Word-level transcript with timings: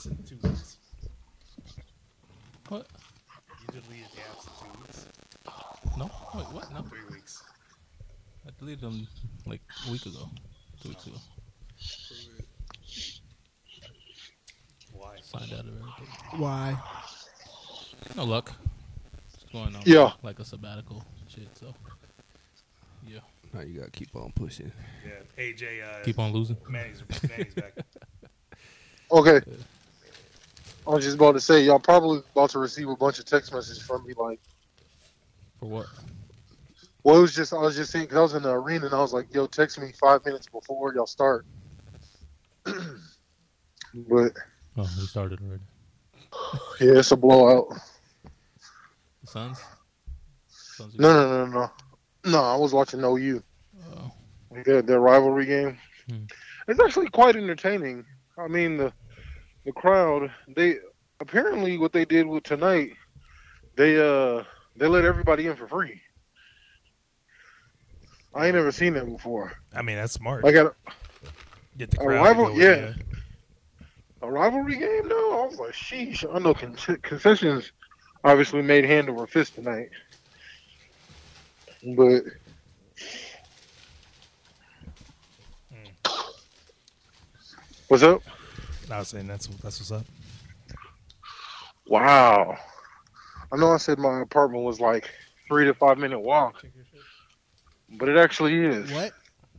absent 0.00 0.26
two 0.26 0.38
weeks. 0.48 0.76
What? 2.68 2.86
You 3.60 3.80
deleted 3.80 4.06
the 4.14 4.20
apps 4.22 4.46
in 4.46 4.72
two 4.72 4.80
weeks. 4.80 5.06
No. 5.98 6.10
Wait, 6.34 6.46
what? 6.52 6.72
No. 6.72 6.82
Three 6.82 7.00
weeks. 7.10 7.42
I 8.46 8.50
deleted 8.58 8.80
them 8.80 9.06
like 9.44 9.60
a 9.86 9.92
week 9.92 10.06
ago, 10.06 10.28
two 10.82 10.88
weeks 10.88 11.06
ago. 11.06 11.16
Why? 14.94 15.16
Signed 15.22 15.52
out 15.52 15.60
of 15.60 15.66
everything. 15.66 16.40
Why? 16.40 16.78
No 18.16 18.24
luck. 18.24 18.52
What's 19.32 19.52
going 19.52 19.76
on. 19.76 19.82
Yeah. 19.84 20.12
Like 20.22 20.38
a 20.38 20.44
sabbatical 20.46 21.04
shit. 21.28 21.48
So. 21.58 21.74
Yeah. 23.06 23.18
Now 23.52 23.60
you 23.60 23.80
gotta 23.80 23.90
keep 23.90 24.16
on 24.16 24.32
pushing. 24.34 24.72
Yeah. 25.04 25.42
AJ. 25.44 25.82
Uh, 25.82 26.04
Keep 26.04 26.18
on 26.18 26.32
losing. 26.32 26.56
Manny's, 26.68 27.02
Manny's 27.28 27.54
back. 27.54 27.74
Okay. 29.12 29.40
I 30.90 30.94
was 30.94 31.04
just 31.04 31.16
about 31.16 31.32
to 31.32 31.40
say, 31.40 31.62
y'all 31.62 31.78
probably 31.78 32.20
about 32.32 32.50
to 32.50 32.58
receive 32.58 32.88
a 32.88 32.96
bunch 32.96 33.20
of 33.20 33.24
text 33.24 33.52
messages 33.52 33.80
from 33.80 34.04
me. 34.04 34.12
Like, 34.16 34.40
For 35.60 35.66
what? 35.66 35.86
well, 37.04 37.18
it 37.18 37.20
was 37.20 37.32
just 37.32 37.52
I 37.52 37.58
was 37.58 37.76
just 37.76 37.92
saying 37.92 38.06
because 38.06 38.18
I 38.18 38.22
was 38.22 38.34
in 38.34 38.42
the 38.42 38.50
arena 38.50 38.86
and 38.86 38.94
I 38.94 38.98
was 38.98 39.12
like, 39.12 39.32
yo, 39.32 39.46
text 39.46 39.78
me 39.78 39.92
five 39.92 40.24
minutes 40.24 40.48
before 40.48 40.92
y'all 40.92 41.06
start. 41.06 41.46
but 42.64 44.32
Oh, 44.76 44.88
we 44.98 45.06
started 45.06 45.38
already. 45.40 45.62
yeah, 46.80 46.98
it's 46.98 47.12
a 47.12 47.16
blowout. 47.16 47.68
The 49.22 49.26
Suns. 49.28 49.60
Suns. 50.48 50.98
No, 50.98 51.12
no, 51.12 51.46
no, 51.46 51.52
no, 51.52 51.70
no. 52.32 52.42
I 52.42 52.56
was 52.56 52.72
watching 52.72 53.00
OU. 53.04 53.44
Oh. 53.94 54.10
The, 54.64 54.82
their 54.82 54.98
rivalry 54.98 55.46
game. 55.46 55.78
Hmm. 56.08 56.24
It's 56.66 56.80
actually 56.80 57.10
quite 57.10 57.36
entertaining. 57.36 58.04
I 58.36 58.48
mean, 58.48 58.76
the 58.76 58.92
the 59.64 59.72
crowd. 59.72 60.30
They 60.48 60.76
apparently 61.20 61.78
what 61.78 61.92
they 61.92 62.04
did 62.04 62.26
with 62.26 62.44
tonight. 62.44 62.92
They 63.76 63.96
uh 63.98 64.44
they 64.76 64.86
let 64.86 65.04
everybody 65.04 65.46
in 65.46 65.56
for 65.56 65.66
free. 65.68 66.00
I 68.34 68.46
ain't 68.46 68.54
never 68.54 68.70
seen 68.72 68.94
that 68.94 69.06
before. 69.06 69.52
I 69.74 69.82
mean, 69.82 69.96
that's 69.96 70.12
smart. 70.12 70.44
I 70.44 70.52
got 70.52 70.66
a, 70.66 70.74
Get 71.78 71.90
the 71.90 71.96
crowd. 71.96 72.12
to 72.14 72.20
rival- 72.22 72.58
yeah. 72.58 72.92
a 74.22 74.30
rivalry 74.30 74.76
game. 74.76 75.08
though? 75.08 75.42
I 75.42 75.46
was 75.46 75.58
like, 75.58 75.72
sheesh. 75.72 76.24
I 76.32 76.38
know 76.38 76.54
con- 76.54 76.76
concessions 77.02 77.72
obviously 78.22 78.62
made 78.62 78.84
hand 78.84 79.08
over 79.08 79.26
fist 79.26 79.54
tonight, 79.56 79.88
but 81.96 82.22
what's 87.88 88.02
up? 88.02 88.22
I 88.92 88.98
was 88.98 89.08
saying 89.08 89.26
that's 89.26 89.46
that's 89.46 89.78
what's 89.80 89.92
up. 89.92 90.04
Wow. 91.86 92.56
I 93.52 93.56
know 93.56 93.72
I 93.72 93.78
said 93.78 93.98
my 93.98 94.20
apartment 94.20 94.64
was 94.64 94.80
like 94.80 95.10
three 95.48 95.64
to 95.64 95.74
five 95.74 95.98
minute 95.98 96.20
walk, 96.20 96.62
but 97.98 98.08
it 98.08 98.16
actually 98.16 98.64
is. 98.64 98.90
What? 98.92 99.12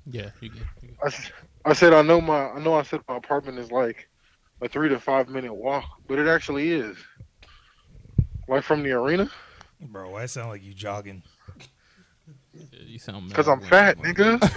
Yeah, 0.10 0.30
you 0.40 0.50
get. 0.50 0.62
You 0.82 0.88
get. 0.90 0.98
I, 1.04 1.08
s- 1.08 1.32
I 1.66 1.74
said 1.74 1.94
I 1.94 2.02
know 2.02 2.22
my 2.22 2.50
I 2.52 2.60
know 2.60 2.74
I 2.74 2.84
said 2.84 3.02
my 3.08 3.18
apartment 3.18 3.60
is 3.60 3.72
like 3.72 4.08
a 4.62 4.70
three 4.70 4.90
to 4.90 5.00
five 5.00 5.28
minute 5.30 5.54
walk, 5.54 5.86
but 6.08 6.20
it 6.20 6.28
actually 6.28 6.72
is. 6.72 6.98
Like 8.48 8.64
from 8.64 8.84
the 8.84 8.92
arena, 8.92 9.30
Bro, 9.80 10.12
why 10.12 10.24
it 10.24 10.30
sound 10.30 10.50
like 10.50 10.64
you 10.64 10.74
jogging? 10.74 11.24
Yeah, 12.54 12.80
you 12.86 13.00
sound. 13.00 13.30
because 13.30 13.48
I'm 13.48 13.62
fat, 13.62 13.98
nigga. 14.00 14.40
what 14.42 14.50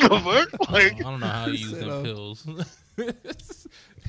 the 0.00 0.20
fuck? 0.50 0.70
Like, 0.70 0.94
I 0.94 0.98
don't 0.98 1.20
know 1.20 1.26
how 1.26 1.46
you 1.46 1.52
use 1.52 1.70
Set 1.70 1.80
them 1.80 1.90
up. 1.90 2.04
pills. 2.04 2.46
That's 2.96 3.66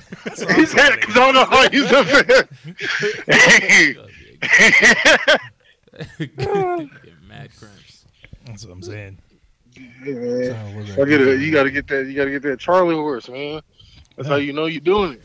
what 0.42 0.50
I'm 0.52 0.56
he 0.60 0.66
said, 0.66 0.96
because 1.00 1.16
I 1.16 1.32
don't 1.32 1.34
know 1.36 1.46
how 1.46 1.70
he's 1.70 1.92
a 1.92 2.04
fan. 2.04 2.48
get 6.18 7.22
mad 7.28 7.50
cramps. 7.58 8.06
That's 8.46 8.66
what 8.66 8.74
I'm 8.74 8.82
saying. 8.84 9.18
Hey, 9.76 10.14
man. 10.14 10.44
So, 10.44 10.78
was 10.78 10.92
I 11.00 11.06
get 11.06 11.22
it. 11.22 11.40
You 11.42 11.52
gotta 11.52 11.72
get 11.72 11.88
that. 11.88 12.06
You 12.08 12.16
gotta 12.16 12.32
get 12.32 12.42
that 12.44 12.60
Charlie 12.60 12.96
horse, 12.96 13.30
man. 13.30 13.62
That's 14.18 14.28
how 14.28 14.36
you 14.36 14.52
know 14.54 14.66
you're 14.66 14.82
doing 14.82 15.14
it. 15.14 15.22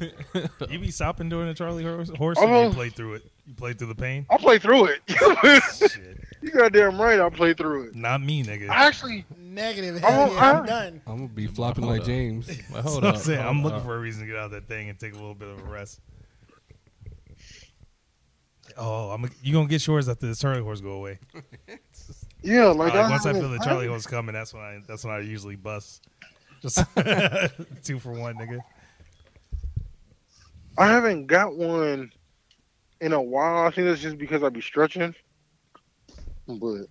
Nah. 0.00 0.66
You 0.70 0.78
be 0.78 0.90
stopping 0.90 1.28
during 1.28 1.48
the 1.48 1.54
Charlie 1.54 1.84
horse, 1.84 2.08
horse 2.16 2.38
or 2.38 2.46
Oh. 2.48 2.68
you 2.68 2.72
play 2.72 2.88
through 2.88 3.14
it? 3.14 3.22
You 3.48 3.54
play 3.54 3.72
through 3.72 3.86
the 3.88 3.94
pain? 3.94 4.26
I 4.28 4.36
play 4.36 4.58
through 4.58 4.90
it. 4.90 5.00
Shit. 5.74 6.20
you 6.42 6.50
goddamn 6.50 7.00
right. 7.00 7.18
I 7.18 7.30
play 7.30 7.54
through 7.54 7.84
it. 7.88 7.94
Not 7.94 8.20
me, 8.20 8.44
nigga. 8.44 8.68
I 8.68 8.84
actually, 8.86 9.24
Negative. 9.38 10.04
I 10.04 10.10
Hell 10.10 10.20
won't- 10.26 10.32
yeah, 10.34 10.40
I'm 10.52 10.62
I- 10.62 10.66
done. 10.66 11.00
I'm 11.06 11.16
gonna 11.16 11.28
be 11.28 11.46
flopping 11.46 11.84
Hold 11.84 11.92
like 11.94 12.02
up. 12.02 12.06
James. 12.06 12.46
But 12.70 12.82
hold 12.84 12.96
what 13.02 13.04
up. 13.08 13.14
I'm 13.16 13.20
saying. 13.22 13.40
hold 13.40 13.50
I'm 13.56 13.62
looking 13.62 13.78
up. 13.78 13.84
for 13.86 13.96
a 13.96 13.98
reason 13.98 14.20
to 14.20 14.26
get 14.26 14.36
out 14.36 14.44
of 14.44 14.50
that 14.50 14.68
thing 14.68 14.90
and 14.90 14.98
take 15.00 15.12
a 15.14 15.16
little 15.16 15.34
bit 15.34 15.48
of 15.48 15.58
a 15.60 15.62
rest. 15.64 16.00
Oh, 18.76 19.10
I'm 19.10 19.28
you 19.42 19.52
gonna 19.54 19.66
get 19.66 19.84
yours 19.86 20.08
after 20.08 20.26
the 20.26 20.36
Charlie 20.36 20.60
horse 20.62 20.80
go 20.82 20.90
away. 20.92 21.18
yeah, 22.42 22.66
like, 22.66 22.92
Like, 22.92 23.06
I 23.06 23.10
once 23.10 23.24
I 23.24 23.28
haven't- 23.28 23.42
feel 23.42 23.50
the 23.50 23.58
Charlie 23.58 23.72
haven't- 23.84 23.88
horse 23.90 24.06
coming, 24.06 24.34
that's 24.34 24.52
when 24.52 24.62
I 24.62 24.80
that's 24.86 25.04
when 25.04 25.14
I 25.14 25.20
usually 25.20 25.56
bust. 25.56 26.06
Just 26.60 26.76
two 27.82 27.98
for 27.98 28.12
one, 28.12 28.34
nigga. 28.36 28.58
I 30.76 30.86
haven't 30.88 31.26
got 31.26 31.56
one 31.56 32.12
in 33.00 33.12
a 33.12 33.20
while. 33.22 33.66
I 33.66 33.70
think 33.70 33.86
that's 33.88 34.00
just 34.00 34.18
because 34.18 34.42
I 34.42 34.48
be 34.48 34.60
stretching. 34.60 35.14
But 36.46 36.86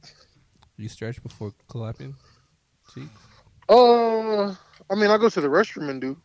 You 0.78 0.88
stretch 0.90 1.22
before 1.24 1.54
clapping 1.68 2.16
cheeks. 2.94 3.10
uh, 3.70 4.48
I 4.90 4.96
mean, 4.96 5.10
I 5.10 5.18
go 5.18 5.30
to 5.30 5.42
the 5.42 5.48
restroom 5.48 5.90
and 5.90 6.00
do. 6.02 6.18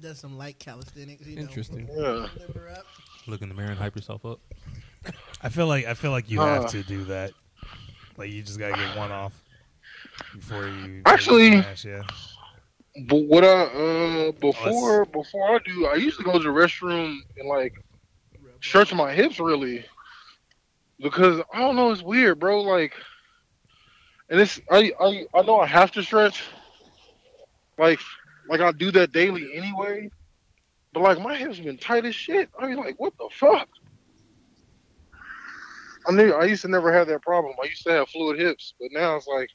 Does 0.00 0.18
some 0.18 0.36
light 0.38 0.58
calisthenics. 0.58 1.26
You 1.26 1.36
know. 1.36 1.42
Interesting. 1.42 1.88
Yeah. 1.92 2.26
Limber. 2.38 2.76
Look 3.26 3.42
in 3.42 3.48
the 3.48 3.54
mirror 3.54 3.70
and 3.70 3.78
hype 3.78 3.96
yourself 3.96 4.24
up. 4.24 4.40
I 5.42 5.48
feel 5.48 5.66
like 5.66 5.86
I 5.86 5.94
feel 5.94 6.10
like 6.12 6.30
you 6.30 6.40
Uh. 6.40 6.46
have 6.62 6.70
to 6.70 6.82
do 6.82 7.04
that. 7.04 7.32
Like 8.16 8.30
you 8.30 8.42
just 8.42 8.58
gotta 8.58 8.74
get 8.74 8.96
one 8.96 9.10
off 9.12 9.32
before 10.34 10.68
you 10.68 11.02
Actually- 11.06 11.50
smash, 11.62 11.84
yeah. 11.84 12.02
But 13.06 13.24
what 13.24 13.44
I 13.44 13.48
uh 13.48 14.32
before 14.32 15.04
before 15.06 15.54
I 15.56 15.58
do, 15.64 15.86
I 15.86 15.94
usually 15.94 16.24
go 16.24 16.32
to 16.32 16.38
the 16.40 16.48
restroom 16.48 17.18
and 17.36 17.48
like 17.48 17.72
stretch 18.60 18.92
my 18.94 19.12
hips 19.12 19.40
really 19.40 19.84
because 21.00 21.40
I 21.52 21.60
don't 21.60 21.76
know. 21.76 21.92
It's 21.92 22.02
weird, 22.02 22.38
bro. 22.38 22.62
Like, 22.62 22.94
and 24.28 24.40
it's 24.40 24.60
I 24.70 24.92
I 25.00 25.26
I 25.34 25.42
know 25.42 25.60
I 25.60 25.66
have 25.66 25.92
to 25.92 26.02
stretch. 26.02 26.42
Like, 27.78 28.00
like 28.48 28.60
I 28.60 28.72
do 28.72 28.90
that 28.92 29.12
daily 29.12 29.56
anyway. 29.56 30.10
But 30.92 31.02
like 31.02 31.20
my 31.20 31.36
hips 31.36 31.58
been 31.58 31.78
tight 31.78 32.04
as 32.04 32.14
shit. 32.14 32.48
I 32.58 32.66
mean, 32.66 32.76
like, 32.76 32.98
what 32.98 33.12
the 33.18 33.28
fuck? 33.32 33.68
I 36.08 36.12
knew 36.12 36.32
I 36.32 36.44
used 36.44 36.62
to 36.62 36.68
never 36.68 36.92
have 36.92 37.06
that 37.08 37.22
problem. 37.22 37.54
I 37.62 37.66
used 37.66 37.84
to 37.84 37.92
have 37.92 38.08
fluid 38.08 38.38
hips, 38.38 38.74
but 38.80 38.88
now 38.92 39.16
it's 39.16 39.26
like 39.26 39.50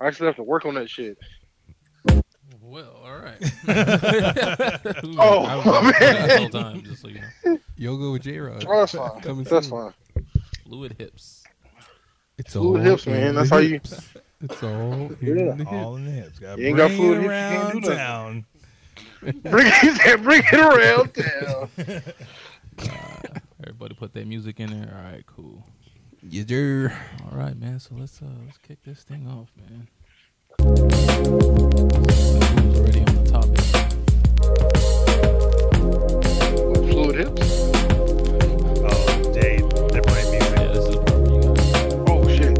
I 0.00 0.08
actually 0.08 0.26
have 0.26 0.36
to 0.36 0.42
work 0.42 0.66
on 0.66 0.74
that 0.74 0.90
shit. 0.90 1.16
Well, 2.74 2.96
all 3.04 3.18
right. 3.18 3.38
Oh, 5.16 5.44
I 5.44 5.56
was 5.56 5.64
man. 5.84 5.92
that 6.00 6.28
the 6.28 6.38
whole 6.38 6.48
time, 6.48 6.82
just 6.82 7.02
so 7.02 7.08
you 7.08 7.20
know. 7.44 7.58
Yoga 7.76 8.10
with 8.10 8.22
J 8.22 8.38
Rod. 8.38 8.64
Oh, 8.66 8.80
that's 8.80 8.92
fine. 8.92 9.20
Coming 9.20 9.44
That's 9.44 9.68
soon. 9.68 9.92
fine. 10.14 10.26
Fluid 10.64 10.96
hips. 10.98 11.44
It's 12.36 12.52
Fluid 12.54 12.80
all 12.80 12.84
hips, 12.86 13.06
man. 13.06 13.36
That's 13.36 13.48
the 13.50 13.54
how 13.54 13.60
you- 13.60 13.76
It's 14.40 14.62
all 14.62 15.10
Yeah. 15.22 15.30
in 15.52 15.58
the 15.58 15.64
hips. 15.64 15.70
All 15.70 15.96
in 15.96 16.04
the 16.06 16.10
hips. 16.10 16.38
Gotta 16.40 16.60
You 16.60 16.66
ain't 16.68 16.76
got 16.76 16.90
fluid 16.90 17.22
hips, 17.22 17.24
you 17.24 17.28
can't 17.30 17.62
around 17.62 17.70
do 17.72 17.80
nothing. 17.80 17.96
town. 17.96 18.44
Bring 19.20 19.66
it, 19.66 20.22
bring 20.22 20.42
it 20.52 20.60
around 20.60 21.14
town. 21.14 21.70
Everybody 23.60 23.94
put 23.94 24.12
their 24.14 24.26
music 24.26 24.58
in 24.58 24.70
there. 24.70 24.92
All 24.96 25.12
right, 25.12 25.24
cool. 25.26 25.64
Yeah, 26.28 26.42
sir. 26.48 26.92
All 27.30 27.38
right, 27.38 27.56
man. 27.56 27.78
So 27.78 27.94
let's 27.96 28.20
uh 28.20 28.26
let's 28.44 28.58
kick 28.58 28.82
this 28.84 29.04
thing 29.04 29.28
off, 29.28 29.52
man. 29.56 29.86
Who's 32.64 32.78
already 32.80 33.00
on 33.00 33.14
the 33.14 33.30
topic? 33.30 33.60
Fluid 36.90 37.16
hips. 37.16 37.48
Oh, 38.82 39.32
Jay, 39.34 39.60
they're 39.92 40.02
playing. 40.02 40.32
Yeah, 40.32 40.68
this 40.72 40.84
is 40.88 40.94
the 40.94 41.00
you 41.30 41.40
got 41.42 41.58
Oh 42.08 42.24
shit. 42.28 42.54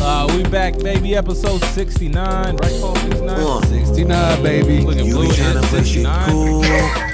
Uh, 0.00 0.26
we 0.36 0.42
back, 0.50 0.78
baby. 0.80 1.16
Episode 1.16 1.62
69. 1.64 2.56
Right, 2.56 2.80
Paul? 2.80 2.96
69? 2.96 3.62
69, 3.68 4.42
baby. 4.42 4.80
Look 4.82 4.98
at 4.98 5.04
You 5.06 5.12
Fluid 5.14 5.28
ain't 5.30 5.56
tryna 5.56 5.60
Hips, 5.70 5.88
69. 5.88 6.30
cool. 6.30 7.11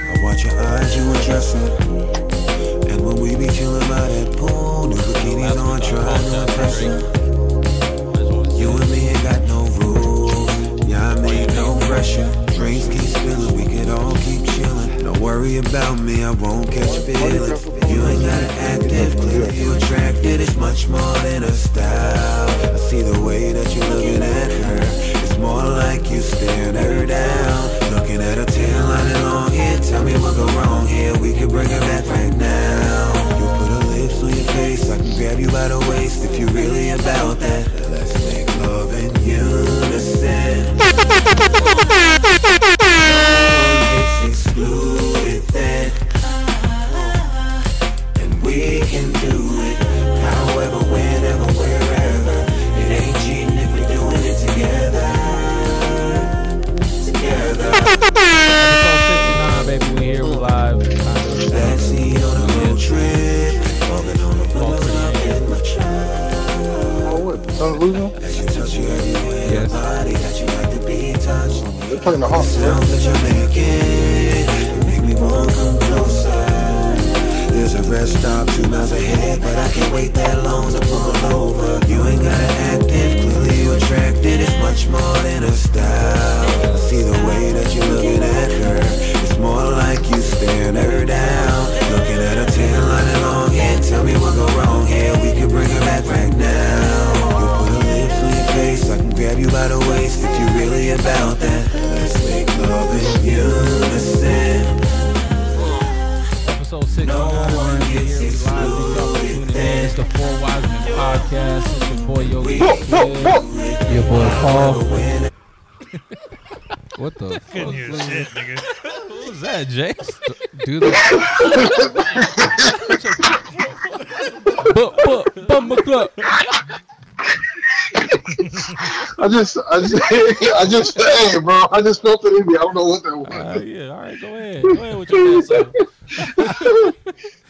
I 129.28 129.30
just, 129.30 129.58
I 129.70 129.80
just, 129.80 129.94
I 130.54 130.64
just, 130.66 131.00
hey, 131.00 131.38
bro, 131.40 131.66
I 131.70 131.82
just 131.82 132.00
felt 132.02 132.24
it 132.24 132.40
in 132.40 132.46
me. 132.46 132.56
I 132.56 132.60
don't 132.60 132.74
know 132.74 132.84
what 132.86 133.02
that 133.02 133.16
was. 133.16 133.28
Uh, 133.28 133.60
yeah, 133.62 133.88
all 133.88 134.00
right, 134.00 134.20
go 134.20 134.34
ahead. 134.34 134.62
Go 134.62 134.70
ahead 134.72 134.98
with 134.98 135.10
your 135.10 135.32
dance 135.32 135.48
song. 135.48 136.94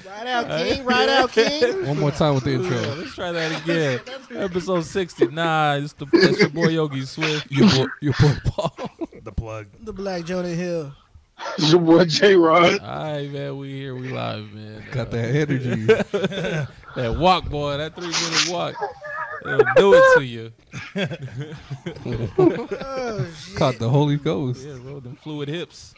Ride 0.06 0.26
out, 0.26 0.48
King. 0.48 0.84
Ride 0.84 1.08
out, 1.08 1.32
King. 1.32 1.86
one 1.86 2.00
more 2.00 2.10
time 2.10 2.34
with 2.34 2.44
the 2.44 2.50
Yeah, 2.52 2.56
intro. 2.58 2.94
let's 2.96 3.14
try 3.14 3.30
that 3.32 3.62
again. 3.62 4.00
Episode 4.34 4.84
69. 4.84 5.82
It's, 5.84 5.92
the, 5.92 6.06
it's 6.14 6.40
your 6.40 6.48
boy 6.48 6.68
Yogi 6.68 7.02
Swift. 7.04 7.50
Your 7.50 7.68
boy, 7.68 7.86
your 8.00 8.14
boy 8.20 8.34
Paul. 8.46 8.90
The 9.22 9.32
plug. 9.32 9.66
The 9.82 9.92
Black 9.92 10.24
Jonah 10.24 10.48
Hill. 10.48 10.92
It's 11.58 11.70
your 11.70 11.80
boy 11.80 12.04
J 12.06 12.34
Rod. 12.34 12.80
All 12.80 13.12
right, 13.12 13.30
man. 13.30 13.56
We 13.58 13.70
here. 13.70 13.94
We 13.94 14.08
live, 14.08 14.52
man. 14.52 14.82
Got 14.90 15.10
that 15.12 15.34
energy. 15.34 15.84
That 16.96 17.16
walk, 17.16 17.48
boy. 17.48 17.76
That 17.76 17.94
three 17.94 18.06
minute 18.06 18.48
walk. 18.48 18.74
It'll 19.44 19.60
do 19.76 19.94
it 19.94 20.16
to 20.18 20.24
you. 20.24 20.47
Oh. 22.06 23.26
Caught 23.56 23.78
the 23.78 23.88
Holy 23.88 24.16
Ghost. 24.16 24.66
Yeah, 24.66 24.76
bro. 24.78 25.00
Them 25.00 25.16
fluid 25.16 25.48
hips. 25.48 25.94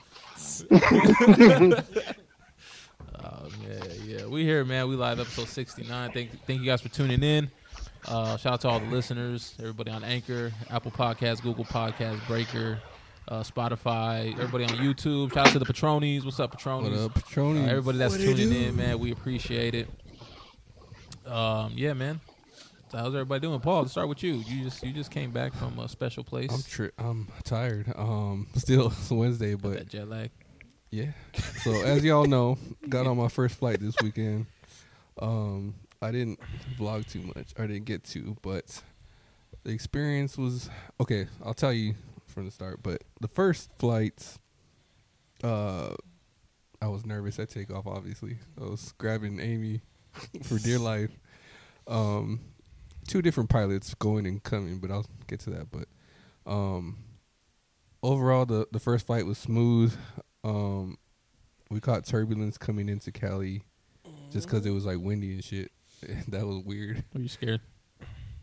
Oh 3.22 3.48
man, 3.62 3.82
yeah, 4.06 4.24
we 4.26 4.44
here, 4.44 4.64
man. 4.64 4.88
We 4.88 4.96
live 4.96 5.20
episode 5.20 5.48
sixty 5.48 5.82
nine. 5.86 6.10
Thank, 6.12 6.30
thank 6.46 6.60
you 6.60 6.66
guys 6.66 6.80
for 6.80 6.88
tuning 6.88 7.22
in. 7.22 7.50
Uh, 8.08 8.36
shout 8.38 8.54
out 8.54 8.60
to 8.62 8.68
all 8.68 8.80
the 8.80 8.86
listeners, 8.86 9.54
everybody 9.58 9.90
on 9.90 10.02
Anchor, 10.04 10.52
Apple 10.70 10.90
Podcasts, 10.90 11.42
Google 11.42 11.66
Podcasts, 11.66 12.26
Breaker, 12.26 12.78
uh, 13.28 13.42
Spotify, 13.42 14.32
everybody 14.32 14.64
on 14.64 14.70
YouTube. 14.70 15.34
Shout 15.34 15.48
out 15.48 15.52
to 15.52 15.58
the 15.58 15.66
Patronies. 15.66 16.24
What's 16.24 16.40
up, 16.40 16.52
What 16.54 16.64
up, 16.64 17.14
Patroni? 17.14 17.64
Uh, 17.66 17.70
everybody 17.70 17.98
that's 17.98 18.16
What 18.16 18.22
tuning 18.22 18.52
in, 18.52 18.74
man. 18.76 18.98
We 18.98 19.12
appreciate 19.12 19.74
it. 19.74 19.88
Um, 21.26 21.72
yeah, 21.76 21.92
man. 21.92 22.20
So 22.90 22.98
how's 22.98 23.14
everybody 23.14 23.40
doing? 23.40 23.60
Paul, 23.60 23.82
let's 23.82 23.92
start 23.92 24.08
with 24.08 24.20
you. 24.24 24.32
You 24.34 24.64
just 24.64 24.82
you 24.82 24.92
just 24.92 25.12
came 25.12 25.30
back 25.30 25.54
from 25.54 25.78
a 25.78 25.88
special 25.88 26.24
place. 26.24 26.50
I'm 26.52 26.62
tri- 26.64 26.90
I'm 26.98 27.28
tired. 27.44 27.92
Um, 27.94 28.48
still 28.56 28.88
it's 28.88 29.10
Wednesday, 29.12 29.54
but 29.54 29.74
that 29.74 29.88
jet 29.88 30.08
lag. 30.08 30.32
yeah. 30.90 31.12
So 31.62 31.70
as 31.82 32.02
y'all 32.02 32.24
know, 32.26 32.58
got 32.88 33.06
on 33.06 33.16
my 33.16 33.28
first 33.28 33.58
flight 33.60 33.78
this 33.78 33.94
weekend. 34.02 34.46
Um, 35.22 35.76
I 36.02 36.10
didn't 36.10 36.40
vlog 36.76 37.08
too 37.08 37.22
much. 37.22 37.52
I 37.56 37.68
didn't 37.68 37.84
get 37.84 38.02
to, 38.04 38.36
but 38.42 38.82
the 39.62 39.70
experience 39.70 40.36
was 40.36 40.68
okay. 41.00 41.28
I'll 41.44 41.54
tell 41.54 41.72
you 41.72 41.94
from 42.26 42.46
the 42.46 42.50
start. 42.50 42.82
But 42.82 43.04
the 43.20 43.28
first 43.28 43.70
flight, 43.78 44.36
uh, 45.44 45.94
I 46.82 46.88
was 46.88 47.06
nervous 47.06 47.38
at 47.38 47.50
takeoff. 47.50 47.86
Obviously, 47.86 48.38
I 48.60 48.64
was 48.64 48.94
grabbing 48.98 49.38
Amy 49.38 49.82
for 50.42 50.58
dear 50.58 50.80
life. 50.80 51.10
Um, 51.86 52.40
two 53.06 53.22
different 53.22 53.50
pilots 53.50 53.94
going 53.94 54.26
and 54.26 54.42
coming, 54.42 54.78
but 54.78 54.90
I'll 54.90 55.06
get 55.26 55.40
to 55.40 55.50
that. 55.50 55.68
But 55.70 55.88
um, 56.50 56.98
overall, 58.02 58.46
the 58.46 58.66
the 58.72 58.80
first 58.80 59.06
flight 59.06 59.26
was 59.26 59.38
smooth. 59.38 59.94
Um, 60.44 60.96
we 61.70 61.80
caught 61.80 62.04
turbulence 62.04 62.58
coming 62.58 62.88
into 62.88 63.12
Cali, 63.12 63.62
just 64.30 64.46
because 64.46 64.66
it 64.66 64.70
was 64.70 64.86
like 64.86 64.98
windy 64.98 65.34
and 65.34 65.44
shit. 65.44 65.70
that 66.28 66.46
was 66.46 66.58
weird. 66.64 67.04
Were 67.14 67.20
you 67.20 67.28
scared? 67.28 67.60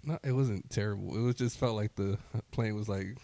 No, 0.04 0.18
it 0.24 0.32
wasn't 0.32 0.70
terrible. 0.70 1.18
It 1.18 1.22
was 1.22 1.36
just 1.36 1.58
felt 1.58 1.76
like 1.76 1.96
the 1.96 2.18
plane 2.52 2.76
was 2.76 2.88
like 2.88 3.18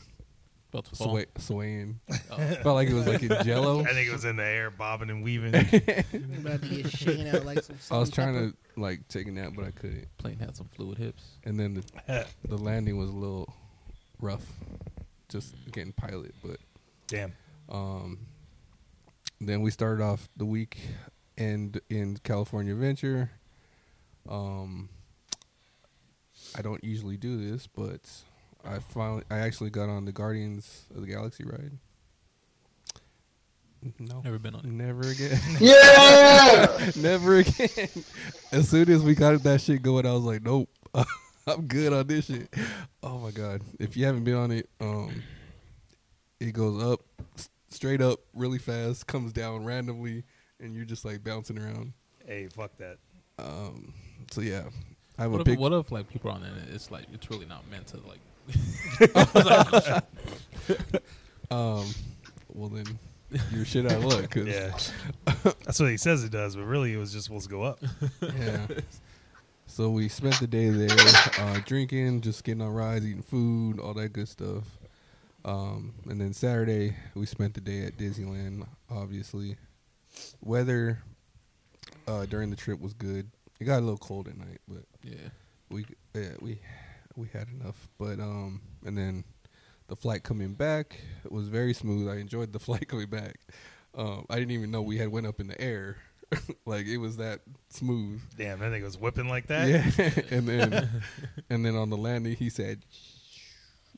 About 0.74 0.86
to 0.86 0.96
fall. 0.96 1.10
sway, 1.10 1.26
swaying. 1.38 2.00
Oh. 2.32 2.38
felt 2.64 2.74
like 2.74 2.90
it 2.90 2.96
was 2.96 3.06
like 3.06 3.22
in 3.22 3.30
jello. 3.44 3.82
I 3.86 3.94
think 3.94 4.10
it 4.10 4.12
was 4.12 4.26
in 4.26 4.38
the 4.38 4.44
air, 4.44 4.72
bobbing 4.72 5.12
and 5.12 5.24
weaving. 5.24 5.54
I'm 5.54 6.34
about 6.40 6.64
to 6.64 6.68
get 6.68 6.90
shaken 6.90 7.28
out 7.28 7.46
like 7.46 7.62
some. 7.62 7.76
I 7.92 8.00
was 8.00 8.10
trying 8.10 8.34
type 8.34 8.56
to 8.76 8.82
like 8.82 9.08
take 9.08 9.28
a 9.28 9.32
nap, 9.32 9.54
but 9.56 9.66
I 9.66 9.70
couldn't. 9.70 10.08
Plane 10.18 10.40
had 10.40 10.56
some 10.56 10.68
fluid 10.76 10.98
hips. 10.98 11.24
And 11.44 11.60
then 11.60 11.76
the 11.76 12.26
the 12.48 12.58
landing 12.58 12.98
was 12.98 13.12
a 13.12 13.14
little 13.14 13.54
rough, 14.20 14.46
just 15.30 15.54
getting 15.72 15.94
pilot. 15.94 16.34
But 16.44 16.58
Damn. 17.06 17.34
um, 17.70 18.26
then 19.40 19.62
we 19.62 19.70
started 19.70 20.04
off 20.04 20.28
the 20.36 20.46
week 20.46 20.80
and 21.38 21.80
in 21.88 22.18
California 22.24 22.74
Adventure. 22.74 23.30
Um, 24.28 24.90
I 26.58 26.64
don't 26.64 26.84
usually 26.84 27.18
do 27.18 27.38
this, 27.38 27.68
but 27.68 28.10
I 28.66 28.80
finally 28.80 29.24
I 29.30 29.40
actually 29.40 29.70
got 29.70 29.90
on 29.90 30.06
the 30.06 30.12
Guardians 30.12 30.84
of 30.96 31.02
the 31.02 31.08
Galaxy 31.08 31.44
ride. 31.44 31.72
No, 34.00 34.22
Never 34.22 34.40
been 34.40 34.56
on 34.56 34.62
it. 34.62 34.68
never 34.72 35.02
again. 35.02 35.38
Yeah. 35.60 36.92
Never 36.96 37.40
again. 37.40 37.90
As 38.54 38.70
soon 38.70 38.90
as 38.90 39.04
we 39.04 39.14
got 39.14 39.42
that 39.44 39.60
shit 39.60 39.82
going, 39.82 40.06
I 40.06 40.14
was 40.14 40.24
like, 40.24 40.42
nope, 40.42 40.70
I'm 41.48 41.68
good 41.68 41.92
on 41.92 42.08
this 42.08 42.26
shit. 42.28 42.48
Oh 43.02 43.18
my 43.20 43.32
god! 43.32 43.62
If 43.80 43.98
you 43.98 44.06
haven't 44.06 44.24
been 44.24 44.36
on 44.36 44.52
it, 44.52 44.70
um, 44.80 45.22
it 46.40 46.54
goes 46.54 46.82
up, 46.82 47.02
straight 47.70 48.02
up, 48.02 48.20
really 48.34 48.60
fast, 48.60 49.06
comes 49.08 49.34
down 49.34 49.66
randomly, 49.66 50.24
and 50.62 50.74
you're 50.74 50.86
just 50.86 51.04
like 51.04 51.22
bouncing 51.22 51.60
around. 51.60 51.92
Hey, 52.26 52.48
fuck 52.48 52.72
that. 52.78 53.00
Um, 53.38 53.94
so 54.32 54.40
yeah, 54.40 54.64
I 55.20 55.24
have 55.24 55.32
What 55.34 55.40
a 55.40 55.42
if, 55.42 55.46
big. 55.46 55.60
what 55.60 55.74
if 55.74 55.92
like 55.92 56.08
people 56.10 56.32
are 56.32 56.36
on 56.36 56.44
it? 56.44 56.54
It's 56.74 56.90
like 56.90 57.04
it's 57.12 57.30
really 57.30 57.46
not 57.48 57.70
meant 57.70 57.88
to 57.88 57.98
like. 58.08 58.20
Um, 61.52 61.86
well 62.54 62.70
then, 62.70 62.98
you're 63.52 63.66
shit 63.66 63.86
out 63.86 63.92
of 63.98 64.06
luck. 64.06 64.30
'cause- 64.32 64.48
Yeah. 64.48 64.76
That's 65.66 65.80
what 65.80 65.92
he 65.92 65.98
says 65.98 66.24
it 66.24 66.32
does, 66.32 66.56
but 66.56 66.64
really 66.64 66.94
it 66.94 66.98
was 66.98 67.12
just 67.12 67.26
supposed 67.26 67.46
to 67.46 67.52
go 67.52 67.62
up. 67.64 67.80
yeah. 68.22 68.66
So 69.68 69.90
we 69.92 70.10
spent 70.10 70.40
the 70.40 70.48
day 70.48 70.70
there, 70.70 70.98
uh, 71.40 71.60
drinking, 71.66 72.22
just 72.22 72.44
getting 72.44 72.62
on 72.62 72.74
rides, 72.74 73.06
eating 73.06 73.22
food, 73.22 73.80
all 73.80 73.94
that 73.96 74.14
good 74.14 74.28
stuff. 74.30 74.64
Um, 75.46 75.94
and 76.10 76.20
then 76.20 76.34
Saturday 76.34 76.96
we 77.14 77.26
spent 77.28 77.54
the 77.54 77.62
day 77.62 77.84
at 77.86 77.98
Disneyland, 77.98 78.66
obviously. 78.90 79.58
weather 80.42 81.04
uh, 82.08 82.26
during 82.26 82.50
the 82.50 82.56
trip 82.56 82.80
was 82.80 82.94
good. 82.94 83.30
It 83.60 83.66
got 83.66 83.78
a 83.80 83.82
little 83.82 83.98
cold 83.98 84.28
at 84.28 84.38
night, 84.38 84.62
but 84.68 84.84
Yeah. 85.04 85.30
we 85.70 85.86
yeah, 86.16 86.30
we 86.42 86.60
we 87.16 87.28
had 87.34 87.48
enough. 87.50 87.88
But 87.98 88.20
um, 88.20 88.62
and 88.86 88.98
then 88.98 89.24
the 89.88 89.96
flight 89.96 90.24
coming 90.24 90.54
back 90.54 91.00
was 91.30 91.48
very 91.48 91.74
smooth. 91.74 92.10
I 92.10 92.16
enjoyed 92.18 92.54
the 92.54 92.60
flight 92.68 92.88
coming 92.88 93.10
back. 93.10 93.40
Um, 93.96 94.26
I 94.30 94.36
didn't 94.40 94.52
even 94.52 94.72
know 94.72 94.82
we 94.82 94.98
had 94.98 95.10
went 95.10 95.28
up 95.28 95.40
in 95.40 95.48
the 95.48 95.60
air. 95.62 95.98
like 96.66 96.88
it 96.88 96.98
was 96.98 97.18
that 97.18 97.42
smooth. 97.70 98.22
Damn, 98.38 98.60
that 98.60 98.72
nigga 98.72 98.84
was 98.84 98.98
whipping 98.98 99.30
like 99.30 99.48
that. 99.48 99.68
Yeah, 99.68 100.10
and 100.36 100.48
then 100.48 100.90
and 101.50 101.64
then 101.66 101.76
on 101.76 101.90
the 101.90 101.98
landing, 101.98 102.36
he 102.36 102.50
said, 102.50 102.82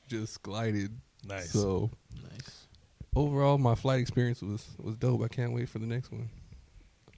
just 0.08 0.42
glided. 0.44 1.00
Nice. 1.26 1.52
So 1.52 1.90
Nice. 2.30 2.68
overall, 3.16 3.58
my 3.58 3.76
flight 3.76 4.00
experience 4.02 4.42
was 4.42 4.68
was 4.78 4.98
dope. 4.98 5.24
I 5.24 5.28
can't 5.30 5.54
wait 5.54 5.70
for 5.70 5.80
the 5.80 5.86
next 5.88 6.12
one. 6.12 6.30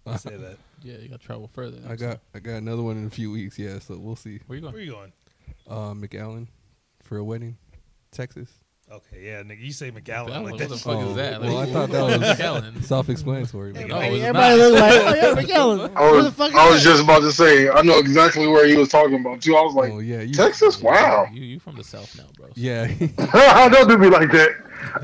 I 0.06 0.18
say 0.18 0.38
that. 0.38 0.58
Yeah, 0.84 0.98
you 0.98 1.10
got 1.10 1.20
to 1.20 1.26
travel 1.26 1.50
further. 1.52 1.80
I 1.86 1.96
got 1.96 2.12
time. 2.12 2.20
I 2.36 2.40
got 2.40 2.54
another 2.58 2.84
one 2.84 2.98
in 2.98 3.08
a 3.08 3.10
few 3.10 3.32
weeks. 3.32 3.58
Yeah, 3.60 3.80
so 3.80 3.98
we'll 3.98 4.16
see. 4.16 4.40
Where 4.48 4.56
you 4.56 4.62
going? 4.62 4.74
Where 4.74 4.84
you 4.84 4.92
going? 4.92 5.12
Uh, 5.68 5.94
McAllen 5.94 6.48
for 7.04 7.18
a 7.18 7.24
wedding, 7.24 7.58
Texas. 8.12 8.50
Okay, 8.90 9.26
yeah, 9.26 9.44
nigga. 9.44 9.60
You 9.60 9.74
say 9.74 9.92
McAllen 9.92 10.06
That 10.06 10.24
like 10.30 10.44
one, 10.44 10.52
what 10.54 10.60
the 10.70 10.78
fuck 10.78 11.02
is 11.08 11.16
that? 11.18 11.42
well, 11.42 11.58
I 11.58 11.66
thought 11.66 11.90
that 11.90 12.04
was- 12.20 12.30
is 12.30 12.40
Allen? 12.40 12.82
Self-explanatory. 12.82 13.74
man. 13.74 13.90
No, 13.90 13.98
Everybody, 14.00 14.16
it's 14.16 14.26
everybody 14.26 14.58
not. 14.58 14.72
look 14.72 14.80
like, 14.80 14.94
oh 14.94 15.16
yeah, 15.16 15.42
McAllen. 15.58 15.96
I 15.98 16.08
Who 16.10 16.18
the 16.20 16.24
was, 16.24 16.34
fuck 16.34 16.50
is 16.52 16.56
I 16.56 16.70
was 16.72 16.84
that? 16.84 16.90
just 16.90 17.04
about 17.04 17.20
to 17.20 17.32
say, 17.34 17.70
I 17.70 17.82
know 17.82 17.98
exactly 18.00 18.48
where 18.48 18.66
he 18.66 18.78
was 18.78 18.88
talking 18.88 19.20
about 19.20 19.42
too. 19.42 19.58
I 19.58 19.62
was 19.62 19.76
like, 19.76 19.92
oh 19.92 20.00
yeah, 20.00 20.22
you, 20.22 20.34
Texas? 20.34 20.82
Wow. 20.82 21.28
You 21.34 21.42
you 21.44 21.60
from 21.60 21.76
the 21.76 21.84
south 21.84 22.18
now, 22.18 22.28
bro? 22.38 22.48
Yeah, 22.56 22.88
Don't 23.70 23.90
do 23.90 23.98
me 23.98 24.08
like 24.08 24.32
that. 24.32 24.52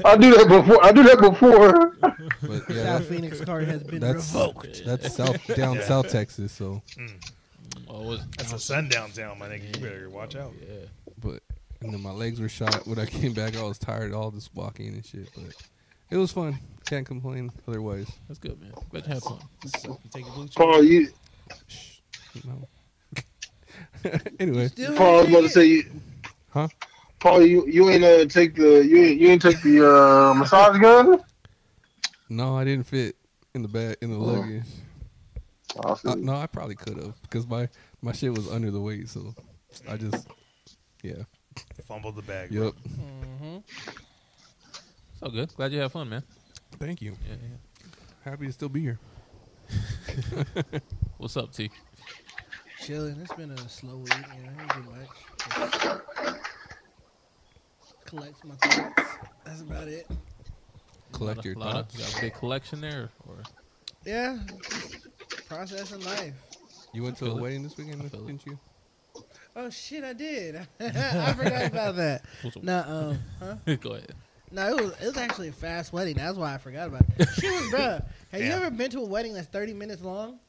I 0.05 0.15
do 0.15 0.33
that 0.33 0.47
before. 0.47 0.85
I 0.85 0.91
do 0.93 1.03
that 1.03 1.19
before. 1.19 1.97
but 1.99 2.69
yeah, 2.69 2.83
South 2.83 2.99
that- 2.99 3.03
Phoenix 3.09 3.41
card 3.41 3.67
has 3.67 3.83
been 3.83 3.99
that's 3.99 4.31
revoked. 4.33 4.85
that's 4.85 5.13
south 5.13 5.45
down 5.57 5.75
Yeah. 5.75 5.81
South 5.83 6.07
Texas. 6.09 6.53
So, 6.53 6.81
Oh, 7.95 8.01
was, 8.01 8.21
That's 8.37 8.51
a 8.53 8.57
sundown 8.59 9.11
town, 9.11 9.37
my 9.37 9.47
nigga. 9.47 9.75
You 9.75 9.81
better 9.83 10.09
watch 10.09 10.35
out. 10.35 10.51
yeah. 10.59 10.87
but 11.19 11.41
and 11.81 11.93
then 11.93 12.01
my 12.01 12.09
legs 12.11 12.39
were 12.39 12.49
shot 12.49 12.87
when 12.87 12.97
I 12.97 13.05
came 13.05 13.33
back. 13.33 13.55
I 13.55 13.61
was 13.61 13.77
tired, 13.77 14.13
all 14.13 14.31
this 14.31 14.49
walking 14.55 14.87
and 14.87 15.05
shit. 15.05 15.29
But 15.35 15.53
it 16.09 16.17
was 16.17 16.31
fun. 16.31 16.57
Can't 16.87 17.05
complain. 17.05 17.51
Otherwise, 17.67 18.07
That's 18.27 18.39
good, 18.39 18.59
man. 18.59 18.71
Glad 18.89 19.05
you 19.07 19.13
had 19.13 19.21
fun. 19.21 19.37
You 19.63 19.69
take 20.09 20.25
a 20.25 20.31
blue 20.31 20.47
check. 20.47 20.55
Paul, 20.55 20.83
you, 20.83 21.09
no. 22.43 22.67
anyway, 24.39 24.67
Still 24.69 24.95
Paul, 24.97 25.19
I 25.19 25.21
was 25.21 25.29
about 25.29 25.41
to 25.41 25.49
say, 25.49 25.65
you, 25.65 25.83
Huh? 26.49 26.67
Paul, 27.19 27.45
you, 27.45 27.67
you 27.67 27.89
ain't 27.91 28.03
uh, 28.03 28.25
take 28.25 28.55
the 28.55 28.83
you 28.85 28.97
ain't, 29.03 29.19
you 29.19 29.27
ain't 29.29 29.41
take 29.41 29.61
the 29.61 29.87
uh, 29.87 30.33
massage 30.33 30.79
gun. 30.81 31.21
no, 32.29 32.57
I 32.57 32.63
didn't 32.63 32.87
fit 32.87 33.15
in 33.53 33.61
the 33.61 33.67
bag 33.67 33.97
in 34.01 34.09
the 34.09 34.17
Oh. 34.17 34.19
luggage. 34.19 34.63
I 35.81 35.95
Uh, 36.05 36.15
no, 36.15 36.35
I 36.35 36.47
probably 36.47 36.75
could 36.75 36.97
have 36.97 37.19
because 37.23 37.47
my 37.47 37.67
my 38.01 38.11
shit 38.11 38.31
was 38.31 38.49
under 38.51 38.69
the 38.71 38.79
weight. 38.81 39.09
So 39.09 39.33
I 39.89 39.97
just 39.97 40.27
yeah. 41.01 41.23
Fumbled 41.87 42.15
the 42.15 42.21
bag. 42.21 42.51
Yep. 42.51 42.73
Mhm. 43.41 43.63
So 45.19 45.29
good. 45.29 45.53
Glad 45.55 45.71
you 45.71 45.79
had 45.79 45.91
fun, 45.91 46.09
man. 46.09 46.23
Thank 46.79 47.01
you. 47.01 47.15
Yeah, 47.27 47.35
yeah. 47.41 47.57
Happy 48.23 48.45
to 48.47 48.51
still 48.53 48.69
be 48.69 48.81
here. 48.81 48.99
What's 51.17 51.37
up, 51.37 51.51
T? 51.53 51.69
Chilling. 52.81 53.19
It's 53.21 53.33
been 53.33 53.51
a 53.51 53.69
slow 53.69 53.97
week. 53.97 54.13
You 54.37 54.43
know, 54.43 54.51
I 54.57 54.67
didn't 54.67 54.85
do 54.85 54.91
much. 54.91 56.01
Just 57.81 58.05
collect 58.05 58.43
my 58.45 58.55
thoughts. 58.55 59.09
That's 59.45 59.61
about 59.61 59.87
it. 59.87 60.07
Collect 61.11 61.45
your 61.45 61.55
lot 61.55 61.75
of- 61.75 61.89
thoughts. 61.89 62.11
Got 62.11 62.17
a 62.17 62.21
big 62.21 62.33
collection 62.35 62.81
there, 62.81 63.09
or 63.27 63.35
Yeah. 64.05 64.39
Processing 65.57 66.01
life. 66.05 66.33
You 66.93 67.03
went 67.03 67.17
to 67.17 67.25
a 67.31 67.35
wedding 67.35 67.63
this 67.63 67.77
weekend, 67.77 68.01
I 68.01 68.07
feel 68.09 68.21
it. 68.23 68.27
didn't 68.27 68.45
you? 68.45 68.59
Oh 69.55 69.69
shit, 69.69 70.03
I 70.03 70.13
did. 70.13 70.55
I 70.79 71.33
forgot 71.37 71.65
about 71.67 71.95
that. 71.97 72.23
What's? 72.41 72.57
No, 72.57 72.79
um, 72.87 73.19
huh? 73.67 73.75
go 73.81 73.91
ahead. 73.93 74.13
No, 74.51 74.67
it 74.67 74.81
was 74.83 74.91
it 75.01 75.05
was 75.05 75.17
actually 75.17 75.49
a 75.49 75.53
fast 75.53 75.93
wedding. 75.93 76.15
That's 76.15 76.37
why 76.37 76.53
I 76.53 76.57
forgot 76.57 76.87
about 76.87 77.03
it. 77.17 77.27
She 77.39 77.49
was, 77.49 77.61
bruh. 77.71 78.03
Have 78.31 78.41
you 78.41 78.51
ever 78.51 78.69
been 78.71 78.89
to 78.91 78.99
a 78.99 79.05
wedding 79.05 79.33
that's 79.33 79.47
thirty 79.47 79.73
minutes 79.73 80.01
long? 80.01 80.39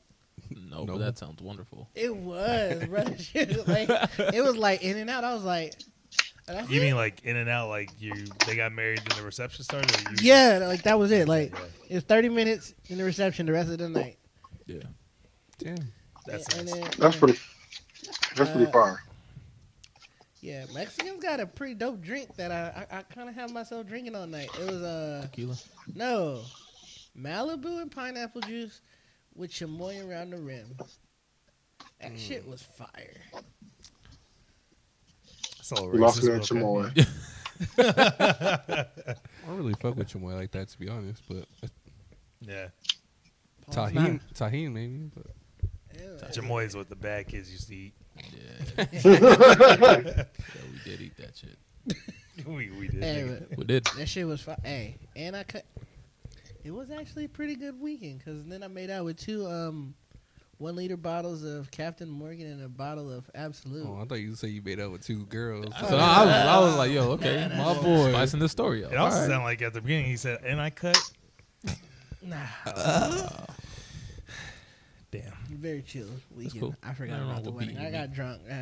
No, 0.51 0.85
No. 0.85 0.95
but 0.95 0.99
that 0.99 1.19
sounds 1.19 1.41
wonderful. 1.43 1.89
It 1.95 2.15
was, 2.15 2.85
bro. 2.87 3.03
Like, 3.03 3.91
it 4.19 4.43
was 4.45 4.57
like 4.57 4.83
in 4.83 4.97
and 4.99 5.09
out. 5.09 5.25
I 5.25 5.33
was 5.35 5.45
like, 5.45 5.75
that's 6.47 6.69
You 6.71 6.81
it? 6.81 6.85
mean 6.85 6.97
like 6.97 7.23
in 7.25 7.37
and 7.37 7.49
out, 7.49 7.69
like 7.69 7.91
you 7.99 8.13
they 8.47 8.57
got 8.57 8.73
married 8.73 9.01
and 9.01 9.09
the 9.13 9.23
reception 9.23 9.65
started? 9.65 9.91
Or 10.07 10.11
you, 10.13 10.17
Yeah, 10.23 10.61
like 10.67 10.83
that 10.83 10.99
was 10.99 11.11
it. 11.13 11.29
Like 11.29 11.53
Yeah. 11.55 11.65
it 11.91 11.95
was 11.95 12.05
thirty 12.05 12.29
minutes 12.29 12.75
in 12.89 12.99
the 12.99 13.05
reception 13.05 13.47
the 13.47 13.53
rest 13.53 13.71
of 13.71 13.79
the 13.79 13.89
night. 13.89 14.19
Yeah. 14.67 14.83
Damn. 15.59 15.77
That's 16.27 16.55
and 16.57 16.67
nice. 16.67 16.75
then, 16.81 16.91
That's 16.99 17.17
pretty. 17.17 17.39
That's 18.37 18.51
pretty 18.51 18.67
Uh, 18.67 18.71
fire. 18.73 19.03
Yeah, 20.41 20.67
Mexicans 20.75 21.23
got 21.23 21.41
a 21.41 21.47
pretty 21.47 21.75
dope 21.75 22.03
drink 22.03 22.35
that 22.37 22.51
I 22.51 22.87
I, 22.91 22.99
I 22.99 23.03
kind 23.03 23.29
of 23.29 23.35
have 23.35 23.51
myself 23.53 23.87
drinking 23.87 24.15
all 24.15 24.27
night. 24.27 24.49
It 24.61 24.71
was 24.71 24.83
uh 24.83 25.23
Tequila. 25.31 25.57
no 25.95 26.43
Malibu 27.17 27.81
and 27.81 27.91
pineapple 27.91 28.41
juice 28.43 28.81
with 29.35 29.51
chamoy 29.51 30.07
around 30.09 30.31
the 30.31 30.39
rim. 30.39 30.77
That 32.01 32.13
Mm. 32.13 32.19
shit 32.19 32.47
was 32.47 32.61
fire. 32.63 33.21
It's 35.59 35.73
all 35.73 35.89
We 35.89 35.99
lost 35.99 36.21
racist, 36.21 36.29
me 36.29 36.35
at. 36.35 36.43
Chamoy. 36.43 37.07
I 37.79 39.47
don't 39.47 39.57
really 39.57 39.75
fuck 39.75 39.97
with 39.97 40.09
Chamoy 40.09 40.35
like 40.35 40.51
that 40.53 40.69
to 40.69 40.79
be 40.79 40.89
honest, 40.89 41.23
but 41.29 41.47
Yeah, 42.41 42.67
Paul's 43.71 43.93
Tajín, 43.93 44.21
Tajín 44.35 44.73
maybe. 44.73 45.11
But 45.15 45.27
not. 45.27 46.01
Ew. 46.35 46.43
Chamoy 46.43 46.67
is 46.67 46.77
what 46.77 46.89
the 46.89 46.97
bad 46.97 47.29
kids 47.29 47.51
used 47.51 47.69
to 47.69 47.75
eat. 47.77 47.95
Yeah. 48.17 48.85
yeah. 48.93 50.25
We 50.73 50.91
did 50.91 51.01
eat 51.01 51.17
that 51.19 51.37
shit. 51.37 51.59
we 52.47 52.71
we 52.71 52.89
did. 52.89 53.03
Hey, 53.03 53.23
nigga. 53.23 53.49
but 53.51 53.59
We 53.59 53.65
did. 53.65 53.85
that 53.97 54.09
shit 54.09 54.27
was 54.27 54.41
fire. 54.41 54.57
Hey, 54.63 54.97
and 55.17 55.37
I 55.37 55.45
cut. 55.45 55.65
It 56.65 56.73
was 56.73 56.91
actually 56.91 57.27
a 57.27 57.29
pretty 57.29 57.57
good 57.57 57.79
weekend 57.81 58.19
because 58.19 58.45
then 58.45 58.63
I 58.63 58.69
made 58.69 58.91
out 58.91 59.05
with 59.05 59.19
two 59.19 59.47
um 59.47 59.95
one 60.59 60.77
liter 60.77 60.97
bottles 60.97 61.43
of 61.45 61.71
Captain 61.71 62.09
Morgan 62.09 62.47
and 62.47 62.63
a 62.63 62.69
bottle 62.69 63.11
of 63.13 63.29
Absolut. 63.35 63.87
oh, 63.87 64.01
I 64.01 64.05
thought 64.07 64.15
you 64.21 64.35
said 64.35 64.51
you 64.51 64.63
made 64.63 64.81
out 64.81 64.93
with 64.93 65.05
two 65.05 65.27
girls. 65.27 65.67
So 65.81 65.97
I 65.97 66.25
was, 66.25 66.35
I 66.35 66.59
was 66.61 66.77
like, 66.77 66.93
yo, 66.93 67.11
okay, 67.13 67.51
My 67.57 67.75
boy. 67.75 68.11
spicing 68.11 68.41
the 68.41 68.49
story 68.49 68.85
up. 68.85 68.93
It 68.93 68.97
also 68.97 69.17
All 69.17 69.23
right. 69.23 69.29
sounded 69.29 69.45
like 69.45 69.63
at 69.63 69.75
the 69.75 69.81
beginning 69.81 70.07
he 70.07 70.17
said, 70.17 70.41
"And 70.45 70.61
I 70.61 70.71
cut." 70.71 70.97
Nah, 72.25 72.47
Damn. 75.11 75.33
very 75.51 75.83
chill 75.83 76.07
weekend. 76.35 76.61
cool. 76.61 76.75
I 76.83 76.95
forgot 76.95 77.13
Nothing 77.13 77.23
wrong 77.27 77.31
about 77.33 77.45
the 77.45 77.51
with 77.53 77.67
wedding. 77.69 77.79
I 77.87 77.91
got 77.91 78.13
drunk. 78.13 78.43
Uh, 78.51 78.55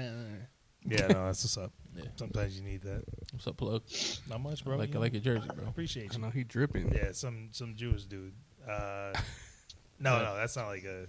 Yeah, 0.85 1.07
no, 1.09 1.26
that's 1.26 1.45
what's 1.45 1.57
up. 1.59 1.73
Yeah. 1.95 2.04
Sometimes 2.16 2.57
you 2.59 2.64
need 2.64 2.81
that. 2.85 3.04
What's 3.33 3.47
up, 3.47 3.59
plug? 3.59 3.83
Not 4.26 4.40
much, 4.40 4.62
I 4.62 4.64
bro. 4.64 4.76
like, 4.78 4.95
you 4.95 4.99
I 4.99 5.02
like 5.02 5.12
your 5.12 5.21
jersey, 5.21 5.47
I 5.50 5.54
bro. 5.54 5.66
appreciate 5.69 6.11
I 6.11 6.14
you. 6.14 6.23
know 6.23 6.31
he 6.31 6.42
dripping. 6.42 6.90
Yeah, 6.90 7.12
some 7.12 7.50
some 7.52 7.76
Jewish 7.76 8.04
dude. 8.07 8.33
Uh, 8.66 9.12
no, 10.00 10.23
no, 10.25 10.35
that's 10.35 10.57
not 10.57 10.69
like 10.69 10.85
a. 10.85 11.07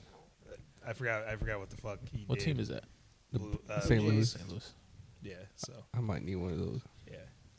I 0.86 0.92
forgot. 0.92 1.26
I 1.26 1.38
forgot 1.38 1.60
what 1.60 1.70
the 1.70 1.78
fuck 1.78 2.00
he 2.12 2.26
What 2.28 2.38
did. 2.40 2.44
team 2.46 2.60
is 2.60 2.68
that? 2.68 2.84
Blue, 3.32 3.58
uh, 3.70 3.80
St. 3.80 4.04
Louis. 4.04 4.30
St. 4.30 4.50
Louis. 4.50 4.74
Yeah, 5.22 5.36
so 5.56 5.72
I 5.94 6.02
might 6.02 6.24
need 6.26 6.36
one 6.36 6.52
of 6.52 6.60
those. 6.60 6.82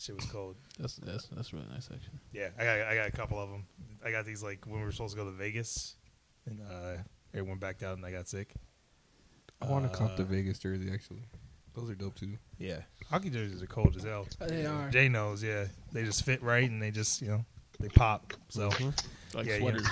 Yeah, 0.08 0.14
shit 0.14 0.16
was 0.16 0.26
cold. 0.32 0.56
That's 0.78 0.96
that's 0.96 1.26
that's 1.28 1.52
really 1.52 1.66
nice 1.72 1.88
actually. 1.92 2.18
Yeah, 2.32 2.48
I 2.58 2.64
got 2.64 2.78
I 2.88 2.94
got 2.96 3.08
a 3.08 3.12
couple 3.12 3.38
of 3.38 3.50
them. 3.50 3.64
I 4.04 4.10
got 4.10 4.24
these 4.26 4.42
like 4.42 4.66
when 4.66 4.78
we 4.80 4.84
were 4.84 4.92
supposed 4.92 5.14
to 5.16 5.22
go 5.22 5.26
to 5.30 5.36
Vegas, 5.36 5.96
and 6.46 6.60
uh, 6.60 6.96
everyone 7.32 7.58
backed 7.58 7.82
out 7.82 7.96
and 7.96 8.04
I 8.06 8.10
got 8.12 8.28
sick. 8.28 8.52
I 9.62 9.66
want 9.66 9.90
to 9.90 9.96
cop 9.96 10.16
the 10.16 10.22
Uh, 10.24 10.26
Vegas 10.26 10.58
jersey 10.58 10.90
actually. 10.92 11.22
Those 11.74 11.90
are 11.90 11.94
dope 11.94 12.14
too. 12.14 12.36
Yeah, 12.58 12.80
hockey 13.10 13.30
jerseys 13.30 13.62
are 13.62 13.66
cold 13.66 13.96
as 13.96 14.04
hell. 14.04 14.26
they 14.40 14.66
are. 14.66 14.88
Jay 14.90 15.08
knows. 15.08 15.42
Yeah, 15.42 15.66
they 15.92 16.04
just 16.04 16.24
fit 16.24 16.42
right 16.42 16.68
and 16.70 16.80
they 16.82 16.90
just 16.90 17.20
you 17.22 17.28
know 17.28 17.44
they 17.80 17.88
pop. 17.88 18.32
So 18.48 18.68
Like 19.34 19.46
Yeah, 19.46 19.54
you 19.54 19.60
sweaters. 19.62 19.86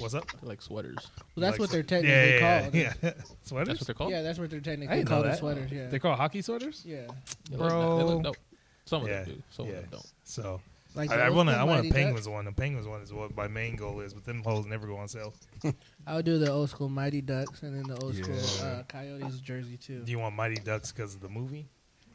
what's 0.00 0.14
up? 0.14 0.24
They're 0.40 0.48
like 0.48 0.60
sweaters. 0.62 0.96
Well, 1.36 1.42
that's 1.42 1.52
Like 1.52 1.60
what 1.60 1.70
they're 1.70 1.82
some- 1.82 1.86
technically 1.86 2.32
yeah, 2.34 2.60
called. 2.62 2.74
Yeah, 2.74 2.92
yeah. 3.02 3.12
sweaters. 3.42 3.68
That's 3.68 3.80
what 3.80 3.86
they're 3.86 3.94
called. 3.94 4.10
Yeah, 4.10 4.22
that's 4.22 4.38
what 4.40 4.50
they're 4.50 4.58
I 4.58 4.62
technically 4.62 4.96
didn't 4.96 5.10
know 5.10 5.14
called. 5.16 5.26
that. 5.26 5.38
Sweaters. 5.38 5.70
Yeah. 5.70 5.86
They're 5.86 6.00
called 6.00 6.18
hockey 6.18 6.42
sweaters. 6.42 6.82
yeah. 6.84 7.06
They 7.50 7.56
look, 7.56 7.72
ni- 7.72 7.78
they 7.78 8.04
look 8.04 8.22
Bro. 8.22 8.22
dope. 8.22 8.36
Some 8.84 9.02
of 9.02 9.08
yeah, 9.08 9.22
them 9.22 9.34
do. 9.34 9.42
Some 9.50 9.66
yeah. 9.66 9.72
of 9.72 9.80
them 9.82 9.88
don't. 9.92 10.12
So 10.24 10.60
Like 10.94 11.10
I, 11.10 11.26
I 11.26 11.30
want 11.30 11.48
to. 11.48 11.54
I 11.54 11.64
want 11.64 11.86
a 11.86 11.92
penguins 11.92 12.26
Ducks. 12.26 12.32
one. 12.34 12.44
The 12.44 12.52
penguins 12.52 12.86
one 12.86 13.00
is 13.00 13.12
what 13.12 13.34
my 13.36 13.48
main 13.48 13.76
goal 13.76 14.00
is, 14.00 14.12
but 14.12 14.24
them 14.24 14.42
hoes 14.42 14.66
never 14.66 14.86
go 14.86 14.96
on 14.96 15.08
sale. 15.08 15.34
I 16.06 16.16
would 16.16 16.24
do 16.24 16.38
the 16.38 16.50
old 16.50 16.70
school 16.70 16.88
Mighty 16.88 17.20
Ducks 17.20 17.62
and 17.62 17.74
then 17.76 17.94
the 17.94 18.02
old 18.02 18.14
school 18.14 18.66
uh, 18.66 18.82
Coyotes 18.88 19.40
jersey 19.40 19.76
too. 19.76 20.00
Do 20.00 20.10
you 20.10 20.18
want 20.18 20.34
Mighty 20.36 20.56
Ducks 20.56 20.92
because 20.92 21.14
of 21.14 21.20
the 21.20 21.28
movie? 21.28 21.68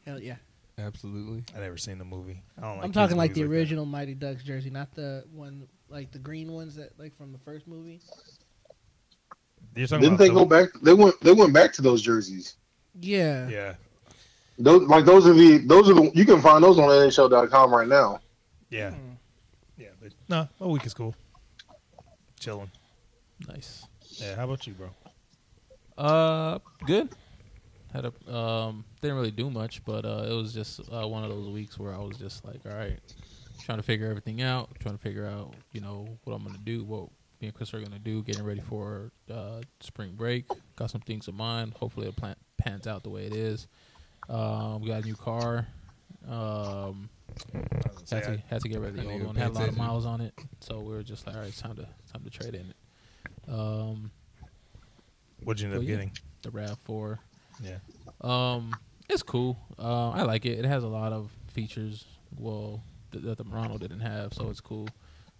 Hell 0.05 0.19
yeah. 0.21 0.35
Absolutely. 0.79 1.43
I 1.55 1.59
never 1.59 1.77
seen 1.77 1.97
the 1.97 2.05
movie. 2.05 2.43
I 2.57 2.61
don't 2.61 2.75
like. 2.75 2.85
I'm 2.85 2.91
talking 2.91 3.17
like 3.17 3.33
the 3.33 3.41
movies 3.41 3.49
that. 3.49 3.57
original 3.57 3.85
Mighty 3.85 4.13
Ducks 4.13 4.43
jersey, 4.43 4.69
not 4.69 4.93
the 4.93 5.23
one 5.33 5.67
like 5.89 6.11
the 6.11 6.19
green 6.19 6.51
ones 6.51 6.75
that 6.75 6.91
like 6.99 7.17
from 7.17 7.31
the 7.31 7.39
first 7.39 7.67
movie. 7.67 7.99
You're 9.75 9.87
talking 9.87 10.01
Didn't 10.01 10.15
about 10.15 10.19
they 10.23 10.27
the- 10.29 10.33
go 10.33 10.45
back? 10.45 10.69
They 10.83 10.93
went. 10.93 11.19
They 11.21 11.33
went 11.33 11.53
back 11.53 11.73
to 11.73 11.81
those 11.81 12.01
jerseys. 12.01 12.55
Yeah. 12.99 13.47
Yeah, 13.47 13.75
Those 14.59 14.83
like 14.87 15.05
those 15.05 15.27
are 15.27 15.33
the 15.33 15.57
those 15.59 15.89
are 15.89 15.93
the 15.93 16.11
you 16.15 16.25
can 16.25 16.41
find 16.41 16.63
those 16.63 16.79
on 16.79 16.89
NHL.com 16.89 17.73
right 17.73 17.87
now. 17.87 18.19
yeah, 18.69 18.91
Hmm. 18.91 19.11
yeah. 19.77 19.89
But 20.01 20.13
no, 20.27 20.47
a 20.59 20.67
week 20.67 20.85
is 20.85 20.93
cool. 20.93 21.15
Chilling. 22.39 22.71
Nice. 23.47 23.85
Yeah, 24.19 24.35
how 24.35 24.45
about 24.45 24.65
you, 24.65 24.73
bro? 24.73 24.89
Uh, 25.97 26.59
good. 26.85 27.09
Had 27.93 28.05
a 28.05 28.35
um, 28.35 28.83
didn't 29.01 29.17
really 29.17 29.31
do 29.31 29.49
much, 29.49 29.83
but 29.85 30.05
uh, 30.05 30.25
it 30.29 30.33
was 30.33 30.53
just 30.53 30.79
uh, 30.91 31.07
one 31.07 31.23
of 31.23 31.29
those 31.29 31.47
weeks 31.49 31.79
where 31.79 31.93
I 31.93 31.99
was 31.99 32.17
just 32.17 32.43
like, 32.45 32.59
all 32.65 32.75
right, 32.75 32.99
trying 33.63 33.77
to 33.77 33.83
figure 33.83 34.07
everything 34.09 34.41
out, 34.41 34.69
trying 34.79 34.95
to 34.95 35.01
figure 35.01 35.25
out, 35.25 35.53
you 35.71 35.81
know, 35.81 36.07
what 36.23 36.33
I'm 36.33 36.43
gonna 36.43 36.57
do, 36.63 36.83
what 36.83 37.09
me 37.41 37.47
and 37.47 37.53
Chris 37.53 37.73
are 37.73 37.79
gonna 37.79 37.97
do, 37.99 38.23
getting 38.23 38.43
ready 38.43 38.59
for 38.61 39.11
uh, 39.31 39.61
spring 39.79 40.13
break. 40.15 40.45
Got 40.75 40.91
some 40.91 41.01
things 41.01 41.27
in 41.27 41.35
mind. 41.35 41.73
Hopefully, 41.79 42.07
it 42.07 42.15
plan- 42.15 42.35
pans 42.57 42.87
out 42.87 43.03
the 43.03 43.09
way 43.09 43.25
it 43.25 43.33
is. 43.33 43.67
Um, 44.29 44.81
we 44.81 44.89
got 44.89 45.03
a 45.03 45.05
new 45.05 45.15
car. 45.15 45.67
Um, 46.27 47.09
I 47.53 47.57
was 47.57 47.67
gonna 47.83 48.05
say, 48.05 48.15
had 48.15 48.23
to 48.25 48.43
had 48.47 48.61
to 48.61 48.69
get 48.69 48.79
rid 48.79 48.89
of 48.89 49.03
the 49.03 49.11
old 49.11 49.23
one. 49.23 49.35
Had 49.35 49.51
a 49.51 49.53
lot 49.53 49.67
of 49.69 49.77
miles 49.77 50.05
on 50.05 50.21
it, 50.21 50.33
so 50.59 50.79
we 50.79 50.93
were 50.93 51.03
just 51.03 51.25
like, 51.25 51.35
all 51.35 51.41
right, 51.41 51.49
it's 51.49 51.61
time 51.61 51.75
to 51.75 51.83
time 51.83 52.23
to 52.23 52.29
trade 52.29 52.55
in 52.55 52.69
it. 52.69 52.75
Um, 53.47 54.11
what'd 55.43 55.61
you 55.61 55.67
end 55.69 55.77
up 55.77 55.83
yeah. 55.83 55.89
getting? 55.89 56.11
the 56.41 56.51
Rav 56.51 56.77
Four. 56.83 57.19
Yeah. 57.61 57.77
Um, 58.21 58.75
it's 59.09 59.23
cool. 59.23 59.57
Uh, 59.79 60.09
I 60.11 60.23
like 60.23 60.45
it. 60.45 60.59
It 60.59 60.65
has 60.65 60.83
a 60.83 60.87
lot 60.87 61.13
of 61.13 61.31
features. 61.53 62.05
Well, 62.37 62.83
th- 63.11 63.23
that 63.23 63.37
the 63.37 63.43
Murano 63.43 63.77
didn't 63.77 64.01
have, 64.01 64.33
so 64.33 64.49
it's 64.49 64.61
cool. 64.61 64.87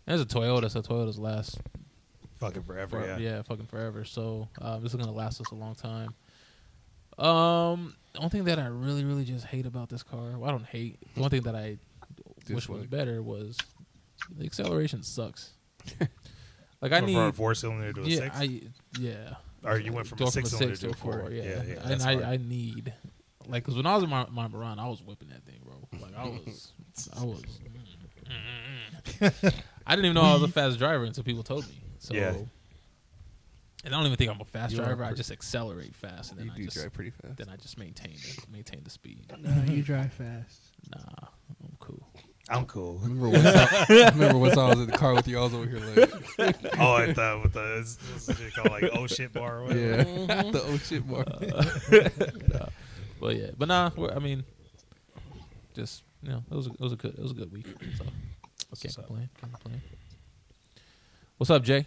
And 0.06 0.20
it's 0.20 0.34
a 0.34 0.36
Toyota, 0.36 0.70
so 0.72 0.82
Toyotas 0.82 1.20
last 1.20 1.60
Fucking 2.40 2.64
forever, 2.64 3.02
for- 3.02 3.20
yeah. 3.20 3.42
fucking 3.42 3.66
forever. 3.66 4.06
So 4.06 4.48
um, 4.62 4.82
this 4.82 4.94
is 4.94 5.00
gonna 5.00 5.12
last 5.12 5.42
us 5.42 5.52
a 5.52 5.56
long 5.56 5.76
time. 5.76 6.14
Um, 7.18 7.96
the 8.14 8.20
only 8.20 8.30
thing 8.30 8.44
that 8.46 8.60
I 8.60 8.68
really, 8.68 9.04
really 9.04 9.26
just 9.26 9.46
hate 9.46 9.66
about 9.66 9.90
this 9.90 10.04
car, 10.04 10.38
well, 10.38 10.50
I 10.50 10.52
don't 10.52 10.66
hate. 10.66 11.00
The 11.16 11.22
one 11.22 11.30
thing 11.30 11.42
that 11.44 11.56
I 11.56 11.78
wish 12.50 12.70
was 12.70 12.86
better 12.86 13.22
was 13.22 13.58
the 14.38 14.46
acceleration 14.46 15.04
sucks. 15.04 15.54
like 16.82 16.92
I 16.92 17.02
Went 17.02 17.06
from 17.06 17.16
a 17.16 17.34
four 17.34 17.56
cylinder 17.56 17.94
to 17.94 18.02
a 18.02 18.06
yeah, 18.06 18.18
six. 18.18 18.36
I 18.38 18.62
yeah. 19.00 19.34
or 19.64 19.80
you 19.80 19.94
went 19.94 20.08
from 20.08 20.18
Go 20.18 20.26
a 20.26 20.32
six 20.32 20.50
cylinder 20.50 20.76
to 20.76 20.90
a 20.90 20.94
four. 20.94 21.30
Yeah, 21.32 21.44
yeah, 21.44 21.64
yeah. 21.68 21.90
and 21.92 22.02
I. 22.02 22.34
I 22.34 22.38
need 22.38 22.94
like 23.48 23.64
because 23.64 23.76
when 23.78 23.86
I 23.86 23.96
was 23.96 24.04
in 24.04 24.10
my 24.10 24.26
my 24.30 24.48
Murano, 24.48 24.82
I 24.82 24.88
was 24.88 25.02
whipping 25.02 25.30
that 25.30 25.44
thing, 25.44 25.60
bro. 25.64 25.76
Like 26.00 26.18
I 26.18 26.24
was, 26.26 26.74
I 27.18 27.24
was. 27.24 27.42
Mm, 28.28 28.34
mm, 29.20 29.32
mm, 29.32 29.64
I 29.88 29.96
didn't 29.96 30.06
even 30.06 30.16
know 30.16 30.22
I 30.22 30.34
was 30.34 30.44
a 30.44 30.48
fast 30.50 30.78
driver 30.78 31.06
until 31.06 31.24
people 31.24 31.44
told 31.44 31.68
me. 31.68 31.76
So, 32.00 32.14
Yeah. 32.14 32.34
And 33.86 33.94
I 33.94 33.98
don't 33.98 34.06
even 34.08 34.18
think 34.18 34.32
I'm 34.32 34.42
a 34.42 34.46
fast 34.46 34.74
You 34.74 34.82
are 34.82 34.86
driver. 34.86 35.04
I 35.04 35.14
just 35.14 35.32
accelerate 35.32 35.96
fast, 35.96 36.32
and 36.32 36.40
then 36.40 36.48
You 36.48 36.54
I 36.54 36.58
do 36.58 36.64
just 36.66 36.78
drive 36.78 36.94
pretty 36.94 37.12
fast. 37.12 37.38
then 37.38 37.50
I 37.50 37.56
just 37.58 37.78
maintain 37.78 38.14
the, 38.16 38.52
maintain 38.52 38.82
the 38.84 38.90
speed. 38.90 39.32
No, 39.40 39.64
you 39.72 39.82
drive 39.84 40.14
fast. 40.14 40.62
Nah, 40.96 41.28
I'm 41.64 41.78
cool. 41.80 42.08
I'm 42.50 42.66
cool. 42.66 42.98
Remember 43.00 43.28
once 43.30 43.46
I, 43.46 43.86
remember 43.90 44.38
once 44.38 44.58
I 44.58 44.70
was 44.70 44.80
in 44.80 44.86
the 44.88 44.98
car 44.98 45.14
with 45.14 45.28
you, 45.28 45.38
I 45.38 45.44
was 45.44 45.54
over 45.54 45.66
here 45.66 45.80
like, 46.38 46.56
oh, 46.80 46.98
at 46.98 47.14
the 47.16 47.40
with 47.44 47.52
the 47.54 47.80
it's, 47.80 47.98
it's 48.16 48.28
what 48.30 48.40
you 48.40 48.52
call 48.52 48.72
like 48.72 48.90
oh 48.94 49.06
shit 49.08 49.34
bar. 49.34 49.60
Or 49.60 49.64
whatever. 49.66 49.80
yeah, 49.80 50.04
mm-hmm. 50.06 50.52
the 50.52 50.64
oh 50.64 50.78
shit 50.78 51.06
mark. 51.06 51.28
Uh, 51.28 52.10
nah. 52.60 52.66
But 53.20 53.36
yeah, 53.36 53.48
but 53.58 53.68
nah. 53.68 53.90
we're- 53.98 54.14
I 54.16 54.20
mean, 54.20 54.46
just 55.76 56.04
you 56.24 56.30
know, 56.30 56.44
it 56.50 56.56
was 56.56 56.68
a, 56.68 56.70
it 56.72 56.80
was 56.80 56.94
a 56.94 56.96
good 56.96 57.16
it 57.16 57.22
was 57.22 57.32
a 57.32 57.36
good 57.36 57.52
week. 57.52 57.66
So 57.98 58.06
can't 58.06 58.16
what's 58.70 58.98
up. 58.98 59.06
complain. 59.08 59.30
Can't 59.42 59.52
complain. 59.54 59.82
What's 61.38 61.50
up, 61.50 61.64
Jay? 61.64 61.86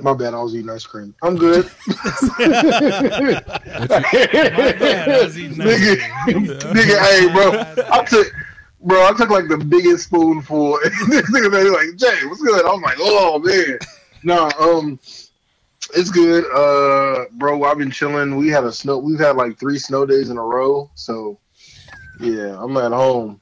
My 0.00 0.12
bad, 0.12 0.34
I 0.34 0.42
was 0.42 0.54
eating 0.54 0.70
ice 0.70 0.84
cream. 0.84 1.14
I'm 1.22 1.36
good. 1.36 1.70
Bad, 1.88 3.44
I 5.08 5.20
was 5.22 5.38
eating 5.38 5.60
ice 5.60 5.68
nigga, 5.68 6.24
cream. 6.24 6.46
nigga, 6.46 6.98
hey, 6.98 7.32
bro, 7.32 7.84
I 7.90 8.04
took, 8.04 8.26
bro, 8.80 9.06
I 9.06 9.12
took 9.12 9.30
like 9.30 9.48
the 9.48 9.56
biggest 9.56 10.04
spoonful. 10.04 10.78
And 10.84 10.92
this 11.10 11.30
nigga 11.30 11.50
man, 11.50 11.72
like, 11.72 11.96
Jay, 11.96 12.26
what's 12.26 12.42
good? 12.42 12.66
I'm 12.66 12.82
like, 12.82 12.96
oh 13.00 13.38
man, 13.38 13.78
no, 14.22 14.50
um, 14.60 14.98
it's 15.94 16.10
good, 16.10 16.44
uh, 16.52 17.26
bro. 17.32 17.64
I've 17.64 17.78
been 17.78 17.90
chilling. 17.90 18.36
We 18.36 18.48
had 18.48 18.64
a 18.64 18.72
snow. 18.72 18.98
We've 18.98 19.20
had 19.20 19.36
like 19.36 19.58
three 19.58 19.78
snow 19.78 20.04
days 20.04 20.30
in 20.30 20.36
a 20.36 20.42
row. 20.42 20.90
So, 20.94 21.38
yeah, 22.20 22.60
I'm 22.60 22.76
at 22.76 22.92
home. 22.92 23.40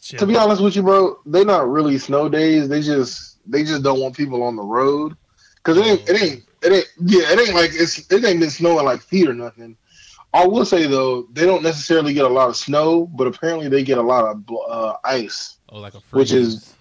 Chill. 0.00 0.18
To 0.18 0.26
be 0.26 0.36
honest 0.36 0.62
with 0.62 0.76
you, 0.76 0.82
bro, 0.82 1.18
they're 1.26 1.44
not 1.44 1.68
really 1.68 1.98
snow 1.98 2.28
days. 2.28 2.68
They 2.68 2.82
just 2.82 3.38
they 3.50 3.62
just 3.64 3.82
don't 3.82 4.00
want 4.00 4.16
people 4.16 4.42
on 4.42 4.56
the 4.56 4.62
road 4.62 5.16
because 5.64 5.78
it 5.78 5.86
ain't 5.86 6.08
it 6.08 6.22
ain't 6.22 6.42
it 6.62 6.72
ain't 6.72 6.88
yeah 7.06 7.32
it 7.32 7.38
ain't 7.40 7.54
like 7.54 7.70
it's 7.72 8.10
it 8.10 8.24
ain't 8.24 8.40
been 8.40 8.50
snowing 8.50 8.84
like 8.84 9.00
feet 9.00 9.28
or 9.28 9.34
nothing. 9.34 9.76
I 10.32 10.46
will 10.46 10.64
say 10.64 10.86
though 10.86 11.22
they 11.32 11.46
don't 11.46 11.62
necessarily 11.62 12.12
get 12.12 12.24
a 12.24 12.28
lot 12.28 12.48
of 12.48 12.56
snow, 12.56 13.06
but 13.06 13.26
apparently 13.26 13.68
they 13.68 13.82
get 13.84 13.98
a 13.98 14.02
lot 14.02 14.24
of 14.24 14.42
uh, 14.68 14.96
ice. 15.04 15.58
Oh, 15.68 15.78
like 15.78 15.94
a 15.94 16.00
Which 16.10 16.32
is- 16.32 16.74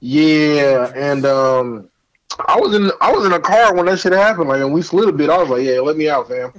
Yeah, 0.00 0.90
and 0.94 1.26
um, 1.26 1.90
I 2.46 2.58
was 2.58 2.74
in 2.74 2.90
I 3.02 3.12
was 3.12 3.26
in 3.26 3.32
a 3.32 3.40
car 3.40 3.74
when 3.74 3.84
that 3.86 3.98
shit 4.00 4.12
happened. 4.12 4.48
Like, 4.48 4.60
and 4.62 4.72
we 4.72 4.80
slid 4.82 5.08
a 5.08 5.12
bit. 5.12 5.28
I 5.28 5.36
was 5.38 5.48
like, 5.50 5.62
yeah, 5.62 5.80
let 5.80 5.96
me 5.96 6.08
out, 6.08 6.28
fam. 6.28 6.52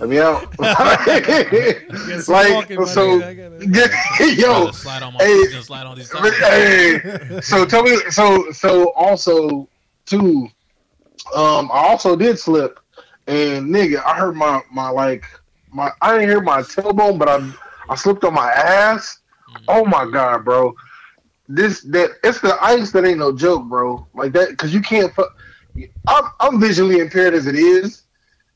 Let 0.00 0.08
me 0.08 0.18
out. 0.18 0.52
Like 2.28 2.54
walking, 2.54 2.86
so, 2.86 3.20
nigga. 3.20 3.72
Gotta- 3.72 4.34
yo, 4.40 4.70
slide 4.72 5.02
on 5.02 5.12
my 5.14 5.20
hey, 5.22 5.44
slide 5.62 5.86
on 5.86 5.96
these. 5.96 6.10
hey, 6.12 7.40
so 7.40 7.64
tell 7.64 7.82
me, 7.84 7.96
so 8.10 8.50
so 8.50 8.90
also 8.92 9.68
too, 10.06 10.48
um, 11.34 11.70
I 11.72 11.88
also 11.88 12.16
did 12.16 12.38
slip, 12.38 12.80
and 13.26 13.68
nigga, 13.68 14.04
I 14.04 14.16
heard 14.16 14.36
my 14.36 14.62
my 14.70 14.88
like 14.88 15.24
my 15.72 15.90
I 16.00 16.12
didn't 16.12 16.28
hear 16.28 16.40
my 16.40 16.62
tailbone, 16.62 17.18
but 17.18 17.28
I 17.28 17.52
I 17.88 17.94
slipped 17.94 18.24
on 18.24 18.34
my 18.34 18.50
ass. 18.50 19.18
Oh 19.68 19.84
my 19.84 20.08
god, 20.10 20.44
bro, 20.44 20.74
this 21.48 21.82
that 21.82 22.10
it's 22.22 22.40
the 22.40 22.56
ice 22.62 22.90
that 22.92 23.04
ain't 23.04 23.18
no 23.18 23.32
joke, 23.34 23.64
bro. 23.64 24.06
Like 24.14 24.32
that 24.32 24.50
because 24.50 24.74
you 24.74 24.80
can't. 24.80 25.12
I'm 26.06 26.24
I'm 26.40 26.60
visually 26.60 26.98
impaired 26.98 27.34
as 27.34 27.46
it 27.46 27.56
is. 27.56 28.02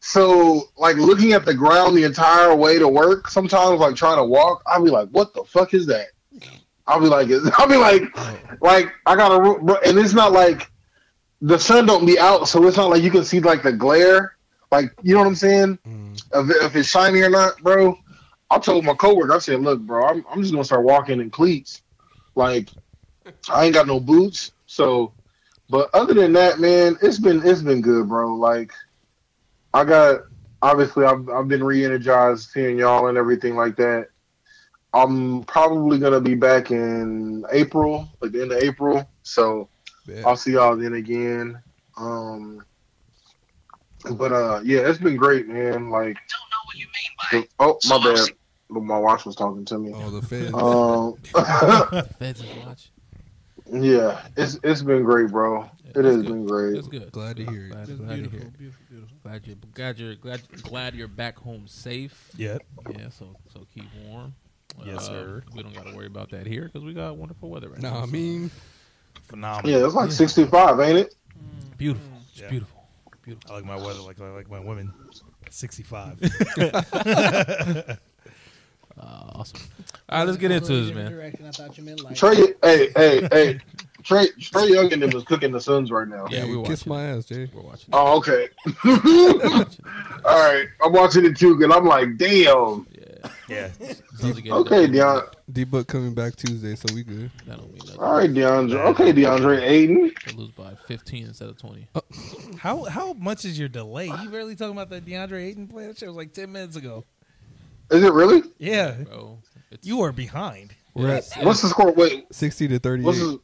So, 0.01 0.69
like 0.77 0.97
looking 0.97 1.33
at 1.33 1.45
the 1.45 1.55
ground 1.55 1.97
the 1.97 2.05
entire 2.05 2.55
way 2.55 2.79
to 2.79 2.87
work, 2.87 3.29
sometimes 3.29 3.81
like 3.81 3.97
trying 3.97 4.19
to 4.19 4.25
walk, 4.25 4.63
I'll 4.67 4.85
be 4.85 4.91
like, 4.91 5.09
"What 5.09 5.35
the 5.35 5.43
fuck 5.45 5.75
is 5.75 5.87
that?" 5.87 6.09
I'll 6.89 7.01
be 7.01 7.07
like, 7.07 7.29
I'll 7.59 7.69
be 7.69 7.77
like, 7.77 8.03
like 8.61 8.93
I 9.07 9.15
gotta, 9.15 9.81
and 9.87 9.99
it's 9.99 10.15
not 10.15 10.33
like 10.33 10.71
the 11.41 11.59
sun 11.59 11.87
don't 11.87 12.07
be 12.07 12.19
out, 12.19 12.49
so 12.49 12.67
it's 12.67 12.77
not 12.77 12.91
like 12.91 13.03
you 13.03 13.11
can 13.11 13.25
see 13.25 13.41
like 13.41 13.63
the 13.63 13.73
glare, 13.73 14.37
like 14.73 14.93
you 15.03 15.15
know 15.15 15.21
what 15.21 15.29
I'm 15.29 15.35
saying, 15.35 15.79
Mm. 15.87 16.23
of 16.33 16.51
if 16.51 16.77
it's 16.77 16.89
shiny 16.89 17.21
or 17.21 17.31
not, 17.31 17.59
bro. 17.63 17.97
I 18.51 18.59
told 18.59 18.85
my 18.85 18.95
coworker, 18.95 19.35
I 19.35 19.39
said, 19.39 19.61
"Look, 19.61 19.81
bro, 19.81 20.07
I'm 20.07 20.25
I'm 20.31 20.41
just 20.43 20.53
gonna 20.53 20.65
start 20.65 20.85
walking 20.85 21.21
in 21.21 21.31
cleats, 21.31 21.83
like 22.35 22.71
I 23.51 23.65
ain't 23.67 23.75
got 23.75 23.87
no 23.87 24.01
boots, 24.01 24.53
so." 24.67 25.13
But 25.71 25.91
other 25.95 26.15
than 26.15 26.33
that, 26.33 26.59
man, 26.61 26.97
it's 27.03 27.19
been 27.19 27.43
it's 27.45 27.61
been 27.61 27.83
good, 27.83 28.09
bro. 28.09 28.35
Like 28.35 28.73
I 29.75 29.85
got 29.85 30.23
obviously 30.63 31.05
I've 31.05 31.29
I've 31.29 31.47
been 31.47 31.63
re-energized 31.63 32.49
seeing 32.51 32.79
y'all 32.79 33.09
and 33.09 33.19
everything 33.19 33.55
like 33.55 33.77
that. 33.77 34.09
I'm 34.95 35.45
probably 35.45 35.99
gonna 35.99 36.23
be 36.23 36.35
back 36.35 36.71
in 36.71 37.45
April, 37.53 38.09
like 38.23 38.33
the 38.33 38.41
end 38.43 38.53
of 38.53 38.63
April. 38.63 39.07
So 39.23 39.69
Bet. 40.09 40.25
I'll 40.27 40.37
see 40.37 40.53
y'all 40.53 40.77
then 40.77 40.95
again. 40.95 41.61
Um, 41.97 42.65
but 44.15 44.33
uh, 44.33 44.61
yeah, 44.65 44.89
it's 44.89 44.99
been 44.99 45.17
great, 45.17 45.49
man. 45.49 45.91
Like, 45.91 46.17
the- 47.31 47.47
oh 47.59 47.79
my 47.89 47.99
bad, 48.15 48.29
my 48.71 48.99
watch 48.99 49.25
was 49.27 49.37
talking 49.37 49.65
to 49.67 49.79
me. 49.79 49.93
Oh, 49.95 50.11
the 50.11 50.23
feds. 50.27 50.55
Um, 50.55 52.05
Feds 52.19 52.43
watch. 52.65 52.91
yeah, 53.71 54.23
it's 54.37 54.59
it's 54.63 54.83
been 54.83 55.03
great, 55.03 55.31
bro. 55.31 55.69
Yeah, 55.85 55.91
It 55.97 56.05
has 56.05 56.17
good. 56.17 56.27
been 56.27 56.47
great. 56.47 56.75
That's 56.77 56.89
good. 56.89 57.11
Glad 57.13 57.37
to 57.37 57.45
hear 57.51 57.67
it. 57.67 57.71
Glad, 57.73 57.87
Just 57.87 57.99
glad 57.99 58.09
to 58.25 58.31
hear. 58.31 58.41
it. 58.41 58.59
beautiful, 58.59 58.85
beautiful. 58.89 59.17
Glad 59.23 59.47
you're 59.47 59.57
glad 59.75 59.99
you're 59.99 60.15
glad 60.15 60.63
glad 60.63 60.95
you're 60.95 61.09
back 61.09 61.39
home 61.39 61.67
safe. 61.67 62.31
Yeah. 62.37 62.59
Yeah, 62.97 63.09
so 63.11 63.35
so 63.53 63.67
keep 63.75 63.85
warm. 64.07 64.35
Yes, 64.87 64.99
Uh, 64.99 65.01
sir. 65.01 65.43
We 65.55 65.63
don't 65.65 65.75
got 65.75 65.87
to 65.87 65.97
worry 65.97 66.07
about 66.07 66.31
that 66.31 66.47
here 66.47 66.65
because 66.65 66.85
we 66.85 66.95
got 66.95 67.17
wonderful 67.17 67.51
weather 67.51 67.69
right 67.69 67.83
now. 67.83 67.95
Nah, 67.95 67.99
I 68.03 68.07
so- 68.07 68.13
mean, 68.13 68.51
Phenomenal. 69.29 69.71
Yeah, 69.81 69.87
it's 69.87 69.95
like 69.95 70.09
Yeah. 70.11 70.15
65, 70.17 70.81
ain't 70.81 70.99
it? 70.99 71.15
beautiful. 71.77 72.09
It's 72.33 72.41
Yeah. 72.41 72.49
beautiful. 72.49 72.83
Beautiful. 73.23 73.51
I 73.53 73.55
like 73.57 73.65
my 73.65 73.77
weather 73.77 74.01
like 74.01 74.21
I 74.21 74.31
like 74.31 74.51
my 74.51 74.59
women. 74.61 74.93
Sixty-five. 75.51 76.19
Uh, 79.01 79.31
awesome. 79.37 79.61
All 80.09 80.19
right, 80.19 80.25
let's 80.27 80.39
get 80.39 80.51
into 80.51 80.73
this, 80.87 80.93
man. 80.93 81.13
Direction. 81.13 81.47
I 81.47 81.51
thought 81.53 81.79
you 81.79 81.85
meant 81.85 82.03
like. 82.03 82.17
Trey, 82.17 82.35
hey, 82.65 82.91
hey, 82.97 83.29
hey, 83.31 83.61
Trey, 84.03 84.27
Trae 84.41 84.69
Young 84.69 84.93
and 84.93 85.01
them 85.01 85.13
is 85.13 85.23
cooking 85.23 85.53
the 85.53 85.61
Suns 85.61 85.93
right 85.93 86.09
now. 86.09 86.27
Yeah, 86.29 86.47
hey, 86.47 86.51
we 86.57 86.63
kiss 86.65 86.85
watching. 86.85 86.93
my 87.13 87.17
ass, 87.17 87.25
Jay. 87.27 87.49
We're 87.55 87.63
watching. 87.63 87.91
Oh, 87.93 88.17
okay. 88.17 88.49
All 90.25 90.53
right, 90.53 90.67
I'm 90.85 90.93
watching 90.93 91.25
it 91.27 91.37
too, 91.37 91.63
and 91.63 91.73
I'm 91.73 91.85
like, 91.85 92.17
damn. 92.17 92.88
Yeah. 93.49 93.71
yeah. 93.81 93.93
Like 94.23 94.47
Okay, 94.47 94.87
Deon. 94.87 95.33
D 95.51 95.65
Book 95.65 95.89
coming 95.89 96.15
back 96.15 96.37
Tuesday, 96.37 96.75
so 96.75 96.95
we 96.95 97.03
good. 97.03 97.31
That 97.47 97.59
don't 97.59 97.73
mean 97.73 97.79
nothing. 97.87 98.01
All 98.01 98.17
right, 98.17 98.31
DeAndre. 98.31 98.85
Okay, 98.87 99.13
DeAndre 99.13 99.63
Ayton. 99.63 100.13
They 100.27 100.33
lose 100.33 100.51
by 100.51 100.75
15 100.87 101.27
instead 101.27 101.49
of 101.49 101.59
20. 101.59 101.89
Uh, 101.95 102.01
how 102.59 102.85
how 102.85 103.13
much 103.15 103.45
is 103.45 103.59
your 103.59 103.69
delay? 103.69 104.07
You 104.07 104.29
barely 104.31 104.55
talking 104.55 104.79
about 104.79 104.91
the 104.91 105.01
DeAndre 105.01 105.43
Ayton 105.45 105.67
play? 105.67 105.87
That 105.87 105.99
shit 105.99 106.09
was 106.09 106.17
like 106.17 106.33
ten 106.33 106.53
minutes 106.53 106.77
ago. 106.77 107.05
Is 107.91 108.03
it 108.05 108.13
really? 108.13 108.43
Yeah. 108.59 108.93
bro. 109.05 109.39
It's, 109.71 109.87
You 109.87 110.03
are 110.03 110.13
behind. 110.13 110.75
We're 110.95 111.09
at 111.09 111.25
What's 111.43 111.63
the 111.63 111.69
score? 111.69 111.93
Wait, 111.93 112.27
sixty 112.33 112.69
to 112.69 112.79
thirty-eight. 112.79 113.07
what's 113.07 113.19
the? 113.19 113.41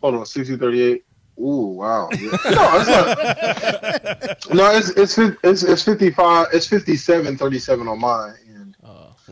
Hold 0.00 0.14
on, 0.14 0.26
60 0.26 0.56
38. 0.56 1.04
Ooh, 1.40 1.44
wow. 1.76 2.08
Yeah. 2.20 2.28
No, 2.50 2.70
it's 2.80 4.48
not. 4.48 4.54
No, 4.54 4.70
it's 4.72 4.90
it's 4.90 5.18
it's 5.42 5.62
it's 5.62 5.82
55. 5.82 6.48
It's 6.52 6.66
57 6.66 7.36
37 7.36 7.88
on 7.88 8.00
mine. 8.00 8.34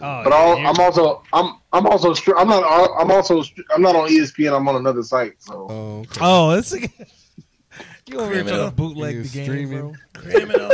And, 0.00 0.04
Uh, 0.04 0.20
Oh, 0.20 0.24
but 0.24 0.30
yeah, 0.30 0.36
I'll, 0.36 0.66
I'm 0.68 0.80
also 0.80 1.22
I'm 1.32 1.56
I'm 1.72 1.86
also 1.86 2.14
I'm 2.36 2.48
not 2.48 2.62
I'm 3.00 3.10
also 3.10 3.42
I'm 3.74 3.82
not 3.82 3.96
on 3.96 4.08
ESPN. 4.08 4.54
I'm 4.56 4.68
on 4.68 4.76
another 4.76 5.02
site. 5.02 5.34
So 5.42 5.66
Oh, 5.68 5.98
okay. 6.00 6.20
Oh, 6.20 6.50
that's 6.54 6.72
a, 6.74 6.80
you 8.06 8.18
over 8.20 8.32
here 8.32 8.42
Cram 8.42 8.46
it 8.46 8.48
trying 8.50 8.60
to 8.60 8.66
up. 8.68 8.76
bootleg 8.76 9.14
You're 9.14 9.22
the 9.24 9.28
game, 9.28 9.44
streaming. 9.44 9.78
bro. 9.80 9.94
Cram 10.14 10.50
it 10.50 10.60
up. 10.60 10.72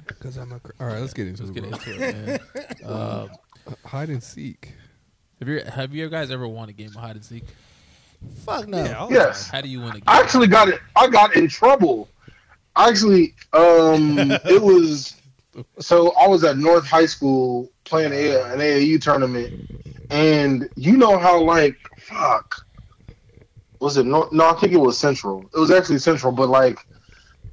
Because 0.06 0.36
I'm 0.36 0.52
a. 0.52 0.60
Cr- 0.60 0.72
All 0.80 0.86
right, 0.88 1.00
let's 1.00 1.12
get 1.14 1.26
into 1.28 1.44
let's 1.44 1.56
it. 1.56 1.62
get 1.62 1.72
into 1.72 1.90
it, 1.94 2.26
man. 2.54 2.66
Uh, 2.84 3.28
Hide 3.86 4.08
and 4.10 4.22
seek. 4.22 4.72
have 5.38 5.48
you 5.48 5.62
have 5.64 5.94
you 5.94 6.08
guys 6.08 6.30
ever 6.30 6.46
won 6.48 6.68
a 6.68 6.72
game 6.72 6.88
of 6.88 6.94
hide 6.94 7.16
and 7.16 7.24
seek? 7.24 7.44
Fuck 8.44 8.68
no. 8.68 8.84
Yeah, 8.84 9.06
Yes. 9.10 9.46
time. 9.48 9.54
How 9.56 9.60
do 9.62 9.68
you 9.68 9.80
win 9.80 9.90
a 9.90 9.92
game? 9.94 10.02
I 10.06 10.20
actually 10.20 10.46
got 10.48 10.68
it. 10.68 10.80
I 10.96 11.06
got 11.08 11.34
in 11.36 11.48
trouble. 11.48 12.08
Actually, 12.76 13.34
um, 13.52 14.16
it 14.44 14.60
was 14.62 15.14
so 15.78 16.12
I 16.12 16.26
was 16.28 16.44
at 16.44 16.56
North 16.58 16.86
High 16.86 17.06
School 17.06 17.70
playing 17.90 18.12
a, 18.12 18.42
an 18.52 18.58
AAU 18.60 19.00
tournament, 19.02 19.70
and 20.10 20.68
you 20.76 20.96
know 20.96 21.18
how 21.18 21.40
like 21.42 21.76
fuck 21.98 22.64
was 23.80 23.96
it? 23.96 24.06
No, 24.06 24.28
no, 24.32 24.48
I 24.48 24.54
think 24.54 24.72
it 24.72 24.78
was 24.78 24.96
Central. 24.98 25.48
It 25.54 25.58
was 25.58 25.70
actually 25.70 25.98
Central, 25.98 26.32
but 26.32 26.48
like 26.48 26.78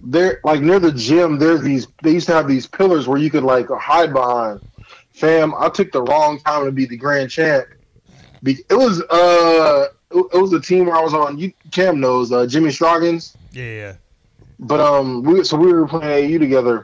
there, 0.02 0.40
like 0.44 0.62
near 0.62 0.80
the 0.80 0.92
gym, 0.92 1.38
there's 1.40 1.62
these. 1.62 1.88
They 2.04 2.12
used 2.12 2.28
to 2.28 2.34
have 2.34 2.48
these 2.48 2.68
pillars 2.68 3.08
where 3.08 3.18
you 3.18 3.30
could 3.30 3.44
like 3.44 3.68
hide 3.70 4.14
behind. 4.14 4.62
Fam, 5.14 5.54
I 5.58 5.70
took 5.70 5.92
the 5.92 6.04
wrong 6.04 6.40
time 6.40 6.66
to 6.66 6.72
be 6.72 6.86
the 6.86 6.98
grand 6.98 7.32
champ. 7.32 7.66
Be- 8.44 8.64
It 8.70 8.76
was 8.76 9.02
uh, 9.02 9.88
it 10.12 10.26
it 10.34 10.42
was 10.42 10.54
a 10.54 10.60
team 10.62 10.86
where 10.86 10.96
I 10.96 11.02
was 11.02 11.14
on. 11.14 11.40
You 11.40 11.52
Cam 11.72 12.00
knows 12.00 12.32
uh, 12.32 12.46
Jimmy 12.46 12.70
Stroggins. 12.70 13.36
Yeah, 13.52 13.64
yeah. 13.64 13.94
But 14.60 14.80
um, 14.80 15.24
we 15.24 15.44
so 15.44 15.58
we 15.58 15.72
were 15.74 15.88
playing 15.88 16.30
AAU 16.32 16.40
together, 16.40 16.84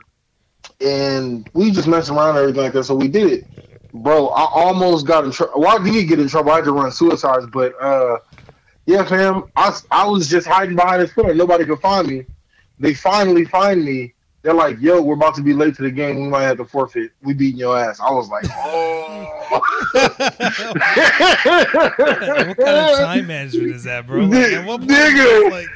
and 0.81 1.49
we 1.53 1.71
just 1.71 1.87
messed 1.87 2.09
around 2.09 2.29
and 2.29 2.39
everything 2.39 2.63
like 2.63 2.73
that. 2.73 2.83
So 2.83 2.95
we 2.95 3.07
did 3.07 3.31
it, 3.31 3.93
bro. 3.93 4.27
I 4.29 4.47
almost 4.53 5.05
got 5.05 5.23
in 5.23 5.31
trouble. 5.31 5.61
Well, 5.61 5.79
I 5.79 5.83
did 5.83 6.07
get 6.07 6.19
in 6.19 6.27
trouble. 6.27 6.51
I 6.51 6.55
had 6.57 6.65
to 6.65 6.71
run 6.71 6.91
suicides, 6.91 7.47
but 7.51 7.81
uh, 7.81 8.17
yeah, 8.85 9.03
fam. 9.05 9.45
I 9.55 9.77
I 9.91 10.07
was 10.07 10.27
just 10.27 10.47
hiding 10.47 10.75
behind 10.75 11.01
this 11.01 11.13
pillar. 11.13 11.33
Nobody 11.33 11.65
could 11.65 11.79
find 11.79 12.07
me. 12.07 12.25
They 12.79 12.93
finally 12.93 13.45
find 13.45 13.83
me. 13.83 14.13
They're 14.41 14.53
like, 14.53 14.79
"Yo, 14.81 15.01
we're 15.01 15.15
about 15.15 15.35
to 15.35 15.41
be 15.41 15.53
late 15.53 15.75
to 15.75 15.83
the 15.83 15.91
game. 15.91 16.21
We 16.21 16.27
might 16.27 16.43
have 16.43 16.57
to 16.57 16.65
forfeit. 16.65 17.11
We 17.21 17.33
beating 17.33 17.59
your 17.59 17.77
ass." 17.77 17.99
I 17.99 18.11
was 18.11 18.29
like, 18.29 18.45
"Oh." 18.49 19.39
what 19.93 20.07
kind 22.57 22.57
of 22.57 22.97
time 22.97 23.27
management 23.27 23.75
is 23.75 23.83
that, 23.83 24.07
bro? 24.07 24.25
Like, 24.25 24.51
at 24.53 24.65
what 24.65 24.79
point 24.79 24.91
Nigga. 24.91 25.51
like, 25.51 25.67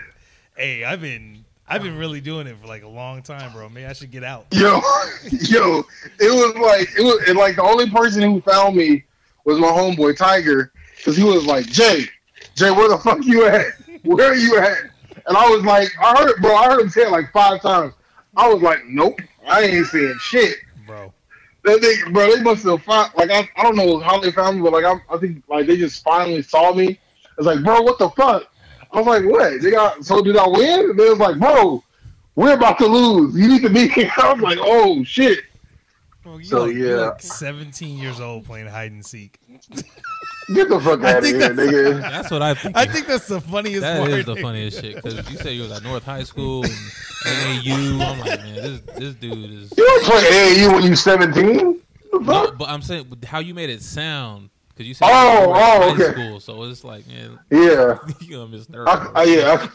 hey, 0.56 0.84
I've 0.84 1.02
been 1.02 1.37
I've 1.70 1.84
been 1.84 1.98
really 1.98 2.22
doing 2.22 2.48
it 2.48 2.58
for 2.58 2.68
like 2.68 2.84
a 2.84 2.88
long 2.88 3.22
time, 3.22 3.52
bro. 3.52 3.68
Maybe 3.68 3.86
I 3.86 3.94
should 3.94 4.12
get 4.12 4.24
out. 4.24 4.46
Yo, 4.52 4.80
yo, 5.32 5.84
it 6.20 6.32
was 6.32 6.56
like 6.56 6.88
it 6.98 7.04
was 7.04 7.28
and 7.28 7.38
like 7.38 7.58
the 7.58 7.64
only 7.64 7.90
person 7.90 8.22
who 8.22 8.40
found 8.42 8.76
me 8.76 9.04
was 9.44 9.60
my 9.60 9.68
homeboy 9.68 10.16
Tiger, 10.16 10.72
because 10.96 11.18
he 11.18 11.24
was 11.24 11.46
like, 11.46 11.66
Jay, 11.66 12.06
Jay, 12.56 12.72
where 12.72 12.90
the 12.90 12.98
fuck 12.98 13.24
you 13.24 13.46
at? 13.46 13.66
Where 14.04 14.32
are 14.32 14.36
you 14.36 14.58
at? 14.60 14.78
And 15.26 15.36
I 15.36 15.50
was 15.50 15.64
like, 15.66 15.90
I 16.02 16.16
heard 16.24 16.42
bro. 16.42 16.56
I 16.56 16.70
heard 16.70 16.82
him 16.82 16.90
say 16.90 17.02
it 17.02 17.12
like 17.12 17.32
five 17.34 17.62
times. 17.62 17.94
I 18.38 18.48
was 18.48 18.62
like, 18.62 18.86
nope, 18.86 19.20
I 19.46 19.64
ain't 19.64 19.88
saying 19.88 20.16
shit. 20.22 20.56
Bro. 20.86 21.14
That 21.66 21.82
they, 21.82 22.12
bro, 22.12 22.34
they 22.34 22.42
must 22.42 22.64
have 22.64 22.82
found 22.84 23.12
like 23.16 23.30
I, 23.30 23.50
I 23.58 23.64
don't 23.64 23.76
know 23.76 24.00
how 24.00 24.22
they 24.22 24.32
found 24.32 24.58
me, 24.58 24.64
but 24.64 24.72
like 24.72 24.86
I, 24.86 24.96
I 25.14 25.18
think 25.18 25.44
like 25.50 25.68
they 25.68 25.76
just 25.76 26.02
finally 26.02 26.42
saw 26.44 26.74
me. 26.74 26.98
It's 27.38 27.46
like, 27.46 27.62
bro, 27.62 27.82
what 27.82 28.00
the 28.00 28.10
fuck? 28.12 28.50
I 28.92 28.98
was 29.02 29.06
like, 29.08 29.24
what? 29.26 29.62
They 29.62 29.72
got 29.72 30.04
so 30.06 30.22
did 30.22 30.38
I 30.38 30.48
win? 30.48 30.90
And 30.92 31.00
they 31.00 31.10
was 31.10 31.20
like, 31.20 31.38
bro, 31.40 31.84
we're 32.36 32.54
about 32.54 32.78
to 32.80 32.86
lose. 32.88 33.36
You 33.36 33.48
need 33.48 33.62
to 33.64 33.70
be 33.70 33.88
here. 33.88 34.12
I 34.18 34.34
was 34.34 34.42
like, 34.42 34.58
oh 34.62 35.04
shit. 35.04 35.40
Bro, 36.24 36.40
you 36.40 36.46
So, 36.46 36.64
like, 36.66 36.76
you're 36.76 36.98
yeah. 37.00 37.06
like 37.08 37.22
17 37.22 37.98
years 37.98 38.20
old 38.20 38.46
playing 38.46 38.68
hide 38.68 38.92
and 38.92 39.06
seek. 39.06 39.40
Get 40.54 40.70
the 40.70 40.80
fuck 40.80 41.02
I 41.04 41.12
out 41.12 41.18
of 41.18 41.24
think 41.24 41.38
here, 41.38 41.50
that's- 41.54 41.68
nigga. 41.74 42.02
That's 42.12 42.32
what 42.32 42.42
I 42.42 42.54
think. 42.54 42.78
I 42.78 42.86
think 42.86 43.08
that's 43.08 43.28
the 43.28 43.42
funniest 43.42 43.82
that 43.82 44.00
part. 44.00 44.12
is 44.12 44.26
the 44.26 44.36
funniest 44.38 44.80
shit 44.82 44.96
because 44.96 45.16
you 45.30 45.38
said 45.38 45.50
you 45.54 45.64
was 45.64 45.72
at 45.74 45.84
North 45.84 46.04
High 46.06 46.24
School 46.24 46.64
and 46.64 46.74
AAU. 47.26 48.00
I'm 48.02 48.20
like, 48.20 48.40
man, 48.40 48.56
this 48.56 48.82
this 48.98 49.14
dude 49.16 49.52
is. 49.52 49.74
You 49.78 49.86
don't 49.86 50.04
play 50.06 50.22
AAU 50.24 50.74
when 50.74 50.84
you 50.84 50.96
17? 50.96 51.82
The 52.14 52.20
No, 52.20 52.52
but 52.52 52.70
I'm 52.70 52.82
saying 52.82 53.12
how 53.26 53.40
you 53.40 53.54
made 53.54 53.70
it 53.70 53.82
sound 53.82 54.50
because 54.78 54.88
you 54.88 54.94
said 54.94 55.08
Oh, 55.10 55.42
you 55.42 55.48
were 55.50 55.56
oh, 55.56 55.60
high 55.60 55.92
okay. 55.94 56.12
school, 56.12 56.40
so 56.40 56.64
it's 56.64 56.84
like, 56.84 57.08
man, 57.08 57.40
Yeah. 57.50 57.98
you 58.20 58.38
gonna 58.38 58.48
miss 58.48 58.68
I. 58.72 59.12
I, 59.16 59.24
yeah, 59.24 59.68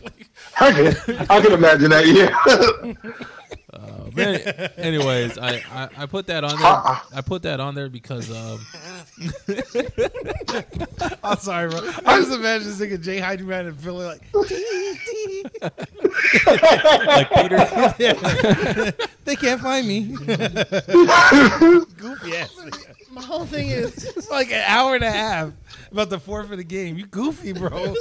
I, 0.61 0.69
I, 0.69 0.73
can, 0.73 1.27
I 1.29 1.41
can 1.41 1.53
imagine 1.53 1.91
that, 1.91 2.07
yeah. 2.07 2.95
Uh, 3.73 4.11
but 4.15 4.79
anyways, 4.79 5.39
I, 5.39 5.63
I, 5.73 5.89
I 5.97 6.07
put 6.07 6.27
that 6.27 6.45
on 6.45 6.59
there. 6.59 7.19
I 7.19 7.23
put 7.25 7.43
that 7.43 7.59
on 7.59 7.75
there 7.75 7.89
because 7.89 8.31
um, 8.31 8.61
I'm 11.25 11.39
sorry, 11.39 11.71
bro. 11.71 11.81
I 12.07 12.19
just 12.19 12.33
imagine 12.33 12.69
this 12.69 12.81
nigga 12.81 13.03
Jay 13.03 13.19
hiding 13.19 13.49
around 13.49 13.67
and 13.67 13.81
feeling 13.81 14.07
like, 14.07 14.21
like 17.07 17.31
Peter. 17.31 17.95
yeah. 17.99 18.91
they 19.25 19.37
can't 19.37 19.61
find 19.61 19.89
me. 19.89 20.17
Goofy 21.97 22.37
ass. 22.37 22.55
Nigga. 23.13 23.15
My 23.15 23.23
whole 23.23 23.45
thing 23.45 23.69
is 23.69 24.05
It's 24.17 24.31
like 24.31 24.51
an 24.53 24.63
hour 24.67 24.95
and 24.95 25.05
a 25.05 25.11
half 25.11 25.53
about 25.91 26.11
the 26.11 26.19
forfeit 26.19 26.53
of 26.53 26.59
the 26.59 26.65
game. 26.65 26.97
You 26.97 27.07
goofy, 27.07 27.53
bro. 27.53 27.69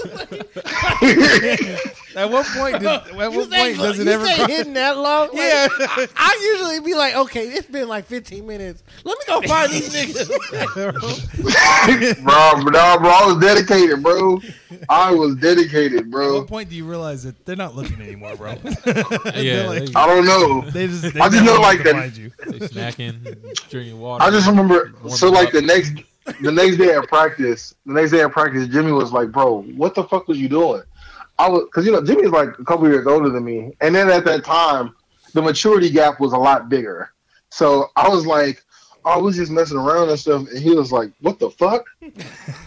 at 2.15 2.29
what 2.29 2.45
point? 2.47 2.79
Did, 2.79 2.87
at 2.87 3.07
you 3.11 3.15
what 3.15 3.47
stay, 3.47 3.73
point 3.73 3.77
does 3.77 3.99
it 3.99 4.05
you 4.05 4.11
ever? 4.11 4.25
stay 4.25 4.35
cross- 4.35 4.49
hidden 4.49 4.73
that 4.73 4.97
long. 4.97 5.27
Like, 5.29 5.37
Yeah. 5.37 5.67
I, 5.71 6.07
I 6.15 6.39
usually 6.53 6.79
be 6.81 6.93
like, 6.95 7.15
okay, 7.15 7.47
it's 7.47 7.67
been 7.67 7.87
like 7.87 8.05
15 8.05 8.45
minutes. 8.45 8.83
Let 9.03 9.17
me 9.17 9.23
go 9.27 9.41
find 9.47 9.71
these 9.71 9.93
niggas. 9.95 10.27
bro, 12.23 12.61
no, 12.63 12.97
bro, 12.99 13.09
I 13.09 13.25
was 13.27 13.37
dedicated, 13.39 14.01
bro. 14.03 14.39
I 14.89 15.11
was 15.13 15.35
dedicated, 15.35 15.99
At 15.99 16.09
bro. 16.11 16.39
what 16.39 16.47
point 16.47 16.69
do 16.69 16.75
you 16.75 16.85
realize 16.85 17.23
that 17.23 17.45
they're 17.45 17.55
not 17.55 17.75
looking 17.75 18.01
anymore, 18.01 18.35
bro? 18.37 18.51
Yeah, 19.35 19.67
like, 19.67 19.95
I 19.95 20.07
don't 20.07 20.25
know. 20.25 20.61
they 20.71 20.87
just. 20.87 21.13
They 21.13 21.19
I 21.19 21.29
just 21.29 21.43
know, 21.43 21.59
like, 21.59 21.79
to 21.79 21.83
that- 21.83 22.17
you. 22.17 22.31
They 22.47 22.59
snacking, 22.67 23.69
drinking 23.69 23.99
water. 23.99 24.23
I 24.23 24.29
just 24.31 24.47
remember, 24.47 24.75
warming 24.75 25.00
so 25.09 25.29
like 25.29 25.51
the 25.51 25.61
next, 25.61 25.93
the 26.41 26.51
next 26.51 26.77
day 26.77 26.93
at 26.95 27.07
practice, 27.07 27.73
the 27.85 27.93
next 27.93 28.11
day 28.11 28.21
at 28.21 28.31
practice, 28.31 28.67
Jimmy 28.67 28.91
was 28.91 29.11
like, 29.11 29.31
"Bro, 29.31 29.63
what 29.75 29.95
the 29.95 30.03
fuck 30.03 30.27
was 30.27 30.37
you 30.39 30.47
doing?" 30.49 30.83
I 31.39 31.49
was, 31.49 31.67
cause 31.73 31.85
you 31.85 31.91
know 31.91 32.03
Jimmy's 32.03 32.29
like 32.29 32.49
a 32.59 32.63
couple 32.65 32.87
years 32.87 33.07
older 33.07 33.29
than 33.29 33.43
me, 33.43 33.71
and 33.81 33.95
then 33.95 34.09
at 34.09 34.25
that 34.25 34.43
time, 34.43 34.95
the 35.33 35.41
maturity 35.41 35.89
gap 35.89 36.19
was 36.19 36.33
a 36.33 36.37
lot 36.37 36.69
bigger. 36.69 37.11
So 37.49 37.87
I 37.95 38.07
was 38.09 38.25
like, 38.25 38.63
oh, 39.05 39.11
I 39.11 39.17
was 39.17 39.35
just 39.35 39.51
messing 39.51 39.77
around 39.77 40.09
and 40.09 40.19
stuff, 40.19 40.47
and 40.49 40.59
he 40.59 40.71
was 40.75 40.91
like, 40.91 41.11
"What 41.21 41.39
the 41.39 41.49
fuck?" 41.49 41.85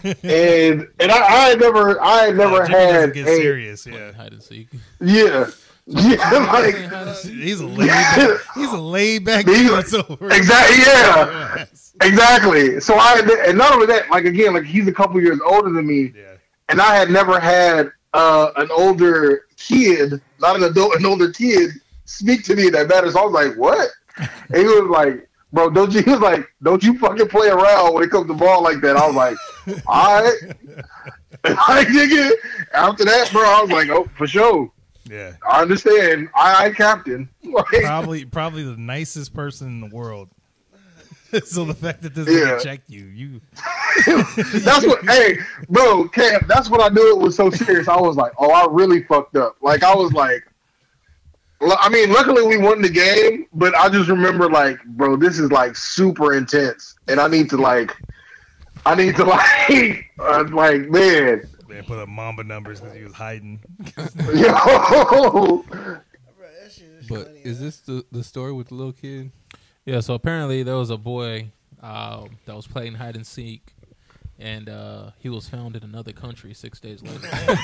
and 0.03 0.87
and 0.99 1.11
I, 1.11 1.17
I 1.17 1.49
had 1.49 1.59
never, 1.59 2.01
I 2.01 2.25
had 2.25 2.35
never 2.37 2.63
Oh, 2.63 2.65
Jimmy 2.67 2.77
doesn't 2.79 3.01
had 3.01 3.13
get 3.13 3.27
a, 3.27 3.35
serious. 3.35 3.85
Yeah, 3.87 4.11
hide 4.11 4.33
and 4.33 4.43
seek. 4.43 4.67
yeah, 4.99 5.49
yeah, 5.87 6.49
like 6.53 6.75
he's 7.23 7.59
a 7.61 7.65
laid. 7.67 7.87
Back, 7.87 8.39
he's 8.55 8.71
a 8.71 8.77
laid 8.77 9.25
back 9.25 9.45
He's 9.47 9.69
dude. 9.91 10.09
exactly, 10.31 10.77
yeah. 10.85 11.65
Exactly. 12.01 12.79
So 12.81 12.95
I 12.95 13.21
and 13.47 13.57
not 13.57 13.73
only 13.73 13.85
that, 13.87 14.09
like 14.09 14.25
again, 14.25 14.53
like 14.53 14.65
he's 14.65 14.87
a 14.87 14.91
couple 14.93 15.21
years 15.21 15.39
older 15.45 15.69
than 15.71 15.87
me, 15.87 16.11
Yeah. 16.15 16.33
and 16.69 16.81
I 16.81 16.95
had 16.95 17.09
never 17.09 17.39
had 17.39 17.91
uh, 18.13 18.51
an 18.57 18.69
older 18.71 19.45
kid, 19.57 20.21
not 20.39 20.55
an 20.57 20.63
adult, 20.63 20.95
an 20.95 21.05
older 21.05 21.31
kid, 21.31 21.71
speak 22.05 22.43
to 22.45 22.55
me 22.55 22.69
that 22.69 22.87
matter. 22.87 23.09
So 23.11 23.21
I 23.21 23.23
was 23.25 23.33
like, 23.33 23.57
"What?" 23.57 23.89
And 24.17 24.57
he 24.57 24.63
was 24.65 24.89
like, 24.89 25.27
"Bro, 25.53 25.71
don't 25.71 25.93
you?" 25.93 26.01
He 26.03 26.11
was 26.11 26.19
like, 26.19 26.47
"Don't 26.63 26.83
you 26.83 26.97
fucking 26.99 27.27
play 27.29 27.47
around 27.47 27.93
when 27.93 28.03
it 28.03 28.11
comes 28.11 28.27
to 28.27 28.33
ball 28.33 28.61
like 28.61 28.81
that." 28.81 28.97
I 28.97 29.07
was 29.07 29.15
like, 29.15 29.37
"All 29.87 30.21
right." 30.23 30.37
Like 31.43 31.87
nigga, 31.89 32.31
after 32.73 33.05
that, 33.05 33.29
bro, 33.31 33.41
I 33.43 33.61
was 33.61 33.69
like, 33.69 33.89
"Oh, 33.89 34.09
for 34.17 34.25
sure." 34.25 34.71
Yeah. 35.07 35.33
I 35.47 35.61
understand. 35.61 36.29
I, 36.35 36.65
I 36.65 36.69
captain. 36.71 37.29
Like, 37.43 37.83
Probably, 37.83 38.25
probably 38.25 38.63
the 38.63 38.75
nicest 38.77 39.33
person 39.33 39.67
in 39.67 39.79
the 39.81 39.95
world. 39.95 40.29
so 41.45 41.65
the 41.65 41.73
fact 41.73 42.01
that 42.03 42.13
this 42.15 42.27
Yeah. 42.27 42.33
nigga 42.57 42.61
checked 42.63 42.89
you, 42.89 43.05
you 43.05 43.41
that's 44.59 44.85
what. 44.85 45.03
hey, 45.05 45.37
bro, 45.69 46.07
Cam. 46.09 46.41
That's 46.47 46.69
what 46.69 46.81
I 46.81 46.89
knew 46.93 47.11
it 47.11 47.17
was 47.19 47.35
so 47.35 47.49
serious. 47.49 47.87
I 47.87 47.99
was 47.99 48.15
like, 48.15 48.31
oh, 48.37 48.51
I 48.51 48.67
really 48.69 49.03
fucked 49.03 49.35
up. 49.37 49.55
Like 49.61 49.83
I 49.83 49.93
was 49.95 50.11
like, 50.13 50.43
I 51.61 51.89
mean, 51.89 52.11
luckily 52.11 52.45
we 52.45 52.57
won 52.57 52.81
the 52.81 52.89
game, 52.89 53.47
but 53.53 53.73
I 53.75 53.89
just 53.89 54.09
remember 54.09 54.49
like, 54.49 54.83
bro, 54.85 55.15
this 55.15 55.39
is 55.39 55.51
like 55.51 55.75
super 55.75 56.35
intense, 56.35 56.95
and 57.07 57.19
I 57.19 57.27
need 57.27 57.49
to 57.51 57.57
like, 57.57 57.95
I 58.85 58.93
need 58.95 59.15
to 59.15 59.23
like, 59.25 60.11
uh, 60.19 60.43
like, 60.51 60.81
man, 60.89 61.43
man 61.67 61.83
put 61.85 61.97
up 61.99 62.09
Mamba 62.09 62.43
numbers 62.43 62.81
because 62.81 62.95
he 62.95 63.03
was 63.03 63.13
hiding. 63.13 63.59
yo, 64.33 65.63
But 67.09 67.31
is 67.43 67.59
this 67.59 67.77
the, 67.79 68.05
the 68.11 68.23
story 68.23 68.51
with 68.51 68.67
the 68.69 68.75
little 68.75 68.93
kid? 68.93 69.31
Yeah, 69.85 69.99
so 69.99 70.13
apparently 70.15 70.63
there 70.63 70.75
was 70.75 70.89
a 70.89 70.97
boy 70.97 71.49
um, 71.81 72.37
that 72.45 72.55
was 72.55 72.65
playing 72.65 72.95
hide 72.95 73.15
and 73.15 73.25
seek, 73.25 73.73
and 74.39 74.67
uh, 74.67 75.11
he 75.19 75.29
was 75.29 75.47
found 75.47 75.75
in 75.75 75.83
another 75.83 76.11
country 76.11 76.55
six 76.55 76.79
days 76.79 77.03
later. 77.03 77.19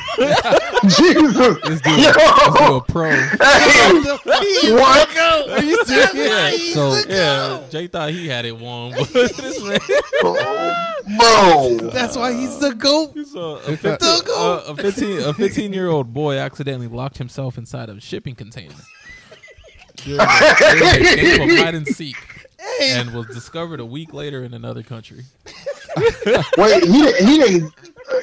Jesus. 0.84 1.02
this 1.02 1.02
dude, 1.02 1.34
do, 1.34 1.52
it. 1.52 1.66
Let's 1.66 1.82
do 1.82 1.90
Yo. 2.00 2.78
a 2.78 2.82
pro. 2.82 3.10
Hey, 3.10 4.72
what? 4.72 5.18
Are 5.50 5.64
you 5.64 5.84
serious? 5.86 6.14
Yeah. 6.14 6.74
So 6.76 7.02
yeah, 7.10 7.64
Jay 7.72 7.88
thought 7.88 8.12
he 8.12 8.28
had 8.28 8.46
it 8.46 8.56
won, 8.58 8.92
but 8.92 9.10
this 9.14 9.64
man. 9.64 9.80
Bro. 11.18 11.90
That's 11.92 12.16
why 12.16 12.34
he's 12.34 12.60
the 12.60 12.76
goat. 12.76 13.16
So 13.26 13.58
a, 13.66 13.72
If 13.72 13.84
I- 13.86 13.98
15, 13.98 14.08
uh, 14.30 14.64
a 14.68 14.76
15 14.76 15.20
a 15.22 15.34
15 15.34 15.74
year 15.74 15.88
old 15.88 16.14
boy 16.14 16.38
accidentally 16.38 16.88
locked 16.88 17.18
himself 17.18 17.58
inside 17.58 17.90
of 17.90 17.98
a 17.98 18.02
shipping 18.02 18.36
container. 18.36 18.76
During 19.98 20.20
a, 20.22 20.26
during 20.78 21.08
a 21.08 21.16
game 21.16 21.42
of 21.50 21.58
hide 21.58 21.76
and 21.76 21.88
seek, 21.88 22.16
and 22.82 23.14
was 23.14 23.28
discovered 23.28 23.80
a 23.80 23.86
week 23.86 24.14
later 24.14 24.44
in 24.44 24.54
another 24.54 24.84
country. 24.84 25.24
Wait, 26.58 26.84
he 26.84 26.92
didn't- 27.02 27.28
he 27.28 27.38
didn't. 27.38 27.74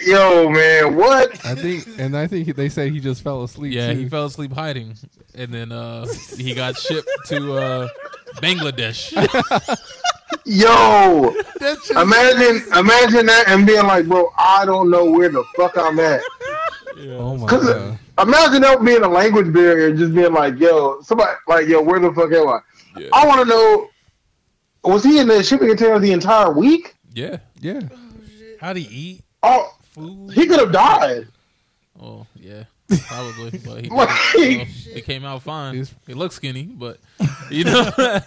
Yo, 0.05 0.51
man, 0.51 0.97
what? 0.97 1.31
I 1.47 1.55
think, 1.55 1.87
and 1.99 2.15
I 2.17 2.27
think 2.27 2.55
they 2.57 2.69
said 2.69 2.93
he 2.93 3.01
just 3.01 3.23
fell 3.23 3.43
asleep. 3.43 3.73
Yeah, 3.73 3.93
too. 3.95 4.01
he 4.01 4.09
fell 4.09 4.27
asleep 4.27 4.53
hiding, 4.53 4.95
and 5.35 5.53
then 5.53 5.73
uh, 5.73 6.07
he 6.37 6.55
got 6.55 6.77
shipped 6.77 7.09
to 7.29 7.55
uh, 7.57 7.89
Bangladesh. 8.37 9.13
Yo, 10.45 11.35
imagine, 11.91 12.63
imagine 12.77 13.27
that 13.27 13.45
and 13.49 13.67
being 13.67 13.87
like, 13.87 14.07
bro, 14.07 14.31
I 14.37 14.65
don't 14.67 14.91
know 14.91 15.11
where 15.11 15.31
the 15.31 15.43
fuck 15.57 15.77
I'm 15.79 15.99
at. 16.01 16.21
Oh 17.01 17.37
my 17.37 17.47
Cause 17.47 17.65
god. 17.67 17.99
imagine 18.21 18.63
that 18.63 18.85
being 18.85 19.03
a 19.03 19.09
language 19.09 19.53
barrier, 19.53 19.95
just 19.95 20.15
being 20.15 20.33
like, 20.33 20.59
yo, 20.59 21.01
somebody, 21.03 21.31
like, 21.47 21.67
yo, 21.69 21.81
where 21.83 22.01
the 22.01 22.13
fuck 22.13 22.33
am 22.33 22.49
I? 22.49 22.59
Yeah. 22.99 23.09
I 23.13 23.27
want 23.27 23.41
to 23.43 23.47
know, 23.47 23.89
was 24.85 25.05
he 25.05 25.19
in 25.21 25.29
the 25.29 25.43
shipping 25.43 25.69
container 25.69 25.99
the 25.99 26.13
entire 26.13 26.53
week? 26.53 26.97
Yeah. 27.15 27.39
Yeah. 27.61 27.81
Oh, 27.93 27.99
How'd 28.61 28.77
he 28.77 28.83
eat? 28.85 29.25
Oh, 29.43 29.73
Food? 29.93 30.33
he 30.33 30.47
could 30.47 30.59
have 30.61 30.73
died. 30.73 31.29
Oh 32.01 32.27
yeah, 32.37 32.65
probably. 33.09 33.59
But 33.59 33.85
he, 33.85 33.91
Like- 33.91 34.35
you 34.35 34.59
know, 34.59 34.65
he 34.65 35.01
came 35.01 35.25
out 35.25 35.43
fine. 35.43 35.75
He's- 35.77 35.95
He 36.07 36.15
looks 36.15 36.35
skinny, 36.37 36.63
but 36.65 36.99
you 37.51 37.65
know. 37.65 37.91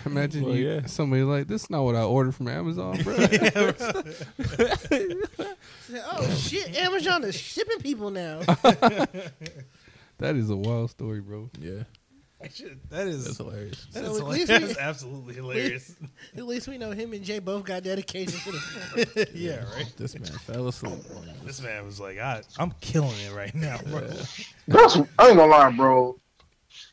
Imagine 0.06 0.44
Well, 0.44 0.54
you, 0.56 0.68
yeah. 0.68 0.86
somebody 0.86 1.22
like 1.22 1.46
this. 1.48 1.64
Is 1.64 1.70
not 1.70 1.82
what 1.84 1.94
I 1.96 2.02
ordered 2.02 2.34
from 2.34 2.48
Amazon, 2.48 3.02
bro. 3.02 3.14
Oh 6.06 6.34
shit! 6.36 6.76
Amazon 6.78 7.24
is 7.24 7.34
shipping 7.34 7.78
people 7.78 8.10
now. 8.10 8.38
that 8.40 10.34
is 10.36 10.50
a 10.50 10.56
wild 10.56 10.90
story, 10.90 11.20
bro. 11.20 11.50
yeah, 11.60 11.82
Shit, 12.50 12.88
that 12.90 13.06
is 13.06 13.24
that's 13.24 13.36
hilarious. 13.38 13.86
that 13.92 14.04
So 14.04 14.10
is 14.12 14.18
hilarious. 14.18 14.48
we- 14.48 14.54
That 14.54 14.62
is 14.62 14.78
absolutely 14.78 15.34
hilarious. 15.34 15.94
At 16.36 16.46
least 16.46 16.68
we 16.68 16.78
know 16.78 16.90
him 16.92 17.12
and 17.12 17.22
Jay 17.24 17.38
both 17.38 17.64
got 17.64 17.82
dedication 17.82 18.38
to 18.40 18.52
the 18.52 19.28
yeah, 19.34 19.64
right. 19.76 19.92
This 19.96 20.14
man 20.18 20.24
fell 20.40 20.68
asleep. 20.68 20.98
This 21.44 21.60
man 21.60 21.84
was 21.84 22.00
like, 22.00 22.18
I, 22.18 22.42
I'm 22.58 22.72
killing 22.80 23.14
it 23.26 23.32
right 23.34 23.54
now, 23.54 23.78
bro. 23.86 24.00
That's, 24.68 24.96
I 25.18 25.28
ain't 25.28 25.36
gonna 25.36 25.46
lie, 25.46 25.70
bro. 25.70 26.18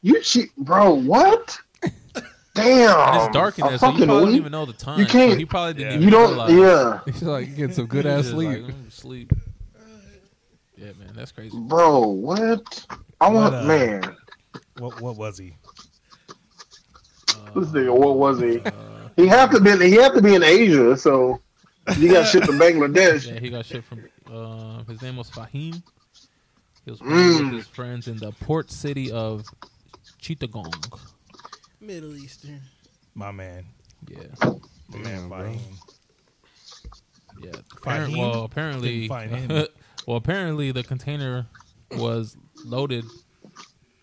You 0.02 0.22
cheat, 0.22 0.56
bro. 0.58 0.94
What? 0.96 1.58
Damn. 2.54 3.00
And 3.14 3.18
it's 3.26 3.34
dark 3.34 3.58
in 3.60 3.66
there, 3.68 3.78
so 3.78 3.88
you 3.88 3.92
fucking 3.94 4.08
probably 4.08 4.26
don't 4.26 4.36
even 4.36 4.52
know 4.52 4.66
the 4.66 4.74
time. 4.74 5.00
You 5.00 5.06
can't- 5.06 5.32
So 5.34 5.38
he 5.38 5.46
probably 5.46 5.74
didn't 5.76 5.88
Yeah. 5.90 5.96
even 5.96 6.04
You 6.04 6.10
don't. 6.12 6.30
realize. 6.32 6.52
Yeah, 6.54 7.00
He's 7.14 7.24
like 7.24 7.56
getting 7.56 7.74
some 7.74 7.86
good 7.88 8.06
ass 8.06 8.28
sleep. 8.28 8.64
Like, 8.64 8.76
"Mm, 8.76 8.92
sleep. 8.92 9.34
Yeah, 10.78 10.92
man, 11.00 11.12
that's 11.16 11.32
crazy. 11.32 11.58
bro. 11.58 12.08
What? 12.08 12.86
I 13.22 13.30
want, 13.30 13.54
What, 13.54 13.64
uh, 13.64 13.68
man. 13.68 14.16
What 14.80 15.00
what 15.02 15.16
was 15.16 15.38
he? 15.38 15.56
This 17.56 17.68
nigga, 17.70 17.96
what 17.96 18.18
was 18.18 18.40
he? 18.40 18.60
Uh, 18.60 18.72
He 19.16 19.28
have 19.28 19.52
to 19.52 19.60
be. 19.60 19.72
He 19.90 19.96
have 19.96 20.14
to 20.16 20.22
be 20.22 20.36
in 20.36 20.44
Asia, 20.44 20.98
so 20.98 21.40
you 21.98 22.12
got 22.12 22.28
shipped 22.28 22.48
to 22.48 22.54
Bangladesh. 22.54 23.28
yeah, 23.32 23.40
he 23.40 23.50
got 23.50 23.66
shit 23.66 23.84
from. 23.84 24.04
Uh, 24.32 24.84
his 24.86 25.02
name 25.02 25.18
was 25.18 25.30
Fahim. 25.30 25.82
He 26.86 26.90
was 26.92 27.00
playing 27.00 27.14
Mm. 27.18 27.46
with 27.52 27.54
his 27.60 27.68
friends 27.68 28.08
in 28.08 28.18
the 28.18 28.32
port 28.32 28.72
city 28.72 29.12
of 29.12 29.46
Chittagong. 30.22 30.74
Middle 31.82 32.16
Eastern. 32.16 32.62
My 33.16 33.32
man. 33.32 33.66
Yeah, 34.08 34.20
My 34.40 34.98
man 34.98 35.04
Damn, 35.04 35.30
bro. 35.30 35.56
Yeah. 37.42 37.52
Fahim? 37.82 38.18
Well, 38.18 38.44
apparently, 38.44 39.08
Couldn't 39.08 39.30
find 39.30 39.52
him. 39.52 39.68
well, 40.08 40.18
apparently 40.18 40.72
the 40.72 40.84
container 40.84 41.48
was 41.92 42.38
loaded 42.64 43.06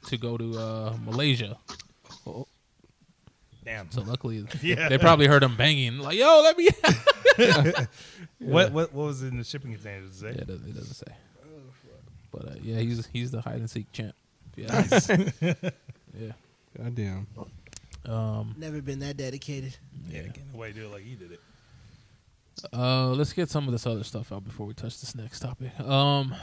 to 0.07 0.17
go 0.17 0.37
to 0.37 0.59
uh, 0.59 0.97
Malaysia. 1.05 1.57
Damn. 3.65 3.91
So 3.91 4.03
luckily, 4.03 4.47
Yeah. 4.63 4.89
they 4.89 4.99
probably 4.99 5.27
heard 5.27 5.43
him 5.43 5.57
banging, 5.57 5.99
like, 5.99 6.17
"Yo, 6.17 6.41
let 6.43 6.57
me." 6.59 6.69
What 8.41 8.73
what 8.73 8.93
what 8.93 9.07
was 9.07 9.23
in 9.23 9.37
the 9.37 9.45
shipping 9.45 9.73
container? 9.75 10.07
Does 10.07 10.23
it 10.23 10.27
Yeah, 10.27 10.33
say? 10.33 10.39
it 10.43 10.47
doesn't, 10.47 10.69
it 10.69 10.75
doesn't 10.75 10.95
say. 10.95 11.13
But 12.33 12.49
uh, 12.49 12.55
yeah, 12.63 12.79
he's 12.79 13.07
he's 13.13 13.31
the 13.31 13.41
hide 13.41 13.57
and 13.57 13.69
seek 13.71 13.91
champ. 13.93 14.15
Yeah, 14.57 14.67
Nice. 14.73 15.09
yeah. 15.09 16.33
Goddamn. 16.77 17.27
Um, 18.09 18.55
Never 18.59 18.81
been 18.81 19.01
that 19.01 19.17
dedicated. 19.17 19.77
yeah, 20.09 20.23
getting 20.23 20.51
away 20.55 20.73
do 20.73 20.87
it 20.87 20.93
like 20.93 21.03
he 21.05 21.15
did 21.15 21.33
it. 21.33 21.41
uh, 22.73 23.09
let's 23.09 23.33
get 23.33 23.51
some 23.51 23.67
of 23.67 23.73
this 23.73 23.87
other 23.87 24.03
stuff 24.05 24.33
out 24.33 24.45
before 24.45 24.67
we 24.67 24.75
touch 24.75 25.01
this 25.01 25.15
next 25.15 25.41
topic. 25.41 25.79
Um, 25.81 26.35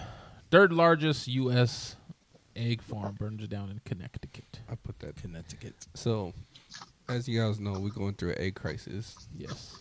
third 0.52 0.72
largest 0.72 1.28
U.S. 1.28 1.96
egg 2.56 2.82
farm 2.82 3.16
burns 3.16 3.48
down 3.48 3.70
in 3.70 3.82
Connecticut. 3.84 4.60
I 4.70 4.76
put 4.76 5.00
that. 5.00 5.16
Connecticut. 5.18 5.74
So, 5.96 6.34
as 7.10 7.28
you 7.28 7.40
guys 7.42 7.60
know, 7.60 7.74
we're 7.80 7.90
going 7.90 8.14
through 8.14 8.32
an 8.32 8.40
egg 8.42 8.56
crisis. 8.56 9.16
Yes. 9.38 9.76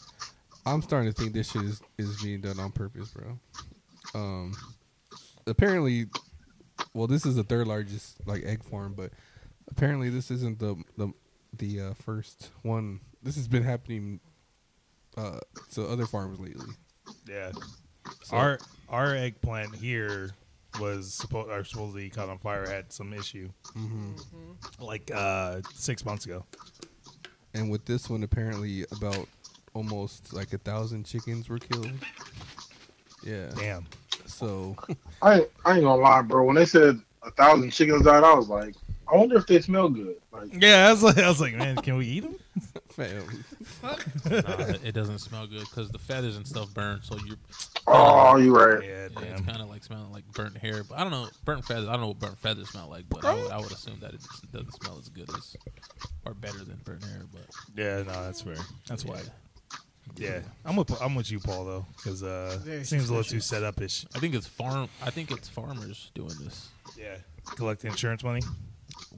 I'm 0.67 0.81
starting 0.81 1.13
to 1.13 1.15
think 1.21 1.35
this 1.35 1.51
shit 1.53 1.63
is, 1.63 1.83
is 1.99 2.23
being 2.23 2.41
done 2.41 2.59
on 2.59 2.73
purpose, 2.73 3.11
bro. 3.11 3.39
Um, 4.15 4.55
apparently, 5.47 6.07
well, 6.95 7.07
this 7.07 7.27
is 7.27 7.37
the 7.37 7.45
third 7.45 7.67
largest 7.67 8.17
like 8.27 8.43
egg 8.45 8.65
farm, 8.65 8.95
but 8.97 9.11
apparently 9.71 10.09
this 10.09 10.31
isn't 10.31 10.59
the 10.59 10.77
the 10.97 11.13
the 11.59 11.81
uh, 11.81 11.95
first 11.95 12.51
one. 12.63 13.01
This 13.23 13.37
has 13.37 13.49
been 13.49 13.63
happening 13.63 14.21
uh, 15.17 15.39
to 15.73 15.87
other 15.87 16.07
farms 16.07 16.39
lately. 16.41 16.67
Yeah. 17.29 17.53
So- 18.23 18.37
Our 18.37 18.59
our 18.89 19.15
eggplant 19.15 19.75
here 19.77 20.31
was 20.81 21.15
supposed 21.15 21.49
or 21.51 21.65
supposedly 21.65 22.11
caught 22.11 22.29
on 22.29 22.39
fire 22.39 22.69
had 22.69 22.93
some 22.93 23.13
issue 23.13 23.49
hmm 23.75 24.11
like 24.81 25.09
uh 25.15 25.61
six 25.73 26.05
months 26.05 26.27
ago. 26.27 26.45
And 27.55 27.71
with 27.71 27.85
this 27.85 28.11
one, 28.11 28.25
apparently 28.25 28.85
about 28.91 29.29
almost 29.73 30.33
like 30.33 30.53
a 30.53 30.59
thousand 30.59 31.05
chickens 31.05 31.49
were 31.49 31.59
killed. 31.61 31.93
Yeah. 33.25 33.51
Damn. 33.57 33.87
So 34.27 34.77
I 35.23 35.47
I 35.65 35.75
ain't 35.77 35.85
gonna 35.85 35.97
lie, 35.97 36.23
bro. 36.23 36.45
When 36.45 36.57
they 36.57 36.67
said 36.67 37.01
a 37.23 37.31
thousand 37.31 37.71
chickens 37.71 38.03
died, 38.03 38.25
I 38.25 38.35
was 38.35 38.49
like, 38.49 38.75
I 39.13 39.17
wonder 39.17 39.37
if 39.37 39.47
they 39.47 39.61
smell 39.61 39.89
good. 39.89 40.17
Like, 40.33 40.49
Yeah, 40.53 40.89
I 40.89 40.91
was 40.93 41.03
like, 41.03 41.19
I 41.19 41.29
was 41.29 41.41
like, 41.41 41.55
man, 41.55 41.77
can 41.77 41.97
we 41.97 42.07
eat 42.07 42.21
them? 42.21 42.37
fam, 42.91 43.25
nah, 43.83 44.75
it 44.85 44.93
doesn't 44.95 45.19
smell 45.19 45.47
good 45.47 45.61
because 45.61 45.91
the 45.91 45.99
feathers 45.99 46.37
and 46.37 46.47
stuff 46.47 46.73
burn. 46.73 47.01
So 47.03 47.17
you're 47.27 47.37
oh, 47.87 48.37
you 48.37 48.55
right. 48.55 48.83
Yeah, 48.83 49.09
Yeah, 49.21 49.33
it's 49.33 49.41
kind 49.43 49.61
of 49.61 49.69
like 49.69 49.83
smelling 49.85 50.13
like 50.13 50.25
burnt 50.33 50.57
hair, 50.57 50.85
but 50.85 50.99
I 50.99 51.03
don't 51.03 51.11
know 51.11 51.29
burnt 51.45 51.65
feathers. 51.65 51.89
I 51.89 51.93
don't 51.93 52.03
know 52.03 52.09
what 52.09 52.21
burnt 52.21 52.39
feathers 52.39 52.71
smell 52.71 52.89
like, 52.89 53.05
but 53.09 53.25
I 53.25 53.35
would, 53.35 53.51
I 53.53 53.57
would 53.59 53.73
assume 53.73 53.99
that 54.01 54.15
it 54.15 54.21
just 54.21 54.51
doesn't 54.53 54.73
smell 54.73 54.99
as 54.99 55.09
good 55.09 55.29
as 55.31 55.57
or 56.25 56.35
better 56.35 56.59
than 56.59 56.81
burnt 56.85 57.05
hair. 57.05 57.23
But 57.33 57.47
Yeah, 57.77 58.03
no, 58.03 58.25
that's 58.25 58.41
fair. 58.41 58.57
That's 58.89 59.05
why. 59.05 59.17
yeah. 59.17 59.31
Yeah, 60.17 60.41
I'm 60.65 60.77
with 60.77 60.91
I'm 61.03 61.15
with 61.15 61.33
you, 61.33 61.41
Paul, 61.41 61.65
though, 61.65 61.87
because 61.97 62.23
uh, 62.23 62.59
Very 62.63 62.83
it 62.83 62.87
seems 62.87 63.09
a 63.09 63.15
little 63.15 63.29
too 63.29 63.41
set 63.41 63.65
up 63.65 63.81
ish. 63.81 64.07
I 64.15 64.21
think 64.21 64.35
it's 64.35 64.47
farm. 64.47 64.89
I 65.03 65.11
think 65.11 65.31
it's 65.31 65.49
farmers 65.49 66.11
doing 66.15 66.35
this. 66.41 66.69
Yeah, 66.97 67.17
collecting 67.57 67.91
insurance 67.91 68.23
money. 68.23 68.43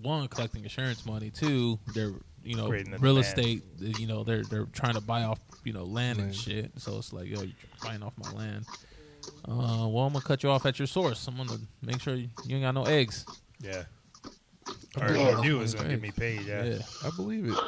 One, 0.07 0.29
collecting 0.29 0.62
insurance 0.62 1.05
money. 1.05 1.31
Two, 1.31 1.81
they're 1.92 2.12
you 2.45 2.55
know 2.55 2.69
Creating 2.69 2.92
real 3.01 3.16
demand. 3.16 3.19
estate. 3.27 3.62
You 3.81 4.07
know 4.07 4.23
they're 4.23 4.45
they're 4.45 4.66
trying 4.66 4.95
to 4.95 5.01
buy 5.01 5.25
off 5.25 5.40
you 5.64 5.73
know 5.73 5.83
land 5.85 6.21
and 6.21 6.33
shit. 6.35 6.71
So 6.79 6.99
it's 6.99 7.12
like 7.12 7.27
yo, 7.27 7.40
you're 7.42 7.53
buying 7.83 8.05
off 8.05 8.12
my 8.16 8.31
land. 8.31 8.66
Uh, 9.49 9.88
well, 9.88 10.05
I'm 10.07 10.12
gonna 10.12 10.21
cut 10.21 10.45
you 10.45 10.51
off 10.51 10.64
at 10.64 10.79
your 10.79 10.87
source. 10.87 11.27
I'm 11.27 11.37
gonna 11.37 11.59
make 11.83 12.01
sure 12.01 12.14
you, 12.14 12.29
you 12.45 12.55
ain't 12.57 12.64
got 12.64 12.75
no 12.75 12.85
eggs. 12.85 13.25
Yeah, 13.61 13.83
or 15.01 15.12
Yeah. 15.12 15.38
if 15.38 15.45
you 15.45 15.51
do 15.51 15.61
is 15.61 15.75
gonna 15.75 15.88
get 15.88 16.01
me 16.01 16.12
paid. 16.12 16.42
Yeah, 16.47 16.62
yeah. 16.64 16.79
I 17.05 17.11
believe 17.11 17.49
it. 17.49 17.59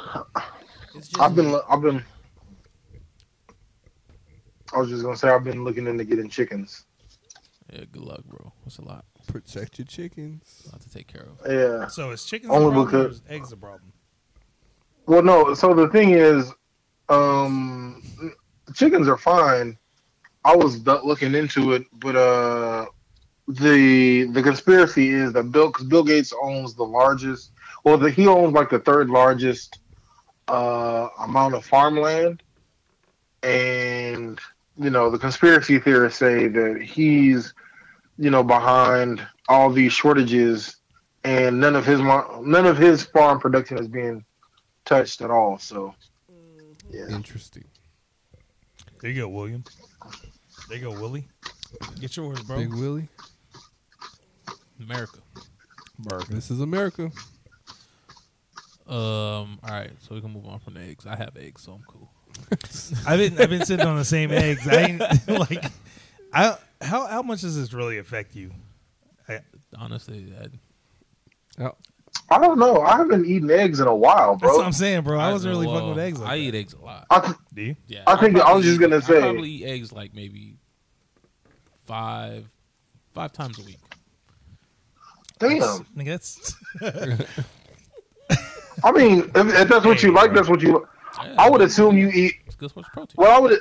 It's 0.95 1.09
just 1.09 1.19
I've 1.21 1.35
been, 1.35 1.59
I've 1.69 1.81
been. 1.81 2.03
I 4.73 4.77
was 4.79 4.87
just 4.89 5.03
gonna 5.03 5.17
say 5.17 5.27
I've 5.29 5.43
been 5.43 5.63
looking 5.65 5.87
into 5.87 6.05
getting 6.05 6.29
chickens. 6.29 6.85
Yeah, 7.73 7.83
good 7.91 8.01
luck, 8.03 8.23
bro. 8.25 8.53
That's 8.63 8.77
a 8.77 8.83
lot, 8.83 9.03
Protect 9.33 9.77
your 9.77 9.85
chickens. 9.85 10.63
a 10.67 10.71
lot 10.71 10.81
to 10.81 10.89
take 10.89 11.07
care 11.07 11.21
of. 11.23 11.51
Yeah. 11.51 11.87
So 11.87 12.09
is 12.11 12.25
chickens 12.25 12.51
Only 12.51 12.65
a 12.67 12.71
problem 12.71 12.83
or 12.83 13.03
because- 13.03 13.15
is 13.17 13.21
eggs 13.29 13.51
a 13.51 13.57
problem? 13.57 13.93
Well, 15.05 15.21
no. 15.21 15.53
So 15.53 15.73
the 15.73 15.87
thing 15.89 16.11
is, 16.11 16.51
um, 17.09 18.01
chickens 18.73 19.07
are 19.07 19.17
fine. 19.17 19.77
I 20.45 20.55
was 20.55 20.85
looking 20.85 21.35
into 21.35 21.73
it, 21.73 21.83
but 21.93 22.15
uh, 22.15 22.85
the 23.47 24.23
the 24.25 24.41
conspiracy 24.41 25.09
is 25.09 25.33
that 25.33 25.51
Bill, 25.51 25.71
cause 25.71 25.85
Bill 25.85 26.03
Gates 26.03 26.33
owns 26.41 26.73
the 26.75 26.83
largest, 26.83 27.51
well, 27.83 27.97
the, 27.97 28.09
he 28.09 28.25
owns 28.27 28.53
like 28.53 28.69
the 28.69 28.79
third 28.79 29.09
largest 29.09 29.79
uh 30.47 31.07
amount 31.19 31.53
of 31.55 31.63
farmland, 31.65 32.41
and 33.43 34.39
you 34.77 34.89
know, 34.89 35.09
the 35.11 35.19
conspiracy 35.19 35.77
theorists 35.79 36.17
say 36.19 36.47
that 36.47 36.81
he's, 36.81 37.53
you 38.19 38.29
know, 38.29 38.43
behind 38.43 39.25
all 39.47 39.71
these 39.71 39.93
shortages, 39.93 40.75
and 41.23 41.59
none 41.59 41.75
of 41.75 41.85
his 41.85 42.01
none 42.01 42.65
of 42.65 42.77
his 42.77 43.03
farm 43.03 43.39
production 43.39 43.77
is 43.77 43.87
being 43.87 44.25
touched 44.83 45.21
at 45.21 45.31
all. 45.31 45.57
So, 45.57 45.95
yeah. 46.91 47.07
Interesting. 47.09 47.63
There 48.99 49.09
you 49.09 49.21
go, 49.21 49.29
William. 49.29 49.63
There 50.67 50.77
you 50.77 50.83
go, 50.83 50.91
Willie. 50.91 51.27
Get 52.01 52.17
yours, 52.17 52.41
bro. 52.43 52.57
Big 52.57 52.73
Willie. 52.73 53.07
America. 54.81 55.19
This 56.29 56.51
is 56.51 56.59
America. 56.59 57.11
Um. 58.85 59.59
All 59.63 59.69
right, 59.69 59.91
so 59.99 60.15
we 60.15 60.21
can 60.21 60.31
move 60.31 60.45
on 60.45 60.59
from 60.59 60.73
the 60.73 60.81
eggs. 60.81 61.05
I 61.05 61.15
have 61.15 61.37
eggs, 61.37 61.61
so 61.61 61.73
I'm 61.73 61.83
cool. 61.87 62.11
I've 63.07 63.19
been 63.19 63.39
I've 63.39 63.49
been 63.49 63.65
sitting 63.65 63.85
on 63.85 63.97
the 63.97 64.05
same 64.05 64.31
eggs. 64.31 64.67
I 64.67 64.81
ain't 64.81 65.27
like 65.27 65.65
I 66.33 66.57
how 66.81 67.05
how 67.07 67.21
much 67.21 67.41
does 67.41 67.55
this 67.57 67.73
really 67.73 67.97
affect 67.97 68.35
you? 68.35 68.51
Honestly, 69.77 70.33
I, 70.39 70.47
Oh, 71.63 71.75
I 72.31 72.39
don't 72.39 72.57
know. 72.57 72.81
I 72.81 72.97
haven't 72.97 73.25
eaten 73.25 73.51
eggs 73.51 73.79
in 73.81 73.87
a 73.87 73.95
while, 73.95 74.33
That's 74.35 74.43
what 74.51 74.57
bro. 74.57 74.65
I'm 74.65 74.71
saying, 74.71 75.03
bro. 75.03 75.19
I, 75.19 75.29
I 75.29 75.31
wasn't 75.33 75.51
really 75.51 75.67
well, 75.67 75.75
fucking 75.75 75.89
with 75.89 75.99
eggs. 75.99 76.19
Uh, 76.19 76.23
like 76.23 76.31
I 76.31 76.35
that. 76.37 76.41
eat 76.43 76.55
eggs 76.55 76.73
a 76.73 76.79
lot. 76.79 77.05
I, 77.09 77.19
th- 77.19 77.35
Do 77.53 77.61
you? 77.61 77.75
Yeah, 77.87 78.03
I 78.07 78.15
think- 78.15 78.39
I 78.39 78.53
was 78.53 78.63
just 78.65 78.77
eat- 78.77 78.81
gonna 78.81 79.01
say- 79.01 79.17
I 79.17 79.21
probably 79.21 79.49
eat 79.51 79.65
eggs 79.65 79.91
like 79.91 80.13
maybe 80.15 80.55
five 81.85 82.49
five 83.13 83.33
times 83.33 83.59
a 83.59 83.63
week. 83.63 83.79
damn. 85.39 85.59
Nigga, 85.97 86.05
that's 86.05 86.55
I 88.83 88.91
mean, 88.91 89.19
if, 89.35 89.35
if 89.35 89.67
that's 89.67 89.85
what 89.85 90.01
you 90.01 90.09
Hey, 90.09 90.15
like, 90.15 90.33
that's 90.33 90.49
what 90.49 90.61
you. 90.61 90.87
Yeah, 91.23 91.35
I 91.37 91.49
would 91.49 91.61
assume 91.61 91.97
you 91.97 92.09
eat. 92.09 92.35
It's 92.45 92.55
good 92.55 92.71
source 92.71 92.87
protein. 92.93 93.15
Well, 93.17 93.35
I 93.35 93.39
would. 93.39 93.59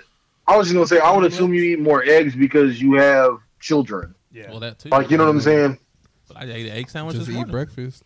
I 0.48 0.56
was 0.56 0.66
just 0.68 0.74
gonna 0.74 0.87
say, 0.87 0.98
I 0.98 1.14
would 1.16 1.24
assume 1.30 1.52
you 1.54 1.62
eat 1.62 1.78
more 1.80 2.02
eggs 2.02 2.34
because 2.34 2.80
you 2.80 2.94
have 2.94 3.38
children. 3.61 4.14
yeah. 4.32 4.50
well, 4.50 4.61
that 4.61 4.78
too. 4.78 4.88
Like, 4.88 5.11
you 5.11 5.16
know 5.18 5.24
what 5.26 5.30
I'm 5.30 5.40
saying? 5.40 5.78
But 6.26 6.38
I 6.38 6.42
ate 6.44 6.66
an 6.66 6.72
egg 6.72 6.90
sandwich 6.90 7.14
just 7.16 7.26
this 7.26 7.34
eat 7.34 7.37
morning. 7.38 7.52
breakfast. 7.52 8.02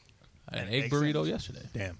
I 0.48 0.58
had 0.58 0.66
an 0.68 0.74
An 0.74 0.74
egg 0.80 0.84
egg 0.84 0.90
burrito 0.90 1.12
sandwich? 1.14 1.30
yesterday. 1.30 1.68
Damn. 1.72 1.98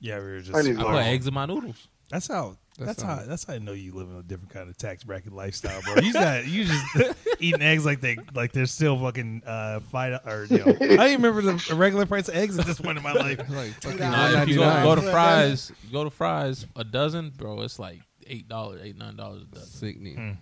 Yeah, 0.00 0.18
we 0.18 0.24
were 0.24 0.40
just. 0.40 0.54
I 0.56 0.70
I 0.70 0.74
put 0.74 0.94
eggs 1.02 1.26
in 1.26 1.34
my 1.34 1.46
noodles. 1.46 1.88
That's 2.10 2.26
how. 2.26 2.56
That's 2.78 2.86
That's, 2.96 3.02
how. 3.02 3.16
how- 3.16 3.26
That's 3.26 3.44
how 3.44 3.52
I 3.54 3.58
know 3.58 3.72
you 3.72 3.92
live 3.94 4.08
in 4.08 4.16
a 4.16 4.22
different 4.22 4.50
kind 4.50 4.68
of 4.68 4.76
tax 4.78 5.04
bracket 5.04 5.32
lifestyle, 5.32 5.80
bro. 5.82 6.02
You 6.02 6.12
got 6.12 6.46
you 6.46 6.64
just 6.64 7.14
eating 7.38 7.60
eggs 7.62 7.84
like 7.84 8.00
they 8.00 8.16
like 8.34 8.52
they're 8.52 8.64
still 8.66 8.98
fucking 8.98 9.42
uh 9.46 9.80
five 9.80 10.18
or 10.26 10.46
you 10.48 10.58
know. 10.58 10.64
I 10.80 10.86
don't 10.96 11.12
remember 11.22 11.42
the, 11.42 11.64
the 11.68 11.74
regular 11.74 12.06
price 12.06 12.28
of 12.28 12.34
eggs 12.34 12.58
at 12.58 12.64
this 12.66 12.80
point 12.80 12.96
in 12.96 13.04
my 13.04 13.12
life. 13.26 13.38
Like 13.50 13.72
fucking 13.82 13.98
Nah, 14.00 14.30
Nah, 14.32 14.42
if 14.42 14.48
you 14.48 14.56
go, 14.56 14.82
go 14.82 14.94
to 14.94 15.02
Fry's, 15.02 15.70
go 15.92 16.02
to 16.04 16.10
Fry's, 16.10 16.66
a 16.74 16.82
dozen, 16.84 17.30
bro. 17.36 17.60
It's 17.60 17.78
like 17.78 18.00
eight 18.26 18.48
dollars, 18.48 18.80
eight 18.82 18.96
nine 18.96 19.16
dollars 19.16 19.42
a 19.42 19.54
dozen. 19.54 19.68
Sickening. 19.68 20.16
Mm. 20.16 20.36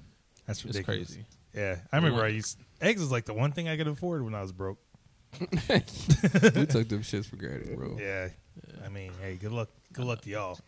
That's 0.46 0.64
It's 0.64 0.76
ridiculous. 0.76 1.08
crazy. 1.10 1.24
Yeah, 1.54 1.76
I 1.92 1.96
remember 1.96 2.22
I 2.24 2.28
used 2.28 2.58
eggs 2.80 3.00
was 3.00 3.10
like 3.10 3.24
the 3.24 3.34
one 3.34 3.52
thing 3.52 3.68
I 3.68 3.76
could 3.76 3.88
afford 3.88 4.24
when 4.24 4.34
I 4.34 4.42
was 4.42 4.52
broke. 4.52 4.78
we 5.40 5.46
took 6.66 6.88
them 6.88 7.02
shits 7.02 7.26
for 7.26 7.36
granted, 7.36 7.76
bro. 7.76 7.96
Yeah, 8.00 8.28
I 8.84 8.88
mean, 8.88 9.12
hey, 9.20 9.36
good 9.36 9.52
luck, 9.52 9.68
good 9.92 10.04
luck 10.04 10.20
to 10.22 10.30
y'all. 10.30 10.58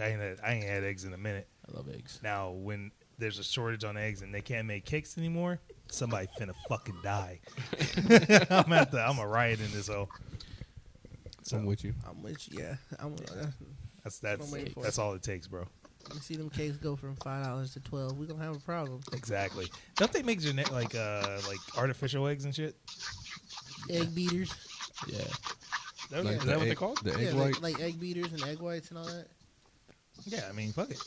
I 0.00 0.06
ain't 0.08 0.20
had, 0.20 0.38
I 0.42 0.52
ain't 0.54 0.64
had 0.64 0.84
eggs 0.84 1.04
in 1.04 1.12
a 1.12 1.18
minute. 1.18 1.46
I 1.68 1.76
love 1.76 1.88
eggs. 1.92 2.20
Now, 2.22 2.50
when 2.50 2.90
there's 3.18 3.38
a 3.38 3.44
shortage 3.44 3.84
on 3.84 3.96
eggs 3.96 4.22
and 4.22 4.34
they 4.34 4.40
can't 4.40 4.66
make 4.66 4.84
cakes 4.84 5.18
anymore, 5.18 5.60
somebody 5.90 6.26
finna 6.40 6.54
fucking 6.68 6.96
die. 7.02 7.40
I'm 8.50 8.72
at 8.72 8.90
the, 8.90 9.04
I'm 9.06 9.18
a 9.18 9.26
riot 9.26 9.60
in 9.60 9.70
this 9.72 9.88
hole. 9.88 10.08
So 11.42 11.56
I'm 11.58 11.66
with 11.66 11.84
you. 11.84 11.94
I'm 12.08 12.22
with 12.22 12.50
you. 12.50 12.60
Yeah, 12.60 12.74
I'm. 12.98 13.12
Uh, 13.14 13.46
that's 14.04 14.18
that's 14.20 14.44
I'm 14.46 14.50
waiting 14.52 14.72
for 14.72 14.82
that's 14.82 14.98
all 14.98 15.14
it 15.14 15.22
takes, 15.22 15.46
bro. 15.46 15.66
You 16.14 16.20
see 16.20 16.34
them 16.36 16.50
cakes 16.50 16.76
go 16.76 16.96
from 16.96 17.16
five 17.16 17.44
dollars 17.44 17.72
to 17.74 17.80
twelve. 17.80 18.16
We 18.18 18.26
gonna 18.26 18.42
have 18.44 18.56
a 18.56 18.60
problem. 18.60 19.00
Exactly. 19.12 19.66
Don't 19.96 20.12
they 20.12 20.22
make 20.22 20.40
genet- 20.40 20.72
like 20.72 20.94
uh 20.94 21.38
like 21.48 21.58
artificial 21.78 22.26
eggs 22.26 22.44
and 22.44 22.54
shit? 22.54 22.76
Egg 23.88 24.14
beaters. 24.14 24.52
Yeah, 25.06 25.18
Is 25.18 25.28
that, 26.10 26.24
Like 26.24 26.34
is 26.36 26.40
the 26.40 26.46
that 26.46 26.56
what 26.58 26.64
they 26.64 26.70
egg- 26.72 26.76
call? 26.76 26.94
The 27.02 27.14
egg 27.14 27.20
yeah, 27.20 27.32
white. 27.34 27.60
like, 27.62 27.74
like 27.76 27.80
egg 27.82 27.98
beaters 28.00 28.32
and 28.32 28.42
egg 28.44 28.58
whites 28.60 28.90
and 28.90 28.98
all 28.98 29.06
that. 29.06 29.26
Yeah, 30.26 30.42
I 30.48 30.52
mean, 30.52 30.72
fuck 30.72 30.90
it. 30.90 30.98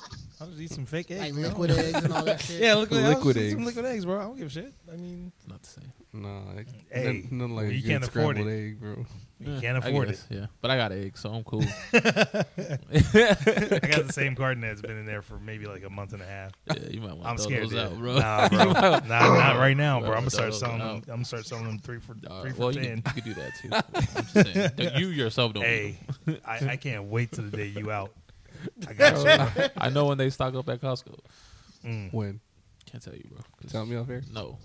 I'll 0.42 0.48
just 0.48 0.60
eat 0.60 0.72
some 0.72 0.86
fake 0.88 1.12
eggs. 1.12 1.22
Like 1.22 1.34
bro. 1.34 1.44
liquid 1.44 1.72
eggs 1.72 2.04
and 2.04 2.12
all 2.14 2.24
that 2.26 2.42
shit. 2.42 2.60
Yeah, 2.62 2.74
liquid, 2.76 3.04
Liquid 3.04 3.16
I'll 3.16 3.34
just 3.34 3.38
eat 3.46 3.52
Some 3.52 3.60
eggs. 3.60 3.68
liquid 3.68 3.86
eggs, 3.86 4.06
bro. 4.06 4.20
I 4.20 4.24
don't 4.24 4.38
give 4.38 4.48
a 4.48 4.50
shit. 4.50 4.74
I 4.92 4.96
mean, 4.96 5.32
it's 5.38 5.48
not 5.48 5.62
the 5.62 5.70
same. 5.70 5.94
Nah, 6.14 6.42
like, 6.56 6.68
Hey, 6.92 7.04
nothing, 7.06 7.38
nothing 7.38 7.56
like 7.56 7.64
well, 7.66 7.72
a 7.72 7.74
you 7.76 7.82
good 7.84 7.88
can't 7.90 8.04
afford 8.06 8.36
scrambled 8.38 8.48
it. 8.48 8.66
egg, 8.70 8.80
bro. 8.80 9.06
You 9.46 9.54
Yeah, 9.54 9.62
can't 9.62 9.84
I 9.84 9.88
afford 9.90 10.10
it. 10.10 10.24
Yeah, 10.30 10.46
but 10.62 10.72
I 10.72 10.78
got 10.78 10.92
eggs, 10.92 11.20
so 11.20 11.30
I'm 11.32 11.44
cool. 11.44 11.64
I 11.94 12.04
got 13.82 14.08
the 14.08 14.12
same 14.12 14.34
garden 14.34 14.62
that's 14.62 14.82
been 14.82 14.98
in 14.98 15.06
there 15.06 15.22
for 15.22 15.40
maybe 15.40 15.66
like 15.66 15.84
a 15.84 15.90
month 15.90 16.14
and 16.14 16.22
a 16.22 16.26
half. 16.26 16.52
yeah, 16.68 16.76
you 16.90 17.02
might 17.02 17.14
want 17.16 17.26
I'm 17.28 17.38
to 17.38 17.44
throw 17.44 17.50
scared, 17.52 17.64
those 17.64 17.72
dude. 17.72 17.80
out, 17.80 17.98
bro. 17.98 18.18
Nah, 18.18 18.48
bro. 18.74 18.74
Nah, 19.08 19.36
not 19.38 19.58
right 19.58 19.78
now, 19.78 20.00
bro. 20.00 20.10
I'm 20.10 20.16
gonna 20.20 20.30
start 20.30 20.54
selling 20.54 20.80
them. 20.80 20.88
I'm 20.90 21.02
gonna 21.02 21.26
start 21.26 21.46
selling 21.46 21.66
them 21.66 21.80
three 21.80 22.00
for 22.00 22.16
All 22.30 22.42
three 22.42 22.50
right, 22.52 22.56
for 22.56 22.62
well, 22.64 22.72
you 22.74 22.82
ten. 22.82 23.02
can, 23.02 23.14
you 23.16 23.22
can 23.22 23.34
do 23.34 23.40
that 23.42 23.52
too. 23.62 23.70
I'm 24.16 24.24
just 24.24 24.34
saying. 24.54 24.72
That 24.78 24.96
You 25.00 25.08
yourself 25.08 25.54
don't. 25.54 25.64
Hey, 25.64 25.98
I, 26.46 26.70
I 26.72 26.76
can't 26.78 27.06
wait 27.06 27.32
till 27.32 27.46
the 27.46 27.56
day 27.58 27.68
you 27.68 27.92
out. 27.92 28.12
I 28.88 28.94
got 28.94 29.18
you. 29.18 29.24
bro. 29.62 29.68
I 29.78 29.90
know 29.90 30.06
when 30.06 30.18
they 30.18 30.30
stock 30.30 30.56
up 30.56 30.70
at 30.70 30.80
Costco. 30.82 31.18
Mm. 31.86 32.14
When? 32.14 32.40
Can't 32.90 33.04
tell 33.04 33.14
you, 33.14 33.24
bro. 33.30 33.40
'cause- 33.62 33.72
Tell 33.72 33.86
me 33.86 33.96
off 33.98 34.10
air. 34.10 34.22
No. 34.32 34.58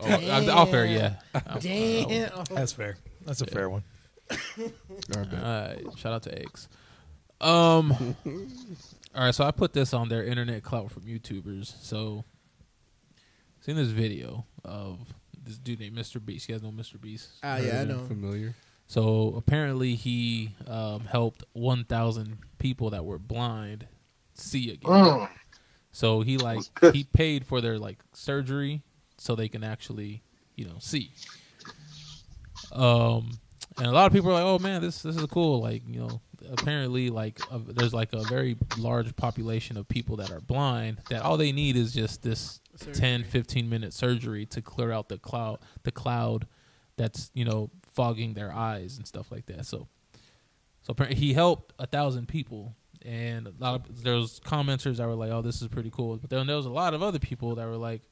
Oh, 0.00 0.06
I- 0.06 0.46
off 0.48 0.72
air, 0.74 0.84
yeah. 0.86 1.14
Damn. 1.60 2.44
That's 2.50 2.72
fair. 2.72 2.96
That's 3.28 3.42
a 3.42 3.46
fair 3.46 3.68
one. 3.68 3.84
All 4.30 4.36
right, 4.58 5.16
All 5.16 5.24
bet. 5.24 5.42
right, 5.42 5.98
shout 5.98 6.12
out 6.12 6.22
to 6.24 6.38
eggs. 6.38 6.68
Um, 7.40 8.16
all 9.14 9.24
right, 9.24 9.34
so 9.34 9.44
I 9.44 9.52
put 9.52 9.72
this 9.72 9.94
on 9.94 10.08
their 10.08 10.24
internet 10.24 10.64
clout 10.64 10.90
from 10.90 11.04
YouTubers. 11.04 11.72
So, 11.82 12.24
seen 13.60 13.76
this 13.76 13.88
video 13.90 14.44
of 14.64 14.98
this 15.44 15.56
dude 15.56 15.78
named 15.78 15.96
Mr. 15.96 16.24
Beast. 16.24 16.48
You 16.48 16.56
guys 16.56 16.62
know 16.62 16.70
Mr. 16.70 17.00
Beast? 17.00 17.28
Ah, 17.44 17.58
yeah, 17.58 17.82
I 17.82 17.84
know. 17.84 18.00
Familiar. 18.06 18.54
So 18.88 19.34
apparently 19.36 19.94
he 19.94 20.54
um, 20.66 21.00
helped 21.00 21.44
1,000 21.52 22.38
people 22.58 22.90
that 22.90 23.04
were 23.04 23.18
blind 23.18 23.86
see 24.32 24.72
again. 24.72 24.90
Mm. 24.90 25.28
So 25.92 26.22
he 26.22 26.38
like 26.38 26.62
he 26.92 27.04
paid 27.04 27.46
for 27.46 27.60
their 27.60 27.78
like 27.78 27.98
surgery 28.14 28.82
so 29.18 29.34
they 29.34 29.48
can 29.48 29.62
actually 29.62 30.22
you 30.56 30.64
know 30.64 30.76
see. 30.78 31.12
Um, 32.72 33.38
and 33.76 33.86
a 33.86 33.92
lot 33.92 34.06
of 34.06 34.12
people 34.12 34.30
are 34.30 34.34
like, 34.34 34.44
"Oh 34.44 34.58
man, 34.58 34.80
this 34.80 35.02
this 35.02 35.16
is 35.16 35.26
cool." 35.26 35.60
Like 35.62 35.82
you 35.86 36.00
know, 36.00 36.20
apparently 36.50 37.10
like 37.10 37.40
uh, 37.50 37.58
there's 37.66 37.94
like 37.94 38.12
a 38.12 38.22
very 38.24 38.56
large 38.76 39.14
population 39.16 39.76
of 39.76 39.88
people 39.88 40.16
that 40.16 40.30
are 40.30 40.40
blind 40.40 40.98
that 41.10 41.22
all 41.22 41.36
they 41.36 41.52
need 41.52 41.76
is 41.76 41.92
just 41.92 42.22
this 42.22 42.60
10 42.92 43.24
15 43.24 43.68
minute 43.68 43.92
surgery 43.92 44.46
to 44.46 44.62
clear 44.62 44.92
out 44.92 45.08
the 45.08 45.18
cloud 45.18 45.58
the 45.82 45.90
cloud 45.90 46.46
that's 46.96 47.30
you 47.34 47.44
know 47.44 47.70
fogging 47.92 48.34
their 48.34 48.52
eyes 48.52 48.96
and 48.98 49.06
stuff 49.06 49.30
like 49.30 49.46
that. 49.46 49.66
So 49.66 49.88
so 50.82 50.94
he 51.04 51.32
helped 51.32 51.74
a 51.78 51.86
thousand 51.86 52.28
people. 52.28 52.74
And 53.04 53.46
a 53.46 53.52
lot 53.60 53.88
of 53.88 54.02
there 54.02 54.16
was 54.16 54.40
commenters 54.40 54.96
that 54.96 55.06
were 55.06 55.14
like 55.14 55.30
oh 55.30 55.42
this 55.42 55.62
is 55.62 55.68
pretty 55.68 55.90
cool. 55.90 56.16
But 56.16 56.30
then 56.30 56.46
there 56.46 56.56
was 56.56 56.66
a 56.66 56.70
lot 56.70 56.94
of 56.94 57.02
other 57.02 57.18
people 57.18 57.54
that 57.54 57.66
were 57.66 57.76
like 57.76 58.02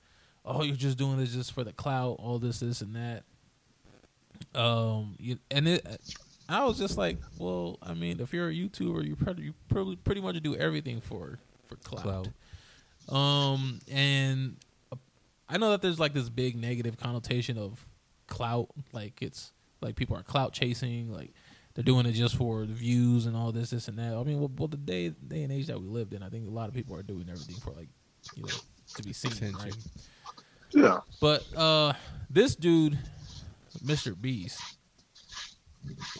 oh 0.44 0.62
you're 0.62 0.76
just 0.76 0.96
doing 0.96 1.16
this 1.16 1.32
just 1.32 1.52
for 1.52 1.64
the 1.64 1.72
clout 1.72 2.16
all 2.20 2.38
this 2.38 2.60
this 2.60 2.80
and 2.80 2.94
that 2.94 3.24
um 4.54 5.14
you, 5.18 5.38
and 5.50 5.68
it 5.68 5.86
i 6.48 6.64
was 6.64 6.78
just 6.78 6.96
like 6.96 7.18
well 7.38 7.78
i 7.82 7.92
mean 7.94 8.20
if 8.20 8.32
you're 8.32 8.48
a 8.48 8.52
youtuber 8.52 9.04
you 9.04 9.16
pretty 9.16 9.42
you 9.42 9.54
pretty, 9.68 9.96
pretty 9.96 10.20
much 10.20 10.40
do 10.42 10.54
everything 10.56 11.00
for 11.00 11.38
for 11.66 11.76
clout. 11.76 12.02
Clout. 12.02 12.28
Um, 13.08 13.80
and 13.90 14.56
I 15.48 15.58
know 15.58 15.70
that 15.70 15.82
there's 15.82 16.00
like 16.00 16.12
this 16.12 16.28
big 16.28 16.56
negative 16.56 16.96
connotation 16.96 17.58
of 17.58 17.86
clout, 18.26 18.68
like 18.92 19.22
it's 19.22 19.52
like 19.80 19.96
people 19.96 20.16
are 20.16 20.22
clout 20.22 20.52
chasing, 20.52 21.12
like 21.12 21.32
they're 21.74 21.84
doing 21.84 22.06
it 22.06 22.12
just 22.12 22.36
for 22.36 22.66
the 22.66 22.72
views 22.72 23.26
and 23.26 23.36
all 23.36 23.52
this, 23.52 23.70
this 23.70 23.88
and 23.88 23.98
that. 23.98 24.14
I 24.14 24.22
mean, 24.24 24.40
well, 24.40 24.50
well 24.56 24.68
the 24.68 24.76
day 24.76 25.10
day 25.10 25.42
and 25.42 25.52
age 25.52 25.66
that 25.66 25.80
we 25.80 25.86
lived 25.88 26.14
in, 26.14 26.22
I 26.22 26.28
think 26.28 26.48
a 26.48 26.50
lot 26.50 26.68
of 26.68 26.74
people 26.74 26.96
are 26.96 27.02
doing 27.02 27.26
everything 27.28 27.56
for 27.56 27.70
like 27.72 27.88
you 28.34 28.42
know 28.42 28.48
to 28.94 29.02
be 29.02 29.12
seen, 29.12 29.32
Attention. 29.32 29.58
right? 29.58 29.76
Yeah. 30.70 30.98
But 31.20 31.44
uh, 31.56 31.92
this 32.28 32.56
dude, 32.56 32.98
Mr. 33.86 34.20
Beast, 34.20 34.60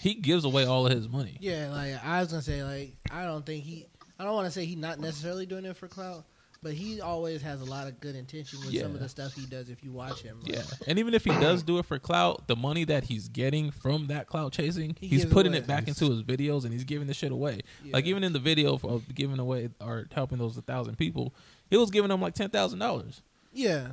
he 0.01 0.15
gives 0.15 0.45
away 0.45 0.65
all 0.65 0.87
of 0.87 0.93
his 0.93 1.09
money. 1.09 1.37
Yeah, 1.41 1.71
like 1.73 2.05
I 2.05 2.21
was 2.21 2.29
gonna 2.31 2.43
say, 2.43 2.63
like 2.63 2.97
I 3.11 3.25
don't 3.25 3.45
think 3.45 3.65
he. 3.65 3.87
I 4.19 4.25
don't 4.25 4.35
want 4.35 4.47
to 4.47 4.51
say 4.51 4.65
he's 4.65 4.79
not 4.79 4.99
necessarily 4.99 5.45
doing 5.45 5.65
it 5.67 5.77
for 5.77 5.89
clout, 5.89 6.25
but 6.63 6.73
he 6.73 7.03
always 7.03 7.43
has 7.43 7.61
a 7.61 7.65
lot 7.67 7.87
of 7.87 8.01
good 8.01 8.17
intention 8.17 8.61
with 8.61 8.75
some 8.81 8.95
of 8.95 9.01
the 9.01 9.09
stuff 9.11 9.35
he 9.35 9.45
does. 9.45 9.69
If 9.69 9.85
you 9.85 9.93
watch 9.93 10.23
him, 10.23 10.39
like, 10.43 10.55
Yeah, 10.55 10.63
and 10.87 10.99
even 10.99 11.13
if 11.13 11.23
he 11.25 11.31
does 11.33 11.63
do 11.63 11.79
it 11.79 11.85
for 11.85 11.99
clout, 11.99 12.47
the 12.49 12.57
money 12.57 12.85
that 12.85 13.05
he's 13.05 13.29
getting 13.29 13.71
from 13.71 14.07
that 14.07 14.27
clout 14.27 14.53
chasing, 14.53 14.97
He 14.99 15.09
he's 15.09 15.27
putting 15.27 15.53
away. 15.53 15.59
it 15.59 15.67
back 15.67 15.87
into 15.89 16.11
his 16.11 16.23
videos 16.23 16.65
and 16.65 16.73
he's 16.73 16.85
giving 16.85 17.09
the 17.09 17.13
shit 17.15 17.31
away. 17.31 17.61
Like 17.91 18.07
even 18.07 18.25
in 18.25 18.33
the 18.33 18.39
video 18.39 18.73
of- 18.75 18.85
of 18.87 19.15
giving 19.15 19.39
away 19.39 19.69
or 19.83 20.07
helping 20.13 20.39
those 20.39 20.57
a 20.57 20.63
thousand 20.63 20.97
people, 20.97 21.35
he 21.69 21.77
was 21.77 21.91
giving 21.91 22.09
them 22.09 22.23
like 22.23 22.35
ten 22.35 22.49
thousand 22.49 22.79
dollars. 22.79 23.21
yeah. 23.53 23.89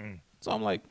Mm. 0.00 0.20
So 0.40 0.52
I'm 0.52 0.62
like, 0.62 0.82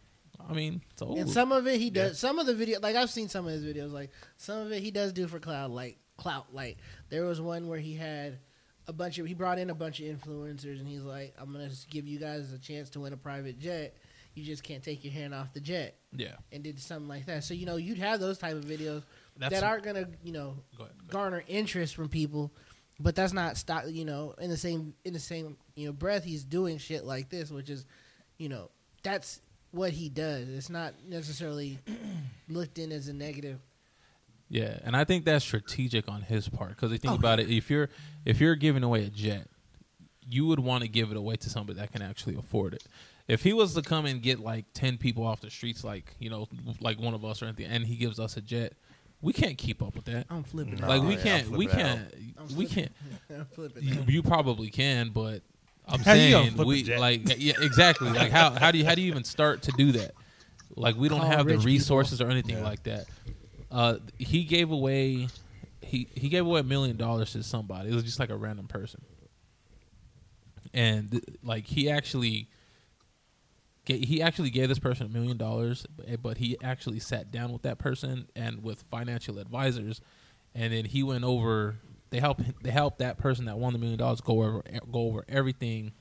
I 0.50 0.54
mean, 0.54 0.82
so 0.96 1.16
And 1.16 1.30
some 1.30 1.52
of 1.52 1.66
it 1.68 1.80
he 1.80 1.89
does. 1.89 2.20
Some 2.20 2.39
of 2.39 2.46
the 2.46 2.54
video, 2.54 2.80
like 2.80 2.96
I've 2.96 3.10
seen 3.10 3.30
some 3.30 3.46
of 3.48 3.52
his 3.54 3.64
videos. 3.64 3.91
Like 3.91 4.12
some 4.38 4.60
of 4.60 4.72
it 4.72 4.82
he 4.84 4.91
does 4.91 5.14
do 5.14 5.28
for 5.28 5.39
cloud, 5.39 5.72
like 5.72 5.98
clout. 6.18 6.54
Like 6.54 6.78
there 7.10 7.26
was 7.26 7.41
one 7.41 7.68
where 7.68 7.80
he 7.80 7.96
had 7.96 8.39
a 8.88 8.93
bunch 8.93 9.18
of 9.18 9.26
he 9.26 9.34
brought 9.34 9.58
in 9.60 9.70
a 9.70 9.76
bunch 9.76 10.00
of 10.00 10.06
influencers, 10.06 10.80
and 10.80 10.88
he's 10.88 11.02
like, 11.02 11.34
I'm 11.39 11.52
gonna 11.52 11.70
just 11.70 11.89
give 11.89 12.08
you 12.08 12.20
guys 12.20 12.54
a 12.54 12.60
chance 12.60 12.89
to 12.91 13.00
win 13.00 13.14
a 13.14 13.18
private 13.18 13.60
jet. 13.60 13.96
You 14.36 14.43
just 14.43 14.64
can't 14.64 14.84
take 14.84 15.04
your 15.04 15.14
hand 15.14 15.34
off 15.34 15.54
the 15.54 15.62
jet, 15.62 15.96
Yeah, 16.12 16.36
and 16.52 16.62
did 16.62 16.78
something 16.80 17.08
like 17.08 17.26
that. 17.28 17.43
So 17.46 17.54
you 17.54 17.66
know, 17.66 17.78
you'd 17.78 17.98
have 18.00 18.20
those 18.20 18.38
type 18.38 18.54
of 18.54 18.66
videos 18.66 19.02
that's 19.38 19.54
that 19.54 19.64
aren't 19.64 19.84
gonna, 19.84 20.08
you 20.24 20.34
know, 20.34 20.58
Go 20.78 20.84
ahead, 20.84 20.96
go 20.98 21.02
ahead. 21.04 21.10
garner 21.12 21.43
interest 21.48 21.96
from 21.96 22.10
people, 22.10 22.52
but 23.00 23.16
that's 23.16 23.32
not 23.34 23.56
stop. 23.58 23.86
You 23.88 24.04
know, 24.06 24.36
in 24.39 24.50
the 24.50 24.58
same 24.58 24.93
in 25.06 25.14
the 25.14 25.20
same 25.20 25.56
you 25.76 25.88
know 25.88 25.93
breath, 25.93 26.24
he's 26.26 26.43
doing 26.43 26.78
shit 26.78 27.06
like 27.06 27.30
this, 27.30 27.50
which 27.50 27.70
is, 27.70 27.86
you 28.38 28.50
know, 28.50 28.70
that's 29.04 29.39
what 29.76 29.91
he 29.91 30.09
does. 30.09 30.47
It's 30.49 30.69
not 30.69 30.93
necessarily 31.07 31.80
looked 32.49 32.80
in 32.80 32.91
as 32.91 33.07
a 33.07 33.13
negative. 33.13 33.59
Yeah, 34.49 34.78
and 34.84 34.95
I 34.95 35.03
think 35.03 35.26
that's 35.26 35.43
strategic 35.43 36.07
on 36.07 36.21
his 36.21 36.47
part 36.47 36.69
because 36.69 36.91
you 36.91 36.97
think 36.97 37.13
Okay. 37.13 37.19
about 37.19 37.39
it. 37.39 37.49
If 37.49 37.69
you're 37.69 37.89
if 38.26 38.39
you're 38.39 38.55
giving 38.55 38.84
away 38.84 39.03
a 39.05 39.09
jet, 39.09 39.47
you 40.30 40.45
would 40.47 40.59
want 40.59 40.84
to 40.84 40.88
give 40.88 41.11
it 41.11 41.17
away 41.17 41.36
to 41.38 41.49
somebody 41.49 41.80
that 41.80 41.91
can 41.91 42.01
actually 42.01 42.36
afford 42.36 42.73
it. 42.76 42.84
If 43.28 43.41
he 43.43 43.53
was 43.53 43.73
to 43.73 43.82
come 43.82 44.05
and 44.05 44.21
get 44.21 44.39
like 44.39 44.65
ten 44.73 44.97
people 44.97 45.26
off 45.26 45.41
the 45.41 45.49
streets, 45.49 45.84
like 45.84 46.15
you 46.19 46.30
know, 46.30 46.47
like 46.80 46.99
one 46.99 47.13
of 47.15 47.26
us 47.26 47.41
or 47.41 47.45
anything, 47.45 47.65
and 47.65 47.86
he 47.86 47.95
gives 47.95 48.19
us 48.19 48.38
a 48.38 48.41
jet, 48.41 48.73
we 49.19 49.34
can't 49.34 49.57
keep 49.57 49.82
up 49.82 49.95
with 49.95 50.05
that. 50.05 50.28
I'm 50.30 50.43
flipping. 50.43 50.76
No. 50.80 50.88
like 50.88 51.01
we 51.01 51.15
yeah, 51.15 51.23
can't, 51.23 51.49
we 51.49 51.65
flip 51.65 51.80
it 51.80 51.86
out. 51.86 51.97
can't, 51.97 52.51
we 52.55 52.65
can't. 52.67 52.91
You, 53.82 54.03
you 54.07 54.21
probably 54.23 54.69
can, 54.69 55.09
but 55.09 55.41
I'm 55.88 55.99
How 55.99 56.13
you 56.13 56.31
saying 56.31 56.51
flip 56.51 56.67
we 56.67 56.83
like 56.97 57.21
yeah, 57.38 57.53
exactly. 57.61 58.09
Like 58.09 58.31
how 58.31 58.51
how 58.51 58.71
do 58.71 58.77
you 58.79 58.86
how 58.86 58.95
do 58.95 59.01
you 59.01 59.07
even 59.11 59.23
start 59.23 59.61
to 59.63 59.71
do 59.73 59.91
that? 59.93 60.13
Like 60.75 60.95
we 60.95 61.07
don't 61.09 61.19
Call 61.21 61.29
have 61.29 61.39
the 61.45 61.53
rich 61.53 61.59
people. 61.59 61.65
resources 61.67 62.21
or 62.21 62.29
anything 62.29 62.57
Yeah. 62.57 62.63
like 62.63 62.83
that. 62.83 63.05
Uh, 63.71 63.97
he 64.17 64.43
gave 64.43 64.71
away 64.71 65.27
he 65.81 66.07
he 66.15 66.29
gave 66.29 66.45
away 66.45 66.61
a 66.61 66.63
million 66.63 66.97
dollars 66.97 67.33
to 67.33 67.43
somebody. 67.43 67.89
It 67.91 67.93
was 67.95 68.03
just 68.03 68.19
like 68.19 68.29
a 68.31 68.36
random 68.38 68.67
person, 68.67 69.01
and 70.73 71.23
like 71.43 71.65
he 71.67 71.89
actually. 71.89 72.49
He 73.88 74.19
actually 74.19 74.49
gave 74.49 74.67
this 74.67 74.79
person 74.79 75.05
a 75.05 75.09
million 75.09 75.38
dollars, 75.38 75.86
but- 75.95 76.19
but 76.23 76.38
he 76.39 76.57
actually 76.63 76.97
sat 76.99 77.29
down 77.31 77.53
with 77.53 77.61
that 77.61 77.77
person 77.77 78.27
and 78.36 78.63
with 78.63 78.83
financial 78.89 79.38
advisors, 79.38 80.01
and 80.55 80.73
then 80.73 80.86
he 80.86 81.03
went 81.03 81.23
over. 81.23 81.75
They 82.10 82.20
help 82.20 82.41
they 82.62 82.72
help 82.72 82.99
that 82.99 83.18
person 83.18 83.45
that 83.45 83.58
won 83.58 83.74
the 83.74 83.80
million 83.80 83.97
dollars 83.99 84.22
go 84.22 84.43
over 84.43 84.64
go 84.91 85.01
over 85.01 85.26
everything 85.28 85.91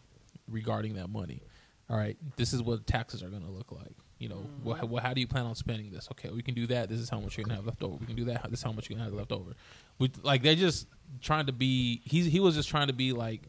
regarding 0.48 0.94
that 0.94 1.08
money. 1.08 1.42
All 1.90 1.96
right, 1.96 2.16
this 2.36 2.52
is 2.52 2.62
what 2.62 2.86
taxes 2.86 3.22
are 3.22 3.28
going 3.28 3.44
to 3.44 3.50
look 3.50 3.70
like. 3.72 3.94
You 4.18 4.28
know, 4.28 4.36
mm-hmm. 4.36 4.64
wha- 4.64 4.84
wha- 4.86 5.00
how 5.00 5.12
do 5.12 5.20
you 5.20 5.26
plan 5.26 5.44
on 5.44 5.54
spending 5.54 5.90
this? 5.90 6.08
Okay, 6.12 6.30
we 6.30 6.42
can 6.42 6.54
do 6.54 6.66
that. 6.68 6.88
This 6.88 6.98
is 7.00 7.10
how 7.10 7.20
much 7.20 7.36
you're 7.36 7.44
going 7.44 7.56
to 7.56 7.56
have 7.56 7.66
left 7.66 7.82
over. 7.82 7.96
We 7.96 8.06
can 8.06 8.16
do 8.16 8.24
that. 8.26 8.42
This 8.48 8.60
is 8.60 8.62
how 8.62 8.72
much 8.72 8.88
you're 8.88 8.96
going 8.96 9.10
to 9.10 9.16
have 9.16 9.18
left 9.18 9.32
over. 9.32 9.52
We, 9.98 10.10
like 10.22 10.42
they're 10.42 10.54
just 10.54 10.86
trying 11.20 11.46
to 11.46 11.52
be. 11.52 12.00
He's 12.04 12.26
he 12.26 12.40
was 12.40 12.54
just 12.54 12.68
trying 12.68 12.86
to 12.86 12.92
be 12.92 13.12
like 13.12 13.42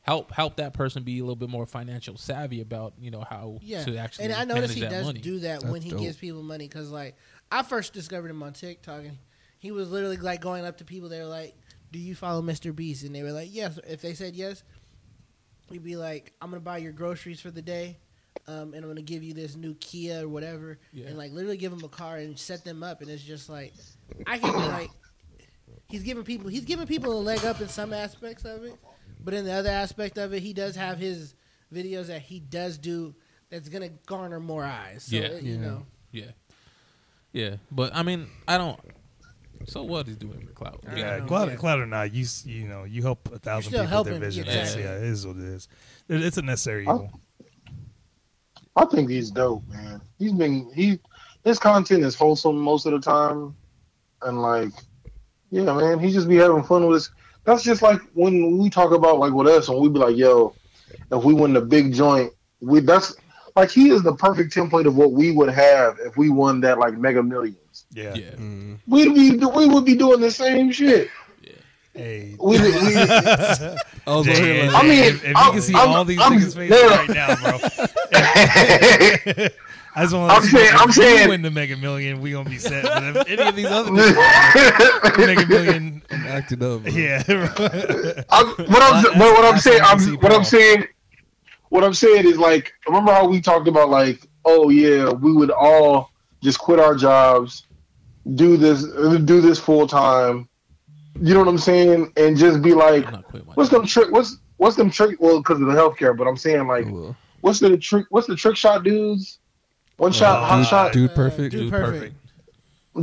help 0.00 0.30
help 0.32 0.56
that 0.56 0.72
person 0.72 1.02
be 1.02 1.18
a 1.18 1.22
little 1.22 1.36
bit 1.36 1.48
more 1.48 1.66
financial 1.66 2.16
savvy 2.16 2.60
about 2.60 2.92
you 3.00 3.10
know 3.10 3.24
how 3.28 3.58
Yeah, 3.62 3.84
to 3.84 3.96
actually 3.96 4.26
and 4.26 4.34
I 4.34 4.44
noticed 4.44 4.54
manage 4.54 4.74
he 4.74 4.80
that 4.82 4.90
does 4.90 5.06
money. 5.06 5.20
do 5.20 5.38
that 5.40 5.64
when 5.64 5.82
he 5.82 5.90
dope. 5.90 6.00
gives 6.00 6.16
people 6.16 6.42
money. 6.42 6.68
Because 6.68 6.90
like 6.90 7.16
I 7.50 7.62
first 7.62 7.92
discovered 7.92 8.30
him 8.30 8.42
on 8.42 8.52
TikTok, 8.52 9.04
and 9.04 9.18
he 9.58 9.72
was 9.72 9.90
literally 9.90 10.16
like 10.16 10.40
going 10.40 10.64
up 10.64 10.78
to 10.78 10.84
people. 10.84 11.08
They 11.08 11.18
were 11.20 11.26
like, 11.26 11.54
"Do 11.94 12.00
you 12.00 12.16
follow 12.16 12.42
Mr. 12.42 12.74
Beast?" 12.74 13.04
And 13.04 13.14
they 13.14 13.22
were 13.22 13.30
like, 13.30 13.48
"Yes." 13.52 13.78
If 13.86 14.02
they 14.02 14.14
said 14.14 14.34
yes, 14.34 14.64
he'd 15.70 15.84
be 15.84 15.94
like, 15.96 16.32
"I'm 16.40 16.50
gonna 16.50 16.60
buy 16.60 16.78
your 16.78 16.90
groceries 16.92 17.40
for 17.40 17.52
the 17.52 17.62
day." 17.62 17.98
Um, 18.48 18.74
and 18.74 18.82
I'm 18.84 18.90
gonna 18.90 19.00
give 19.00 19.22
you 19.22 19.32
this 19.32 19.54
new 19.54 19.74
Kia 19.76 20.24
or 20.24 20.28
whatever, 20.28 20.78
Yeah. 20.92 21.06
and 21.06 21.16
like 21.16 21.30
literally 21.32 21.56
give 21.56 21.70
them 21.70 21.84
a 21.84 21.88
car 21.88 22.16
and 22.16 22.36
set 22.36 22.64
them 22.64 22.82
up, 22.82 23.00
and 23.00 23.08
it's 23.08 23.22
just 23.22 23.48
like 23.48 23.72
I 24.26 24.38
can 24.38 24.52
be 24.52 24.58
like 24.58 24.90
he's 25.88 26.02
giving 26.02 26.24
people 26.24 26.48
he's 26.50 26.64
giving 26.64 26.86
people 26.86 27.12
a 27.16 27.22
leg 27.22 27.44
up 27.44 27.60
in 27.60 27.68
some 27.68 27.92
aspects 27.92 28.44
of 28.44 28.64
it, 28.64 28.74
but 29.22 29.32
in 29.34 29.44
the 29.44 29.52
other 29.52 29.70
aspect 29.70 30.18
of 30.18 30.34
it, 30.34 30.42
he 30.42 30.52
does 30.52 30.74
have 30.74 30.98
his 30.98 31.34
videos 31.72 32.06
that 32.08 32.22
he 32.22 32.40
does 32.40 32.76
do 32.76 33.14
that's 33.50 33.68
gonna 33.68 33.88
garner 34.06 34.40
more 34.40 34.64
eyes. 34.64 35.04
So, 35.04 35.16
Yeah. 35.16 35.22
it- 35.22 35.42
you 35.44 35.54
Yeah. 35.54 35.60
know, 35.60 35.86
Yeah, 36.10 36.30
yeah, 37.32 37.56
but 37.70 37.94
I 37.94 38.02
mean, 38.02 38.28
I 38.46 38.58
don't. 38.58 38.78
So 39.66 39.82
what 39.82 40.06
he's 40.06 40.16
doing 40.16 40.46
for 40.46 40.52
clout? 40.52 40.84
I 40.86 40.96
Yeah, 40.96 41.16
know, 41.18 41.26
cloud, 41.26 41.48
yeah. 41.48 41.56
cloud 41.56 41.78
or 41.80 41.86
not, 41.86 42.12
you 42.12 42.26
you 42.44 42.68
know 42.68 42.84
you 42.84 43.02
help 43.02 43.28
a 43.32 43.38
thousand 43.38 43.72
people 43.72 43.98
with 44.04 44.06
their 44.06 44.18
vision. 44.20 44.44
yeah, 44.44 44.50
It's- 44.52 44.74
exactly. 44.74 44.82
Yeah, 44.84 44.96
it 44.98 45.04
is 45.04 45.26
what 45.26 45.36
it 45.36 45.42
is. 45.44 45.68
It- 46.08 46.24
It's 46.24 46.36
a 46.38 46.42
necessary 46.42 46.82
evil. 46.82 47.10
I 48.76 48.84
think 48.86 49.08
he's 49.10 49.30
dope, 49.30 49.62
man. 49.68 50.00
He's 50.18 50.32
been 50.32 50.70
he 50.74 50.98
his 51.44 51.58
content 51.58 52.04
is 52.04 52.14
wholesome 52.14 52.56
most 52.58 52.86
of 52.86 52.92
the 52.92 52.98
time, 53.00 53.54
and 54.22 54.42
like, 54.42 54.70
yeah, 55.50 55.72
man, 55.72 55.98
he 55.98 56.12
just 56.12 56.28
be 56.28 56.36
having 56.36 56.62
fun 56.64 56.86
with 56.86 56.94
his. 56.96 57.10
That's 57.44 57.62
just 57.62 57.82
like 57.82 58.00
when 58.14 58.58
we 58.58 58.70
talk 58.70 58.92
about 58.92 59.18
like 59.18 59.32
with 59.32 59.46
us, 59.46 59.68
and 59.68 59.78
we 59.78 59.88
be 59.88 59.98
like, 59.98 60.16
yo, 60.16 60.54
if 61.12 61.22
we 61.24 61.34
win 61.34 61.52
the 61.52 61.60
big 61.60 61.92
joint, 61.92 62.32
we 62.60 62.80
that's 62.80 63.14
like 63.56 63.70
he 63.70 63.90
is 63.90 64.02
the 64.02 64.14
perfect 64.14 64.52
template 64.54 64.86
of 64.86 64.96
what 64.96 65.12
we 65.12 65.30
would 65.30 65.48
have 65.50 65.98
if 66.00 66.16
we 66.16 66.28
won 66.28 66.60
that 66.62 66.78
like 66.78 66.96
mega 66.98 67.22
millions. 67.22 67.86
Yeah. 67.92 68.14
Yeah, 68.14 68.30
Mm. 68.32 68.78
We'd 68.86 69.14
be 69.14 69.36
we 69.46 69.66
would 69.66 69.84
be 69.84 69.94
doing 69.94 70.20
the 70.20 70.30
same 70.30 70.70
shit. 70.72 71.08
Yeah. 71.42 71.52
Hey. 71.94 72.36
We, 72.40 72.58
we, 72.58 72.66
I 72.66 73.76
was 74.06 74.26
Jay, 74.26 74.66
like, 74.68 74.82
I 74.84 74.86
mean, 74.88 75.04
if, 75.04 75.22
if 75.24 75.28
you 75.28 75.34
I'm- 75.36 75.52
can 75.52 75.62
see 75.62 75.74
I'm- 75.74 75.88
all 75.90 76.04
these 76.04 76.20
I'm- 76.20 76.32
niggas' 76.32 76.54
faces 76.56 76.70
no. 76.70 76.88
right 76.88 77.08
now, 77.08 77.34
bro. 77.36 77.58
I 79.96 80.02
just 80.02 80.12
want 80.14 80.32
I'm 80.32 80.42
to 80.42 80.48
saying- 80.48 80.70
I'm 80.74 80.88
if 80.88 80.94
saying- 80.96 81.22
we 81.28 81.28
win 81.30 81.42
the 81.42 81.50
Mega 81.52 81.76
Million, 81.76 82.20
we 82.20 82.32
gonna 82.32 82.50
be 82.50 82.58
set. 82.58 82.82
But 82.82 83.16
if 83.28 83.38
any 83.38 83.48
of 83.48 83.54
these 83.54 83.66
other 83.66 83.90
niggas 83.92 85.16
win 85.16 85.26
Mega 85.36 85.46
Million, 85.46 86.02
I'm 86.10 86.26
acting 86.26 86.62
up. 86.64 86.82
bro. 86.82 86.92
yeah, 86.92 87.22
I'm, 87.28 88.46
what 88.48 88.82
I'm, 88.82 89.02
but 89.04 89.18
what 89.18 89.44
I'm 89.44 89.58
saying, 89.60 89.80
I'm, 89.84 90.00
what 90.16 90.32
I'm 90.32 90.42
saying, 90.44 90.86
what 91.70 91.84
I'm 91.84 91.94
saying 91.94 92.26
is 92.26 92.38
like, 92.38 92.72
remember 92.86 93.12
how 93.12 93.26
we 93.28 93.40
talked 93.40 93.68
about 93.68 93.88
like, 93.90 94.20
oh 94.44 94.68
yeah, 94.70 95.10
we 95.10 95.32
would 95.32 95.50
all 95.50 96.10
just 96.42 96.58
quit 96.58 96.78
our 96.78 96.94
jobs, 96.94 97.66
do 98.34 98.56
this, 98.56 98.84
do 98.84 99.40
this 99.40 99.58
full 99.58 99.86
time. 99.86 100.48
You 101.20 101.32
know 101.34 101.40
what 101.40 101.48
I'm 101.48 101.58
saying, 101.58 102.12
and 102.16 102.36
just 102.36 102.60
be 102.62 102.74
like, 102.74 103.06
I'm 103.06 103.12
not 103.12 103.24
quitting 103.24 103.46
my 103.46 103.54
what's 103.54 103.70
job. 103.70 103.80
them 103.82 103.86
trick? 103.88 104.10
What's 104.10 104.38
what's 104.56 104.76
them 104.76 104.90
trick? 104.90 105.20
Well, 105.20 105.38
because 105.38 105.60
of 105.60 105.66
the 105.68 105.72
healthcare, 105.72 106.16
but 106.16 106.26
I'm 106.26 106.36
saying 106.36 106.66
like, 106.66 106.86
what's 107.40 107.60
the 107.60 107.76
trick? 107.78 108.06
What's 108.10 108.26
the 108.26 108.34
trick 108.36 108.56
shot 108.56 108.82
dudes? 108.84 109.38
One 109.96 110.10
shot, 110.10 110.42
Uh, 110.42 110.44
hot 110.46 110.56
dude- 110.58 110.66
shot, 110.66 110.92
Dude 110.92 111.14
perfect. 111.14 111.52
Dude 111.52 111.60
Dude 111.62 111.70
perfect. 111.72 112.14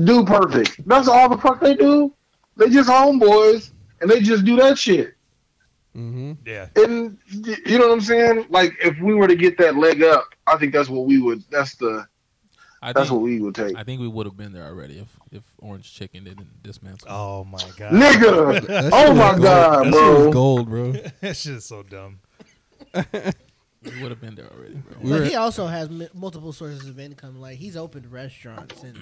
do 0.05 0.25
perfect. 0.25 0.87
That's 0.87 1.07
all 1.07 1.29
the 1.29 1.37
fuck 1.37 1.61
they 1.61 1.73
do. 1.75 2.13
They 2.57 2.69
just 2.69 2.89
homeboys, 2.89 3.71
and 4.01 4.09
they 4.11 4.19
just 4.21 4.43
do 4.43 4.57
that 4.57 4.77
shit. 4.77 5.13
Mm-hmm. 5.95 6.33
yeah. 6.45 6.67
And 6.77 7.17
you 7.65 7.77
know 7.77 7.87
what 7.87 7.93
I'm 7.93 8.01
saying? 8.01 8.45
Like 8.49 8.73
if 8.81 8.99
we 8.99 9.13
were 9.13 9.27
to 9.27 9.35
get 9.35 9.57
that 9.57 9.75
leg 9.75 10.01
up, 10.03 10.25
I 10.47 10.57
think 10.57 10.71
that's 10.73 10.89
what 10.89 11.05
we 11.05 11.19
would. 11.19 11.43
That's 11.49 11.75
the. 11.75 12.07
I 12.83 12.93
That's 12.93 13.09
think, 13.09 13.19
what 13.19 13.23
we 13.23 13.39
would 13.39 13.53
take. 13.53 13.77
I 13.77 13.83
think 13.83 14.01
we 14.01 14.07
would 14.07 14.25
have 14.25 14.35
been 14.35 14.53
there 14.53 14.63
already 14.65 14.97
if 14.97 15.07
if 15.31 15.43
Orange 15.59 15.93
Chicken 15.93 16.23
didn't 16.23 16.63
dismantle. 16.63 17.07
Oh 17.11 17.43
my 17.43 17.59
god, 17.77 17.91
Nigga, 17.93 18.89
oh 18.91 19.13
my 19.13 19.31
gold. 19.33 19.41
god, 19.43 19.85
That 19.85 19.93
shit 19.93 19.93
was 19.93 20.23
bro. 20.23 20.31
gold, 20.31 20.69
bro. 20.69 20.91
that 21.21 21.37
shit 21.37 21.53
is 21.53 21.65
so 21.65 21.83
dumb. 21.83 22.19
We 23.83 23.99
would 24.01 24.11
have 24.11 24.21
been 24.21 24.35
there 24.35 24.45
already, 24.55 24.75
bro. 24.75 24.95
We 25.01 25.09
but 25.09 25.27
he 25.27 25.35
also 25.35 25.65
has 25.65 25.87
m- 25.89 26.07
multiple 26.13 26.53
sources 26.53 26.87
of 26.87 26.99
income. 26.99 27.41
Like 27.41 27.57
he's 27.57 27.75
opened 27.75 28.11
restaurants 28.11 28.83
and 28.83 28.95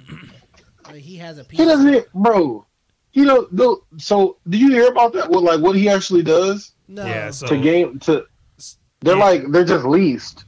like 0.88 1.02
he 1.02 1.18
has 1.18 1.38
a 1.38 1.46
He 1.50 1.58
doesn't, 1.58 2.12
bro. 2.14 2.66
He 3.12 3.26
don't. 3.26 3.54
do 3.54 3.84
So 3.98 4.38
did 4.48 4.62
you 4.62 4.72
hear 4.72 4.88
about 4.88 5.12
that? 5.14 5.30
What 5.30 5.44
like 5.44 5.60
what 5.60 5.76
he 5.76 5.90
actually 5.90 6.24
does 6.24 6.72
No, 6.90 7.06
Yeah, 7.06 7.30
so 7.32 7.48
to 7.48 7.58
game 7.62 8.00
to? 8.00 8.26
They're 9.02 9.16
Yeah. 9.16 9.24
like 9.24 9.52
they're 9.52 9.64
just 9.64 9.86
leased. 9.86 10.44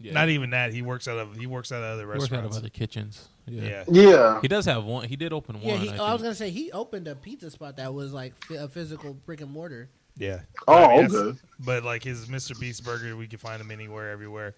Yeah. 0.00 0.12
not 0.12 0.28
even 0.28 0.50
that. 0.50 0.74
He 0.74 0.82
works 0.82 1.08
out 1.08 1.16
of 1.18 1.34
he 1.36 1.46
works 1.46 1.72
out 1.72 1.82
of 1.82 1.84
other 1.94 2.06
restaurants. 2.06 2.30
works 2.32 2.38
out 2.44 2.50
of 2.50 2.56
other 2.56 2.68
kitchens. 2.68 3.28
Yeah. 3.46 3.62
Yeah, 3.62 3.84
Yeah, 3.88 4.40
He 4.42 4.48
does 4.48 4.66
have 4.66 4.84
one. 4.84 5.08
He 5.08 5.16
did 5.16 5.32
open 5.32 5.56
one. 5.56 5.64
yeah. 5.66 5.76
He, 5.76 5.88
I 5.90 5.96
oh, 5.98 6.04
I 6.04 6.12
was 6.12 6.20
gonna 6.20 6.34
say 6.34 6.50
he 6.50 6.70
opened 6.72 7.08
a 7.08 7.14
pizza 7.14 7.50
spot 7.50 7.76
that 7.78 7.94
was 7.94 8.12
like 8.12 8.34
a 8.50 8.68
physical 8.68 9.14
brick 9.14 9.40
and 9.40 9.50
mortar. 9.50 9.88
yeah. 10.18 10.40
Oh, 10.68 10.74
I 10.84 10.96
mean, 11.06 11.14
okay. 11.16 11.38
But 11.60 11.84
like 11.84 12.02
his 12.04 12.26
Mr. 12.26 12.58
Beast 12.58 12.84
burger, 12.84 13.16
we 13.16 13.26
can 13.26 13.38
find 13.38 13.60
them 13.60 13.70
anywhere, 13.70 14.10
everywhere. 14.10 14.56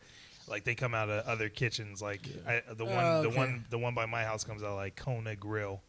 Like 0.49 0.64
they 0.64 0.74
come 0.74 0.95
out 0.95 1.11
of 1.11 1.24
other 1.26 1.49
kitchens. 1.49 2.01
Like 2.03 2.22
I, 2.47 2.62
the 2.74 2.84
one, 2.84 3.05
Oh, 3.05 3.22
the 3.22 3.30
one, 3.30 3.64
the 3.70 3.78
one 3.78 3.95
by 3.95 4.07
my 4.07 4.24
house 4.24 4.43
comes 4.45 4.62
out 4.64 4.74
like 4.76 4.97
Kona 4.97 5.37
Grill, 5.37 5.80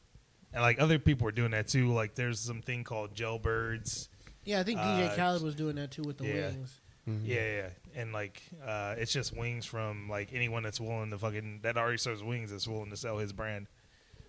and 0.53 0.61
like 0.61 0.79
other 0.79 0.99
people 0.99 1.27
are 1.27 1.31
doing 1.31 1.51
that 1.51 1.67
too. 1.67 1.93
Like 1.93 2.13
there's 2.15 2.39
some 2.39 2.61
thing 2.61 2.83
called 2.83 3.15
Jailbirds. 3.15 4.07
Yeah, 4.47 4.61
I 4.61 4.63
think 4.63 4.79
DJ 4.79 5.11
Uh, 5.11 5.15
Khaled 5.15 5.43
was 5.43 5.55
doing 5.55 5.75
that 5.75 5.91
too 5.91 6.03
with 6.03 6.17
the 6.17 6.25
yeah. 6.25 6.47
wings. 6.47 6.79
Mm-hmm. 7.07 7.25
Yeah, 7.25 7.55
yeah, 7.55 7.69
and 7.95 8.13
like 8.13 8.41
uh, 8.65 8.95
it's 8.97 9.11
just 9.11 9.35
wings 9.35 9.65
from 9.65 10.09
like 10.09 10.29
anyone 10.33 10.63
that's 10.63 10.79
willing 10.79 11.09
to 11.11 11.17
fucking 11.17 11.59
that 11.63 11.77
already 11.77 11.97
serves 11.97 12.23
wings 12.23 12.51
that's 12.51 12.67
willing 12.67 12.89
to 12.89 12.97
sell 12.97 13.17
his 13.17 13.33
brand. 13.33 13.67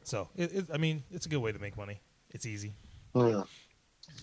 So 0.03 0.29
it, 0.37 0.53
it, 0.53 0.67
I 0.73 0.79
mean, 0.79 1.05
it's 1.11 1.27
a 1.27 1.29
good 1.29 1.39
way 1.39 1.53
to 1.53 1.59
make 1.59 1.77
money. 1.77 2.01
It's 2.31 2.47
easy. 2.47 2.73
yeah. 3.15 3.43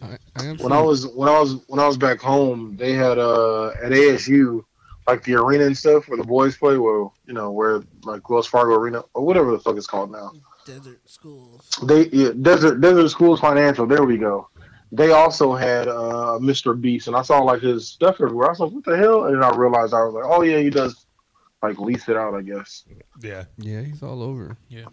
I, 0.02 0.18
I 0.36 0.44
When 0.54 0.72
I 0.72 0.82
was 0.82 1.08
when 1.08 1.30
I 1.30 1.40
was 1.40 1.62
when 1.68 1.80
I 1.80 1.88
was 1.88 1.98
back 1.98 2.20
home, 2.20 2.76
they 2.78 2.94
had 2.94 3.18
uh 3.18 3.68
at 3.82 3.92
ASU 3.92 4.64
like 5.08 5.24
the 5.24 5.36
arena 5.36 5.66
and 5.66 5.78
stuff 5.78 6.08
where 6.10 6.18
the 6.18 6.24
boys 6.24 6.58
play. 6.58 6.78
Well, 6.78 7.14
you 7.26 7.34
know 7.34 7.52
where 7.52 7.84
like 8.04 8.30
Wells 8.30 8.48
Fargo 8.48 8.76
Arena 8.76 9.04
or 9.14 9.26
whatever 9.26 9.52
the 9.52 9.60
fuck 9.60 9.78
it's 9.78 9.88
called 9.88 10.12
now. 10.12 10.32
Desert 10.66 11.02
schools. 11.06 11.70
They 11.84 12.08
yeah, 12.08 12.32
Desert 12.42 12.82
Desert 12.82 13.10
Schools 13.10 13.40
Financial. 13.40 13.86
There 13.86 14.04
we 14.04 14.18
go. 14.18 14.50
They 14.92 15.12
also 15.12 15.54
had 15.54 15.88
uh, 15.88 16.38
Mr. 16.42 16.80
Beast, 16.80 17.08
and 17.08 17.16
I 17.16 17.22
saw 17.22 17.40
like 17.42 17.62
his 17.62 17.88
stuff 17.88 18.16
everywhere. 18.22 18.48
I 18.48 18.50
was 18.52 18.60
like, 18.60 18.72
"What 18.72 18.84
the 18.86 18.98
hell?" 18.98 19.26
And 19.26 19.36
then 19.36 19.44
I 19.44 19.56
realized 19.56 19.94
I 19.94 20.04
was 20.04 20.14
like, 20.14 20.26
"Oh 20.26 20.42
yeah, 20.44 20.60
he 20.60 20.70
does 20.70 21.06
like 21.64 21.80
lease 21.80 22.08
it 22.08 22.16
out, 22.18 22.34
I 22.36 22.42
guess." 22.42 22.86
Yeah. 23.22 23.46
Yeah, 23.58 23.82
he's 23.82 24.04
all 24.04 24.22
over. 24.22 24.58
Yeah, 24.70 24.86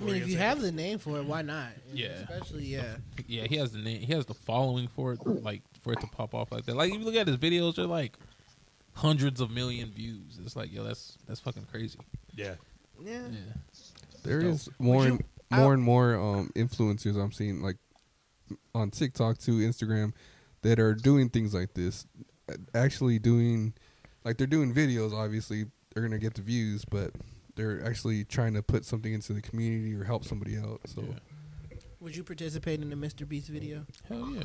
I 0.00 0.04
mean, 0.04 0.16
if 0.16 0.28
you 0.28 0.36
have 0.38 0.60
the 0.60 0.72
name 0.72 0.98
for 0.98 1.18
it, 1.18 1.24
why 1.24 1.42
not? 1.42 1.68
Yeah. 1.92 2.08
Especially, 2.30 2.64
yeah. 2.64 2.96
yeah. 3.26 3.44
He 3.44 3.56
has 3.56 3.72
the 3.72 3.78
name. 3.78 4.00
He 4.00 4.12
has 4.12 4.26
the 4.26 4.34
following 4.34 4.88
for 4.88 5.12
it, 5.12 5.26
like 5.42 5.62
for 5.82 5.92
it 5.92 6.00
to 6.00 6.06
pop 6.06 6.34
off 6.34 6.50
like 6.52 6.64
that. 6.66 6.76
Like 6.76 6.92
if 6.92 6.98
you 6.98 7.04
look 7.04 7.14
at 7.16 7.26
his 7.26 7.36
videos, 7.36 7.76
they're 7.76 7.86
like 7.86 8.16
hundreds 8.94 9.40
of 9.40 9.50
million 9.50 9.90
views. 9.90 10.38
It's 10.44 10.56
like 10.56 10.72
yo, 10.72 10.82
that's 10.84 11.18
that's 11.28 11.40
fucking 11.40 11.66
crazy. 11.70 11.98
Yeah. 12.34 12.54
Yeah. 13.04 13.20
Yeah. 13.30 13.38
There 14.24 14.40
Dope. 14.40 14.50
is 14.54 14.68
more 14.78 15.04
you- 15.04 15.10
and 15.12 15.24
I- 15.50 15.60
more 15.60 15.74
and 15.74 15.82
more 15.82 16.14
um, 16.16 16.50
influencers 16.56 17.16
I'm 17.22 17.30
seeing 17.32 17.62
like 17.62 17.76
on 18.74 18.90
TikTok 18.90 19.38
too, 19.38 19.58
Instagram, 19.58 20.12
that 20.62 20.78
are 20.78 20.94
doing 20.94 21.28
things 21.28 21.54
like 21.54 21.74
this. 21.74 22.06
Actually 22.74 23.18
doing 23.18 23.74
like 24.24 24.36
they're 24.38 24.46
doing 24.46 24.74
videos. 24.74 25.12
Obviously, 25.12 25.66
they're 25.92 26.02
gonna 26.02 26.18
get 26.18 26.34
the 26.34 26.42
views, 26.42 26.84
but 26.84 27.12
they're 27.54 27.84
actually 27.84 28.24
trying 28.24 28.54
to 28.54 28.62
put 28.62 28.84
something 28.84 29.12
into 29.12 29.32
the 29.32 29.40
community 29.42 29.94
or 29.94 30.04
help 30.04 30.24
somebody 30.24 30.56
out. 30.56 30.80
So 30.86 31.02
Yeah. 31.02 31.18
Would 32.00 32.14
you 32.14 32.24
participate 32.24 32.82
in 32.82 32.90
the 32.90 32.96
Mr. 32.96 33.26
Beast 33.26 33.48
video? 33.48 33.86
Hell 34.06 34.28
yeah. 34.34 34.42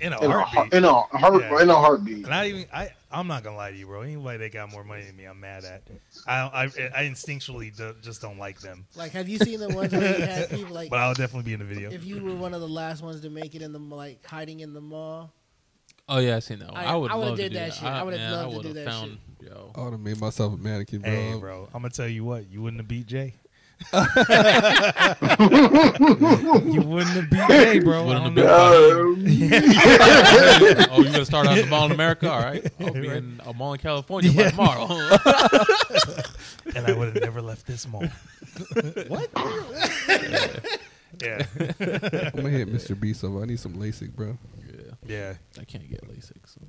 In 0.00 0.12
a, 0.14 0.24
In 0.24 0.30
a, 0.30 0.40
heartbeat. 0.44 0.72
in 0.72 0.84
a 0.84 0.92
heart, 0.92 1.40
Yeah. 1.42 1.62
in 1.62 1.68
a 1.70 1.74
heartbeat. 1.74 2.26
Not 2.28 2.46
even 2.46 2.64
I. 2.72 2.90
I'm 3.12 3.26
not 3.26 3.42
gonna 3.44 3.56
lie 3.56 3.70
to 3.70 3.76
you, 3.76 3.86
bro. 3.86 4.00
Anybody 4.00 4.38
that 4.38 4.52
got 4.52 4.70
more 4.72 4.82
money 4.82 5.02
than 5.04 5.14
me, 5.16 5.24
I'm 5.24 5.38
mad 5.40 5.64
at. 5.64 5.82
I 6.26 6.38
I, 6.40 6.64
I 6.64 7.02
instinctually 7.04 7.76
do, 7.76 7.94
just 8.00 8.22
don't 8.22 8.38
like 8.38 8.60
them. 8.60 8.86
Like, 8.96 9.12
have 9.12 9.28
you 9.28 9.38
seen 9.38 9.60
the 9.60 9.68
ones 9.68 9.92
where 9.92 10.18
you 10.18 10.24
had 10.24 10.48
people 10.50 10.74
like, 10.74 10.88
But 10.90 11.00
I'll 11.00 11.12
definitely 11.14 11.42
be 11.42 11.52
in 11.52 11.58
the 11.58 11.66
video. 11.66 11.90
if 11.90 12.04
you 12.04 12.22
were 12.24 12.34
one 12.34 12.54
of 12.54 12.60
the 12.62 12.68
last 12.68 13.02
ones 13.02 13.20
to 13.20 13.30
make 13.30 13.54
it 13.54 13.60
in 13.62 13.72
the 13.72 13.78
like 13.78 14.24
hiding 14.24 14.60
in 14.60 14.72
the 14.72 14.80
mall? 14.80 15.32
Oh 16.08 16.18
yeah, 16.18 16.36
I 16.36 16.38
seen 16.38 16.60
that. 16.60 16.72
One. 16.72 16.76
I- 16.78 16.84
I, 16.86 16.96
would 16.96 17.10
I 17.10 17.14
would've 17.16 17.28
love 17.30 17.36
to 17.36 17.42
did 17.42 17.52
do 17.52 17.58
that 17.58 17.74
shit. 17.74 17.84
I 17.84 18.02
would've 18.02 18.20
loved 18.20 18.56
to 18.62 18.68
do 18.68 18.72
that 18.74 18.86
found, 18.86 19.18
Yo, 19.42 19.70
I 19.74 19.82
would 19.82 19.92
have 19.92 20.00
made 20.00 20.18
myself 20.20 20.54
a 20.54 20.56
mannequin, 20.56 21.02
bro. 21.02 21.10
Hey, 21.10 21.38
bro, 21.38 21.68
I'm 21.74 21.82
gonna 21.82 21.90
tell 21.90 22.08
you 22.08 22.24
what. 22.24 22.50
You 22.50 22.62
wouldn't 22.62 22.80
have 22.80 22.88
beat 22.88 23.06
Jay. 23.06 23.34
You 23.92 23.98
wouldn't 26.82 27.16
have 27.16 27.30
beat 27.30 27.48
Jay, 27.48 27.78
bro. 27.80 28.04
Wouldn't 28.04 28.24
have 28.24 28.34
don't 28.36 29.24
beat 29.24 29.50
know. 29.50 29.58
Uh, 29.60 30.86
oh, 30.90 31.02
you 31.02 31.10
gonna 31.10 31.24
start 31.24 31.46
out 31.46 31.58
at 31.58 31.64
the 31.64 31.70
mall 31.70 31.86
in 31.86 31.92
America? 31.92 32.30
All 32.30 32.40
right, 32.40 32.64
I'll 32.80 32.92
be 32.92 33.08
in 33.08 33.40
a 33.44 33.52
mall 33.52 33.72
in 33.72 33.80
California 33.80 34.32
by 34.32 34.50
tomorrow. 34.50 34.86
and 36.76 36.86
I 36.86 36.92
would 36.92 37.14
have 37.14 37.22
never 37.22 37.42
left 37.42 37.66
this 37.66 37.88
mall. 37.88 38.04
what? 39.08 39.28
yeah. 41.20 41.44
I'm 41.80 42.30
gonna 42.36 42.50
hit 42.50 42.72
Mr. 42.72 42.98
B 42.98 43.12
up. 43.12 43.42
I 43.42 43.46
need 43.46 43.58
some 43.58 43.74
LASIK, 43.74 44.14
bro. 44.14 44.38
yeah, 44.66 44.94
Yeah. 45.06 45.34
I 45.58 45.64
can't 45.64 45.88
get 45.90 46.06
LASIK. 46.06 46.36
So. 46.44 46.60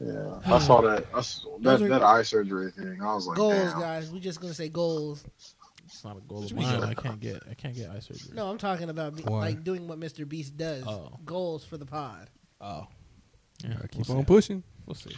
Yeah, 0.00 0.40
I 0.46 0.58
saw 0.58 0.80
that. 0.82 1.06
I 1.14 1.20
saw 1.20 1.58
that, 1.60 1.82
are- 1.82 1.88
that 1.88 2.02
eye 2.02 2.22
surgery 2.22 2.70
thing. 2.70 2.98
I 3.02 3.14
was 3.14 3.26
like, 3.26 3.36
goals, 3.36 3.72
damn. 3.72 3.80
guys. 3.80 4.10
We're 4.10 4.20
just 4.20 4.40
gonna 4.40 4.54
say 4.54 4.68
goals. 4.68 5.24
It's 5.86 6.04
not 6.04 6.16
a 6.16 6.20
goal 6.20 6.44
of 6.44 6.52
mine. 6.54 6.82
I 6.84 6.94
can't 6.94 7.20
get. 7.20 7.42
I 7.50 7.54
can't 7.54 7.74
get 7.74 7.90
eye 7.90 7.98
surgery. 7.98 8.32
No, 8.34 8.48
I'm 8.48 8.58
talking 8.58 8.90
about 8.90 9.16
be, 9.16 9.22
like 9.24 9.64
doing 9.64 9.88
what 9.88 9.98
Mr. 9.98 10.28
Beast 10.28 10.56
does. 10.56 10.84
Oh. 10.86 11.10
Goals 11.24 11.64
for 11.64 11.76
the 11.76 11.86
pod. 11.86 12.30
Oh, 12.60 12.86
yeah. 13.64 13.74
Keep 13.90 14.08
we'll 14.08 14.18
on 14.18 14.22
see. 14.22 14.26
pushing. 14.26 14.62
We'll 14.86 14.94
see. 14.96 15.14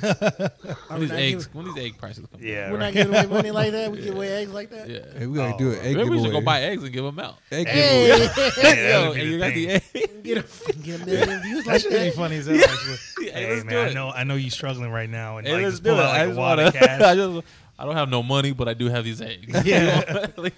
When 0.88 1.00
these 1.00 1.10
eggs, 1.12 1.48
when 1.52 1.66
these 1.66 1.76
egg 1.76 1.98
prices 1.98 2.24
come. 2.30 2.40
Yeah. 2.42 2.70
we're 2.70 2.78
right. 2.78 2.86
not 2.86 2.92
giving 2.94 3.14
away 3.14 3.26
money 3.26 3.50
like 3.50 3.72
that. 3.72 3.90
We 3.92 4.00
give 4.02 4.14
away 4.14 4.28
eggs 4.28 4.52
like 4.52 4.70
that. 4.70 4.88
Yeah. 4.88 5.00
Hey, 5.18 5.26
we 5.26 5.36
gotta 5.36 5.54
Oh, 5.54 5.58
do 5.58 5.70
an 5.72 5.78
egg 5.80 5.96
Maybe 5.96 6.08
we 6.10 6.16
should 6.16 6.24
giveaway. 6.26 6.40
go 6.40 6.40
buy 6.44 6.62
eggs 6.62 6.82
and 6.82 6.92
give 6.92 7.04
them 7.04 7.18
out. 7.18 7.36
egg 7.52 7.68
Hey, 7.68 8.06
giveaway. 8.08 8.52
Yeah, 8.62 9.04
Yo, 9.04 9.14
be 9.14 9.20
and 9.20 9.28
the 9.28 9.32
you 9.32 9.38
got 9.38 9.54
the 9.54 9.66
thing. 9.78 10.02
egg. 10.02 10.22
get 10.24 10.38
a 10.38 10.72
get 10.82 11.00
a 11.02 11.06
million 11.06 11.42
views 11.42 11.64
That 11.64 11.72
like 11.72 11.80
should 11.82 11.90
be 11.90 11.96
that. 11.98 12.14
funny 12.14 12.36
as 12.36 12.46
hell. 12.46 12.56
Actually. 12.56 13.24
Hey, 13.26 13.30
Hey 13.32 13.50
let's 13.54 13.64
man, 13.64 13.72
do 13.74 13.90
I 13.90 13.92
know 13.94 14.10
I 14.10 14.24
know 14.24 14.34
you're 14.36 14.50
struggling 14.50 14.90
right 14.90 15.10
now, 15.10 15.36
and 15.38 15.46
Hey, 15.46 15.54
like 15.54 15.62
let's 15.64 15.72
just 15.74 15.82
do 15.84 15.90
pull 15.90 15.98
it. 16.00 16.04
out 16.04 16.10
I 16.10 16.18
like 16.18 16.22
a 16.24 16.26
just 16.28 16.38
wad 16.38 16.58
wanna. 16.58 16.68
of 16.68 16.74
cash. 16.74 17.00
I 17.02 17.14
just. 17.14 17.46
I 17.80 17.84
don't 17.84 17.94
have 17.94 18.08
no 18.08 18.22
money, 18.24 18.52
but 18.52 18.68
I 18.68 18.74
do 18.74 18.88
have 18.88 19.04
these 19.04 19.20
eggs. 19.20 19.64
Yeah. 19.64 20.26
Like, 20.36 20.54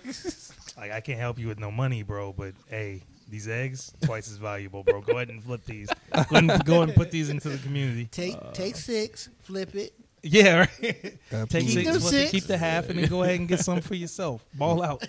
Like 0.78 0.92
I 0.92 1.00
can't 1.00 1.18
help 1.18 1.38
you 1.38 1.48
with 1.48 1.58
no 1.58 1.70
money, 1.70 2.02
bro. 2.02 2.32
But 2.32 2.54
hey, 2.70 3.02
these 3.30 3.48
eggs 3.48 3.92
twice 4.02 4.28
as 4.30 4.36
valuable, 4.36 4.82
bro. 4.82 5.00
Go 5.00 5.14
ahead 5.16 5.28
and 5.30 5.42
flip 5.42 5.64
these. 5.64 5.88
Go 5.88 6.20
ahead 6.20 6.44
and, 6.50 6.64
go 6.64 6.76
ahead 6.76 6.88
and 6.88 6.94
put 6.96 7.10
these 7.10 7.30
into 7.30 7.48
the 7.48 7.58
community. 7.58 8.06
Take 8.06 8.36
take 8.52 8.76
six, 8.76 9.28
flip 9.40 9.74
it. 9.74 9.92
Yeah, 10.22 10.58
right. 10.58 10.70
Take 10.80 11.20
Absolutely. 11.32 11.60
Keep 11.60 11.70
six, 11.70 11.92
them 11.92 12.00
flip 12.00 12.12
it, 12.12 12.16
six. 12.18 12.30
keep 12.30 12.44
the 12.44 12.58
half, 12.58 12.90
and 12.90 12.98
then 12.98 13.08
go 13.08 13.22
ahead 13.22 13.38
and 13.40 13.48
get 13.48 13.60
some 13.60 13.80
for 13.80 13.94
yourself. 13.94 14.44
Ball 14.54 14.82
out 14.82 15.06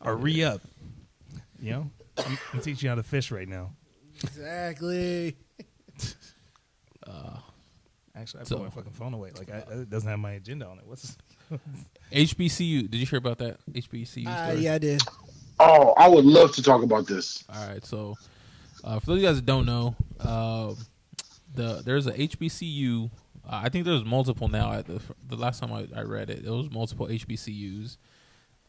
or 0.00 0.16
re 0.16 0.42
up. 0.44 0.60
You 1.60 1.72
know, 1.72 1.90
I'm, 2.16 2.38
I'm 2.54 2.60
teaching 2.60 2.86
you 2.86 2.88
how 2.88 2.94
to 2.94 3.02
fish 3.02 3.30
right 3.30 3.46
now. 3.48 3.72
Exactly. 4.22 5.36
Actually, 8.16 8.40
I 8.40 8.44
put 8.44 8.62
my 8.62 8.70
fucking 8.70 8.92
phone 8.92 9.14
away. 9.14 9.30
Like 9.38 9.50
I, 9.50 9.58
it 9.80 9.88
doesn't 9.88 10.08
have 10.08 10.18
my 10.18 10.32
agenda 10.32 10.66
on 10.66 10.78
it. 10.78 10.86
What's 10.86 11.16
HBCU. 12.12 12.90
Did 12.90 12.94
you 12.98 13.06
hear 13.06 13.18
about 13.18 13.38
that 13.38 13.58
HBCU 13.72 14.26
Uh, 14.26 14.46
story? 14.48 14.64
yeah, 14.64 14.74
I 14.74 14.78
did. 14.78 15.00
Oh, 15.62 15.92
I 15.96 16.08
would 16.08 16.24
love 16.24 16.52
to 16.54 16.62
talk 16.62 16.82
about 16.82 17.06
this. 17.06 17.44
All 17.54 17.68
right, 17.68 17.84
so 17.84 18.16
uh, 18.82 18.98
for 18.98 19.06
those 19.06 19.16
of 19.16 19.22
you 19.22 19.28
guys 19.28 19.36
that 19.36 19.46
don't 19.46 19.66
know, 19.66 19.94
um 20.20 20.76
the 21.54 21.82
there's 21.84 22.06
a 22.06 22.12
HBCU. 22.12 23.10
Uh, 23.44 23.60
I 23.64 23.68
think 23.68 23.84
there's 23.84 24.04
multiple 24.04 24.48
now. 24.48 24.72
At 24.72 24.86
the 24.86 25.00
the 25.26 25.36
last 25.36 25.60
time 25.60 25.72
I, 25.72 25.86
I 25.94 26.02
read 26.02 26.30
it, 26.30 26.44
there 26.44 26.52
was 26.52 26.70
multiple 26.70 27.06
HBCUs 27.06 27.96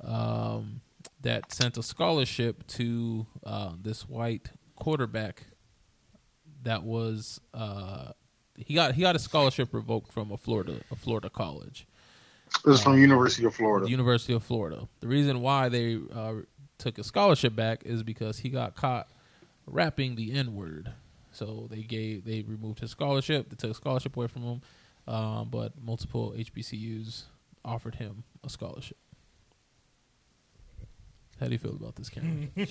um, 0.03 0.81
that 1.21 1.51
sent 1.51 1.77
a 1.77 1.83
scholarship 1.83 2.65
to 2.67 3.25
uh, 3.45 3.73
this 3.81 4.07
white 4.07 4.51
quarterback. 4.75 5.43
That 6.63 6.83
was 6.83 7.39
uh, 7.53 8.11
he 8.55 8.73
got 8.73 8.95
he 8.95 9.01
got 9.01 9.15
a 9.15 9.19
scholarship 9.19 9.73
revoked 9.73 10.11
from 10.11 10.31
a 10.31 10.37
Florida 10.37 10.81
a 10.91 10.95
Florida 10.95 11.29
college. 11.29 11.87
This 12.65 12.79
is 12.79 12.83
from 12.83 12.97
University 12.97 13.45
of 13.45 13.55
Florida. 13.55 13.89
University 13.89 14.33
of 14.33 14.43
Florida. 14.43 14.87
The 14.99 15.07
reason 15.07 15.41
why 15.41 15.69
they 15.69 15.99
uh, 16.13 16.33
took 16.81 16.97
his 16.97 17.05
scholarship 17.05 17.55
back 17.55 17.83
is 17.85 18.03
because 18.03 18.39
he 18.39 18.49
got 18.49 18.75
caught 18.75 19.07
rapping 19.65 20.15
the 20.15 20.33
N 20.33 20.55
word. 20.55 20.91
So 21.31 21.67
they 21.69 21.81
gave 21.83 22.25
they 22.25 22.41
removed 22.41 22.79
his 22.79 22.91
scholarship. 22.91 23.49
They 23.49 23.55
took 23.55 23.71
a 23.71 23.73
scholarship 23.73 24.17
away 24.17 24.27
from 24.27 24.41
him, 24.43 24.61
um, 25.07 25.47
but 25.49 25.73
multiple 25.81 26.33
HBCUs 26.37 27.23
offered 27.63 27.95
him 27.95 28.23
a 28.43 28.49
scholarship. 28.49 28.97
How 31.39 31.47
do 31.47 31.53
you 31.53 31.57
feel 31.57 31.71
about 31.71 31.95
this, 31.95 32.09
Cameron? 32.09 32.51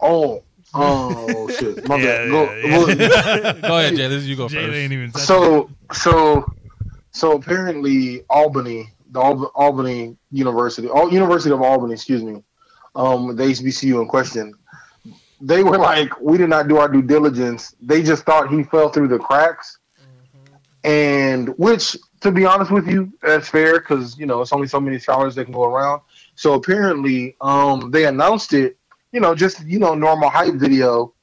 Oh, 0.00 0.44
oh 0.74 1.48
shit. 1.58 1.88
My 1.88 1.96
Yeah, 1.96 2.04
bad. 2.04 2.30
Go, 2.30 2.42
yeah, 2.54 2.66
yeah. 2.86 3.52
go- 3.54 3.60
Go 3.68 3.78
ahead, 3.78 3.96
Jay. 3.96 4.06
This 4.06 4.18
is 4.22 4.28
you 4.28 4.36
go 4.36 4.48
Jay 4.48 4.64
first. 4.64 4.76
ain't 4.76 4.92
even 4.92 5.10
touch 5.10 5.22
it. 5.22 5.26
so 5.26 5.70
so 5.92 6.44
so 7.10 7.32
apparently 7.32 8.22
Albany, 8.30 8.88
the 9.10 9.20
Al- 9.20 9.50
Albany 9.56 10.16
University, 10.30 10.88
Al- 10.88 11.12
University 11.12 11.52
of 11.52 11.60
Albany, 11.62 11.94
excuse 11.94 12.22
me, 12.22 12.44
um, 12.94 13.36
the 13.36 13.44
HBCU 13.44 14.00
in 14.00 14.08
question, 14.08 14.54
they 15.40 15.62
were 15.62 15.78
like, 15.78 16.20
we 16.20 16.38
did 16.38 16.50
not 16.50 16.68
do 16.68 16.78
our 16.78 16.88
due 16.88 17.02
diligence. 17.02 17.74
They 17.80 18.02
just 18.02 18.24
thought 18.24 18.50
he 18.50 18.64
fell 18.64 18.88
through 18.88 19.08
the 19.08 19.18
cracks, 19.18 19.78
and 20.84 21.50
which, 21.58 21.96
to 22.20 22.32
be 22.32 22.44
honest 22.44 22.70
with 22.70 22.88
you, 22.88 23.12
that's 23.22 23.48
fair 23.48 23.78
because 23.78 24.18
you 24.18 24.26
know 24.26 24.40
it's 24.40 24.52
only 24.52 24.66
so 24.66 24.80
many 24.80 24.98
scholars 24.98 25.34
that 25.36 25.44
can 25.44 25.54
go 25.54 25.64
around. 25.64 26.02
So 26.34 26.54
apparently, 26.54 27.36
um, 27.40 27.90
they 27.90 28.06
announced 28.06 28.52
it, 28.52 28.76
you 29.12 29.20
know, 29.20 29.34
just 29.34 29.64
you 29.64 29.78
know, 29.78 29.94
normal 29.94 30.30
hype 30.30 30.54
video, 30.54 31.14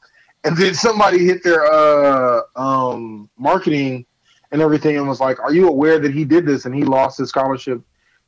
and 0.43 0.55
then 0.55 0.74
somebody 0.74 1.26
hit 1.26 1.43
their 1.43 1.66
uh 1.66 2.41
um 2.55 3.30
marketing 3.38 4.05
and 4.51 4.61
everything 4.61 4.97
and 4.97 5.07
was 5.07 5.20
like, 5.20 5.39
"Are 5.41 5.53
you 5.53 5.68
aware 5.68 5.99
that 5.99 6.13
he 6.13 6.24
did 6.24 6.45
this 6.45 6.66
and 6.66 6.74
he 6.74 6.84
lost 6.84 7.18
his 7.18 7.30
scholarship 7.30 7.82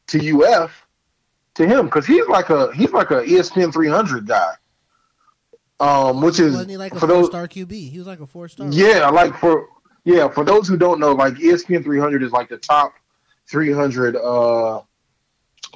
to 0.08 0.44
UF 0.44 0.87
to 1.58 1.68
him 1.68 1.86
because 1.86 2.06
he's 2.06 2.28
like 2.28 2.50
a 2.50 2.74
he's 2.74 2.92
like 2.94 3.12
a 3.12 3.24
ESPN 3.24 3.74
300 3.74 4.26
guy, 4.26 4.54
um, 5.80 6.22
which 6.22 6.40
is 6.40 6.54
Wasn't 6.54 6.70
he 6.70 6.78
like 6.78 6.94
a 6.94 6.96
for 6.96 7.08
four 7.08 7.08
those 7.08 7.28
star 7.28 7.48
QB? 7.48 7.92
He 7.92 7.98
was 7.98 8.08
like 8.08 8.20
a 8.20 8.28
four 8.28 8.48
star. 8.48 8.68
yeah, 8.70 9.10
like 9.10 9.36
for 9.38 9.68
yeah 10.06 10.28
for 10.30 10.46
those 10.46 10.68
who 10.68 10.78
don't 10.78 11.00
know, 11.00 11.14
like 11.14 11.34
ESPN 11.36 11.84
300 11.84 12.24
is 12.24 12.32
like 12.32 12.50
the 12.50 12.58
top 12.58 12.94
300 13.50 14.16
uh 14.16 14.82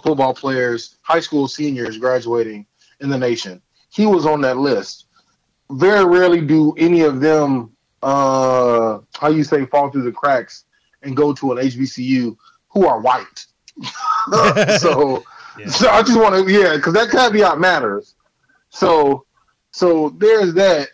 football 0.03 0.33
players, 0.33 0.97
high 1.01 1.19
school 1.19 1.47
seniors 1.47 1.97
graduating 1.97 2.65
in 3.01 3.09
the 3.09 3.17
nation. 3.17 3.61
He 3.89 4.05
was 4.05 4.25
on 4.25 4.41
that 4.41 4.57
list. 4.57 5.05
Very 5.71 6.05
rarely 6.05 6.41
do 6.41 6.73
any 6.77 7.01
of 7.01 7.21
them, 7.21 7.71
uh, 8.01 8.99
how 9.15 9.29
you 9.29 9.43
say, 9.43 9.65
fall 9.65 9.89
through 9.89 10.03
the 10.03 10.11
cracks 10.11 10.65
and 11.01 11.15
go 11.15 11.33
to 11.33 11.51
an 11.51 11.57
HBCU 11.59 12.35
who 12.69 12.87
are 12.87 12.99
white. 12.99 13.45
so, 14.79 15.23
Yeah. 15.57 15.67
so 15.67 15.89
I 15.89 16.01
just 16.01 16.17
want 16.19 16.35
to, 16.47 16.51
yeah, 16.51 16.75
because 16.75 16.93
that 16.93 17.09
caveat 17.11 17.59
matters. 17.59 18.15
So, 18.69 19.25
so 19.71 20.09
there's 20.17 20.53
that, 20.53 20.89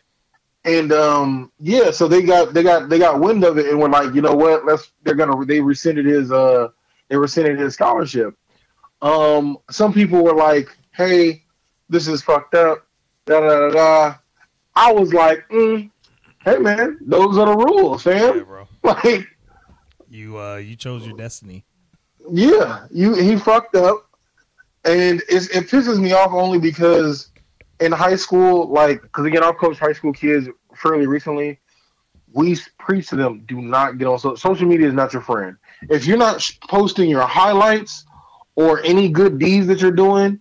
and 0.66 0.92
um, 0.92 1.52
yeah, 1.60 1.92
so 1.92 2.08
they 2.08 2.24
got 2.24 2.54
they 2.54 2.64
got 2.64 2.90
they 2.90 2.98
got 3.00 3.20
wind 3.20 3.44
of 3.44 3.58
it 3.58 3.68
and 3.68 3.80
were 3.80 3.90
like, 3.90 4.14
you 4.16 4.22
know 4.22 4.34
what? 4.36 4.66
Let's 4.66 4.92
they're 5.04 5.16
gonna 5.16 5.46
they 5.46 5.62
rescinded 5.62 6.06
his 6.06 6.32
uh 6.32 6.70
they 7.10 7.16
rescinded 7.18 7.60
his 7.60 7.76
scholarship. 7.76 8.36
Um, 9.02 9.58
some 9.70 9.94
people 9.94 10.24
were 10.24 10.34
like, 10.36 10.76
hey, 10.92 11.44
This 11.90 12.08
is 12.08 12.22
fucked 12.24 12.56
up. 12.56 12.86
Da 13.26 13.40
da 13.40 13.60
da 13.60 13.70
da. 13.70 14.16
I 14.76 14.92
was 14.92 15.14
like, 15.14 15.48
mm, 15.50 15.90
hey 16.44 16.58
man, 16.58 16.98
those 17.02 17.38
are 17.38 17.46
the 17.46 17.56
rules, 17.56 18.06
Yeah, 18.06 18.32
fam. 18.34 18.44
bro. 18.46 18.68
Like, 18.84 19.28
You 20.10 20.38
uh, 20.40 20.56
you 20.58 20.76
chose 20.76 21.06
your 21.06 21.16
destiny. 21.16 21.66
yeah, 22.32 22.88
you 22.92 23.14
he 23.16 23.36
fucked 23.38 23.76
up, 23.76 24.07
and 24.88 25.22
it's, 25.30 25.48
it 25.48 25.68
pisses 25.68 26.00
me 26.00 26.14
off 26.14 26.32
only 26.32 26.60
because 26.60 27.30
in 27.80 27.92
high 27.92 28.16
school, 28.16 28.68
like, 28.70 29.02
because 29.02 29.26
again, 29.26 29.44
I've 29.44 29.58
coached 29.58 29.80
high 29.80 29.94
school 29.94 30.14
kids 30.14 30.48
fairly 30.76 31.08
recently. 31.08 31.60
We 32.34 32.58
preach 32.80 33.08
to 33.10 33.16
them: 33.16 33.44
do 33.48 33.62
not 33.62 33.98
get 33.98 34.08
on 34.08 34.20
so, 34.20 34.36
social 34.36 34.68
media. 34.68 34.88
Is 34.88 34.94
not 34.94 35.14
your 35.14 35.22
friend. 35.22 35.58
If 35.90 36.06
you're 36.06 36.18
not 36.18 36.50
posting 36.68 37.10
your 37.10 37.26
highlights 37.26 38.06
or 38.56 38.82
any 38.84 39.10
good 39.10 39.40
deeds 39.40 39.68
that 39.68 39.82
you're 39.82 39.92
doing, 39.92 40.40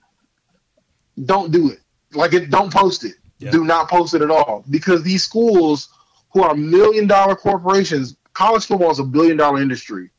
don't 1.25 1.53
do 1.53 1.71
it. 1.71 1.81
Like, 2.13 2.33
it, 2.33 2.51
don't 2.51 2.73
post 2.73 3.05
it. 3.05 3.15
Yeah. 3.39 3.51
Do 3.51 3.65
not 3.65 3.89
post 3.89 4.15
it 4.15 4.23
at 4.23 4.31
all 4.31 4.65
because 4.71 5.03
these 5.03 5.23
schools, 5.23 5.91
who 6.33 6.43
are 6.43 6.55
million 6.55 7.07
dollar 7.07 7.37
corporations, 7.37 8.17
college 8.33 8.65
football 8.67 8.91
is 8.91 8.99
a 8.99 9.05
billion 9.05 9.37
dollar 9.37 9.61
industry 9.61 10.11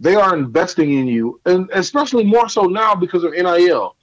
they 0.00 0.14
are 0.14 0.36
investing 0.36 0.94
in 0.94 1.06
you, 1.06 1.40
and 1.46 1.70
especially 1.72 2.24
more 2.24 2.48
so 2.48 2.62
now 2.62 2.94
because 2.94 3.24
of 3.24 3.32
NIL. 3.32 3.96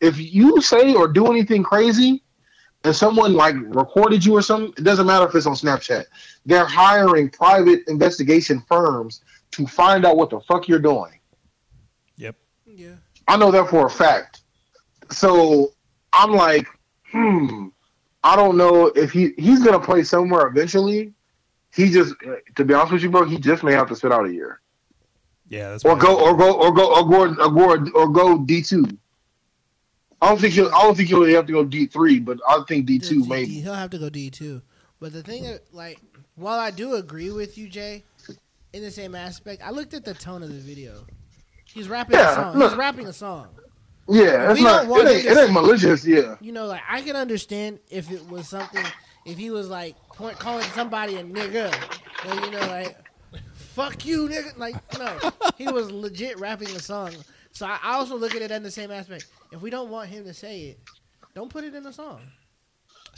If 0.00 0.18
you 0.18 0.60
say 0.60 0.94
or 0.94 1.08
do 1.08 1.26
anything 1.26 1.62
crazy, 1.62 2.22
and 2.84 2.94
someone 2.94 3.34
like 3.34 3.56
recorded 3.58 4.24
you 4.24 4.36
or 4.36 4.42
something, 4.42 4.72
it 4.76 4.84
doesn't 4.84 5.06
matter 5.06 5.26
if 5.26 5.34
it's 5.34 5.46
on 5.46 5.54
Snapchat. 5.54 6.04
They're 6.46 6.64
hiring 6.64 7.28
private 7.28 7.80
investigation 7.88 8.62
firms 8.68 9.22
to 9.52 9.66
find 9.66 10.04
out 10.04 10.16
what 10.16 10.30
the 10.30 10.40
fuck 10.40 10.68
you're 10.68 10.78
doing. 10.78 11.18
Yep. 12.16 12.36
Yeah. 12.66 12.94
I 13.26 13.36
know 13.36 13.50
that 13.50 13.68
for 13.68 13.86
a 13.86 13.90
fact. 13.90 14.42
So 15.10 15.72
I'm 16.12 16.32
like, 16.32 16.68
hmm, 17.10 17.68
I 18.22 18.36
don't 18.36 18.56
know 18.56 18.86
if 18.88 19.10
he 19.10 19.32
he's 19.38 19.64
gonna 19.64 19.80
play 19.80 20.04
somewhere 20.04 20.46
eventually. 20.46 21.14
He 21.74 21.90
just, 21.90 22.14
to 22.56 22.64
be 22.64 22.74
honest 22.74 22.92
with 22.92 23.02
you, 23.02 23.10
bro, 23.10 23.24
he 23.24 23.38
just 23.38 23.62
may 23.62 23.72
have 23.72 23.88
to 23.88 23.96
sit 23.96 24.12
out 24.12 24.26
a 24.26 24.32
year 24.32 24.60
Yeah, 25.48 25.70
that's 25.70 25.84
or 25.84 25.96
go 25.96 26.18
or 26.18 26.36
go 26.36 26.58
or 26.60 26.72
go 26.72 26.94
or 26.94 27.08
go 27.08 27.32
or 27.32 27.48
go 27.78 27.90
or 27.94 28.08
go 28.08 28.38
D 28.38 28.62
two. 28.62 28.84
I 30.20 30.28
don't 30.28 30.40
think 30.40 30.54
he'll. 30.54 30.68
I 30.68 30.82
don't 30.82 30.96
think 30.96 31.08
he'll 31.08 31.24
have 31.24 31.46
to 31.46 31.52
go 31.52 31.64
D 31.64 31.86
three, 31.86 32.18
but 32.20 32.38
I 32.46 32.62
think 32.68 32.86
D 32.86 32.98
two 32.98 33.24
maybe. 33.26 33.60
He'll 33.60 33.74
have 33.74 33.90
to 33.90 33.98
go 33.98 34.10
D 34.10 34.30
two. 34.30 34.62
But 35.00 35.12
the 35.12 35.22
thing, 35.22 35.44
that, 35.44 35.62
like, 35.72 36.00
while 36.34 36.58
I 36.58 36.72
do 36.72 36.94
agree 36.94 37.30
with 37.30 37.56
you, 37.56 37.68
Jay, 37.68 38.04
in 38.72 38.82
the 38.82 38.90
same 38.90 39.14
aspect, 39.14 39.62
I 39.64 39.70
looked 39.70 39.94
at 39.94 40.04
the 40.04 40.12
tone 40.12 40.42
of 40.42 40.48
the 40.48 40.58
video. 40.58 41.06
He's 41.72 41.88
rapping 41.88 42.16
Yeah, 42.16 42.32
a 42.32 42.34
song. 42.34 42.58
look. 42.58 42.70
He's 42.70 42.78
rapping 42.78 43.06
a 43.06 43.12
song. 43.12 43.48
Yeah, 44.08 44.50
it's 44.50 44.58
We 44.58 44.64
not. 44.64 44.80
don't 44.80 44.88
want 44.88 45.08
It 45.08 45.10
ain't, 45.12 45.24
him 45.26 45.32
it 45.32 45.40
ain't 45.40 45.52
malicious. 45.52 46.04
Yeah, 46.04 46.36
You 46.40 46.52
know, 46.52 46.66
like 46.66 46.80
I 46.88 47.02
can 47.02 47.14
understand 47.14 47.78
if 47.90 48.10
it 48.10 48.28
was 48.28 48.48
something, 48.48 48.84
if 49.26 49.36
he 49.38 49.50
was 49.50 49.68
like 49.68 49.94
point, 50.14 50.38
calling 50.38 50.64
somebody 50.64 51.16
a 51.16 51.24
nigga, 51.24 51.70
or 52.26 52.34
you 52.46 52.50
know, 52.50 52.66
like 52.66 52.96
fuck 53.78 54.04
you, 54.04 54.28
nigga. 54.28 54.58
Like 54.58 54.76
no, 54.98 55.16
he 55.56 55.68
was 55.68 55.90
legit 55.90 56.38
rapping 56.38 56.68
a 56.68 56.80
song. 56.80 57.12
So 57.52 57.66
I 57.66 57.78
I 57.82 57.94
also 57.94 58.16
look 58.16 58.34
at 58.34 58.42
it 58.42 58.50
in 58.50 58.62
the 58.62 58.70
same 58.70 58.90
aspect. 58.90 59.26
If 59.52 59.60
we 59.62 59.70
don't 59.70 59.88
want 59.90 60.08
him 60.10 60.24
to 60.24 60.34
say 60.34 60.60
it, 60.62 60.80
don't 61.34 61.50
put 61.50 61.64
it 61.64 61.74
in 61.74 61.82
the 61.82 61.92
song. 61.92 62.20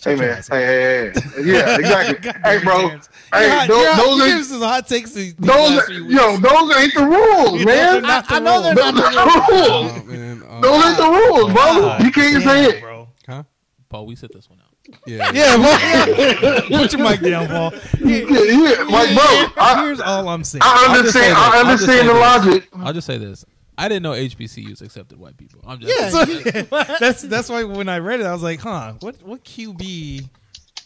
hey 0.05 0.15
man, 0.15 0.43
hey, 0.51 0.65
hey, 0.65 1.13
hey, 1.13 1.43
yeah, 1.45 1.77
exactly. 1.83 2.31
Hey, 2.45 2.63
bro, 2.63 2.87
it, 2.89 3.09
hey, 3.35 3.47
You're 3.47 3.51
hot- 3.51 3.69
those, 3.69 3.83
you're 3.83 3.93
hot- 3.93 4.19
those 4.19 4.21
are 4.41 4.45
some 4.45 4.61
hot 4.63 4.89
takes 4.89 5.13
these, 5.13 5.35
these 5.35 5.47
those, 5.47 5.89
are, 5.89 5.93
yo, 5.93 6.37
those 6.39 6.77
ain't 6.77 6.95
the 6.95 7.05
rules, 7.05 7.65
man. 7.65 8.05
I- 8.05 8.23
I 8.29 8.39
know 8.41 8.63
they're 8.63 8.75
not 8.75 8.95
the 8.95 9.53
rules. 9.53 9.93
Oh, 9.93 10.05
man. 10.05 10.43
Um, 10.49 10.61
Those 10.63 10.85
ain't 10.87 10.97
the 10.97 11.11
rules, 11.11 11.53
bro. 11.53 11.55
God 11.55 12.05
You 12.05 12.11
can't 12.13 12.33
damn, 12.35 12.43
say 12.43 12.65
it. 12.77 12.81
bro. 12.81 13.09
huh? 13.27 13.43
Paul, 13.89 14.07
we 14.07 14.15
sit 14.17 14.33
this 14.33 14.49
one 14.49 14.61
out. 14.61 14.70
Yeah. 15.07 15.31
Yeah, 15.33 15.57
well, 15.59 16.63
put 16.69 16.93
your 16.93 17.03
mic 17.03 17.21
down, 17.21 17.47
Paul. 17.49 17.73
Yeah, 18.01 18.17
yeah, 18.29 18.85
like, 18.89 19.15
bro, 19.15 19.63
I, 19.63 19.83
Here's 19.85 20.01
all 20.01 20.29
I'm 20.29 20.43
saying. 20.45 20.63
I 20.65 20.87
I'll 20.89 21.03
just 21.03 21.13
say 21.13 21.31
understand. 21.31 21.37
I 21.37 21.61
understand 21.61 21.91
say 22.01 22.07
the 22.07 22.13
this. 22.13 22.21
logic. 22.21 22.69
I'll 22.77 22.93
just 22.93 23.07
say 23.07 23.19
this. 23.19 23.45
I 23.79 23.89
didn't 23.89 24.03
know 24.03 24.13
HBCUs 24.13 24.83
accepted 24.83 25.19
white 25.19 25.37
people. 25.37 25.63
I'm 25.67 25.79
just 25.81 25.99
Yeah, 25.99 26.65
So- 26.65 26.97
that's 27.01 27.23
that's 27.23 27.49
why 27.49 27.65
when 27.65 27.89
I 27.89 27.99
read 27.99 28.21
it, 28.21 28.27
I 28.27 28.33
was 28.33 28.43
like, 28.43 28.61
huh, 28.61 28.95
what 29.01 29.17
what 29.23 29.45
QB 29.45 30.29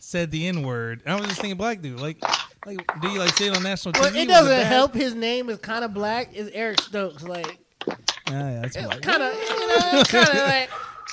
said 0.01 0.31
the 0.31 0.47
N 0.49 0.63
word? 0.63 1.03
And 1.05 1.13
I 1.13 1.17
was 1.19 1.27
just 1.29 1.41
thinking 1.41 1.57
black 1.57 1.81
dude. 1.81 1.99
Like 2.01 2.19
like 2.67 2.79
do 3.01 3.09
you 3.09 3.19
like 3.19 3.31
say 3.37 3.47
it 3.49 3.57
on 3.57 3.63
national 3.63 3.95
TV? 3.95 4.01
Well, 4.01 4.15
it 4.15 4.23
it 4.23 4.29
doesn't 4.29 4.49
bad? 4.53 4.67
help. 4.67 4.95
His 4.95 5.15
name 5.15 5.49
is 5.51 5.59
kind 5.59 5.85
of 5.85 5.93
black. 5.95 6.35
Is 6.35 6.51
Eric 6.53 6.81
Stokes 6.83 7.23
like 7.25 7.59
Yeah, 7.89 7.95
yeah, 8.31 8.61
that's 8.63 8.77
black. 8.77 9.01
kind 9.03 9.23
of 9.23 9.35
you 9.35 9.67
know 9.69 10.03
kind 10.07 10.29
of 10.29 10.35
like? 10.37 10.71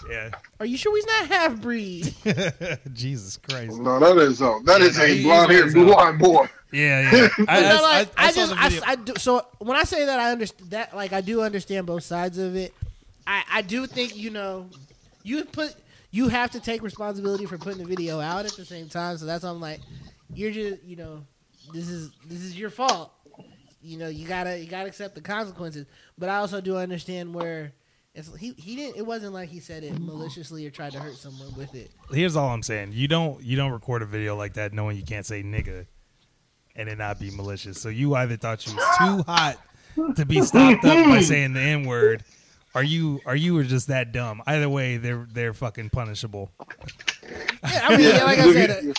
Yeah. 0.09 0.31
Are 0.59 0.65
you 0.65 0.77
sure 0.77 0.95
he's 0.95 1.05
not 1.05 1.27
half 1.27 1.61
breed? 1.61 2.13
Jesus 2.93 3.37
Christ. 3.37 3.79
No, 3.79 3.99
that 3.99 4.17
is 4.17 4.41
uh, 4.41 4.45
so. 4.45 4.61
That 4.65 4.81
is 4.81 4.97
Yeah, 4.97 5.03
a 5.03 5.07
he- 5.07 5.23
blonde 5.23 5.51
haired 5.51 5.65
he's 5.65 5.73
blue 5.73 5.93
eyed 5.93 6.17
boy. 6.19 6.47
Yeah, 6.71 7.01
yeah. 7.11 7.27
I, 7.47 7.57
You 7.59 7.63
know, 7.67 7.81
like, 7.83 8.09
I, 8.17 8.31
saw 8.31 8.47
just, 8.69 8.87
I. 8.87 8.91
I 8.91 8.95
do. 8.95 9.13
So 9.17 9.45
when 9.59 9.75
I 9.77 9.83
say 9.83 10.05
that, 10.05 10.19
I 10.19 10.31
understand 10.31 10.71
that. 10.71 10.95
Like, 10.95 11.11
I 11.13 11.21
do 11.21 11.41
understand 11.41 11.85
both 11.85 12.03
sides 12.03 12.37
of 12.37 12.55
it. 12.55 12.73
I, 13.27 13.43
I 13.51 13.61
do 13.61 13.85
think 13.85 14.15
you 14.15 14.29
know, 14.29 14.69
you 15.23 15.43
put, 15.45 15.75
you 16.11 16.29
have 16.29 16.51
to 16.51 16.59
take 16.59 16.81
responsibility 16.81 17.45
for 17.45 17.57
putting 17.57 17.79
the 17.79 17.85
video 17.87 18.19
out 18.19 18.45
at 18.45 18.53
the 18.53 18.65
same 18.65 18.87
time. 18.89 19.17
So 19.17 19.25
that's 19.25 19.43
why 19.43 19.49
I'm 19.49 19.59
like, 19.61 19.81
you're 20.33 20.51
just, 20.51 20.81
you 20.83 20.95
know, 20.95 21.25
this 21.73 21.89
is 21.89 22.11
this 22.25 22.39
is 22.41 22.57
your 22.57 22.69
fault. 22.69 23.11
You 23.83 23.97
know, 23.97 24.07
you 24.07 24.27
gotta 24.27 24.57
you 24.57 24.67
gotta 24.69 24.87
accept 24.87 25.15
the 25.15 25.21
consequences. 25.21 25.85
But 26.17 26.29
I 26.29 26.37
also 26.37 26.61
do 26.61 26.77
understand 26.77 27.33
where. 27.33 27.73
It's, 28.13 28.35
he 28.35 28.53
he 28.57 28.75
didn't. 28.75 28.97
It 28.97 29.05
wasn't 29.05 29.33
like 29.33 29.49
he 29.49 29.59
said 29.59 29.83
it 29.83 29.97
maliciously 29.99 30.65
or 30.67 30.69
tried 30.69 30.91
to 30.93 30.99
hurt 30.99 31.15
someone 31.15 31.53
with 31.55 31.73
it. 31.75 31.91
Here's 32.11 32.35
all 32.35 32.49
I'm 32.49 32.63
saying. 32.63 32.91
You 32.93 33.07
don't 33.07 33.41
you 33.41 33.55
don't 33.55 33.71
record 33.71 34.01
a 34.01 34.05
video 34.05 34.35
like 34.35 34.53
that 34.55 34.73
knowing 34.73 34.97
you 34.97 35.03
can't 35.03 35.25
say 35.25 35.43
nigga 35.43 35.85
and 36.75 36.89
it 36.89 36.97
not 36.97 37.19
be 37.19 37.31
malicious. 37.31 37.79
So 37.79 37.89
you 37.89 38.15
either 38.15 38.37
thought 38.37 38.65
you 38.67 38.75
was 38.75 38.97
too 38.97 39.23
hot 39.31 39.57
to 40.15 40.25
be 40.25 40.41
stopped 40.41 40.83
up 40.85 41.05
by 41.05 41.21
saying 41.21 41.53
the 41.53 41.61
N 41.61 41.85
word, 41.85 42.23
Are 42.75 42.83
you 42.83 43.21
are 43.25 43.35
you 43.35 43.53
were 43.53 43.63
just 43.63 43.87
that 43.87 44.11
dumb. 44.11 44.41
Either 44.45 44.69
way, 44.69 44.97
they're 44.97 45.27
they're 45.31 45.53
fucking 45.53 45.89
punishable. 45.89 46.51
Yeah, 47.23 47.81
I 47.83 47.97
mean, 47.97 48.09
yeah, 48.09 48.23
like 48.23 48.39
I 48.39 48.53
said, 48.53 48.69
uh, 48.71 48.93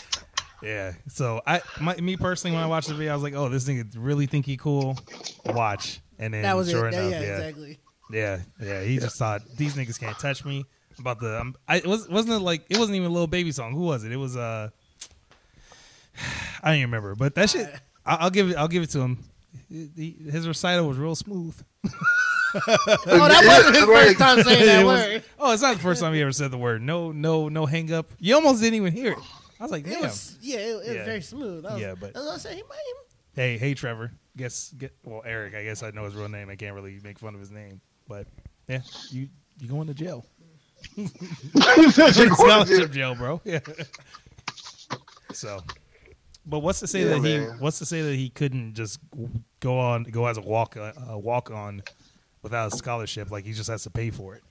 Yeah. 0.63 0.93
So 1.09 1.43
I 1.47 1.61
my, 1.81 1.97
me 1.97 2.17
personally 2.17 2.55
when 2.55 2.65
I 2.65 2.67
watched 2.67 2.89
the 2.89 2.95
video, 2.95 3.13
I 3.13 3.15
was 3.15 3.23
like, 3.23 3.35
oh, 3.35 3.49
this 3.49 3.69
nigga 3.69 3.93
really 3.97 4.27
think 4.27 4.47
he 4.47 4.57
cool. 4.57 4.97
Watch. 5.45 6.01
And 6.19 6.33
then 6.33 6.43
that 6.43 6.57
was 6.57 6.71
sure 6.71 6.87
it. 6.87 6.95
enough, 6.95 7.11
yeah, 7.11 7.21
yeah, 7.21 7.37
exactly. 7.37 7.79
Yeah, 8.13 8.41
yeah. 8.61 8.83
He 8.83 8.99
just 8.99 9.17
thought 9.17 9.43
these 9.57 9.75
niggas 9.75 9.99
can't 9.99 10.19
touch 10.19 10.45
me. 10.45 10.65
About 10.99 11.21
the, 11.21 11.41
um, 11.41 11.57
I 11.67 11.77
it 11.79 11.87
was 11.87 12.07
wasn't 12.09 12.35
it 12.35 12.41
like 12.45 12.67
it 12.69 12.77
wasn't 12.79 12.97
even 12.97 13.09
a 13.11 13.13
little 13.13 13.27
baby 13.27 13.51
song. 13.51 13.73
Who 13.73 13.81
was 13.81 14.05
it? 14.05 14.13
It 14.13 14.17
was 14.17 14.37
uh, 14.37 14.69
I 16.63 16.69
don't 16.69 16.75
even 16.77 16.91
remember. 16.91 17.15
But 17.15 17.35
that 17.37 17.51
shit, 17.51 17.69
I, 18.07 18.17
I'll 18.17 18.31
give 18.31 18.51
it. 18.51 18.57
I'll 18.57 18.69
give 18.69 18.83
it 18.83 18.91
to 18.91 19.01
him. 19.01 19.19
He- 19.69 19.91
he- 19.97 20.31
his 20.31 20.47
recital 20.47 20.87
was 20.89 20.99
real 20.99 21.15
smooth. 21.15 21.61
Oh, 22.55 22.61
that 23.29 23.45
wasn't 23.47 23.77
his 23.77 23.85
first 23.87 24.19
time 24.19 24.43
saying 24.43 24.67
that 24.67 24.81
It 24.83 24.85
was- 24.85 25.01
word. 25.07 25.25
oh, 25.39 25.53
it's 25.55 25.63
not 25.63 25.75
the 25.77 25.81
first 25.83 26.03
time 26.03 26.13
he 26.13 26.21
ever 26.21 26.33
said 26.33 26.51
the 26.51 26.59
word. 26.59 26.83
No, 26.83 27.11
no, 27.11 27.49
no 27.49 27.65
hang 27.65 27.91
up. 27.91 28.11
You 28.19 28.35
almost 28.35 28.61
didn't 28.61 28.75
even 28.75 28.93
hear 28.93 29.13
it. 29.13 29.19
I 29.59 29.63
was 29.63 29.73
like, 29.73 29.87
It 29.87 29.91
damn. 29.93 30.03
was 30.03 30.37
yeah, 30.43 30.59
it, 30.59 30.69
it 30.87 30.97
was 30.99 31.07
very 31.07 31.23
smooth. 31.23 31.65
I 31.65 31.73
was, 31.73 31.81
Yeah, 31.81 31.95
but- 31.99 32.15
I 32.15 32.19
was 32.19 32.29
gonna 32.29 32.39
say 32.41 32.57
he 32.57 32.63
might. 32.69 32.93
Hey, 33.35 33.57
hey, 33.57 33.73
Trevor. 33.73 34.13
Guess 34.37 34.75
get 34.77 34.93
well, 35.03 35.23
Eric. 35.25 35.55
I 35.55 35.65
guess 35.65 35.83
I 35.83 35.93
know 35.93 36.05
his 36.05 36.15
real 36.15 36.29
name. 36.29 36.51
I 36.51 36.57
can't 36.57 36.75
really 36.75 37.01
make 37.03 37.19
fun 37.19 37.33
of 37.33 37.41
his 37.41 37.51
name, 37.51 37.81
but 38.09 38.27
yeah, 38.69 38.81
you 39.11 39.29
you 39.59 39.69
going 39.69 39.87
to 39.87 39.95
jail? 39.95 40.27
Scholarship 41.91 42.91
jail, 42.91 43.15
bro. 43.15 43.41
Yeah. 43.45 43.61
so, 45.33 45.61
but 46.47 46.61
what's 46.61 46.81
to 46.81 46.87
say 46.87 47.03
Yeah, 47.03 47.19
that 47.19 47.25
he? 47.25 47.39
What's 47.61 47.79
to 47.79 47.87
say 47.87 48.03
that 48.03 48.15
he 48.15 48.31
couldn't 48.31 48.75
just 48.75 48.99
go 49.61 49.79
on, 49.79 50.05
go 50.05 50.27
as 50.27 50.39
a 50.39 50.41
walk, 50.41 50.77
uh, 50.77 50.93
uh, 51.11 51.19
walk 51.19 51.51
on, 51.51 51.83
without 52.43 52.73
a 52.73 52.77
scholarship? 52.77 53.31
Like 53.31 53.45
he 53.45 53.53
just 53.53 53.71
has 53.71 53.85
to 53.85 53.91
pay 53.91 54.11
for 54.11 54.35
it. 54.35 54.43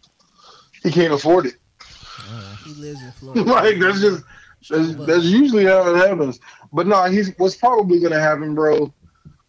He 0.84 0.92
can't 0.92 1.14
afford 1.14 1.48
it. 1.48 1.56
He 2.66 2.74
lives 2.74 3.02
in 3.02 3.12
Florida. 3.12 3.44
like 3.52 3.80
that's 3.80 4.02
just 4.02 4.24
that's, 4.70 4.96
that's 5.06 5.26
usually 5.26 5.66
how 5.66 5.94
it 5.94 5.98
happens. 5.98 6.40
But 6.72 6.88
no, 6.88 7.04
he's 7.06 7.34
what's 7.38 7.56
probably 7.56 8.00
going 8.00 8.14
to 8.14 8.20
happen, 8.20 8.56
bro. 8.56 8.94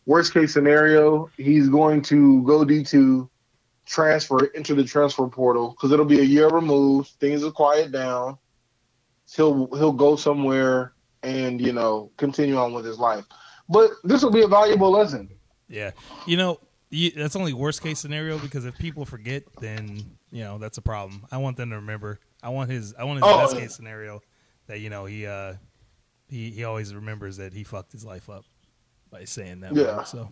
Worst 0.07 0.35
case 0.35 0.53
scenario, 0.53 1.31
he's 1.37 1.69
going 1.69 2.03
to 2.03 2.43
go 2.43 2.65
D 2.65 2.83
two, 2.83 3.31
transfer 3.87 4.45
into 4.47 4.75
the 4.75 4.85
transfer 4.85 5.27
portal 5.27 5.71
because 5.71 5.93
it'll 5.93 6.05
be 6.05 6.21
a 6.21 6.25
year 6.25 6.49
removed. 6.49 7.11
Things 7.21 7.43
will 7.43 7.53
quiet 7.53 7.93
down. 7.93 8.39
He'll 9.35 9.67
he'll 9.77 9.93
go 9.93 10.17
somewhere 10.17 10.93
and 11.23 11.61
you 11.61 11.73
know 11.73 12.11
continue 12.17 12.57
on 12.57 12.73
with 12.75 12.85
his 12.85 12.99
life. 12.99 13.25
But 13.69 13.91
this 14.05 14.23
will 14.23 14.33
be 14.33 14.43
a 14.43 14.49
valuable 14.49 14.91
lesson. 14.91 15.31
Yeah, 15.69 15.93
you 16.27 16.37
know, 16.37 16.59
you, 16.91 17.11
that's 17.13 17.37
only 17.37 17.53
worst 17.55 17.83
case 17.83 17.99
scenario 17.99 18.39
because 18.39 18.67
if 18.67 18.77
people 18.77 19.07
forget, 19.07 19.45
then 19.61 20.19
you 20.31 20.43
know 20.45 20.59
that's 20.59 20.79
a 20.79 20.83
problem. 20.83 21.25
I 21.33 21.39
want 21.39 21.57
them 21.57 21.71
to 21.71 21.77
remember. 21.77 22.21
I 22.43 22.51
want 22.51 22.71
his. 22.71 22.95
I 22.99 23.05
want 23.05 23.25
his 23.25 23.33
Oh, 23.33 23.37
best 23.39 23.57
case 23.57 23.75
scenario 23.75 24.21
that 24.67 24.81
you 24.81 24.91
know 24.91 25.07
he 25.07 25.27
uh 25.27 25.55
he 26.29 26.51
he 26.51 26.65
always 26.65 26.95
remembers 26.95 27.39
that 27.39 27.55
he 27.55 27.65
fucked 27.65 27.93
his 27.93 28.05
life 28.05 28.29
up 28.29 28.45
by 29.11 29.25
saying 29.25 29.61
that. 29.61 29.75
Yeah. 29.75 29.99
word. 29.99 30.07
So 30.09 30.29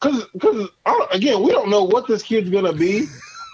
Because 0.00 0.26
because 0.32 0.68
again, 1.12 1.42
we 1.42 1.50
don't 1.50 1.70
know 1.70 1.84
what 1.84 2.06
this 2.06 2.22
kid's 2.22 2.50
gonna 2.50 2.72
be. 2.72 3.06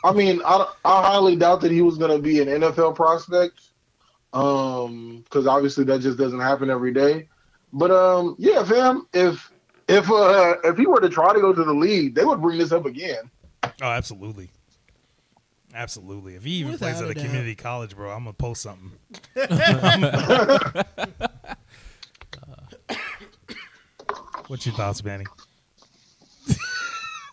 I 0.05 0.13
mean, 0.13 0.41
I, 0.45 0.73
I 0.85 1.03
highly 1.03 1.37
doubt 1.37 1.61
that 1.63 1.73
he 1.73 1.81
was 1.83 1.99
going 1.99 2.13
to 2.13 2.19
be 2.23 2.41
an 2.41 2.47
NFL 2.47 2.95
prospect, 2.95 3.61
um, 4.33 5.25
because 5.25 5.49
obviously 5.49 5.83
that 5.85 6.01
just 6.01 6.17
doesn't 6.17 6.39
happen 6.39 6.71
every 6.71 6.93
day. 6.93 7.29
But 7.73 7.91
um, 7.91 8.37
yeah, 8.39 8.63
fam, 8.63 9.09
if 9.13 9.51
if 9.89 10.09
uh 10.11 10.57
if 10.65 10.79
he 10.79 10.87
were 10.87 11.01
to 11.01 11.09
try 11.09 11.33
to 11.33 11.41
go 11.41 11.53
to 11.53 11.65
the 11.65 11.75
league, 11.75 12.15
they 12.15 12.25
would 12.25 12.41
bring 12.41 12.59
this 12.59 12.71
up 12.73 12.87
again. 12.87 13.31
Oh, 13.65 13.71
absolutely. 13.83 14.51
Absolutely. 15.75 16.37
If 16.37 16.45
he 16.45 16.53
even 16.53 16.79
plays 16.79 17.01
at 17.01 17.09
a 17.09 17.11
a 17.11 17.15
doubt. 17.15 17.25
community 17.25 17.55
college, 17.55 17.95
bro, 17.97 18.11
I'm 18.11 18.21
gonna 18.21 18.33
post 18.33 18.63
something. 18.63 18.93
What's 24.47 24.65
your 24.65 24.77
thoughts, 24.77 25.03
Manny? 25.03 25.27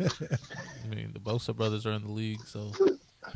I 0.03 0.95
mean, 0.95 1.11
the 1.13 1.19
Bosa 1.19 1.55
brothers 1.55 1.85
are 1.85 1.91
in 1.93 2.03
the 2.03 2.11
league, 2.11 2.41
so 2.45 2.71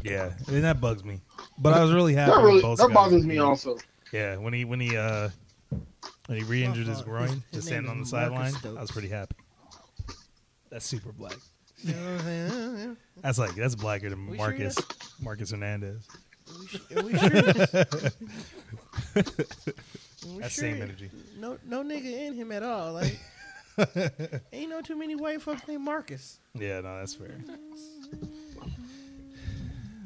Yeah, 0.03 0.34
and 0.47 0.63
that 0.63 0.80
bugs 0.82 1.03
me. 1.03 1.22
But 1.57 1.74
I 1.74 1.82
was 1.84 1.91
really 1.93 2.13
happy. 2.13 2.32
That 2.32 2.38
when 2.38 2.45
really 2.45 2.61
both 2.61 2.78
that 2.80 2.91
bothers 2.93 3.26
me 3.26 3.38
also. 3.39 3.78
Yeah, 4.11 4.38
when 4.38 4.53
he 4.53 4.65
when 4.65 4.80
he 4.80 4.95
uh 4.97 5.30
when 6.28 6.38
he 6.38 6.43
re-injured 6.43 6.88
his 6.88 7.01
groin, 7.01 7.28
His- 7.28 7.34
his 7.34 7.43
just 7.53 7.68
standing 7.68 7.89
on 7.91 7.99
the 7.99 8.05
sideline, 8.05 8.53
I 8.65 8.82
was 8.82 8.91
pretty 8.91 9.09
happy. 9.09 9.36
That's 10.70 10.86
super 10.86 11.11
black. 11.11 11.38
You 11.84 11.93
know 11.93 12.01
what 12.01 12.11
I'm 12.11 12.20
saying? 12.20 12.97
That's 13.22 13.38
like 13.39 13.55
that's 13.55 13.76
blacker 13.76 14.09
than 14.09 14.28
We 14.28 14.38
sure 14.38 14.47
Marcus 14.47 14.78
Marcus 15.22 15.51
Hernandez. 15.51 16.07
Are 16.95 17.01
we 17.03 17.18
sure? 17.18 17.28
Are 17.28 17.32
we 20.34 20.41
That 20.41 20.41
sure 20.41 20.49
same 20.49 20.82
energy. 20.82 21.09
No, 21.39 21.57
no 21.65 21.84
nigga 21.84 22.05
in 22.28 22.34
him 22.36 22.51
at 22.51 22.63
all. 22.63 22.93
Like, 22.93 23.20
ain't 24.54 24.70
no 24.70 24.82
too 24.82 24.96
many 24.96 25.16
white 25.16 25.42
folks 25.42 25.68
named 25.68 25.84
Marcus. 25.84 26.40
Yeah, 26.54 26.82
no, 26.82 26.98
that's 27.00 27.14
fair. 27.14 27.38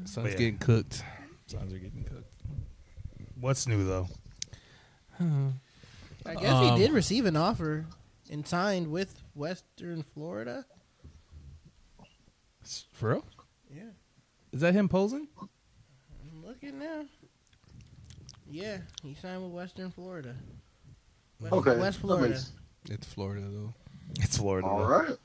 Son's 0.04 0.32
yeah. 0.32 0.36
getting 0.36 0.58
cooked. 0.58 1.02
Sounds 1.46 1.72
are 1.72 1.78
getting 1.78 2.04
cooked. 2.04 2.30
What's 3.40 3.66
new 3.66 3.84
though? 3.84 4.08
I 5.20 6.34
guess 6.34 6.52
Um, 6.52 6.76
he 6.76 6.82
did 6.82 6.92
receive 6.92 7.26
an 7.26 7.36
offer 7.36 7.86
and 8.30 8.46
signed 8.46 8.88
with 8.90 9.14
Western 9.34 10.02
Florida. 10.02 10.64
For 12.92 13.10
real? 13.10 13.24
Yeah, 13.74 13.82
Is 14.52 14.60
that 14.60 14.74
him 14.74 14.88
posing? 14.88 15.28
I'm 15.40 16.44
looking 16.44 16.78
now. 16.78 17.04
Yeah, 18.48 18.78
he 19.02 19.14
signed 19.14 19.42
with 19.42 19.52
Western 19.52 19.90
Florida. 19.90 20.36
West, 21.40 21.52
Okay, 21.52 21.78
West 21.78 21.98
that 21.98 22.06
Florida. 22.06 22.28
makes- 22.34 22.52
It's 22.90 23.06
Florida 23.06 23.46
though. 23.48 23.74
It's 24.20 24.36
Florida. 24.36 24.66
All 24.68 24.78
though. 24.80 24.86
right. 24.86 25.16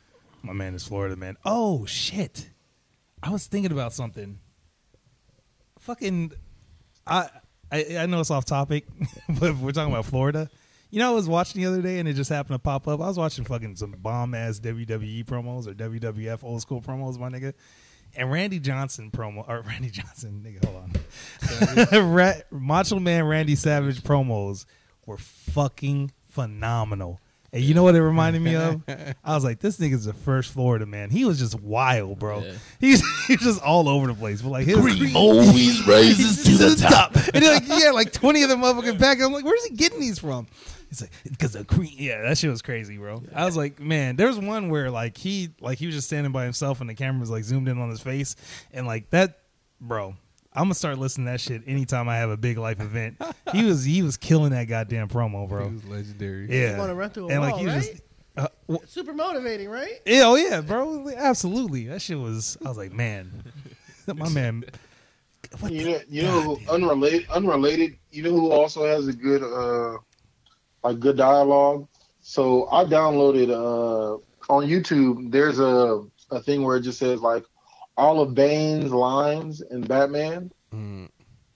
My 0.43 0.53
man 0.53 0.75
is 0.75 0.87
Florida, 0.87 1.15
man. 1.15 1.35
Oh 1.43 1.85
shit! 1.85 2.49
I 3.21 3.29
was 3.31 3.47
thinking 3.47 3.71
about 3.71 3.93
something. 3.93 4.39
Fucking, 5.79 6.31
I 7.05 7.29
I, 7.71 7.97
I 7.99 8.05
know 8.05 8.19
it's 8.19 8.31
off 8.31 8.45
topic, 8.45 8.85
but 9.39 9.55
we're 9.57 9.71
talking 9.71 9.91
about 9.91 10.05
Florida. 10.05 10.49
You 10.89 10.99
know, 10.99 11.11
I 11.11 11.15
was 11.15 11.27
watching 11.27 11.61
the 11.61 11.67
other 11.67 11.81
day 11.81 11.99
and 11.99 12.07
it 12.07 12.13
just 12.13 12.29
happened 12.29 12.55
to 12.55 12.59
pop 12.59 12.87
up. 12.87 13.01
I 13.01 13.07
was 13.07 13.17
watching 13.17 13.43
fucking 13.43 13.75
some 13.75 13.91
bomb 13.91 14.33
ass 14.33 14.59
WWE 14.61 15.25
promos 15.25 15.67
or 15.67 15.73
WWF 15.73 16.43
old 16.43 16.61
school 16.61 16.81
promos, 16.81 17.19
my 17.19 17.27
nigga. 17.29 17.53
And 18.15 18.31
Randy 18.31 18.59
Johnson 18.59 19.11
promo 19.11 19.47
or 19.49 19.61
Randy 19.67 19.89
Johnson, 19.89 20.45
nigga, 20.45 20.63
hold 20.65 21.91
on. 22.01 22.13
Ra- 22.13 22.33
Macho 22.51 22.99
Man 22.99 23.25
Randy 23.25 23.55
Savage 23.55 24.01
promos 24.01 24.65
were 25.05 25.17
fucking 25.17 26.11
phenomenal. 26.29 27.19
And 27.53 27.63
you 27.63 27.73
know 27.73 27.83
what 27.83 27.95
it 27.95 28.01
reminded 28.01 28.41
me 28.41 28.55
of? 28.55 28.81
I 29.23 29.33
was 29.33 29.43
like, 29.43 29.59
this 29.59 29.77
nigga's 29.77 30.05
the 30.05 30.13
first 30.13 30.51
Florida 30.51 30.85
man. 30.85 31.09
He 31.09 31.23
was 31.23 31.39
just 31.39 31.59
wild, 31.59 32.19
bro. 32.19 32.41
Yeah. 32.41 32.53
He's 32.79 33.03
he's 33.27 33.39
just 33.39 33.61
all 33.61 33.87
over 33.87 34.07
the 34.07 34.13
place. 34.13 34.41
But 34.41 34.49
like 34.49 34.65
his 34.65 35.15
always 35.15 35.87
rises 35.87 36.43
to 36.43 36.51
the 36.57 36.75
top. 36.75 37.15
and 37.33 37.45
like 37.45 37.67
yeah, 37.67 37.91
like 37.91 38.11
twenty 38.11 38.43
of 38.43 38.49
them 38.49 38.61
motherfucking 38.61 38.99
back. 38.99 39.21
I'm 39.21 39.31
like, 39.31 39.45
where's 39.45 39.63
he 39.65 39.75
getting 39.75 39.99
these 39.99 40.19
from? 40.19 40.47
He's 40.89 41.01
like, 41.01 41.11
because 41.23 41.53
the 41.53 41.65
cream. 41.65 41.91
Yeah, 41.93 42.21
that 42.21 42.37
shit 42.37 42.49
was 42.49 42.61
crazy, 42.61 42.97
bro. 42.97 43.23
I 43.33 43.45
was 43.45 43.57
like, 43.57 43.79
man, 43.79 44.15
there 44.15 44.27
was 44.27 44.39
one 44.39 44.69
where 44.69 44.91
like 44.91 45.17
he 45.17 45.49
like 45.61 45.77
he 45.77 45.85
was 45.85 45.95
just 45.95 46.07
standing 46.07 46.31
by 46.31 46.43
himself 46.43 46.81
and 46.81 46.89
the 46.89 46.95
camera 46.95 47.19
was 47.19 47.29
like 47.29 47.43
zoomed 47.43 47.67
in 47.67 47.79
on 47.79 47.89
his 47.89 48.01
face 48.01 48.35
and 48.71 48.85
like 48.85 49.09
that, 49.11 49.39
bro. 49.79 50.15
I'm 50.57 50.63
gonna 50.63 50.73
start 50.73 50.97
listening 50.97 51.27
to 51.27 51.31
that 51.33 51.39
shit 51.41 51.61
anytime 51.67 52.09
I 52.09 52.17
have 52.17 52.29
a 52.31 52.37
big 52.37 52.57
life 52.57 52.79
event. 52.81 53.21
he 53.53 53.63
was 53.63 53.83
he 53.83 54.01
was 54.01 54.17
killing 54.17 54.51
that 54.51 54.65
goddamn 54.65 55.07
promo, 55.07 55.47
bro. 55.47 55.67
He 55.69 55.73
was 55.75 55.85
legendary. 55.85 56.47
Yeah, 56.49 56.71
You 56.73 56.77
wanna 56.79 56.95
run 56.95 57.09
through 57.11 57.29
a 57.29 57.33
and 57.33 57.41
like 57.41 57.51
wall, 57.53 57.59
he 57.59 57.65
was 57.67 57.75
right? 57.75 57.85
just. 57.91 58.01
Uh, 58.35 58.47
w- 58.67 58.87
Super 58.87 59.13
motivating, 59.13 59.69
right? 59.69 59.99
yeah, 60.05 60.21
oh 60.25 60.35
yeah, 60.35 60.61
bro. 60.61 61.09
Absolutely. 61.15 61.85
That 61.87 62.01
shit 62.01 62.19
was. 62.19 62.57
I 62.65 62.67
was 62.69 62.77
like, 62.77 62.91
man, 62.91 63.31
my 64.15 64.29
man. 64.29 64.63
What 65.59 65.71
You 65.71 65.85
know, 65.91 65.99
you 66.09 66.21
know, 66.23 66.41
who, 66.55 66.59
unrelated, 66.71 67.29
unrelated. 67.29 67.97
You 68.11 68.23
know 68.23 68.31
who 68.31 68.51
also 68.51 68.85
has 68.85 69.07
a 69.07 69.13
good, 69.13 69.41
uh, 69.43 69.97
like 70.83 70.99
good 70.99 71.17
dialogue. 71.17 71.87
So 72.21 72.67
I 72.69 72.83
downloaded 72.83 73.49
uh 73.49 74.17
on 74.53 74.65
YouTube. 74.67 75.31
There's 75.31 75.59
a 75.59 76.03
a 76.31 76.41
thing 76.41 76.63
where 76.63 76.75
it 76.77 76.81
just 76.81 76.99
says 76.99 77.21
like 77.21 77.45
all 77.97 78.21
of 78.21 78.35
Bane's 78.35 78.91
lines 78.91 79.61
in 79.61 79.81
Batman. 79.81 80.51
Mm. 80.73 81.09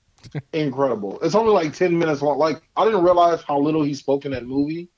Incredible. 0.53 1.19
It's 1.21 1.35
only 1.35 1.51
like 1.51 1.73
ten 1.73 1.97
minutes 1.97 2.21
long. 2.21 2.37
Like 2.37 2.61
I 2.75 2.85
didn't 2.85 3.03
realize 3.03 3.41
how 3.43 3.59
little 3.59 3.83
he 3.83 3.93
spoke 3.93 4.25
in 4.25 4.31
that 4.31 4.45
movie. 4.45 4.89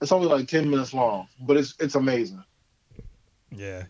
It's 0.00 0.12
only 0.12 0.28
like 0.28 0.48
ten 0.48 0.68
minutes 0.68 0.94
long, 0.94 1.28
but 1.40 1.56
it's 1.56 1.74
it's 1.78 1.94
amazing. 1.94 2.42
Yeah. 3.50 3.84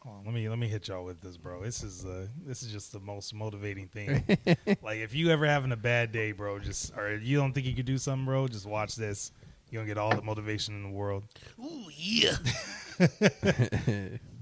Hold 0.00 0.18
on, 0.18 0.24
let 0.24 0.34
me 0.34 0.48
let 0.48 0.58
me 0.58 0.68
hit 0.68 0.88
y'all 0.88 1.04
with 1.04 1.20
this, 1.20 1.36
bro. 1.36 1.62
This 1.62 1.82
is 1.82 2.04
uh 2.04 2.26
this 2.44 2.62
is 2.62 2.70
just 2.70 2.92
the 2.92 3.00
most 3.00 3.34
motivating 3.34 3.88
thing. 3.88 4.22
like 4.82 4.98
if 4.98 5.14
you 5.14 5.30
ever 5.30 5.46
having 5.46 5.72
a 5.72 5.76
bad 5.76 6.12
day, 6.12 6.32
bro, 6.32 6.58
just 6.58 6.96
or 6.96 7.16
you 7.16 7.36
don't 7.36 7.52
think 7.52 7.66
you 7.66 7.74
could 7.74 7.86
do 7.86 7.98
something, 7.98 8.24
bro, 8.24 8.48
just 8.48 8.66
watch 8.66 8.94
this. 8.96 9.32
You're 9.70 9.82
gonna 9.82 9.88
get 9.88 9.98
all 9.98 10.14
the 10.14 10.22
motivation 10.22 10.74
in 10.74 10.84
the 10.84 10.90
world. 10.90 11.24
Ooh, 11.58 11.86
yeah. 11.96 12.36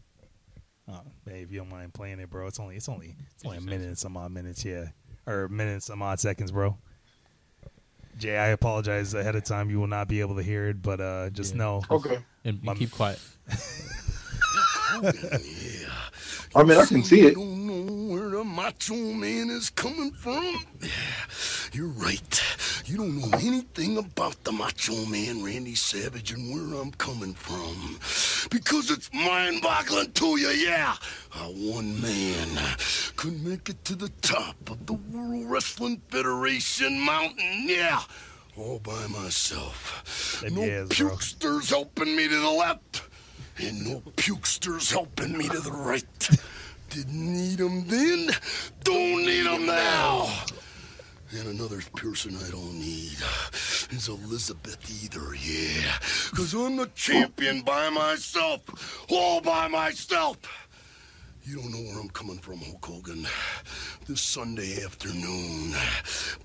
Oh, 0.86 1.00
hey, 1.26 1.42
if 1.42 1.50
you 1.50 1.58
don't 1.60 1.70
mind 1.70 1.94
playing 1.94 2.20
it, 2.20 2.28
bro, 2.28 2.46
it's 2.46 2.60
only 2.60 2.76
it's 2.76 2.88
only 2.88 3.16
it's 3.34 3.44
only 3.44 3.56
a 3.58 3.60
minute 3.60 3.86
and 3.86 3.98
some 3.98 4.16
odd 4.16 4.32
minutes, 4.32 4.64
yeah, 4.64 4.88
or 5.26 5.48
minutes 5.48 5.50
minute 5.50 5.82
some 5.82 6.02
odd 6.02 6.20
seconds, 6.20 6.52
bro. 6.52 6.76
Jay, 8.18 8.36
I 8.36 8.48
apologize 8.48 9.14
ahead 9.14 9.34
of 9.34 9.44
time. 9.44 9.70
You 9.70 9.80
will 9.80 9.86
not 9.86 10.08
be 10.08 10.20
able 10.20 10.36
to 10.36 10.42
hear 10.42 10.68
it, 10.68 10.82
but 10.82 11.00
uh, 11.00 11.30
just 11.30 11.54
Yeah. 11.54 11.58
know. 11.58 11.82
Okay. 11.90 12.18
and, 12.44 12.60
and 12.64 12.78
keep 12.78 12.90
quiet. 12.92 13.18
I 16.54 16.62
mean, 16.62 16.78
I 16.78 16.84
can 16.84 17.02
see 17.02 17.22
it. 17.22 17.36
where 18.44 18.54
macho 18.54 18.94
man 18.94 19.50
is 19.50 19.70
coming 19.70 20.12
from? 20.12 20.66
Yeah, 20.80 20.88
you're 21.72 21.88
right. 21.88 22.42
You 22.86 22.98
don't 22.98 23.18
know 23.18 23.38
anything 23.38 23.96
about 23.96 24.42
the 24.44 24.52
macho 24.52 25.06
man, 25.06 25.42
Randy 25.42 25.74
Savage, 25.74 26.32
and 26.32 26.52
where 26.52 26.80
I'm 26.80 26.92
coming 26.92 27.34
from. 27.34 27.98
Because 28.50 28.90
it's 28.90 29.10
mind 29.12 29.62
boggling 29.62 30.12
to 30.12 30.38
you, 30.38 30.48
yeah. 30.48 30.94
How 31.30 31.50
one 31.50 32.00
man 32.00 32.48
could 33.16 33.42
make 33.44 33.68
it 33.68 33.84
to 33.86 33.94
the 33.94 34.10
top 34.22 34.56
of 34.70 34.86
the 34.86 34.94
World 34.94 35.50
Wrestling 35.50 36.02
Federation 36.10 37.00
mountain, 37.00 37.64
yeah. 37.66 38.02
All 38.56 38.78
by 38.78 39.06
myself. 39.08 40.40
Them 40.42 40.54
no 40.54 40.64
yeahs, 40.64 40.88
bro. 40.88 41.10
pukesters 41.10 41.70
helping 41.70 42.14
me 42.16 42.28
to 42.28 42.40
the 42.40 42.50
left. 42.50 43.02
And 43.56 43.84
no 43.86 44.00
pukesters 44.16 44.92
helping 44.92 45.36
me 45.36 45.48
to 45.48 45.60
the 45.60 45.72
right. 45.72 46.28
Didn't 46.90 47.32
need 47.32 47.60
'em 47.60 47.86
then, 47.88 48.30
don't 48.82 49.24
need 49.24 49.46
'em 49.46 49.66
now. 49.66 50.44
And 51.32 51.48
another 51.48 51.82
person 51.96 52.36
I 52.36 52.50
don't 52.50 52.78
need 52.78 53.16
is 53.90 54.06
Elizabeth 54.08 54.78
either, 55.02 55.34
yeah. 55.34 55.98
Cause 56.32 56.54
I'm 56.54 56.76
the 56.76 56.86
champion 56.94 57.62
by 57.62 57.90
myself, 57.90 58.60
all 59.10 59.40
by 59.40 59.66
myself. 59.66 60.36
You 61.46 61.56
don't 61.56 61.72
know 61.72 61.90
where 61.90 62.00
I'm 62.00 62.08
coming 62.08 62.38
from, 62.38 62.58
Hulk 62.60 62.82
Hogan, 62.86 63.26
this 64.08 64.22
Sunday 64.22 64.82
afternoon. 64.82 65.74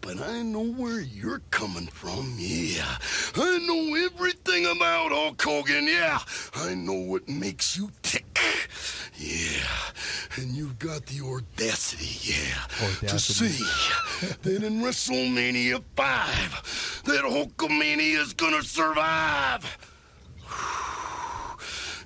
But 0.02 0.20
I 0.20 0.42
know 0.42 0.66
where 0.66 1.00
you're 1.00 1.42
coming 1.52 1.88
from, 1.88 2.36
yeah. 2.38 2.98
I 3.36 3.60
know 3.60 3.96
everything 3.96 4.66
about 4.66 5.12
Hulk 5.14 5.42
Hogan, 5.42 5.88
yeah. 5.88 6.20
I 6.54 6.74
know 6.74 6.96
what 7.00 7.30
makes 7.30 7.78
you 7.78 7.92
tick, 8.02 8.40
yeah. 9.16 9.64
And 10.36 10.50
you've 10.50 10.78
got 10.80 11.06
the 11.06 11.26
audacity, 11.26 12.34
yeah, 12.34 12.66
to 13.00 13.06
Audacity. 13.06 13.50
say 13.54 14.28
that 14.42 14.64
in 14.64 14.82
WrestleMania 14.82 15.82
5, 15.96 17.04
that 17.06 17.24
Hulkamania 17.24 18.20
is 18.20 18.34
gonna 18.34 18.64
survive. 18.64 19.64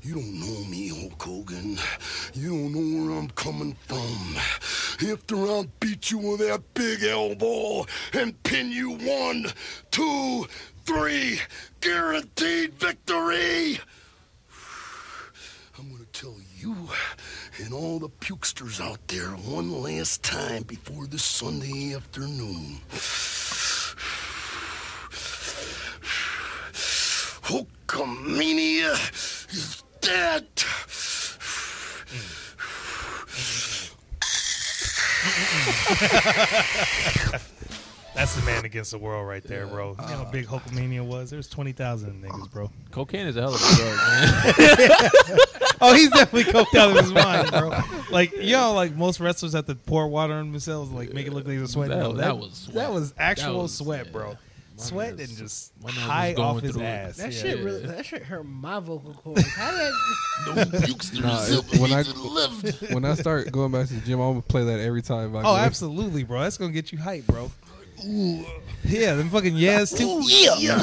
You 0.06 0.16
don't 0.16 0.38
know 0.38 0.66
me, 0.66 0.90
Hulk 0.90 1.22
Hogan. 1.22 1.78
You 2.34 2.50
don't 2.50 2.74
know 2.74 3.06
where 3.06 3.18
I'm 3.18 3.30
coming 3.30 3.74
from. 3.88 4.36
After 5.10 5.38
I 5.48 5.64
beat 5.80 6.12
you 6.12 6.18
with 6.18 6.40
that 6.42 6.62
big 6.74 7.04
elbow 7.04 7.86
and 8.12 8.44
pin 8.44 8.70
you 8.70 8.98
one, 8.98 9.46
two, 9.92 10.46
three, 10.86 11.40
guaranteed 11.80 12.74
victory. 12.74 13.80
I'm 15.80 15.90
gonna 15.90 16.04
tell 16.12 16.36
you 16.58 16.90
and 17.64 17.74
all 17.74 18.00
the 18.00 18.10
pukesters 18.10 18.82
out 18.82 19.08
there 19.08 19.30
one 19.30 19.72
last 19.72 20.22
time 20.22 20.64
before 20.64 21.08
this 21.08 21.24
Sunday 21.24 21.96
afternoon. 21.96 22.82
Hulkamania 27.44 28.94
is 29.54 29.83
dead. 30.04 30.48
That's 38.16 38.36
the 38.36 38.44
man 38.46 38.64
against 38.64 38.92
the 38.92 39.00
world 39.00 39.28
right 39.28 39.44
there, 39.44 39.66
bro. 39.66 39.96
You 40.00 40.08
know 40.08 40.18
how 40.24 40.26
big 40.26 40.46
Hulkamania 40.46 41.04
was? 41.04 41.32
There 41.32 41.38
was 41.38 41.48
20,000 41.48 42.24
niggas, 42.24 42.52
bro. 42.52 42.70
Cocaine 42.92 43.26
is 43.26 43.36
a 43.38 43.42
hell 43.42 43.56
of 43.56 43.62
a 43.62 43.76
drug, 43.76 43.98
man. 45.30 45.38
Oh, 45.86 45.94
he's 45.94 46.10
definitely 46.12 46.50
coked 46.54 46.76
out 46.80 46.92
of 46.92 46.98
his 47.04 47.12
mind, 47.12 47.52
bro. 47.52 47.78
Like, 48.10 48.32
you 48.38 48.54
know, 48.54 48.72
like 48.72 48.96
most 48.96 49.20
wrestlers 49.20 49.52
have 49.52 49.66
to 49.66 49.76
pour 49.76 50.08
water 50.08 50.32
on 50.34 50.50
themselves, 50.52 50.92
like 50.92 51.12
make 51.12 51.28
it 51.28 51.34
look 51.34 51.46
like 51.46 51.58
they're 51.58 51.68
sweating. 51.68 51.98
That- 51.98 52.04
No, 52.04 52.14
that 52.14 52.38
was 52.38 52.54
sweat. 52.54 52.76
that 52.76 52.94
was 52.94 53.14
actual 53.18 53.54
That 53.54 53.62
was- 53.64 53.74
sweat, 53.78 54.06
yeah. 54.06 54.12
bro. 54.14 54.38
My 54.78 54.84
Sweat 54.84 55.18
man's- 55.18 55.30
and 55.30 55.38
just 55.40 55.72
my 55.84 55.92
high 55.92 56.34
going 56.34 56.48
off 56.58 56.62
his 56.64 56.72
through 56.74 56.84
ass. 56.84 57.18
That 57.18 57.32
yeah. 57.32 57.40
shit 57.42 57.64
really. 57.64 57.86
That 57.86 58.06
shit 58.06 58.24
hurt 58.24 58.44
my 58.46 58.80
vocal 58.80 59.14
cords. 59.14 59.48
How 59.54 59.72
did? 59.72 59.94
No 60.48 60.64
pukesters 60.80 61.22
Nah, 61.22 61.80
when 61.82 61.94
I- 61.94 62.02
even 62.02 62.34
lived. 62.34 62.94
when 62.94 63.06
I 63.06 63.14
start 63.16 63.52
going 63.52 63.72
back 63.72 63.88
to 63.88 63.94
the 63.94 64.02
gym, 64.02 64.20
I'm 64.20 64.32
gonna 64.32 64.42
play 64.42 64.64
that 64.66 64.80
every 64.80 65.02
time. 65.04 65.36
I 65.36 65.40
Oh, 65.40 65.44
go. 65.44 65.56
absolutely, 65.58 66.24
bro. 66.24 66.42
That's 66.42 66.58
gonna 66.58 66.72
get 66.72 66.92
you 66.92 66.98
hype, 66.98 67.28
bro. 67.28 67.52
Yeah, 68.06 69.14
them 69.16 69.30
fucking 69.30 69.56
yes 69.56 69.92
too. 69.92 70.06
Ooh, 70.06 70.24
yeah. 70.28 70.76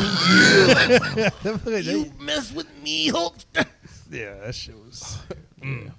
Them 1.43 1.59
fucking- 1.59 1.82
You 1.84 2.12
mess 2.20 2.53
with 2.53 2.66
me, 2.82 3.11
Hulkster. 3.11 3.66
yeah, 4.11 4.34
that 4.45 4.55
shit 4.55 4.76
was. 4.78 5.18
All 5.62 5.68
right. 5.68 5.86
Mm. 5.86 5.93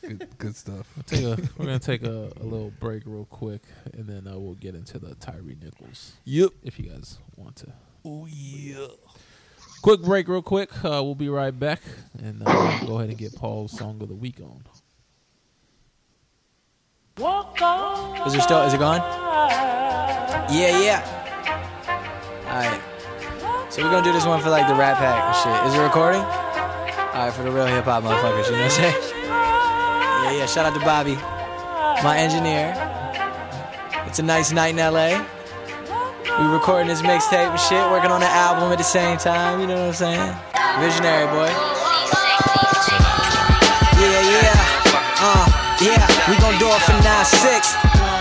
Good, 0.00 0.28
good 0.38 0.56
stuff. 0.56 0.86
Take 1.06 1.24
a, 1.24 1.36
we're 1.56 1.66
gonna 1.66 1.78
take 1.78 2.02
a, 2.04 2.30
a 2.40 2.44
little 2.44 2.72
break 2.78 3.02
real 3.04 3.26
quick, 3.26 3.62
and 3.92 4.06
then 4.06 4.26
uh, 4.32 4.38
we'll 4.38 4.54
get 4.54 4.74
into 4.74 4.98
the 4.98 5.14
Tyre 5.16 5.42
Nichols. 5.42 6.12
Yep. 6.24 6.52
If 6.62 6.78
you 6.78 6.88
guys 6.88 7.18
want 7.36 7.56
to. 7.56 7.72
Oh 8.04 8.26
yeah. 8.30 8.86
Quick 9.82 10.02
break, 10.02 10.28
real 10.28 10.42
quick. 10.42 10.72
Uh, 10.84 11.02
we'll 11.02 11.14
be 11.14 11.28
right 11.28 11.56
back, 11.56 11.80
and 12.22 12.42
uh, 12.46 12.84
go 12.86 12.96
ahead 12.96 13.08
and 13.08 13.18
get 13.18 13.34
Paul's 13.34 13.76
song 13.76 14.00
of 14.02 14.08
the 14.08 14.14
week 14.14 14.40
on. 14.40 14.62
Is 18.26 18.34
it 18.34 18.42
still? 18.42 18.62
Is 18.62 18.74
it 18.74 18.78
gone? 18.78 19.00
Yeah, 20.50 20.78
yeah. 20.80 21.02
All 22.46 22.60
right. 22.60 23.72
So 23.72 23.82
we're 23.82 23.90
gonna 23.90 24.04
do 24.04 24.12
this 24.12 24.26
one 24.26 24.40
for 24.40 24.50
like 24.50 24.68
the 24.68 24.74
Rat 24.74 24.96
Pack 24.96 25.24
and 25.24 25.36
shit. 25.36 25.72
Is 25.72 25.78
it 25.78 25.82
recording? 25.82 26.20
All 26.20 27.24
right, 27.24 27.32
for 27.32 27.42
the 27.42 27.50
real 27.50 27.66
hip 27.66 27.84
hop 27.84 28.04
motherfuckers. 28.04 28.46
You 28.46 28.52
know 28.52 28.62
what 28.62 28.78
I'm 28.78 28.92
saying? 28.92 29.15
Yeah. 30.36 30.44
Shout 30.44 30.66
out 30.66 30.74
to 30.76 30.84
Bobby, 30.84 31.16
my 32.04 32.18
engineer. 32.20 32.76
It's 34.04 34.18
a 34.18 34.22
nice 34.22 34.52
night 34.52 34.76
in 34.76 34.76
LA. 34.76 35.16
We 36.36 36.44
recording 36.52 36.88
this 36.88 37.00
mixtape 37.00 37.48
and 37.48 37.58
shit, 37.58 37.80
working 37.88 38.12
on 38.12 38.20
the 38.20 38.28
album 38.28 38.70
at 38.70 38.76
the 38.76 38.84
same 38.84 39.16
time. 39.16 39.60
You 39.60 39.66
know 39.66 39.88
what 39.88 39.96
I'm 39.96 40.12
saying? 40.12 40.36
Visionary 40.76 41.24
boy. 41.32 41.48
Yeah, 43.96 44.20
yeah. 44.28 44.60
Uh, 45.24 45.48
yeah. 45.80 46.04
We 46.28 46.36
gon' 46.36 46.60
do 46.60 46.68
it 46.68 46.82
for 46.84 46.92
9-6. 47.00 47.72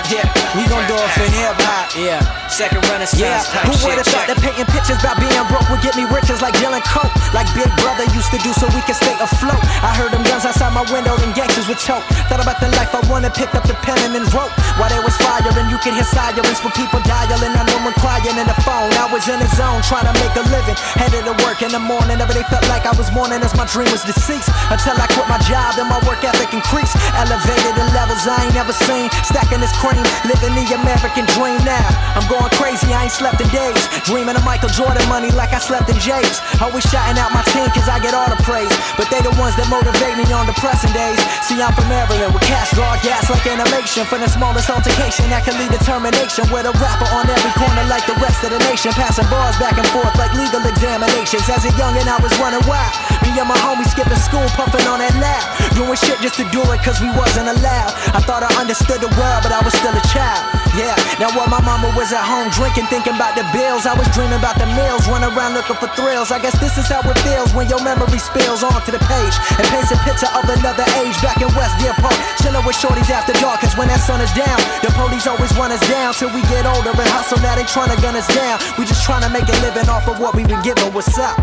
Yeah, 0.07 0.23
we 0.55 0.63
gon' 0.71 0.87
do 0.87 0.95
it 0.95 1.11
for 1.19 1.27
hip 1.27 1.59
hop. 1.67 1.91
Yeah, 1.99 2.23
second 2.55 2.87
renaissance 2.87 3.19
Yeah, 3.19 3.43
type 3.51 3.67
who 3.67 3.75
shit. 3.75 3.83
would've 3.83 4.07
thought 4.07 4.31
that 4.31 4.39
painting 4.39 4.63
pictures 4.71 4.95
about 5.03 5.19
being 5.19 5.35
broke 5.51 5.67
would 5.67 5.83
get 5.83 5.99
me 5.99 6.07
riches 6.07 6.39
like 6.39 6.55
Dylan 6.63 6.79
Coke? 6.87 7.11
Like 7.35 7.51
Big 7.51 7.67
Brother 7.83 8.07
used 8.15 8.31
to 8.31 8.39
do 8.39 8.55
so 8.55 8.71
we 8.71 8.79
could 8.87 8.95
stay 8.95 9.11
afloat. 9.19 9.59
I 9.83 9.91
heard 9.91 10.15
them 10.15 10.23
guns 10.23 10.47
outside 10.47 10.71
my 10.71 10.87
window, 10.87 11.19
them 11.19 11.35
gangsters 11.35 11.67
would 11.67 11.83
choke. 11.83 12.07
Thought 12.31 12.39
about 12.39 12.63
the 12.63 12.71
life 12.79 12.95
I 12.95 13.03
wanted, 13.11 13.35
picked 13.35 13.59
up 13.59 13.67
the 13.67 13.75
pen 13.83 13.99
and 14.07 14.15
then 14.15 14.23
wrote. 14.31 14.55
While 14.79 14.87
there 14.87 15.03
was 15.03 15.19
fire 15.19 15.43
and 15.43 15.67
you 15.67 15.75
could 15.83 15.99
hear 15.99 16.07
sirens 16.07 16.63
for 16.63 16.71
people 16.79 17.03
dialing. 17.03 17.51
I 17.51 17.63
know 17.67 17.83
one 17.83 17.95
crying 17.99 18.23
in 18.39 18.47
the 18.47 18.55
phone. 18.63 18.87
I 18.95 19.11
was 19.11 19.27
in 19.27 19.35
the 19.43 19.49
zone 19.51 19.83
trying 19.83 20.07
to 20.07 20.15
make 20.23 20.31
a 20.39 20.47
living. 20.47 20.79
Headed 20.95 21.27
to 21.27 21.35
work 21.43 21.59
in 21.59 21.75
the 21.75 21.83
morning, 21.83 22.23
every 22.23 22.39
day 22.39 22.47
felt 22.47 22.63
like 22.71 22.87
I 22.87 22.95
was 22.95 23.11
mourning 23.11 23.43
as 23.43 23.51
my 23.59 23.67
dream 23.67 23.91
was 23.91 24.07
deceased. 24.07 24.47
Until 24.71 24.95
I 24.95 25.11
quit 25.11 25.27
my 25.27 25.39
job 25.43 25.75
and 25.75 25.91
my 25.91 25.99
work 26.07 26.23
ethic 26.23 26.55
increased. 26.55 26.95
Elevated 27.19 27.75
in 27.75 27.87
levels 27.91 28.23
I 28.23 28.47
ain't 28.47 28.55
never 28.55 28.71
seen. 28.71 29.11
Stacking 29.27 29.59
this 29.59 29.75
cream, 29.83 29.99
living 30.23 30.55
the 30.55 30.63
American 30.79 31.27
dream 31.35 31.59
now. 31.67 31.83
I'm 32.15 32.23
going 32.31 32.44
crazy, 32.53 32.93
I 32.93 33.09
ain't 33.09 33.15
slept 33.15 33.41
in 33.41 33.49
days. 33.49 33.81
Dreaming 34.05 34.35
of 34.37 34.45
Michael 34.45 34.69
Jordan 34.69 35.01
money 35.09 35.31
like 35.33 35.53
I 35.53 35.59
slept 35.59 35.89
in 35.89 35.97
James. 35.97 36.41
Always 36.61 36.85
shouting 36.87 37.17
out 37.17 37.33
my 37.33 37.41
team 37.53 37.67
cause 37.73 37.89
I 37.89 37.97
get 37.97 38.13
all 38.13 38.29
the 38.29 38.37
praise. 38.45 38.71
But 38.97 39.09
they 39.09 39.21
the 39.21 39.33
ones 39.41 39.55
that 39.57 39.69
motivate 39.71 40.17
me 40.19 40.25
on 40.33 40.45
depressing 40.45 40.93
days. 40.93 41.17
See, 41.45 41.57
I'm 41.57 41.73
from 41.73 41.89
Maryland 41.89 42.35
with 42.35 42.43
cash, 42.43 42.73
draw 42.75 42.93
gas 43.01 43.29
like 43.29 43.45
animation. 43.47 44.05
For 44.05 44.19
the 44.19 44.29
smallest 44.29 44.69
altercation 44.69 45.29
that 45.31 45.47
can 45.47 45.57
lead 45.57 45.71
to 45.73 45.81
termination. 45.81 46.45
With 46.51 46.69
a 46.69 46.73
rapper 46.77 47.07
on 47.15 47.25
every 47.25 47.53
corner 47.55 47.85
like 47.87 48.05
the 48.05 48.17
rest 48.19 48.43
of 48.43 48.51
the 48.51 48.59
nation. 48.67 48.91
Passing 48.93 49.27
bars 49.31 49.57
back 49.57 49.79
and 49.79 49.87
forth 49.95 50.13
like 50.19 50.35
legal 50.35 50.61
examinations. 50.67 51.47
As 51.47 51.63
a 51.63 51.71
youngin', 51.79 52.05
I 52.05 52.19
was 52.19 52.35
running 52.37 52.61
wild. 52.67 52.93
Me 53.23 53.31
and 53.33 53.47
my 53.47 53.57
homies 53.63 53.89
skipping 53.95 54.19
school, 54.19 54.45
puffing 54.59 54.85
on 54.91 54.99
that 54.99 55.15
loud. 55.17 55.45
Doing 55.79 55.95
shit 55.95 56.19
just 56.19 56.35
to 56.37 56.45
do 56.51 56.61
it 56.75 56.83
cause 56.83 56.99
we 56.99 57.09
wasn't 57.15 57.47
allowed. 57.47 57.95
I 58.11 58.19
thought 58.19 58.43
I 58.43 58.51
understood 58.59 58.99
the 58.99 59.11
world, 59.15 59.41
but 59.41 59.55
I 59.55 59.63
was 59.63 59.71
still 59.71 59.95
a 59.95 60.05
child. 60.11 60.43
Yeah, 60.75 60.91
now 61.23 61.31
while 61.31 61.47
my 61.47 61.63
mama 61.63 61.87
was 61.95 62.11
at 62.11 62.19
home 62.19 62.34
drinking, 62.51 62.87
thinking 62.91 63.15
about 63.15 63.39
the 63.39 63.47
bills, 63.55 63.87
I 63.87 63.95
was 63.95 64.07
dreaming 64.11 64.39
about 64.39 64.59
the 64.59 64.67
meals, 64.75 65.07
running 65.07 65.31
around 65.31 65.55
looking 65.55 65.79
for 65.79 65.87
thrills. 65.95 66.31
I 66.31 66.39
guess 66.43 66.57
this 66.59 66.75
is 66.75 66.87
how 66.91 66.99
it 67.05 67.17
feels 67.23 67.53
when 67.55 67.71
your 67.71 67.79
memory 67.79 68.19
spills 68.19 68.59
onto 68.59 68.91
the 68.91 68.99
page 69.07 69.35
and 69.55 69.65
paints 69.71 69.95
a 69.95 69.99
picture 70.03 70.27
of 70.35 70.43
another 70.43 70.83
age 70.99 71.15
back 71.23 71.39
in 71.39 71.47
West 71.55 71.79
Deer 71.79 71.95
Park. 72.01 72.15
Chilling 72.43 72.65
with 72.67 72.75
shorties 72.75 73.07
after 73.07 73.31
dark, 73.39 73.63
cause 73.63 73.75
when 73.79 73.87
that 73.87 74.03
sun 74.03 74.19
is 74.19 74.31
down, 74.35 74.59
the 74.83 74.91
police 74.99 75.27
always 75.27 75.51
run 75.55 75.71
us 75.71 75.83
down 75.87 76.11
till 76.13 76.31
we 76.35 76.41
get 76.51 76.67
older 76.67 76.91
and 76.91 77.11
hustle. 77.15 77.39
Now 77.39 77.55
they 77.55 77.63
trying 77.71 77.95
to 77.95 77.99
gun 78.03 78.15
us 78.19 78.27
down. 78.33 78.59
We 78.75 78.83
just 78.83 79.07
trying 79.07 79.23
to 79.23 79.31
make 79.31 79.47
a 79.47 79.57
living 79.63 79.87
off 79.87 80.07
of 80.07 80.19
what 80.19 80.35
we've 80.35 80.47
been 80.47 80.63
given. 80.63 80.91
What's 80.91 81.15
up? 81.17 81.39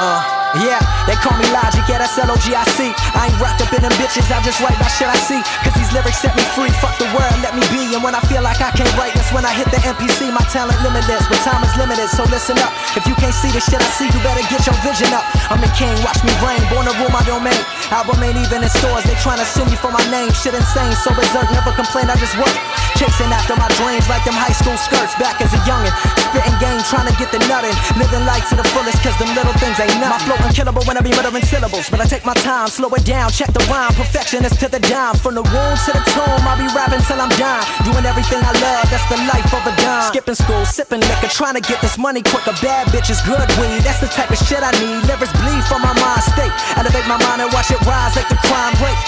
Uh, 0.00 0.22
yeah, 0.62 0.78
they 1.08 1.16
call 1.24 1.32
me 1.40 1.48
Logic, 1.48 1.80
yeah, 1.88 2.04
that's 2.04 2.20
L-O-G-I-C. 2.20 2.92
I 3.16 3.32
ain't 3.32 3.40
wrapped 3.40 3.64
up 3.64 3.72
in 3.72 3.80
them 3.80 3.94
bitches, 3.96 4.28
I 4.28 4.44
just 4.44 4.60
write 4.60 4.76
about 4.76 4.92
shit 4.92 5.08
I 5.08 5.16
see. 5.16 5.40
Cause 5.64 5.72
these 5.72 5.88
lyrics 5.96 6.20
set 6.20 6.36
me 6.36 6.44
free, 6.52 6.68
fuck 6.84 7.00
the 7.00 7.08
world, 7.16 7.32
let 7.40 7.56
me 7.56 7.64
be. 7.72 7.96
And 7.96 8.04
when 8.04 8.12
I 8.12 8.20
feel 8.28 8.44
like 8.44 8.60
I 8.60 8.68
can't 8.76 8.92
write, 9.00 9.16
that's 9.16 9.32
when 9.32 9.48
I 9.48 9.56
hit 9.56 9.72
the 9.72 9.80
MPC. 9.80 10.28
My 10.28 10.44
talent 10.52 10.76
limitless, 10.84 11.24
but 11.32 11.40
time 11.40 11.64
is 11.64 11.72
limited, 11.80 12.12
so 12.12 12.28
listen 12.28 12.60
up. 12.60 12.76
If 12.92 13.08
you 13.08 13.16
can't 13.16 13.32
see 13.32 13.48
the 13.48 13.64
shit 13.64 13.80
I 13.80 13.88
see, 13.96 14.12
you 14.12 14.20
better 14.20 14.44
get 14.52 14.68
your 14.68 14.76
vision 14.84 15.08
up. 15.16 15.24
I'm 15.48 15.64
the 15.64 15.72
king, 15.72 15.96
watch 16.04 16.20
me 16.20 16.30
reign, 16.44 16.60
born 16.68 16.84
to 16.84 16.92
rule 17.00 17.08
my 17.08 17.24
domain. 17.24 17.56
Album 17.88 18.20
ain't 18.20 18.36
even 18.36 18.60
in 18.60 18.68
stores, 18.68 19.08
they 19.08 19.16
tryna 19.24 19.48
sue 19.48 19.64
me 19.64 19.80
for 19.80 19.88
my 19.88 20.04
name. 20.12 20.28
Shit 20.36 20.52
insane, 20.52 20.92
so 21.00 21.08
berserk, 21.16 21.48
never 21.56 21.72
complain, 21.72 22.12
I 22.12 22.20
just 22.20 22.36
work. 22.36 22.52
Chasing 23.00 23.32
after 23.32 23.56
my 23.56 23.70
dreams 23.80 24.04
like 24.12 24.28
them 24.28 24.36
high 24.36 24.52
school 24.52 24.76
skirts 24.76 25.16
back 25.16 25.40
as 25.40 25.56
a 25.56 25.60
youngin'. 25.64 25.94
Spitting 26.28 26.58
game, 26.60 26.82
trying 26.84 27.08
to 27.08 27.14
get 27.16 27.32
the 27.32 27.40
nuttin'. 27.48 27.72
Living 27.96 28.28
life 28.28 28.44
to 28.52 28.60
the 28.60 28.66
fullest, 28.76 29.00
cause 29.00 29.16
them 29.16 29.32
little 29.32 29.54
things 29.56 29.80
ain't 29.80 29.96
nothing. 30.02 30.12
My 30.12 30.20
flow 30.20 30.38
unkillable 30.44 30.84
when 30.84 30.97
I 30.98 31.00
be 31.00 31.14
muttering 31.14 31.46
syllables. 31.46 31.86
But 31.86 32.02
I 32.02 32.10
take 32.10 32.26
my 32.26 32.34
time, 32.42 32.66
slow 32.66 32.90
it 32.90 33.06
down, 33.06 33.30
check 33.30 33.54
the 33.54 33.62
rhyme. 33.70 33.94
Perfectionist 33.94 34.58
to 34.58 34.66
the 34.66 34.82
dime. 34.82 35.14
From 35.14 35.38
the 35.38 35.46
womb 35.46 35.76
to 35.86 35.90
the 35.94 36.02
tomb, 36.10 36.42
I'll 36.42 36.58
be 36.58 36.66
rapping 36.74 36.98
till 37.06 37.22
I'm 37.22 37.30
dying. 37.38 37.62
Doing 37.86 38.02
everything 38.02 38.42
I 38.42 38.50
love, 38.58 38.90
that's 38.90 39.06
the 39.06 39.14
life 39.30 39.46
of 39.54 39.62
a 39.62 39.72
dime. 39.78 40.10
Skipping 40.10 40.34
school, 40.34 40.66
sipping 40.66 40.98
liquor, 40.98 41.30
trying 41.30 41.54
to 41.54 41.62
get 41.62 41.78
this 41.78 41.94
money 42.02 42.18
quicker. 42.18 42.50
Bad 42.58 42.90
bitches, 42.90 43.22
good 43.22 43.46
weed, 43.62 43.86
that's 43.86 44.02
the 44.02 44.10
type 44.10 44.34
of 44.34 44.42
shit 44.42 44.58
I 44.58 44.74
need. 44.82 45.06
Lyrics 45.06 45.30
bleed 45.38 45.62
from 45.70 45.86
my 45.86 45.94
mind 46.02 46.22
state. 46.26 46.50
Elevate 46.74 47.06
my 47.06 47.20
mind 47.22 47.46
and 47.46 47.50
watch 47.54 47.70
it 47.70 47.78
rise 47.86 48.18
like 48.18 48.26
the 48.26 48.40
crime 48.42 48.74
rate. 48.82 48.98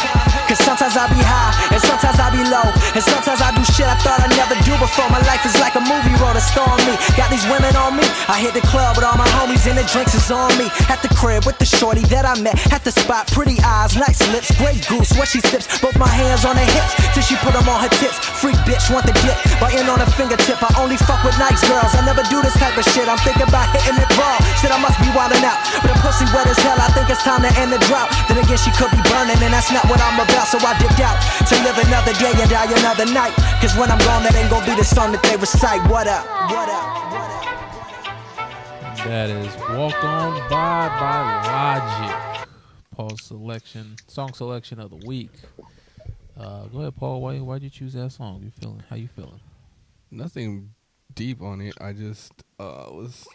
Cause 0.46 0.62
sometimes 0.66 0.98
I 0.98 1.06
be 1.10 1.18
high, 1.22 1.54
and 1.74 1.78
sometimes 1.78 2.18
I 2.18 2.26
be 2.34 2.42
low. 2.46 2.66
And 2.94 3.02
sometimes 3.02 3.38
I 3.38 3.54
do 3.54 3.62
shit 3.70 3.86
I 3.86 3.94
thought 4.02 4.18
I'd 4.18 4.34
never 4.34 4.58
do 4.66 4.74
before. 4.82 5.06
My 5.10 5.22
life 5.26 5.46
is 5.46 5.54
like 5.62 5.78
a 5.78 5.82
movie, 5.82 6.10
a 6.10 6.42
star 6.42 6.66
on 6.66 6.82
me. 6.90 6.98
Got 7.14 7.30
these 7.30 7.46
women 7.46 7.70
on 7.78 7.94
me. 7.94 8.02
I 8.26 8.42
hit 8.42 8.54
the 8.54 8.62
club 8.66 8.98
with 8.98 9.06
all 9.06 9.14
my 9.14 9.30
homies, 9.38 9.62
and 9.70 9.78
the 9.78 9.86
drinks 9.86 10.14
is 10.14 10.30
on 10.30 10.50
me. 10.58 10.66
At 10.90 11.02
the 11.02 11.10
crib 11.14 11.46
with 11.46 11.58
the 11.62 11.70
shorty 11.80 12.04
that 12.12 12.28
I 12.28 12.36
met. 12.44 12.60
At 12.76 12.84
the 12.84 12.92
spot, 12.92 13.24
pretty 13.32 13.56
eyes, 13.64 13.96
nice 13.96 14.20
lips, 14.28 14.52
Grey 14.60 14.76
Goose. 14.84 15.16
What 15.16 15.32
she 15.32 15.40
sips, 15.40 15.80
both 15.80 15.96
my 15.96 16.12
hands 16.12 16.44
on 16.44 16.52
her 16.52 16.68
hips. 16.76 16.92
Till 17.16 17.24
she 17.24 17.40
put 17.40 17.56
them 17.56 17.64
on 17.72 17.80
her 17.80 17.88
tits. 17.96 18.20
Freak 18.36 18.60
bitch, 18.68 18.92
want 18.92 19.08
the 19.08 19.16
dip. 19.24 19.40
Biting 19.56 19.88
on 19.88 19.96
her 19.96 20.12
fingertip. 20.12 20.60
I 20.60 20.68
only 20.76 21.00
fuck 21.00 21.24
with 21.24 21.40
nice 21.40 21.64
girls. 21.64 21.96
I 21.96 22.04
never 22.04 22.20
do 22.28 22.44
this 22.44 22.52
type 22.60 22.76
of 22.76 22.84
shit. 22.92 23.08
I'm 23.08 23.16
thinking 23.24 23.48
about 23.48 23.72
hitting 23.72 23.96
it 23.96 24.12
raw. 24.20 24.36
Shit, 24.60 24.68
I 24.68 24.76
must 24.76 25.00
be 25.00 25.08
wildin' 25.16 25.40
out. 25.40 25.56
But 25.80 25.96
the 25.96 25.98
pussy 26.04 26.28
wet 26.36 26.44
as 26.44 26.60
hell. 26.60 26.76
I 26.76 26.92
think 26.92 27.08
it's 27.08 27.24
time 27.24 27.40
to 27.48 27.52
end 27.56 27.72
the 27.72 27.80
drought. 27.88 28.12
Then 28.28 28.36
again, 28.36 28.60
she 28.60 28.68
could 28.76 28.92
be 28.92 29.00
burning, 29.08 29.40
and 29.40 29.52
that's 29.56 29.72
not 29.72 29.88
what 29.88 30.04
I'm 30.04 30.20
about. 30.20 30.52
So 30.52 30.60
I 30.60 30.76
dipped 30.76 31.00
out 31.00 31.16
to 31.48 31.54
live 31.64 31.80
another 31.80 32.12
day 32.20 32.36
and 32.36 32.48
die 32.52 32.68
another 32.68 33.08
night. 33.08 33.32
Cause 33.64 33.72
when 33.80 33.88
I'm 33.88 34.00
gone, 34.04 34.20
that 34.28 34.36
ain't 34.36 34.52
gonna 34.52 34.68
be 34.68 34.76
the 34.76 34.84
song 34.84 35.16
that 35.16 35.24
they 35.24 35.40
recite. 35.40 35.80
What 35.88 36.04
up? 36.04 36.28
What 36.52 36.68
up? 36.68 37.09
That 39.04 39.30
is 39.30 39.56
Walk 39.76 40.04
On 40.04 40.38
By 40.50 40.88
by 40.88 41.78
Logic. 42.38 42.48
Paul's 42.94 43.22
selection, 43.22 43.96
song 44.06 44.32
selection 44.34 44.78
of 44.78 44.90
the 44.90 45.06
week. 45.06 45.30
Uh, 46.38 46.64
go 46.66 46.80
ahead, 46.80 46.96
Paul. 46.96 47.20
Why 47.22 47.38
why'd 47.38 47.62
you 47.62 47.70
choose 47.70 47.94
that 47.94 48.10
song? 48.12 48.42
You 48.44 48.50
feeling? 48.50 48.82
How 48.88 48.96
you 48.96 49.08
feeling? 49.08 49.40
Nothing 50.10 50.70
deep 51.14 51.40
on 51.42 51.60
it. 51.60 51.74
I 51.80 51.92
just 51.92 52.32
uh, 52.58 52.86
was 52.90 53.26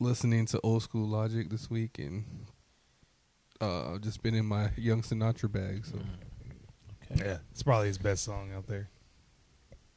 listening 0.00 0.46
to 0.46 0.60
old 0.62 0.82
school 0.82 1.06
Logic 1.06 1.48
this 1.48 1.70
week 1.70 1.98
and 1.98 2.24
uh, 3.60 3.98
just 3.98 4.22
been 4.22 4.34
in 4.34 4.46
my 4.46 4.70
Young 4.76 5.02
Sinatra 5.02 5.50
bag. 5.50 5.84
So 5.86 5.96
Okay. 7.12 7.24
Yeah, 7.26 7.38
it's 7.52 7.62
probably 7.62 7.88
his 7.88 7.98
best 7.98 8.24
song 8.24 8.50
out 8.56 8.66
there. 8.66 8.88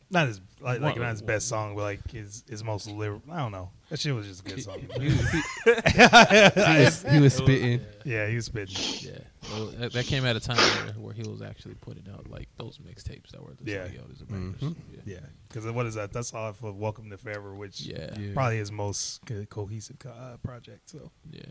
Not 0.10 0.28
his 0.28 0.40
like, 0.62 0.80
like 0.82 0.96
What- 0.96 1.02
not 1.02 1.12
his 1.12 1.22
best 1.22 1.48
song, 1.50 1.76
but 1.76 1.82
like 1.82 2.12
his 2.12 2.44
his 2.50 2.64
most 2.64 2.88
lyrical. 2.88 3.32
I 3.34 3.38
don't 3.40 3.52
know. 3.52 3.72
That 3.90 4.00
shit 4.00 4.14
was 4.14 4.28
just 4.28 4.42
a 4.46 4.50
good 4.50 4.62
song. 4.64 4.80
he, 5.00 5.10
he- 5.10 5.12
he 5.12 5.12
was, 6.84 7.04
he 7.04 7.20
was 7.22 7.34
spitting. 7.34 7.82
yeah, 8.04 8.28
he 8.28 8.36
was 8.36 8.46
spitting. 8.46 8.76
Yeah, 9.10 9.20
well, 9.50 9.68
that, 9.78 9.94
that 9.94 10.06
came 10.06 10.26
at 10.26 10.36
a 10.36 10.42
time 10.42 10.58
where, 10.58 10.94
where 11.06 11.14
he 11.14 11.24
was 11.24 11.42
actually 11.42 11.76
putting 11.76 12.04
out 12.14 12.30
like 12.30 12.50
those 12.58 12.80
mixtapes 12.80 13.30
that 13.32 13.42
were 13.42 13.54
the 13.62 13.72
Yeah. 13.72 13.86
yeah. 13.94 14.02
these 14.10 14.22
are 14.22 14.26
bangers. 14.26 14.60
Mhm. 14.62 14.76
Yeah. 14.94 15.00
Yeah, 15.06 15.20
because 15.48 15.66
what 15.72 15.86
is 15.86 15.96
that? 15.96 16.12
That's 16.12 16.34
all 16.34 16.52
for 16.52 16.74
Welcome 16.74 17.10
to 17.12 17.18
Forever, 17.18 17.56
which 17.56 17.80
Yeah. 17.82 18.10
Yeah. 18.20 18.34
probably 18.34 18.58
his 18.58 18.74
most 18.74 19.26
co- 19.26 19.46
cohesive 19.46 20.00
co- 20.00 20.10
uh, 20.10 20.36
project. 20.38 20.90
So 20.90 21.10
yeah, 21.32 21.42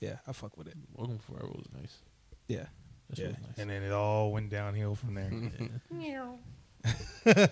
yeah, 0.00 0.16
I 0.26 0.32
fuck 0.32 0.58
with 0.58 0.66
it. 0.68 0.74
Welcome 0.94 1.18
Forever 1.20 1.48
was 1.54 1.68
nice. 1.74 1.96
Yeah, 2.48 2.66
That's 3.08 3.20
yeah, 3.20 3.26
really 3.28 3.38
nice. 3.46 3.58
and 3.58 3.70
then 3.70 3.82
it 3.82 3.92
all 3.92 4.30
went 4.30 4.50
downhill 4.50 4.94
from 4.94 5.14
there. 5.14 5.30
Yeah. 5.98 6.32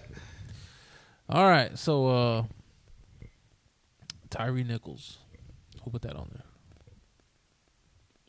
All 1.29 1.45
right, 1.49 1.77
so 1.77 2.07
uh 2.07 2.45
Tyre 4.31 4.53
Nichols, 4.65 5.19
who 5.83 5.91
put 5.91 6.03
that 6.03 6.17
on 6.17 6.29
there? 6.33 6.43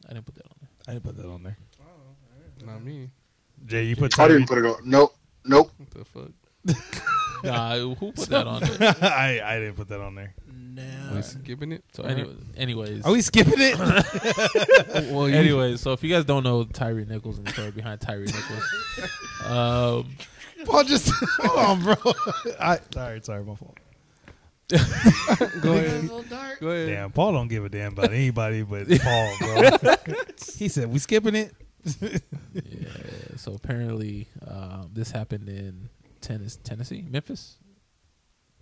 I 0.10 0.14
didn't 0.14 0.26
put 0.26 0.36
that 0.36 0.46
on 0.46 0.56
there. 0.62 0.70
I 0.88 0.92
didn't 0.94 1.04
put 1.04 1.18
that 1.18 1.28
on 1.30 1.44
there. 1.44 1.58
Not 2.66 2.84
me. 2.84 3.10
Jay, 3.66 3.84
you 3.84 3.96
put 3.96 4.18
I 4.20 4.28
didn't 4.28 4.48
put 4.48 4.58
it 4.58 4.66
on. 4.66 4.78
Nope. 4.86 5.16
Nope. 5.46 5.72
What 5.78 5.90
the 5.92 6.06
fuck? 6.06 6.32
Nah, 7.44 7.78
who 7.78 8.12
put 8.14 8.30
that 8.30 8.48
on 8.48 8.62
there? 8.64 8.96
I 9.02 9.40
I 9.46 9.60
didn't 9.60 9.76
put 9.76 9.88
that 9.90 10.02
on 10.02 10.16
there. 10.16 10.34
No. 10.52 10.84
We 11.14 11.22
skipping 11.22 11.72
it? 11.72 11.84
So, 11.94 12.02
anyway, 12.02 12.34
anyways, 12.58 13.06
Are 13.06 13.12
we 13.12 13.22
skipping 13.22 13.54
it? 13.58 13.78
well, 15.12 15.30
you- 15.30 15.36
anyways, 15.36 15.80
so 15.82 15.92
if 15.94 16.02
you 16.04 16.10
guys 16.10 16.26
don't 16.26 16.42
know 16.44 16.64
Tyre 16.64 17.06
Nichols 17.06 17.38
and 17.38 17.46
the 17.46 17.52
story 17.54 17.70
behind 17.70 18.02
Tyre 18.02 18.22
Nichols, 18.26 18.64
um, 19.46 20.08
Paul, 20.66 20.84
just 20.86 21.12
hold 21.40 21.60
on, 21.60 21.84
bro. 21.84 21.96
I 22.60 22.80
sorry, 22.92 23.22
sorry, 23.22 23.44
my 23.44 23.54
fault. 23.54 23.78
Go 24.70 24.78
ahead. 25.74 26.10
Go 26.60 26.68
ahead. 26.70 26.88
Damn, 26.90 27.12
Paul 27.12 27.34
don't 27.34 27.48
give 27.48 27.64
a 27.66 27.70
damn 27.70 27.94
about 27.94 28.12
anybody 28.12 28.64
but 28.64 28.88
Paul, 29.02 29.34
bro. 29.40 29.94
he 30.58 30.68
said 30.68 30.92
we 30.92 31.00
skipping 31.00 31.36
it. 31.36 31.54
yeah, 32.02 33.38
so 33.38 33.54
apparently 33.54 34.28
um, 34.46 34.90
this 34.94 35.12
happened 35.12 35.48
in 35.48 35.90
Tennessee, 36.20 36.60
Tennessee, 36.64 37.06
Memphis, 37.10 37.56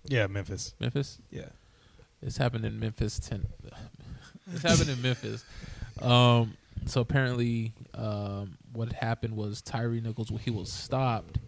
Yeah, 0.04 0.28
Memphis. 0.28 0.76
Memphis. 0.80 1.20
Yeah. 1.32 1.50
This 2.22 2.38
happened 2.38 2.66
in 2.66 2.80
Memphis. 2.80 3.18
Ten. 3.20 3.46
this 4.48 4.62
happened 4.62 4.90
in 4.90 5.02
Memphis. 5.02 5.44
Um, 6.02 6.56
so 6.86 7.02
apparently, 7.02 7.74
um, 7.96 8.58
what 8.74 8.92
happened 8.94 9.36
was 9.36 9.62
Tyre 9.62 9.90
Nichols. 10.02 10.32
He 10.44 10.52
was 10.52 10.72
stopped 10.72 11.40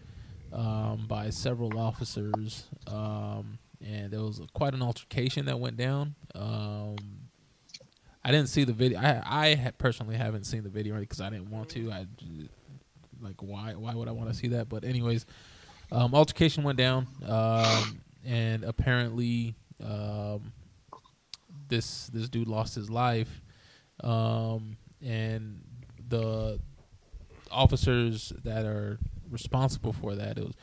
um, 0.54 1.06
by 1.08 1.30
several 1.30 1.78
officers, 1.78 2.66
um, 2.88 3.60
and 3.86 4.12
there 4.12 4.22
was 4.22 4.42
quite 4.54 4.74
an 4.74 4.82
altercation 4.82 5.46
that 5.46 5.60
went 5.60 5.78
down. 5.78 6.16
Um, 6.36 6.96
I 8.24 8.32
didn't 8.32 8.50
see 8.50 8.64
the 8.64 8.74
video. 8.74 9.00
I 9.00 9.22
I 9.26 9.72
personally 9.78 10.16
haven't 10.16 10.46
seen 10.46 10.64
the 10.64 10.70
video 10.70 11.00
because 11.00 11.22
I 11.22 11.30
didn't 11.30 11.50
want 11.50 11.70
to. 11.70 11.92
I 11.92 12.08
like 13.22 13.42
why 13.42 13.74
why 13.74 13.94
would 13.94 14.08
I 14.08 14.12
want 14.12 14.30
to 14.30 14.36
see 14.36 14.50
that? 14.50 14.70
But 14.70 14.84
anyways, 14.84 15.26
um, 15.92 16.14
altercation 16.14 16.64
went 16.64 16.78
down, 16.78 17.08
um, 17.26 18.02
and 18.26 18.64
apparently 18.64 19.56
um, 19.84 20.52
this 21.70 22.08
this 22.08 22.28
dude 22.30 22.48
lost 22.48 22.76
his 22.76 22.90
life, 22.90 23.42
um, 24.04 24.78
and 25.02 25.62
the 26.10 26.60
officers 27.52 28.34
that 28.44 28.66
are 28.66 29.00
responsible 29.30 29.94
for 29.94 30.16
that. 30.16 30.38
It 30.38 30.44
was 30.44 30.54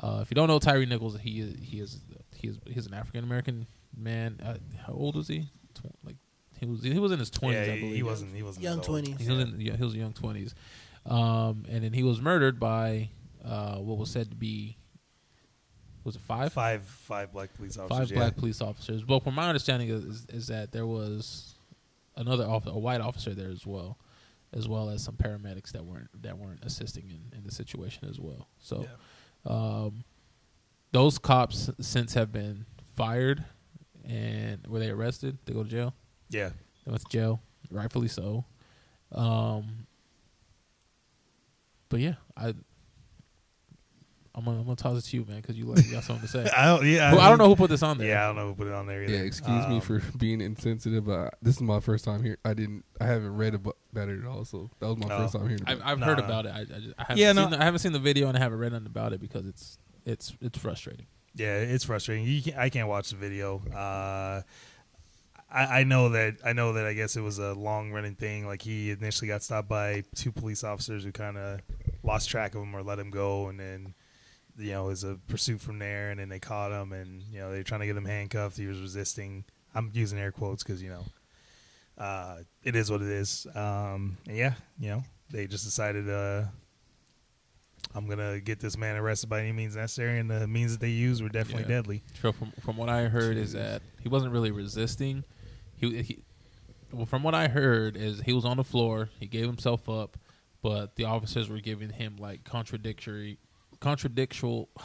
uh, 0.00 0.18
if 0.22 0.30
you 0.30 0.34
don't 0.34 0.48
know 0.48 0.58
Tyre 0.58 0.84
Nichols, 0.84 1.18
he 1.20 1.40
is 1.40 1.56
he 1.60 1.80
is 1.80 2.00
he 2.44 2.50
is 2.50 2.58
he's 2.66 2.86
an 2.86 2.94
African 2.94 3.24
American 3.24 3.66
man. 3.96 4.40
Uh, 4.44 4.56
how 4.86 4.92
old 4.92 5.16
was 5.16 5.28
he? 5.28 5.48
Tw- 5.74 5.86
like 6.04 6.16
he 6.58 6.66
was 6.66 6.82
he 6.82 6.98
was 6.98 7.12
in 7.12 7.18
his 7.18 7.30
twenties, 7.30 7.66
yeah, 7.66 7.72
I 7.72 7.76
he, 7.76 7.80
believe. 7.80 7.96
he 7.96 8.02
wasn't. 8.02 8.34
He 8.34 8.42
wasn't 8.42 8.64
Young 8.64 8.80
20s. 8.80 9.20
He 9.20 9.30
was 9.30 9.40
in 9.40 9.60
yeah, 9.60 9.76
he 9.76 9.82
was 9.82 9.94
young 9.94 10.12
twenties, 10.12 10.54
um, 11.06 11.64
and 11.68 11.82
then 11.84 11.92
he 11.92 12.02
was 12.02 12.20
murdered 12.20 12.60
by 12.60 13.10
uh, 13.44 13.76
what 13.76 13.98
was 13.98 14.10
said 14.10 14.30
to 14.30 14.36
be 14.36 14.76
was 16.04 16.16
it 16.16 16.22
five 16.22 16.52
Five 16.52 16.82
five 16.84 17.32
black 17.32 17.54
police 17.54 17.78
officers. 17.78 17.98
five 17.98 18.10
yeah. 18.10 18.16
black 18.18 18.36
police 18.36 18.60
officers. 18.60 19.02
But 19.04 19.22
from 19.22 19.34
my 19.34 19.48
understanding 19.48 19.88
is, 19.88 20.04
is, 20.04 20.26
is 20.28 20.46
that 20.48 20.70
there 20.70 20.86
was 20.86 21.54
another 22.16 22.44
off- 22.44 22.66
a 22.66 22.78
white 22.78 23.00
officer 23.00 23.34
there 23.34 23.50
as 23.50 23.66
well, 23.66 23.98
as 24.52 24.68
well 24.68 24.90
as 24.90 25.02
some 25.02 25.16
paramedics 25.16 25.72
that 25.72 25.84
weren't 25.84 26.10
that 26.22 26.38
weren't 26.38 26.62
assisting 26.62 27.04
in, 27.10 27.38
in 27.38 27.44
the 27.44 27.52
situation 27.52 28.08
as 28.08 28.20
well. 28.20 28.48
So 28.58 28.86
um, 29.46 30.04
those 30.94 31.18
cops 31.18 31.68
since 31.80 32.14
have 32.14 32.32
been 32.32 32.64
fired, 32.96 33.44
and 34.08 34.64
were 34.66 34.78
they 34.78 34.88
arrested? 34.90 35.36
They 35.44 35.52
go 35.52 35.62
to 35.64 35.68
jail. 35.68 35.92
Yeah. 36.30 36.50
They 36.86 36.90
went 36.92 37.02
to 37.02 37.08
jail, 37.10 37.42
rightfully 37.70 38.08
so. 38.08 38.44
Um, 39.12 39.86
but 41.88 42.00
yeah, 42.00 42.14
I. 42.36 42.54
I'm 44.36 44.44
gonna, 44.44 44.58
I'm 44.58 44.64
gonna 44.64 44.74
toss 44.74 44.98
it 44.98 45.08
to 45.10 45.16
you, 45.16 45.24
man, 45.26 45.36
because 45.42 45.56
you 45.56 45.64
like 45.66 45.84
you 45.86 45.92
got 45.92 46.02
something 46.02 46.26
to 46.26 46.28
say. 46.28 46.50
I 46.56 46.66
don't. 46.66 46.84
Yeah. 46.84 47.12
Who- 47.12 47.18
I 47.20 47.28
don't 47.28 47.38
know 47.38 47.46
who 47.46 47.54
put 47.54 47.70
this 47.70 47.84
on 47.84 47.98
there. 47.98 48.08
Yeah, 48.08 48.24
I 48.24 48.26
don't 48.26 48.34
know 48.36 48.48
who 48.48 48.54
put 48.56 48.66
it 48.66 48.72
on 48.72 48.86
there 48.88 49.04
either. 49.04 49.12
Yeah, 49.12 49.20
excuse 49.20 49.68
me 49.68 49.76
Um, 49.76 49.80
for 49.80 50.00
being 50.18 50.40
insensitive. 50.40 51.06
But 51.06 51.34
this 51.40 51.54
is 51.54 51.62
my 51.62 51.78
first 51.78 52.04
time 52.04 52.24
here. 52.24 52.38
I 52.44 52.52
didn't. 52.52 52.84
I 53.00 53.04
haven't 53.06 53.36
read 53.36 53.54
abo- 53.54 53.74
about 53.92 54.08
it 54.08 54.18
at 54.18 54.26
all. 54.26 54.44
So 54.44 54.70
that 54.80 54.88
was 54.88 54.96
my 54.98 55.06
Oh. 55.14 55.18
first 55.18 55.34
time 55.34 55.46
hearing 55.48 55.62
I've, 55.66 55.78
it. 55.78 55.82
I've 55.86 55.98
No, 56.00 56.06
heard 56.06 56.18
no. 56.18 56.24
about 56.24 56.46
it. 56.46 56.52
I, 56.52 56.60
I, 56.62 56.64
just, 56.64 56.94
I 56.98 57.02
haven't 57.02 57.18
Yeah, 57.18 57.28
seen 57.32 57.36
no. 57.36 57.50
the, 57.50 57.60
I 57.60 57.64
haven't 57.64 57.78
seen 57.78 57.92
the 57.92 57.98
video 58.00 58.26
and 58.28 58.36
I 58.36 58.40
haven't 58.40 58.58
read 58.58 58.72
nothing 58.72 58.86
about 58.88 59.12
it 59.12 59.20
because 59.20 59.46
it's 59.46 59.78
it's 60.04 60.34
it's 60.40 60.58
frustrating. 60.58 61.06
Yeah, 61.34 61.58
it's 61.58 61.84
frustrating. 61.84 62.42
Can, 62.42 62.54
I 62.56 62.68
can't 62.68 62.88
watch 62.88 63.10
the 63.10 63.16
video. 63.16 63.62
Uh, 63.74 64.42
I, 65.50 65.80
I 65.80 65.84
know 65.84 66.10
that 66.10 66.36
I 66.44 66.52
know 66.52 66.74
that 66.74 66.86
I 66.86 66.92
guess 66.94 67.16
it 67.16 67.20
was 67.20 67.38
a 67.38 67.54
long 67.54 67.92
running 67.92 68.14
thing. 68.14 68.46
Like 68.46 68.62
he 68.62 68.90
initially 68.90 69.28
got 69.28 69.42
stopped 69.42 69.68
by 69.68 70.04
two 70.14 70.32
police 70.32 70.64
officers 70.64 71.04
who 71.04 71.12
kind 71.12 71.36
of 71.36 71.60
lost 72.02 72.28
track 72.28 72.54
of 72.54 72.62
him 72.62 72.74
or 72.74 72.82
let 72.82 72.98
him 72.98 73.10
go, 73.10 73.48
and 73.48 73.58
then 73.58 73.94
you 74.58 74.72
know 74.72 74.86
it 74.86 74.88
was 74.88 75.04
a 75.04 75.18
pursuit 75.28 75.60
from 75.60 75.78
there, 75.78 76.10
and 76.10 76.20
then 76.20 76.28
they 76.28 76.40
caught 76.40 76.70
him, 76.72 76.92
and 76.92 77.22
you 77.32 77.38
know 77.40 77.50
they're 77.50 77.62
trying 77.62 77.80
to 77.80 77.86
get 77.86 77.96
him 77.96 78.04
handcuffed. 78.04 78.56
He 78.56 78.66
was 78.66 78.80
resisting. 78.80 79.44
I'm 79.74 79.90
using 79.92 80.18
air 80.18 80.32
quotes 80.32 80.62
because 80.62 80.82
you 80.82 80.90
know 80.90 81.04
uh, 81.98 82.38
it 82.62 82.76
is 82.76 82.90
what 82.90 83.02
it 83.02 83.08
is. 83.08 83.46
Um, 83.54 84.18
yeah, 84.26 84.54
you 84.78 84.90
know 84.90 85.04
they 85.30 85.46
just 85.46 85.64
decided. 85.64 86.08
Uh, 86.08 86.44
I'm 87.94 88.06
gonna 88.08 88.40
get 88.40 88.60
this 88.60 88.76
man 88.76 88.96
arrested 88.96 89.28
by 89.28 89.40
any 89.40 89.52
means 89.52 89.76
necessary, 89.76 90.18
and 90.18 90.30
the 90.30 90.46
means 90.46 90.72
that 90.72 90.80
they 90.80 90.90
used 90.90 91.22
were 91.22 91.28
definitely 91.28 91.62
Yeah. 91.62 91.76
deadly. 91.80 92.02
So 92.20 92.32
from 92.32 92.52
from 92.60 92.76
what 92.76 92.88
I 92.88 93.04
heard 93.08 93.36
is 93.36 93.52
that 93.52 93.82
he 94.02 94.08
wasn't 94.08 94.32
really 94.32 94.50
resisting. 94.50 95.24
He, 95.76 96.02
he 96.02 96.18
well, 96.92 97.06
from 97.06 97.22
what 97.22 97.34
I 97.34 97.48
heard 97.48 97.96
is 97.96 98.20
he 98.22 98.32
was 98.32 98.44
on 98.44 98.56
the 98.56 98.64
floor. 98.64 99.10
He 99.18 99.26
gave 99.26 99.46
himself 99.46 99.88
up, 99.88 100.16
but 100.62 100.94
the 100.96 101.04
officers 101.04 101.48
were 101.48 101.58
giving 101.60 101.90
him 101.90 102.16
like 102.18 102.44
contradictory, 102.44 103.38
contradictual. 103.80 104.68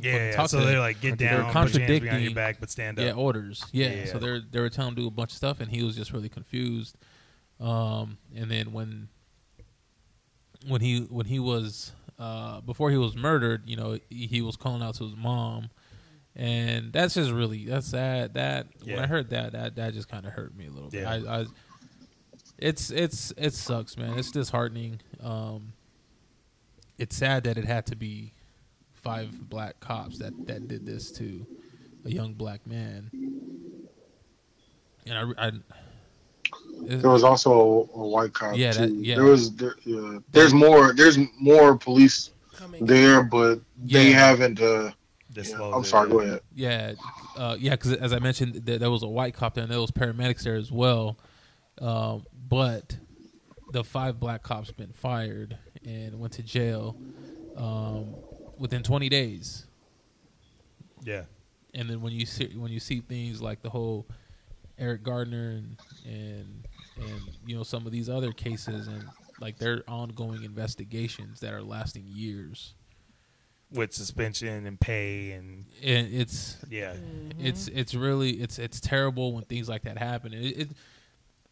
Yeah, 0.00 0.16
yeah, 0.16 0.32
talk 0.36 0.48
so 0.48 0.58
today. 0.58 0.70
they're 0.70 0.80
like, 0.80 1.02
get 1.02 1.18
They're 1.18 1.28
down, 1.42 1.52
put 1.52 1.52
your 1.52 1.52
hands 1.52 1.74
your 1.76 1.86
contradicting- 2.00 2.34
back, 2.34 2.56
but 2.60 2.70
stand 2.70 2.98
up. 2.98 3.04
Yeah, 3.04 3.12
orders. 3.12 3.62
Yeah. 3.72 3.88
Yeah, 3.88 3.94
yeah. 3.94 4.04
So 4.06 4.18
they're 4.18 4.40
they 4.40 4.58
were 4.58 4.70
telling 4.70 4.92
him 4.92 4.94
to 4.96 5.02
do 5.02 5.06
a 5.08 5.10
bunch 5.10 5.32
of 5.32 5.36
stuff, 5.36 5.60
and 5.60 5.70
he 5.70 5.82
was 5.82 5.94
just 5.94 6.14
really 6.14 6.30
confused. 6.30 6.96
Um, 7.60 8.16
and 8.34 8.50
then 8.50 8.72
when 8.72 9.10
when 10.66 10.80
he 10.80 11.00
when 11.00 11.26
he 11.26 11.38
was 11.38 11.92
uh, 12.22 12.60
before 12.60 12.88
he 12.92 12.96
was 12.96 13.16
murdered, 13.16 13.62
you 13.66 13.74
know, 13.76 13.98
he, 14.08 14.26
he 14.28 14.42
was 14.42 14.54
calling 14.54 14.80
out 14.80 14.94
to 14.94 15.04
his 15.04 15.16
mom, 15.16 15.70
and 16.36 16.92
that's 16.92 17.14
just 17.14 17.32
really 17.32 17.64
that's 17.64 17.88
sad. 17.88 18.34
That 18.34 18.68
when 18.84 19.00
I 19.00 19.08
heard 19.08 19.30
that, 19.30 19.52
that 19.52 19.74
that 19.74 19.92
just 19.92 20.08
kind 20.08 20.24
of 20.24 20.32
hurt 20.32 20.56
me 20.56 20.66
a 20.66 20.70
little 20.70 20.88
bit. 20.88 21.02
Yeah. 21.02 21.10
I, 21.10 21.40
I 21.40 21.46
it's 22.58 22.92
it's 22.92 23.32
it 23.36 23.54
sucks, 23.54 23.96
man. 23.96 24.16
It's 24.16 24.30
disheartening. 24.30 25.00
Um, 25.20 25.72
it's 26.96 27.16
sad 27.16 27.42
that 27.42 27.58
it 27.58 27.64
had 27.64 27.86
to 27.86 27.96
be 27.96 28.34
five 28.92 29.50
black 29.50 29.80
cops 29.80 30.18
that 30.18 30.46
that 30.46 30.68
did 30.68 30.86
this 30.86 31.10
to 31.12 31.44
a 32.04 32.10
young 32.10 32.34
black 32.34 32.64
man. 32.68 33.10
And 35.06 35.18
I, 35.18 35.48
I 35.48 35.50
There 36.84 37.10
was 37.10 37.24
also 37.24 37.50
a, 37.94 37.98
a 37.98 38.08
white 38.08 38.32
cop. 38.32 38.56
Yeah, 38.56 38.72
that- 38.72 38.88
too. 38.88 38.94
yeah. 38.96 39.14
There 39.16 39.24
was 39.24 39.54
there, 39.54 39.74
yeah, 39.84 40.18
there's 40.32 40.52
more 40.54 40.92
there's 40.92 41.18
more 41.38 41.76
police 41.76 42.30
Coming. 42.56 42.84
there, 42.86 43.22
but 43.22 43.60
they 43.78 44.12
haven't. 44.12 44.60
Uh, 44.60 44.92
yeah, 45.34 45.58
I'm 45.60 45.84
sorry. 45.84 46.10
Go 46.10 46.20
ahead. 46.20 46.40
Yeah, 46.54 46.92
uh, 47.36 47.56
yeah. 47.58 47.70
Because 47.70 47.94
as 47.94 48.12
I 48.12 48.18
mentioned, 48.18 48.54
there, 48.66 48.78
there 48.78 48.90
was 48.90 49.02
a 49.02 49.08
white 49.08 49.34
cop 49.34 49.54
there, 49.54 49.62
and 49.64 49.72
there 49.72 49.80
was 49.80 49.90
paramedics 49.90 50.42
there 50.42 50.56
as 50.56 50.70
well. 50.70 51.18
Um, 51.80 52.24
but 52.48 52.96
the 53.72 53.82
five 53.82 54.20
black 54.20 54.42
cops 54.42 54.70
been 54.70 54.92
fired 54.92 55.56
and 55.86 56.20
went 56.20 56.34
to 56.34 56.42
jail 56.42 56.96
um, 57.56 58.14
within 58.58 58.82
20 58.82 59.08
days. 59.08 59.64
Yeah, 61.04 61.22
and 61.74 61.88
then 61.88 62.02
when 62.02 62.12
you 62.12 62.26
see 62.26 62.52
when 62.56 62.70
you 62.70 62.78
see 62.80 63.00
things 63.00 63.40
like 63.40 63.62
the 63.62 63.70
whole 63.70 64.06
Eric 64.78 65.02
Garner 65.02 65.50
and 65.50 65.76
and 66.04 66.68
and 67.00 67.20
you 67.46 67.56
know 67.56 67.62
some 67.62 67.86
of 67.86 67.92
these 67.92 68.08
other 68.08 68.32
cases 68.32 68.86
and 68.86 69.04
like 69.40 69.58
their 69.58 69.82
ongoing 69.88 70.44
investigations 70.44 71.40
that 71.40 71.52
are 71.52 71.62
lasting 71.62 72.04
years 72.06 72.74
with 73.72 73.92
suspension 73.92 74.66
and 74.66 74.78
pay 74.80 75.32
and 75.32 75.64
and 75.82 76.12
it's 76.12 76.58
yeah, 76.68 76.94
mm-hmm. 76.94 77.44
it's 77.44 77.68
it's 77.68 77.94
really 77.94 78.32
it's 78.32 78.58
it's 78.58 78.80
terrible 78.80 79.32
when 79.32 79.44
things 79.44 79.68
like 79.68 79.82
that 79.82 79.98
happen. 79.98 80.32
It, 80.32 80.58
it 80.58 80.68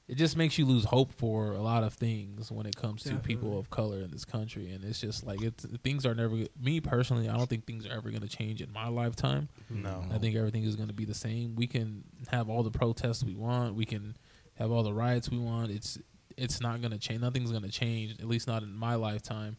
it 0.09 0.17
just 0.17 0.37
makes 0.37 0.59
you 0.59 0.67
lose 0.67 0.85
hope 0.85 1.13
for 1.13 1.53
a 1.53 1.63
lot 1.63 1.85
of 1.85 1.95
things 1.95 2.51
when 2.51 2.67
it 2.67 2.75
comes 2.75 3.05
to 3.05 3.15
people 3.15 3.57
of 3.57 3.71
color 3.71 3.99
in 3.99 4.11
this 4.11 4.25
country, 4.25 4.73
and 4.73 4.85
it's 4.85 5.01
just 5.01 5.25
like 5.25 5.41
it's 5.41 5.65
things 5.85 6.05
are 6.05 6.15
never. 6.15 6.37
Me 6.61 6.81
personally, 6.81 7.29
I 7.29 7.37
don't 7.37 7.49
think 7.49 7.65
things 7.65 7.87
are 7.87 7.93
ever 7.93 8.11
going 8.11 8.23
to 8.23 8.29
change 8.29 8.61
in 8.61 8.73
my 8.73 8.89
lifetime. 8.89 9.49
no. 9.69 10.05
I 10.13 10.19
think 10.19 10.35
everything 10.35 10.65
is 10.65 10.75
going 10.75 10.89
to 10.89 10.95
be 10.95 11.05
the 11.05 11.15
same. 11.15 11.55
We 11.55 11.69
can 11.69 12.03
have 12.29 12.51
all 12.51 12.65
the 12.65 12.73
protests 12.73 13.23
we 13.23 13.37
want. 13.37 13.77
We 13.77 13.85
can 13.85 14.17
have 14.61 14.71
all 14.71 14.83
the 14.83 14.93
riots 14.93 15.31
we 15.31 15.39
want. 15.39 15.71
It's 15.71 15.99
it's 16.37 16.61
not 16.61 16.81
going 16.81 16.93
to 16.93 16.99
change. 16.99 17.21
Nothing's 17.21 17.51
going 17.51 17.63
to 17.63 17.71
change. 17.71 18.13
At 18.21 18.27
least 18.27 18.47
not 18.47 18.63
in 18.63 18.75
my 18.75 18.95
lifetime. 18.95 19.57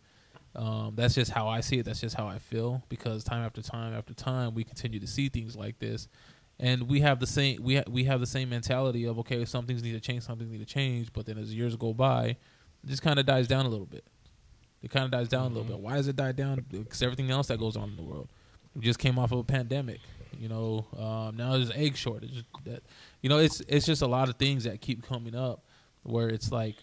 Um, 0.55 0.93
that's 0.95 1.15
just 1.15 1.31
how 1.31 1.47
I 1.47 1.61
see 1.61 1.79
it. 1.79 1.85
That's 1.85 2.01
just 2.01 2.15
how 2.15 2.27
I 2.27 2.39
feel. 2.39 2.83
Because 2.89 3.23
time 3.23 3.43
after 3.43 3.61
time 3.61 3.93
after 3.93 4.13
time, 4.13 4.53
we 4.53 4.63
continue 4.63 4.99
to 4.99 5.07
see 5.07 5.29
things 5.29 5.55
like 5.55 5.79
this, 5.79 6.07
and 6.59 6.89
we 6.89 6.99
have 7.01 7.19
the 7.19 7.27
same 7.27 7.63
we 7.63 7.77
ha- 7.77 7.83
we 7.89 8.03
have 8.05 8.19
the 8.19 8.25
same 8.25 8.49
mentality 8.49 9.05
of 9.05 9.19
okay, 9.19 9.45
some 9.45 9.65
things 9.65 9.83
need 9.83 9.93
to 9.93 9.99
change, 9.99 10.23
some 10.23 10.37
things 10.37 10.51
need 10.51 10.59
to 10.59 10.65
change. 10.65 11.13
But 11.13 11.25
then 11.25 11.37
as 11.37 11.53
years 11.53 11.75
go 11.75 11.93
by, 11.93 12.25
it 12.25 12.87
just 12.87 13.01
kind 13.01 13.19
of 13.19 13.25
dies 13.25 13.47
down 13.47 13.65
a 13.65 13.69
little 13.69 13.85
bit. 13.85 14.05
It 14.81 14.89
kind 14.89 15.05
of 15.05 15.11
dies 15.11 15.29
down 15.29 15.51
a 15.51 15.53
little 15.53 15.63
bit. 15.63 15.79
Why 15.79 15.95
does 15.95 16.07
it 16.07 16.15
die 16.15 16.31
down? 16.31 16.65
Because 16.69 17.03
everything 17.03 17.29
else 17.29 17.47
that 17.47 17.59
goes 17.59 17.77
on 17.77 17.89
in 17.89 17.95
the 17.95 18.01
world. 18.01 18.27
We 18.75 18.81
just 18.81 18.99
came 18.99 19.19
off 19.19 19.31
of 19.31 19.39
a 19.39 19.43
pandemic. 19.43 19.99
You 20.37 20.49
know, 20.49 20.87
um, 20.97 21.37
now 21.37 21.53
there's 21.53 21.71
egg 21.71 21.95
shortage. 21.95 22.43
That 22.65 22.83
you 23.21 23.29
know, 23.29 23.39
it's 23.39 23.61
it's 23.67 23.85
just 23.85 24.01
a 24.01 24.07
lot 24.07 24.29
of 24.29 24.35
things 24.35 24.63
that 24.63 24.81
keep 24.81 25.07
coming 25.07 25.35
up 25.35 25.63
where 26.03 26.29
it's 26.29 26.51
like 26.51 26.75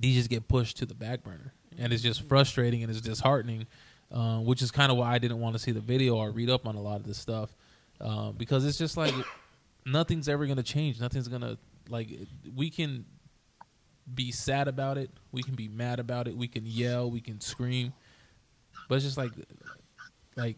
these 0.00 0.16
just 0.16 0.30
get 0.30 0.48
pushed 0.48 0.78
to 0.78 0.86
the 0.86 0.94
back 0.94 1.22
burner, 1.22 1.52
and 1.78 1.92
it's 1.92 2.02
just 2.02 2.22
frustrating 2.28 2.82
and 2.82 2.90
it's 2.90 3.00
disheartening. 3.00 3.66
Um, 4.10 4.46
which 4.46 4.62
is 4.62 4.70
kind 4.70 4.90
of 4.90 4.96
why 4.96 5.12
I 5.12 5.18
didn't 5.18 5.38
want 5.38 5.54
to 5.54 5.58
see 5.58 5.70
the 5.70 5.82
video 5.82 6.16
or 6.16 6.30
read 6.30 6.48
up 6.48 6.66
on 6.66 6.76
a 6.76 6.80
lot 6.80 6.98
of 6.98 7.06
this 7.06 7.18
stuff 7.18 7.54
um, 8.00 8.36
because 8.38 8.64
it's 8.64 8.78
just 8.78 8.96
like 8.96 9.12
nothing's 9.86 10.28
ever 10.28 10.46
gonna 10.46 10.62
change. 10.62 11.00
Nothing's 11.00 11.28
gonna 11.28 11.58
like 11.88 12.08
we 12.56 12.70
can 12.70 13.04
be 14.14 14.30
sad 14.32 14.68
about 14.68 14.98
it. 14.98 15.10
We 15.32 15.42
can 15.42 15.54
be 15.54 15.68
mad 15.68 16.00
about 16.00 16.28
it. 16.28 16.36
We 16.36 16.48
can 16.48 16.64
yell. 16.64 17.10
We 17.10 17.20
can 17.20 17.40
scream. 17.40 17.92
But 18.88 18.96
it's 18.96 19.04
just 19.04 19.18
like, 19.18 19.32
like 20.36 20.56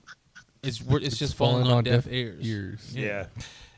it's 0.62 0.82
we're, 0.82 1.00
it's, 1.00 1.18
just 1.18 1.34
falling, 1.34 1.66
on, 1.66 1.84
deaf, 1.84 2.06
ears. 2.08 2.46
ears. 2.46 2.92
Yeah. 2.94 3.26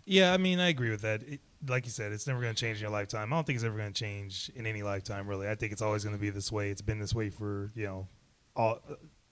yeah, 0.04 0.32
I 0.32 0.36
mean, 0.36 0.60
I 0.60 0.68
agree 0.68 0.90
with 0.90 1.02
that. 1.02 1.22
It, 1.22 1.40
like 1.68 1.84
you 1.84 1.90
said, 1.90 2.12
it's 2.12 2.26
never 2.26 2.40
going 2.40 2.54
to 2.54 2.60
change 2.60 2.78
in 2.78 2.82
your 2.82 2.90
lifetime. 2.90 3.32
I 3.32 3.36
don't 3.36 3.46
think 3.46 3.56
it's 3.56 3.64
ever 3.64 3.76
going 3.76 3.92
to 3.92 3.98
change 3.98 4.50
in 4.56 4.66
any 4.66 4.82
lifetime, 4.82 5.28
really. 5.28 5.48
I 5.48 5.54
think 5.54 5.72
it's 5.72 5.82
always 5.82 6.02
going 6.02 6.16
to 6.16 6.20
be 6.20 6.30
this 6.30 6.50
way. 6.50 6.70
It's 6.70 6.82
been 6.82 6.98
this 6.98 7.14
way 7.14 7.30
for 7.30 7.70
you 7.74 7.86
know, 7.86 8.08
all 8.56 8.80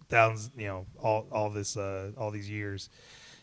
thousands, 0.09 0.51
you 0.57 0.67
know, 0.69 0.87
all 1.03 1.27
all 1.33 1.51
this 1.51 1.77
uh, 1.77 2.13
all 2.17 2.31
these 2.31 2.49
years. 2.49 2.89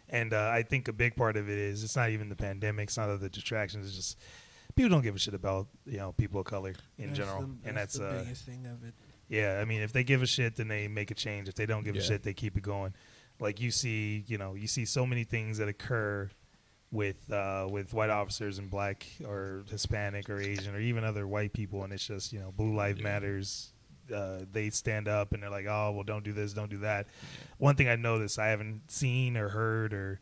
And 0.10 0.34
uh, 0.34 0.50
I 0.54 0.64
think 0.64 0.88
a 0.88 0.94
big 0.94 1.18
part 1.18 1.36
of 1.36 1.50
it 1.50 1.58
is 1.58 1.84
it's 1.84 1.98
not 1.98 2.12
even 2.12 2.30
the 2.30 2.36
pandemic, 2.36 2.88
it's 2.88 2.98
not 2.98 3.10
other 3.10 3.28
distractions. 3.28 3.88
It's 3.88 3.96
just 3.96 4.18
people 4.76 4.90
don't 4.90 5.02
give 5.02 5.16
a 5.16 5.20
shit 5.20 5.34
about 5.34 5.68
you 5.86 5.98
know 5.98 6.14
people 6.14 6.40
of 6.40 6.46
color 6.46 6.74
in 6.98 7.08
That's 7.08 7.20
general, 7.20 7.42
the- 7.42 7.68
and 7.68 7.78
that's 7.78 7.96
the 7.96 8.08
uh, 8.08 8.24
biggest 8.24 8.46
thing 8.46 8.66
of 8.68 8.88
it. 8.88 8.94
yeah, 9.28 9.60
I 9.62 9.66
mean, 9.66 9.82
if 9.82 9.92
they 9.92 10.06
give 10.06 10.22
a 10.22 10.28
shit, 10.28 10.56
then 10.56 10.70
they 10.70 10.88
make 10.88 11.12
a 11.12 11.16
change. 11.16 11.50
If 11.50 11.56
they 11.56 11.66
don't 11.66 11.84
give 11.84 11.98
a 11.98 12.02
shit, 12.02 12.24
they 12.24 12.34
keep 12.34 12.56
it 12.56 12.64
going. 12.64 12.94
Like 13.40 13.62
you 13.62 13.72
see, 13.72 14.24
you 14.28 14.38
know, 14.38 14.56
you 14.56 14.68
see 14.68 14.86
so 14.86 15.06
many 15.06 15.24
things 15.24 15.58
that 15.60 15.68
occur 15.68 16.30
with 16.92 17.32
uh, 17.32 17.68
with 17.70 17.94
white 17.94 18.10
officers 18.10 18.60
and 18.60 18.70
black 18.70 19.06
or 19.26 19.64
Hispanic 19.70 20.30
or 20.30 20.40
Asian 20.40 20.74
or 20.74 20.80
even 20.80 21.04
other 21.04 21.28
white 21.28 21.54
people, 21.54 21.84
and 21.84 21.94
it's 21.94 22.06
just 22.06 22.34
you 22.34 22.40
know, 22.40 22.52
blue 22.52 22.76
life 22.76 23.00
matters. 23.02 23.74
Uh, 24.14 24.40
they 24.54 24.70
stand 24.70 25.08
up 25.10 25.34
and 25.34 25.44
they're 25.44 25.50
like, 25.50 25.66
oh 25.68 25.92
well, 25.92 26.04
don't 26.04 26.24
do 26.24 26.32
this, 26.32 26.54
don't 26.54 26.70
do 26.70 26.80
that. 26.80 27.08
One 27.58 27.76
thing 27.76 27.90
I 27.90 27.98
noticed, 27.98 28.40
I 28.40 28.48
haven't 28.48 28.90
seen 28.90 29.36
or 29.36 29.50
heard 29.50 29.94
or 29.94 30.22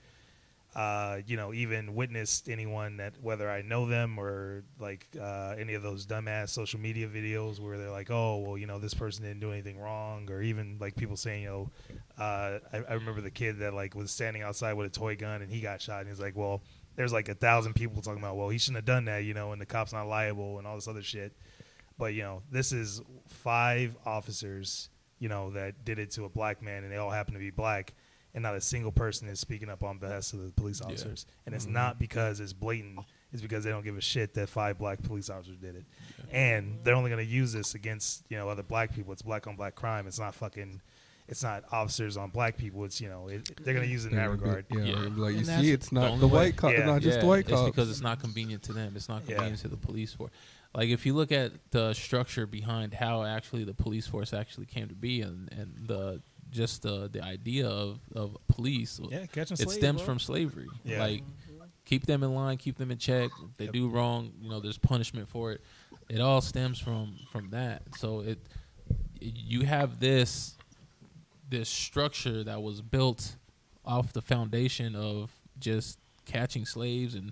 uh, 0.75 1.19
you 1.25 1.37
know, 1.37 1.53
even 1.53 1.95
witnessed 1.95 2.49
anyone 2.49 2.97
that 2.97 3.13
whether 3.21 3.49
I 3.49 3.61
know 3.61 3.85
them 3.85 4.19
or 4.19 4.65
like 4.77 5.07
uh, 5.19 5.55
any 5.57 5.73
of 5.73 5.81
those 5.83 6.05
dumbass 6.05 6.49
social 6.49 6.81
media 6.81 7.07
videos 7.07 7.61
where 7.61 7.77
they're 7.77 7.89
like, 7.89 8.11
oh, 8.11 8.39
well, 8.39 8.57
you 8.57 8.67
know, 8.67 8.77
this 8.77 8.93
person 8.93 9.23
didn't 9.23 9.39
do 9.39 9.53
anything 9.53 9.79
wrong, 9.79 10.29
or 10.29 10.41
even 10.41 10.77
like 10.79 10.95
people 10.97 11.15
saying, 11.15 11.43
you 11.43 11.49
know, 11.49 11.69
uh, 12.17 12.59
I, 12.73 12.83
I 12.89 12.93
remember 12.95 13.21
the 13.21 13.31
kid 13.31 13.59
that 13.59 13.73
like 13.73 13.95
was 13.95 14.11
standing 14.11 14.41
outside 14.41 14.73
with 14.73 14.87
a 14.87 14.89
toy 14.89 15.15
gun 15.15 15.41
and 15.41 15.49
he 15.49 15.61
got 15.61 15.81
shot, 15.81 16.01
and 16.01 16.09
he's 16.09 16.19
like, 16.19 16.35
well, 16.35 16.61
there's 16.97 17.13
like 17.13 17.29
a 17.29 17.35
thousand 17.35 17.73
people 17.75 18.01
talking 18.01 18.21
about, 18.21 18.35
well, 18.35 18.49
he 18.49 18.57
shouldn't 18.57 18.77
have 18.77 18.85
done 18.85 19.05
that, 19.05 19.23
you 19.23 19.33
know, 19.33 19.53
and 19.53 19.61
the 19.61 19.65
cop's 19.65 19.93
not 19.93 20.07
liable 20.07 20.57
and 20.57 20.67
all 20.67 20.75
this 20.75 20.89
other 20.89 21.03
shit. 21.03 21.33
But 21.97 22.13
you 22.13 22.23
know, 22.23 22.41
this 22.51 22.73
is 22.73 23.01
five 23.27 23.95
officers, 24.05 24.89
you 25.19 25.29
know, 25.29 25.51
that 25.51 25.85
did 25.85 25.99
it 25.99 26.11
to 26.11 26.25
a 26.25 26.29
black 26.29 26.61
man, 26.61 26.83
and 26.83 26.91
they 26.91 26.97
all 26.97 27.11
happen 27.11 27.33
to 27.33 27.39
be 27.39 27.51
black, 27.51 27.93
and 28.35 28.43
not 28.43 28.53
a 28.53 28.61
single 28.61 28.91
person 28.91 29.27
is 29.29 29.39
speaking 29.39 29.69
up 29.69 29.81
on 29.81 29.97
behalf 29.97 30.33
of 30.33 30.43
the 30.43 30.51
police 30.51 30.81
Yeah. 30.81 30.87
officers. 30.87 31.25
And 31.45 31.55
it's 31.55 31.63
mm-hmm. 31.63 31.73
not 31.73 31.99
because 31.99 32.39
it's 32.41 32.53
blatant; 32.53 32.99
it's 33.31 33.41
because 33.41 33.63
they 33.63 33.71
don't 33.71 33.83
give 33.83 33.97
a 33.97 34.01
shit 34.01 34.33
that 34.35 34.49
five 34.49 34.77
black 34.77 35.01
police 35.01 35.29
officers 35.29 35.57
did 35.57 35.75
it, 35.75 35.85
and 36.31 36.79
they're 36.83 36.95
only 36.95 37.09
going 37.09 37.25
to 37.25 37.31
use 37.31 37.53
this 37.53 37.73
against 37.73 38.23
you 38.29 38.37
know 38.37 38.49
other 38.49 38.61
black 38.61 38.93
people. 38.93 39.13
It's 39.13 39.21
black 39.23 39.47
on 39.47 39.55
black 39.55 39.73
crime. 39.73 40.05
It's 40.05 40.19
not 40.19 40.35
fucking. 40.35 40.81
It's 41.27 41.41
not 41.41 41.63
officers 41.71 42.17
on 42.17 42.29
black 42.29 42.55
people. 42.55 42.83
It's 42.83 43.01
you 43.01 43.09
know 43.09 43.29
it, 43.29 43.49
they're 43.63 43.73
going 43.73 43.87
to 43.87 43.91
use 43.91 44.05
it 44.05 44.11
in 44.11 44.17
that 44.17 44.25
Yeah, 44.25 44.29
regard. 44.29 44.65
Yeah, 44.69 44.83
Yeah. 44.83 44.95
like 45.15 45.31
you 45.31 45.39
And 45.39 45.45
that's 45.47 45.61
see, 45.63 45.71
it's 45.71 45.91
not 45.91 46.11
only 46.11 46.19
the 46.19 46.27
white 46.27 46.55
cop, 46.55 46.71
Yeah. 46.71 46.85
not 46.85 47.01
just 47.01 47.19
the 47.19 47.25
Yeah, 47.25 47.29
white 47.29 47.49
It's 47.49 47.61
because 47.63 47.89
it's 47.89 48.01
not 48.01 48.19
convenient 48.19 48.61
to 48.63 48.73
them. 48.73 48.93
It's 48.95 49.09
not 49.09 49.23
Yeah. 49.23 49.37
convenient 49.37 49.61
to 49.61 49.69
the 49.69 49.77
police 49.77 50.13
force. 50.13 50.29
Like 50.75 50.89
if 50.89 51.03
you 51.03 51.15
look 51.15 51.31
at 51.31 51.53
the 51.71 51.93
structure 51.93 52.45
behind 52.45 52.93
how 52.93 53.23
actually 53.23 53.63
the 53.63 53.73
police 53.73 54.05
force 54.05 54.33
actually 54.33 54.67
came 54.67 54.87
to 54.89 54.93
be, 54.93 55.21
and, 55.21 55.51
and 55.51 55.87
the 55.87 56.21
just 56.55 56.81
the 56.81 57.07
the 57.11 57.21
idea 57.23 57.67
of 57.67 57.99
of 58.15 58.37
police, 58.47 58.99
Yeah, 59.11 59.25
catching 59.27 59.57
it 59.59 59.69
stems 59.69 59.97
bro. 60.01 60.05
from 60.05 60.19
slavery. 60.19 60.67
Yeah. 60.83 60.99
Like 60.99 61.23
keep 61.85 62.05
them 62.07 62.23
in 62.23 62.33
line, 62.33 62.57
keep 62.57 62.77
them 62.77 62.89
in 62.91 62.97
check. 62.97 63.29
If 63.43 63.57
they 63.57 63.65
Yep. 63.65 63.73
do 63.73 63.89
wrong, 63.89 64.31
you 64.41 64.49
know, 64.49 64.59
there's 64.59 64.77
punishment 64.79 65.29
for 65.29 65.51
it. 65.51 65.61
It 66.09 66.19
all 66.19 66.41
stems 66.41 66.79
from 66.79 67.17
from 67.31 67.49
that. 67.51 67.83
So 67.97 68.21
it 68.21 68.39
you 69.21 69.61
have 69.65 69.99
this 69.99 70.55
this 71.49 71.69
structure 71.69 72.43
that 72.43 72.61
was 72.61 72.81
built 72.81 73.35
off 73.85 74.13
the 74.13 74.21
foundation 74.21 74.95
of 74.95 75.31
just 75.59 75.99
catching 76.25 76.65
slaves 76.65 77.13
and 77.15 77.31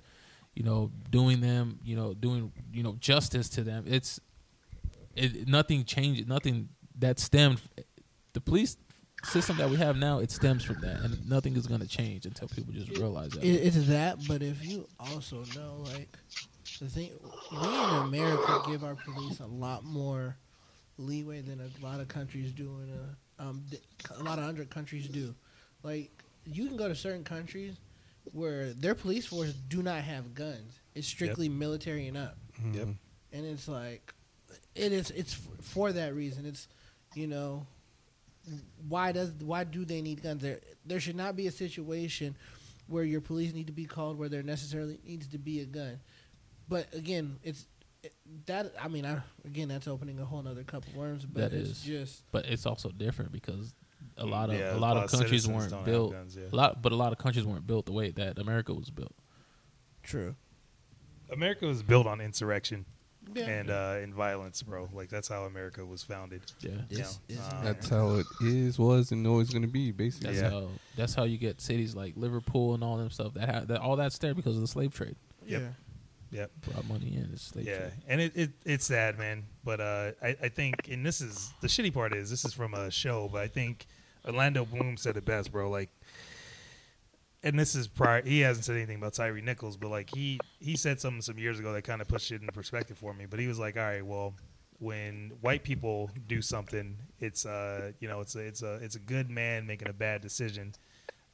you 0.56 0.62
know 0.64 0.92
doing 1.10 1.42
them 1.42 1.80
you 1.84 1.96
know 1.96 2.14
doing 2.14 2.52
you 2.72 2.84
know 2.84 2.96
justice 3.00 3.50
to 3.50 3.64
them 3.64 3.84
it's 3.88 4.20
it 5.16 5.48
nothing 5.48 5.84
changed 5.84 6.28
nothing 6.28 6.70
that 7.00 7.20
stemmed 7.20 7.60
the 8.34 8.40
police 8.42 8.78
system 9.24 9.58
that 9.58 9.70
we 9.70 9.78
have 9.78 9.96
now 9.98 10.20
it 10.20 10.30
stems 10.32 10.64
from 10.64 10.80
that 10.82 11.00
and 11.02 11.28
nothing 11.30 11.56
is 11.56 11.66
going 11.68 11.80
to 11.80 11.88
change 11.88 12.26
until 12.26 12.48
people 12.48 12.74
just 12.74 12.90
realize 12.98 13.32
that 13.32 13.44
It, 13.44 13.48
it's 13.68 13.88
that, 13.88 14.20
but 14.28 14.42
if 14.42 14.66
you 14.66 14.88
also 15.00 15.44
know, 15.56 15.84
like, 15.94 16.10
the 16.80 16.88
thing, 16.90 17.12
we 17.52 17.58
in 17.60 17.96
America 18.08 18.62
give 18.68 18.84
our 18.84 18.96
police 18.96 19.40
a 19.40 19.46
lot 19.46 19.84
more 19.86 20.36
leeway 20.98 21.42
than 21.42 21.60
a 21.62 21.86
lot 21.86 22.00
of 22.00 22.08
countries 22.08 22.52
do, 22.52 22.70
in 22.84 22.90
a, 22.92 23.44
um, 23.48 23.64
a 24.20 24.24
lot 24.24 24.40
of 24.40 24.46
other 24.46 24.66
countries 24.66 25.08
do. 25.08 25.34
Like, 25.84 26.12
you 26.46 26.68
can 26.68 26.76
go 26.78 26.88
to 26.88 26.96
certain 26.96 27.24
countries 27.24 27.76
where 28.32 28.74
their 28.74 28.96
police 28.96 29.26
force 29.26 29.54
do 29.54 29.82
not 29.84 30.02
have 30.02 30.34
guns. 30.34 30.80
It's 30.96 31.08
strictly 31.08 31.48
military 31.50 32.08
and 32.08 32.18
up, 32.18 32.38
Yep. 32.74 32.88
and 33.32 33.46
it's 33.46 33.68
like, 33.68 34.14
it 34.76 34.92
is. 34.92 35.12
It's 35.12 35.38
for 35.62 35.92
that 35.94 36.14
reason. 36.16 36.46
It's, 36.46 36.68
you 37.16 37.28
know, 37.28 37.66
why 38.88 39.12
does 39.12 39.32
why 39.42 39.64
do 39.64 39.86
they 39.86 40.02
need 40.02 40.22
guns? 40.24 40.42
There 40.42 40.60
there 40.86 41.00
should 41.00 41.16
not 41.16 41.36
be 41.36 41.48
a 41.48 41.52
situation 41.52 42.36
where 42.88 43.04
your 43.04 43.22
police 43.22 43.54
need 43.54 43.68
to 43.68 43.74
be 43.74 43.86
called 43.86 44.18
where 44.18 44.30
there 44.30 44.44
necessarily 44.44 45.00
needs 45.06 45.28
to 45.28 45.38
be 45.38 45.62
a 45.62 45.66
gun. 45.66 46.00
But 46.68 46.94
again, 46.94 47.38
it's 47.44 47.68
it, 48.04 48.14
that 48.46 48.74
I 48.82 48.88
mean, 48.88 49.06
I 49.06 49.22
again 49.46 49.70
that's 49.70 49.88
opening 49.88 50.20
a 50.20 50.26
whole 50.26 50.46
other 50.48 50.64
cup 50.64 50.86
of 50.88 50.96
worms. 50.96 51.26
But 51.26 51.52
That 51.52 51.54
it's 51.54 51.70
is. 51.70 51.82
just 51.82 52.32
but 52.32 52.46
it's 52.46 52.66
also 52.66 52.90
different 52.90 53.32
because 53.32 53.74
a 54.18 54.26
lot 54.26 54.50
of 54.50 54.60
Yeah, 54.60 54.76
a 54.76 54.78
lot 54.78 54.98
of 54.98 55.10
countries 55.10 55.48
weren't 55.48 55.86
built 55.86 56.12
guns, 56.12 56.36
yeah. 56.36 56.48
a 56.52 56.56
lot 56.56 56.82
but 56.82 56.92
a 56.92 56.96
lot 56.96 57.14
of 57.14 57.18
countries 57.18 57.46
weren't 57.46 57.66
built 57.66 57.86
the 57.86 57.94
way 57.94 58.12
that 58.12 58.38
America 58.38 58.74
was 58.74 58.90
built 58.90 59.14
true. 60.04 60.36
America 61.32 61.66
was 61.66 61.82
built 61.82 62.06
on 62.06 62.20
insurrection 62.22 62.86
Yeah. 63.34 63.46
and 63.46 63.70
uh, 63.70 63.96
and 64.02 64.14
violence, 64.14 64.62
bro. 64.62 64.90
Like 64.94 65.10
that's 65.10 65.28
how 65.28 65.44
America 65.44 65.86
was 65.86 66.04
founded. 66.04 66.42
yeah 66.62 66.72
You 66.90 67.00
is 67.00 67.20
um, 67.52 67.64
That's 67.64 67.90
how 67.90 68.16
it 68.16 68.26
is, 68.42 68.78
was, 68.78 69.12
and 69.12 69.26
always 69.26 69.50
going 69.50 69.62
to 69.64 69.68
be, 69.68 69.92
basically. 69.92 70.32
That's 70.36 70.42
Yeah. 70.44 70.50
how 70.62 70.70
that's 70.98 71.16
how 71.16 71.24
you 71.24 71.38
get 71.38 71.62
cities 71.62 71.96
like 71.96 72.14
Liverpool 72.18 72.74
and 72.74 72.84
all 72.84 72.98
them 72.98 73.10
stuff. 73.10 73.34
That, 73.36 73.50
ha- 73.50 73.64
that 73.66 73.80
all 73.82 73.96
that's 73.96 74.18
there 74.18 74.34
because 74.36 74.56
of 74.56 74.62
the 74.62 74.68
slave 74.68 74.94
trade. 74.94 75.16
Yep. 75.46 75.62
yeah. 75.62 76.40
Yep. 76.40 76.52
Brought 76.62 76.88
money 76.88 77.16
in. 77.16 77.30
It's 77.32 77.44
slave 77.44 77.66
Yeah, 77.68 77.78
trade. 77.78 77.92
and 78.08 78.22
it, 78.22 78.32
it 78.36 78.52
it's 78.66 78.86
sad, 78.86 79.18
man. 79.20 79.46
But 79.64 79.80
uh, 79.80 80.12
I 80.22 80.36
I 80.44 80.50
think, 80.50 80.88
and 80.90 81.06
this 81.06 81.22
is 81.22 81.54
the 81.62 81.68
shitty 81.68 81.94
part 81.94 82.14
is 82.14 82.30
this 82.30 82.44
is 82.46 82.54
from 82.54 82.74
a 82.74 82.90
show, 82.92 83.30
but 83.32 83.42
I 83.42 83.48
think 83.48 83.86
Orlando 84.26 84.66
Bloom 84.66 84.98
said 84.98 85.16
it 85.18 85.26
best, 85.26 85.52
bro. 85.52 85.70
Like, 85.70 85.90
and 87.44 87.60
this 87.60 87.76
is 87.76 87.88
prior. 87.88 88.22
He 88.24 88.40
hasn't 88.40 88.66
said 88.66 88.76
anything 88.76 88.98
about 88.98 89.14
Tyre 89.14 89.40
Nichols, 89.42 89.78
but 89.78 89.90
like 89.90 90.10
he 90.14 90.40
he 90.60 90.78
said 90.78 91.00
something 91.00 91.22
some 91.22 91.38
years 91.38 91.60
ago 91.60 91.74
that 91.74 91.84
kind 91.84 92.02
of 92.02 92.08
pushed 92.08 92.32
it 92.32 92.42
into 92.42 92.54
perspective 92.54 92.98
for 92.98 93.14
me. 93.14 93.26
But 93.26 93.40
he 93.40 93.48
was 93.48 93.60
like, 93.60 93.76
all 93.76 93.84
right, 93.84 94.06
well, 94.06 94.34
when 94.80 95.32
white 95.42 95.64
people 95.64 96.10
do 96.28 96.42
something, 96.42 96.98
it's 97.20 97.46
uh 97.46 97.92
you 98.00 98.08
know 98.08 98.22
it's 98.22 98.36
a 98.36 98.40
it's 98.40 98.62
a 98.64 98.76
it's 98.76 98.96
a 98.96 99.00
good 99.00 99.30
man 99.30 99.68
making 99.68 99.90
a 99.90 99.94
bad 99.94 100.22
decision. 100.22 100.74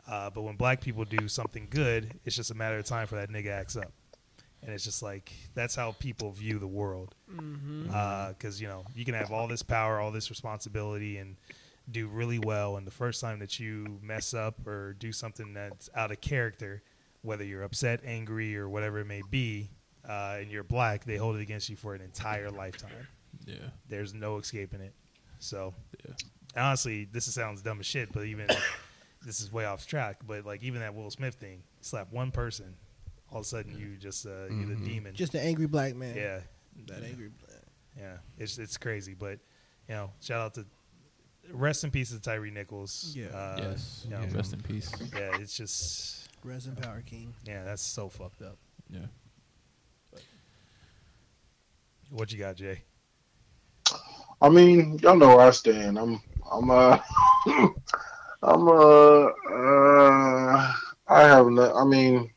Uh, 0.10 0.30
but 0.30 0.42
when 0.42 0.56
black 0.56 0.82
people 0.82 1.06
do 1.06 1.28
something 1.28 1.68
good, 1.70 2.20
it's 2.26 2.36
just 2.36 2.50
a 2.50 2.56
matter 2.56 2.80
of 2.80 2.86
time 2.86 3.06
for 3.06 3.16
that 3.16 3.30
nigga 3.30 3.52
acts 3.52 3.76
up. 3.76 3.92
And 4.64 4.74
it's 4.74 4.84
just 4.84 5.04
like 5.04 5.32
that's 5.54 5.76
how 5.76 5.92
people 6.00 6.32
view 6.32 6.58
the 6.58 6.68
world. 6.68 7.14
Because 7.28 8.60
you 8.60 8.68
know 8.68 8.84
you 8.96 9.06
can 9.06 9.14
have 9.14 9.32
all 9.32 9.48
this 9.48 9.62
power, 9.62 10.00
all 10.00 10.12
this 10.12 10.32
responsibility, 10.32 11.18
and 11.18 11.36
do 11.92 12.08
really 12.08 12.40
well, 12.40 12.78
and 12.78 12.86
the 12.86 12.92
first 12.92 13.22
time 13.22 13.40
that 13.40 13.60
you 13.60 14.00
mess 14.02 14.34
up 14.34 14.66
or 14.68 14.94
do 14.94 15.12
something 15.12 15.54
that's 15.54 15.90
out 15.96 16.12
of 16.12 16.22
character, 16.22 16.82
whether 17.22 17.44
you're 17.44 17.64
upset, 17.64 18.02
angry, 18.06 18.56
or 18.58 18.70
whatever 18.70 19.00
it 19.00 19.06
may 19.06 19.22
be, 19.30 19.70
uh, 20.08 20.38
and 20.40 20.50
you're 20.52 20.64
black, 20.64 21.04
they 21.06 21.18
hold 21.18 21.36
it 21.36 21.42
against 21.42 21.70
you 21.70 21.76
for 21.76 21.94
an 21.96 22.02
entire 22.02 22.50
lifetime. 22.50 22.92
Yeah. 23.46 23.56
There's 23.88 24.14
no 24.14 24.38
escaping 24.38 24.82
it. 24.82 24.94
So, 25.40 25.74
Yeah. 26.06 26.14
honestly, 26.56 27.06
this 27.12 27.26
sounds 27.34 27.62
dumb 27.62 27.80
as 27.80 27.86
shit, 27.86 28.12
but 28.12 28.26
even 28.26 28.48
this 29.26 29.42
is 29.42 29.52
way 29.52 29.66
off 29.66 29.86
track. 29.88 30.18
But 30.26 30.46
like 30.46 30.64
even 30.64 30.82
that 30.82 30.94
Will 30.96 31.10
Smith 31.12 31.36
thing, 31.36 31.64
slap 31.82 32.12
one 32.12 32.32
person, 32.32 32.76
all 33.32 33.40
of 33.40 33.46
a 33.46 33.48
sudden 33.48 33.78
you 33.78 33.96
just 33.98 34.26
uh, 34.26 34.48
you're 34.50 34.66
the 34.68 34.76
demon. 34.84 35.14
Just 35.16 35.34
an 35.36 35.42
angry 35.42 35.68
black 35.68 35.96
man. 35.96 36.16
yeah, 36.16 36.40
That 36.88 37.04
angry 37.04 37.30
black. 37.30 37.62
yeah, 37.98 38.18
it's 38.38 38.58
it's 38.58 38.78
crazy, 38.78 39.14
but 39.14 39.40
you 39.88 39.96
know, 39.96 40.12
shout 40.22 40.40
out 40.42 40.54
to 40.56 40.66
rest 41.52 41.84
in 41.84 41.92
peace 41.92 42.12
to 42.12 42.20
Tyre 42.22 42.46
Nichols. 42.50 43.14
Yeah. 43.16 43.28
uh, 43.28 43.56
yes. 43.60 44.06
you 44.06 44.12
know, 44.16 44.22
Rest 44.34 44.54
in 44.54 44.62
peace. 44.62 44.92
yeah, 45.14 45.38
it's 45.40 45.56
just 45.56 46.30
Rest 46.44 46.68
in 46.68 46.76
power, 46.76 47.02
King. 47.06 47.34
yeah, 47.46 47.64
that's 47.64 47.82
so 47.82 48.10
fucked 48.10 48.42
up. 48.42 48.58
Yeah. 48.90 49.06
What 52.10 52.32
you 52.32 52.40
got, 52.40 52.56
Jay? 52.56 52.82
I 54.42 54.50
mean, 54.50 54.98
y'all 55.00 55.18
know 55.18 55.36
where 55.38 55.48
I 55.48 55.52
stand. 55.52 56.00
I'm, 56.00 56.22
I'm, 56.52 56.70
uh, 56.72 56.98
I'm, 58.42 58.68
uh, 58.68 59.26
uh, 59.52 60.74
I 61.08 61.22
have 61.24 61.48
no. 61.48 61.74
I 61.76 61.84
mean, 61.86 62.32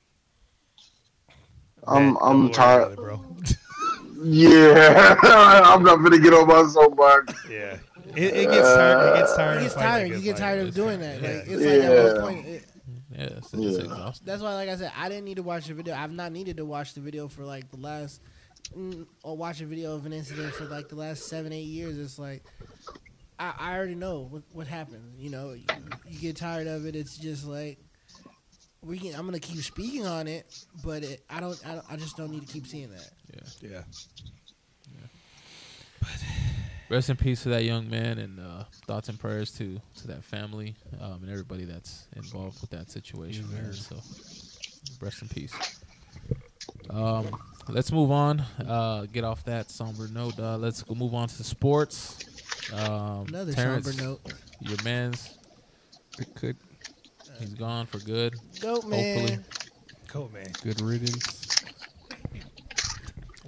I'm, 1.86 2.06
Man, 2.14 2.16
I'm 2.20 2.50
tired. 2.50 2.92
it, 2.92 2.96
bro. 2.96 3.24
Yeah, 4.24 5.16
I'm 5.22 5.82
not 5.82 5.96
gonna 5.96 6.16
get 6.20 6.32
on 6.32 6.46
my 6.46 6.64
soapbox. 6.68 7.34
yeah, 7.50 7.76
it, 8.16 8.34
it 8.34 8.50
gets 8.50 8.74
tired. 8.74 9.14
It 9.14 9.18
gets 9.20 9.34
tired. 9.36 9.56
It 9.58 9.62
gets 9.62 9.74
tired. 9.74 10.08
You 10.10 10.20
get 10.20 10.36
tired 10.36 10.66
of 10.68 10.74
doing 10.74 11.00
that. 11.00 11.20
Yeah. 11.22 11.28
Like 11.28 11.46
it's 11.46 11.50
like 11.50 11.66
at 11.66 11.82
Yeah. 11.82 12.12
one 12.12 12.20
point. 12.34 12.46
It, 12.46 12.64
Yeah. 13.12 13.22
It's, 13.24 13.52
it's 13.54 13.62
Yeah. 13.78 13.84
exhausting. 13.84 14.26
that's 14.26 14.42
why, 14.42 14.54
like 14.54 14.68
I 14.68 14.76
said, 14.76 14.92
I 14.96 15.08
didn't 15.08 15.24
need 15.24 15.36
to 15.36 15.42
watch 15.42 15.66
the 15.66 15.74
video. 15.74 15.94
I've 15.94 16.12
not 16.12 16.32
needed 16.32 16.56
to 16.58 16.64
watch 16.64 16.94
the 16.94 17.00
video 17.00 17.28
for 17.28 17.44
like 17.44 17.70
the 17.70 17.76
last, 17.76 18.20
mm, 18.76 19.06
or 19.22 19.36
watch 19.36 19.60
a 19.60 19.66
video 19.66 19.94
of 19.94 20.06
an 20.06 20.12
incident 20.12 20.54
for 20.54 20.64
like 20.64 20.88
the 20.88 20.96
last 20.96 21.28
seven, 21.28 21.52
eight 21.52 21.66
years. 21.66 21.98
It's 21.98 22.18
like 22.18 22.42
I, 23.38 23.52
I 23.58 23.76
already 23.76 23.94
know 23.94 24.26
what 24.30 24.42
what 24.52 24.66
happened. 24.66 25.14
You 25.18 25.30
know, 25.30 25.52
you, 25.52 25.64
you 26.08 26.18
get 26.20 26.36
tired 26.36 26.66
of 26.66 26.86
it. 26.86 26.96
It's 26.96 27.16
just 27.18 27.46
like 27.46 27.78
we 28.82 28.98
can. 28.98 29.14
I'm 29.14 29.26
gonna 29.26 29.38
keep 29.40 29.58
speaking 29.62 30.06
on 30.06 30.26
it, 30.26 30.46
but 30.84 31.02
it, 31.04 31.22
I 31.30 31.40
don't. 31.40 31.60
I, 31.66 31.74
don't, 31.74 31.84
I 31.92 31.96
just 31.96 32.16
don't 32.16 32.30
need 32.30 32.46
to 32.46 32.52
keep 32.52 32.66
seeing 32.66 32.90
that. 32.90 33.10
Yeah. 33.62 33.70
Yeah, 33.70 33.82
Rest 36.92 37.08
in 37.08 37.16
peace 37.16 37.44
to 37.44 37.48
that 37.48 37.64
young 37.64 37.88
man, 37.88 38.18
and 38.18 38.38
uh, 38.38 38.64
thoughts 38.86 39.08
and 39.08 39.18
prayers 39.18 39.50
to 39.52 39.80
to 39.96 40.06
that 40.08 40.22
family 40.22 40.76
um, 41.00 41.20
and 41.22 41.30
everybody 41.30 41.64
that's 41.64 42.06
involved 42.16 42.60
with 42.60 42.68
that 42.68 42.90
situation. 42.90 43.50
Man. 43.50 43.72
So, 43.72 43.96
rest 45.00 45.22
in 45.22 45.28
peace. 45.28 45.54
Um, 46.90 47.34
let's 47.70 47.90
move 47.90 48.10
on. 48.10 48.40
Uh, 48.40 49.06
get 49.10 49.24
off 49.24 49.42
that 49.44 49.70
somber 49.70 50.06
note. 50.08 50.38
Uh, 50.38 50.58
let's 50.58 50.82
go 50.82 50.94
move 50.94 51.14
on 51.14 51.28
to 51.28 51.44
sports. 51.44 52.18
Um, 52.74 53.24
Another 53.28 53.54
Terrence, 53.54 53.86
somber 53.86 54.02
note. 54.02 54.34
Your 54.60 54.76
man's 54.84 55.38
It 56.18 56.34
could 56.34 56.58
he's 57.40 57.54
gone 57.54 57.86
for 57.86 58.00
good. 58.00 58.34
Goat 58.60 58.84
man. 58.84 59.18
Hopefully. 59.18 59.44
cool 60.08 60.30
man. 60.30 60.52
good 60.62 60.78
riddance. 60.82 61.41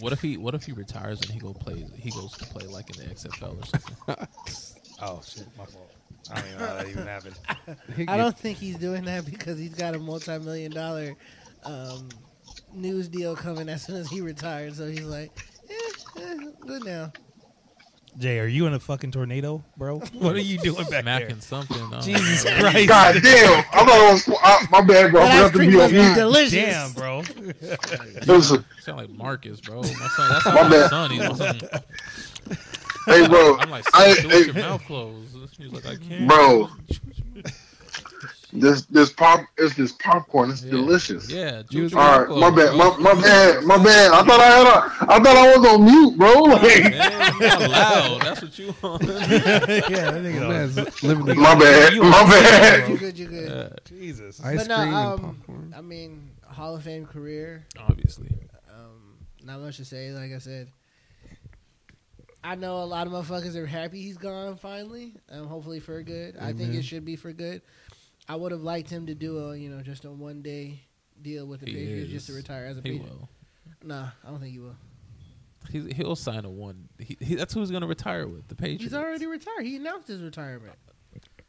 What 0.00 0.12
if 0.12 0.20
he 0.20 0.36
What 0.36 0.54
if 0.54 0.64
he 0.64 0.72
retires 0.72 1.20
and 1.20 1.30
he 1.30 1.38
go 1.38 1.52
play? 1.52 1.86
He 1.96 2.10
goes 2.10 2.32
to 2.32 2.44
play 2.46 2.66
like 2.66 2.90
in 2.90 2.96
the 2.96 3.14
XFL 3.14 3.62
or 3.62 3.66
something. 3.66 4.28
Oh 5.02 5.20
shit, 5.26 5.46
my 5.58 5.64
fault. 5.64 5.90
I 6.30 6.36
don't 6.36 6.46
even 6.46 6.58
know 6.58 6.66
how 6.66 6.74
that 6.76 6.88
even 6.88 7.06
happened. 7.06 7.38
I 8.08 8.16
don't 8.16 8.38
think 8.38 8.58
he's 8.58 8.76
doing 8.76 9.04
that 9.04 9.26
because 9.26 9.58
he's 9.58 9.74
got 9.74 9.94
a 9.94 9.98
multi-million 9.98 10.72
dollar 10.72 11.16
um, 11.64 12.08
news 12.72 13.08
deal 13.08 13.34
coming 13.36 13.68
as 13.68 13.82
soon 13.82 13.96
as 13.96 14.08
he 14.08 14.20
retires. 14.20 14.76
So 14.76 14.86
he's 14.88 15.02
like, 15.02 15.36
eh, 15.68 16.20
eh, 16.20 16.36
good 16.60 16.84
now. 16.84 17.12
Jay, 18.16 18.38
are 18.38 18.46
you 18.46 18.66
in 18.66 18.74
a 18.74 18.78
fucking 18.80 19.10
tornado, 19.10 19.64
bro? 19.76 19.98
What 20.14 20.36
are 20.36 20.40
you 20.40 20.58
doing 20.58 20.84
back 20.88 21.02
Smacking 21.02 21.28
there? 21.28 21.40
something. 21.40 21.92
uh, 21.92 22.00
Jesus 22.00 22.44
Christ! 22.60 22.88
God 22.88 23.16
damn! 23.22 23.58
I 23.58 23.62
thought 23.84 23.88
it 23.88 24.12
was 24.12 24.28
uh, 24.42 24.66
my 24.70 24.80
bad, 24.82 25.10
bro. 25.10 25.20
That 25.22 25.32
I 25.42 25.44
ice 25.44 25.50
forgot 25.50 25.52
to 25.52 25.58
be 25.58 25.66
on 25.66 25.72
must 25.74 25.92
mute. 25.92 26.14
delicious. 26.14 26.52
Damn, 26.52 26.92
bro. 26.92 27.22
Listen, 28.26 28.64
Sound 28.80 28.98
like 28.98 29.10
Marcus, 29.10 29.60
bro. 29.60 29.82
My 29.82 29.88
son, 29.88 30.28
that's 30.30 30.44
My 30.46 30.52
not 30.54 30.62
my 30.64 30.68
bad. 30.70 30.90
son. 30.90 31.10
He's 31.10 31.20
my 31.20 31.34
son. 31.34 31.60
hey, 33.06 33.26
bro. 33.28 33.58
I'm 33.58 33.70
like, 33.70 33.84
I, 33.94 34.14
"Son, 34.14 34.28
do 34.28 34.36
it 34.36 34.46
your 34.46 34.54
hey, 34.54 34.60
mouth 34.62 34.84
closed. 34.84 35.36
He's 35.58 35.72
like, 35.72 35.86
I 35.86 35.96
can't. 35.96 36.28
bro. 36.28 36.68
This 38.56 38.82
this 38.86 39.12
pop 39.12 39.40
it's 39.58 39.74
this 39.74 39.92
popcorn. 39.92 40.50
It's 40.50 40.62
Yeah. 40.62 40.70
delicious. 40.70 41.28
Yeah. 41.28 41.62
You 41.70 41.82
was 41.84 41.92
chew 41.92 41.96
with 41.98 42.04
All 42.04 42.14
your 42.14 42.26
right, 42.26 42.28
mouth 42.28 42.38
my 42.38 42.50
bad, 42.64 42.76
my, 42.76 43.14
my 43.14 43.20
bad, 43.22 43.64
my 43.64 43.84
bad. 43.84 44.12
I 44.12 44.22
thought 44.24 44.40
I 44.40 44.44
had 44.46 44.66
a, 44.66 45.12
I 45.12 45.22
thought 45.22 45.36
I 45.36 45.56
was 45.56 45.66
on 45.68 45.84
mute, 45.84 46.16
bro. 46.16 46.32
Like, 46.44 46.62
Man, 46.62 47.32
you 47.40 47.68
loud. 47.68 48.22
That's 48.22 48.42
what 48.42 48.58
you 48.58 48.74
want. 48.80 49.02
yeah, 49.04 49.18
that 49.18 50.14
nigga. 50.14 50.40
My 50.40 50.48
man's 50.48 51.02
living 51.02 51.24
the 51.24 51.34
my 51.34 51.58
bad, 51.58 51.92
You 51.94 52.02
my 52.04 52.22
bad. 52.24 52.88
You 52.88 52.96
good? 52.96 53.18
You 53.18 53.26
good? 53.26 53.50
Yeah, 53.50 53.68
Jesus. 53.98 54.40
ice 54.44 54.58
but 54.58 54.68
no, 54.68 54.76
cream 54.76 54.88
and 54.88 54.96
um, 54.96 55.18
popcorn. 55.20 55.74
I 55.76 55.80
mean, 55.80 56.30
Hall 56.46 56.76
of 56.76 56.82
Fame 56.84 57.06
career. 57.06 57.66
obviously. 57.78 58.30
Um, 58.72 59.16
not 59.42 59.60
much 59.60 59.78
to 59.78 59.84
say. 59.84 60.12
Like 60.12 60.32
I 60.32 60.38
said, 60.38 60.68
I 62.42 62.56
know 62.56 62.82
a 62.82 62.84
lot 62.84 63.06
of 63.06 63.12
motherfuckers 63.14 63.56
are 63.56 63.64
happy 63.66 64.02
he's 64.02 64.18
gone 64.18 64.56
finally. 64.56 65.14
Um, 65.30 65.46
hopefully 65.46 65.80
for 65.80 66.02
good. 66.02 66.36
I 66.36 66.52
think 66.52 66.74
it 66.74 66.84
should 66.84 67.04
be 67.04 67.16
for 67.16 67.32
good. 67.32 67.62
I 68.28 68.36
would 68.36 68.52
have 68.52 68.62
liked 68.62 68.88
him 68.90 69.06
to 69.06 69.14
do 69.14 69.38
a 69.50 69.56
you 69.56 69.68
know 69.68 69.82
just 69.82 70.04
a 70.04 70.10
one 70.10 70.42
day 70.42 70.80
deal 71.20 71.46
with 71.46 71.60
the 71.60 71.66
He 71.66 71.74
Patriots 71.74 72.10
just 72.10 72.26
to 72.28 72.32
retire 72.32 72.66
as 72.66 72.78
a 72.78 72.82
He 72.82 72.98
Patriot. 72.98 73.10
will. 73.18 73.28
Nah, 73.82 74.08
I 74.24 74.30
don't 74.30 74.40
think 74.40 74.52
he 74.52 74.58
will. 74.60 74.76
He's, 75.70 75.86
he'll 75.96 76.16
sign 76.16 76.44
a 76.44 76.50
one. 76.50 76.88
He, 76.98 77.16
he, 77.20 77.34
that's 77.36 77.54
who 77.54 77.60
he's 77.60 77.70
going 77.70 77.80
to 77.82 77.86
retire 77.86 78.26
with. 78.28 78.48
The 78.48 78.54
Patriots. 78.54 78.84
He's 78.84 78.94
already 78.94 79.26
retired. 79.26 79.62
He 79.64 79.76
announced 79.76 80.08
his 80.08 80.20
retirement. 80.22 80.74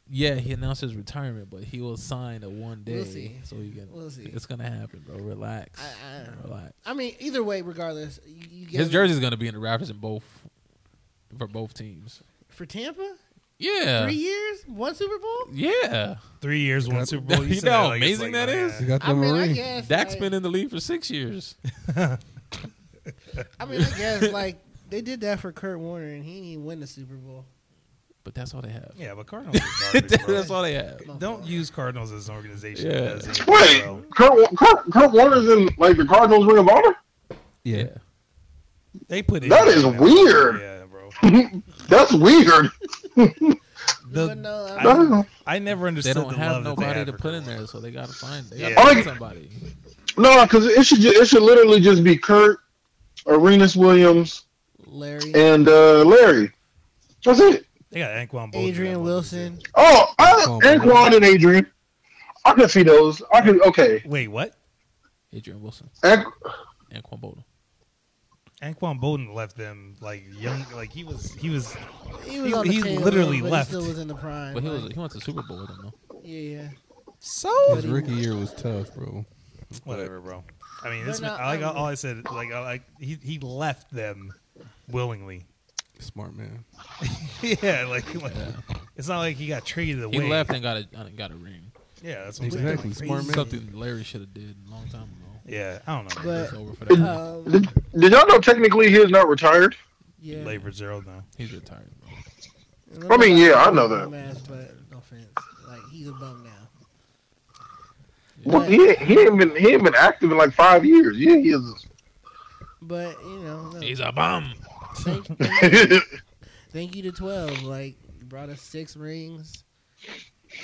Yeah, 0.08 0.36
he 0.36 0.54
announced 0.54 0.82
his 0.82 0.96
retirement, 0.96 1.50
but 1.50 1.64
he 1.64 1.82
will 1.82 1.98
sign 1.98 2.44
a 2.44 2.50
one 2.50 2.84
day. 2.84 2.94
We'll 2.96 3.06
see. 3.06 3.38
So 3.44 3.56
he 3.56 3.72
can. 3.72 3.88
We'll 3.92 4.10
see. 4.12 4.24
It's 4.26 4.46
gonna 4.46 4.70
happen, 4.70 5.04
bro. 5.06 5.18
Relax. 5.18 5.82
I, 5.82 6.20
I, 6.20 6.48
Relax. 6.48 6.74
I 6.86 6.94
mean, 6.94 7.16
either 7.20 7.44
way, 7.44 7.62
regardless, 7.64 8.20
you, 8.26 8.48
you 8.52 8.66
get 8.68 8.80
His 8.82 8.90
jersey's 8.90 9.20
gonna 9.20 9.36
be 9.36 9.48
in 9.48 9.56
the 9.56 9.60
Raptors 9.62 9.90
in 9.90 9.98
both 9.98 10.24
for 11.40 11.48
both 11.48 11.74
teams. 11.74 12.22
for 12.50 12.66
Tampa. 12.68 13.16
Yeah. 13.58 14.06
Three 14.06 14.16
years, 14.16 14.64
one 14.68 14.96
Super 14.96 15.18
Bowl. 15.18 15.38
Yeah. 15.54 16.16
Three 16.42 16.60
years, 16.60 16.88
one 16.90 17.06
Super 17.06 17.36
Bowl. 17.36 17.46
You 17.46 17.56
said 17.56 17.66
know 17.66 17.72
how 17.72 17.88
like 17.88 17.98
amazing 18.02 18.34
like, 18.34 18.48
that 18.48 18.50
is? 18.50 18.72
man. 18.74 18.82
You 18.82 18.88
got 18.88 19.04
I 19.06 19.08
the 19.10 19.16
mean, 19.16 19.34
I 19.36 19.40
ring. 19.40 19.54
guess. 19.54 19.88
Dak's 19.88 20.12
like- 20.12 20.20
been 20.20 20.34
in 20.34 20.44
the 20.44 20.50
league 20.50 20.70
for 20.70 20.80
six 20.80 21.10
years. 21.10 21.56
I 21.98 23.66
mean, 23.66 23.82
I 23.82 23.98
guess 23.98 24.32
like 24.32 24.58
they 24.90 25.02
did 25.02 25.22
that 25.22 25.40
for 25.40 25.52
Kurt 25.52 25.80
Warner, 25.80 26.08
and 26.08 26.24
he 26.24 26.34
didn't 26.36 26.46
even 26.50 26.66
win 26.66 26.80
the 26.80 26.88
Super 26.88 27.16
Bowl. 27.16 27.46
But 28.24 28.34
that's 28.34 28.54
all 28.56 28.62
they 28.62 28.70
have. 28.72 28.92
Yeah, 28.98 29.14
but 29.14 29.28
Cardinals 29.28 29.56
is 29.94 30.02
garbage, 30.02 30.26
bro. 30.26 30.34
that's 30.36 30.50
all 30.50 30.64
they 30.64 30.74
have. 30.74 31.20
Don't 31.20 31.46
use 31.46 31.70
Cardinals 31.70 32.12
as 32.12 32.28
an 32.28 32.36
organization. 32.36 32.90
Yeah. 32.90 33.00
that 33.14 33.24
does 33.24 33.46
Wait, 33.46 33.86
well. 33.86 34.02
Kurt, 34.16 34.58
Kurt, 34.58 34.92
Kurt 34.92 35.12
Warner's 35.12 35.48
in 35.48 35.70
like 35.78 35.96
the 35.98 36.06
Cardinals 36.06 36.46
Ring 36.48 36.58
of 36.58 36.68
Honor. 36.68 36.96
Yeah. 37.64 37.88
They 39.08 39.22
put 39.22 39.44
it 39.44 39.50
That 39.50 39.68
in 39.68 39.78
is 39.78 39.86
weird. 39.86 40.60
Yeah, 40.60 40.78
bro. 40.85 40.85
That's 41.90 42.14
weird. 42.14 42.70
The- 43.16 44.28
but 44.28 44.38
no, 44.38 44.66
I 44.68 44.78
I- 44.88 44.94
mean, 45.00 45.10
No, 45.10 45.26
I 45.48 45.60
never 45.60 45.92
They 45.92 46.14
don't 46.14 46.30
the 46.30 46.36
have 46.36 46.64
love 46.64 46.64
nobody 46.64 47.06
to 47.06 47.14
put 47.14 47.34
in 47.34 47.44
there, 47.46 47.66
so 47.68 47.80
they 47.80 47.92
gotta 47.92 48.14
find. 48.14 48.46
They 48.48 48.58
Yeah. 48.60 48.70
gotta 48.74 48.82
I 48.82 48.84
find 48.86 48.96
think- 48.96 49.08
somebody. 49.18 49.50
because 50.16 50.66
it 50.66 50.86
should 50.86 51.02
ju- 51.02 51.10
it 51.14 51.28
should 51.28 51.44
literally 51.44 51.80
just 51.82 52.04
be 52.04 52.18
Kurt, 52.18 52.60
Aeneas 53.28 53.76
Williams, 53.76 54.46
Larry, 54.86 55.34
and 55.36 55.68
uh, 55.68 56.04
Larry. 56.04 56.52
That's 57.24 57.40
it. 57.40 57.66
They 57.92 58.00
got 58.00 58.12
Anquan 58.12 58.52
Boldin. 58.54 58.68
Adrian 58.68 59.02
Wilson. 59.04 59.60
Oh, 59.76 60.14
I, 60.20 60.46
Oh, 60.48 60.60
Anquan 60.64 61.16
and 61.16 61.24
Adrian. 61.26 61.66
I 62.44 62.54
can 62.54 62.70
see 62.70 62.84
those. 62.84 63.22
I 63.34 63.42
can. 63.42 63.62
Okay. 63.62 64.02
Wait, 64.06 64.28
what? 64.28 64.54
Adrian 65.34 65.62
Wilson 65.62 65.90
Anqu- 66.04 66.32
and 66.92 67.04
Quan 67.04 67.20
Boldin. 67.20 67.44
Anquan 68.62 69.00
Boldin 69.02 69.34
left 69.34 69.58
them 69.58 69.96
like 70.02 70.24
young, 70.40 70.66
like 70.74 70.92
he 70.92 71.04
was, 71.04 71.34
he 71.34 71.50
was. 71.50 71.76
He 72.24 72.40
was 72.40 72.50
He- 72.50 72.54
on 72.54 72.68
the 72.68 72.74
he 72.74 72.82
tail 72.82 73.02
literally 73.02 73.38
end, 73.38 73.44
but 73.44 73.52
left. 73.52 73.70
He 73.70 73.76
still 73.76 73.88
was 73.88 74.00
in 74.00 74.08
the 74.08 74.16
prime. 74.16 74.54
But 74.54 74.64
he 74.64 74.70
was 74.70 74.92
he 74.94 75.00
went 75.00 75.12
to 75.12 75.22
Super 75.22 75.44
Bowl 75.44 75.58
with 75.60 75.68
them 75.68 75.80
though. 75.84 76.20
yeah, 76.24 76.40
yeah. 76.62 76.70
So 77.20 77.76
His 77.76 77.88
rookie 77.88 78.14
year 78.14 78.36
was 78.36 78.54
tough, 78.54 78.94
bro. 78.96 79.26
whatever, 79.84 80.20
bro. 80.22 80.44
I 80.84 80.90
mean, 80.90 81.06
this 81.06 81.20
But 81.20 81.28
no, 81.28 81.34
I 81.36 81.46
like 81.48 81.62
I'm- 81.62 81.76
all 81.76 81.86
I 81.86 81.96
said. 81.96 82.24
Like, 82.32 82.52
I 82.52 82.60
like 82.62 82.84
he 83.00 83.18
he 83.22 83.40
left 83.40 83.92
them 83.92 84.34
willingly. 84.90 85.46
Smart 86.00 86.36
man. 86.36 86.66
yeah, 87.42 87.86
like, 87.88 88.14
like 88.22 88.34
it's 88.98 89.08
not 89.08 89.20
like 89.20 89.38
he 89.38 89.48
got 89.48 89.66
traded 89.66 90.04
away. 90.04 90.18
He 90.26 90.30
left 90.30 90.50
and 90.52 90.62
got 90.62 90.78
a 90.78 90.88
uh, 90.96 91.06
got 91.16 91.32
a 91.32 91.36
ring. 91.36 91.72
Yeah, 92.04 92.26
that's 92.26 92.40
what 92.40 92.52
I'm 92.54 92.60
Exactly. 92.60 92.94
saying. 92.94 93.08
Smart 93.08 93.26
man. 93.26 93.34
Something 93.34 93.70
Larry 93.74 94.04
should 94.04 94.22
have 94.22 94.34
did 94.34 94.56
a 94.68 94.72
long 94.72 94.88
time 94.90 95.04
ago. 95.04 95.25
Yeah, 95.46 95.80
I 95.86 95.96
don't 95.96 96.06
know. 96.16 96.22
But 96.24 96.44
It's 96.46 96.54
over 96.54 96.74
for 96.74 96.86
that. 96.86 97.00
um, 97.00 97.44
Did, 97.52 97.70
did 98.00 98.12
y'all 98.12 98.28
know 98.28 98.40
technically 98.40 98.90
he 98.90 98.98
is 98.98 99.10
not 99.12 99.28
retired? 99.28 99.76
yeah, 100.20 100.44
Labor 100.44 100.72
zero 100.72 101.02
now. 101.06 101.24
He's 101.38 101.54
retired, 101.54 101.92
bro. 102.98 103.10
I 103.12 103.18
mean, 103.18 103.38
yeah, 103.38 103.54
I 103.56 103.70
know 103.72 103.88
that. 103.88 104.08
Dumbass, 104.10 104.48
but 104.48 104.74
no 104.92 104.98
offense, 104.98 105.28
like 105.68 105.82
he's 105.92 106.08
a 106.08 106.14
bum 106.14 106.44
now. 106.44 107.62
Well, 108.44 108.62
he 108.62 108.96
he 108.96 109.20
ain't 109.20 109.38
been 109.38 109.56
he 109.56 109.70
ain't 109.74 109.84
been 109.84 109.96
active 109.96 110.32
in 110.32 110.38
like 110.38 110.52
five 110.54 110.84
years. 110.86 111.18
Yeah, 111.18 111.36
he 111.38 111.50
is. 111.52 111.86
But 112.82 113.16
you 113.24 113.40
know, 113.40 113.70
no. 113.70 113.80
He's 113.80 114.00
a 114.00 114.12
bum. 114.12 114.54
thank, 114.98 115.26
thank, 115.38 115.74
you, 115.92 116.02
thank 116.72 116.96
you 116.96 117.04
to 117.04 117.12
twelve. 117.12 117.64
Like 117.64 117.96
brought 118.24 118.50
us 118.50 118.62
six 118.62 118.96
rings. 118.98 119.64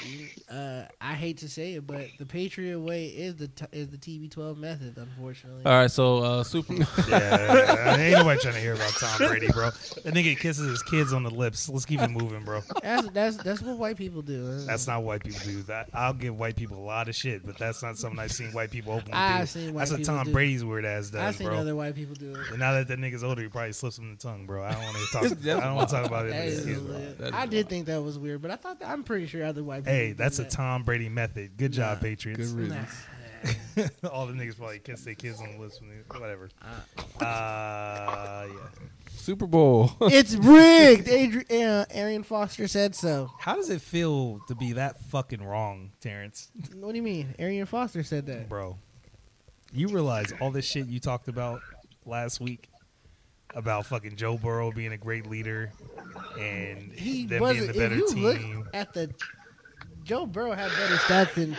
You- 0.06 0.28
Uh, 0.50 0.84
I 1.00 1.14
hate 1.14 1.38
to 1.40 1.50
say 1.50 1.74
it, 1.76 1.88
but 1.88 2.08
the 2.20 2.26
Patriot 2.26 2.80
way 2.80 3.06
is 3.08 3.36
the 3.36 3.48
t- 3.48 3.66
is 3.72 3.88
the 3.88 3.98
TB12 3.98 4.58
method. 4.58 4.98
Unfortunately, 4.98 5.64
All 5.66 5.72
right, 5.72 5.90
so 5.90 6.18
uh, 6.18 6.44
Super. 6.44 6.74
Yeah, 7.08 7.98
ain't 7.98 8.18
nobody 8.18 8.40
trying 8.42 8.56
to 8.56 8.60
hear 8.60 8.74
about 8.74 8.92
Tom 9.00 9.28
Brady, 9.30 9.48
bro. 9.52 9.70
That 10.04 10.14
nigga 10.14 10.38
kisses 10.38 10.68
his 10.70 10.84
kids 10.84 11.14
on 11.14 11.24
the 11.24 11.30
lips. 11.30 11.70
Let's 11.70 11.86
keep 11.86 12.02
it 12.02 12.10
moving, 12.10 12.44
bro. 12.44 12.62
that's 12.82 13.08
that's 13.10 13.38
that's 13.38 13.62
what 13.62 13.78
white 13.78 13.98
people 13.98 14.22
do. 14.22 14.60
That's 14.66 14.88
not 14.88 15.04
white 15.04 15.24
people 15.24 15.40
do. 15.44 15.62
That 15.64 15.90
I'll 15.94 16.14
give 16.14 16.38
white 16.38 16.56
people 16.56 16.78
a 16.78 16.84
lot 16.86 17.08
of 17.08 17.16
shit, 17.16 17.46
but 17.46 17.58
that's 17.58 17.82
not 17.82 17.98
something 17.98 18.20
I've 18.20 18.32
seen 18.32 18.52
white 18.52 18.72
people 18.72 18.94
openly 18.94 19.14
I've 19.14 19.42
do. 19.42 19.46
seen 19.60 19.74
white 19.74 19.80
that's 19.88 19.92
what 19.92 20.04
Tom 20.04 20.26
do. 20.26 20.34
Brady's 20.34 20.66
weird 20.66 20.86
ass 20.86 21.08
I've 21.08 21.12
does, 21.14 21.36
seen 21.38 21.48
bro. 21.48 21.58
other 21.58 21.76
white 21.76 21.96
people 21.96 22.16
do 22.16 22.32
it. 22.32 22.50
And 22.50 22.60
now 22.60 22.74
that 22.74 22.88
that 22.90 23.00
nigga's 23.00 23.24
older, 23.24 23.42
he 23.42 23.48
probably 23.48 23.72
slips 23.74 23.98
him 23.98 24.10
the 24.12 24.18
tongue, 24.18 24.46
bro. 24.46 24.64
I 24.64 24.72
don't 24.74 24.84
want 24.84 24.98
to 24.98 25.06
talk. 25.14 25.24
I 25.24 25.60
don't 25.62 25.76
want 25.76 25.90
to 25.90 25.96
talk 25.96 26.06
about 26.06 26.26
it. 26.26 26.32
That 26.32 26.46
with 26.46 26.54
is 26.54 26.66
his 26.66 26.76
kids, 26.76 26.82
bro. 26.82 26.96
lit. 26.98 27.18
That 27.20 27.28
is 27.30 27.34
I 27.34 27.46
did 27.46 27.70
think 27.70 27.86
that 27.88 28.02
was 28.02 28.20
weird, 28.20 28.42
but 28.42 28.52
I 28.52 28.56
thought 28.58 28.80
that, 28.80 28.90
I'm 28.90 29.04
pretty 29.04 29.28
sure 29.28 29.44
other 29.46 29.64
white 29.64 29.81
people. 29.82 29.94
Hey, 29.94 30.08
do 30.10 30.14
that's 30.16 30.40
a 30.40 30.44
that. 30.44 30.52
Tom 30.52 30.84
Brady 30.84 31.10
method. 31.10 31.58
Good 31.58 31.74
job, 31.74 31.98
Nah. 31.98 32.02
Patriots. 32.04 32.52
Good 32.52 32.70
Nah. 32.70 32.76
riddance. 32.76 33.04
All 34.12 34.28
the 34.28 34.34
niggas 34.34 34.58
probably 34.58 34.80
kiss 34.80 35.04
their 35.04 35.16
kids 35.16 35.42
on 35.42 35.54
the 35.54 35.58
lips 35.60 35.80
when 35.82 36.04
whatever. 36.22 36.50
Uh. 36.62 37.24
Uh, 37.24 38.48
yeah. 38.50 38.54
Super 39.10 39.48
Bowl. 39.48 39.92
it's 40.02 40.36
rigged. 40.36 41.08
Adri- 41.08 41.52
uh, 41.52 41.86
Arian 41.92 42.24
Foster 42.24 42.68
said 42.68 42.96
so. 42.96 43.32
How 43.40 43.56
does 43.56 43.70
it 43.70 43.82
feel 43.82 44.40
to 44.48 44.56
be 44.56 44.74
that 44.74 45.00
fucking 45.10 45.44
wrong, 45.44 45.92
Terrence? 46.02 46.52
What 46.76 46.92
do 46.92 46.98
you 46.98 47.04
mean? 47.04 47.34
Arian 47.40 47.66
Foster 47.66 48.04
said 48.04 48.26
that. 48.28 48.48
Bro, 48.50 48.78
you 49.74 49.88
realize 49.88 50.32
all 50.40 50.52
this 50.52 50.66
shit 50.66 50.88
you 50.88 51.00
talked 51.00 51.28
about 51.28 51.62
last 52.06 52.42
week 52.42 52.68
about 53.56 53.86
fucking 53.88 54.16
Joe 54.16 54.38
Burrow 54.38 54.72
being 54.72 54.94
a 54.94 54.98
great 54.98 55.28
leader 55.28 55.72
and 56.40 56.92
He 56.94 57.26
them 57.26 57.44
being 57.44 57.68
the 57.68 57.74
better 57.74 57.96
if 57.96 58.00
you 58.16 58.34
team. 58.34 58.60
look 58.60 58.68
at 58.74 58.94
the 58.94 59.12
Joe 60.04 60.26
Burrow 60.26 60.54
had 60.54 60.70
better 60.72 60.96
stats 60.96 61.34
than 61.36 61.56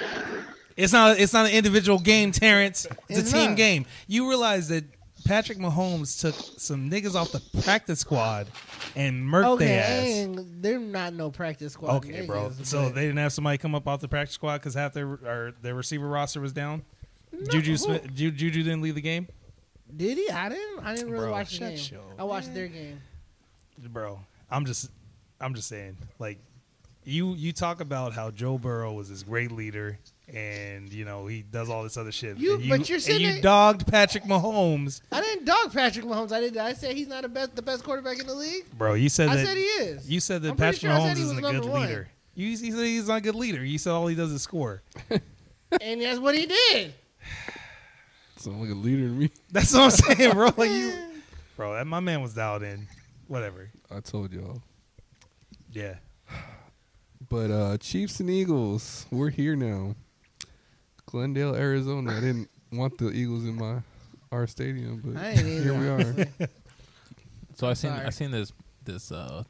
It's 0.77 0.93
not. 0.93 1.19
It's 1.19 1.32
not 1.32 1.47
an 1.47 1.52
individual 1.52 1.98
game, 1.98 2.32
Terrence. 2.32 2.86
It's, 3.09 3.20
It's 3.20 3.31
a 3.31 3.32
team 3.35 3.51
not. 3.51 3.56
game. 3.56 3.86
You 4.06 4.28
realize 4.28 4.69
that 4.69 4.85
Patrick 5.24 5.59
Mahomes 5.59 6.20
took 6.20 6.35
some 6.59 6.90
niggas 6.90 7.14
off 7.14 7.31
the 7.32 7.40
practice 7.62 8.01
squad 8.01 8.48
and 8.97 9.23
murked 9.24 9.44
okay, 9.55 9.66
their 9.66 9.82
ass. 9.85 10.24
and 10.24 10.62
they're 10.62 10.81
not 10.81 11.12
no 11.14 11.31
practice 11.31 11.74
squad. 11.74 11.97
Okay, 11.97 12.27
bro. 12.27 12.48
niggas, 12.51 12.66
So 12.66 12.85
but- 12.85 12.94
they 12.97 13.02
didn't 13.02 13.19
have 13.19 13.32
somebody 13.32 13.59
come 13.59 13.74
up 13.74 13.86
off 13.86 14.01
the 14.01 14.09
practice 14.09 14.35
squad 14.35 14.59
because 14.59 14.74
half 14.74 14.93
their 14.93 15.06
or 15.06 15.52
their 15.62 15.74
receiver 15.74 16.09
roster 16.09 16.40
was 16.40 16.52
down. 16.52 16.82
Juju 17.51 17.77
Smith, 17.77 18.12
Ju- 18.14 18.31
Juju 18.31 18.62
didn't 18.62 18.82
leave 18.82 18.94
the 18.94 19.01
game, 19.01 19.27
did 19.97 20.19
he? 20.19 20.28
I 20.31 20.48
didn't. 20.51 20.81
I 20.85 20.94
didn't 20.94 21.10
really 21.10 21.24
Bro, 21.27 21.32
watch 21.32 21.51
the 21.51 21.56
shut 21.56 21.77
game. 21.77 22.01
your- 22.09 22.14
I 22.19 22.24
watched 22.24 22.52
their 22.52 22.66
game. 22.69 23.01
bro. 23.78 24.20
I'm 24.51 24.66
just, 24.66 24.90
I'm 25.40 25.55
just 25.55 25.69
saying. 25.69 25.97
Like, 26.19 26.39
you 27.05 27.35
you 27.35 27.53
talk 27.53 27.81
about 27.81 28.12
how 28.12 28.31
Joe 28.31 28.59
Burrow 28.59 28.93
was 28.93 29.09
this 29.09 29.23
great 29.23 29.51
leader, 29.53 29.99
and 30.33 30.93
you 30.93 31.05
know 31.05 31.27
he 31.27 31.43
does 31.43 31.69
all 31.69 31.83
this 31.83 31.97
other 31.97 32.12
shit. 32.12 32.39
You- 32.39 32.55
and 32.55 32.69
but 32.69 32.89
you're 32.89 32.99
and 32.99 33.20
you 33.20 33.33
there- 33.33 33.43
dogged 33.43 33.87
Patrick 33.87 34.24
Mahomes, 34.24 35.01
I 35.11 35.20
didn't 35.20 35.45
dog 35.45 35.73
Patrick 35.73 36.05
Mahomes. 36.05 36.33
I 36.33 36.41
did. 36.41 36.57
I 36.57 36.73
said 36.74 36.97
he's 36.97 37.09
not 37.09 37.23
the 37.23 37.29
best, 37.29 37.57
the 37.57 37.62
best 37.62 37.85
quarterback 37.85 38.19
in 38.20 38.27
the 38.27 38.35
league. 38.35 38.65
bro. 38.77 38.95
You 38.95 39.09
said 39.09 39.29
I 39.29 39.37
that 39.37 39.47
said 39.47 39.57
he 39.57 39.62
is. 39.65 40.11
You 40.11 40.20
said 40.20 40.43
that 40.43 40.51
I'm 40.51 40.57
Patrick 40.57 40.81
sure 40.81 40.91
Mahomes 40.91 41.19
isn't 41.19 41.39
a 41.39 41.51
good 41.53 41.65
one. 41.65 41.83
leader. 41.83 42.09
You, 42.35 42.47
you 42.49 42.57
said 42.57 42.85
he's 42.87 43.09
not 43.09 43.19
a 43.19 43.20
good 43.20 43.35
leader. 43.35 43.62
You 43.65 43.77
said 43.79 43.91
all 43.91 44.07
he 44.07 44.15
does 44.15 44.33
is 44.33 44.41
score. 44.43 44.83
and 45.11 46.01
that's 46.01 46.19
what 46.19 46.35
he 46.35 46.47
did. 46.47 46.95
Sound 48.37 48.61
like 48.61 48.70
a 48.70 48.74
leader 48.74 49.03
to 49.03 49.12
me. 49.12 49.31
That's 49.53 49.73
what 49.73 49.83
I'm 49.83 49.91
saying, 50.16 50.33
bro. 50.33 50.51
Like 50.57 50.70
you, 50.70 50.93
bro. 51.57 51.74
That 51.74 51.87
my 51.87 52.01
man 52.01 52.23
was 52.23 52.35
dialed 52.35 52.65
in. 52.65 52.89
Whatever. 53.29 53.70
I 53.89 54.01
told 54.01 54.33
y'all. 54.33 54.61
Yeah. 55.73 55.95
But 57.32 57.50
uh 57.50 57.78
Chiefs 57.78 58.20
and 58.20 58.28
Eagles, 58.28 59.06
we're 59.10 59.30
here 59.30 59.56
now. 59.56 59.94
Glendale, 61.06 61.54
Arizona. 61.54 62.14
I 62.18 62.20
didn't 62.20 62.50
want 62.72 62.98
the 62.98 63.10
Eagles 63.10 63.44
in 63.44 63.54
my 63.56 63.78
our 64.30 64.46
stadium, 64.46 65.00
but 65.02 65.16
I 65.16 65.30
ain't 65.30 65.38
here 65.38 65.72
we 65.72 65.88
either. 65.88 66.26
are. 66.40 66.48
So 67.54 67.68
I 67.68 67.72
seen 67.74 67.90
Sorry. 67.92 68.06
I 68.06 68.10
seen 68.10 68.30
this 68.32 68.52
this 68.84 69.10
uh 69.12 69.44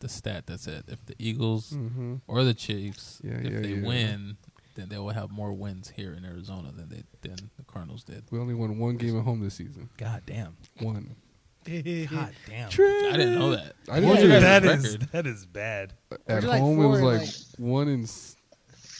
the 0.00 0.08
stat 0.08 0.46
that 0.46 0.58
said 0.58 0.84
if 0.88 1.04
the 1.06 1.14
Eagles 1.20 1.70
hmm 1.70 2.16
or 2.26 2.42
the 2.42 2.54
Chiefs 2.54 3.20
Yeah, 3.22 3.34
if 3.34 3.52
yeah, 3.52 3.60
they 3.60 3.68
yeah. 3.74 3.86
win, 3.86 4.36
then 4.74 4.88
they 4.88 4.98
will 4.98 5.10
have 5.10 5.30
more 5.30 5.52
wins 5.52 5.90
here 5.90 6.14
in 6.14 6.24
Arizona 6.24 6.72
than 6.72 6.88
they 6.88 7.02
than 7.28 7.36
the 7.56 7.64
Cardinals 7.64 8.02
did. 8.02 8.24
We 8.32 8.40
only 8.40 8.54
won 8.54 8.76
one 8.78 8.96
game 8.96 9.16
at 9.18 9.24
home 9.24 9.40
this 9.40 9.54
season. 9.54 9.88
God 9.98 10.22
damn. 10.26 10.56
One. 10.80 11.14
God 11.64 12.32
damn. 12.48 12.68
I 12.68 13.16
didn't 13.16 13.38
know 13.38 13.50
that. 13.50 13.74
I 13.90 14.00
What's 14.00 14.20
didn't 14.20 14.30
your 14.30 14.36
either. 14.38 14.40
guys' 14.40 14.62
That 14.62 14.64
is 14.64 14.92
record? 14.94 15.08
that 15.12 15.26
is 15.26 15.46
bad. 15.46 15.92
At 16.28 16.42
you 16.42 16.48
like 16.48 16.60
home, 16.60 16.80
it 16.82 16.86
was 16.88 16.98
and 17.00 17.08
like, 17.08 17.20
like- 17.20 17.30
one 17.58 17.88
in. 17.88 18.02
s- 18.04 18.36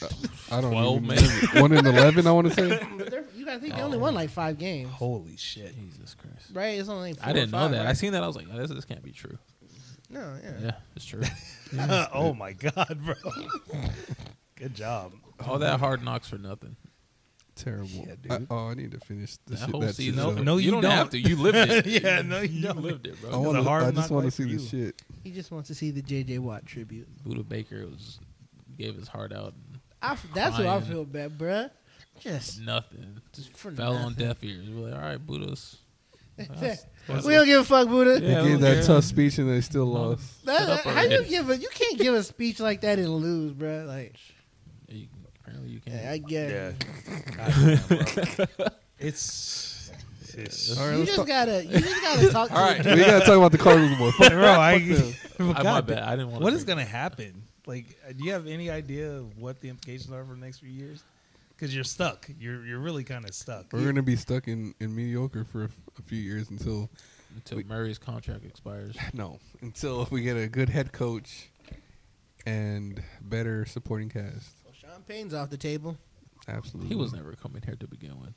uh, 0.03 0.09
I 0.51 0.61
don't 0.61 0.73
12 0.73 0.97
even 1.05 1.09
maybe? 1.09 1.23
know. 1.55 1.63
one 1.63 1.73
in 1.73 1.87
eleven. 1.87 2.27
I 2.27 2.33
want 2.33 2.49
to 2.49 2.55
say. 2.55 2.87
But 2.99 3.11
they're- 3.11 3.25
you 3.37 3.45
gotta 3.47 3.61
think 3.61 3.75
they 3.75 3.83
only 3.83 3.99
won 3.99 4.15
like 4.15 4.31
five 4.31 4.59
games, 4.59 4.91
Holy 4.93 5.37
shit. 5.37 5.75
Jesus 5.75 6.15
Christ. 6.15 6.51
right? 6.53 6.79
It's 6.79 6.89
only. 6.89 7.15
Four 7.15 7.29
I 7.29 7.33
didn't 7.33 7.51
or 7.51 7.53
know 7.53 7.59
five, 7.65 7.71
that. 7.73 7.83
I 7.83 7.85
right? 7.87 7.97
seen 7.97 8.13
that. 8.13 8.23
I 8.23 8.27
was 8.27 8.37
like, 8.37 8.47
oh, 8.53 8.57
this, 8.57 8.71
this 8.71 8.85
can't 8.85 9.03
be 9.03 9.13
true. 9.13 9.39
No, 10.11 10.37
yeah. 10.43 10.53
Yeah, 10.63 10.71
it's 10.97 11.05
true. 11.05 11.23
oh 12.13 12.35
my 12.35 12.53
god, 12.53 12.99
bro. 13.05 13.15
Good 14.57 14.75
job. 14.75 15.13
All 15.47 15.59
that 15.59 15.81
hard 15.81 16.05
knocks 16.05 16.29
for 16.29 16.39
nothing. 16.39 16.77
Terrible. 17.57 17.89
Yeah, 17.89 18.15
dude. 18.21 18.33
I, 18.33 18.41
oh, 18.51 18.69
I 18.71 18.75
need 18.75 18.91
to 18.93 19.01
finish 19.01 19.37
the 19.47 19.53
That 19.53 19.61
shit. 19.61 19.71
whole 19.71 19.81
That 19.81 19.95
season. 19.95 20.17
No. 20.17 20.33
No, 20.33 20.57
you 20.57 20.71
don't, 20.73 20.83
don't. 20.83 20.91
have 20.91 21.11
to. 21.11 21.19
You 21.19 21.37
lived 21.37 21.57
it. 21.71 21.87
Yeah, 22.03 22.23
no, 22.23 22.41
you 22.41 22.63
don't. 22.63 22.83
lived 22.83 23.07
it, 23.07 23.21
bro. 23.21 23.31
I, 23.31 23.37
wanna, 23.37 23.63
hard 23.63 23.85
I 23.85 23.91
just 23.93 24.11
want 24.11 24.25
to 24.27 24.31
see 24.31 24.43
for 24.45 24.49
the 24.63 24.67
shit. 24.67 25.03
He 25.23 25.31
just 25.31 25.51
wants 25.53 25.69
to 25.69 25.75
see 25.75 25.91
the 25.91 26.03
J.J. 26.03 26.39
Watt 26.39 26.67
tribute. 26.67 27.07
Budda 27.25 27.49
Baker 27.49 27.87
was 27.87 28.19
gave 28.77 28.97
his 28.97 29.07
heart 29.09 29.33
out. 29.33 29.55
I, 30.03 30.17
that's 30.35 30.59
what 30.59 30.67
I 30.67 30.81
feel 30.81 31.05
bad, 31.05 31.39
bruh. 31.39 31.71
Just 32.21 32.61
nothing. 32.61 33.21
Just 33.33 33.57
For 33.57 33.71
fell 33.71 33.95
on 33.95 34.15
deaf 34.15 34.43
ears. 34.43 34.69
We're 34.69 34.89
like, 34.91 34.95
all 34.95 35.01
right, 35.01 35.25
Budda's. 35.25 35.79
we 36.39 36.47
don't 37.35 37.47
give 37.47 37.61
a 37.61 37.65
fuck, 37.65 37.87
Buddha. 37.89 38.19
They 38.19 38.27
Yeah, 38.33 38.43
gave 38.43 38.57
okay. 38.63 38.75
that 38.75 38.85
tough 38.85 39.05
speech 39.05 39.39
and 39.39 39.49
they 39.49 39.61
still 39.61 39.87
lost. 39.87 40.45
That- 40.45 40.83
Shut 40.83 40.95
how 40.95 41.03
you 41.03 41.25
give 41.25 41.49
a? 41.49 41.57
You 41.57 41.69
can't 41.73 41.99
give 41.99 42.15
a 42.15 42.23
speech 42.25 42.59
like 42.59 42.81
that 42.81 42.99
and 42.99 43.09
lose, 43.09 43.53
bruh. 43.53 43.87
Like, 43.87 44.17
You, 44.29 44.34
apparently 45.45 45.71
you 45.71 45.81
can't. 45.81 46.07
I 46.07 46.19
get 46.19 46.51
Yeah. 46.51 46.73
it. 47.07 48.59
God. 48.59 48.73
It's, 48.99 49.91
it's 50.35 50.79
All 50.79 50.87
right, 50.87 50.93
You 50.93 50.99
let's 51.01 51.11
just 51.11 51.19
talk. 51.19 51.27
gotta, 51.27 51.65
you 51.67 51.79
just 51.79 52.01
gotta 52.03 52.29
talk 52.31 52.49
to. 52.49 52.55
All 52.57 52.63
right. 52.65 52.85
we 52.85 52.97
gotta 53.05 53.25
talk 53.25 53.37
about 53.37 53.53
the 53.53 53.59
Cardinals 53.59 53.99
more. 53.99 54.13
Fuck, 54.13 54.31
bro. 54.33 54.53
I, 54.53 54.79
fuck 54.81 55.37
them. 55.37 55.49
I, 55.51 55.53
my 55.53 55.63
God, 55.63 55.87
bad. 55.89 55.99
I 56.05 56.11
didn't 56.17 56.31
want. 56.31 56.43
What 56.43 56.53
is 56.55 56.65
gonna 56.65 56.85
happen? 56.85 57.43
Like, 57.67 57.99
uh, 58.09 58.13
do 58.13 58.25
you 58.25 58.33
have 58.33 58.47
any 58.47 58.71
idea 58.71 59.11
of 59.11 59.37
what 59.37 59.61
the 59.61 59.69
implications 59.69 60.13
are 60.13 60.25
for 60.25 60.35
the 60.35 60.41
next 60.41 60.59
few 60.61 60.71
years? 60.71 61.03
Because 61.51 61.75
you're 61.75 61.85
stuck. 61.85 62.29
You're 62.39 62.65
you're 62.65 62.79
really 62.79 63.05
kind 63.05 63.25
of 63.29 63.35
stuck. 63.35 63.67
We're 63.73 63.85
gonna 63.85 64.03
be 64.03 64.17
stuck 64.17 64.47
in, 64.49 64.75
in 64.81 64.95
mediocre 64.95 65.45
for 65.45 65.65
a, 65.65 65.69
a 65.99 66.03
few 66.03 66.19
years 66.19 66.51
until 66.51 66.89
until 67.35 67.63
Murray's 67.67 67.99
contract 67.99 68.45
expires? 68.45 68.97
no 69.13 69.39
until 69.61 70.07
we 70.11 70.23
get 70.23 70.37
a 70.37 70.47
good 70.47 70.69
head 70.69 70.93
coach 70.93 71.51
and 72.47 73.03
better 73.21 73.67
supporting 73.67 74.09
cast. 74.09 74.54
Sean 74.95 75.03
Payton's 75.03 75.35
off 75.35 75.51
the 75.51 75.57
table. 75.57 75.97
Absolutely, 76.47 76.89
He 76.89 76.95
was 76.95 77.13
never 77.13 77.33
coming 77.33 77.63
here 77.65 77.75
to 77.75 77.89
begin 77.89 78.21
with. 78.21 78.33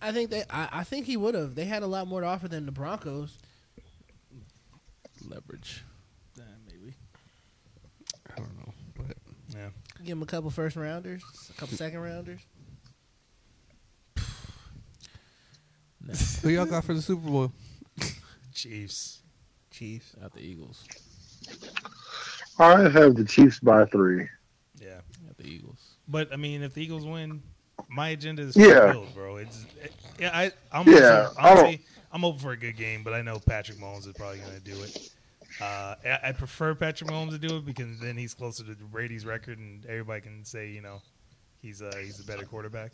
I 0.00 0.10
think 0.10 0.30
they. 0.30 0.42
I, 0.48 0.68
I 0.72 0.84
think 0.84 1.04
he 1.06 1.18
would 1.18 1.34
have. 1.34 1.54
They 1.54 1.66
had 1.66 1.82
a 1.82 1.86
lot 1.86 2.06
more 2.06 2.22
to 2.22 2.26
offer 2.26 2.48
than 2.48 2.64
the 2.64 2.72
Broncos. 2.72 3.36
Leverage. 5.28 5.84
maybe. 6.66 6.94
I 8.30 8.36
don't 8.36 8.56
know, 8.58 8.72
but 8.96 9.16
Yeah. 9.54 9.68
Give 10.02 10.16
him 10.16 10.22
a 10.22 10.26
couple 10.26 10.48
first 10.50 10.76
rounders, 10.76 11.22
a 11.50 11.60
couple 11.60 11.76
second 11.76 12.00
rounders. 12.00 12.40
Nah, 16.04 16.14
who 16.42 16.48
y'all 16.48 16.66
got 16.66 16.82
for 16.82 16.94
the 16.94 17.02
Super 17.02 17.28
Bowl? 17.28 17.52
Chiefs. 18.54 19.22
Chiefs. 19.70 20.16
not 20.20 20.32
the 20.32 20.40
Eagles. 20.40 20.84
I 22.58 22.88
have 22.88 23.14
the 23.14 23.24
Chiefs 23.24 23.60
by 23.60 23.84
three. 23.84 24.26
Yeah. 24.82 25.00
Not 25.24 25.36
the 25.36 25.46
Eagles. 25.46 25.91
But 26.08 26.32
I 26.32 26.36
mean, 26.36 26.62
if 26.62 26.74
the 26.74 26.82
Eagles 26.82 27.04
win, 27.06 27.42
my 27.88 28.10
agenda 28.10 28.42
is 28.42 28.56
Yeah. 28.56 28.92
fulfilled, 28.92 29.14
bro. 29.14 29.36
It's 29.36 29.64
yeah, 30.18 30.30
I 30.36 30.52
I'm 30.70 30.86
Yeah, 30.88 30.94
also- 30.94 31.34
I 31.38 31.48
don't- 31.48 31.58
honestly, 31.58 31.84
I'm 32.12 32.20
hoping 32.20 32.40
for 32.40 32.52
a 32.52 32.56
good 32.56 32.76
game, 32.76 33.02
but 33.02 33.12
I 33.14 33.22
know 33.22 33.38
Patrick 33.38 33.78
Mahomes 33.78 34.06
is 34.06 34.12
probably 34.16 34.38
going 34.38 34.54
to 34.54 34.60
do 34.60 34.82
it. 34.82 35.10
Uh, 35.60 35.94
I, 36.04 36.18
I 36.28 36.32
prefer 36.32 36.74
Patrick 36.74 37.10
Mahomes 37.10 37.30
to 37.30 37.38
do 37.38 37.56
it 37.58 37.66
because 37.66 37.98
then 38.00 38.16
he's 38.16 38.34
closer 38.34 38.64
to 38.64 38.74
Brady's 38.74 39.24
record, 39.26 39.58
and 39.58 39.84
everybody 39.86 40.20
can 40.22 40.44
say 40.44 40.68
you 40.70 40.80
know 40.80 41.00
he's 41.60 41.80
uh, 41.82 41.92
he's 42.02 42.20
a 42.20 42.24
better 42.24 42.44
quarterback. 42.44 42.92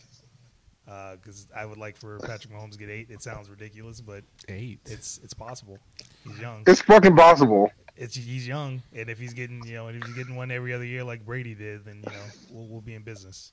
Because 0.86 1.46
I 1.54 1.66
would 1.66 1.76
like 1.76 1.98
for 1.98 2.18
Patrick 2.20 2.52
Mahomes 2.54 2.72
to 2.72 2.78
get 2.78 2.88
eight. 2.88 3.10
It 3.10 3.22
sounds 3.22 3.50
ridiculous, 3.50 4.00
but 4.00 4.24
Eight. 4.48 4.80
it's 4.86 5.18
it's 5.22 5.34
possible. 5.34 5.78
He's 6.24 6.38
young. 6.38 6.62
It's 6.66 6.80
fucking 6.80 7.14
possible. 7.14 7.70
It's 8.00 8.14
he's 8.14 8.46
young, 8.46 8.82
and 8.94 9.10
if 9.10 9.18
he's 9.18 9.34
getting 9.34 9.60
you 9.66 9.74
know 9.74 9.88
if 9.88 9.96
he's 10.04 10.14
getting 10.14 10.36
one 10.36 10.52
every 10.52 10.72
other 10.72 10.84
year 10.84 11.02
like 11.02 11.26
Brady 11.26 11.54
did, 11.56 11.84
then 11.84 11.96
you 12.06 12.12
know 12.12 12.22
we'll, 12.50 12.66
we'll 12.68 12.80
be 12.80 12.94
in 12.94 13.02
business. 13.02 13.52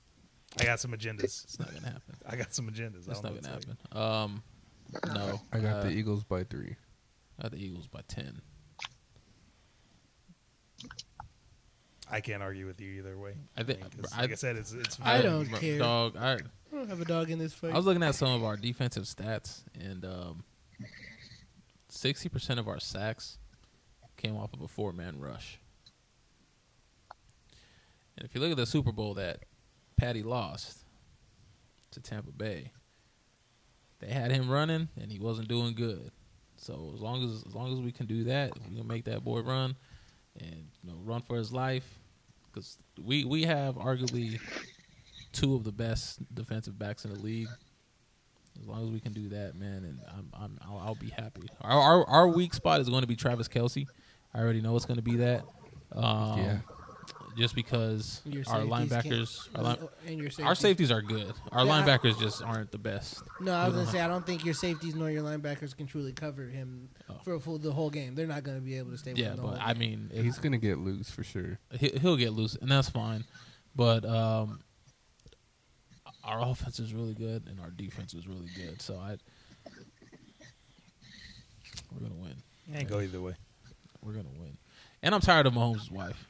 I 0.59 0.65
got 0.65 0.79
some 0.79 0.91
agendas. 0.91 1.43
It's 1.43 1.57
not 1.59 1.73
gonna 1.73 1.87
happen. 1.87 2.15
I 2.27 2.35
got 2.35 2.53
some 2.53 2.69
agendas. 2.69 3.03
I 3.03 3.07
That's 3.07 3.19
don't 3.21 3.33
not 3.33 3.41
gonna 3.43 3.55
what 3.55 3.61
to 3.91 3.97
happen. 3.97 3.97
Um, 3.97 4.43
no, 5.15 5.41
I 5.51 5.57
got 5.59 5.75
uh, 5.77 5.81
the 5.85 5.89
Eagles 5.89 6.23
by 6.23 6.43
three. 6.43 6.75
I 7.39 7.43
got 7.43 7.51
the 7.53 7.57
Eagles 7.65 7.87
by 7.87 8.01
ten. 8.07 8.39
I 12.09 12.21
can't 12.21 12.43
argue 12.43 12.67
with 12.67 12.79
you 12.79 12.91
either 12.99 13.17
way. 13.17 13.33
I 13.57 13.63
think- 13.63 13.79
mean, 13.81 13.89
'cause 13.89 14.13
I- 14.13 14.21
like 14.21 14.31
I 14.31 14.35
said, 14.35 14.57
it's 14.57 14.71
it's. 14.73 14.99
I 15.01 15.21
don't 15.21 15.47
care. 15.47 15.79
Dog, 15.79 16.15
I 16.17 16.33
I 16.33 16.37
don't 16.71 16.87
have 16.89 17.01
a 17.01 17.05
dog 17.05 17.31
in 17.31 17.39
this 17.39 17.53
fight. 17.53 17.73
I 17.73 17.77
was 17.77 17.85
looking 17.85 18.03
at 18.03 18.13
some 18.15 18.29
of 18.31 18.43
our 18.43 18.57
defensive 18.57 19.05
stats, 19.05 19.63
and 19.79 20.05
um, 20.05 20.43
sixty 21.89 22.29
percent 22.29 22.59
of 22.59 22.67
our 22.67 22.79
sacks 22.79 23.39
came 24.25 24.37
off 24.37 24.53
of 24.53 24.61
a 24.61 24.67
four-man 24.67 25.19
rush. 25.19 25.59
And 28.17 28.25
if 28.25 28.33
you 28.33 28.41
look 28.41 28.51
at 28.51 28.57
the 28.57 28.65
Super 28.65 28.91
Bowl 28.91 29.13
that 29.15 29.39
Patty 29.97 30.23
lost 30.23 30.79
to 31.91 31.99
Tampa 31.99 32.31
Bay, 32.31 32.71
they 33.99 34.07
had 34.07 34.31
him 34.31 34.49
running, 34.49 34.89
and 34.99 35.11
he 35.11 35.19
wasn't 35.19 35.47
doing 35.47 35.75
good. 35.75 36.11
So 36.57 36.91
as 36.95 37.01
long 37.01 37.23
as 37.23 37.43
as 37.45 37.53
long 37.53 37.73
as 37.73 37.81
we 37.81 37.91
can 37.91 38.05
do 38.05 38.23
that, 38.25 38.51
we 38.69 38.77
can 38.77 38.87
make 38.87 39.05
that 39.05 39.23
boy 39.23 39.41
run, 39.41 39.75
and 40.39 40.67
you 40.81 40.89
know 40.89 40.95
run 41.03 41.21
for 41.21 41.35
his 41.35 41.51
life, 41.51 41.99
because 42.47 42.77
we 43.03 43.25
we 43.25 43.43
have 43.43 43.75
arguably 43.75 44.39
two 45.33 45.53
of 45.55 45.65
the 45.65 45.71
best 45.71 46.19
defensive 46.33 46.79
backs 46.79 47.05
in 47.05 47.13
the 47.13 47.19
league. 47.19 47.49
As 48.59 48.67
long 48.67 48.85
as 48.85 48.89
we 48.89 49.01
can 49.01 49.11
do 49.11 49.27
that, 49.29 49.55
man, 49.55 49.83
and 49.83 49.99
I'm, 50.07 50.29
I'm 50.33 50.57
I'll, 50.65 50.77
I'll 50.79 50.95
be 50.95 51.09
happy. 51.09 51.49
Our, 51.61 51.79
our 51.79 52.07
our 52.07 52.27
weak 52.29 52.53
spot 52.53 52.79
is 52.79 52.87
going 52.87 53.01
to 53.01 53.07
be 53.07 53.17
Travis 53.17 53.49
Kelce. 53.49 53.85
I 54.35 54.39
already 54.39 54.61
know 54.61 54.75
it's 54.75 54.85
going 54.85 54.97
to 54.97 55.03
be 55.03 55.15
that. 55.17 55.43
Um, 55.93 56.37
Yeah. 56.39 56.57
Just 57.37 57.53
because 57.53 58.21
Your 58.23 58.43
our 58.47 58.61
safeties 58.61 58.71
linebackers, 58.71 59.49
our, 59.55 59.63
line, 59.63 59.77
and 60.07 60.17
your 60.19 60.27
our 60.27 60.55
safeties- 60.55 60.59
safeties 60.59 60.91
are 60.91 61.01
good. 61.01 61.33
Our 61.51 61.65
Yeah, 61.65 61.73
I- 61.75 61.81
linebackers 61.81 62.17
just 62.17 62.41
aren't 62.41 62.71
the 62.71 62.77
best. 62.77 63.21
No, 63.41 63.51
I 63.51 63.65
was 63.67 63.75
gonna 63.75 63.91
say 63.91 63.99
I 63.99 64.07
don't 64.07 64.25
think 64.25 64.45
your 64.45 64.53
safeties 64.53 64.95
nor 64.95 65.09
your 65.11 65.21
linebackers 65.21 65.75
can 65.75 65.85
truly 65.85 66.13
cover 66.13 66.47
him 66.47 66.87
Oh. 67.09 67.15
for 67.25 67.33
a 67.33 67.39
full 67.41 67.57
the 67.57 67.73
whole 67.73 67.89
game. 67.89 68.15
They're 68.15 68.25
not 68.25 68.43
gonna 68.45 68.61
be 68.61 68.77
able 68.77 68.91
to 68.91 68.97
stay. 68.97 69.11
with 69.11 69.19
Yeah, 69.19 69.33
him 69.33 69.41
but 69.41 69.59
I 69.59 69.73
mean, 69.73 70.09
He's 70.13 70.37
gonna 70.37 70.57
get 70.57 70.77
loose 70.77 71.09
for 71.11 71.25
sure. 71.25 71.59
he, 71.77 71.89
he'll 72.01 72.15
get 72.15 72.31
loose, 72.31 72.55
and 72.55 72.71
that's 72.71 72.89
fine. 72.89 73.25
But 73.75 74.05
um, 74.05 74.61
our 76.23 76.41
offense 76.41 76.79
is 76.79 76.93
really 76.93 77.15
good, 77.15 77.47
and 77.47 77.59
our 77.59 77.69
defense 77.69 78.13
is 78.13 78.29
really 78.29 78.47
good. 78.55 78.81
So 78.81 78.95
I, 78.97 79.17
we're 81.91 81.99
gonna 82.07 82.15
win. 82.21 82.41
It 82.71 82.77
ain't 82.79 82.87
go 82.89 83.01
either 83.01 83.19
way. 83.21 83.35
We're 84.05 84.13
gonna 84.13 84.29
win. 84.39 84.57
And 85.03 85.13
I'm 85.15 85.21
tired 85.21 85.45
of 85.47 85.53
Mahomes' 85.53 85.91
wife 85.91 86.27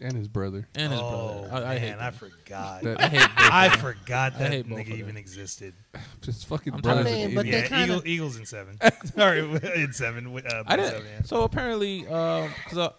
And 0.00 0.12
his 0.16 0.26
brother. 0.28 0.66
and 0.74 0.92
his 0.92 1.00
oh, 1.02 1.46
brother. 1.48 1.66
I, 1.66 1.74
I 1.74 1.78
hate 1.78 1.90
man, 1.90 2.00
I 2.00 2.10
forgot. 2.10 2.82
That- 2.82 3.00
I 3.00 3.08
hate. 3.08 3.20
both 3.20 3.30
I 3.52 3.66
of 3.66 3.72
them. 3.72 3.80
forgot 3.80 4.34
I 4.34 4.38
that 4.38 4.50
hate 4.52 4.68
both 4.68 4.78
nigga 4.78 4.96
even 4.98 5.16
existed. 5.16 5.74
Just 6.22 6.46
fucking 6.46 6.72
I'm 6.74 6.80
brothers. 6.80 7.04
tired 7.06 7.16
of 7.16 7.22
and 7.24 7.32
it, 7.32 7.34
but 7.36 7.46
idiots. 7.46 7.68
they 7.70 7.74
Yeah, 7.76 7.80
kinda- 7.86 7.94
Eagle, 7.96 8.08
Eagles 8.08 8.36
in 8.36 8.46
seven. 8.46 8.78
Sorry, 9.14 9.40
in 9.82 9.92
seven. 9.92 10.26
Uh, 10.34 10.62
I 10.66 10.76
didn't. 10.76 10.90
seven, 10.92 11.06
yeah. 11.06 11.22
So 11.24 11.42
apparently, 11.42 12.00
because 12.02 12.78
uh, 12.78 12.90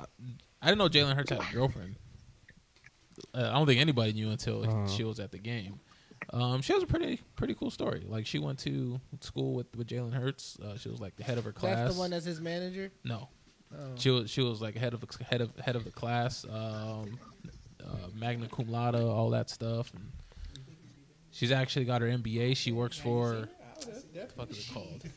I 0.61 0.67
didn't 0.67 0.77
know 0.79 0.89
Jalen 0.89 1.15
Hurts 1.15 1.31
had 1.31 1.41
a 1.41 1.53
girlfriend. 1.53 1.95
Uh, 3.33 3.49
I 3.49 3.53
don't 3.53 3.65
think 3.65 3.79
anybody 3.81 4.13
knew 4.13 4.29
until 4.31 4.63
Uh-huh. 4.63 4.87
she 4.87 5.03
was 5.03 5.19
at 5.19 5.31
the 5.31 5.37
game. 5.39 5.79
Um, 6.31 6.61
she 6.61 6.73
has 6.73 6.81
a 6.81 6.87
pretty 6.87 7.21
pretty 7.35 7.53
cool 7.53 7.69
story. 7.69 8.03
Like 8.07 8.25
she 8.25 8.39
went 8.39 8.59
to 8.59 8.99
school 9.19 9.53
with 9.53 9.67
with 9.75 9.87
Jalen 9.87 10.13
Hurts. 10.13 10.57
Uh, 10.59 10.77
she 10.77 10.89
was 10.89 10.99
like 11.01 11.15
the 11.17 11.23
head 11.23 11.37
of 11.37 11.43
her 11.43 11.51
class. 11.51 11.75
that's 11.77 11.93
the 11.95 11.99
one 11.99 12.11
that's 12.11 12.25
his 12.25 12.39
manager. 12.39 12.91
no, 13.03 13.27
Oh. 13.75 13.91
she 13.95 14.09
was 14.09 14.29
she 14.29 14.41
was 14.41 14.61
like 14.61 14.75
head 14.75 14.93
of 14.93 15.03
head 15.29 15.41
of 15.41 15.55
head 15.57 15.75
of 15.75 15.83
the 15.83 15.91
class, 15.91 16.45
um, 16.45 17.17
uh, 17.83 18.07
magna 18.15 18.47
cum 18.47 18.69
laude, 18.69 18.95
all 18.95 19.29
that 19.31 19.49
stuff. 19.49 19.91
And 19.93 20.11
she's 21.31 21.51
actually 21.51 21.85
got 21.85 22.01
her 22.01 22.07
MBA. 22.07 22.55
She 22.57 22.71
works 22.71 22.97
for 22.97 23.49
what 23.75 24.13
the 24.13 24.25
fuck 24.35 24.51
is 24.51 24.59
it 24.59 24.73
called? 24.73 25.03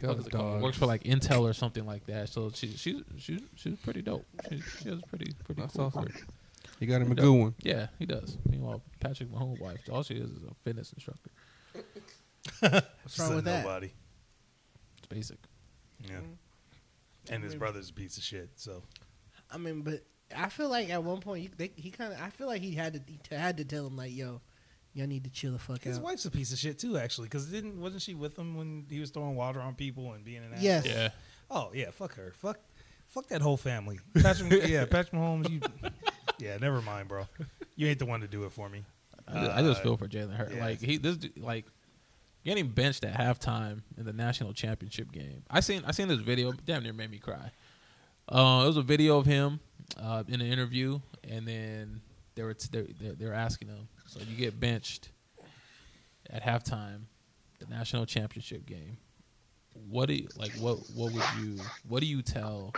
That 0.00 0.08
Fuck 0.08 0.16
was 0.16 0.18
is 0.20 0.26
it 0.26 0.32
called? 0.32 0.62
Works 0.62 0.78
for 0.78 0.86
like 0.86 1.04
Intel 1.04 1.42
or 1.42 1.52
something 1.52 1.86
like 1.86 2.04
that. 2.06 2.28
So 2.28 2.50
she 2.54 2.68
she's 2.76 3.02
she's 3.18 3.40
she's 3.54 3.76
pretty 3.78 4.02
dope. 4.02 4.24
She, 4.48 4.60
she 4.80 4.88
has 4.88 4.98
a 4.98 5.06
pretty 5.06 5.32
pretty 5.44 5.60
That's 5.60 5.74
cool 5.76 5.86
awesome. 5.86 6.04
career. 6.04 6.26
He 6.80 6.86
got 6.86 7.00
him 7.02 7.12
a 7.12 7.14
good 7.14 7.30
one. 7.30 7.54
Yeah, 7.62 7.86
he 7.98 8.06
does. 8.06 8.36
Meanwhile, 8.48 8.82
Patrick 9.00 9.30
Mahomes' 9.30 9.60
wife, 9.60 9.78
all 9.90 10.02
she 10.02 10.14
is 10.14 10.30
is 10.30 10.42
a 10.42 10.54
fitness 10.64 10.92
instructor. 10.92 11.30
What's 12.60 13.18
wrong 13.18 13.28
Son 13.28 13.36
with 13.36 13.44
that? 13.44 13.64
Nobody. 13.64 13.92
It's 14.98 15.06
basic. 15.08 15.38
Yeah. 16.08 16.20
And 17.30 17.42
his 17.44 17.54
brother's 17.54 17.90
a 17.90 17.92
piece 17.92 18.16
of 18.16 18.22
shit. 18.24 18.50
So 18.56 18.82
I 19.50 19.58
mean, 19.58 19.82
but 19.82 20.02
I 20.36 20.48
feel 20.48 20.68
like 20.68 20.90
at 20.90 21.02
one 21.04 21.20
point 21.20 21.42
you, 21.44 21.50
they, 21.56 21.70
he 21.76 21.90
kind 21.90 22.12
of. 22.12 22.20
I 22.20 22.30
feel 22.30 22.46
like 22.46 22.62
he 22.62 22.74
had 22.74 22.94
to 22.94 23.00
he 23.06 23.18
t- 23.18 23.34
had 23.36 23.56
to 23.58 23.64
tell 23.64 23.86
him 23.86 23.96
like, 23.96 24.12
"Yo, 24.14 24.40
y'all 24.94 25.06
need 25.06 25.24
to 25.24 25.30
chill 25.30 25.52
the 25.52 25.58
fuck 25.58 25.76
out. 25.76 25.82
his 25.84 25.98
out." 25.98 26.04
wife's 26.04 26.24
a 26.24 26.30
piece 26.30 26.52
of 26.52 26.58
shit 26.58 26.78
too, 26.78 26.96
actually. 26.98 27.26
Because 27.26 27.46
didn't 27.46 27.80
wasn't 27.80 28.02
she 28.02 28.14
with 28.14 28.38
him 28.38 28.56
when 28.56 28.86
he 28.90 28.98
was 29.00 29.10
throwing 29.10 29.36
water 29.36 29.60
on 29.60 29.74
people 29.74 30.12
and 30.12 30.24
being 30.24 30.38
an 30.38 30.52
asshole? 30.52 30.64
Yes. 30.64 30.86
Yeah. 30.86 31.08
Oh 31.50 31.70
yeah, 31.74 31.90
fuck 31.90 32.14
her. 32.14 32.32
Fuck, 32.38 32.58
fuck 33.08 33.28
that 33.28 33.42
whole 33.42 33.56
family. 33.58 34.00
Patrick, 34.20 34.64
yeah, 34.68 34.84
Patrick 34.86 35.12
Mahomes. 35.12 35.50
You, 35.50 35.60
yeah, 36.38 36.56
never 36.56 36.80
mind, 36.82 37.08
bro. 37.08 37.26
You 37.76 37.88
ain't 37.88 37.98
the 37.98 38.06
one 38.06 38.20
to 38.22 38.26
do 38.28 38.44
it 38.44 38.52
for 38.52 38.68
me. 38.68 38.84
I 39.28 39.32
just, 39.40 39.50
I 39.56 39.62
just 39.62 39.80
Uh, 39.80 39.82
feel 39.84 39.96
for 39.98 40.08
Jalen 40.08 40.34
Hurts. 40.34 40.54
yeah. 40.54 40.64
Like 40.64 40.80
he 40.80 40.96
this 40.96 41.16
dude- 41.18 41.38
like 41.38 41.66
getting 42.44 42.68
benched 42.68 43.04
at 43.04 43.14
halftime 43.14 43.82
in 43.96 44.04
the 44.04 44.12
national 44.12 44.52
championship 44.52 45.12
game. 45.12 45.42
I 45.50 45.60
seen 45.60 45.82
I 45.86 45.92
seen 45.92 46.08
this 46.08 46.20
video. 46.20 46.52
Damn 46.52 46.82
near 46.82 46.92
made 46.92 47.10
me 47.10 47.18
cry. 47.18 47.50
Uh, 48.28 48.62
it 48.64 48.68
was 48.68 48.76
a 48.76 48.82
video 48.82 49.18
of 49.18 49.26
him 49.26 49.60
uh, 50.00 50.24
in 50.28 50.40
an 50.40 50.46
interview, 50.46 51.00
and 51.28 51.46
then 51.46 52.00
they 52.34 52.42
were 52.42 52.54
t- 52.54 52.68
they 52.70 52.82
they 53.00 53.14
they 53.14 53.26
were 53.26 53.34
asking 53.34 53.68
him. 53.68 53.88
So 54.06 54.20
you 54.20 54.36
get 54.36 54.58
benched 54.58 55.10
at 56.30 56.42
halftime, 56.42 57.02
the 57.58 57.66
national 57.66 58.06
championship 58.06 58.66
game. 58.66 58.96
What 59.88 60.08
do 60.08 60.14
you 60.14 60.28
like? 60.36 60.52
What 60.52 60.78
what 60.94 61.12
would 61.12 61.24
you? 61.40 61.58
What 61.88 62.00
do 62.00 62.06
you 62.06 62.22
tell? 62.22 62.72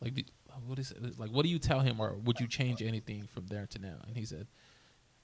Like 0.00 0.24
what 0.66 0.78
is 0.78 0.92
like? 1.18 1.30
What 1.30 1.42
do 1.42 1.48
you 1.48 1.58
tell 1.58 1.80
him, 1.80 2.00
or 2.00 2.14
would 2.24 2.40
you 2.40 2.46
change 2.46 2.82
anything 2.82 3.28
from 3.32 3.46
there 3.46 3.66
to 3.66 3.78
now? 3.78 3.96
And 4.06 4.16
he 4.16 4.24
said, 4.24 4.46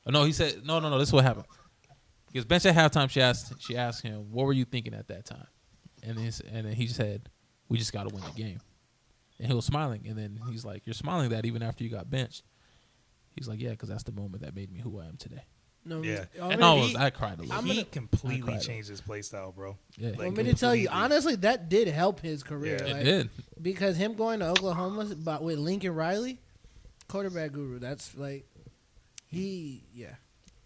oh, 0.07 0.11
"No." 0.11 0.25
He 0.25 0.33
said, 0.33 0.65
"No, 0.65 0.81
no, 0.81 0.91
no. 0.91 0.99
This 0.99 1.09
is 1.09 1.13
what 1.13 1.25
happened." 1.25 1.47
He 2.33 2.39
was 2.39 2.45
benched 2.45 2.67
at 2.67 2.75
halftime. 2.75 3.09
She 3.11 3.21
asked, 3.23 3.55
she 3.63 3.77
asked 3.77 4.03
him, 4.03 4.31
"What 4.31 4.47
were 4.47 4.53
you 4.53 4.65
thinking 4.65 4.95
at 4.95 5.09
that 5.09 5.25
time?" 5.25 5.47
And 6.03 6.17
then, 6.17 6.23
he 6.23 6.29
s- 6.29 6.41
and 6.41 6.67
then 6.67 6.75
he 6.75 6.87
said, 6.87 7.29
"We 7.69 7.79
just 7.79 7.93
got 7.93 8.09
to 8.09 8.15
win 8.15 8.25
the 8.25 8.31
game." 8.31 8.61
And 9.39 9.49
he 9.49 9.55
was 9.55 9.65
smiling, 9.65 10.07
and 10.09 10.17
then 10.19 10.41
he's 10.51 10.65
like, 10.65 10.87
"You're 10.87 10.95
smiling 10.95 11.31
that 11.31 11.45
even 11.47 11.63
after 11.63 11.85
you 11.85 11.91
got 11.91 12.11
benched." 12.11 12.43
He's 13.35 13.49
like, 13.49 13.61
"Yeah, 13.61 13.71
because 13.71 13.89
that's 13.89 14.03
the 14.05 14.13
moment 14.13 14.43
that 14.43 14.55
made 14.55 14.71
me 14.73 14.81
who 14.81 14.99
I 15.01 15.07
am 15.07 15.17
today." 15.17 15.45
No, 15.85 16.03
Yeah. 16.03 16.25
I'm 16.43 16.51
and 16.53 16.61
gonna- 16.61 16.81
I 16.81 16.85
was, 16.85 16.95
I 16.97 17.11
cried 17.11 17.39
a 17.39 17.43
little. 17.43 17.57
I'm 17.57 17.65
he 17.65 17.75
gonna- 17.75 17.85
completely 17.87 18.55
I 18.55 18.59
changed 18.59 18.89
his 18.89 19.01
play 19.01 19.23
style, 19.23 19.53
bro. 19.53 19.79
Yeah. 19.97 20.11
Like, 20.11 20.19
Want 20.19 20.37
me 20.37 20.43
to 20.45 20.55
tell 20.55 20.75
you 20.75 20.89
honestly, 20.91 21.37
that 21.37 21.69
did 21.69 21.87
help 21.89 22.21
his 22.21 22.43
career. 22.43 22.79
Yeah. 22.85 22.97
It 22.97 23.05
did. 23.05 23.31
because 23.63 23.97
him 23.97 24.15
going 24.15 24.41
to 24.41 24.49
Oklahoma, 24.49 25.15
but 25.15 25.43
with 25.45 25.59
Lincoln 25.61 25.95
Riley, 25.95 26.41
quarterback 27.09 27.53
guru. 27.53 27.79
That's 27.79 28.17
like 28.17 28.47
he, 29.29 29.85
yeah. 29.95 30.17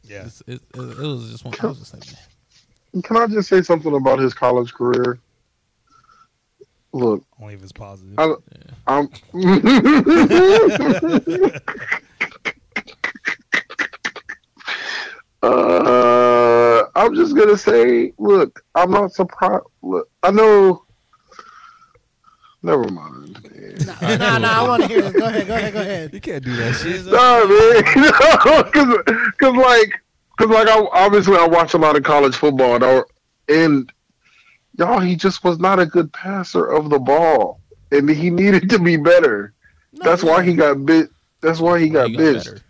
Yeah, 0.02 0.28
It, 0.46 0.46
it, 0.46 0.60
it 0.74 0.98
was 0.98 1.30
just 1.30 1.44
one. 1.44 1.54
I 1.60 1.66
was 1.66 1.78
just 1.78 1.94
like, 1.94 2.06
man. 2.06 3.02
Can 3.02 3.16
I 3.16 3.26
just 3.26 3.48
say 3.48 3.62
something 3.62 3.94
about 3.94 4.18
his 4.18 4.34
college 4.34 4.74
career? 4.74 5.20
Look, 6.92 7.24
only 7.40 7.54
if 7.54 7.62
it's 7.62 7.72
positive. 7.72 8.18
I, 8.18 8.34
I'm. 8.88 9.08
uh, 15.42 16.82
I'm 16.96 17.14
just 17.14 17.36
gonna 17.36 17.56
say, 17.56 18.12
look, 18.18 18.64
I'm 18.74 18.90
not 18.90 19.12
surprised. 19.12 19.64
Look, 19.82 20.10
I 20.22 20.32
know. 20.32 20.84
Never 22.62 22.88
mind. 22.90 23.38
man. 23.54 23.74
Nah, 23.86 24.16
nah, 24.16 24.38
nah, 24.38 24.64
I 24.64 24.68
want 24.68 24.82
to 24.82 24.88
hear 24.88 25.00
this. 25.02 25.12
Go 25.14 25.26
ahead, 25.26 25.46
go 25.46 25.54
ahead, 25.54 25.72
go 25.72 25.80
ahead. 25.80 26.12
You 26.12 26.20
can't 26.20 26.44
do 26.44 26.54
that 26.56 26.74
shit. 26.74 27.04
No, 27.06 27.46
man, 27.48 28.70
because 28.72 29.32
cause 29.38 29.56
like, 29.56 29.92
cause 30.38 30.48
like, 30.48 30.68
I, 30.68 30.86
obviously, 30.92 31.36
I 31.36 31.46
watch 31.46 31.72
a 31.74 31.78
lot 31.78 31.96
of 31.96 32.02
college 32.02 32.34
football, 32.36 32.74
and, 32.74 32.84
I, 32.84 33.02
and 33.48 33.92
y'all, 34.78 35.00
he 35.00 35.16
just 35.16 35.42
was 35.42 35.58
not 35.58 35.78
a 35.80 35.86
good 35.86 36.12
passer 36.12 36.66
of 36.66 36.90
the 36.90 36.98
ball, 36.98 37.60
and 37.90 38.08
he 38.10 38.28
needed 38.28 38.68
to 38.70 38.78
be 38.78 38.96
better. 38.98 39.54
No, 39.92 40.04
That's 40.04 40.22
why 40.22 40.42
he 40.44 40.54
got 40.54 40.84
bit. 40.84 41.08
That's 41.40 41.60
why 41.60 41.80
he 41.80 41.88
got 41.88 42.10
He 42.10 42.16
bitched. 42.16 42.44
better. 42.44 42.60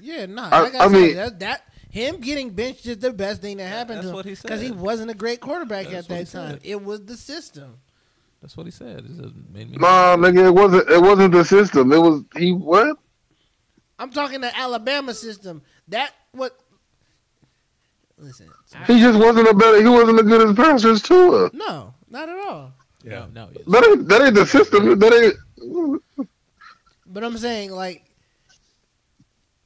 Yeah, 0.00 0.26
nah. 0.26 0.50
I- 0.52 0.60
like 0.62 0.74
I, 0.74 0.78
I 0.84 0.88
said, 0.88 0.92
mean- 0.92 1.16
that, 1.16 1.38
that 1.40 1.62
him 1.90 2.18
getting 2.18 2.50
benched 2.50 2.84
is 2.84 2.98
the 2.98 3.10
best 3.12 3.40
thing 3.40 3.56
that 3.56 3.64
happened 3.68 3.96
that's 3.98 4.04
to 4.08 4.10
him 4.10 4.14
what 4.16 4.26
he 4.26 4.34
because 4.34 4.60
he 4.60 4.70
wasn't 4.70 5.10
a 5.10 5.14
great 5.14 5.40
quarterback 5.40 5.86
That's 5.86 6.04
at 6.04 6.08
that 6.08 6.38
time. 6.38 6.50
said. 6.50 6.60
It 6.62 6.84
was 6.84 7.02
the 7.06 7.16
system. 7.16 7.78
That's 8.42 8.56
what 8.56 8.66
he 8.66 8.72
said. 8.72 8.98
It 9.00 9.16
just 9.22 9.34
made 9.52 9.70
me. 9.70 9.76
Nah, 9.78 10.16
nigga, 10.16 10.46
it 10.46 10.50
wasn't. 10.54 10.88
It 10.90 11.00
wasn't 11.02 11.32
the 11.32 11.44
system. 11.44 11.92
It 11.92 11.98
was 11.98 12.22
he. 12.36 12.52
What? 12.52 12.96
I'm 13.98 14.10
talking 14.10 14.40
the 14.40 14.56
Alabama 14.56 15.14
system. 15.14 15.62
That 15.88 16.12
what? 16.32 16.56
Listen, 18.18 18.48
I- 18.74 18.84
He 18.84 19.00
just 19.00 19.18
wasn't 19.18 19.48
a 19.48 19.54
better. 19.54 19.80
He 19.82 19.88
wasn't 19.88 20.20
as 20.20 20.26
good 20.26 20.48
as 20.48 20.54
passer 20.56 20.96
too. 20.98 21.28
Tua. 21.30 21.50
no, 21.54 21.94
not 22.08 22.28
at 22.28 22.36
all. 22.48 22.72
Yeah. 23.02 23.26
No, 23.32 23.46
no, 23.46 23.50
That 23.68 23.88
ain't. 23.88 24.08
That 24.08 24.22
ain't 24.22 24.34
the 24.34 24.46
system. 24.46 24.98
That 24.98 25.12
ain't. 25.12 26.02
But 27.06 27.24
I'm 27.24 27.38
saying 27.38 27.70
like. 27.72 28.02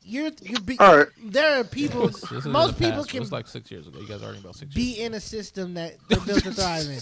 You're, 0.03 0.33
you're 0.43 0.61
be, 0.63 0.77
All 0.81 0.97
right. 0.97 1.07
there 1.23 1.61
are 1.61 1.65
people. 1.65 2.09
This 2.09 2.33
is 2.33 2.47
most 2.47 2.79
the 2.79 2.85
people 2.85 2.91
past. 3.05 3.09
It 3.09 3.13
can 3.13 3.21
was 3.21 3.31
like 3.31 3.47
six 3.47 3.71
years 3.71 3.87
ago. 3.87 4.01
You 4.01 4.09
guys 4.09 4.23
are 4.23 4.27
arguing 4.27 4.43
about 4.45 4.57
six 4.57 4.75
years. 4.75 4.97
be 4.97 5.03
in 5.03 5.15
a 5.15 5.21
system 5.21 5.75
that 5.75 5.97
they're 6.09 6.19
built 6.27 6.43
to 6.43 6.53
thrive 6.53 6.87
in. 6.87 6.99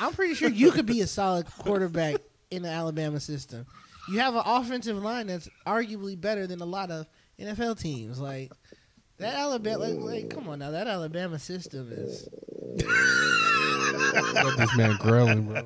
I'm 0.00 0.12
pretty 0.12 0.34
sure 0.34 0.48
you 0.48 0.70
could 0.72 0.86
be 0.86 1.00
a 1.00 1.06
solid 1.06 1.46
quarterback 1.58 2.16
in 2.50 2.62
the 2.62 2.68
Alabama 2.68 3.20
system. 3.20 3.66
You 4.10 4.18
have 4.18 4.34
an 4.34 4.42
offensive 4.44 5.02
line 5.02 5.28
that's 5.28 5.48
arguably 5.66 6.20
better 6.20 6.46
than 6.46 6.60
a 6.60 6.64
lot 6.66 6.90
of 6.90 7.06
NFL 7.40 7.78
teams. 7.80 8.18
Like 8.20 8.52
that 9.18 9.34
Alabama, 9.34 9.78
like, 9.78 9.98
like 9.98 10.30
come 10.30 10.48
on 10.48 10.58
now, 10.58 10.70
that 10.72 10.86
Alabama 10.88 11.38
system 11.38 11.88
is. 11.92 12.28
Got 14.34 14.56
this 14.58 14.76
man 14.76 14.96
growling, 14.98 15.46
bro. 15.46 15.62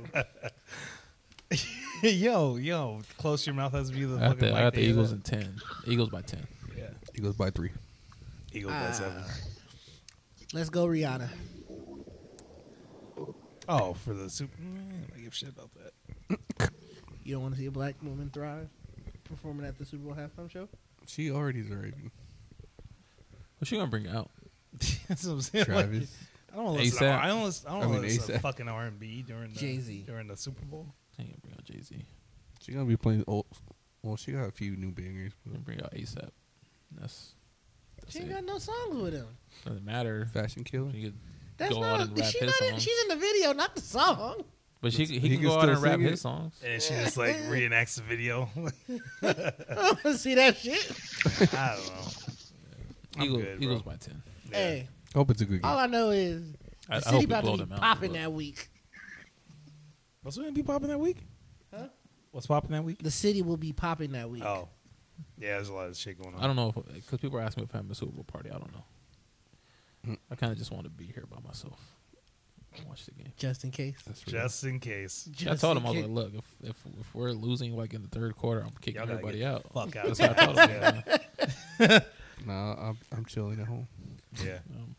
yo, 2.03 2.57
yo, 2.57 3.01
close 3.17 3.47
your 3.47 3.55
mouth 3.55 3.73
has 3.73 3.91
to 3.91 3.97
be 3.97 4.05
the 4.05 4.17
I 4.17 4.29
got 4.29 4.39
the, 4.39 4.55
I 4.55 4.61
got 4.63 4.75
the 4.75 4.83
Eagles 4.83 5.13
in 5.13 5.21
ten. 5.23 5.57
Eagles 5.87 6.11
by 6.11 6.23
ten. 6.23 6.47
Yeah, 6.77 6.91
He 7.15 7.21
goes 7.23 7.35
by 7.35 7.51
three. 7.51 7.71
Eagles 8.53 8.73
by 8.73 8.87
Ah. 8.89 8.93
seven. 8.93 9.23
Let's 10.53 10.71
go, 10.71 10.87
Rihanna. 10.87 11.29
Oh, 13.69 13.95
for 13.95 14.15
the 14.15 14.31
super. 14.31 14.57
I 15.17 15.21
give 15.21 15.35
shit 15.35 15.51
about 15.51 15.71
that. 15.75 16.71
You 17.23 17.35
don't 17.35 17.43
want 17.43 17.55
to 17.55 17.61
see 17.61 17.67
a 17.67 17.71
black 17.71 17.97
woman 18.03 18.31
thrive 18.33 18.69
performing 19.25 19.67
at 19.67 19.77
the 19.79 19.85
Super 19.85 20.05
Bowl 20.05 20.15
halftime 20.15 20.51
show? 20.51 20.69
She 21.07 21.31
already 21.31 21.63
thriving. 21.63 22.11
What's 23.59 23.69
she 23.69 23.77
gonna 23.77 23.89
bring 23.91 24.09
out? 24.09 24.31
That's 25.09 25.25
what 25.27 25.33
I'm 25.33 25.41
saying. 25.43 25.67
Like, 25.69 25.87
Travis. 25.89 26.17
I 26.53 26.57
don't 26.57 26.75
listen. 26.77 26.99
To, 27.01 27.05
A$AP. 27.05 27.25
I 27.25 27.27
don't 27.29 27.45
listen. 27.45 27.69
I 27.69 27.73
don't 27.73 27.83
I 27.83 27.93
mean, 27.93 28.03
listen 28.03 28.35
to 28.35 28.39
fucking 28.41 28.69
R 28.69 28.85
and 28.85 28.99
B 28.99 29.23
during 29.27 29.53
the 29.53 29.59
Jay-Z. 29.61 30.05
during 30.07 30.29
the 30.29 30.37
Super 30.37 30.65
Bowl. 30.65 30.87
She 31.17 31.23
ain't 31.23 31.33
gonna 31.33 31.41
bring 31.43 31.55
out 31.55 31.65
Jay 31.65 31.83
Z. 31.83 32.05
She 32.63 32.73
gonna 32.73 32.85
be 32.87 32.97
playing 32.97 33.25
old. 33.27 33.47
Well, 34.03 34.17
she 34.17 34.33
got 34.33 34.49
a 34.49 34.53
few 34.53 34.77
new 34.77 34.91
bangers. 34.93 35.33
She 35.45 35.51
gonna 35.51 35.61
bring 35.61 35.83
out 35.83 35.93
ASAP. 35.93 36.31
That's 36.99 37.35
that's 38.01 38.13
She 38.13 38.21
ain't 38.21 38.31
it. 38.31 38.35
got 38.35 38.45
no 38.45 38.59
songs 38.59 38.97
with 38.97 39.13
him. 39.13 39.27
Doesn't 39.67 39.85
matter. 39.85 40.27
Fashion 40.33 40.65
killer. 40.65 40.91
She 40.93 41.03
could 41.03 41.19
That's 41.59 41.75
go 41.75 41.81
not. 41.81 42.01
out 42.01 42.09
and 42.09 42.19
rap 42.19 42.29
she 42.31 42.39
his 42.39 42.47
not 42.49 42.63
in, 42.63 42.71
songs. 42.71 42.83
she's 42.83 43.03
in 43.03 43.09
the 43.09 43.17
video, 43.17 43.53
not 43.53 43.75
the 43.75 43.81
song. 43.83 44.45
But 44.81 44.93
she, 44.93 45.05
he, 45.07 45.19
He 45.19 45.29
can 45.29 45.39
can 45.41 45.47
go 45.49 45.59
out 45.59 45.69
and 45.69 45.83
rap 45.83 45.95
sing 45.97 46.03
it. 46.07 46.11
his 46.13 46.21
songs. 46.21 46.61
And 46.65 46.81
she 46.81 46.95
just 46.95 47.17
like 47.17 47.35
reenacts 47.51 47.97
the 47.97 48.03
video. 48.03 48.49
I 49.23 49.33
don't 49.75 49.77
want 49.77 50.03
to 50.03 50.17
see 50.19 50.35
that 50.37 50.57
shit. 50.57 50.93
I 51.53 51.75
don't 51.77 51.87
know. 51.89 52.03
I'm 53.17 53.23
Eagles, 53.25 53.43
good, 53.43 53.63
Eagles 53.63 53.83
bro. 53.83 53.93
by 53.93 53.97
ten. 53.99 54.23
Yeah. 54.51 54.57
Hey, 54.57 54.89
Hope 55.15 55.31
it's 55.33 55.41
a 55.41 55.45
good 55.47 55.63
game. 55.63 55.71
all 55.71 55.79
I 55.79 55.87
know 55.87 56.11
is 56.11 56.53
the 56.53 56.59
I, 56.91 56.97
I 56.97 57.01
city 57.01 57.11
hope 57.11 57.19
we 57.21 57.25
about 57.25 57.45
to 57.59 57.67
be 57.67 57.75
popping 57.77 58.13
that 58.13 58.33
week. 58.33 58.69
What's 60.23 60.37
going 60.37 60.49
to 60.49 60.55
be 60.55 60.63
popping 60.63 60.89
that 60.89 61.01
week? 61.01 61.19
Huh? 61.75 61.89
What's 62.31 62.47
popping 62.47 62.71
that 62.73 62.85
week? 62.85 63.03
The 63.03 63.11
city 63.11 63.43
will 63.43 63.57
be 63.57 63.73
popping 63.73 64.13
that 64.13 64.31
week. 64.31 64.45
Oh, 64.45 64.69
yeah. 65.39 65.57
There's 65.57 65.71
a 65.71 65.75
lot 65.75 65.89
of 65.89 65.97
shit 65.97 66.23
going 66.23 66.35
on. 66.37 66.41
I 66.43 66.47
don't 66.47 66.57
know 66.57 66.73
because 66.95 67.19
people 67.19 67.39
are 67.39 67.43
asking 67.43 67.63
me 67.63 67.69
if 67.73 67.75
I'm 67.75 67.91
a 67.91 67.95
Super 67.95 68.13
Bowl 68.13 68.25
party. 68.25 68.51
I 68.51 68.59
don't 68.59 68.73
know. 68.73 68.85
I 70.31 70.35
kind 70.37 70.53
of 70.53 70.59
just 70.59 70.71
want 70.71 70.85
to 70.85 70.91
be 70.91 71.07
here 71.07 71.25
by 71.31 71.39
myself. 71.47 71.79
and 72.77 72.87
Watch 72.89 73.05
the 73.07 73.13
game. 73.13 73.33
Just 73.37 73.65
in 73.65 73.71
case. 73.71 73.97
That's 74.07 74.27
real. 74.27 74.43
Just 74.43 74.65
in 74.65 74.79
case. 74.81 75.29
I 75.29 75.33
Just 75.35 75.61
told 75.61 75.77
in 75.77 75.83
him 75.83 75.87
I 75.87 75.91
was 75.91 75.99
case. 76.01 76.09
like, 76.09 76.15
look, 76.15 76.35
if, 76.35 76.71
if 76.71 76.77
if 77.01 77.15
we're 77.15 77.33
losing 77.33 77.77
like 77.77 77.95
in 77.95 78.03
the 78.03 78.09
third 78.09 78.37
quarter, 78.37 78.61
I'm 78.63 78.73
kicking 78.81 78.97
Y'all 78.97 79.07
gotta 79.07 79.19
everybody 79.19 79.39
get 79.39 79.55
out. 79.55 79.63
the 79.65 79.69
Fuck 79.71 79.97
out. 79.97 80.07
That's 80.07 80.21
what 80.21 80.39
I 80.39 80.45
told 80.47 80.59
him. 80.59 80.71
yeah. 80.71 81.89
man. 81.89 82.03
Nah, 82.47 82.89
I'm, 82.91 82.99
I'm 83.17 83.25
chilling 83.25 83.61
at 83.61 83.67
home. 83.67 83.89
yeah. 84.45 84.59
Um, 84.77 84.95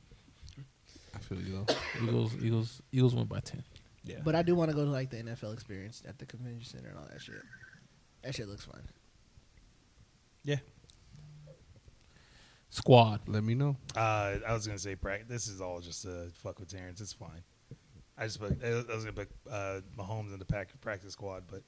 I 1.15 1.19
feel 1.19 1.39
you 1.41 1.63
though. 1.65 1.75
Eagles, 2.03 2.35
Eagles, 2.41 2.81
Eagles 2.91 3.15
win 3.15 3.25
by 3.25 3.39
ten. 3.39 3.63
Yeah. 4.03 4.17
But 4.23 4.35
I 4.35 4.41
do 4.41 4.55
want 4.55 4.71
to 4.71 4.75
go 4.75 4.83
to 4.85 4.91
like 4.91 5.09
the 5.09 5.17
NFL 5.17 5.53
experience 5.53 6.03
at 6.07 6.17
the 6.19 6.25
convention 6.25 6.65
center 6.65 6.89
and 6.89 6.97
all 6.97 7.05
that 7.11 7.21
shit. 7.21 7.35
That 8.23 8.35
shit 8.35 8.47
looks 8.47 8.65
fun. 8.65 8.81
yeah. 10.43 10.57
Squad. 12.69 13.21
Let 13.27 13.43
me 13.43 13.55
know. 13.55 13.75
Uh, 13.95 14.35
I 14.47 14.53
was 14.53 14.67
gonna 14.67 14.77
say 14.79 14.95
practice. 14.95 15.27
This 15.27 15.47
is 15.47 15.59
all 15.61 15.79
just 15.79 16.05
uh, 16.05 16.25
fuck 16.43 16.59
with 16.59 16.69
Terrence. 16.69 17.01
It's 17.01 17.13
fine. 17.13 17.43
I 18.17 18.25
just 18.25 18.39
put, 18.39 18.57
I 18.63 18.69
was 18.93 19.05
gonna 19.05 19.13
put 19.13 19.29
uh, 19.49 19.79
Mahomes 19.97 20.33
in 20.33 20.39
the 20.39 20.45
pack, 20.45 20.69
practice 20.81 21.13
squad, 21.13 21.43
but 21.49 21.63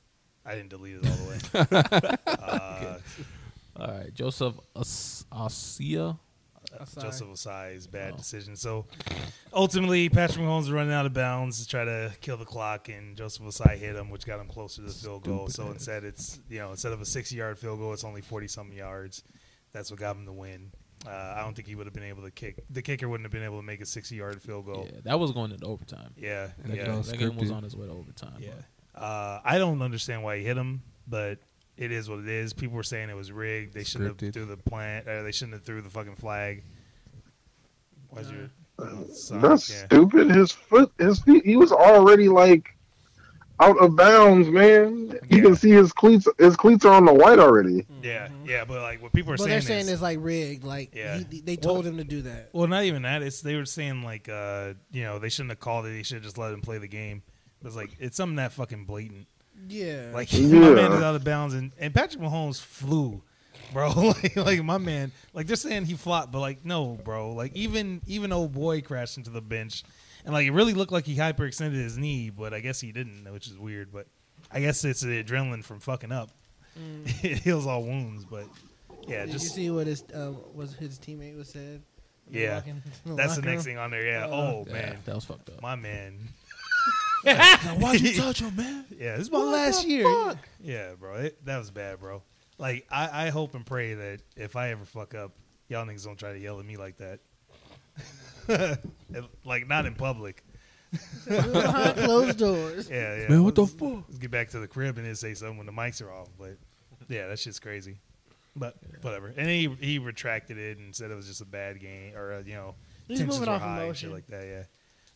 I 0.45 0.53
didn't 0.55 0.69
delete 0.69 0.97
it 1.01 1.05
all 1.07 1.15
the 1.15 1.29
way. 1.29 2.17
uh, 2.27 2.97
All 3.79 3.87
right, 3.87 4.13
Joseph 4.13 4.55
As- 4.75 5.25
Asia. 5.33 6.17
Ossai. 6.79 7.01
Joseph 7.01 7.27
Ossai's 7.29 7.87
bad 7.87 8.13
Oh. 8.13 8.17
decision. 8.17 8.55
So 8.55 8.85
ultimately, 9.53 10.07
Patrick 10.09 10.45
Mahomes 10.45 10.59
was 10.59 10.71
running 10.71 10.93
out 10.93 11.05
of 11.05 11.13
bounds 11.13 11.59
to 11.63 11.67
try 11.67 11.83
to 11.83 12.13
kill 12.21 12.37
the 12.37 12.45
clock, 12.45 12.87
and 12.89 13.15
Joseph 13.17 13.43
Ossai 13.43 13.77
hit 13.77 13.95
him, 13.95 14.09
which 14.09 14.25
got 14.25 14.39
him 14.39 14.47
closer 14.47 14.81
to 14.83 14.87
the 14.87 14.93
field 14.93 15.23
goal. 15.23 15.47
So 15.47 15.67
instead, 15.71 16.03
it's 16.03 16.39
you 16.49 16.59
know 16.59 16.71
instead 16.71 16.91
of 16.91 17.01
a 17.01 17.05
sixty-yard 17.05 17.57
field 17.57 17.79
goal, 17.79 17.93
it's 17.93 18.03
only 18.03 18.21
forty 18.21 18.47
something 18.47 18.77
yards. 18.77 19.23
That's 19.73 19.89
what 19.89 19.99
got 19.99 20.15
him 20.17 20.25
the 20.25 20.33
win. 20.33 20.71
Uh, 21.07 21.33
I 21.37 21.41
don't 21.41 21.55
think 21.55 21.67
he 21.67 21.75
would 21.75 21.87
have 21.87 21.93
been 21.93 22.03
able 22.03 22.21
to 22.23 22.31
kick. 22.31 22.63
The 22.69 22.81
kicker 22.81 23.09
wouldn't 23.09 23.25
have 23.25 23.31
been 23.31 23.43
able 23.43 23.57
to 23.57 23.63
make 23.65 23.81
a 23.81 23.85
sixty-yard 23.85 24.41
field 24.41 24.65
goal. 24.67 24.87
Yeah, 24.93 24.99
that 25.05 25.19
was 25.19 25.31
going 25.31 25.51
into 25.51 25.65
overtime. 25.65 26.13
Yeah, 26.15 26.49
And 26.63 26.73
yeah, 26.75 26.83
it 26.83 26.85
goes 26.85 27.09
That 27.09 27.17
game 27.17 27.35
was 27.37 27.49
on 27.51 27.63
his 27.63 27.75
way 27.75 27.87
to 27.87 27.91
overtime. 27.93 28.37
yeah. 28.39 28.51
Uh, 28.93 29.39
I 29.43 29.57
don't 29.57 29.81
understand 29.81 30.21
why 30.23 30.37
he 30.37 30.43
hit 30.43 30.57
him, 30.57 30.83
but 31.07 31.39
it 31.77 31.91
is 31.91 32.09
what 32.09 32.19
it 32.19 32.27
is. 32.27 32.53
People 32.53 32.75
were 32.75 32.83
saying 32.83 33.09
it 33.09 33.15
was 33.15 33.31
rigged. 33.31 33.73
They 33.73 33.83
shouldn't 33.83 34.17
Scripted. 34.17 34.25
have 34.25 34.33
threw 34.33 34.45
the 34.45 34.57
plant. 34.57 35.07
Or 35.07 35.23
they 35.23 35.31
shouldn't 35.31 35.53
have 35.53 35.63
threw 35.63 35.81
the 35.81 35.89
fucking 35.89 36.17
flag. 36.17 36.63
Why's 38.09 38.29
your 38.29 38.49
son, 39.13 39.41
That's 39.41 39.71
yeah. 39.71 39.85
stupid. 39.85 40.29
His 40.31 40.51
foot, 40.51 40.91
his 40.99 41.19
feet. 41.19 41.45
He 41.45 41.55
was 41.55 41.71
already 41.71 42.27
like 42.29 42.75
out 43.61 43.77
of 43.77 43.95
bounds, 43.95 44.49
man. 44.49 45.17
You 45.29 45.37
Yeah. 45.37 45.41
can 45.43 45.55
see 45.55 45.69
his 45.71 45.93
cleats. 45.93 46.27
His 46.37 46.55
cleats 46.57 46.83
are 46.85 46.93
on 46.93 47.05
the 47.05 47.13
white 47.13 47.39
already. 47.39 47.85
Yeah, 48.01 48.29
yeah, 48.45 48.65
but 48.65 48.81
like 48.81 49.01
what 49.01 49.13
people 49.13 49.31
are 49.33 49.37
But 49.37 49.43
saying 49.43 49.51
they're 49.51 49.61
saying 49.61 49.81
is, 49.81 49.89
it's 49.89 50.01
like 50.01 50.17
rigged. 50.21 50.63
Like 50.63 50.93
Yeah. 50.95 51.19
he, 51.29 51.41
they 51.41 51.55
told 51.55 51.85
him 51.85 51.97
to 51.97 52.03
do 52.03 52.23
that. 52.23 52.49
well, 52.53 52.67
not 52.67 52.83
even 52.83 53.03
that. 53.03 53.21
It's 53.21 53.41
they 53.41 53.55
were 53.55 53.65
saying 53.65 54.03
like, 54.03 54.27
uh, 54.27 54.73
you 54.91 55.03
know, 55.03 55.19
they 55.19 55.29
shouldn't 55.29 55.51
have 55.51 55.59
called 55.59 55.85
it. 55.85 55.89
They 55.89 56.03
should 56.03 56.15
have 56.15 56.23
just 56.23 56.37
let 56.37 56.51
him 56.53 56.61
play 56.61 56.77
the 56.79 56.87
game. 56.87 57.21
It 57.61 57.65
was 57.65 57.75
like 57.75 57.91
it's 57.99 58.17
something 58.17 58.37
that 58.37 58.51
fucking 58.53 58.85
blatant. 58.85 59.27
Yeah. 59.69 60.09
Like 60.13 60.33
Yeah. 60.33 60.47
my 60.59 60.69
man 60.73 60.91
is 60.93 61.01
out 61.03 61.15
of 61.15 61.23
bounds, 61.23 61.53
and, 61.53 61.71
and 61.79 61.93
Patrick 61.93 62.21
Mahomes 62.23 62.59
flew, 62.59 63.21
bro. 63.71 63.89
like, 64.23 64.35
like 64.35 64.63
my 64.63 64.79
man, 64.79 65.11
like 65.33 65.45
they're 65.45 65.55
saying 65.55 65.85
he 65.85 65.93
flopped, 65.93 66.31
but 66.31 66.39
like 66.39 66.65
no, 66.65 66.97
bro. 67.03 67.33
Like 67.33 67.55
even 67.55 68.01
even 68.07 68.31
old 68.31 68.53
boy 68.53 68.81
crashed 68.81 69.17
into 69.17 69.29
the 69.29 69.41
bench, 69.41 69.83
and 70.25 70.33
like 70.33 70.45
it 70.47 70.51
really 70.51 70.73
looked 70.73 70.91
like 70.91 71.05
he 71.05 71.15
hyperextended 71.15 71.73
his 71.73 71.97
knee, 71.97 72.29
but 72.29 72.53
I 72.53 72.59
guess 72.59 72.79
he 72.81 72.91
didn't, 72.91 73.31
which 73.31 73.47
is 73.47 73.57
weird. 73.57 73.91
But 73.91 74.07
I 74.51 74.59
guess 74.61 74.83
it's 74.83 75.01
the 75.01 75.23
adrenaline 75.23 75.63
from 75.63 75.79
fucking 75.79 76.11
up. 76.11 76.29
it 77.23 77.39
heals 77.39 77.67
all 77.67 77.83
wounds, 77.83 78.23
but 78.25 78.45
yeah, 79.07 79.25
Did 79.25 79.33
just 79.33 79.45
you 79.45 79.49
see 79.51 79.71
what 79.71 79.87
his 79.87 80.03
um, 80.13 80.37
was 80.53 80.73
his 80.75 80.97
teammate 80.99 81.37
was 81.37 81.49
said? 81.49 81.81
Yeah. 82.29 82.61
the 83.05 83.15
that's 83.15 83.35
the 83.35 83.41
next 83.41 83.65
room? 83.65 83.75
thing 83.75 83.77
on 83.77 83.91
there. 83.91 84.05
Yeah. 84.05 84.25
Uh, 84.25 84.29
oh 84.29 84.63
Yeah, 84.67 84.73
man, 84.73 84.97
that 85.05 85.15
was 85.15 85.25
fucked 85.25 85.49
up. 85.49 85.61
my 85.61 85.75
man. 85.75 86.17
Why'd 87.23 88.01
you 88.01 88.13
touch 88.15 88.39
him, 88.41 88.55
man? 88.55 88.85
Yeah, 88.97 89.17
this 89.17 89.27
is 89.27 89.31
my 89.31 89.39
What 89.39 89.47
last 89.53 89.83
the 89.83 89.89
year. 89.89 90.05
fuck? 90.05 90.37
Yeah, 90.61 90.93
bro, 90.99 91.15
it, 91.15 91.45
that 91.45 91.57
was 91.57 91.69
bad, 91.71 91.99
bro. 91.99 92.23
Like, 92.57 92.85
I, 92.91 93.27
I 93.27 93.29
hope 93.29 93.53
and 93.53 93.65
pray 93.65 93.93
that 93.93 94.21
if 94.35 94.55
I 94.55 94.69
ever 94.69 94.85
fuck 94.85 95.13
up, 95.13 95.33
y'all 95.67 95.85
niggas 95.85 96.05
don't 96.05 96.17
try 96.17 96.31
to 96.33 96.39
yell 96.39 96.59
at 96.59 96.65
me 96.65 96.77
like 96.77 96.97
that. 96.97 97.19
like, 99.45 99.67
not 99.67 99.85
in 99.85 99.95
public. 99.95 100.43
Behind 101.27 101.95
closed 101.97 102.37
doors. 102.39 102.89
Yeah, 102.89 103.15
yeah. 103.21 103.27
Man, 103.29 103.43
what 103.43 103.55
the 103.55 103.61
let's- 103.61 103.73
fuck? 103.73 104.03
Let's 104.07 104.17
get 104.17 104.31
back 104.31 104.49
to 104.49 104.59
the 104.59 104.67
crib 104.67 104.97
and 104.97 105.05
then 105.07 105.15
say 105.15 105.33
something 105.33 105.57
when 105.57 105.65
the 105.65 105.71
mics 105.71 106.01
are 106.01 106.11
off. 106.11 106.27
But 106.37 106.57
yeah, 107.07 107.27
that 107.27 107.39
shit's 107.39 107.59
crazy. 107.59 107.99
But 108.55 108.75
whatever. 109.01 109.33
And 109.37 109.47
he 109.47 109.69
he 109.79 109.97
retracted 109.99 110.57
it 110.57 110.77
and 110.77 110.93
said 110.93 111.09
it 111.09 111.15
was 111.15 111.27
just 111.27 111.39
a 111.39 111.45
bad 111.45 111.79
game 111.79 112.13
or 112.15 112.33
uh, 112.33 112.43
you 112.45 112.53
know 112.55 112.75
He's 113.07 113.19
tensions 113.19 113.39
moving 113.39 113.49
were 113.53 113.55
off 113.55 113.61
high 113.61 113.83
and 113.83 113.95
shit 113.95 114.11
like 114.11 114.27
that. 114.27 114.45
Yeah. 114.45 114.63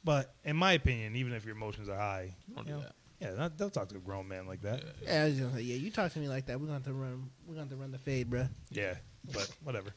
But 0.05 0.33
in 0.45 0.55
my 0.55 0.71
opinion, 0.73 1.17
even 1.17 1.33
if 1.33 1.43
your 1.43 1.55
emotions 1.55 1.89
are 1.89 1.97
high, 1.97 2.35
Don't 2.55 2.65
you 2.67 2.73
do 2.73 2.79
know, 2.79 2.83
that. 2.85 2.95
yeah, 3.19 3.33
not, 3.33 3.57
don't 3.57 3.73
talk 3.73 3.89
to 3.89 3.95
a 3.97 3.99
grown 3.99 4.27
man 4.29 4.47
like 4.47 4.61
that. 4.61 4.83
Yeah, 5.03 5.23
I 5.23 5.25
was 5.25 5.39
gonna 5.39 5.55
say, 5.55 5.61
yeah, 5.63 5.75
you 5.75 5.91
talk 5.91 6.13
to 6.13 6.19
me 6.19 6.29
like 6.29 6.45
that. 6.45 6.61
We're 6.61 6.67
going 6.67 6.83
to 6.83 6.93
run. 6.93 7.29
We're 7.45 7.55
going 7.55 7.69
to 7.69 7.75
run 7.75 7.91
the 7.91 7.97
fade, 7.97 8.29
bruh. 8.29 8.47
Yeah, 8.69 8.93
but 9.33 9.51
whatever. 9.63 9.89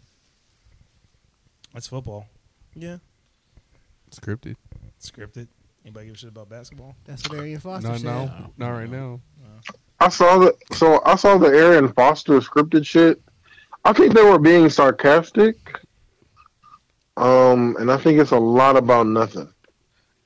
That's 1.74 1.86
football. 1.86 2.26
Yeah, 2.74 2.98
Scripted. 4.10 4.56
Scripted. 5.00 5.48
Anybody 5.84 6.06
give 6.06 6.14
a 6.14 6.18
shit 6.18 6.28
about 6.30 6.48
basketball? 6.48 6.94
that's 7.04 7.28
what 7.28 7.38
Arian 7.38 7.60
Foster 7.60 7.88
Not 7.88 7.96
said. 8.00 8.04
now. 8.04 8.50
Not 8.56 8.70
right 8.70 8.90
now. 8.90 9.20
I 10.00 10.08
saw 10.10 10.38
the 10.38 10.54
so 10.72 11.02
I 11.04 11.16
saw 11.16 11.38
the 11.38 11.48
Arian 11.48 11.92
Foster 11.92 12.38
scripted 12.40 12.86
shit. 12.86 13.20
I 13.84 13.92
think 13.92 14.14
they 14.14 14.22
were 14.22 14.38
being 14.38 14.68
sarcastic. 14.70 15.56
Um, 17.16 17.76
and 17.80 17.90
I 17.90 17.96
think 17.96 18.20
it's 18.20 18.30
a 18.30 18.38
lot 18.38 18.76
about 18.76 19.06
nothing. 19.08 19.52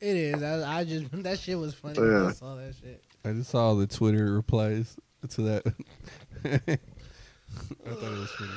It 0.00 0.16
is. 0.16 0.42
I, 0.42 0.80
I 0.80 0.84
just 0.84 1.06
that 1.22 1.38
shit 1.38 1.58
was 1.58 1.74
funny. 1.74 1.98
when 2.00 2.10
Yeah. 2.10 2.26
I 2.28 2.32
saw 2.32 2.54
that 2.56 2.74
shit. 2.82 3.02
I 3.24 3.32
just 3.32 3.50
saw 3.50 3.74
the 3.74 3.86
Twitter 3.86 4.34
replies 4.34 4.96
to 5.30 5.42
that. 5.42 5.62
I 6.44 6.58
thought 6.58 8.12
it 8.12 8.18
was 8.18 8.30
funny. 8.32 8.50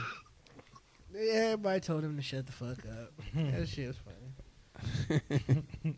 Yeah, 1.18 1.34
everybody 1.34 1.80
told 1.80 2.04
him 2.04 2.18
to 2.18 2.22
shut 2.22 2.46
the 2.46 2.52
fuck 2.52 2.80
up. 2.86 3.14
that 3.36 3.68
shit 3.70 3.88
was 3.88 3.98
funny. 5.10 5.24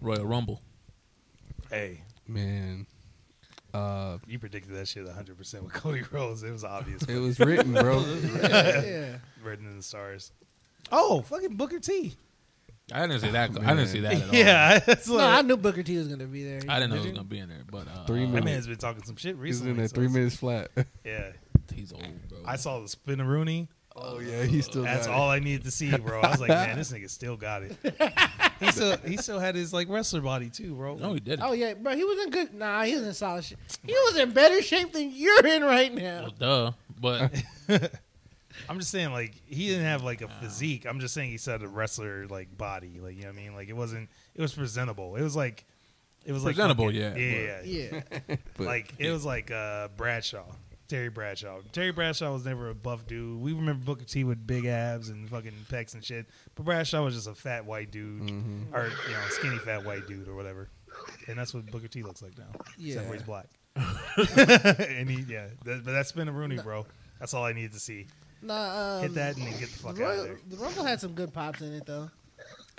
Royal 0.00 0.24
Rumble. 0.24 0.60
Hey, 1.70 2.02
Man, 2.28 2.86
uh, 3.72 4.18
you 4.26 4.38
predicted 4.38 4.74
that 4.74 4.88
shit 4.88 5.04
100 5.04 5.38
percent 5.38 5.62
with 5.64 5.72
Cody 5.72 6.02
Rhodes. 6.10 6.42
It 6.42 6.50
was 6.50 6.64
obvious. 6.64 7.02
it 7.02 7.18
was 7.18 7.38
written, 7.38 7.72
bro. 7.72 8.00
yeah. 8.42 9.18
written 9.42 9.66
in 9.66 9.76
the 9.76 9.82
stars. 9.82 10.32
Oh, 10.90 11.20
fucking 11.22 11.56
Booker 11.56 11.78
T. 11.78 12.14
I 12.92 13.00
didn't 13.06 13.20
see 13.20 13.30
that. 13.30 13.50
I 13.50 13.74
didn't 13.74 13.88
see 13.88 14.00
that 14.00 14.14
at 14.14 14.28
all. 14.28 14.34
Yeah, 14.34 14.78
that's 14.78 15.08
No, 15.08 15.18
I 15.18 15.42
knew 15.42 15.56
Booker 15.56 15.82
T 15.82 15.96
was 15.98 16.08
gonna 16.08 16.26
be 16.26 16.44
there. 16.44 16.60
I 16.68 16.78
didn't 16.78 16.90
know 16.90 16.96
Did 16.96 17.02
he 17.02 17.06
was 17.06 17.06
you? 17.06 17.12
gonna 17.12 17.24
be 17.24 17.38
in 17.40 17.48
there, 17.48 17.62
but 17.70 17.86
uh, 17.88 18.04
Three 18.06 18.24
uh, 18.24 18.30
that 18.30 18.44
man's 18.44 18.66
been 18.66 18.76
talking 18.76 19.02
some 19.02 19.16
shit 19.16 19.36
recently. 19.36 19.70
He's 19.70 19.76
in 19.76 19.82
that 19.82 19.90
so 19.90 19.94
three 19.96 20.08
minutes 20.08 20.36
flat. 20.36 20.70
Yeah, 21.04 21.32
He's 21.74 21.92
old, 21.92 22.02
bro. 22.28 22.38
I 22.44 22.56
saw 22.56 22.80
the 22.80 22.86
spinneroonie. 22.86 23.68
Oh 23.98 24.18
yeah, 24.18 24.42
he 24.44 24.60
still. 24.60 24.82
That's 24.82 25.06
got 25.06 25.16
all 25.16 25.30
I 25.30 25.38
needed 25.38 25.64
to 25.64 25.70
see, 25.70 25.96
bro. 25.96 26.20
I 26.20 26.30
was 26.30 26.40
like, 26.40 26.50
man, 26.50 26.76
this 26.76 26.92
nigga 26.94 27.08
still 27.08 27.36
got 27.36 27.62
it. 27.62 27.76
he 28.60 28.70
still 28.70 28.96
he 28.98 29.16
still 29.16 29.38
had 29.38 29.54
his 29.54 29.72
like 29.72 29.88
wrestler 29.88 30.20
body 30.20 30.50
too, 30.50 30.74
bro. 30.74 30.96
no, 30.96 31.14
he 31.14 31.20
didn't. 31.20 31.42
Oh 31.42 31.52
yeah, 31.52 31.72
bro, 31.74 31.96
he 31.96 32.04
was 32.04 32.18
in 32.24 32.30
good. 32.30 32.52
Nah, 32.54 32.82
he 32.82 32.94
was 32.94 33.06
in 33.06 33.14
solid 33.14 33.44
shape. 33.44 33.58
He 33.86 33.92
was 33.92 34.18
in 34.18 34.32
better 34.32 34.60
shape 34.60 34.92
than 34.92 35.10
you're 35.14 35.46
in 35.46 35.62
right 35.62 35.94
now. 35.94 36.22
Well, 36.22 36.34
duh. 36.38 36.72
But 37.00 37.42
I'm 38.68 38.78
just 38.78 38.90
saying, 38.90 39.12
like, 39.12 39.34
he 39.46 39.68
didn't 39.68 39.84
have 39.84 40.02
like 40.02 40.20
a 40.22 40.28
physique. 40.28 40.86
I'm 40.86 41.00
just 41.00 41.14
saying 41.14 41.30
he 41.30 41.38
said 41.38 41.62
a 41.62 41.68
wrestler 41.68 42.26
like 42.26 42.56
body, 42.56 43.00
like 43.00 43.14
you 43.16 43.22
know 43.22 43.28
what 43.28 43.34
I 43.38 43.42
mean. 43.42 43.54
Like 43.54 43.68
it 43.68 43.76
wasn't. 43.76 44.08
It 44.34 44.42
was 44.42 44.52
presentable. 44.54 45.16
It 45.16 45.22
was 45.22 45.34
like, 45.36 45.64
it 46.26 46.32
was 46.32 46.44
like 46.44 46.56
Presentable, 46.56 46.86
fucking- 46.86 47.00
yeah, 47.00 47.16
yeah, 47.16 47.60
yeah. 47.64 48.00
Yeah, 48.28 48.36
But- 48.58 48.66
like 48.66 48.92
it 48.98 49.10
was 49.10 49.24
like 49.24 49.50
uh, 49.50 49.88
Bradshaw, 49.96 50.44
Terry 50.88 51.08
Bradshaw. 51.08 51.58
Terry 51.72 51.90
Bradshaw 51.92 52.32
was 52.32 52.44
never 52.44 52.68
a 52.68 52.74
buff 52.74 53.06
dude. 53.06 53.40
We 53.40 53.52
remember 53.52 53.84
Booker 53.84 54.04
T 54.04 54.24
with 54.24 54.46
big 54.46 54.66
abs 54.66 55.08
and 55.08 55.28
fucking 55.28 55.52
pecs 55.70 55.94
and 55.94 56.04
shit, 56.04 56.26
but 56.54 56.64
Bradshaw 56.64 57.04
was 57.04 57.14
just 57.14 57.26
a 57.28 57.34
fat 57.34 57.64
white 57.66 57.90
dude, 57.90 58.22
Mhm. 58.22 58.72
or 58.72 58.84
you 59.08 59.12
know, 59.14 59.22
skinny 59.30 59.58
fat 59.58 59.84
white 59.84 60.06
dude 60.06 60.28
or 60.28 60.34
whatever. 60.34 60.68
And 61.28 61.38
that's 61.38 61.52
what 61.52 61.66
Booker 61.70 61.88
T 61.88 62.02
looks 62.02 62.22
like 62.22 62.38
now. 62.38 62.46
Yeah. 62.78 62.94
except 63.02 63.06
for 63.08 63.14
he's 63.14 63.22
black. 63.22 63.46
and 64.88 65.10
he, 65.10 65.22
yeah, 65.32 65.48
that, 65.64 65.84
but 65.84 65.92
that's 65.92 66.12
been 66.12 66.28
a 66.28 66.32
Rooney, 66.32 66.56
bro. 66.58 66.86
That's 67.18 67.34
all 67.34 67.44
I 67.44 67.52
needed 67.52 67.72
to 67.72 67.80
see. 67.80 68.06
nah. 68.42 68.96
Um, 68.96 69.02
Hit 69.02 69.14
that 69.14 69.36
and 69.36 69.46
then 69.46 69.52
get 69.58 69.70
the 69.70 69.78
fuck 69.78 69.96
the, 69.96 70.04
out 70.04 70.10
of 70.10 70.16
Royal, 70.16 70.24
there. 70.24 70.38
the 70.48 70.56
Rumble 70.56 70.84
had 70.84 71.00
some 71.00 71.12
good 71.12 71.32
pops 71.32 71.60
in 71.60 71.72
it 71.74 71.84
though, 71.86 72.10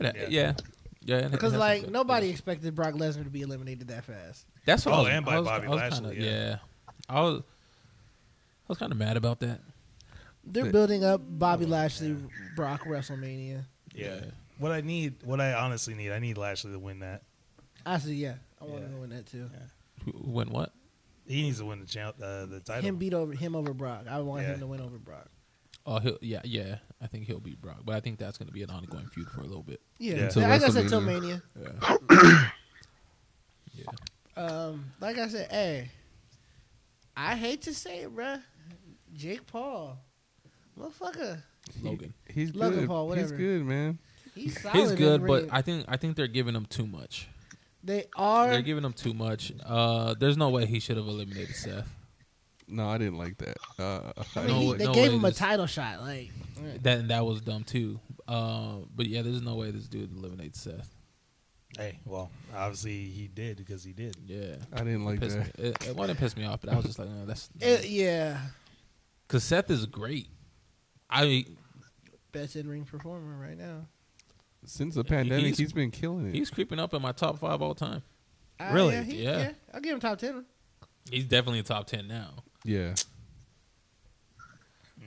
yeah, 0.01 0.11
Yeah. 0.15 0.27
yeah, 0.29 0.53
yeah. 1.01 1.27
because 1.27 1.53
like 1.53 1.81
some 1.81 1.85
good- 1.87 1.93
nobody 1.93 2.29
expected 2.29 2.73
Brock 2.75 2.93
Lesnar 2.95 3.23
to 3.23 3.29
be 3.29 3.41
eliminated 3.41 3.87
that 3.89 4.05
fast. 4.05 4.45
That's 4.65 4.85
what 4.85 4.93
Oh, 4.93 4.97
I 4.97 5.01
was, 5.03 5.09
and 5.11 5.25
by 5.25 5.35
I 5.35 5.39
was, 5.39 5.47
Bobby 5.47 5.65
I 5.65 5.69
was 5.69 5.77
Lashley, 5.77 6.15
Kinda, 6.15 6.25
yeah. 6.25 6.31
yeah, 6.49 6.57
I 7.09 7.21
was. 7.21 7.43
I 8.67 8.69
was 8.69 8.77
kind 8.77 8.91
of 8.91 8.97
mad 8.97 9.15
about 9.17 9.39
that. 9.39 9.61
They're 10.43 10.65
But- 10.65 10.71
building 10.73 11.03
up 11.03 11.21
Bobby 11.23 11.65
Lashley, 11.65 12.17
Brock 12.55 12.83
WrestleMania. 12.83 13.65
Yeah. 13.93 14.21
What 14.59 14.71
I 14.71 14.81
need, 14.81 15.23
what 15.23 15.39
I 15.39 15.53
honestly 15.53 15.93
need, 15.93 16.11
I 16.11 16.19
need 16.19 16.37
Lashley 16.37 16.71
to 16.71 16.79
win 16.79 16.99
that. 16.99 17.23
Actually, 17.85 18.15
yeah, 18.15 18.35
I 18.61 18.65
want 18.65 18.81
Yeah. 18.83 18.89
to 18.89 18.97
win 18.97 19.09
that 19.11 19.25
too. 19.27 19.49
Who- 20.03 20.11
When 20.11 20.49
what? 20.49 20.73
He 21.27 21.41
needs 21.43 21.59
to 21.59 21.65
win 21.65 21.79
the 21.79 21.85
champ, 21.85 22.15
uh, 22.21 22.45
the 22.45 22.59
title. 22.61 22.83
Him 22.83 22.97
beat 22.97 23.13
over 23.13 23.33
him 23.33 23.55
over 23.55 23.73
Brock. 23.73 24.05
I 24.09 24.19
want 24.21 24.43
Yeah. 24.43 24.53
him 24.53 24.59
to 24.61 24.67
win 24.67 24.81
over 24.81 24.97
Brock. 24.97 25.29
Oh, 25.85 25.99
he'll, 25.99 26.17
yeah, 26.21 26.41
yeah. 26.43 26.79
I 27.01 27.07
think 27.07 27.27
he'll 27.27 27.39
beat 27.39 27.61
Brock, 27.61 27.81
but 27.85 27.95
I 27.95 27.99
think 28.01 28.19
that's 28.19 28.37
going 28.37 28.47
to 28.47 28.53
be 28.53 28.63
an 28.63 28.69
ongoing 28.69 29.07
feud 29.07 29.29
for 29.29 29.39
a 29.41 29.45
little 29.45 29.63
bit. 29.63 29.81
Yeah, 29.99 30.15
Yeah. 30.15 30.23
Until 30.25 30.41
like 30.43 30.61
I 30.61 30.69
said, 30.69 30.89
till 30.89 31.01
WrestleMania. 31.01 31.41
Mania. 31.55 32.01
Yeah. 32.09 32.49
yeah. 33.73 33.85
Um, 34.35 34.91
like 34.99 35.17
I 35.17 35.27
said, 35.29 35.49
hey, 35.51 35.91
I 37.15 37.35
hate 37.35 37.61
to 37.63 37.73
say 37.73 37.99
it, 38.03 38.15
bruh. 38.15 38.41
Jake 39.17 39.45
Paul, 39.47 39.97
motherfucker, 40.79 41.41
Logan. 41.81 42.13
He's 42.29 42.51
good. 42.51 42.59
Logan 42.61 42.79
good. 42.81 42.87
Paul, 42.87 43.07
whatever. 43.07 43.27
He's 43.29 43.37
good, 43.37 43.65
man. 43.65 43.99
he's 44.35 44.61
solid. 44.61 44.77
He's 44.77 44.91
good, 44.93 45.21
but 45.25 45.41
ring. 45.43 45.49
I 45.51 45.61
think 45.61 45.85
I 45.87 45.97
think 45.97 46.15
they're 46.15 46.27
giving 46.27 46.55
him 46.55 46.65
too 46.65 46.85
much. 46.87 47.27
they 47.83 48.05
are. 48.15 48.49
They're 48.51 48.61
giving 48.61 48.83
him 48.85 48.93
too 48.93 49.13
much. 49.13 49.51
Uh, 49.65 50.13
there's 50.19 50.37
no 50.37 50.49
way 50.49 50.65
he 50.65 50.79
should 50.79 50.97
have 50.97 51.07
eliminated 51.07 51.55
Seth. 51.55 51.93
No, 52.69 52.87
I 52.89 52.97
didn't 52.97 53.17
like 53.17 53.37
that. 53.37 53.57
Uh, 53.79 54.11
I 54.35 54.39
I- 54.41 54.43
mean, 54.45 54.47
No 54.53 54.59
he, 54.59 54.71
way- 54.71 54.77
they 54.77 54.83
no 54.85 54.93
gave 54.93 55.11
way 55.11 55.17
him 55.17 55.25
a 55.25 55.31
title 55.31 55.65
shot. 55.67 56.01
Like, 56.01 56.31
That 56.83 57.07
that 57.07 57.25
was 57.25 57.41
dumb 57.41 57.63
too. 57.63 57.99
Uh, 58.27 58.75
but 58.95 59.07
yeah, 59.07 59.21
there's 59.21 59.41
no 59.41 59.55
way 59.55 59.71
this 59.71 59.87
dude 59.87 60.11
eliminates 60.15 60.59
Seth. 60.61 60.93
Hey, 61.77 61.99
well, 62.05 62.29
obviously 62.55 63.05
he 63.05 63.27
did 63.27 63.57
because 63.57 63.83
he 63.83 63.93
did. 63.93 64.15
Yeah, 64.25 64.55
I 64.73 64.79
didn't 64.79 65.05
like 65.05 65.19
Pissed 65.19 65.37
that. 65.37 65.59
me, 65.59 65.69
it, 65.69 65.87
it 65.89 65.95
wouldn't 65.95 66.17
piss 66.17 66.35
me 66.35 66.43
off, 66.45 66.59
but 66.61 66.71
I 66.73 66.75
was 66.75 66.85
just 66.85 66.97
like, 66.99 67.07
no, 67.09 67.25
that's 67.25 67.49
it, 67.59 67.87
yeah, 67.87 68.39
because 69.27 69.43
Seth 69.43 69.69
is 69.69 69.85
great. 69.85 70.27
I 71.09 71.45
best 72.31 72.55
in 72.55 72.67
ring 72.69 72.85
performer 72.85 73.37
right 73.39 73.57
now. 73.57 73.87
Since 74.65 74.95
the 74.95 75.03
pandemic, 75.03 75.45
He's- 75.45 75.57
he's 75.57 75.73
been 75.73 75.91
killing 75.91 76.27
it. 76.27 76.35
he's 76.35 76.49
creeping 76.49 76.79
up 76.79 76.93
in 76.93 77.01
my 77.01 77.11
top 77.13 77.39
five 77.39 77.61
all 77.61 77.73
time. 77.75 78.03
Uh, 78.59 78.71
Really? 78.73 78.93
Yeah, 78.95 79.03
he- 79.03 79.23
Yeah. 79.23 79.37
yeah. 79.39 79.51
I'll 79.73 79.79
give 79.81 79.93
him 79.93 79.99
top 79.99 80.17
ten. 80.19 80.45
He's 81.09 81.25
definitely 81.25 81.59
in 81.59 81.65
top 81.65 81.87
ten 81.87 82.07
now. 82.07 82.43
Yeah, 82.65 82.95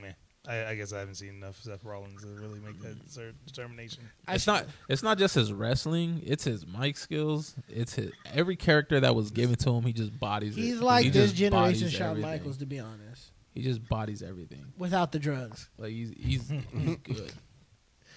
Man, 0.00 0.14
I, 0.48 0.64
I 0.66 0.74
guess 0.76 0.92
I 0.94 1.00
haven't 1.00 1.16
seen 1.16 1.30
enough 1.34 1.60
Seth 1.62 1.84
Rollins 1.84 2.22
to 2.22 2.28
really 2.28 2.60
make 2.60 2.80
that 2.80 2.96
cer- 3.10 3.34
determination. 3.46 4.08
It's 4.28 4.46
not. 4.46 4.66
It's 4.88 5.02
not 5.02 5.18
just 5.18 5.34
his 5.34 5.52
wrestling. 5.52 6.22
It's 6.24 6.44
his 6.44 6.66
mic 6.66 6.96
skills. 6.96 7.54
It's 7.68 7.94
his 7.94 8.12
every 8.32 8.56
character 8.56 9.00
that 9.00 9.14
was 9.14 9.30
given 9.30 9.56
to 9.56 9.70
him. 9.74 9.82
He 9.84 9.92
just 9.92 10.18
bodies 10.18 10.56
it. 10.56 10.60
He's 10.60 10.80
like 10.80 11.04
He 11.04 11.10
this 11.10 11.30
just 11.32 11.36
generation 11.36 11.80
bodies 11.88 11.92
Shawn. 11.92 12.20
Michaels, 12.20 12.56
to 12.58 12.66
be 12.66 12.78
honest, 12.78 13.29
He 13.54 13.62
just 13.62 13.86
bodies 13.88 14.22
everything. 14.22 14.64
without 14.78 15.12
the 15.12 15.18
drugs. 15.18 15.68
Like 15.78 15.90
he's 15.90 16.10
he's 16.16 16.48
he's 16.72 16.96
good. 17.04 17.32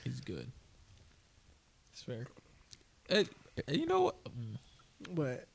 He's 0.03 0.19
good. 0.21 0.51
It's 1.91 2.03
fair. 2.03 2.25
Eh, 3.09 3.23
you 3.67 3.85
know 3.85 4.01
what? 4.01 4.15
But 5.13 5.45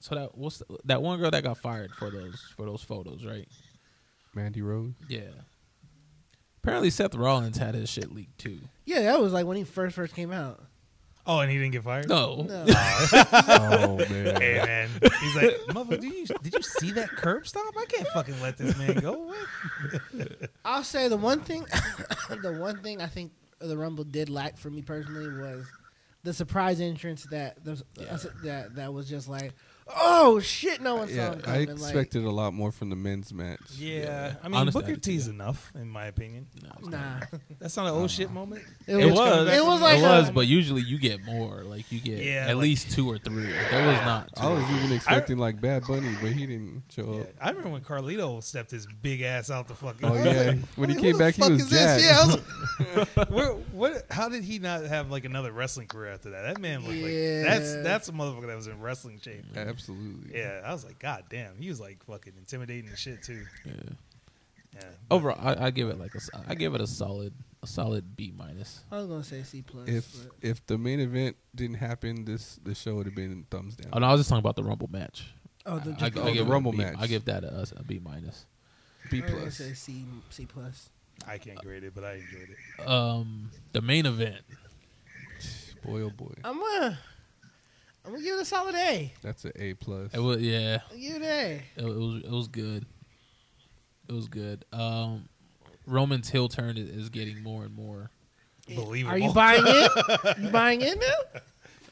So 0.00 0.14
that 0.14 0.36
what's 0.38 0.58
the, 0.58 0.66
that 0.84 1.02
one 1.02 1.18
girl 1.18 1.30
that 1.30 1.42
got 1.42 1.58
fired 1.58 1.92
for 1.92 2.10
those 2.10 2.40
for 2.56 2.66
those 2.66 2.82
photos, 2.82 3.24
right? 3.24 3.48
Mandy 4.34 4.62
Rose. 4.62 4.92
Yeah. 5.08 5.30
Apparently 6.62 6.90
Seth 6.90 7.14
Rollins 7.14 7.58
had 7.58 7.74
his 7.74 7.88
shit 7.90 8.12
leaked 8.14 8.38
too. 8.38 8.60
yeah, 8.86 9.00
that 9.02 9.20
was 9.20 9.32
like 9.32 9.46
when 9.46 9.56
he 9.56 9.64
first 9.64 9.96
first 9.96 10.14
came 10.14 10.32
out. 10.32 10.62
Oh, 11.24 11.38
and 11.38 11.50
he 11.50 11.56
didn't 11.56 11.72
get 11.72 11.84
fired. 11.84 12.08
No. 12.08 12.42
No. 12.48 12.64
oh 13.32 13.96
man. 14.10 14.40
Hey 14.40 14.60
man, 14.64 14.88
he's 15.20 15.36
like, 15.36 15.56
motherfucker, 15.68 16.00
did 16.00 16.12
you 16.12 16.26
did 16.42 16.54
you 16.54 16.62
see 16.62 16.90
that 16.92 17.10
curb 17.10 17.46
stop? 17.46 17.72
I 17.78 17.84
can't 17.86 18.08
fucking 18.08 18.40
let 18.40 18.58
this 18.58 18.76
man 18.76 18.96
go. 18.96 19.32
What? 20.12 20.50
I'll 20.64 20.82
say 20.82 21.06
the 21.08 21.16
one 21.16 21.40
thing, 21.40 21.64
the 22.42 22.56
one 22.58 22.82
thing 22.82 23.00
I 23.00 23.06
think 23.06 23.32
the 23.60 23.76
Rumble 23.76 24.04
did 24.04 24.30
lack 24.30 24.56
for 24.56 24.68
me 24.70 24.82
personally 24.82 25.28
was 25.28 25.64
the 26.24 26.34
surprise 26.34 26.80
entrance 26.80 27.24
that 27.30 27.62
the, 27.64 27.80
that 28.42 28.74
that 28.74 28.92
was 28.92 29.08
just 29.08 29.28
like, 29.28 29.52
oh 29.88 30.40
shit, 30.40 30.80
no 30.80 30.96
one 30.96 31.08
saw 31.08 31.14
Yeah, 31.14 31.32
him 31.32 31.38
I 31.38 31.42
coming. 31.42 31.66
like, 31.68 31.68
expected 31.70 32.24
a 32.24 32.30
lot 32.30 32.54
more 32.54 32.72
from 32.72 32.90
the 32.90 32.96
men's 32.96 33.32
match. 33.32 33.60
Yeah, 33.76 34.34
I 34.42 34.48
mean 34.48 34.56
Honestly, 34.56 34.80
Booker 34.82 34.94
did 34.94 35.02
too, 35.02 35.12
T's 35.12 35.28
enough 35.28 35.70
in 35.74 35.88
my 35.88 36.06
opinion. 36.06 36.46
nah, 36.82 37.20
That's 37.60 37.76
not 37.76 37.86
an 37.86 37.92
old 37.94 38.10
shit 38.10 38.30
moment. 38.30 38.62
it, 38.86 38.96
It 38.96 39.06
was, 39.10 39.18
was. 39.18 39.48
It 39.48 39.64
was 39.64 39.80
like 39.80 39.98
it 39.98 40.02
was, 40.02 40.28
a- 40.28 40.32
but 40.32 40.46
usually 40.46 40.82
you 40.82 40.98
get 40.98 41.24
more. 41.24 41.62
Like 41.64 41.90
you 41.92 42.00
get 42.00 42.18
Yeah, 42.24 42.46
at 42.48 42.56
like- 42.56 42.62
least 42.62 42.90
two 42.92 43.08
or 43.10 43.18
three. 43.18 43.46
There 43.70 43.86
was 43.86 43.96
not. 44.00 44.34
Two. 44.36 44.42
I 44.42 44.52
was 44.52 44.64
even 44.70 44.92
expecting 44.92 45.38
like 45.38 45.60
Bad 45.60 45.84
Bunny, 45.86 46.14
but 46.20 46.32
he 46.32 46.46
didn't 46.46 46.82
show 46.90 47.14
Yeah, 47.14 47.20
up. 47.22 47.28
I 47.40 47.48
remember 47.50 47.70
when 47.70 47.82
Carlito 47.82 48.42
stepped 48.42 48.70
his 48.70 48.86
big 49.02 49.22
ass 49.22 49.50
out 49.50 49.68
the 49.68 49.74
fucking. 49.74 50.08
Oh 50.08 50.14
yeah, 50.22 50.54
when 50.76 50.90
he 50.90 50.96
came 50.96 51.18
back, 51.18 51.34
he 51.34 51.42
was 51.42 51.62
is 51.62 51.70
jacked. 51.70 52.02
Yeah, 52.02 52.20
I 52.20 52.26
was 52.26 53.08
where, 53.30 53.52
what? 53.72 54.06
How 54.10 54.28
did 54.28 54.44
he 54.44 54.58
not 54.58 54.84
have 54.84 55.10
like 55.10 55.24
another 55.24 55.52
wrestling 55.52 55.86
career 55.88 56.12
after 56.12 56.30
that? 56.30 56.42
That 56.42 56.60
man 56.60 56.80
looked 56.80 57.00
like 57.00 57.12
that's 57.44 57.74
that's 57.82 58.08
a 58.08 58.12
motherfucker 58.12 58.46
that 58.46 58.56
was 58.56 58.66
in 58.66 58.80
wrestling 58.80 59.20
shape. 59.22 59.44
Absolutely. 59.72 60.38
Yeah, 60.38 60.60
I 60.64 60.72
was 60.72 60.84
like, 60.84 60.98
God 60.98 61.24
damn, 61.28 61.56
he 61.56 61.68
was 61.68 61.80
like 61.80 62.04
fucking 62.04 62.34
intimidating 62.38 62.88
and 62.88 62.98
shit 62.98 63.22
too. 63.22 63.44
Yeah. 63.64 63.72
Yeah, 64.74 64.80
Overall, 65.10 65.36
I, 65.38 65.66
I 65.66 65.70
give 65.70 65.90
it 65.90 65.98
like 65.98 66.14
a. 66.14 66.16
s- 66.16 66.30
I 66.48 66.54
give 66.54 66.74
it 66.74 66.80
a 66.80 66.86
solid, 66.86 67.34
a 67.62 67.66
solid 67.66 68.16
B 68.16 68.32
minus. 68.34 68.80
I 68.90 68.96
was 68.96 69.06
gonna 69.06 69.22
say 69.22 69.42
C 69.42 69.60
plus. 69.60 69.86
If 69.86 70.10
but- 70.26 70.32
if 70.48 70.66
the 70.66 70.78
main 70.78 70.98
event 70.98 71.36
didn't 71.54 71.76
happen, 71.76 72.24
this 72.24 72.58
the 72.64 72.74
show 72.74 72.94
would 72.94 73.04
have 73.04 73.14
been 73.14 73.44
thumbs 73.50 73.76
down. 73.76 73.90
Oh 73.92 73.98
no, 73.98 74.06
I 74.06 74.12
was 74.12 74.20
just 74.20 74.30
talking 74.30 74.38
about 74.40 74.56
the 74.56 74.64
Rumble 74.64 74.88
match. 74.90 75.26
oh, 75.66 75.78
the, 75.78 75.90
I, 76.00 76.06
I, 76.06 76.10
oh, 76.16 76.32
give 76.32 76.46
the 76.46 76.50
Rumble 76.50 76.72
B- 76.72 76.78
match. 76.78 76.94
I 76.98 77.06
give 77.06 77.26
that 77.26 77.44
a, 77.44 77.66
a 77.76 77.82
B 77.82 78.00
minus. 78.02 78.46
B 79.10 79.20
was 79.20 79.30
gonna 79.30 79.42
plus. 79.42 79.56
say 79.56 79.74
C 79.74 80.04
C 80.30 80.46
plus. 80.46 80.88
I 81.28 81.36
can't 81.36 81.58
grade 81.58 81.84
it, 81.84 81.92
but 81.94 82.04
I 82.04 82.14
enjoyed 82.14 82.48
it. 82.78 82.88
Um, 82.88 83.50
the 83.74 83.82
main 83.82 84.06
event. 84.06 84.40
Boy 85.84 86.00
oh 86.02 86.10
boy, 86.10 86.32
I'm 86.44 86.58
gonna 86.58 86.98
I'm 88.04 88.12
gonna 88.12 88.24
give 88.24 88.36
it 88.38 88.42
a 88.42 88.44
solid 88.44 88.74
A. 88.74 89.12
that's 89.22 89.44
an 89.44 89.52
A 89.56 89.74
plus. 89.74 90.12
It 90.12 90.18
was 90.18 90.40
yeah. 90.40 90.78
I'll 90.90 90.96
give 90.98 91.16
it 91.16 91.22
an 91.22 91.22
A. 91.22 91.52
It, 91.54 91.62
it 91.76 91.84
was 91.84 92.22
it 92.24 92.30
was 92.30 92.48
good. 92.48 92.82
It 92.82 92.88
It 94.08 94.12
was 94.12 94.28
good. 94.28 94.64
Um, 94.72 95.28
Roman's 95.86 96.28
heel 96.30 96.48
turn 96.48 96.76
is, 96.76 96.88
is 96.90 97.08
getting 97.08 97.42
more 97.42 97.64
and 97.64 97.74
more. 97.74 98.10
Believable. 98.68 99.14
Are 99.14 99.18
you 99.18 99.32
buying 99.32 99.62
it? 99.66 100.38
You 100.42 100.48
buying 100.50 100.80
it 100.80 100.98
now? 100.98 101.40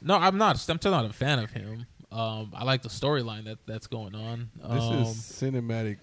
No, 0.03 0.16
I'm 0.16 0.39
not. 0.39 0.65
I'm 0.69 0.78
still 0.78 0.93
not 0.93 1.05
a 1.05 1.12
fan 1.12 1.39
of 1.41 1.51
him. 1.51 1.87
Um, 2.12 2.53
I 2.57 2.65
like 2.65 2.82
the 2.82 2.89
storyline 2.89 3.45
that 3.45 3.59
that's 3.66 3.87
going 3.87 4.15
on. 4.15 4.51
This 4.57 4.82
Um, 4.82 4.95
is 5.03 5.09
cinematic 5.16 5.99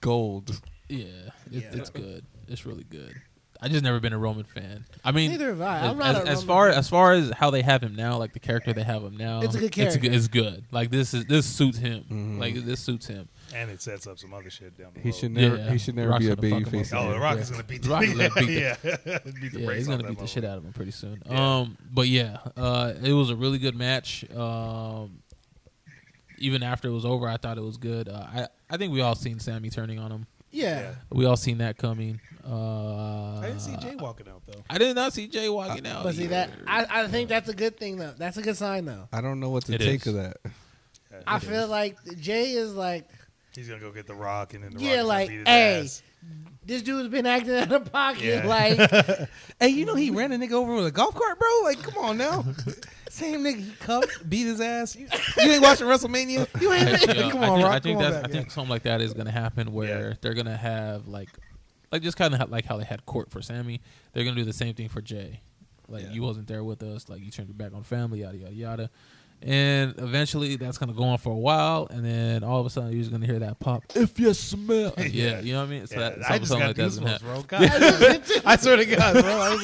gold. 0.00 0.60
yeah, 0.88 1.04
it, 1.06 1.32
Yeah. 1.50 1.60
it's 1.72 1.90
good. 1.90 2.24
It's 2.48 2.64
really 2.66 2.84
good. 2.84 3.14
I 3.64 3.68
just 3.68 3.84
never 3.84 4.00
been 4.00 4.12
a 4.12 4.18
Roman 4.18 4.42
fan. 4.44 4.84
I 5.04 5.12
mean, 5.12 5.30
Neither 5.30 5.50
have 5.50 5.60
I. 5.60 5.78
As, 5.78 5.90
I'm 5.92 5.98
not 5.98 6.16
as, 6.16 6.24
a 6.24 6.28
as 6.28 6.42
far 6.42 6.68
fan. 6.70 6.78
as 6.78 6.88
far 6.88 7.12
as 7.12 7.30
how 7.30 7.50
they 7.50 7.62
have 7.62 7.80
him 7.82 7.94
now, 7.94 8.18
like 8.18 8.32
the 8.32 8.40
character 8.40 8.72
they 8.72 8.82
have 8.82 9.02
him 9.04 9.16
now, 9.16 9.40
It's 9.40 9.54
a 9.54 9.58
good 9.58 9.66
It's, 9.66 9.76
character. 9.76 9.98
good, 10.00 10.14
it's 10.14 10.26
good. 10.28 10.64
Like 10.72 10.90
this 10.90 11.14
is 11.14 11.26
this 11.26 11.46
suits 11.46 11.78
him. 11.78 12.04
Mhm. 12.10 12.40
Like 12.40 12.54
this 12.56 12.80
suits 12.80 13.06
him. 13.06 13.28
And 13.54 13.70
it 13.70 13.80
sets 13.80 14.06
up 14.06 14.18
some 14.18 14.34
other 14.34 14.50
shit 14.50 14.76
down 14.76 14.90
the 14.94 15.00
He 15.00 15.12
should 15.12 15.30
never. 15.30 15.56
Yeah. 15.56 15.70
He 15.70 15.78
should 15.78 15.94
never 15.94 16.10
Rock's 16.10 16.24
be 16.24 16.30
a 16.32 16.36
baby 16.36 16.56
him 16.56 16.64
face. 16.64 16.92
Oh, 16.92 17.12
the. 17.12 17.18
Rock 17.20 17.36
Yeah. 17.36 17.42
is 17.42 17.50
gonna 17.50 17.62
beat 17.62 17.82
The 17.82 17.88
the, 17.88 17.94
Rock 17.94 18.02
is 18.04 18.14
gonna 18.16 18.30
beat 18.34 18.46
the- 18.46 18.52
yeah, 18.52 18.76
beat 19.40 19.52
the 19.52 19.60
yeah, 19.60 19.74
he's 19.74 19.86
gonna 19.88 20.02
beat 20.08 20.18
the 20.18 20.26
shit 20.26 20.44
out 20.44 20.58
of 20.58 20.64
him 20.64 20.72
pretty 20.72 20.90
soon. 20.90 21.22
Yeah. 21.24 21.58
Um, 21.58 21.78
but 21.92 22.08
yeah, 22.08 22.38
uh, 22.56 22.94
it 23.02 23.12
was 23.12 23.30
a 23.30 23.36
really 23.36 23.58
good 23.58 23.76
match. 23.76 24.24
Um, 24.34 25.22
even 26.38 26.62
after 26.64 26.88
it 26.88 26.92
was 26.92 27.04
over, 27.04 27.28
I 27.28 27.36
thought 27.36 27.58
it 27.58 27.62
was 27.62 27.76
good. 27.76 28.08
Uh, 28.08 28.26
I 28.34 28.48
I 28.70 28.76
think 28.76 28.92
we 28.92 29.00
all 29.00 29.14
seen 29.14 29.38
Sammy 29.38 29.70
turning 29.70 29.98
on 30.00 30.10
him. 30.10 30.26
Yeah. 30.52 30.94
We 31.10 31.24
all 31.24 31.36
seen 31.36 31.58
that 31.58 31.76
coming. 31.78 32.20
Uh, 32.46 33.38
I 33.38 33.46
didn't 33.46 33.60
see 33.60 33.76
Jay 33.76 33.94
walking 33.96 34.28
out 34.28 34.42
though. 34.46 34.62
I 34.68 34.76
did 34.78 34.94
not 34.94 35.12
see 35.12 35.26
Jay 35.28 35.48
walking 35.48 35.86
out. 35.86 36.02
But 36.02 36.14
see 36.14 36.26
that 36.26 36.50
I, 36.66 36.86
I 37.04 37.08
think 37.08 37.28
that's 37.28 37.48
a 37.48 37.54
good 37.54 37.78
thing 37.78 37.96
though. 37.96 38.12
That's 38.18 38.36
a 38.36 38.42
good 38.42 38.56
sign 38.56 38.84
though. 38.84 39.08
I 39.12 39.20
don't 39.20 39.40
know 39.40 39.48
what 39.50 39.64
to 39.66 39.74
It 39.74 39.78
take 39.78 40.02
is. 40.02 40.08
of 40.08 40.14
that. 40.14 40.36
I 41.26 41.38
feel 41.38 41.66
like 41.68 41.96
Jay 42.20 42.52
is 42.52 42.74
like 42.74 43.08
He's 43.54 43.68
gonna 43.68 43.80
go 43.80 43.90
get 43.92 44.06
the 44.06 44.14
Rock, 44.14 44.54
and 44.54 44.64
then 44.64 44.74
the 44.74 44.80
Yeah, 44.82 44.98
Rock 44.98 45.06
like, 45.06 45.28
beat 45.28 45.38
his 45.38 45.46
hey, 45.46 45.80
ass. 45.80 46.02
this 46.64 46.82
dude's 46.82 47.08
been 47.08 47.26
acting 47.26 47.54
out 47.54 47.70
of 47.72 47.92
pocket. 47.92 48.22
Yeah. 48.22 48.46
Like 48.46 48.78
hey, 49.60 49.68
you 49.68 49.84
know 49.86 49.94
he 49.94 50.10
ran 50.10 50.32
a 50.32 50.36
nigga 50.38 50.52
over 50.52 50.74
with 50.74 50.86
a 50.86 50.90
golf 50.90 51.14
cart, 51.14 51.38
bro. 51.38 51.48
Like, 51.64 51.82
come 51.82 52.02
on 52.02 52.18
now. 52.18 52.44
Same 53.12 53.44
nigga, 53.44 53.62
he 53.62 53.72
cuffed, 53.72 54.28
beat 54.30 54.44
his 54.46 54.58
ass. 54.58 54.96
You, 54.96 55.06
you 55.36 55.52
ain't 55.52 55.62
watching 55.62 55.86
WrestleMania? 55.86 56.48
You 56.62 56.72
I, 56.72 56.76
ain't. 56.78 57.06
yeah, 57.14 57.30
come 57.30 57.44
I 57.44 57.48
on, 57.48 57.56
think, 57.58 57.64
Rock. 57.66 57.72
I 57.74 57.78
think 57.80 57.98
come 57.98 58.06
on 58.06 58.10
that's. 58.10 58.16
back. 58.22 58.24
I 58.24 58.32
think 58.32 58.50
something 58.50 58.70
like 58.70 58.82
that 58.84 59.00
is 59.02 59.12
gonna 59.12 59.30
happen 59.30 59.72
where 59.74 60.16
they're 60.22 60.32
gonna 60.32 60.56
have 60.56 61.06
like, 61.08 61.28
like 61.90 62.00
just 62.00 62.16
kind 62.16 62.34
of 62.34 62.50
like 62.50 62.64
how 62.64 62.78
they 62.78 62.84
had 62.84 63.04
court 63.04 63.30
for 63.30 63.42
Sammy. 63.42 63.82
They're 64.14 64.24
gonna 64.24 64.36
do 64.36 64.44
the 64.46 64.52
same 64.54 64.72
thing 64.74 64.88
for 64.88 65.02
Jay. 65.02 65.42
Like 65.88 66.04
Yeah. 66.04 66.12
you 66.12 66.22
wasn't 66.22 66.46
there 66.48 66.64
with 66.64 66.82
us. 66.82 67.10
Like 67.10 67.20
you 67.22 67.30
turned 67.30 67.48
your 67.48 67.54
back 67.54 67.74
on 67.76 67.82
family. 67.82 68.20
Yada 68.22 68.38
yada 68.38 68.54
yada. 68.54 68.90
And 69.42 69.94
eventually 69.98 70.56
that's 70.56 70.78
gonna 70.78 70.94
go 70.94 71.02
on 71.02 71.18
for 71.18 71.32
a 71.34 71.36
while, 71.38 71.88
and 71.90 72.02
then 72.04 72.42
all 72.44 72.60
of 72.60 72.66
a 72.66 72.70
sudden 72.70 72.92
you're 72.92 73.00
just 73.00 73.10
gonna 73.10 73.26
hear 73.26 73.40
that 73.40 73.58
pop. 73.58 73.82
If 73.94 74.18
you 74.18 74.32
smell, 74.32 74.94
yeah, 74.98 75.40
you 75.40 75.52
know 75.52 75.60
what 75.60 75.66
I 75.66 75.70
mean. 75.70 75.86
So 75.86 76.00
Yeah, 76.00 76.10
that, 76.10 76.18
I 76.30 76.38
something, 76.38 76.40
just 76.40 76.50
got 76.52 76.66
like 76.68 76.76
that's 76.76 76.96
gonna 76.98 77.10
goosebumps, 77.10 77.20
happen. 77.20 77.26
bro. 77.26 78.22
God. 78.30 78.42
I 78.46 78.56
swear 78.56 78.76
to 78.76 78.86
God, 78.86 79.12
bro. 79.20 79.32
I, 79.32 79.54
was 79.54 79.62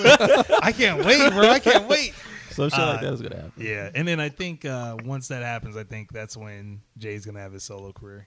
like, 0.49 0.63
I 0.65 0.73
can't 0.73 1.03
wait, 1.05 1.31
bro. 1.33 1.49
I 1.49 1.59
can't 1.61 1.89
wait. 1.89 2.13
Some 2.59 2.71
shit 2.71 2.79
like 2.79 2.99
Uh, 2.99 3.01
that 3.03 3.13
is 3.15 3.23
gonna 3.23 3.37
happen. 3.37 3.53
Yeah, 3.57 3.91
and 3.95 4.07
then 4.07 4.21
I 4.21 4.29
think 4.29 4.65
uh, 4.65 4.97
once 5.05 5.29
that 5.29 5.43
happens, 5.43 5.77
I 5.77 5.85
think 5.85 6.13
that's 6.13 6.37
when 6.37 6.83
Jay's 6.99 7.25
gonna 7.25 7.41
have 7.41 7.53
his 7.53 7.63
solo 7.65 7.93
career. 7.93 8.27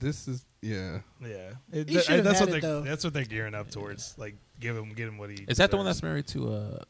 This 0.00 0.28
is 0.28 0.44
yeah. 0.62 1.00
Yeah, 1.20 1.54
It- 1.72 1.88
He 1.88 1.96
that- 1.96 2.22
that's 2.22 2.38
what 2.40 2.48
it, 2.50 2.52
they're 2.52 2.60
though. 2.60 2.82
that's 2.82 3.02
what 3.02 3.12
they're 3.12 3.24
gearing 3.24 3.54
up 3.54 3.68
towards. 3.70 4.16
Like, 4.16 4.36
give 4.60 4.76
him 4.76 4.90
give 4.90 5.08
him 5.08 5.18
what 5.18 5.30
he. 5.30 5.44
Is 5.48 5.56
that 5.58 5.70
the 5.72 5.76
one 5.76 5.86
that's 5.86 6.02
married 6.04 6.28
to? 6.28 6.52
uh 6.52 6.84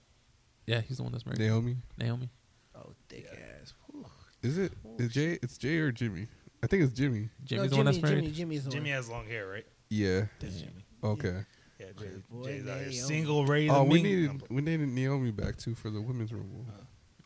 Yeah, 0.66 0.82
he's 0.82 0.98
the 0.98 1.04
one 1.04 1.12
that's 1.12 1.24
married. 1.24 1.38
Naomi. 1.38 1.74
to 1.98 2.04
Naomi. 2.04 2.28
Oh 2.74 2.92
thick 3.08 3.26
ass. 3.32 3.72
Whew. 3.90 4.04
Is 4.42 4.58
it? 4.58 4.72
Is 4.98 5.10
Jay? 5.12 5.38
It's 5.42 5.56
Jay 5.56 5.78
or 5.78 5.90
Jimmy? 5.90 6.26
I 6.62 6.66
think 6.66 6.82
it's 6.82 6.92
Jimmy. 6.92 7.30
Jimmy's 7.44 7.64
no, 7.64 7.68
the 7.70 7.76
one 7.76 7.86
that's 7.86 8.02
married. 8.02 8.24
Jimmy, 8.24 8.32
Jimmy's 8.34 8.64
the 8.64 8.70
Jimmy 8.72 8.90
one. 8.90 8.96
has 8.96 9.08
long 9.08 9.26
hair, 9.26 9.48
right? 9.48 9.66
Yeah. 9.88 10.26
That's 10.40 10.56
Jimmy. 10.60 10.84
Okay. 11.02 11.28
Yeah, 11.28 11.42
Jay, 11.78 12.06
Boy, 12.30 12.44
Jay's 12.44 12.62
out 12.66 12.78
here 12.78 12.88
Naomi. 12.88 12.92
single, 12.92 13.46
ready 13.46 13.68
to 13.68 13.74
Oh, 13.74 13.84
we 13.84 14.02
mingle. 14.02 14.34
needed 14.34 14.50
we 14.50 14.62
needed 14.62 14.88
Naomi 14.88 15.30
back 15.30 15.56
too 15.56 15.74
for 15.74 15.90
the 15.90 16.00
women's 16.00 16.32
rumble. 16.32 16.66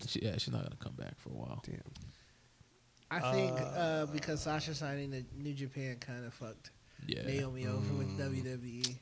She, 0.07 0.21
yeah, 0.21 0.33
she's 0.33 0.53
not 0.53 0.63
gonna 0.65 0.77
come 0.79 0.95
back 0.95 1.19
for 1.19 1.31
a 1.31 1.33
while. 1.35 1.63
Damn. 1.65 1.81
I 3.11 3.33
think 3.33 3.53
uh, 3.61 4.07
because 4.07 4.41
Sasha 4.43 4.75
signing 4.75 5.11
the 5.11 5.25
New 5.37 5.53
Japan 5.55 5.97
kind 6.01 6.25
of 6.25 6.33
fucked 6.35 6.71
Yeah, 7.07 7.23
Naomi 7.23 7.67
over 7.67 7.95
with 7.95 8.09
Mm. 8.19 8.19
WWE. 8.19 8.97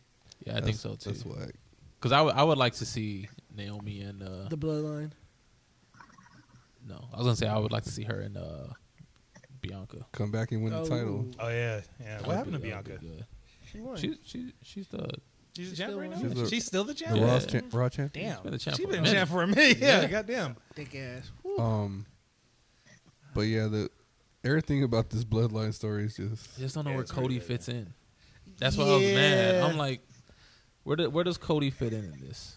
yeah, 0.47 0.57
I 0.57 0.61
think 0.61 0.77
so 0.77 0.95
too. 0.95 1.11
That's 1.11 1.25
whack. 1.25 1.55
Because 1.99 2.13
I 2.13 2.21
would 2.23 2.35
I 2.35 2.43
would 2.45 2.59
like 2.59 2.75
to 2.75 2.87
see 2.87 3.29
Naomi 3.55 4.01
and 4.03 4.23
uh, 4.23 4.49
The 4.49 4.57
Bloodline. 4.59 5.11
no, 6.87 7.09
I 7.13 7.17
was 7.19 7.27
gonna 7.27 7.37
say 7.37 7.47
I 7.49 7.59
would 7.59 7.73
like 7.73 7.85
to 7.85 7.91
see 7.91 8.05
her 8.05 8.21
and 8.21 8.37
uh, 8.37 8.67
Bianca. 9.61 10.07
Come 10.13 10.31
back 10.31 10.53
and 10.53 10.63
win 10.63 10.73
the 10.73 10.89
title. 10.89 11.27
Oh 11.39 11.49
yeah, 11.49 11.81
yeah. 12.01 12.19
That 12.19 12.21
What 12.21 12.27
would 12.29 12.37
happened 12.37 12.53
to 12.55 12.59
be- 12.61 12.71
that 12.71 12.77
would 12.79 12.85
Bianca? 12.87 13.03
be 13.03 13.09
good. 13.09 13.27
She 13.71 13.81
won. 13.81 13.97
She's 13.97 14.17
she 14.25 14.53
she's 14.63 14.89
the 14.89 15.09
She's 15.57 15.69
She's 15.69 15.71
the 15.71 15.77
champ 15.77 15.91
still 15.91 16.01
right 16.01 16.11
now. 16.11 16.17
one. 16.19 16.31
She's 16.37 16.51
She's, 16.51 16.65
the- 16.65 16.67
still 16.69 16.85
the 16.85 16.93
The 16.93 16.99
champ. 17.01 17.17
Yeah. 17.17 17.25
Raw, 17.27 17.41
cha- 17.41 17.61
Raw 17.79 17.89
champion. 17.89 18.27
Damn, 18.27 18.35
She's 18.37 18.43
been 18.43 18.53
the 18.53 18.59
champ 18.59 18.77
She's 18.77 18.85
for 18.85 18.91
a 18.91 18.93
been 18.95 19.03
minute. 19.03 19.17
champ 19.17 19.31
for 19.31 19.43
a 19.43 19.47
minute. 19.47 19.79
Yeah, 19.79 20.01
Yeah. 20.03 20.07
goddamn. 20.09 20.57
thick 20.75 20.95
ass. 20.95 21.31
Whew. 21.43 21.59
Um, 21.59 22.07
but 23.35 23.41
yeah, 23.43 23.67
the 23.67 23.91
everything 24.45 24.83
about 24.85 25.11
this 25.11 25.25
bloodline 25.25 25.75
story 25.75 26.05
is 26.05 26.17
just 26.17 26.49
I 26.57 26.61
just 26.61 26.75
don't 26.75 26.85
know 26.85 26.91
Yeah, 26.91 26.97
where 26.99 27.05
Cody 27.05 27.35
good, 27.39 27.45
fits 27.45 27.69
in. 27.69 27.93
That's 28.59 28.77
why 28.77 28.85
I 28.85 28.93
was 28.97 29.03
mad. 29.03 29.63
I'm 29.63 29.77
like, 29.77 30.01
where 30.85 30.97
do, 30.97 31.11
where 31.11 31.25
does 31.25 31.37
Cody 31.39 31.71
fit 31.71 31.93
in 31.93 32.05
in 32.05 32.21
this? 32.21 32.57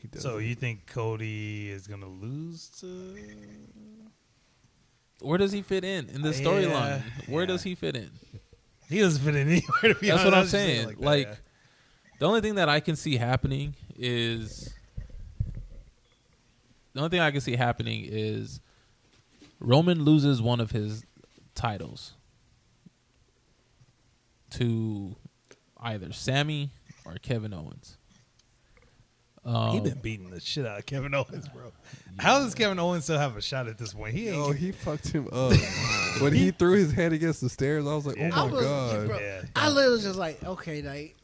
he. 0.00 0.08
So 0.18 0.38
you 0.38 0.54
think 0.54 0.86
Cody 0.86 1.70
is 1.70 1.86
gonna 1.86 2.08
lose 2.08 2.68
to? 2.80 3.16
Where 5.20 5.38
does 5.38 5.52
he 5.52 5.62
fit 5.62 5.84
in 5.84 6.08
in 6.08 6.22
this 6.22 6.40
Yeah, 6.40 6.46
storyline? 6.46 7.02
Where 7.28 7.42
yeah. 7.42 7.46
does 7.48 7.62
he 7.62 7.74
fit 7.74 7.94
in? 7.96 8.10
He 8.92 9.00
doesn't 9.00 9.22
fit 9.24 9.34
in 9.34 9.48
anywhere. 9.48 9.94
To 9.94 10.00
be 10.00 10.08
That's 10.08 10.22
honest. 10.22 10.24
what 10.24 10.34
I 10.34 10.36
I'm 10.36 10.42
was 10.42 10.50
just 10.50 10.64
saying. 10.64 10.88
that, 10.88 11.00
Like, 11.00 11.26
yeah. 11.26 11.34
the 12.20 12.26
only 12.26 12.40
thing 12.40 12.54
that 12.56 12.68
I 12.68 12.80
can 12.80 12.94
see 12.96 13.16
happening 13.16 13.74
is 13.96 14.72
the 16.92 17.00
only 17.00 17.10
thing 17.10 17.20
I 17.20 17.30
can 17.30 17.40
see 17.40 17.56
happening 17.56 18.04
is 18.06 18.60
Roman 19.60 20.04
loses 20.04 20.42
one 20.42 20.60
of 20.60 20.70
his 20.72 21.04
titles 21.54 22.12
to 24.50 25.16
either 25.80 26.12
Sammy 26.12 26.70
or 27.04 27.14
Kevin 27.14 27.54
Owens. 27.54 27.96
Um, 29.44 29.72
he 29.72 29.80
been 29.80 29.98
beating 30.00 30.30
the 30.30 30.38
shit 30.40 30.64
out 30.66 30.78
of 30.78 30.86
Kevin 30.86 31.14
Owens, 31.14 31.48
bro. 31.48 31.72
How 32.18 32.38
does 32.38 32.54
Kevin 32.54 32.78
Owens 32.78 33.04
still 33.04 33.18
have 33.18 33.36
a 33.36 33.42
shot 33.42 33.66
at 33.66 33.76
this 33.78 33.92
point? 33.94 34.14
He 34.14 34.28
ain't. 34.28 34.36
Oh, 34.36 34.52
he 34.52 34.70
fucked 34.70 35.08
him 35.08 35.28
up. 35.32 35.52
when 36.20 36.32
he 36.32 36.50
threw 36.50 36.72
his 36.74 36.92
head 36.92 37.12
against 37.12 37.40
the 37.40 37.48
stairs, 37.48 37.86
I 37.86 37.94
was 37.94 38.06
like, 38.06 38.16
Yeah. 38.16 38.30
"Oh 38.34 38.44
I 38.44 38.46
my 38.46 38.52
was, 38.52 38.64
god!" 38.64 39.06
bro, 39.08 39.18
Yeah. 39.18 39.42
I 39.56 39.68
literally 39.68 39.92
was 39.96 40.04
just 40.04 40.18
like, 40.18 40.42
okay, 40.44 40.82
like, 40.82 41.16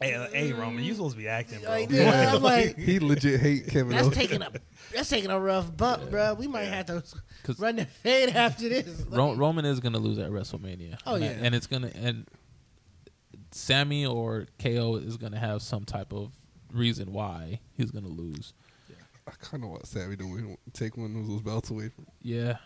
hey, 0.00 0.28
hey, 0.32 0.52
Roman, 0.52 0.82
you 0.82 0.94
supposed 0.94 1.14
to 1.16 1.18
be 1.22 1.28
acting, 1.28 1.60
bro. 1.60 1.70
like 1.70 1.90
yeah. 1.90 2.32
I'm 2.34 2.42
like, 2.42 2.76
He 2.78 2.98
legit 3.00 3.40
hate 3.40 3.66
Kevin 3.68 3.90
that's 3.90 4.04
Owens. 4.04 4.16
taking 4.16 4.42
a 4.42 4.50
that's 4.94 5.08
taking 5.08 5.30
a 5.30 5.38
rough 5.40 5.76
bump, 5.76 6.10
bro. 6.10 6.34
We 6.34 6.46
might 6.46 6.64
have 6.64 6.86
to 6.86 7.02
'Cause- 7.44 7.58
run 7.60 7.76
the 7.76 7.86
fade 7.86 8.30
after 8.30 8.68
this. 8.68 8.86
Ro- 9.10 9.34
Roman 9.34 9.64
is 9.64 9.80
gonna 9.80 9.98
lose 9.98 10.18
at 10.18 10.30
WrestleMania. 10.30 10.98
Oh, 11.06 11.14
and, 11.16 11.24
yeah. 11.24 11.30
and 11.42 11.54
it's 11.54 11.66
gonna 11.66 11.90
and 11.94 12.26
Sammy 13.52 14.06
or 14.06 14.46
KO 14.58 14.96
is 14.96 15.16
gonna 15.16 15.38
have 15.38 15.62
some 15.62 15.84
type 15.84 16.12
of 16.12 16.32
reason 16.72 17.12
why 17.12 17.60
he's 17.76 17.90
gonna 17.90 18.08
lose. 18.08 18.52
I 19.26 19.32
kind 19.38 19.62
of 19.62 19.70
want 19.70 19.86
Sammy 19.86 20.16
to 20.16 20.24
win, 20.26 20.56
take 20.72 20.96
one 20.96 21.14
of 21.16 21.28
those 21.28 21.42
belts 21.42 21.70
away 21.70 21.88
from. 21.90 22.06
Yeah, 22.22 22.56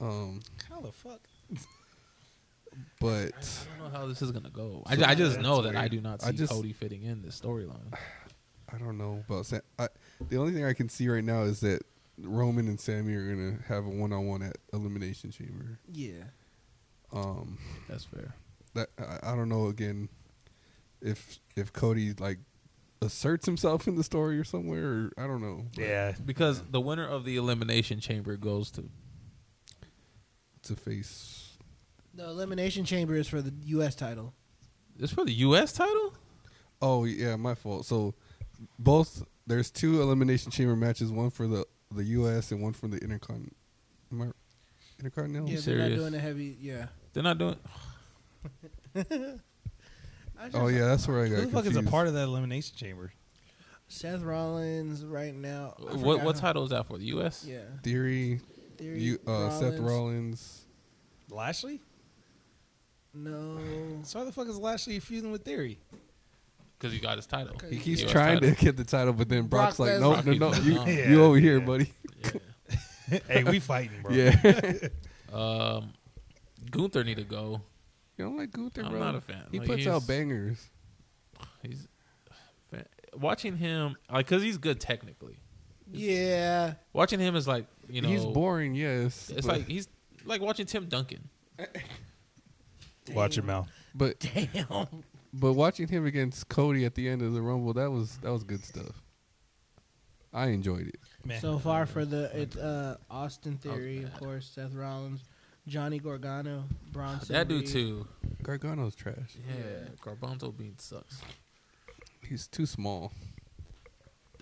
Um, 0.00 0.40
How 0.68 0.80
the 0.80 0.92
fuck? 0.92 1.20
but 3.00 3.32
I 3.76 3.78
don't 3.78 3.92
know 3.92 3.98
how 3.98 4.06
this 4.06 4.22
is 4.22 4.30
gonna 4.30 4.50
go. 4.50 4.82
I, 4.86 4.92
I 5.02 5.14
just 5.14 5.40
know 5.40 5.62
that 5.62 5.76
I 5.76 5.88
do 5.88 6.00
not 6.00 6.22
see 6.22 6.32
just- 6.32 6.52
Cody 6.52 6.72
fitting 6.72 7.02
in 7.02 7.22
this 7.22 7.40
storyline. 7.40 7.92
I 8.72 8.76
don't 8.76 8.98
know 8.98 9.24
about 9.26 9.46
Sam. 9.46 9.62
I, 9.78 9.88
the 10.28 10.36
only 10.36 10.52
thing 10.52 10.64
I 10.64 10.74
can 10.74 10.88
see 10.90 11.08
right 11.08 11.24
now 11.24 11.42
is 11.42 11.60
that 11.60 11.80
Roman 12.18 12.68
and 12.68 12.78
Sammy 12.78 13.14
are 13.14 13.34
gonna 13.34 13.58
have 13.66 13.86
a 13.86 13.88
one-on-one 13.88 14.42
at 14.42 14.58
Elimination 14.74 15.30
Chamber. 15.30 15.78
yeah, 15.90 16.24
Um, 17.12 17.56
That's 17.88 18.04
fair. 18.04 18.34
that 18.74 18.90
I, 18.98 19.32
I 19.32 19.36
don't 19.36 19.48
know 19.48 19.68
again 19.68 20.10
if 21.00 21.38
if 21.56 21.72
Cody 21.72 22.12
like 22.18 22.38
asserts 23.00 23.46
himself 23.46 23.88
in 23.88 23.94
the 23.96 24.04
story 24.04 24.38
or 24.38 24.44
somewhere. 24.44 24.84
Or, 24.86 25.12
I 25.16 25.26
don't 25.26 25.40
know. 25.40 25.64
Yeah, 25.76 26.12
Because 26.24 26.60
the 26.62 26.80
winner 26.80 27.06
of 27.06 27.24
the 27.24 27.36
elimination 27.36 28.00
chamber 28.00 28.36
goes 28.36 28.70
to 28.72 28.90
to 30.68 30.76
face. 30.76 31.56
the 32.14 32.24
elimination 32.24 32.84
chamber 32.84 33.14
is 33.16 33.28
for 33.28 33.42
the 33.42 33.52
U.S. 33.66 33.94
title. 33.94 34.32
it's 34.98 35.12
for 35.12 35.24
the 35.24 35.32
U.S. 35.32 35.72
title. 35.72 36.14
Oh 36.80 37.04
yeah, 37.04 37.36
my 37.36 37.54
fault. 37.54 37.84
So 37.86 38.14
both 38.78 39.22
there's 39.46 39.70
two 39.70 40.00
elimination 40.02 40.50
chamber 40.50 40.76
matches, 40.76 41.10
one 41.10 41.30
for 41.30 41.46
the 41.46 41.66
the 41.94 42.04
U.S. 42.04 42.52
and 42.52 42.62
one 42.62 42.72
for 42.72 42.86
the 42.88 42.98
intercon. 43.00 43.50
Am 44.12 44.22
I, 44.22 44.26
intercontinental. 44.98 45.48
yeah, 45.48 45.54
they're 45.56 45.62
serious? 45.62 45.90
not 45.90 45.96
doing 45.96 46.12
the 46.12 46.18
heavy. 46.20 46.56
Yeah. 46.60 46.86
They're 47.12 47.22
not 47.22 47.38
doing. 47.38 47.56
I 48.96 50.44
just- 50.44 50.54
Oh 50.54 50.68
yeah, 50.68 50.86
that's 50.86 51.06
where 51.08 51.24
I 51.24 51.28
got 51.28 51.38
who 51.40 51.46
the 51.46 51.52
fuck 51.52 51.66
is 51.66 51.76
a 51.76 51.82
part 51.82 52.06
of 52.08 52.14
that 52.14 52.24
elimination 52.24 52.76
chamber? 52.76 53.12
Seth 53.88 54.20
Rollins 54.22 55.04
right 55.04 55.34
now. 55.34 55.74
I 55.78 55.96
What 55.96 56.22
what 56.22 56.36
title 56.36 56.62
is 56.64 56.70
that 56.70 56.86
for? 56.86 56.98
The 56.98 57.06
U.S. 57.06 57.44
Yeah. 57.48 57.60
Theory, 57.82 58.40
Theory, 58.78 59.00
you, 59.00 59.18
uh, 59.26 59.50
Seth 59.50 59.78
Rollins, 59.78 60.64
Lashley? 61.30 61.80
No. 63.14 63.58
So 64.04 64.18
why 64.20 64.24
the 64.24 64.32
fuck 64.32 64.48
is 64.48 64.58
Lashley 64.58 65.00
feuding 65.00 65.32
with 65.32 65.44
Theory? 65.44 65.78
Because 66.78 66.92
he 66.92 67.00
got 67.00 67.16
his 67.16 67.26
title. 67.26 67.56
He 67.68 67.78
keeps 67.78 68.02
US 68.02 68.10
trying 68.12 68.38
title. 68.38 68.54
to 68.54 68.64
get 68.64 68.76
the 68.76 68.84
title, 68.84 69.12
but 69.12 69.28
then 69.28 69.46
Brock 69.46 69.76
Brock's 69.76 69.78
like, 69.80 69.90
Lesnar. 69.92 70.00
no, 70.00 70.10
Brock 70.12 70.24
no, 70.26 70.52
keeps 70.52 70.66
no, 70.76 70.86
you. 70.86 70.92
Yeah, 70.92 71.10
you 71.10 71.22
over 71.24 71.36
here, 71.38 71.58
yeah. 71.58 71.64
buddy. 71.64 71.92
hey, 73.28 73.44
we 73.44 73.58
fighting, 73.58 74.02
bro. 74.02 74.12
Yeah. 74.12 74.72
Um, 75.30 75.92
Gunther 76.70 77.04
need 77.04 77.18
to 77.18 77.22
go. 77.22 77.60
you 78.16 78.24
don't 78.24 78.38
like 78.38 78.50
Gunther, 78.50 78.82
I'm 78.82 78.92
bro? 78.92 78.98
not 78.98 79.14
a 79.14 79.20
fan. 79.20 79.42
He 79.52 79.58
Like, 79.58 79.68
puts 79.68 79.86
out 79.86 80.06
bangers. 80.06 80.70
He's 81.62 81.86
watching 83.14 83.58
him 83.58 83.96
like 84.10 84.26
because 84.26 84.42
he's 84.42 84.56
good 84.56 84.80
technically. 84.80 85.38
Yeah. 85.92 86.74
Watching 86.94 87.20
him 87.20 87.36
is 87.36 87.46
like 87.46 87.66
you 87.88 88.02
know 88.02 88.08
He's 88.08 88.24
boring, 88.24 88.74
yes. 88.74 89.30
It's 89.34 89.46
but, 89.46 89.58
like 89.58 89.68
he's 89.68 89.88
like 90.24 90.40
watching 90.40 90.66
Tim 90.66 90.86
Duncan. 90.86 91.28
Watch 93.14 93.36
your 93.36 93.44
mouth. 93.44 93.68
but 93.94 94.18
Damn. 94.20 94.86
but 95.32 95.54
watching 95.54 95.88
him 95.88 96.04
against 96.06 96.48
Cody 96.48 96.84
at 96.84 96.94
the 96.94 97.08
end 97.08 97.22
of 97.22 97.32
the 97.32 97.40
Rumble, 97.40 97.72
that 97.74 97.90
was 97.90 98.18
that 98.18 98.32
was 98.32 98.44
good 98.44 98.64
stuff. 98.64 99.02
I 100.32 100.48
enjoyed 100.48 100.88
it. 100.88 101.00
Man. 101.24 101.40
So 101.40 101.58
far 101.58 101.86
for 101.86 102.04
the 102.04 102.30
it's 102.38 102.56
uh 102.56 102.96
Austin 103.10 103.56
Theory, 103.56 104.02
of 104.02 104.12
course, 104.14 104.50
Seth 104.54 104.74
Rollins, 104.74 105.24
Johnny 105.66 105.98
Gargano, 105.98 106.64
Bronson. 106.92 107.34
That 107.34 107.48
dude 107.48 107.62
Reed. 107.62 107.70
too. 107.70 108.08
Gargano's 108.42 108.94
trash. 108.94 109.36
Yeah, 109.48 109.88
Garbanzo 110.02 110.56
bean 110.56 110.78
sucks. 110.78 111.22
He's 112.28 112.46
too 112.46 112.66
small. 112.66 113.12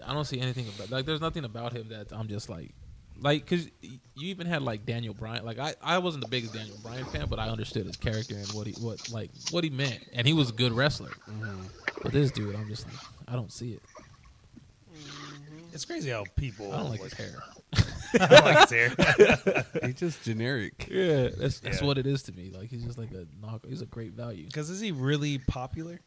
I 0.05 0.13
don't 0.13 0.25
see 0.25 0.41
anything 0.41 0.67
about 0.69 0.91
like. 0.91 1.07
There's 1.07 1.21
nothing 1.21 1.45
about 1.45 1.73
him 1.73 1.89
that 1.89 2.13
I'm 2.13 2.29
just 2.29 2.49
like, 2.49 2.75
like, 3.21 3.47
cause 3.47 3.69
you 3.83 3.99
even 4.29 4.47
had 4.47 4.63
like 4.63 4.85
Daniel 4.87 5.15
Bryan. 5.15 5.45
Like 5.45 5.59
I, 5.59 5.75
I 5.83 5.99
wasn't 5.99 6.25
the 6.25 6.31
biggest 6.31 6.55
Daniel 6.55 6.77
Bryan 6.83 7.05
fan, 7.07 7.27
but 7.29 7.39
I 7.39 7.49
understood 7.49 7.87
his 7.87 7.97
character 7.97 8.35
and 8.35 8.47
what 8.53 8.67
he, 8.67 8.73
what 8.75 9.11
like, 9.11 9.31
what 9.51 9.65
he 9.65 9.71
meant, 9.71 10.01
and 10.13 10.27
he 10.27 10.33
was 10.33 10.51
a 10.51 10.53
good 10.53 10.73
wrestler. 10.73 11.11
Mm-hmm. 11.29 11.63
But 12.03 12.13
this 12.13 12.31
dude, 12.31 12.55
I'm 12.55 12.69
just 12.69 12.87
like, 12.87 12.97
I 13.29 13.33
don't 13.33 13.53
see 13.53 13.73
it. 13.73 13.83
Mm-hmm. 14.95 15.67
It's 15.73 15.85
crazy 15.85 16.11
how 16.11 16.25
people. 16.37 16.73
I 16.73 16.79
don't 16.79 16.91
like 16.91 17.03
his 17.03 17.13
hair. 17.15 17.43
I 18.21 18.27
don't 18.27 18.45
like 18.45 18.69
his 18.69 18.95
hair. 18.97 19.67
He's 19.85 19.95
just 19.95 20.23
generic. 20.23 20.89
Yeah, 20.91 21.29
that's 21.37 21.61
that's 21.61 21.81
Yeah. 21.81 21.87
what 21.87 21.99
it 21.99 22.07
is 22.07 22.23
to 22.25 22.33
me. 22.33 22.51
Like 22.57 22.71
he's 22.71 22.85
just 22.85 22.99
like 22.99 23.11
a 23.13 23.27
knock. 23.45 23.67
He's 23.69 23.83
a 23.83 23.87
great 23.87 24.13
value. 24.13 24.47
Because 24.47 24.71
is 24.71 24.81
he 24.81 24.93
really 24.93 25.39
popular? 25.39 26.01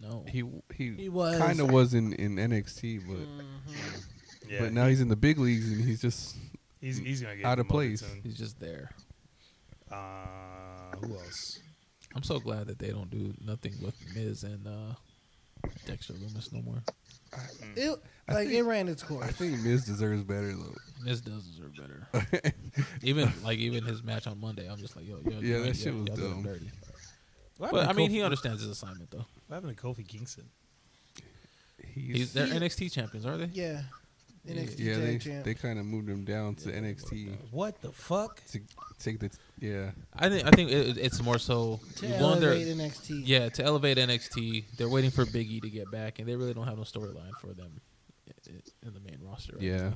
No, 0.00 0.24
He 0.28 0.42
he, 0.74 0.92
He 0.94 1.08
was. 1.08 1.38
kind 1.38 1.60
of 1.60 1.70
was 1.70 1.94
in, 1.94 2.12
in 2.14 2.36
NXT, 2.36 3.06
but 3.06 3.16
mm-hmm. 3.16 3.72
Yeah. 4.48 4.60
but 4.60 4.72
now 4.72 4.86
he's 4.88 5.00
in 5.00 5.08
the 5.08 5.16
big 5.16 5.38
leagues 5.38 5.70
and 5.70 5.82
he's 5.84 6.00
just 6.00 6.36
he's 6.80 6.98
he's 6.98 7.22
gonna 7.22 7.36
get 7.36 7.44
out 7.46 7.58
of 7.58 7.68
place. 7.68 8.00
soon. 8.00 8.20
he's 8.22 8.36
just 8.38 8.58
there. 8.60 8.90
Uh, 9.90 10.96
who 11.00 11.14
else? 11.14 11.58
I'm 12.14 12.22
so 12.22 12.38
glad 12.38 12.66
that 12.68 12.78
they 12.78 12.90
don't 12.90 13.10
do 13.10 13.34
nothing 13.44 13.74
with 13.82 13.94
Miz 14.14 14.44
and 14.44 14.66
uh, 14.66 14.94
Dexter 15.86 16.12
Lumis 16.14 16.52
no 16.52 16.62
more. 16.62 16.82
It, 17.74 17.98
like 18.28 18.48
it 18.48 18.62
ran 18.62 18.86
its 18.88 19.02
course. 19.02 19.24
I 19.26 19.32
think 19.32 19.58
Miz 19.60 19.84
deserves 19.84 20.22
better 20.22 20.52
though. 20.52 20.74
Miz 21.04 21.20
does 21.20 21.44
deserve 21.44 21.72
better. 21.76 22.52
even 23.02 23.32
like 23.42 23.58
even 23.58 23.84
his 23.84 24.02
match 24.04 24.26
on 24.28 24.40
Monday, 24.40 24.68
I'm 24.70 24.78
just 24.78 24.94
like, 24.96 25.06
yo, 25.08 25.16
yo, 25.24 25.40
Yeah, 25.40 25.56
yo, 25.56 25.62
that 25.64 25.76
shit 25.76 25.86
yo, 25.92 26.00
was 26.00 26.06
y'all 26.08 26.16
dumb. 26.30 26.42
dirty. 26.44 26.70
But 27.58 27.74
I 27.88 27.92
mean, 27.92 28.08
Kofi- 28.08 28.12
he 28.12 28.22
understands 28.22 28.60
his 28.62 28.70
assignment 28.70 29.10
though. 29.10 29.24
What 29.48 29.54
happened 29.56 29.76
to 29.76 29.82
Kofi 29.82 30.06
Kingston? 30.06 30.44
He's, 31.94 32.16
He's 32.16 32.32
they're 32.32 32.46
He- 32.46 32.52
NXT 32.58 32.92
champions, 32.92 33.26
are 33.26 33.36
they? 33.36 33.48
Yeah. 33.52 33.82
NXT 34.48 34.78
yeah, 34.78 34.96
they 34.98 35.18
champ. 35.18 35.44
they 35.44 35.54
kind 35.54 35.78
of 35.78 35.86
moved 35.86 36.08
him 36.08 36.24
down 36.24 36.54
to 36.56 36.70
NXT 36.70 37.30
What 37.50 37.80
the 37.80 37.92
fuck? 37.92 38.42
to 38.52 38.60
take 38.98 39.18
the 39.18 39.30
yeah. 39.58 39.90
I 40.14 40.28
think 40.28 40.46
I 40.46 40.50
think 40.50 40.70
it, 40.70 40.98
it's 40.98 41.22
more 41.22 41.38
so 41.38 41.80
to 41.96 42.06
you 42.06 42.12
wonder. 42.22 42.52
elevate 42.52 42.76
NXT. 42.76 43.22
Yeah, 43.24 43.48
to 43.48 43.64
elevate 43.64 43.96
NXT, 43.96 44.64
they're 44.76 44.88
waiting 44.88 45.10
for 45.10 45.24
Big 45.24 45.50
E 45.50 45.60
to 45.60 45.70
get 45.70 45.90
back, 45.90 46.18
and 46.18 46.28
they 46.28 46.36
really 46.36 46.52
don't 46.54 46.66
have 46.66 46.76
no 46.76 46.84
storyline 46.84 47.32
for 47.40 47.54
them 47.54 47.80
i- 48.28 48.50
i- 48.50 48.86
in 48.86 48.92
the 48.92 49.00
main 49.00 49.18
roster. 49.22 49.54
Right 49.54 49.62
Yeah, 49.62 49.92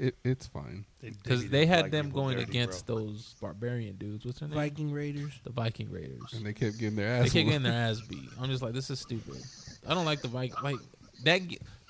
it 0.00 0.16
it's 0.24 0.46
fine. 0.48 0.84
because 1.00 1.42
beat 1.42 1.50
they 1.52 1.66
had 1.66 1.92
them 1.92 2.10
going 2.10 2.36
dirty, 2.38 2.50
against 2.50 2.86
bro. 2.86 2.96
those 2.98 3.36
barbarian 3.40 3.94
dudes. 3.96 4.24
What's 4.26 4.40
their 4.40 4.48
name? 4.48 4.56
Viking 4.56 4.90
Raiders. 4.90 5.32
The 5.44 5.50
Viking 5.50 5.90
Raiders. 5.92 6.32
And 6.32 6.44
they 6.44 6.52
kept 6.52 6.78
getting 6.78 6.96
their 6.96 7.18
They 7.20 7.26
ass. 7.26 7.32
keep 7.32 7.46
whooped. 7.46 7.62
getting 7.62 7.62
their 7.62 7.72
ass 7.90 8.00
beat. 8.00 8.28
I'm 8.40 8.50
just 8.50 8.62
like, 8.62 8.72
this 8.72 8.90
is 8.90 8.98
stupid. 8.98 9.40
I 9.86 9.94
don't 9.94 10.04
like 10.06 10.20
the 10.20 10.28
Viking. 10.28 10.56
Like 10.64 10.76
that. 11.22 11.40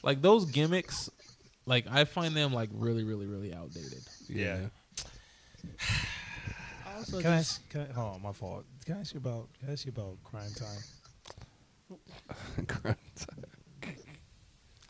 Like 0.02 0.20
those 0.20 0.44
gimmicks. 0.44 1.08
Like 1.66 1.86
I 1.90 2.04
find 2.04 2.34
them 2.34 2.52
like 2.52 2.70
really, 2.72 3.04
really, 3.04 3.26
really 3.26 3.54
outdated. 3.54 4.02
yeah. 4.28 4.58
Also, 6.96 7.20
Can 7.20 7.32
I, 7.32 7.38
just, 7.38 7.60
ask, 7.60 7.68
can 7.70 7.80
I? 7.90 7.92
Hold 7.92 8.14
on, 8.14 8.22
my 8.22 8.32
fault. 8.32 8.64
Can 8.86 8.94
I 8.94 9.00
ask 9.00 9.14
you 9.14 9.18
about? 9.18 9.48
Can 9.58 9.68
I 9.68 9.72
ask 9.72 9.84
you 9.84 9.90
about 9.90 10.16
Cryme 10.22 10.54
Tyme? 10.56 11.98
Cryme 12.68 12.96
Tyme. 13.16 13.44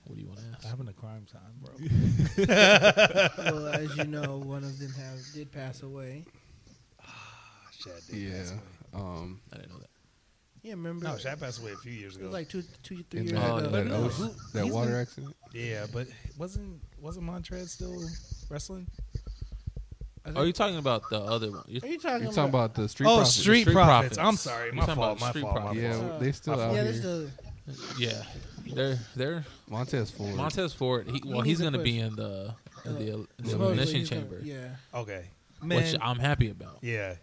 What 0.05 0.17
do 0.17 0.21
you 0.21 0.29
want 0.29 0.41
to 0.41 0.47
ask? 0.55 0.67
Having 0.67 0.89
a 0.89 0.93
crime 0.93 1.27
time, 1.33 1.55
bro. 1.63 1.73
well, 3.53 3.69
as 3.69 3.97
you 3.97 4.05
know, 4.05 4.37
one 4.37 4.63
of 4.63 4.79
them 4.79 4.93
have 4.93 5.19
did 5.33 5.51
pass 5.51 5.83
away. 5.83 6.25
Shad 7.73 7.95
did 8.11 8.17
yeah. 8.17 8.39
pass 8.39 8.51
away. 8.51 8.61
Um, 8.93 9.41
I 9.53 9.57
didn't 9.57 9.73
know 9.73 9.79
that. 9.79 9.89
Yeah, 10.65 10.73
remember? 10.73 11.05
No, 11.05 11.17
Shad 11.19 11.39
passed 11.39 11.61
away 11.61 11.73
a 11.73 11.77
few 11.77 11.93
years 11.93 12.17
ago. 12.17 12.25
it 12.25 12.29
ago. 12.29 12.31
was 12.31 12.33
like 12.41 12.49
two, 12.49 12.63
two, 12.83 13.05
three 13.11 13.21
in 13.21 13.27
years 13.29 13.39
uh, 13.39 13.41
that, 13.41 13.51
Oh, 13.53 13.57
ago. 13.59 13.65
yeah. 13.67 13.71
that, 13.71 13.85
no, 13.87 13.97
ocean- 14.07 14.25
who- 14.29 14.59
that 14.59 14.67
water 14.69 14.91
been- 14.93 15.01
accident. 15.01 15.37
yeah, 15.53 15.87
but 15.93 16.07
wasn't 16.39 16.81
wasn't 17.01 17.27
Montez 17.27 17.71
still 17.73 18.03
wrestling? 18.49 18.87
I 20.25 20.29
think- 20.29 20.39
Are 20.39 20.47
you 20.47 20.55
talking 20.55 20.79
about 20.79 21.03
the 21.11 21.21
other 21.21 21.51
one? 21.51 21.65
You're, 21.69 21.83
Are 21.85 21.87
you 21.89 21.99
talking 21.99 22.23
You're 22.23 22.33
about? 22.33 22.35
talking 22.35 22.49
about 22.49 22.75
the 22.75 22.89
street. 22.89 23.07
oh, 23.07 23.17
profits. 23.17 23.37
Street, 23.37 23.61
Street 23.63 23.75
Profits. 23.75 24.17
Profits. 24.17 24.19
I'm 24.19 24.37
sorry, 24.37 24.67
You're 24.69 24.75
my 24.75 24.81
talking 24.87 24.95
fault. 24.95 25.17
about 25.19 25.21
My 25.21 25.31
Street 25.31 25.43
fault. 25.43 25.57
Profits. 25.57 25.83
Yeah, 25.83 25.99
fault. 26.09 26.21
they 26.21 26.33
still 26.33 26.55
out 26.55 26.59
yeah, 26.59 26.73
here. 26.73 26.85
there's 26.85 27.03
the 27.03 27.31
yeah, 27.99 28.23
they're 28.75 28.99
they're 29.17 29.45
Montez 29.69 30.11
Ford. 30.11 30.35
Montez 30.35 30.73
Ford. 30.73 31.07
He, 31.11 31.21
well, 31.27 31.43
needs 31.43 31.47
he's 31.47 31.61
going 31.61 31.73
to 31.75 31.79
push. 31.79 31.85
be 31.85 31.99
in 32.01 32.17
the 32.17 32.55
in 32.87 32.95
the, 32.95 33.01
in 33.01 33.27
the 33.39 33.49
supposedly 33.51 33.67
elimination 33.67 33.95
he's 34.01 34.09
gonna- 34.11 34.23
chamber, 34.23 34.41
Yeah. 34.43 34.77
Okay, 34.95 35.27
man. 35.63 35.97
I'm 36.01 36.19
happy 36.19 36.49
about. 36.49 36.79
yeah, 36.81 37.17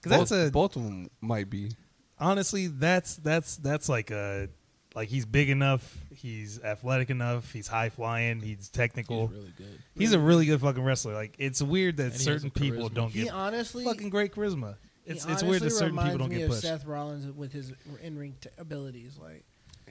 because 0.00 0.28
that's 0.30 0.30
a 0.30 0.50
both 0.52 0.76
of 0.76 0.84
them 0.84 1.10
might 1.20 1.50
be. 1.50 1.72
Honestly 2.18 2.66
that's 2.68 3.16
that's 3.16 3.56
that's 3.56 3.88
like 3.88 4.10
a 4.10 4.48
like 4.94 5.08
he's 5.08 5.26
big 5.26 5.50
enough, 5.50 5.96
he's 6.10 6.58
athletic 6.62 7.10
enough, 7.10 7.52
he's 7.52 7.68
high 7.68 7.90
flying, 7.90 8.40
he's 8.40 8.68
technical. 8.70 9.26
He's 9.28 9.36
really 9.36 9.52
good. 9.58 9.78
He's 9.94 10.12
a 10.14 10.18
really 10.18 10.46
good 10.46 10.60
fucking 10.60 10.82
wrestler. 10.82 11.12
Like 11.14 11.34
it's 11.38 11.60
weird 11.60 11.98
that 11.98 12.04
And 12.04 12.12
he 12.12 12.16
has 12.18 12.24
certain 12.24 12.50
people 12.50 12.88
charisma. 12.88 12.94
don't 12.94 13.12
get. 13.12 13.18
He 13.18 13.24
get 13.24 13.34
honestly, 13.34 13.84
fucking 13.84 14.08
great 14.10 14.34
charisma. 14.34 14.76
It's 15.04 15.24
it's 15.26 15.42
weird 15.42 15.62
that 15.62 15.70
certain 15.70 15.96
people 15.98 16.18
don't 16.18 16.30
get 16.30 16.42
of 16.44 16.48
pushed. 16.50 16.62
Seth 16.62 16.84
Rollins 16.86 17.30
with 17.30 17.52
his 17.52 17.72
in-ring 18.02 18.36
t- 18.40 18.48
abilities. 18.58 19.18
Like 19.22 19.44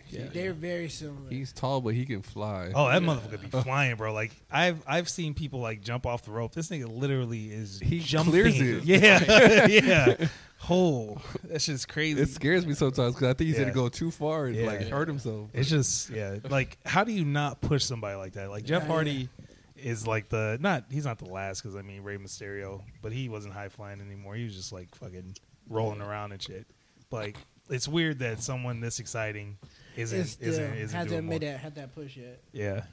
Yeah. 0.09 0.25
they're 0.31 0.53
very 0.53 0.89
similar. 0.89 1.29
He's 1.29 1.51
tall, 1.51 1.81
but 1.81 1.93
he 1.93 2.05
can 2.05 2.21
fly. 2.21 2.71
Oh, 2.75 2.87
that 2.87 3.01
motherfucker 3.01 3.31
could 3.41 3.51
be 3.51 3.61
flying, 3.63 3.95
bro. 3.95 4.13
Like 4.13 4.31
I've 4.51 4.81
I've 4.87 5.09
seen 5.09 5.33
people 5.33 5.59
like 5.59 5.81
jump 5.81 6.05
off 6.05 6.23
the 6.25 6.31
rope. 6.31 6.53
This 6.53 6.69
nigga 6.69 6.87
literally 6.87 7.51
is 7.51 7.79
He 7.79 7.99
jumping. 7.99 8.31
clears 8.31 8.59
it. 8.59 8.83
Yeah, 8.85 9.65
yeah. 9.67 10.27
Whole 10.59 11.21
That's 11.43 11.65
just 11.65 11.87
crazy. 11.87 12.21
It 12.21 12.29
scares 12.29 12.65
me 12.65 12.73
sometimes 12.73 13.13
because 13.15 13.27
I 13.29 13.33
think 13.33 13.47
he's 13.49 13.55
Yeah. 13.57 13.63
gonna 13.63 13.73
go 13.73 13.89
too 13.89 14.09
far 14.11 14.45
and 14.47 14.55
Yeah. 14.55 14.65
like 14.67 14.87
hurt 14.89 15.07
himself. 15.07 15.49
It's 15.53 15.69
just 15.69 16.09
yeah. 16.09 16.37
Like 16.49 16.77
how 16.85 17.03
do 17.03 17.11
you 17.11 17.25
not 17.25 17.61
push 17.61 17.83
somebody 17.83 18.15
like 18.15 18.33
that? 18.33 18.49
Like 18.49 18.63
Jeff 18.63 18.83
Yeah, 18.83 18.87
Hardy 18.87 19.29
is 19.75 20.07
like 20.07 20.29
the 20.29 20.57
not 20.61 20.85
he's 20.89 21.05
not 21.05 21.19
the 21.19 21.25
last 21.25 21.61
because 21.61 21.75
I 21.75 21.81
mean 21.81 22.01
Rey 22.03 22.17
Mysterio, 22.17 22.81
but 23.01 23.11
he 23.11 23.27
wasn't 23.29 23.53
high 23.53 23.69
flying 23.69 24.01
anymore. 24.01 24.35
He 24.35 24.43
was 24.45 24.55
just 24.55 24.71
like 24.71 24.95
fucking 24.95 25.35
rolling 25.69 26.01
around 26.01 26.31
and 26.31 26.41
shit. 26.41 26.65
But 27.09 27.17
like 27.17 27.37
it's 27.69 27.87
weird 27.87 28.19
that 28.19 28.41
someone 28.41 28.79
this 28.79 28.99
exciting 28.99 29.57
isn't 29.97 30.19
It's 30.19 30.31
still 30.31 30.49
isn't 30.49 30.73
isn't 30.73 30.95
hasn't 30.97 31.09
doing 31.11 31.25
more. 31.25 31.33
made 31.33 31.41
that 31.43 31.59
had 31.59 31.75
that 31.75 31.93
push 31.95 32.17
yet. 32.17 32.41
Yeah. 32.51 32.83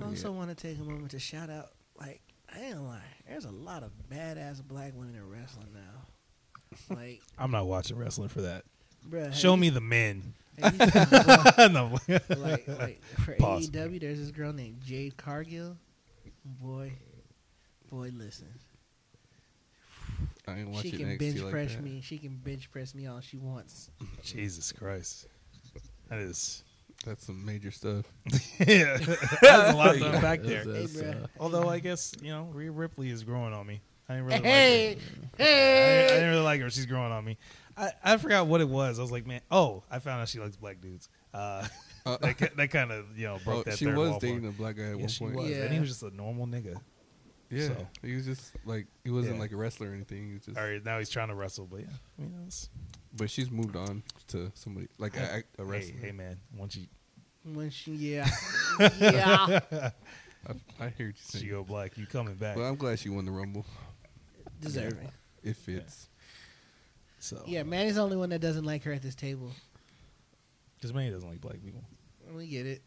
I 0.00 0.04
also 0.04 0.30
want 0.32 0.50
to 0.50 0.54
take 0.54 0.78
a 0.78 0.82
moment 0.82 1.10
to 1.12 1.18
shout 1.18 1.48
out. 1.50 1.70
Like 1.98 2.20
I 2.54 2.60
ain't 2.60 2.74
gonna 2.76 2.86
lie, 2.88 3.00
there's 3.28 3.44
a 3.44 3.50
lot 3.50 3.82
of 3.82 3.90
badass 4.12 4.62
black 4.66 4.92
women 4.94 5.14
in 5.14 5.28
wrestling 5.30 5.68
now. 5.74 6.94
Like, 6.96 7.22
I'm 7.38 7.50
not 7.50 7.66
watching 7.66 7.96
wrestling 7.96 8.28
for 8.28 8.42
that. 8.42 8.64
bruh, 9.08 9.32
Show 9.34 9.54
you- 9.54 9.60
me 9.60 9.70
the 9.70 9.80
men. 9.80 10.34
have 10.62 10.72
you 10.74 10.78
seen- 10.86 10.88
bruh, 10.90 11.72
no. 11.72 11.98
like, 12.36 12.68
like 12.68 13.02
for 13.24 13.32
Pause. 13.34 13.70
AEW, 13.70 14.00
there's 14.00 14.18
this 14.18 14.30
girl 14.30 14.52
named 14.52 14.80
Jade 14.84 15.16
Cargill. 15.16 15.76
Boy, 16.44 16.92
boy, 17.90 18.10
listen. 18.14 18.48
I 20.46 20.58
ain't 20.60 20.68
She 20.68 20.72
watching 20.74 20.90
can 20.92 21.06
NXT 21.08 21.18
bench 21.18 21.40
like 21.40 21.50
press 21.52 21.74
that. 21.74 21.82
me. 21.82 22.00
She 22.04 22.18
can 22.18 22.36
bench 22.36 22.70
press 22.70 22.94
me 22.94 23.06
all 23.08 23.20
she 23.20 23.36
wants. 23.36 23.90
Jesus 24.22 24.70
Christ. 24.72 25.26
That 26.08 26.18
is 26.20 26.62
That's 27.04 27.26
some 27.26 27.44
major 27.44 27.70
stuff. 27.70 28.04
yeah. 28.60 28.96
That's 28.98 29.72
a 29.72 29.76
lot 29.76 29.94
to 29.96 30.12
unpack 30.14 30.42
there. 30.42 30.62
It's, 30.68 30.98
Hey, 31.00 31.06
bruh. 31.12 31.24
uh, 31.24 31.26
Although 31.40 31.68
I 31.68 31.78
guess, 31.80 32.14
you 32.22 32.30
know, 32.30 32.44
Rhea 32.52 32.70
Ripley 32.70 33.10
is 33.10 33.22
growing 33.24 33.52
on 33.52 33.66
me. 33.66 33.80
I 34.08 34.14
didn't 34.14 34.26
really 34.26 34.40
Hey, 34.42 34.88
like 34.88 34.98
her. 34.98 35.04
I, 35.04 35.38
didn't- 35.38 36.04
I 36.06 36.14
didn't 36.14 36.30
really 36.30 36.42
like 36.42 36.60
her. 36.60 36.70
She's 36.70 36.86
growing 36.86 37.12
on 37.12 37.24
me. 37.24 37.38
I, 37.76 37.90
I 38.02 38.16
forgot 38.16 38.46
what 38.46 38.60
it 38.60 38.68
was. 38.68 38.98
I 38.98 39.02
was 39.02 39.10
like, 39.12 39.26
man, 39.26 39.40
oh, 39.50 39.82
I 39.90 39.98
found 39.98 40.22
out 40.22 40.28
she 40.28 40.38
likes 40.38 40.56
black 40.56 40.80
dudes. 40.80 41.08
Uh, 41.34 41.66
Uh, 42.06 42.16
that 42.20 42.38
ki- 42.38 42.46
that 42.56 42.70
kind 42.70 42.92
of 42.92 43.18
you 43.18 43.26
know 43.26 43.38
broke 43.44 43.66
oh, 43.66 43.70
that 43.70 43.78
she 43.78 43.84
therd 43.86 43.96
was 43.96 44.10
wall 44.10 44.20
for 44.20 44.26
dating 44.26 44.44
her. 44.44 44.48
a 44.50 44.52
black 44.52 44.76
guy 44.76 44.84
at 44.84 44.88
Yeah, 44.90 44.94
one 44.96 45.08
she 45.08 45.24
point. 45.24 45.36
was, 45.36 45.50
Yeah. 45.50 45.56
and 45.64 45.74
he 45.74 45.80
was 45.80 45.88
just 45.88 46.02
a 46.04 46.10
normal 46.16 46.46
nigga. 46.46 46.80
Yeah, 47.50 47.68
So, 47.68 47.86
he 48.02 48.14
was 48.16 48.24
just 48.26 48.52
like 48.64 48.86
he 49.04 49.10
wasn't 49.10 49.36
Yeah. 49.36 49.40
like 49.40 49.52
a 49.52 49.56
wrestler 49.56 49.90
or 49.90 49.94
anything. 49.94 50.26
He 50.28 50.32
was 50.34 50.42
just, 50.46 50.58
all 50.58 50.64
right, 50.64 50.84
now 50.84 50.98
he's 50.98 51.08
trying 51.10 51.28
to 51.28 51.34
wrestle, 51.34 51.66
but 51.70 51.80
yeah, 51.80 51.86
I 52.18 52.22
mean, 52.22 52.34
it's, 52.46 52.68
but 53.16 53.30
she's 53.30 53.50
moved 53.50 53.76
on 53.76 54.02
to 54.28 54.50
somebody 54.54 54.88
like 54.98 55.16
a, 55.16 55.20
a 55.20 55.24
hey, 55.24 55.42
wrestler. 55.58 55.98
hey, 56.00 56.12
man, 56.12 56.38
once 56.56 56.76
you 56.76 56.86
once 57.44 57.72
she, 57.74 57.92
yeah, 57.92 58.28
yeah, 59.00 59.60
I, 60.48 60.84
I 60.84 60.88
hear 60.90 61.06
you 61.08 61.12
saying. 61.16 61.48
go 61.48 61.62
black, 61.62 61.96
you 61.96 62.06
coming 62.06 62.34
back. 62.34 62.56
But 62.56 62.62
I'm 62.62 62.74
glad 62.76 62.98
she 62.98 63.08
won 63.08 63.24
the 63.24 63.30
rumble. 63.32 63.64
deserving. 64.60 65.10
It 65.44 65.54
fits. 65.56 66.08
so 67.20 67.42
Yeah, 67.46 67.62
Manny's 67.62 67.94
the 67.94 68.02
only 68.02 68.16
one 68.16 68.30
that 68.30 68.40
doesn't 68.40 68.64
like 68.64 68.82
her 68.82 68.92
at 68.92 69.02
this 69.02 69.14
table. 69.14 69.52
because 70.76 70.92
Manny 70.92 71.10
doesn't 71.10 71.28
like 71.28 71.40
black 71.40 71.62
people. 71.62 71.84
We 72.34 72.48
get 72.48 72.66
it. 72.66 72.82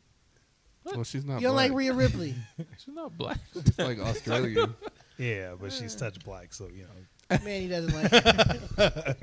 Well, 0.95 1.03
she's 1.03 1.25
not. 1.25 1.41
You 1.41 1.47
don't 1.47 1.55
like 1.55 1.71
black. 1.71 1.77
Rhea 1.79 1.93
Ripley. 1.93 2.35
She's 2.77 2.93
not 2.95 3.17
black. 3.17 3.37
It's 3.55 3.77
like 3.77 3.99
Australia. 3.99 4.69
Yeah, 5.17 5.55
but 5.59 5.73
she's 5.73 5.95
touch 5.95 6.23
black, 6.23 6.53
so 6.53 6.69
you 6.73 6.83
know. 6.83 7.37
Man, 7.43 7.61
he 7.61 7.67
doesn't 7.67 7.93
like 7.93 8.09
her. 8.77 9.15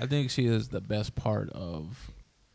I 0.00 0.06
think 0.06 0.30
she 0.30 0.46
is 0.46 0.68
the 0.70 0.80
best 0.80 1.14
part 1.14 1.50
of 1.50 2.10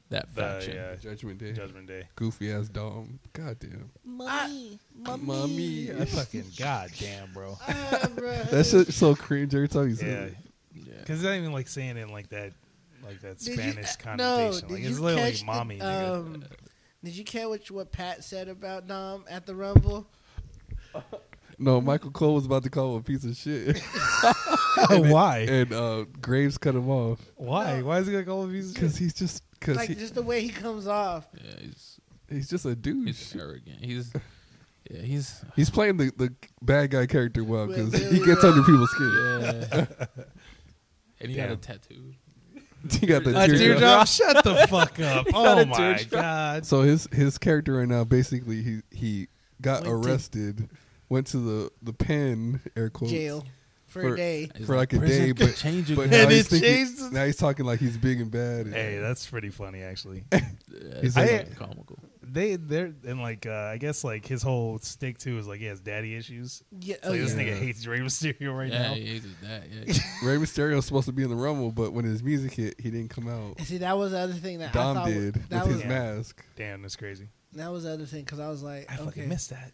that 0.09 0.33
The, 0.33 0.41
faction. 0.41 0.73
yeah, 0.77 0.95
Judgment 0.95 1.37
Day. 1.37 1.51
Judgment 1.51 1.85
Day. 1.85 2.07
Goofy 2.15 2.51
ass 2.51 2.69
Dom. 2.69 3.19
Goddamn. 3.33 3.91
Mommy, 4.03 4.79
Mommy. 4.95 5.63
Yeah, 5.63 6.05
fucking 6.05 6.45
goddamn, 6.57 7.33
bro. 7.35 7.55
Ah, 7.67 7.71
bruh. 8.15 8.49
That 8.49 8.63
so 8.65 9.13
cringe 9.13 9.53
every 9.53 9.67
time 9.67 9.89
you 9.89 9.95
say 9.95 10.07
Yeah, 10.07 10.17
it. 10.21 10.35
Yeah. 10.73 10.83
because 11.01 11.19
it's 11.19 11.23
not 11.23 11.35
even 11.35 11.51
like 11.51 11.67
saying 11.67 11.97
it 11.97 12.01
in 12.01 12.09
like 12.09 12.29
that, 12.29 12.53
like 13.05 13.21
that 13.21 13.37
Did 13.37 13.47
you- 13.47 13.53
Spanish 13.53 13.89
uh, 13.91 14.03
connotation. 14.03 14.67
No, 14.69 14.73
like 14.73 14.83
it's 14.83 14.97
literally 14.99 15.31
catch 15.33 15.39
the- 15.41 15.45
mommy. 15.45 15.77
nigga. 15.77 16.15
um, 16.15 16.43
did 17.03 17.15
you 17.15 17.23
care 17.23 17.47
what, 17.49 17.69
what 17.71 17.91
Pat 17.91 18.23
said 18.23 18.47
about 18.47 18.87
Dom 18.87 19.25
at 19.29 19.45
the 19.45 19.55
Rumble? 19.55 20.07
No, 21.59 21.81
Michael 21.81 22.11
Cole 22.11 22.35
was 22.35 22.45
about 22.45 22.63
to 22.63 22.69
call 22.69 22.93
him 22.95 22.99
a 22.99 23.03
piece 23.03 23.23
of 23.23 23.35
shit. 23.35 23.79
Why? 24.89 25.39
and 25.49 25.73
uh, 25.73 26.05
Graves 26.21 26.57
cut 26.57 26.75
him 26.75 26.89
off. 26.89 27.19
Why? 27.35 27.81
Why 27.81 27.99
is 27.99 28.05
he 28.07 28.13
gonna 28.13 28.25
call 28.25 28.43
him 28.43 28.51
a 28.51 28.53
piece 28.53 28.65
of 28.65 28.71
shit? 28.71 28.75
Because 28.81 28.93
shit? 28.93 29.01
he's 29.01 29.13
just. 29.13 29.43
Because 29.59 29.77
Like 29.77 29.89
he, 29.89 29.95
just 29.95 30.13
the 30.13 30.21
way 30.21 30.41
he 30.41 30.49
comes 30.49 30.85
off. 30.85 31.27
Yeah, 31.33 31.59
he's 31.59 31.99
he's 32.29 32.49
just 32.49 32.65
a 32.65 32.75
douche. 32.75 33.07
he's 33.07 33.35
arrogant. 33.35 33.83
He's 33.83 34.13
yeah, 34.89 35.01
he's 35.01 35.43
He's 35.55 35.69
playing 35.71 35.97
the, 35.97 36.11
the 36.15 36.33
bad 36.61 36.91
guy 36.91 37.07
character 37.07 37.43
well 37.43 37.65
because 37.67 37.91
he 37.93 38.23
gets 38.23 38.43
under 38.43 38.61
people's 38.61 38.91
skin. 38.91 39.11
yeah. 39.11 39.85
and 41.21 41.31
he 41.31 41.37
had 41.37 41.49
a 41.51 41.55
Damn. 41.55 41.59
tattoo. 41.59 42.13
He 42.91 43.05
got 43.07 43.23
the 43.23 43.31
A 43.31 43.47
teardrop. 43.47 43.57
teardrop? 43.59 44.07
Shut 44.09 44.43
the 44.43 44.67
fuck 44.67 44.99
up! 45.01 45.27
Oh 45.33 45.57
a 45.59 45.65
my 45.65 45.75
teardrop. 45.95 46.09
god! 46.21 46.65
So 46.65 46.81
his 46.81 47.07
his 47.11 47.37
character 47.37 47.73
right 47.73 47.87
now 47.87 48.03
basically 48.03 48.61
he 48.61 48.81
he 48.91 49.27
got 49.61 49.83
Went 49.85 50.03
to- 50.03 50.09
arrested, 50.09 50.69
went 51.09 51.27
to 51.27 51.37
the 51.37 51.71
the 51.81 51.93
pen 51.93 52.61
air 52.75 52.89
quotes 52.89 53.11
Jail 53.11 53.43
for, 53.87 54.01
For- 54.01 54.13
a 54.13 54.17
day. 54.17 54.49
For 54.65 54.75
like 54.75 54.93
a 54.93 54.99
day, 54.99 55.31
but 55.31 55.55
change 55.55 55.95
but 55.95 56.09
now 56.09 56.17
And 56.23 56.31
he's 56.31 56.45
it 56.47 56.49
thinking, 56.61 56.69
changed- 56.97 57.13
now 57.13 57.25
he's 57.25 57.37
talking 57.37 57.65
like 57.65 57.79
he's 57.79 57.97
big 57.97 58.19
and 58.21 58.29
bad. 58.29 58.65
and- 58.67 58.73
Hey, 58.75 58.99
that's 58.99 59.25
pretty 59.27 59.49
funny 59.49 59.81
actually. 59.81 60.23
Yeah, 60.79 61.01
He's 61.01 61.17
it's 61.17 61.31
like- 61.31 61.55
comical. 61.57 61.97
They 62.31 62.55
they're 62.55 62.93
and 63.05 63.21
like 63.21 63.45
uh, 63.45 63.51
I 63.51 63.77
guess 63.77 64.03
like 64.03 64.25
his 64.25 64.41
whole 64.41 64.77
stick 64.79 65.17
too 65.17 65.37
is 65.37 65.47
like 65.47 65.59
he 65.59 65.65
has 65.65 65.79
daddy 65.79 66.15
issues. 66.15 66.63
Yeah, 66.79 66.95
So 67.03 67.09
oh, 67.09 67.13
this 67.13 67.33
yeah. 67.35 67.41
nigga 67.43 67.57
hates 67.57 67.85
Rey 67.87 67.99
Mysterio 67.99 68.57
right 68.57 68.71
yeah, 68.71 68.81
now. 68.89 68.93
he 68.93 69.05
hates 69.05 69.25
that. 69.43 69.63
Yeah. 69.69 69.93
Rey 70.23 70.37
Mysterio's 70.37 70.85
supposed 70.85 71.05
to 71.07 71.11
be 71.13 71.23
in 71.23 71.29
the 71.29 71.35
Rumble, 71.35 71.71
but 71.71 71.93
when 71.93 72.05
his 72.05 72.21
music 72.23 72.53
hit, 72.53 72.79
he 72.79 72.89
didn't 72.91 73.09
come 73.09 73.27
out. 73.27 73.57
And 73.57 73.67
see, 73.67 73.77
that 73.79 73.97
was 73.97 74.11
the 74.11 74.19
other 74.19 74.33
thing 74.33 74.59
that 74.59 74.69
I 74.69 74.73
Dom 74.73 74.95
thought 74.97 75.07
did 75.07 75.33
that 75.49 75.63
with 75.65 75.73
was 75.73 75.81
his 75.81 75.89
mask. 75.89 76.43
Damn, 76.55 76.81
that's 76.81 76.95
crazy. 76.95 77.27
that 77.53 77.71
was 77.71 77.83
the 77.83 77.93
other 77.93 78.05
thing 78.05 78.23
because 78.23 78.39
I 78.39 78.49
was 78.49 78.63
like, 78.63 78.91
I 78.91 78.95
fucking 78.97 79.09
okay, 79.09 79.25
missed 79.25 79.49
that. 79.51 79.71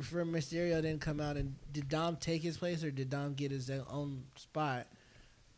for 0.00 0.24
Mysterio 0.24 0.80
didn't 0.82 1.00
come 1.00 1.20
out, 1.20 1.36
and 1.36 1.54
did 1.72 1.88
Dom 1.88 2.16
take 2.16 2.42
his 2.42 2.56
place 2.56 2.82
or 2.84 2.90
did 2.90 3.10
Dom 3.10 3.34
get 3.34 3.50
his 3.50 3.70
own 3.90 4.24
spot? 4.36 4.86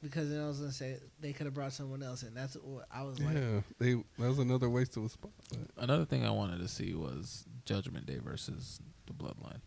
Because 0.03 0.31
then 0.31 0.41
I 0.43 0.49
was 0.49 0.59
gonna 0.59 0.73
say 0.73 0.97
they 1.20 1.33
could 1.33 1.47
have 1.47 1.55
brought 1.55 1.73
someone 1.73 2.03
else 2.03 2.24
in. 2.24 2.35
That's 2.35 2.55
what 2.55 2.87
I 2.93 3.05
was 3.05 3.20
like. 3.20 3.37
Yeah, 3.37 3.61
they 3.79 3.95
that 3.95 4.29
was 4.29 4.39
another 4.41 4.69
waste 4.69 4.97
of 4.97 5.05
a 5.05 5.09
spot. 5.09 5.31
But 5.51 5.85
Another 5.85 6.05
thing 6.05 6.27
I 6.27 6.31
wanted 6.31 6.59
to 6.59 6.69
see 6.69 6.95
was 6.95 7.45
Judgment 7.65 8.07
Day 8.07 8.19
versus 8.19 8.81
the 9.07 9.12
Bloodline. 9.12 9.61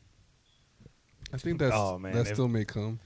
I 1.34 1.38
think 1.38 1.60
that's 1.60 1.74
Oh, 1.76 1.98
man, 1.98 2.14
that 2.14 2.28
if- 2.28 2.34
still 2.34 2.48
may 2.50 2.66
come. 2.66 3.00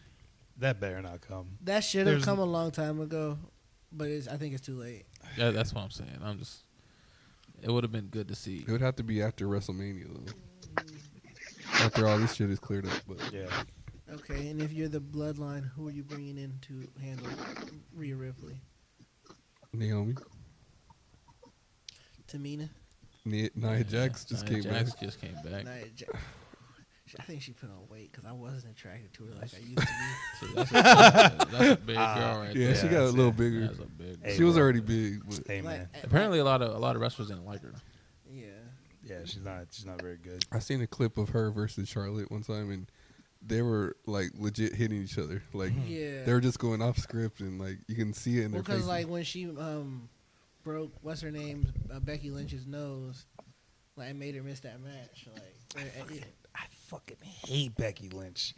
That 0.57 0.79
better 0.81 1.01
not 1.01 1.21
come. 1.21 1.51
That 1.61 1.83
should 1.85 2.05
have 2.07 2.21
come 2.23 2.37
a 2.39 2.43
long 2.45 2.71
time 2.71 2.99
ago, 2.99 3.37
but 3.93 4.09
it's, 4.09 4.27
I 4.27 4.35
think 4.35 4.53
it's 4.53 4.65
too 4.65 4.75
late. 4.77 5.05
Yeah, 5.37 5.51
that's 5.51 5.73
what 5.73 5.83
I'm 5.85 5.91
saying. 5.91 6.19
I'm 6.21 6.37
just. 6.39 6.63
It 7.61 7.69
would 7.71 7.83
have 7.85 7.91
been 7.93 8.07
good 8.07 8.27
to 8.29 8.35
see. 8.35 8.57
It 8.67 8.69
would 8.69 8.81
have 8.81 8.95
to 8.97 9.03
be 9.03 9.21
after 9.21 9.45
WrestleMania 9.47 10.07
though. 10.13 10.83
After 11.75 12.07
all 12.07 12.17
this 12.17 12.33
shit 12.33 12.49
is 12.49 12.59
cleared 12.59 12.85
up, 12.87 13.01
but 13.07 13.19
Yeah. 13.31 13.45
Okay, 14.13 14.47
and 14.49 14.61
if 14.61 14.71
you're 14.73 14.87
the 14.89 14.99
bloodline, 15.01 15.69
who 15.75 15.87
are 15.87 15.91
you 15.91 16.03
bringing 16.03 16.37
in 16.37 16.57
to 16.61 16.87
handle 17.01 17.27
Rhea 17.93 18.15
Ripley? 18.15 18.59
Naomi, 19.73 20.15
Tamina? 22.31 22.69
Nia, 23.25 23.49
Nia 23.55 23.83
Jax 23.83 24.25
just 24.25 24.45
Nia 24.49 24.61
came 24.61 24.63
Jax 24.71 24.91
back. 24.91 24.99
just 25.01 25.21
came 25.21 25.33
back. 25.43 25.65
Nia 25.65 25.83
Ja- 25.97 26.07
I 27.19 27.23
think 27.23 27.41
she 27.41 27.53
put 27.53 27.69
on 27.71 27.87
weight 27.89 28.11
because 28.11 28.25
I 28.27 28.31
wasn't 28.33 28.73
attracted 28.77 29.11
to 29.13 29.25
her 29.25 29.31
like 29.41 29.51
I 29.55 29.57
used 29.59 29.77
to 29.79 29.85
be. 29.85 29.87
See, 30.47 30.53
that's, 30.55 30.71
a, 30.71 31.47
that's 31.51 31.69
a 31.71 31.75
big 31.77 31.95
girl 31.95 31.97
Ah, 31.97 32.39
right 32.39 32.55
Yeah, 32.55 32.67
there. 32.67 32.75
she 32.75 32.87
got 32.87 33.01
a 33.01 33.05
little 33.09 33.29
it. 33.29 33.37
bigger. 33.37 33.67
That's 33.67 33.79
a 33.79 33.85
big. 33.85 34.23
Hey, 34.23 34.35
she 34.37 34.43
was 34.43 34.57
already 34.57 34.79
big. 34.79 35.21
But 35.27 35.41
Hey 35.47 35.61
Like, 35.61 35.77
man. 35.79 35.89
uh, 35.95 35.99
Apparently, 36.03 36.37
a 36.39 36.43
lot 36.43 36.61
of 36.61 36.75
a 36.75 36.77
lot 36.79 36.95
of 36.95 37.01
wrestlers 37.01 37.29
didn't 37.29 37.45
like 37.45 37.61
her. 37.63 37.73
yeah. 38.31 38.45
Yeah, 39.03 39.19
she's 39.25 39.43
not. 39.43 39.67
She's 39.71 39.85
not 39.87 40.01
very 40.01 40.17
good. 40.17 40.43
I 40.51 40.59
seen 40.59 40.81
a 40.81 40.87
clip 40.87 41.17
of 41.17 41.29
her 41.29 41.49
versus 41.51 41.87
Charlotte 41.89 42.29
one 42.31 42.43
time, 42.43 42.69
and 42.69 42.91
they 43.45 43.61
were 43.61 43.95
like 44.05 44.31
legit 44.37 44.75
hitting 44.75 45.01
each 45.03 45.17
other. 45.17 45.41
Like 45.53 45.71
Yeah. 45.87 46.23
they 46.23 46.33
were 46.33 46.41
just 46.41 46.59
going 46.59 46.81
off 46.81 46.97
script, 46.97 47.39
and 47.39 47.59
like 47.59 47.77
you 47.87 47.95
can 47.95 48.13
see 48.13 48.39
it 48.39 48.45
in 48.45 48.51
their 48.51 48.61
Because 48.61 48.75
faces. 48.77 48.87
like 48.87 49.07
when 49.07 49.23
she 49.23 49.45
um 49.45 50.09
broke 50.63 50.91
what's 51.01 51.21
her 51.21 51.31
name 51.31 51.71
uh, 51.93 51.99
Becky 51.99 52.31
Lynch's 52.31 52.67
nose, 52.67 53.25
like 53.95 54.09
it 54.09 54.15
made 54.15 54.35
her 54.35 54.43
miss 54.43 54.59
that 54.61 54.79
match. 54.81 55.27
Like 55.33 55.85
uh, 55.85 56.13
yeah. 56.13 56.21
I 56.55 56.65
fucking 56.87 57.17
hate 57.21 57.75
Becky 57.75 58.09
Lynch. 58.09 58.55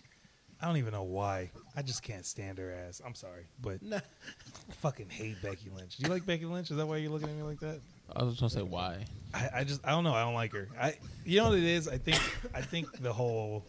I 0.62 0.68
don't 0.68 0.78
even 0.78 0.94
know 0.94 1.04
why. 1.04 1.50
I 1.76 1.82
just 1.82 2.04
can't 2.04 2.24
stand 2.26 2.60
her 2.60 2.72
ass. 2.72 3.02
I'm 3.04 3.16
sorry, 3.16 3.48
but 3.62 3.82
no, 3.82 3.98
I 3.98 4.74
fucking 4.74 5.10
hate 5.10 5.42
Becky 5.42 5.70
Lynch. 5.76 5.98
Do 5.98 6.04
you 6.04 6.10
like 6.10 6.24
Becky 6.26 6.46
Lynch? 6.46 6.70
Is 6.70 6.78
that 6.78 6.86
why 6.86 6.98
you're 6.98 7.10
looking 7.12 7.30
at 7.30 7.36
me 7.36 7.42
like 7.44 7.60
that? 7.62 7.80
I 8.16 8.24
was 8.24 8.34
just 8.38 8.42
gonna 8.42 8.66
say 8.66 8.70
why. 8.70 9.06
I, 9.34 9.50
I 9.56 9.64
just 9.64 9.82
I 9.86 9.90
don't 9.92 10.04
know. 10.04 10.14
I 10.14 10.24
don't 10.24 10.34
like 10.36 10.52
her. 10.54 10.68
I 10.80 10.96
you 11.26 11.40
know 11.40 11.50
what 11.50 11.58
it 11.58 11.64
is. 11.64 11.88
I 11.88 11.98
think 11.98 12.20
I 12.54 12.62
think 12.62 12.88
the 13.02 13.12
whole 13.14 13.66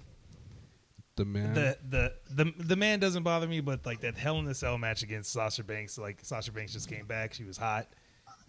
the 1.16 1.24
man. 1.24 1.54
the 1.54 1.76
the 1.88 2.12
the 2.30 2.52
the 2.64 2.76
man 2.76 3.00
doesn't 3.00 3.22
bother 3.22 3.46
me, 3.46 3.60
but 3.60 3.84
like 3.84 4.00
that 4.00 4.16
Hell 4.16 4.38
in 4.38 4.46
a 4.46 4.54
Cell 4.54 4.78
match 4.78 5.02
against 5.02 5.32
Sasha 5.32 5.64
Banks, 5.64 5.98
like 5.98 6.18
Sasha 6.22 6.52
Banks 6.52 6.72
just 6.72 6.88
came 6.88 7.06
back. 7.06 7.34
She 7.34 7.44
was 7.44 7.56
hot, 7.56 7.88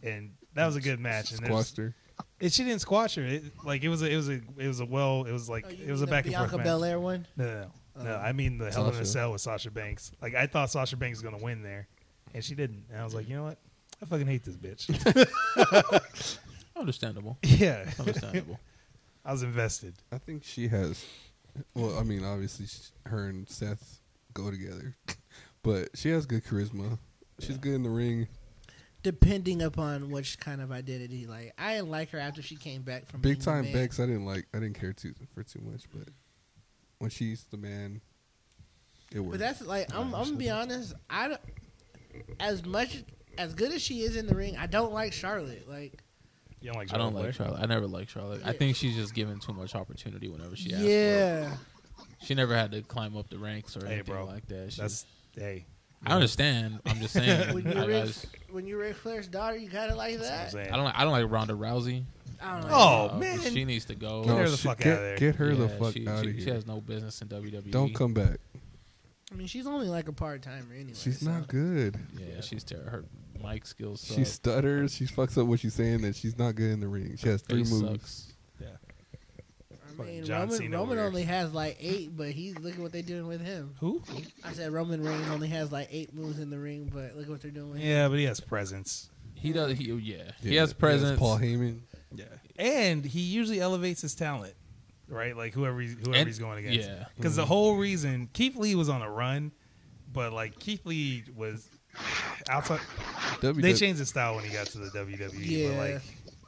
and 0.01 0.31
that 0.53 0.65
was 0.65 0.75
a 0.75 0.81
good 0.81 0.99
match. 0.99 1.31
And 1.31 1.45
squashed 1.45 1.77
her. 1.77 1.95
It, 2.39 2.53
she 2.53 2.63
didn't 2.63 2.81
squash 2.81 3.15
her. 3.15 3.23
It, 3.23 3.43
like 3.63 3.83
it 3.83 3.89
was 3.89 4.01
a 4.01 4.11
it 4.11 4.15
was 4.15 4.29
a 4.29 4.39
it 4.57 4.67
was 4.67 4.79
a 4.79 4.85
well 4.85 5.25
it 5.25 5.31
was 5.31 5.49
like 5.49 5.65
Oh, 5.67 5.71
it 5.71 5.91
was 5.91 6.01
a 6.01 6.05
mean 6.05 6.09
the 6.09 6.11
back 6.11 6.25
and 6.25 6.35
forth 6.35 6.51
match. 6.53 6.63
Belair 6.63 6.99
one. 6.99 7.27
No, 7.37 7.45
no, 7.45 7.53
no. 7.97 8.03
no 8.03 8.15
Oh. 8.15 8.19
I 8.19 8.31
mean 8.33 8.57
the 8.57 8.71
Hell 8.71 8.85
in 8.85 8.89
a 8.89 8.93
Sasha. 8.93 9.05
Cell 9.05 9.31
with 9.31 9.41
Sasha 9.41 9.71
Banks. 9.71 10.11
Like 10.21 10.35
I 10.35 10.47
thought 10.47 10.69
Sasha 10.69 10.97
Banks 10.97 11.21
was 11.21 11.23
gonna 11.23 11.43
win 11.43 11.63
there, 11.63 11.87
and 12.33 12.43
she 12.43 12.55
didn't. 12.55 12.85
And 12.91 12.99
I 12.99 13.03
was 13.03 13.13
like, 13.13 13.27
you 13.27 13.35
know 13.35 13.43
what? 13.43 13.59
I 14.01 14.05
fucking 14.05 14.27
hate 14.27 14.43
this 14.43 14.57
bitch. 14.57 14.89
Understandable. 16.75 17.37
yeah, 17.43 17.89
Understandable. 17.99 18.59
I 19.25 19.31
was 19.31 19.43
invested. 19.43 19.93
I 20.11 20.17
think 20.17 20.43
she 20.43 20.67
has. 20.67 21.05
Well, 21.75 21.97
I 21.97 22.03
mean, 22.03 22.23
obviously, 22.23 22.65
sh 22.67 22.91
her 23.05 23.25
and 23.27 23.47
Seth 23.49 23.99
go 24.33 24.49
together, 24.49 24.95
but 25.63 25.89
she 25.95 26.09
has 26.09 26.25
good 26.25 26.43
charisma. 26.43 26.97
She's 27.39 27.57
good 27.57 27.73
in 27.73 27.83
the 27.83 27.89
ring. 27.89 28.27
Depending 29.01 29.61
upon 29.61 30.09
which 30.11 30.39
kind 30.39 30.61
of 30.61 30.71
identity, 30.71 31.27
like 31.27 31.53
I 31.57 31.75
didn't 31.75 31.89
like 31.89 32.11
her 32.11 32.19
after 32.19 32.41
she 32.41 32.55
came 32.55 32.83
back 32.83 33.05
from 33.07 33.21
Big 33.21 33.33
being 33.33 33.39
the 33.39 33.45
time 33.45 33.63
man. 33.65 33.73
Bex, 33.73 33.99
I 33.99 34.05
didn't 34.05 34.25
like. 34.25 34.47
I 34.53 34.59
didn't 34.59 34.79
care 34.79 34.93
too 34.93 35.13
for 35.33 35.43
too 35.43 35.59
much, 35.61 35.83
but 35.93 36.07
when 36.99 37.09
she's 37.09 37.43
the 37.51 37.57
man, 37.57 37.99
it 39.11 39.19
works. 39.19 39.37
But 39.37 39.39
that's 39.39 39.61
like 39.61 39.93
I'm, 39.93 40.15
I'm 40.15 40.23
gonna 40.23 40.37
be 40.37 40.49
honest. 40.49 40.93
I 41.09 41.27
don't, 41.27 41.41
as 42.39 42.65
much 42.65 43.03
as 43.37 43.53
good 43.53 43.73
as 43.73 43.81
she 43.81 44.01
is 44.01 44.15
in 44.15 44.25
the 44.25 44.35
ring, 44.35 44.55
I 44.57 44.67
don't 44.67 44.93
like 44.93 45.11
Charlotte. 45.11 45.67
Like 45.67 46.01
You 46.63 46.69
don't 46.71 46.77
like 46.77 46.93
I 46.93 46.97
don't 46.97 47.11
Charlotte 47.11 47.25
like 47.25 47.35
Flair? 47.35 47.47
Charlotte. 47.47 47.61
I 47.63 47.65
never 47.65 47.87
liked 47.87 48.11
Charlotte. 48.11 48.41
I 48.45 48.53
think 48.53 48.77
she's 48.77 48.95
just 48.95 49.13
given 49.13 49.39
too 49.39 49.51
much 49.53 49.75
opportunity 49.75 50.29
whenever 50.29 50.55
she 50.55 50.71
asked 50.73 50.81
for 50.81 50.87
it. 50.87 50.91
yeah, 50.91 51.53
She 52.23 52.35
never 52.35 52.55
had 52.55 52.71
to 52.71 52.81
climb 52.83 53.17
up 53.17 53.29
the 53.29 53.37
ranks 53.37 53.75
or 53.75 53.85
Hey, 53.85 53.95
anything 53.95 54.15
bro. 54.15 54.25
like 54.25 54.47
that. 54.47 54.71
She 54.71 54.81
That's 54.81 55.05
hey. 55.35 55.65
I 56.05 56.13
understand. 56.13 56.79
I'm 56.85 56.99
just 56.99 57.13
saying. 57.13 57.53
when 57.53 57.67
I, 57.67 57.71
you 57.73 57.81
I, 57.81 57.85
Ric, 57.85 58.05
just- 58.05 58.25
when 58.49 58.65
you 58.65 58.77
Ric 58.79 58.95
Flair's 58.95 59.27
daughter, 59.27 59.57
you 59.57 59.69
got 59.69 59.89
it 59.89 59.95
like 59.97 60.17
That's 60.19 60.23
what 60.29 60.31
I'm 60.33 60.39
that. 60.45 60.51
saying. 60.51 60.71
I 60.71 60.75
don't. 60.77 60.85
Like, 60.85 60.95
I 60.97 61.03
don't 61.03 61.11
like 61.11 61.29
Ronda 61.31 61.53
Rousey. 61.53 62.03
I 62.41 62.59
don't 62.59 62.69
know. 62.69 62.75
Oh, 62.75 63.09
Uh, 63.13 63.17
man. 63.19 63.39
she 63.39 63.63
needs 63.65 63.85
to 63.85 63.95
go. 63.95 64.23
no, 64.23 64.37
her 64.37 64.49
the 64.49 64.55
she- 64.57 64.67
fuck 64.67 64.79
get, 64.79 64.93
outta 64.93 65.01
there. 65.01 65.17
Get 65.17 65.35
her 65.35 65.53
the 65.55 65.67
Yeah, 65.67 65.77
fuck 65.79 65.93
she, 65.93 66.07
out 66.07 66.23
she, 66.23 66.29
of 66.31 66.35
She 66.37 66.43
here. 66.45 66.53
has 66.55 66.65
no 66.65 66.79
business 66.81 67.21
in 67.21 67.27
WWE. 67.29 67.71
Don't 67.71 67.93
come 67.93 68.13
back. 68.13 68.37
I 69.31 69.35
mean, 69.35 69.47
she's 69.47 69.65
only 69.67 69.87
like 69.87 70.07
a 70.07 70.13
part 70.13 70.41
timer 70.43 70.73
anyway. 70.73 70.93
She's 70.93 71.19
so. 71.19 71.29
not 71.31 71.47
good. 71.47 71.97
Yeah, 72.17 72.39
she's 72.41 72.63
terrible. 72.63 72.89
Her 72.89 73.05
mic 73.43 73.65
skills 73.65 74.01
suck. 74.01 74.17
She 74.17 74.25
stutters. 74.25 74.95
She 74.95 75.05
fucks 75.05 75.37
up 75.37 75.47
what 75.47 75.59
she's 75.59 75.73
saying, 75.73 76.03
and 76.03 76.15
she's 76.15 76.37
not 76.37 76.55
good 76.55 76.71
in 76.71 76.79
the 76.79 76.87
ring. 76.87 77.15
She 77.17 77.27
has 77.29 77.41
three 77.41 77.63
face 77.63 77.71
moves. 77.71 77.91
sucks. 77.91 78.33
I 79.99 80.01
I 80.01 80.05
mean, 80.05 80.25
John 80.25 80.41
Roman, 80.41 80.57
Cena 80.57 80.77
Roman 80.77 80.97
over 80.97 81.07
only 81.07 81.23
has 81.23 81.53
like 81.53 81.77
eight, 81.79 82.15
but 82.15 82.29
he's 82.29 82.57
look 82.57 82.73
at 82.73 82.79
what 82.79 82.91
they're 82.91 83.01
doing 83.01 83.27
with 83.27 83.41
him. 83.41 83.75
Who? 83.79 84.01
I 84.43 84.53
said 84.53 84.71
Roman 84.71 85.03
Reigns 85.03 85.29
only 85.29 85.49
has 85.49 85.71
like 85.71 85.87
eight 85.91 86.13
moves 86.13 86.39
in 86.39 86.49
the 86.49 86.57
ring, 86.57 86.89
but 86.93 87.15
look 87.15 87.25
at 87.25 87.29
what 87.29 87.41
they're 87.41 87.51
doing 87.51 87.71
with 87.71 87.79
him. 87.81 87.87
Yeah, 87.87 88.07
but 88.07 88.17
he 88.17 88.23
has 88.25 88.39
presence. 88.39 89.09
He 89.35 89.51
does. 89.51 89.77
He, 89.77 89.91
oh, 89.91 89.97
yeah. 89.97 90.31
He 90.41 90.55
Yeah, 90.55 90.61
has 90.61 90.73
presence. 90.73 91.19
Paul 91.19 91.37
Heyman. 91.37 91.81
Yeah, 92.15 92.25
and 92.57 93.03
he 93.05 93.19
usually 93.19 93.59
elevates 93.59 94.01
his 94.01 94.15
talent, 94.15 94.53
right? 95.07 95.35
Like 95.35 95.53
whoever 95.53 95.79
he's, 95.79 95.93
whoever 95.93 96.15
And- 96.15 96.27
he's 96.27 96.39
going 96.39 96.65
against. 96.65 96.87
yeah. 96.87 97.05
because 97.15 97.35
the 97.35 97.43
mm-hmm. 97.43 97.49
whole 97.49 97.77
reason 97.77 98.29
Keith 98.33 98.55
Lee 98.55 98.75
was 98.75 98.89
on 98.89 99.01
a 99.01 99.09
run, 99.09 99.51
but 100.11 100.33
like 100.33 100.59
Keith 100.59 100.85
Lee 100.85 101.23
was 101.35 101.67
outside. 102.49 102.79
W- 103.41 103.61
They 103.61 103.73
changed 103.73 103.99
his 103.99 104.09
style 104.09 104.35
when 104.35 104.43
he 104.43 104.51
got 104.53 104.67
to 104.67 104.77
the 104.79 104.89
WWE. 104.89 105.31
Yeah. 105.39 105.69
But 105.69 105.77
like 105.77 106.01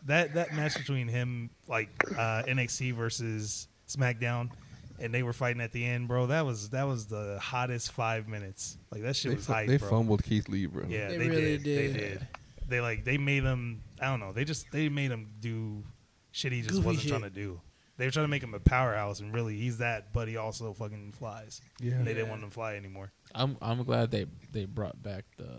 that 0.06 0.34
that 0.36 0.54
match 0.56 0.76
between 0.78 1.08
him 1.08 1.50
like 1.68 1.90
uh, 2.18 2.44
NXT 2.48 2.94
versus 2.94 3.68
SmackDown. 3.88 4.50
And 4.98 5.14
they 5.14 5.24
were 5.24 5.34
fighting 5.34 5.62
at 5.62 5.74
the 5.74 5.84
end, 5.84 6.08
bro. 6.08 6.28
That 6.28 6.46
was 6.46 6.70
that 6.70 6.84
was 6.88 7.08
the 7.08 7.38
hottest 7.42 7.92
five 7.92 8.30
minutes. 8.30 8.78
Like 8.92 9.02
that 9.02 9.16
shit 9.18 9.32
They, 9.32 9.36
was 9.36 9.46
fu- 9.46 9.52
hype, 9.54 9.68
they 9.68 9.76
bro. 9.78 9.90
fumbled 9.90 10.24
Keith 10.24 10.48
Lee, 10.48 10.68
bro. 10.68 10.86
Yeah, 10.88 11.10
They 11.10 11.18
they, 11.18 11.28
really 11.30 11.42
did. 11.58 11.64
did. 11.64 11.94
They 11.94 12.00
did. 12.00 12.28
They 12.70 12.80
like 12.82 13.04
they 13.04 13.18
made 13.18 13.44
him. 13.44 13.82
I 14.02 14.06
don't 14.06 14.22
know. 14.22 14.32
They 14.32 14.46
just 14.46 14.72
they 14.72 14.88
made 14.88 15.12
him 15.12 15.32
do 15.42 15.84
shit 16.32 16.54
he 16.54 16.62
just 16.62 16.76
Goofy 16.76 16.86
wasn't 16.86 17.02
shit. 17.04 17.10
trying 17.10 17.24
to 17.24 17.30
do. 17.30 17.60
They 17.98 18.06
were 18.06 18.12
trying 18.12 18.26
to 18.26 18.30
make 18.30 18.44
him 18.44 18.54
a 18.54 18.60
powerhouse, 18.60 19.22
and 19.22 19.34
really 19.34 19.56
he's 19.58 19.78
that, 19.78 20.12
but 20.12 20.28
he 20.28 20.36
also 20.38 20.74
fucking 20.74 21.14
flies. 21.14 21.62
Yeah. 21.80 21.94
And 21.94 22.06
they 22.06 22.14
didn't 22.14 22.30
want 22.30 22.44
him 22.44 22.50
to 22.50 22.54
fly 22.54 22.76
anymore. 22.76 23.12
I'm 23.34 23.58
I'm 23.62 23.84
glad 23.84 24.12
they 24.12 24.26
they 24.52 24.66
brought 24.66 25.02
back 25.02 25.26
the 25.38 25.50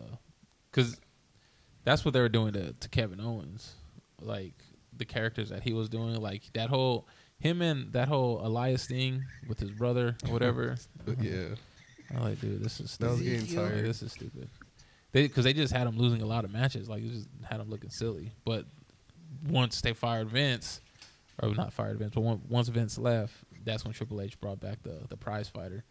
because 0.70 1.00
that's 1.84 2.04
what 2.04 2.12
they 2.14 2.20
were 2.20 2.28
doing 2.28 2.52
to, 2.54 2.72
to 2.74 2.88
Kevin 2.88 3.20
Owens, 3.20 3.74
like 4.20 4.54
the 4.96 5.04
characters 5.04 5.48
that 5.50 5.62
he 5.62 5.72
was 5.72 5.88
doing, 5.88 6.14
like 6.20 6.42
that 6.54 6.68
whole 6.68 7.06
him 7.38 7.62
and 7.62 7.92
that 7.92 8.08
whole 8.08 8.40
Elias 8.46 8.86
thing 8.86 9.22
with 9.48 9.58
his 9.60 9.70
brother 9.70 10.16
or 10.26 10.32
whatever. 10.32 10.76
Yeah. 11.20 11.48
I'm 12.14 12.22
like, 12.22 12.40
dude, 12.40 12.62
this 12.62 12.78
is 12.80 12.96
That 12.98 13.10
was 13.10 13.18
stupid. 13.18 13.40
getting 13.40 13.56
tired. 13.56 13.84
this 13.84 14.00
is 14.02 14.12
stupid. 14.12 14.48
They 15.12 15.22
because 15.22 15.44
they 15.44 15.52
just 15.52 15.72
had 15.72 15.86
him 15.86 15.96
losing 15.98 16.22
a 16.22 16.26
lot 16.26 16.44
of 16.44 16.50
matches, 16.52 16.88
like 16.88 17.02
it 17.02 17.10
just 17.10 17.28
had 17.48 17.60
him 17.60 17.68
looking 17.70 17.90
silly. 17.90 18.32
But 18.44 18.64
once 19.48 19.80
they 19.80 19.92
fired 19.92 20.28
Vince, 20.28 20.80
or 21.42 21.54
not 21.54 21.72
fired 21.72 21.98
Vince, 21.98 22.12
but 22.14 22.22
on- 22.22 22.42
once 22.48 22.68
Vince 22.68 22.98
left, 22.98 23.34
that's 23.64 23.84
when 23.84 23.92
Triple 23.92 24.20
H 24.20 24.38
brought 24.40 24.60
back 24.60 24.82
the 24.82 25.00
the 25.08 25.16
prize 25.16 25.48
fighter. 25.48 25.84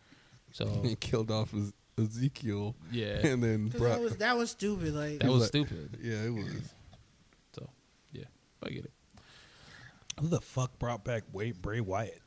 So 0.51 0.65
He 0.83 0.95
killed 0.95 1.31
off 1.31 1.53
Ez- 1.53 1.73
Ezekiel. 1.97 2.75
yeah, 2.91 3.05
And 3.27 3.43
then 3.43 3.67
Brock. 3.67 3.93
that 3.93 4.01
was 4.01 4.17
that 4.17 4.37
was 4.37 4.51
stupid. 4.51 4.93
Like 4.93 5.19
that 5.19 5.29
was 5.29 5.41
like- 5.41 5.47
stupid. 5.49 5.97
yeah, 6.01 6.23
it 6.23 6.33
was. 6.33 6.73
So 7.53 7.69
yeah, 8.11 8.25
I 8.63 8.69
get 8.69 8.85
it. 8.85 8.91
Who 10.19 10.27
the 10.27 10.41
fuck 10.41 10.77
brought 10.79 11.03
back 11.03 11.23
Wade 11.33 11.61
Bray 11.61 11.81
Wyatt? 11.81 12.21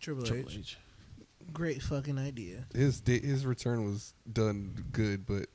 Triple, 0.00 0.24
Triple 0.24 0.50
H, 0.50 0.58
H. 0.58 0.78
great 1.52 1.82
fucking 1.82 2.18
idea. 2.18 2.66
His 2.74 3.02
his 3.06 3.44
return 3.46 3.84
was 3.84 4.14
done 4.30 4.84
good, 4.92 5.26
but 5.26 5.46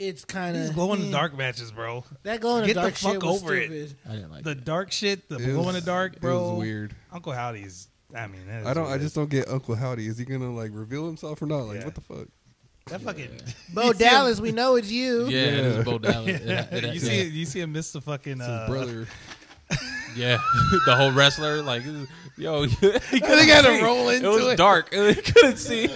It's 0.00 0.24
kind 0.24 0.56
of 0.56 0.72
glow 0.74 0.94
in 0.94 1.02
the 1.02 1.10
dark 1.12 1.36
matches, 1.36 1.70
bro. 1.70 2.04
That 2.22 2.40
glow 2.40 2.56
in 2.56 2.62
the 2.62 2.68
Get 2.68 2.74
the 2.74 2.80
dark 2.80 2.94
fuck 2.94 3.12
shit 3.12 3.22
was 3.22 3.42
over 3.42 3.54
it. 3.54 3.66
stupid. 3.66 3.96
I 4.08 4.12
didn't 4.14 4.30
like 4.30 4.44
The 4.44 4.50
it. 4.52 4.64
dark 4.64 4.92
shit, 4.92 5.28
the 5.28 5.36
glow 5.36 5.68
in 5.68 5.74
the 5.74 5.82
dark, 5.82 6.14
It 6.14 6.20
bro. 6.22 6.52
was 6.54 6.58
weird. 6.58 6.96
Uncle 7.12 7.32
Howdy's. 7.34 7.88
I 8.16 8.26
mean, 8.26 8.46
that 8.48 8.62
is 8.62 8.66
I 8.66 8.72
don't. 8.74 8.84
what 8.84 8.94
I 8.94 8.98
just 8.98 9.14
don't 9.14 9.28
get 9.28 9.48
Uncle 9.48 9.74
Howdy. 9.74 10.06
Is 10.06 10.16
he 10.16 10.24
gonna 10.24 10.52
like 10.54 10.70
reveal 10.72 11.04
himself 11.06 11.42
or 11.42 11.46
not? 11.46 11.64
Like 11.66 11.80
Yeah. 11.80 11.84
what 11.84 11.94
the 11.94 12.00
fuck? 12.00 12.28
That 12.86 13.02
fucking. 13.02 13.28
Bo 13.74 13.92
Dallas, 13.92 14.40
we 14.40 14.52
know 14.52 14.76
it's 14.76 14.90
you. 14.90 15.28
Yeah, 15.28 15.38
it 15.42 15.54
is 15.66 15.84
Bo 15.84 15.98
Dallas. 15.98 16.28
It- 16.40 16.48
it- 16.72 16.84
it- 16.84 16.94
you 16.94 17.00
see, 17.00 17.22
you 17.24 17.44
see 17.44 17.60
him 17.60 17.72
miss 17.72 17.92
the 17.92 18.00
fucking. 18.00 18.40
It's 18.40 18.42
Uh, 18.42 18.60
his 18.66 18.68
brother. 18.70 19.06
yeah, 20.16 20.38
the 20.86 20.96
whole 20.96 21.12
wrestler, 21.12 21.62
like, 21.62 21.82
yo, 22.36 22.62
he 22.64 22.74
They 22.80 23.46
had 23.46 23.62
to 23.66 23.80
roll 23.84 24.08
into 24.08 24.30
It 24.30 24.34
into 24.34 24.46
was 24.46 24.56
dark. 24.56 24.92
He 24.94 25.14
couldn't 25.14 25.58
see. 25.58 25.88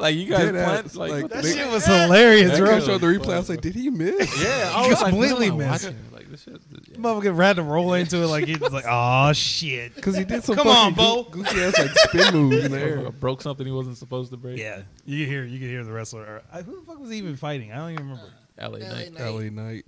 Like 0.00 0.16
you 0.16 0.26
guys 0.26 0.38
Dead 0.46 0.54
planned, 0.54 0.86
ass, 0.86 0.96
like, 0.96 1.10
like, 1.12 1.22
what 1.24 1.30
That 1.32 1.42
the- 1.42 1.48
They- 1.48 1.54
shit 1.56 1.70
was 1.70 1.84
hilarious, 1.86 2.50
That 2.52 2.58
bro. 2.58 2.78
guy 2.78 2.86
showed 2.86 3.00
the 3.02 3.06
replay. 3.06 3.34
I 3.34 3.38
was 3.38 3.48
like, 3.48 3.60
did 3.60 3.74
he 3.74 3.90
miss? 3.90 4.42
yeah, 4.42 4.72
I 4.74 4.88
was 4.88 5.02
completely 5.02 5.50
what 5.50 5.62
am 5.62 5.68
I 5.68 5.72
missed. 5.72 5.84
watching? 5.84 5.98
Like 6.12 6.30
this 6.30 6.42
shit. 6.42 6.60
Yeah. 6.90 6.96
Motherfucker 6.98 7.36
had 7.44 7.56
to 7.56 7.62
roll 7.62 7.92
into 7.94 8.16
it 8.22 8.26
like 8.26 8.46
he 8.46 8.56
was 8.56 8.72
like, 8.72 8.84
oh 8.88 9.32
shit. 9.32 9.94
Because 9.94 10.16
he 10.16 10.24
did 10.24 10.42
some 10.44 10.56
Come 10.56 10.68
on, 10.68 10.94
fucking 10.94 11.24
Bo. 11.24 11.30
goo- 11.30 11.42
goofy 11.44 11.60
ass 11.62 11.78
like 11.78 11.90
spin 11.90 12.34
moves 12.48 12.64
in 12.64 12.72
the 12.72 12.80
air. 12.80 13.10
Broke 13.20 13.42
something 13.42 13.66
he 13.66 13.72
wasn't 13.72 13.98
supposed 13.98 14.30
to 14.30 14.36
break. 14.36 14.58
Yeah, 14.58 14.82
you 15.04 15.24
can 15.24 15.32
hear 15.32 15.44
you 15.44 15.58
can 15.58 15.68
hear 15.68 15.84
the 15.84 15.92
wrestler. 15.92 16.42
I- 16.52 16.62
Who 16.62 16.80
the 16.80 16.86
fuck 16.86 16.98
was 16.98 17.10
he 17.10 17.18
even 17.18 17.36
fighting? 17.36 17.72
I 17.72 17.76
don't 17.76 17.92
even 17.92 18.08
remember. 18.08 18.32
LA 18.58 18.68
LA 18.68 18.78
Knight. 18.78 19.12
Knight. 19.12 19.28
LA 19.28 19.40
Knight. 19.62 19.84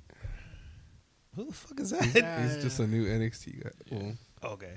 Who 1.37 1.45
the 1.47 1.53
fuck 1.53 1.81
is 1.81 1.91
that? 1.91 2.05
He's 2.05 2.63
just 2.63 2.79
a 2.81 2.87
new 2.87 3.07
NXT 3.07 3.63
guy. 3.65 3.71
Well, 3.91 4.13
okay, 4.53 4.75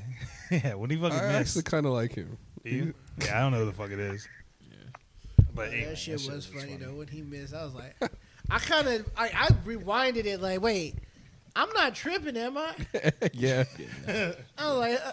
yeah. 0.51 0.75
When 0.75 0.89
he 0.89 0.95
fucking 0.95 1.17
I 1.17 1.21
missed, 1.39 1.57
actually 1.57 1.63
kind 1.63 1.85
of 1.85 1.91
like 1.91 2.13
him. 2.15 2.37
Do 2.63 2.69
you? 2.71 2.93
yeah, 3.21 3.37
I 3.37 3.41
don't 3.41 3.51
know 3.51 3.59
who 3.59 3.65
the 3.65 3.73
fuck 3.73 3.91
it 3.91 3.99
is. 3.99 4.27
But 5.55 5.69
Oh, 5.69 5.71
anyway, 5.71 5.89
that 5.89 5.97
shit 5.97 6.13
was 6.15 6.29
was 6.29 6.45
funny, 6.45 6.75
though 6.75 6.93
when 6.93 7.07
he 7.07 7.21
missed. 7.21 7.53
I 7.53 7.63
was 7.63 7.73
like, 7.73 7.95
I 8.49 8.59
kind 8.59 8.87
of 8.87 9.09
I, 9.17 9.27
I 9.33 9.47
rewinded 9.65 10.25
it 10.25 10.41
like, 10.41 10.61
wait, 10.61 10.95
I'm 11.55 11.69
not 11.73 11.95
tripping, 11.95 12.35
am 12.35 12.57
I? 12.57 12.75
yeah, 13.33 13.63
I 14.07 14.69
was 14.69 14.77
like, 14.77 14.99
uh, 15.05 15.11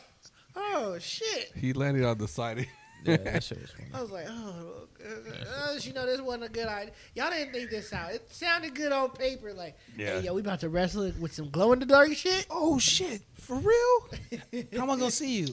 oh 0.56 0.98
shit. 0.98 1.52
he 1.54 1.72
landed 1.72 2.04
on 2.04 2.18
the 2.18 2.28
side. 2.28 2.66
Yeah, 3.04 3.16
that 3.24 3.42
shit 3.42 3.60
was 3.60 3.70
funny. 3.70 3.88
I 3.94 4.00
was 4.02 4.10
like, 4.10 4.26
oh, 4.28 4.86
uh, 5.04 5.70
uh, 5.72 5.78
you 5.80 5.92
know, 5.92 6.06
this 6.06 6.20
wasn't 6.20 6.44
a 6.44 6.48
good 6.48 6.66
idea. 6.66 6.92
Y'all 7.14 7.30
didn't 7.30 7.52
think 7.52 7.70
this 7.70 7.92
out. 7.92 8.12
It 8.12 8.30
sounded 8.32 8.74
good 8.74 8.92
on 8.92 9.10
paper. 9.10 9.52
Like, 9.52 9.76
Yeah. 9.96 10.20
hey, 10.20 10.26
yo, 10.26 10.34
we 10.34 10.40
about 10.40 10.60
to 10.60 10.68
wrestle 10.68 11.02
it 11.02 11.16
with 11.18 11.32
some 11.32 11.50
glow 11.50 11.72
in 11.72 11.80
the 11.80 11.86
dark 11.86 12.12
shit. 12.14 12.46
Oh 12.50 12.78
shit, 12.78 13.22
for 13.34 13.56
real? 13.56 14.62
How 14.76 14.82
am 14.84 14.90
I 14.90 14.96
gonna 14.96 15.10
see 15.10 15.38
you, 15.40 15.48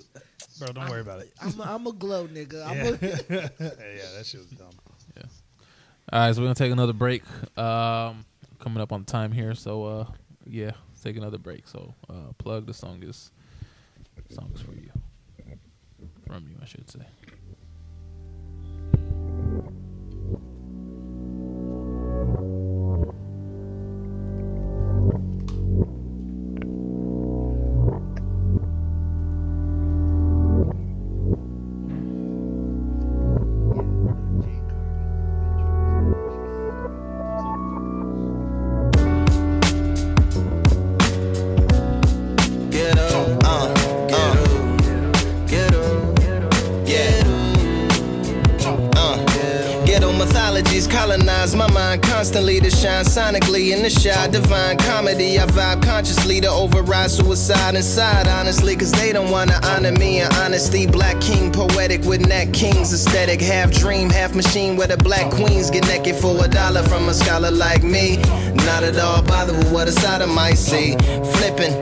bro? 0.59 0.67
Don't 0.67 0.89
worry 0.89 1.01
about 1.01 1.21
it. 1.21 1.33
I'm 1.41 1.59
a, 1.59 1.63
I'm 1.63 1.87
a 1.87 1.91
glow 1.93 2.27
nigga. 2.27 2.65
I'm 2.65 2.77
Yeah. 2.77 2.83
a, 2.83 2.89
yeah, 3.29 4.09
that 4.17 4.25
shit 4.25 4.41
was 4.41 4.49
dumb. 4.51 4.69
Yeah. 5.17 5.23
All 6.11 6.19
right, 6.19 6.35
so 6.35 6.41
we're 6.41 6.45
gonna 6.45 6.55
take 6.55 6.71
another 6.71 6.93
break. 6.93 7.23
Um, 7.57 8.25
coming 8.59 8.81
up 8.81 8.91
on 8.91 9.05
time 9.05 9.31
here, 9.31 9.55
so 9.55 9.83
uh, 9.85 10.05
yeah, 10.45 10.71
let's 10.89 11.01
take 11.01 11.17
another 11.17 11.37
break. 11.39 11.67
So 11.67 11.93
uh, 12.09 12.33
plug 12.37 12.65
the 12.67 12.73
song 12.73 13.01
is 13.03 13.31
song 14.29 14.51
is 14.53 14.61
for 14.61 14.73
you, 14.73 14.91
from 16.27 16.47
you, 16.49 16.55
I 16.61 16.65
should 16.65 16.89
say. 16.89 16.99
Comedy. 55.69 55.89
Consciously 55.99 56.39
to 56.39 56.49
override 56.49 57.11
suicide 57.11 57.75
inside, 57.75 58.27
honestly, 58.27 58.73
cause 58.75 58.91
they 58.91 59.11
don't 59.11 59.29
wanna 59.31 59.59
honor 59.63 59.91
me 59.91 60.21
in 60.21 60.31
honesty. 60.35 60.87
Black 60.87 61.19
king, 61.19 61.51
poetic 61.51 62.01
with 62.03 62.25
Nat 62.25 62.53
King's 62.53 62.93
aesthetic, 62.93 63.41
half 63.41 63.71
dream, 63.71 64.09
half 64.09 64.33
machine, 64.33 64.77
where 64.77 64.87
the 64.87 64.95
black 64.95 65.29
queens 65.29 65.69
get 65.69 65.85
naked 65.87 66.15
for 66.15 66.45
a 66.45 66.47
dollar 66.47 66.83
from 66.83 67.09
a 67.09 67.13
scholar 67.13 67.51
like 67.51 67.83
me. 67.83 68.15
Not 68.65 68.83
at 68.83 68.97
all 68.97 69.21
bothered 69.23 69.57
with 69.57 69.73
what 69.73 69.89
a 69.89 70.27
might 70.27 70.57
see. 70.57 70.95
Flipping. 71.33 71.73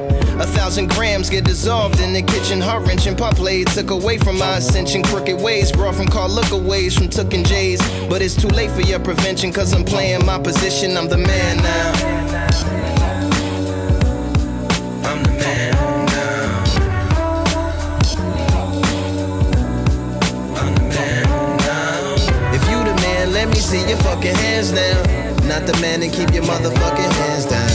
A 0.42 0.46
thousand 0.48 0.90
grams 0.90 1.30
get 1.30 1.44
dissolved 1.44 2.00
in 2.00 2.14
the 2.14 2.24
kitchen. 2.24 2.60
Her 2.60 2.80
wrench 2.80 3.06
and 3.06 3.18
pump 3.18 3.38
blade 3.38 3.68
took 3.68 3.92
away 3.92 4.18
from 4.18 4.40
my 4.40 4.58
ascension. 4.58 5.04
Crooked 5.04 5.40
ways 5.42 5.72
brought 5.72 5.96
from 5.96 6.08
call 6.08 6.30
lookaways 6.30 6.98
from 6.98 7.10
Tookin' 7.10 7.44
J's. 7.44 7.82
But 8.10 8.24
it's 8.24 8.36
too 8.36 8.50
late 8.50 8.72
for 8.72 8.82
your 8.82 9.00
prevention, 9.00 9.54
cause 9.54 9.74
I'm 9.74 9.84
playing 9.84 10.26
my 10.26 10.40
position. 10.40 10.98
I'm 10.98 11.08
the 11.08 11.18
man 11.18 11.58
now. 11.58 12.27
See 23.68 23.86
your 23.90 23.98
fucking 23.98 24.34
hands 24.34 24.72
now. 24.72 24.96
Not 25.44 25.68
the 25.68 25.78
man, 25.82 26.00
then 26.00 26.10
keep 26.10 26.32
your 26.34 26.44
motherfucking 26.44 27.12
hands 27.20 27.46
down. 27.46 27.70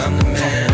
I'm 0.00 0.16
the 0.16 0.24
man. 0.24 0.68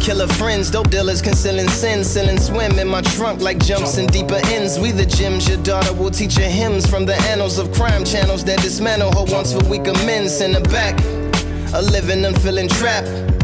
Killer 0.00 0.28
friends, 0.28 0.70
dope 0.70 0.90
dealers, 0.90 1.22
concealing 1.22 1.68
sins, 1.68 2.06
selling 2.06 2.38
swim 2.38 2.78
in 2.78 2.88
my 2.88 3.00
trunk 3.00 3.40
like 3.40 3.58
jumps 3.58 3.96
in 3.96 4.06
deeper 4.08 4.40
ends. 4.54 4.78
We 4.78 4.92
the 4.92 5.06
gems, 5.06 5.48
your 5.48 5.62
daughter 5.62 5.94
will 5.94 6.10
teach 6.10 6.34
her 6.36 6.48
hymns 6.48 6.86
from 6.86 7.06
the 7.06 7.16
annals 7.32 7.58
of 7.58 7.72
crime 7.72 8.04
channels 8.04 8.44
that 8.44 8.60
dismantle 8.60 9.12
her 9.12 9.24
once 9.32 9.54
for 9.54 9.66
weaker 9.66 9.94
men. 10.04 10.28
Send 10.28 10.54
her 10.54 10.60
back, 10.60 11.00
a 11.72 11.80
living 11.80 12.22
and 12.26 12.38
feeling 12.42 12.68
trapped. 12.68 13.08
With 13.08 13.35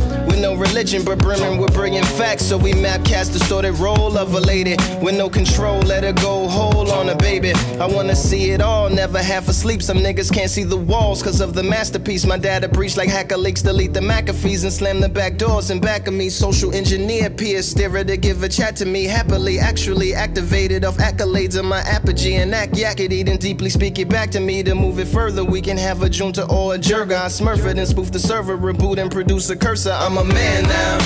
no 0.43 0.55
religion, 0.55 1.05
but 1.05 1.19
brimming 1.19 1.59
with 1.59 1.73
brilliant 1.73 2.05
facts. 2.05 2.44
So 2.44 2.59
we 2.59 2.74
map 2.74 3.05
cast 3.05 3.32
the 3.32 3.39
distorted 3.39 3.74
role 3.78 4.19
of 4.19 4.35
a 4.35 4.40
lady 4.40 4.77
with 5.01 5.16
no 5.16 5.31
control. 5.31 5.78
Let 5.82 6.02
her 6.02 6.12
go 6.12 6.48
whole 6.48 6.90
on 6.90 7.09
a 7.09 7.16
baby. 7.16 7.52
I 7.78 7.86
wanna 7.86 8.16
see 8.16 8.51
it 8.51 8.60
all, 8.60 8.90
never 8.90 9.23
half 9.23 9.48
asleep. 9.48 9.82
Some 9.82 9.98
niggas 9.98 10.32
can't 10.32 10.51
see 10.51 10.64
the 10.64 10.77
walls 10.77 11.23
cause 11.23 11.40
of 11.40 11.55
the 11.55 11.62
masterpiece. 11.62 12.27
My 12.27 12.39
dad 12.39 12.64
a 12.64 12.69
breach 12.69 12.97
like 12.97 13.09
hacker 13.09 13.36
leaks, 13.36 13.62
delete 13.62 13.94
the 13.94 14.01
McAfees 14.01 14.64
and 14.64 14.73
slam 14.73 15.01
the 15.01 15.09
back 15.09 15.39
doors 15.39 15.70
in 15.70 15.81
back 15.81 16.09
of 16.09 16.14
me. 16.14 16.28
Social 16.28 16.74
engineer, 16.74 17.31
peer 17.31 17.62
steerer 17.62 18.02
to 18.02 18.16
give 18.16 18.43
a 18.43 18.48
chat 18.48 18.74
to 18.77 18.85
me. 18.85 19.05
Happily, 19.05 19.60
actually 19.60 20.12
activated 20.12 20.85
off 20.85 20.97
accolades 20.97 21.56
of 21.56 21.64
my 21.64 21.81
apogee 21.81 22.35
and 22.35 22.52
act 22.52 22.77
yak 22.77 22.98
it, 22.98 23.12
eat 23.12 23.28
and 23.28 23.39
deeply 23.39 23.70
speak 23.70 23.98
it 24.01 24.09
back 24.09 24.31
to 24.32 24.40
me. 24.40 24.64
To 24.64 24.74
move 24.74 24.98
it 24.98 25.06
further, 25.06 25.44
we 25.44 25.60
can 25.60 25.77
have 25.77 26.02
a 26.02 26.09
junta 26.09 26.44
or 26.47 26.74
a 26.74 26.78
jerga. 26.78 27.23
I 27.23 27.27
smurf 27.27 27.64
it 27.64 27.78
and 27.78 27.86
spoof 27.86 28.10
the 28.10 28.19
server, 28.19 28.59
reboot 28.59 28.98
and 28.98 29.10
produce 29.10 29.48
a 29.51 29.56
cursor. 29.56 29.93
I'm 29.93 30.19
a 30.19 30.31
man 30.34 30.62
now. 30.64 30.98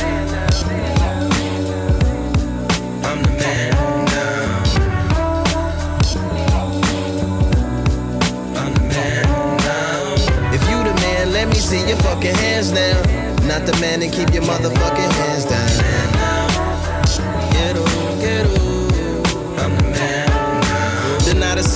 I'm 3.08 3.22
the 3.22 3.30
man 3.40 3.70
now. 4.06 4.62
I'm 8.56 8.72
the 8.74 8.80
man 8.80 9.22
now. 9.58 10.54
If 10.54 10.62
you 10.70 10.78
the 10.82 10.94
man, 11.00 11.32
let 11.32 11.48
me 11.48 11.54
see 11.54 11.86
your 11.86 11.98
fucking 11.98 12.34
hands 12.34 12.72
now. 12.72 13.02
Not 13.46 13.66
the 13.66 13.76
man, 13.80 14.00
then 14.00 14.10
keep 14.10 14.32
your 14.32 14.42
motherfucking 14.42 15.12
hands 15.20 15.35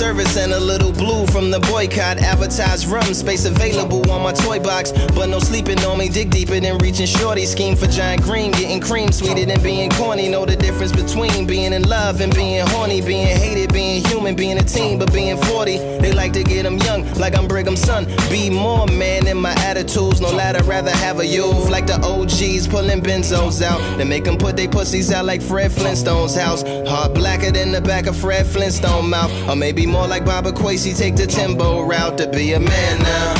service 0.01 0.35
and 0.35 0.51
a 0.51 0.59
little 0.59 0.91
blue 0.91 1.27
from 1.27 1.51
the 1.51 1.59
boycott. 1.59 2.17
Advertised 2.17 2.87
rum 2.87 3.13
space 3.13 3.45
available 3.45 4.01
on 4.09 4.23
my 4.23 4.33
toy 4.33 4.59
box. 4.59 4.91
But 5.13 5.27
no 5.29 5.37
sleeping 5.37 5.77
on 5.85 5.99
me. 5.99 6.09
Dig 6.09 6.31
deeper 6.31 6.59
than 6.59 6.79
reaching 6.79 7.05
shorty. 7.05 7.45
Scheme 7.45 7.75
for 7.75 7.85
giant 7.85 8.23
green. 8.23 8.49
Getting 8.49 8.81
cream 8.81 9.11
sweeter 9.11 9.45
than 9.45 9.61
being 9.61 9.91
corny. 9.91 10.27
Know 10.27 10.43
the 10.43 10.55
difference 10.55 10.91
between 10.91 11.45
being 11.45 11.71
in 11.71 11.83
love 11.83 12.19
and 12.19 12.33
being 12.33 12.65
horny. 12.69 12.99
Being 13.01 13.27
hated, 13.27 13.71
being 13.73 14.03
human, 14.03 14.35
being 14.35 14.57
a 14.57 14.63
teen, 14.63 14.97
but 14.97 15.13
being 15.13 15.37
40. 15.37 15.77
They 15.77 16.13
like 16.13 16.33
to 16.33 16.43
get 16.43 16.63
them 16.63 16.79
young, 16.79 17.05
like 17.19 17.37
I'm 17.37 17.47
Brigham's 17.47 17.81
son. 17.81 18.05
Be 18.31 18.49
more 18.49 18.87
man 18.87 19.27
in 19.27 19.37
my 19.37 19.53
attitudes. 19.69 20.19
No 20.19 20.31
ladder, 20.31 20.63
rather 20.63 20.89
have 20.89 21.19
a 21.19 21.27
youth. 21.27 21.69
Like 21.69 21.85
the 21.85 21.97
OGs 22.01 22.67
pulling 22.67 23.01
benzos 23.01 23.61
out. 23.61 23.79
They 23.99 24.05
make 24.05 24.23
them 24.23 24.39
put 24.39 24.57
they 24.57 24.67
pussies 24.67 25.11
out 25.11 25.25
like 25.25 25.43
Fred 25.43 25.71
Flintstone's 25.71 26.35
house. 26.35 26.63
Heart 26.89 27.13
blacker 27.13 27.51
than 27.51 27.71
the 27.71 27.81
back 27.81 28.07
of 28.07 28.15
Fred 28.17 28.47
Flintstone 28.47 29.07
mouth. 29.07 29.31
Or 29.47 29.55
maybe 29.55 29.90
more 29.91 30.07
like 30.07 30.25
Baba 30.25 30.51
Quasey, 30.51 30.97
take 30.97 31.15
the 31.17 31.27
Timbo 31.27 31.81
route 31.81 32.17
to 32.17 32.27
be 32.29 32.53
a 32.53 32.59
man 32.59 32.99
now. 32.99 33.33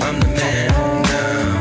I'm 0.00 0.20
the 0.20 0.26
man 0.34 0.68
now. 1.02 1.60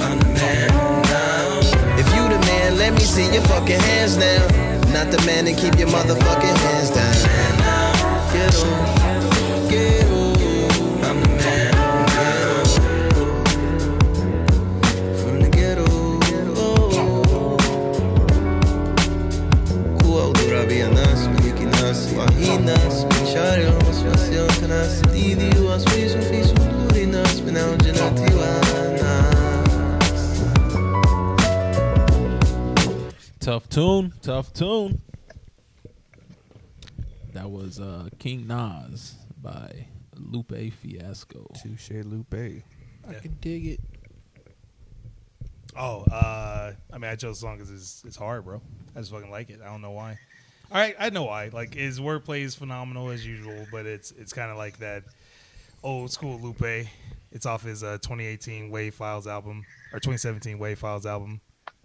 I'm 0.00 0.18
the 0.18 0.26
man 0.34 0.68
now. 1.04 1.60
If 1.98 2.06
you 2.14 2.22
the 2.28 2.40
man, 2.46 2.76
let 2.78 2.92
me 2.92 3.00
see 3.00 3.32
your 3.32 3.42
fucking 3.42 3.80
hands 3.80 4.16
now. 4.16 4.46
Not 4.92 5.10
the 5.10 5.22
man, 5.24 5.44
then 5.44 5.54
keep 5.56 5.78
your 5.78 5.88
motherfucking 5.88 6.56
hands 6.64 6.73
tune, 33.74 34.12
tough 34.22 34.52
tune. 34.52 35.02
That 37.32 37.50
was 37.50 37.80
uh, 37.80 38.08
King 38.20 38.46
Nas 38.46 39.16
by 39.42 39.88
Lupe 40.16 40.72
Fiasco. 40.72 41.50
Touche 41.60 41.90
Lupe. 42.04 42.62
I 43.08 43.14
can 43.14 43.36
dig 43.40 43.66
it. 43.66 43.80
Oh, 45.76 46.04
uh, 46.04 46.72
I 46.92 46.98
mean, 46.98 47.10
I 47.10 47.16
chose 47.16 47.40
the 47.40 47.46
song 47.46 47.56
because 47.56 47.72
it's, 47.72 48.04
it's 48.06 48.16
hard, 48.16 48.44
bro. 48.44 48.62
I 48.94 49.00
just 49.00 49.10
fucking 49.10 49.32
like 49.32 49.50
it. 49.50 49.58
I 49.60 49.66
don't 49.66 49.82
know 49.82 49.90
why. 49.90 50.20
All 50.70 50.78
right, 50.78 50.94
I 50.96 51.10
know 51.10 51.24
why. 51.24 51.48
Like 51.52 51.74
his 51.74 51.98
wordplay 51.98 52.42
is 52.42 52.54
phenomenal 52.54 53.10
as 53.10 53.26
usual, 53.26 53.66
but 53.72 53.86
it's 53.86 54.12
it's 54.12 54.32
kind 54.32 54.52
of 54.52 54.56
like 54.56 54.78
that 54.78 55.02
old 55.82 56.12
school 56.12 56.38
Lupe. 56.40 56.86
It's 57.32 57.44
off 57.44 57.64
his 57.64 57.82
uh, 57.82 57.98
2018 58.02 58.70
Wave 58.70 58.94
Files 58.94 59.26
album 59.26 59.66
or 59.92 59.98
2017 59.98 60.60
Wave 60.60 60.78
Files 60.78 61.06
album. 61.06 61.40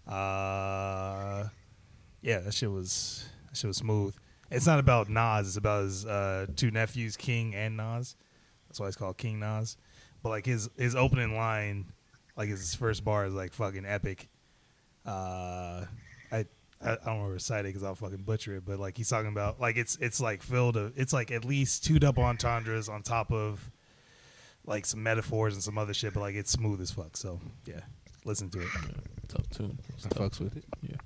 Uh, 0.07 1.45
yeah, 2.21 2.39
that 2.39 2.53
shit 2.53 2.71
was 2.71 3.25
that 3.47 3.57
shit 3.57 3.67
was 3.67 3.77
smooth. 3.77 4.15
It's 4.51 4.65
not 4.65 4.79
about 4.79 5.09
Nas. 5.09 5.47
It's 5.47 5.57
about 5.57 5.83
his 5.83 6.05
uh, 6.05 6.47
two 6.55 6.71
nephews, 6.71 7.15
King 7.15 7.53
and 7.55 7.77
Nas. 7.77 8.15
That's 8.67 8.79
why 8.79 8.87
it's 8.87 8.95
called 8.95 9.17
King 9.17 9.39
Nas. 9.39 9.77
But 10.23 10.29
like 10.29 10.45
his 10.45 10.69
his 10.77 10.95
opening 10.95 11.35
line, 11.35 11.85
like 12.35 12.49
his 12.49 12.75
first 12.75 13.03
bar 13.03 13.25
is 13.25 13.33
like 13.33 13.53
fucking 13.53 13.85
epic. 13.85 14.29
Uh, 15.05 15.85
I 16.31 16.45
I, 16.81 16.91
I 16.91 16.95
don't 17.05 17.19
want 17.19 17.29
to 17.29 17.33
recite 17.33 17.65
it 17.65 17.69
because 17.69 17.83
I'll 17.83 17.95
fucking 17.95 18.23
butcher 18.23 18.55
it. 18.57 18.65
But 18.65 18.79
like 18.79 18.97
he's 18.97 19.09
talking 19.09 19.29
about 19.29 19.59
like 19.59 19.77
it's 19.77 19.97
it's 19.97 20.19
like 20.19 20.43
filled 20.43 20.77
of 20.77 20.93
it's 20.97 21.13
like 21.13 21.31
at 21.31 21.45
least 21.45 21.83
two 21.85 21.99
double 21.99 22.23
entendres 22.23 22.89
on 22.89 23.03
top 23.03 23.31
of 23.31 23.71
like 24.65 24.85
some 24.85 25.01
metaphors 25.01 25.53
and 25.53 25.63
some 25.63 25.77
other 25.77 25.93
shit. 25.93 26.13
But 26.13 26.21
like 26.21 26.35
it's 26.35 26.51
smooth 26.51 26.81
as 26.81 26.91
fuck. 26.91 27.17
So 27.17 27.39
yeah, 27.65 27.81
listen 28.25 28.49
to 28.49 28.61
it. 28.61 28.67
Tough 29.27 29.49
tune. 29.51 29.79
I 30.05 30.07
fucks 30.09 30.39
with 30.39 30.57
it. 30.57 30.65
Yeah. 30.81 30.97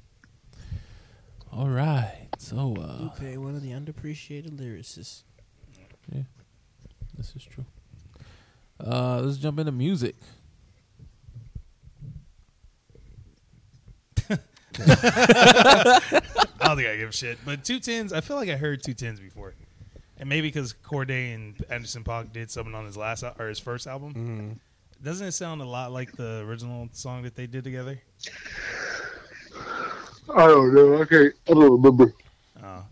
All 1.56 1.68
right. 1.70 2.28
So 2.40 2.58
uh, 2.78 3.04
Lupe, 3.22 3.38
one 3.38 3.56
of 3.56 3.62
the 3.62 3.72
underappreciated 3.72 4.58
lyricists. 4.60 5.24
Yeah. 6.12 6.24
This 7.16 7.34
is 7.36 7.44
true. 7.44 7.66
Uh, 8.84 9.22
let's 9.24 9.38
jump 9.38 9.60
into 9.60 9.72
music. 9.72 10.16
I 14.76 16.68
don't 16.68 16.78
think 16.78 16.88
I 16.90 16.98
give 16.98 17.10
a 17.10 17.14
shit. 17.14 17.38
But 17.46 17.64
two 17.64 17.80
tens, 17.80 18.14
I 18.14 18.22
feel 18.22 18.38
like 18.38 18.50
I 18.50 18.56
heard 18.56 18.84
two 18.84 18.94
tens 18.94 19.20
before, 19.20 19.54
and 20.18 20.28
maybe 20.28 20.48
because 20.48 20.74
Cordae 20.74 21.36
and 21.36 21.56
Anderson 21.70 22.04
.Paak 22.04 22.32
did 22.34 22.50
something 22.50 22.74
on 22.74 22.86
his 22.86 22.98
last 22.98 23.24
al- 23.24 23.36
or 23.40 23.48
his 23.48 23.60
first 23.60 23.88
album. 23.88 24.14
Mhm. 24.14 24.60
Doesn't 25.04 25.28
it 25.28 25.32
sound 25.34 25.62
a 25.62 25.66
lot 25.66 25.92
like 25.92 26.14
the 26.14 26.40
original 26.48 26.88
song 26.94 27.24
that 27.24 27.36
they 27.36 27.46
did 27.46 27.64
together? 27.64 28.02
I 30.36 30.48
don't 30.48 30.74
know. 30.74 30.82
Okay, 31.04 31.28
I 31.48 31.54
don't 31.54 31.82
remember. 31.82 32.14
Oh, 32.64 32.84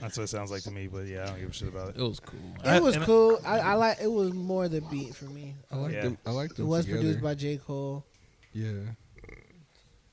that's 0.00 0.16
what 0.18 0.24
it 0.24 0.28
sounds 0.28 0.50
like 0.50 0.62
to 0.62 0.70
me. 0.70 0.86
But 0.88 1.06
yeah, 1.06 1.24
I 1.24 1.26
don't 1.26 1.40
give 1.40 1.50
a 1.50 1.52
shit 1.52 1.68
about 1.68 1.90
it. 1.90 1.96
It 1.96 2.02
was 2.02 2.20
cool. 2.20 2.40
I- 2.64 2.76
It 2.76 2.82
was 2.82 2.94
and 2.96 3.02
I- 3.04 3.06
cool. 3.06 3.40
I, 3.44 3.58
I 3.60 3.74
like. 3.74 3.98
It 4.02 4.10
was 4.10 4.32
more 4.32 4.68
the 4.68 4.80
beat 4.82 5.14
for 5.14 5.26
me. 5.26 5.54
I 5.70 5.76
like 5.76 5.92
Yeah. 5.92 6.02
them. 6.02 6.18
I 6.26 6.30
like 6.32 6.50
It 6.52 6.56
them. 6.58 6.66
was 6.68 6.84
together. 6.84 7.02
produced 7.02 7.22
by 7.22 7.34
J 7.34 7.56
Cole, 7.58 8.04
Yeah. 8.52 8.70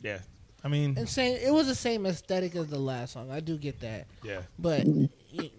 Yeah, 0.01 0.19
I 0.63 0.67
mean, 0.67 0.97
and 0.97 1.07
same. 1.07 1.37
It 1.41 1.53
was 1.53 1.67
the 1.67 1.75
same 1.75 2.05
aesthetic 2.05 2.55
as 2.57 2.67
the 2.67 2.77
last 2.77 3.13
song. 3.13 3.31
I 3.31 3.39
do 3.39 3.57
get 3.57 3.79
that, 3.79 4.05
yeah, 4.21 4.41
but 4.59 4.83
y- 4.85 5.49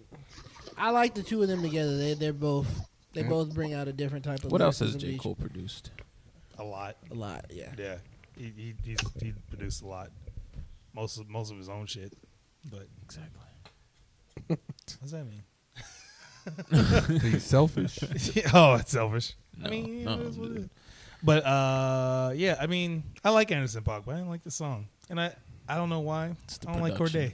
I 0.77 0.91
like 0.91 1.15
the 1.15 1.23
two 1.23 1.41
of 1.41 1.47
them 1.47 1.63
together. 1.63 1.97
They 1.97 2.13
they're 2.13 2.31
both. 2.31 2.67
They 3.13 3.21
Yeah. 3.21 3.29
both 3.29 3.55
bring 3.55 3.73
out 3.73 3.87
a 3.87 3.93
different 3.93 4.23
type 4.23 4.43
of. 4.43 4.51
What 4.51 4.61
else 4.61 4.77
has 4.79 4.89
lyricism 4.89 5.09
J 5.09 5.15
each- 5.15 5.21
Cole 5.21 5.33
produced? 5.33 5.89
a 6.59 6.63
lot. 6.63 6.95
A 7.09 7.15
lot, 7.15 7.45
yeah. 7.49 7.71
Yeah, 7.75 7.97
he 8.37 8.53
he 8.55 8.75
he's, 8.83 8.99
he 9.19 9.33
produced 9.49 9.81
a 9.81 9.87
lot. 9.87 10.11
Most 10.95 11.17
of 11.19 11.29
most 11.29 11.51
of 11.51 11.57
his 11.57 11.67
own 11.69 11.85
shit. 11.85 12.13
But 12.71 12.87
Exactly. 13.03 13.41
what 14.47 14.59
does 15.01 15.11
that 15.11 15.25
mean? 15.25 15.43
He's 17.21 17.43
selfish. 17.43 17.99
oh, 18.53 18.75
it's 18.75 18.91
selfish. 18.91 19.33
No, 19.57 19.67
I 19.67 19.69
mean, 19.69 20.03
no, 20.03 20.13
it 20.13 20.19
is 20.21 20.37
what 20.37 20.51
it 20.51 20.69
But 21.23 21.45
uh, 21.45 22.31
yeah, 22.35 22.55
I 22.59 22.67
mean, 22.67 23.03
I 23.23 23.31
like 23.31 23.51
Anderson 23.51 23.83
.Paak, 23.83 24.05
but 24.05 24.13
I 24.13 24.17
didn't 24.17 24.29
like 24.29 24.43
the 24.43 24.51
song, 24.51 24.87
and 25.09 25.19
I 25.19 25.33
I 25.67 25.75
don't 25.75 25.89
know 25.89 26.01
why. 26.01 26.35
It's 26.43 26.59
I 26.67 26.71
don't 26.73 26.81
like 26.81 26.95
production. 26.95 27.31
Cordae. 27.31 27.33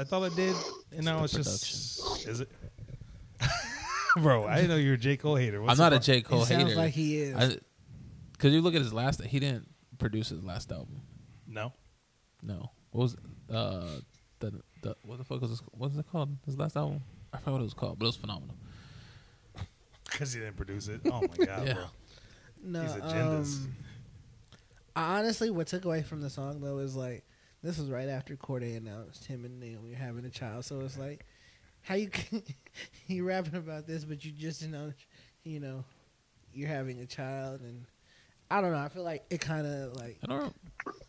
I 0.00 0.04
thought 0.04 0.22
I 0.30 0.34
did, 0.34 0.54
and 0.92 1.04
now 1.04 1.18
the 1.18 1.24
it's 1.24 1.32
just 1.32 2.26
is 2.28 2.40
it? 2.40 2.50
Bro, 4.16 4.46
I 4.46 4.56
didn't 4.56 4.70
know 4.70 4.76
you 4.76 4.88
were 4.90 4.94
a 4.94 4.98
J 4.98 5.16
Cole 5.16 5.36
hater. 5.36 5.60
What's 5.60 5.78
I'm 5.78 5.90
not 5.90 5.92
a 5.92 6.00
J. 6.00 6.18
a 6.18 6.22
pro- 6.22 6.38
J 6.38 6.38
It 6.38 6.38
Cole 6.38 6.44
sounds 6.44 6.62
hater. 6.64 6.76
like 6.76 6.92
he 6.94 7.18
is. 7.18 7.58
Because 8.32 8.52
you 8.52 8.60
look 8.60 8.74
at 8.74 8.80
his 8.82 8.92
last, 8.92 9.22
he 9.24 9.40
didn't 9.40 9.68
produce 9.98 10.28
his 10.28 10.44
last 10.44 10.70
album. 10.70 11.00
No, 12.42 12.54
No. 12.54 12.70
What 12.90 13.02
was 13.02 13.16
uh 13.50 14.00
the 14.40 14.62
the 14.82 14.96
what 15.02 15.18
the 15.18 15.24
fuck 15.24 15.40
was 15.40 15.50
this, 15.50 15.60
what 15.72 15.90
was 15.90 15.98
it 15.98 16.06
called? 16.10 16.36
His 16.46 16.56
last 16.58 16.76
album? 16.76 17.02
I 17.32 17.38
forgot 17.38 17.52
what 17.52 17.60
it 17.60 17.64
was 17.64 17.74
called, 17.74 17.98
but 17.98 18.06
it 18.06 18.08
was 18.08 18.16
phenomenal. 18.16 18.54
because 20.04 20.32
he 20.32 20.40
didn't 20.40 20.56
produce 20.56 20.88
it. 20.88 21.00
Oh 21.06 21.20
my 21.20 21.44
god, 21.44 21.66
Yeah. 21.66 21.74
bro. 21.74 21.84
no, 22.62 22.82
these 22.82 22.92
agendas. 22.92 23.56
um, 23.64 23.74
honestly, 24.96 25.50
what 25.50 25.66
took 25.66 25.84
away 25.84 26.02
from 26.02 26.20
the 26.20 26.30
song 26.30 26.60
though 26.60 26.78
is 26.78 26.96
like 26.96 27.24
this 27.62 27.78
was 27.78 27.90
right 27.90 28.08
after 28.08 28.36
Cordae 28.36 28.76
announced 28.76 29.24
him 29.26 29.44
and 29.44 29.58
Naomi 29.60 29.90
were 29.90 29.96
having 29.96 30.24
a 30.24 30.30
child, 30.30 30.64
so 30.64 30.80
it's 30.80 30.96
like 30.98 31.26
how 31.82 31.94
you 31.94 32.08
can, 32.08 32.42
you 33.06 33.24
rapping 33.24 33.54
about 33.56 33.86
this, 33.86 34.04
but 34.04 34.24
you 34.24 34.32
just 34.32 34.66
know, 34.68 34.92
you 35.44 35.60
know, 35.60 35.84
you're 36.52 36.68
having 36.68 37.00
a 37.00 37.06
child, 37.06 37.60
and 37.60 37.84
I 38.50 38.60
don't 38.60 38.72
know. 38.72 38.78
I 38.78 38.88
feel 38.88 39.04
like 39.04 39.24
it 39.30 39.40
kind 39.40 39.66
of 39.66 39.96
like 39.96 40.18
I 40.24 40.26
don't 40.26 40.54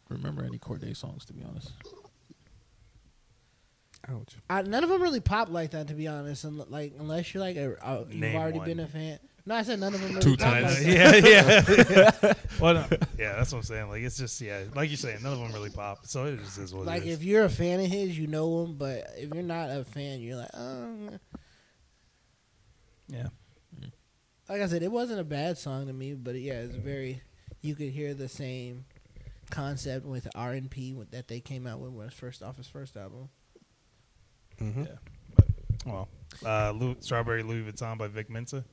remember 0.10 0.44
any 0.44 0.58
Cordae 0.60 0.96
songs 0.96 1.26
to 1.26 1.34
be 1.34 1.44
honest. 1.44 1.72
Ouch. 4.10 4.36
I, 4.50 4.62
none 4.64 4.84
of 4.84 4.90
them 4.90 5.02
really 5.02 5.20
pop 5.20 5.50
like 5.50 5.72
that, 5.72 5.88
to 5.90 5.94
be 5.94 6.08
honest. 6.08 6.44
And 6.44 6.58
like 6.70 6.94
unless 7.00 7.34
you're 7.34 7.42
like 7.44 7.58
a, 7.58 7.76
a, 7.82 8.00
you've 8.00 8.16
Name 8.16 8.36
already 8.36 8.58
one. 8.60 8.68
been 8.68 8.80
a 8.80 8.88
fan. 8.88 9.20
No, 9.46 9.56
I 9.56 9.64
said 9.64 9.80
none 9.80 9.94
of 9.94 10.02
them. 10.02 10.10
Really 10.10 10.22
Two 10.22 10.38
pop 10.38 10.54
times. 10.54 10.78
Like 10.84 10.94
yeah, 10.96 11.12
that. 11.12 11.90
yeah. 12.22 12.34
well, 12.62 12.74
no, 12.76 12.86
yeah, 13.18 13.36
that's 13.36 13.52
what 13.52 13.60
I'm 13.60 13.64
saying. 13.64 13.90
Like 13.90 14.02
it's 14.02 14.18
just 14.18 14.40
yeah, 14.42 14.64
like 14.76 14.90
you're 14.90 14.98
saying, 14.98 15.22
none 15.24 15.34
of 15.34 15.40
them 15.40 15.52
really 15.54 15.70
pop. 15.70 16.06
So 16.06 16.26
it 16.26 16.40
just 16.40 16.58
is 16.58 16.74
what 16.74 16.86
Like 16.86 17.04
it 17.04 17.10
is. 17.10 17.18
if 17.20 17.24
you're 17.24 17.46
a 17.46 17.50
fan 17.50 17.80
of 17.80 17.88
his, 17.88 18.18
you 18.18 18.28
know 18.28 18.64
him. 18.64 18.76
But 18.76 19.06
if 19.18 19.34
you're 19.34 19.44
not 19.44 19.70
a 19.70 19.84
fan, 19.84 20.20
you're 20.20 20.38
like, 20.38 20.52
oh. 20.54 21.10
yeah. 23.08 23.28
Like 24.48 24.62
I 24.62 24.68
said, 24.68 24.82
it 24.82 24.92
wasn't 24.92 25.20
a 25.20 25.24
bad 25.24 25.60
song 25.60 25.86
to 25.88 25.94
me, 25.94 26.16
but 26.16 26.34
yeah, 26.36 26.54
it's 26.62 26.76
very. 26.76 27.22
You 27.62 27.76
could 27.76 27.90
hear 27.90 28.14
the 28.14 28.30
same 28.30 28.86
concept 29.50 30.06
with 30.06 30.28
R 30.36 30.52
and 30.54 30.70
P 30.70 30.96
that 31.12 31.28
they 31.28 31.40
came 31.40 31.68
out 31.68 31.80
with 31.80 31.92
when 31.92 32.04
it 32.04 32.06
was 32.06 32.14
first 32.14 32.42
off 32.44 32.58
his 32.58 32.68
first 32.68 32.96
album. 32.96 33.30
Mm-hmm. 34.62 34.84
Yeah. 34.84 35.46
Well, 35.86 36.08
uh, 36.46 36.72
Louis, 36.72 36.98
Strawberry 37.00 37.44
Louis 37.44 37.64
Vuitton 37.72 37.98
by 37.98 38.08
Vic 38.08 38.30
Mensa. 38.30 38.64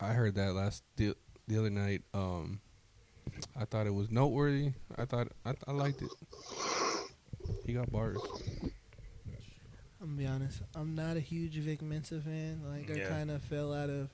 I 0.00 0.08
heard 0.12 0.34
that 0.34 0.52
last 0.54 0.82
the, 0.96 1.14
the 1.48 1.58
other 1.58 1.70
night. 1.70 2.02
Um, 2.12 2.60
I 3.58 3.64
thought 3.64 3.86
it 3.86 3.94
was 3.94 4.10
noteworthy. 4.10 4.72
I 4.96 5.04
thought 5.04 5.28
I, 5.44 5.54
I 5.66 5.72
liked 5.72 6.02
it. 6.02 6.10
He 7.64 7.72
got 7.72 7.90
bars. 7.90 8.18
I'm 10.00 10.08
gonna 10.14 10.18
be 10.18 10.26
honest. 10.26 10.60
I'm 10.74 10.94
not 10.94 11.16
a 11.16 11.20
huge 11.20 11.54
Vic 11.54 11.82
Mensa 11.82 12.20
fan. 12.20 12.60
Like 12.68 12.90
I 12.90 13.00
Yeah. 13.00 13.08
kind 13.08 13.30
of 13.30 13.42
fell 13.42 13.72
out 13.72 13.88
of 13.90 14.08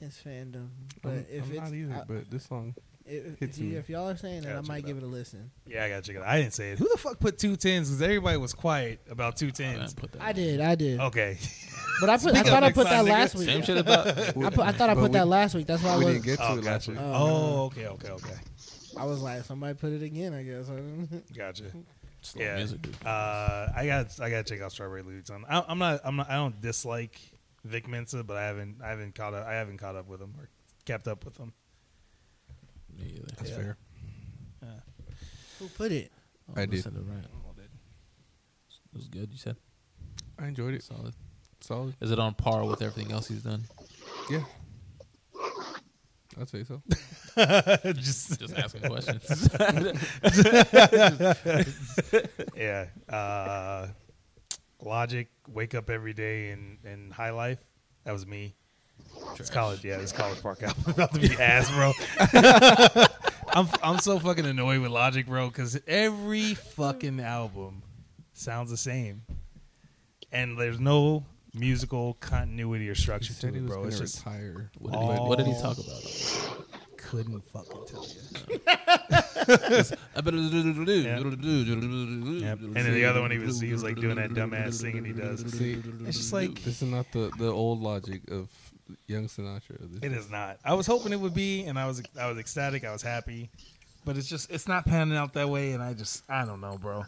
his 0.00 0.14
fandom. 0.24 0.68
But 1.02 1.10
I'm, 1.10 1.26
if 1.30 1.44
I'm 1.44 1.50
it's 1.52 1.60
not 1.60 1.74
either, 1.74 1.94
I- 1.94 2.04
but 2.06 2.30
this 2.30 2.44
song 2.46 2.74
if, 3.06 3.42
if, 3.42 3.58
you, 3.58 3.76
if 3.78 3.88
y'all 3.88 4.08
are 4.08 4.16
saying 4.16 4.42
that, 4.42 4.48
Gotta 4.54 4.58
I 4.58 4.68
might 4.68 4.84
it 4.84 4.86
give 4.86 4.96
out. 4.98 5.02
it 5.02 5.06
a 5.06 5.08
listen. 5.08 5.50
Yeah, 5.66 5.84
I 5.84 5.88
gotta 5.88 6.02
check 6.02 6.14
it 6.16 6.22
out. 6.22 6.28
I 6.28 6.40
didn't 6.40 6.54
say 6.54 6.70
it. 6.72 6.78
Who 6.78 6.88
the 6.88 6.96
fuck 6.98 7.18
put 7.18 7.38
two 7.38 7.56
tens? 7.56 7.88
Because 7.88 8.02
everybody 8.02 8.36
was 8.36 8.52
quiet 8.52 9.00
about 9.10 9.36
two 9.36 9.50
tens. 9.50 9.78
I 9.78 9.82
didn't 9.86 9.96
put 9.96 10.12
that. 10.12 10.22
I 10.22 10.32
did, 10.32 10.60
I 10.60 10.74
did. 10.76 11.00
Okay. 11.00 11.36
But 12.00 12.08
I 12.10 12.16
put, 12.18 12.34
I 12.36 12.42
thought 12.44 12.62
I 12.62 12.70
put 12.72 12.84
that 12.88 13.04
nigga. 13.04 13.08
last 13.10 13.34
week. 13.34 13.46
Same 13.48 13.62
shit 13.62 13.78
about. 13.78 14.06
I, 14.06 14.30
put, 14.50 14.60
I 14.60 14.72
thought 14.72 14.90
I 14.90 14.94
put 14.94 15.02
we- 15.04 15.08
that 15.10 15.26
last 15.26 15.54
week. 15.56 15.66
That's 15.66 15.82
why 15.82 15.90
I 15.94 15.98
we 15.98 16.04
was. 16.04 16.14
didn't 16.14 16.24
get 16.26 16.38
to 16.38 16.48
Oh, 16.48 16.52
it 16.58 16.64
last 16.64 16.64
gotcha. 16.86 16.90
week. 16.92 17.00
Oh, 17.00 17.12
Oh, 17.14 17.64
okay, 17.64 17.86
okay, 17.88 18.08
okay. 18.10 18.34
I 18.96 19.04
was 19.06 19.20
like, 19.22 19.42
somebody 19.44 19.74
put 19.74 19.92
it 19.92 20.02
again. 20.02 20.32
I 20.32 20.42
guess. 20.44 20.70
Gotcha. 21.36 21.64
Slow 22.22 22.42
Yeah. 22.44 22.56
music. 22.56 22.86
Uh, 23.04 23.68
I 23.74 23.84
got 23.86 24.20
I 24.20 24.30
gotta 24.30 24.44
check 24.44 24.60
out 24.60 24.70
Strawberry 24.72 25.02
Louis 25.02 25.22
Vuitton. 25.22 25.42
I, 25.48 25.64
I'm 25.66 25.78
not 25.78 26.00
I'm 26.04 26.16
not 26.16 26.30
I 26.30 26.34
don't 26.36 26.60
dislike 26.60 27.18
Vic 27.64 27.88
Mensa, 27.88 28.22
but 28.24 28.36
I 28.36 28.46
haven't 28.46 28.80
I 28.82 28.88
haven't 28.88 29.14
caught 29.14 29.34
up 29.34 29.46
I 29.46 29.54
haven't 29.54 29.78
caught 29.78 29.96
up 29.96 30.08
with 30.08 30.20
him 30.20 30.34
or 30.38 30.48
kept 30.84 31.08
up 31.08 31.24
with 31.24 31.36
him. 31.36 31.52
Me 32.98 33.06
either. 33.16 33.26
That's 33.38 33.50
Yeah. 33.50 33.56
fair. 33.56 33.76
Who 35.58 35.68
put 35.68 35.92
it? 35.92 36.10
Oh, 36.48 36.54
I 36.56 36.60
did. 36.66 36.70
listen 36.76 36.94
to 36.94 37.00
Ryan. 37.02 37.26
It 38.92 38.96
was 38.96 39.08
good. 39.08 39.30
You 39.30 39.38
said 39.38 39.56
I 40.38 40.46
enjoyed 40.48 40.74
it. 40.74 40.82
solid. 40.82 41.14
Solid. 41.60 41.94
Is 42.00 42.10
it 42.10 42.18
on 42.18 42.34
par 42.34 42.64
with 42.64 42.80
everything 42.82 43.12
else 43.12 43.28
he's 43.28 43.42
done? 43.42 43.64
Yeah. 44.30 44.44
I'd 46.40 46.48
say 46.48 46.64
so. 46.64 46.80
Just 47.92 48.40
Just 48.40 48.56
asking 48.56 48.80
questions. 48.82 49.48
yeah. 52.56 52.86
Uh, 53.08 53.88
Logic, 54.82 55.28
wake 55.48 55.74
up 55.74 55.90
every 55.90 56.12
day 56.12 56.50
in 56.50 56.78
in 56.84 57.10
High 57.10 57.30
Life. 57.30 57.62
That 58.04 58.12
was 58.12 58.26
me. 58.26 58.54
It's 59.36 59.50
college, 59.50 59.84
yeah. 59.84 59.98
It's 59.98 60.12
college 60.12 60.42
park 60.42 60.62
album. 60.62 60.84
About 60.86 61.12
to 61.14 61.20
be 61.20 61.30
ass, 61.40 61.70
bro. 61.70 61.92
I'm 63.52 63.68
I'm 63.82 63.98
so 63.98 64.18
fucking 64.18 64.46
annoyed 64.46 64.80
with 64.80 64.90
Logic, 64.90 65.26
bro, 65.26 65.48
because 65.48 65.80
every 65.86 66.54
fucking 66.54 67.20
album 67.20 67.82
sounds 68.32 68.70
the 68.70 68.76
same, 68.76 69.22
and 70.32 70.58
there's 70.58 70.78
no 70.80 71.24
musical 71.52 72.14
continuity 72.20 72.88
or 72.88 72.94
structure 72.94 73.32
to 73.32 73.38
said 73.38 73.54
he 73.54 73.58
it, 73.58 73.62
was 73.62 73.70
bro. 73.70 73.78
going 73.78 73.88
It's 73.88 73.98
just 74.00 74.24
retire. 74.24 74.70
What 74.78 74.92
did, 74.92 75.00
he, 75.00 75.20
what 75.20 75.38
did 75.38 75.46
he 75.48 75.52
talk 75.54 75.78
about? 75.78 76.02
Couldn't 77.10 77.40
fucking 77.52 77.86
tell 77.86 78.06
you. 78.06 78.60
Yeah. 81.10 82.52
And 82.52 82.74
then 82.76 82.94
the 82.94 83.04
other 83.04 83.20
one, 83.20 83.30
he 83.30 83.38
was 83.38 83.60
he 83.60 83.72
was 83.72 83.82
like 83.82 83.96
doing 83.96 84.16
that 84.16 84.30
dumbass 84.30 84.74
singing 84.74 85.04
he 85.04 85.12
does. 85.12 85.40
See, 85.52 85.82
It's 86.06 86.16
just 86.18 86.32
like 86.32 86.62
this 86.62 86.82
is 86.82 86.88
not 86.88 87.10
the, 87.12 87.30
the 87.38 87.48
old 87.48 87.80
logic 87.80 88.22
of 88.30 88.48
young 89.06 89.26
Sinatra. 89.26 89.76
This 89.80 90.02
It 90.02 90.12
is 90.12 90.30
not. 90.30 90.58
I 90.64 90.74
was 90.74 90.86
hoping 90.86 91.12
it 91.12 91.20
would 91.20 91.34
be, 91.34 91.64
and 91.64 91.78
I 91.78 91.86
was 91.86 92.02
I 92.18 92.28
was 92.28 92.38
ecstatic. 92.38 92.84
I 92.84 92.92
was 92.92 93.02
happy, 93.02 93.50
but 94.04 94.16
it's 94.16 94.28
just 94.28 94.50
it's 94.50 94.68
not 94.68 94.84
panning 94.84 95.16
out 95.16 95.32
that 95.34 95.48
way. 95.48 95.72
And 95.72 95.82
I 95.82 95.94
just 95.94 96.22
I 96.28 96.44
don't 96.44 96.60
know, 96.60 96.78
bro. 96.78 97.04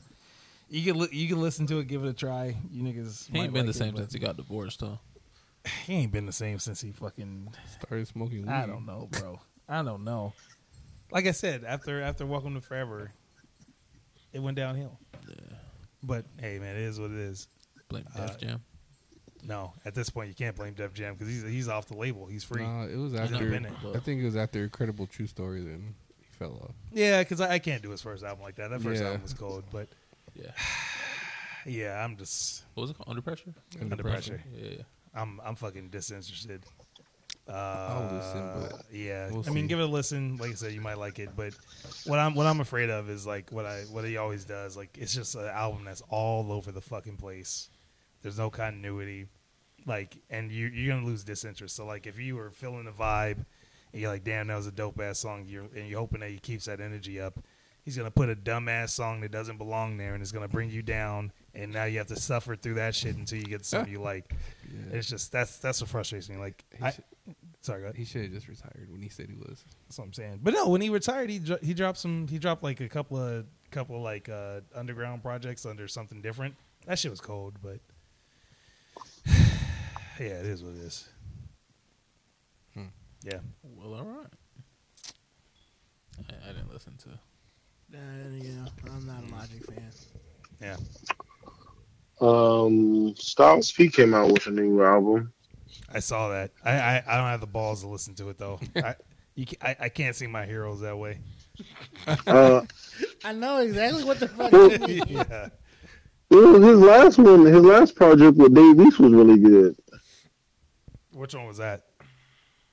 You 0.68 0.82
can 0.92 1.00
li- 1.00 1.08
you 1.12 1.28
can 1.28 1.40
listen 1.40 1.66
to 1.68 1.78
it, 1.80 1.86
give 1.86 2.04
it 2.04 2.08
a 2.08 2.12
try. 2.14 2.56
You 2.70 2.82
niggas 2.82 3.30
He 3.30 3.38
ain't 3.38 3.52
might 3.52 3.52
been 3.52 3.66
like 3.66 3.74
the 3.74 3.78
it, 3.78 3.84
same 3.84 3.92
but 3.92 4.00
since 4.00 4.12
he 4.14 4.18
got 4.18 4.36
divorced, 4.36 4.80
though. 4.80 4.98
He 5.86 5.94
ain't 5.94 6.10
been 6.12 6.26
the 6.26 6.32
same 6.32 6.58
since 6.58 6.80
he 6.80 6.90
fucking. 6.90 7.52
started 7.80 8.08
smoking 8.08 8.42
weed. 8.42 8.48
I 8.50 8.66
don't 8.66 8.84
know, 8.86 9.08
bro. 9.12 9.38
I 9.72 9.82
don't 9.82 10.04
know. 10.04 10.34
Like 11.10 11.26
I 11.26 11.30
said, 11.32 11.64
after 11.64 12.02
after 12.02 12.26
Welcome 12.26 12.54
to 12.54 12.60
Forever, 12.60 13.10
it 14.32 14.40
went 14.40 14.56
downhill. 14.56 14.98
But 16.02 16.26
hey, 16.38 16.58
man, 16.58 16.76
it 16.76 16.82
is 16.82 17.00
what 17.00 17.10
it 17.10 17.16
is. 17.16 17.48
Blame 17.88 18.04
Uh, 18.14 18.26
Def 18.26 18.38
Jam. 18.38 18.62
No, 19.44 19.72
at 19.84 19.94
this 19.94 20.10
point, 20.10 20.28
you 20.28 20.34
can't 20.34 20.54
blame 20.54 20.74
Def 20.74 20.92
Jam 20.92 21.14
because 21.14 21.28
he's 21.28 21.42
he's 21.42 21.68
off 21.68 21.86
the 21.86 21.96
label. 21.96 22.26
He's 22.26 22.44
free. 22.44 22.62
Nah, 22.62 22.84
it 22.84 22.96
was 22.96 23.14
I 23.14 23.22
after. 23.24 23.48
been. 23.48 23.66
I 23.66 23.98
think 23.98 24.20
it 24.20 24.24
was 24.24 24.36
after 24.36 24.62
Incredible 24.62 25.06
True 25.06 25.26
Story. 25.26 25.62
Then 25.62 25.94
he 26.20 26.26
fell 26.38 26.52
off. 26.62 26.74
Yeah, 26.92 27.20
because 27.22 27.40
I, 27.40 27.52
I 27.54 27.58
can't 27.58 27.82
do 27.82 27.90
his 27.90 28.02
first 28.02 28.22
album 28.24 28.42
like 28.42 28.56
that. 28.56 28.68
That 28.70 28.82
first 28.82 29.00
Yeah. 29.00 29.08
album 29.08 29.22
was 29.22 29.32
cold, 29.34 29.64
but 29.72 29.88
Yeah. 30.34 30.50
yeah, 31.66 32.04
I'm 32.04 32.16
just 32.18 32.64
What 32.74 32.82
was 32.82 32.90
it 32.90 32.96
called? 32.98 33.08
Under 33.08 33.22
Pressure? 33.22 33.54
under, 33.80 33.96
pressure. 33.96 34.42
Yeah, 34.54 34.68
yeah. 34.70 34.82
I'm 35.14 35.40
I'm 35.44 35.54
fucking 35.56 35.88
disinterested. 35.88 36.64
Uh, 37.48 37.52
I'll 37.52 38.16
listen, 38.16 38.52
but 38.54 38.82
yeah, 38.92 39.28
we'll 39.30 39.44
I 39.46 39.50
mean, 39.50 39.64
see. 39.64 39.68
give 39.68 39.80
it 39.80 39.82
a 39.82 39.86
listen. 39.86 40.36
Like 40.36 40.52
I 40.52 40.54
said, 40.54 40.72
you 40.72 40.80
might 40.80 40.98
like 40.98 41.18
it, 41.18 41.30
but 41.36 41.52
what 42.06 42.18
I'm 42.20 42.34
what 42.34 42.46
I'm 42.46 42.60
afraid 42.60 42.88
of 42.88 43.10
is 43.10 43.26
like 43.26 43.50
what 43.50 43.66
I 43.66 43.80
what 43.90 44.04
he 44.04 44.16
always 44.16 44.44
does. 44.44 44.76
Like 44.76 44.96
it's 44.96 45.12
just 45.12 45.34
an 45.34 45.46
album 45.46 45.84
that's 45.84 46.02
all 46.08 46.52
over 46.52 46.70
the 46.70 46.80
fucking 46.80 47.16
place. 47.16 47.68
There's 48.22 48.38
no 48.38 48.48
continuity, 48.48 49.26
like, 49.86 50.16
and 50.30 50.52
you 50.52 50.68
you're 50.68 50.94
gonna 50.94 51.04
lose 51.06 51.24
disinterest. 51.24 51.74
So 51.74 51.84
like, 51.84 52.06
if 52.06 52.16
you 52.18 52.36
were 52.36 52.50
feeling 52.50 52.84
the 52.84 52.92
vibe, 52.92 53.44
and 53.92 54.00
you're 54.00 54.10
like, 54.10 54.22
damn, 54.22 54.46
that 54.46 54.56
was 54.56 54.68
a 54.68 54.72
dope 54.72 55.00
ass 55.00 55.18
song. 55.18 55.44
You're 55.48 55.64
and 55.74 55.88
you're 55.88 55.98
hoping 55.98 56.20
that 56.20 56.30
he 56.30 56.38
keeps 56.38 56.66
that 56.66 56.80
energy 56.80 57.20
up. 57.20 57.40
He's 57.84 57.96
gonna 57.96 58.12
put 58.12 58.30
a 58.30 58.36
dumbass 58.36 58.90
song 58.90 59.20
that 59.22 59.32
doesn't 59.32 59.58
belong 59.58 59.96
there, 59.96 60.14
and 60.14 60.22
it's 60.22 60.30
gonna 60.30 60.46
bring 60.46 60.70
you 60.70 60.82
down. 60.82 61.32
And 61.54 61.72
now 61.72 61.84
you 61.84 61.98
have 61.98 62.06
to 62.06 62.16
suffer 62.16 62.56
through 62.56 62.74
that 62.74 62.94
shit 62.94 63.14
until 63.16 63.38
you 63.38 63.44
get 63.44 63.64
something 63.66 63.92
you 63.92 64.00
like. 64.00 64.34
Yeah. 64.72 64.96
It's 64.98 65.08
just 65.08 65.30
that's 65.32 65.58
that's 65.58 65.80
what 65.82 65.90
frustrates 65.90 66.28
me. 66.30 66.36
Like, 66.38 66.64
He, 66.78 66.82
I, 66.84 66.90
should, 66.92 67.04
sorry, 67.60 67.80
go 67.80 67.84
ahead. 67.88 67.96
he 67.96 68.04
should 68.06 68.22
have 68.22 68.32
just 68.32 68.48
retired 68.48 68.88
when 68.90 69.02
he 69.02 69.10
said 69.10 69.28
he 69.28 69.34
was. 69.36 69.62
That's 69.86 69.98
what 69.98 70.06
I'm 70.06 70.12
saying. 70.14 70.40
But 70.42 70.54
no, 70.54 70.68
when 70.70 70.80
he 70.80 70.88
retired, 70.88 71.28
he 71.28 71.38
dro- 71.38 71.58
he 71.62 71.74
dropped 71.74 71.98
some. 71.98 72.26
He 72.28 72.38
dropped 72.38 72.62
like 72.62 72.80
a 72.80 72.88
couple 72.88 73.18
of 73.18 73.44
couple 73.70 73.96
of 73.96 74.02
like 74.02 74.28
uh, 74.30 74.60
underground 74.74 75.22
projects 75.22 75.66
under 75.66 75.86
something 75.88 76.22
different. 76.22 76.54
That 76.86 76.98
shit 76.98 77.10
was 77.10 77.20
cold, 77.20 77.58
but 77.62 77.80
yeah, 80.18 80.26
it 80.40 80.46
is 80.46 80.62
what 80.64 80.74
it 80.74 80.80
is. 80.80 81.08
Hmm. 82.74 82.84
Yeah, 83.24 83.38
Well, 83.62 83.94
all 83.94 84.04
right. 84.04 84.26
I, 86.30 86.48
I 86.50 86.52
didn't 86.52 86.72
listen 86.72 86.96
to. 87.04 87.08
Uh, 87.94 87.98
you 88.42 88.52
know, 88.52 88.66
I'm 88.90 89.06
not 89.06 89.22
a 89.30 89.34
Logic 89.34 89.64
fan. 89.66 89.90
yeah. 90.60 90.76
Um, 92.22 93.14
Styles 93.16 93.72
P 93.72 93.88
came 93.88 94.14
out 94.14 94.30
with 94.30 94.46
a 94.46 94.50
new 94.50 94.82
album. 94.82 95.32
I 95.92 95.98
saw 95.98 96.28
that. 96.28 96.52
I, 96.64 96.70
I, 96.70 97.02
I 97.06 97.16
don't 97.16 97.26
have 97.26 97.40
the 97.40 97.48
balls 97.48 97.82
to 97.82 97.88
listen 97.88 98.14
to 98.14 98.28
it 98.30 98.38
though. 98.38 98.60
I, 98.76 98.94
you, 99.34 99.46
I 99.60 99.76
I 99.80 99.88
can't 99.88 100.14
see 100.14 100.28
my 100.28 100.46
heroes 100.46 100.80
that 100.80 100.96
way. 100.96 101.18
Uh, 102.26 102.62
I 103.24 103.32
know 103.32 103.58
exactly 103.58 104.04
what 104.04 104.20
the 104.20 104.28
fuck 104.28 104.52
you 104.52 104.78
mean. 104.86 105.02
Yeah. 105.08 105.48
well, 106.30 106.60
his 106.60 106.78
last 106.78 107.18
one, 107.18 107.44
his 107.44 107.62
last 107.62 107.96
project 107.96 108.36
with 108.36 108.54
Dave 108.54 108.80
East 108.80 109.00
was 109.00 109.12
really 109.12 109.38
good. 109.38 109.76
Which 111.12 111.34
one 111.34 111.46
was 111.46 111.58
that? 111.58 111.86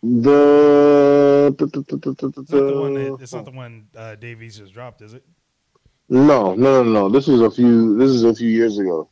The, 0.04 1.54
the, 1.58 1.66
the, 1.66 1.82
the, 1.82 1.98
the, 1.98 2.14
the, 2.14 2.42
It's 2.42 2.52
not 2.52 2.68
the 2.68 2.80
one 2.80 2.94
that. 2.94 3.18
It's 3.20 3.34
not 3.34 3.46
the 3.46 3.52
one 3.52 3.88
uh, 3.96 4.16
Dave 4.16 4.44
East 4.44 4.60
just 4.60 4.74
dropped, 4.74 5.02
is 5.02 5.14
it? 5.14 5.26
No, 6.08 6.54
no, 6.54 6.84
no, 6.84 6.92
no. 6.92 7.10
This 7.10 7.28
was 7.28 7.42
a 7.42 7.50
few. 7.50 7.98
This 7.98 8.12
is 8.12 8.24
a 8.24 8.34
few 8.36 8.48
years 8.48 8.78
ago. 8.78 9.10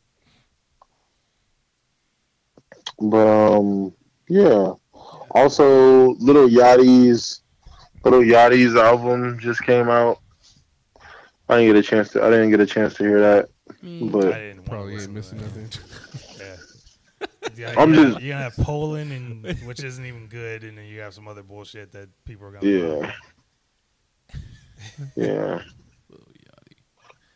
But 3.00 3.26
um, 3.26 3.92
yeah. 4.28 4.72
Also, 5.32 6.14
Lil 6.14 6.48
Yachty's 6.48 7.42
Lil 8.04 8.22
Yachty's 8.22 8.74
album 8.74 9.38
just 9.38 9.62
came 9.62 9.88
out. 9.88 10.18
I 11.48 11.58
didn't 11.58 11.74
get 11.74 11.84
a 11.84 11.88
chance 11.88 12.10
to. 12.10 12.22
I 12.24 12.30
didn't 12.30 12.50
get 12.50 12.60
a 12.60 12.66
chance 12.66 12.94
to 12.94 13.04
hear 13.04 13.20
that. 13.20 13.48
Mm. 13.82 14.10
But 14.10 14.32
I 14.32 14.38
didn't 14.38 14.56
wanna 14.58 14.70
Probably 14.70 15.02
ain't 15.02 15.12
missing 15.12 15.38
that. 15.38 15.44
nothing. 15.44 15.68
Yeah. 16.38 16.56
Yeah, 17.56 17.74
I'm 17.76 17.92
you're, 17.92 18.04
just- 18.04 18.20
you're 18.20 18.34
gonna 18.34 18.44
have 18.44 18.56
Poland, 18.56 19.10
and 19.10 19.58
which 19.66 19.82
isn't 19.82 20.04
even 20.04 20.28
good, 20.28 20.62
and 20.62 20.78
then 20.78 20.84
you 20.86 21.00
have 21.00 21.12
some 21.14 21.26
other 21.26 21.42
bullshit 21.42 21.90
that 21.92 22.08
people 22.24 22.46
are 22.46 22.52
gonna. 22.52 22.66
Yeah. 22.66 23.12
Yeah. 25.16 25.62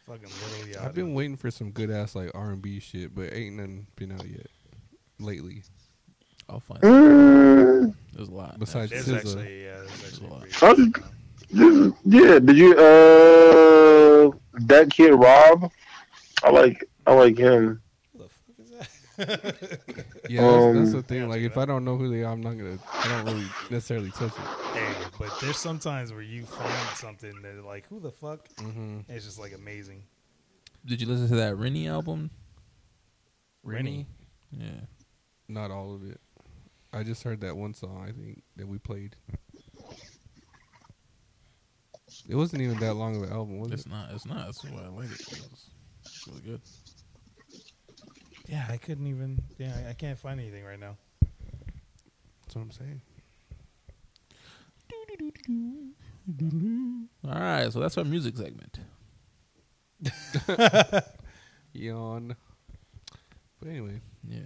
Fucking 0.07 0.23
Lil 0.23 0.67
Yachty. 0.69 0.85
I've 0.85 0.95
been 0.95 1.15
waiting 1.15 1.37
for 1.37 1.51
some 1.51 1.71
good 1.71 1.91
ass 1.91 2.15
like 2.15 2.31
R 2.35 2.51
and 2.51 2.63
B 2.63 2.79
shit, 2.79 3.15
but 3.15 3.33
ain't 3.33 3.57
none 3.57 3.87
been 3.97 4.13
out 4.13 4.29
yet 4.29 4.47
lately. 5.23 5.63
I'll 6.49 6.61
find. 6.61 6.81
Mm, 6.83 7.95
There's 8.13 8.29
a 8.29 8.33
lot. 8.33 8.59
Besides 8.59 8.91
There's 8.91 9.07
SZA. 9.09 9.17
actually, 9.17 9.65
yeah, 9.65 9.77
there's 9.77 10.05
actually. 10.05 10.29
lot. 10.29 10.41
pretty 10.51 10.67
I 10.67 10.75
just- 10.75 11.95
yeah. 12.05 12.39
Did 12.39 12.57
you 12.57 12.73
uh 12.73 14.31
that 14.67 14.91
kid 14.91 15.13
Rob? 15.13 15.71
I 16.43 16.51
like 16.51 16.85
I 17.07 17.13
like 17.15 17.39
him. 17.39 17.81
Who 18.13 18.19
the 18.19 18.29
fuck 18.29 18.59
is 18.59 18.71
that? 18.71 18.89
Yeah, 20.29 20.41
that's, 20.43 20.65
that's 20.79 20.89
Um, 20.89 20.93
the 20.93 21.03
thing. 21.03 21.29
Like, 21.29 21.43
if 21.43 21.59
I 21.59 21.65
don't 21.67 21.85
know 21.85 21.97
who 21.97 22.09
they 22.09 22.23
are, 22.23 22.33
I'm 22.33 22.41
not 22.41 22.57
gonna. 22.57 22.79
I 22.93 23.09
don't 23.09 23.25
really 23.35 23.47
necessarily 23.71 24.11
touch 24.11 24.33
it. 24.33 24.75
Hey, 24.75 24.93
but 25.19 25.31
there's 25.41 25.59
sometimes 25.59 26.13
where 26.13 26.23
you 26.23 26.45
find 26.47 26.73
something 26.97 27.35
that 27.43 27.65
like, 27.65 27.87
who 27.89 28.01
the 28.01 28.11
fuck? 28.13 28.49
Mm-hmm. 28.57 29.01
It's 29.09 29.25
just 29.25 29.39
like 29.39 29.53
amazing. 29.55 30.03
Did 30.87 31.01
you 31.01 31.07
listen 31.07 31.29
to 31.29 31.37
that 31.37 31.57
Rennie 31.57 31.87
album? 31.89 32.31
Rennie? 33.63 34.07
Yeah. 34.51 34.67
Not 35.49 35.71
all 35.71 35.95
of 35.95 36.09
it. 36.09 36.21
I 36.93 37.03
just 37.03 37.23
heard 37.23 37.41
that 37.41 37.57
one 37.57 37.75
song. 37.75 38.05
I 38.07 38.13
think 38.13 38.43
that 38.57 38.69
we 38.69 38.79
played. 38.79 39.17
It 42.29 42.37
wasn't 42.37 42.63
even 42.63 42.79
that 42.81 42.95
long 42.95 43.17
of 43.17 43.23
an 43.23 43.33
album, 43.33 43.59
was 43.59 43.73
It's 43.73 43.83
it? 43.83 43.87
It's 43.87 43.95
not. 43.95 44.11
It's 44.13 44.27
not. 44.27 44.47
That's 44.47 44.65
why 44.65 44.83
I 44.85 44.89
like 44.89 45.07
it. 45.11 45.21
It's, 45.21 45.71
it's 46.05 46.29
really 46.29 46.41
good. 46.43 46.61
Yeah, 48.47 48.67
I 48.69 48.77
couldn't 48.77 49.07
even. 49.07 49.39
Yeah, 49.59 49.73
I, 49.87 49.91
I 49.91 49.93
can't 49.95 50.19
find 50.19 50.39
anything 50.39 50.65
right 50.65 50.79
now. 50.79 50.97
That's 52.43 52.55
what 52.57 52.63
I'm 52.63 52.71
saying. 52.71 53.01
All 57.25 57.41
right, 57.41 57.73
so 57.73 57.81
that's 57.81 57.97
our 57.99 58.05
music 58.05 58.37
segment. 58.37 58.79
Yawn. 61.73 62.37
But 63.59 63.69
anyway, 63.69 64.01
Yeah. 64.29 64.41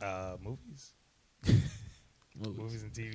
Uh, 0.00 0.36
movies, 0.42 0.92
Movies. 2.36 2.58
movies 2.58 2.82
and 2.82 2.92
TV. 2.92 3.14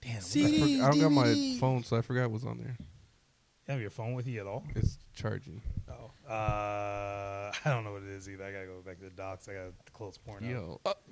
Damn, 0.00 0.16
I, 0.16 0.18
CDs, 0.20 0.58
forg- 0.60 0.82
I 0.84 0.90
don't 0.90 1.00
got 1.00 1.12
my 1.12 1.56
phone, 1.58 1.82
so 1.82 1.96
I 1.96 2.02
forgot 2.02 2.30
what's 2.30 2.44
on 2.44 2.58
there. 2.58 2.76
you 2.78 3.72
have 3.72 3.80
your 3.80 3.90
phone 3.90 4.14
with 4.14 4.26
you 4.28 4.40
at 4.40 4.46
all? 4.46 4.64
It's 4.76 4.98
charging. 5.14 5.60
Oh, 5.88 6.10
uh, 6.30 7.52
I 7.64 7.70
don't 7.70 7.84
know 7.84 7.92
what 7.92 8.02
it 8.02 8.08
is 8.10 8.28
either. 8.28 8.44
I 8.44 8.52
gotta 8.52 8.66
go 8.66 8.80
back 8.84 8.98
to 8.98 9.04
the 9.04 9.10
docs. 9.10 9.48
I 9.48 9.54
gotta 9.54 9.72
close 9.92 10.16
porn. 10.18 10.44
out. 10.44 10.50
Yo, 10.50 10.80
uh, 10.86 10.92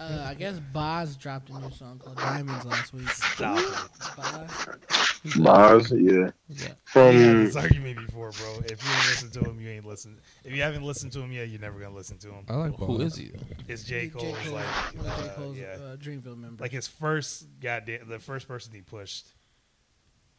Uh, 0.00 0.24
I 0.26 0.32
guess 0.32 0.58
Bas 0.72 1.14
dropped 1.14 1.50
a 1.50 1.58
new 1.58 1.70
song 1.70 1.98
called 2.02 2.16
Diamonds 2.16 2.64
last 2.64 2.94
week. 2.94 3.06
Stop 3.10 3.58
it. 3.58 3.90
Bas. 4.16 5.13
Mars, 5.36 5.90
yeah. 5.90 6.30
Who's 6.48 6.58
that? 6.66 6.76
From 6.84 7.08
we 7.16 7.22
had 7.22 7.36
this 7.38 7.56
argument 7.56 8.06
before, 8.06 8.30
bro. 8.32 8.58
If 8.66 8.84
you 8.84 8.90
ain't 8.90 9.06
listen 9.08 9.30
to 9.30 9.40
him, 9.50 9.60
you 9.60 9.70
ain't 9.70 9.86
listen. 9.86 10.18
If 10.44 10.52
you 10.52 10.60
haven't 10.62 10.82
listened 10.82 11.12
to 11.12 11.20
him 11.20 11.32
yet, 11.32 11.48
you're 11.48 11.60
never 11.60 11.78
gonna 11.78 11.94
listen 11.94 12.18
to 12.18 12.28
him. 12.28 12.44
I 12.48 12.54
like 12.56 12.74
Who 12.76 12.86
Bob. 12.86 13.00
is 13.00 13.16
he? 13.16 13.32
It's 13.66 13.84
J. 13.84 14.08
Cole's 14.08 14.36
Cole, 14.38 14.52
like, 14.54 14.66
one 14.96 15.06
of 15.06 15.16
J. 15.18 15.22
uh, 15.28 15.32
Cole's 15.34 15.56
yeah, 15.58 15.66
uh, 15.82 15.96
Dreamville 15.96 16.36
member. 16.38 16.62
like 16.62 16.72
his 16.72 16.86
first 16.86 17.46
goddamn, 17.60 18.08
the 18.08 18.18
first 18.18 18.46
person 18.48 18.72
he 18.74 18.82
pushed, 18.82 19.26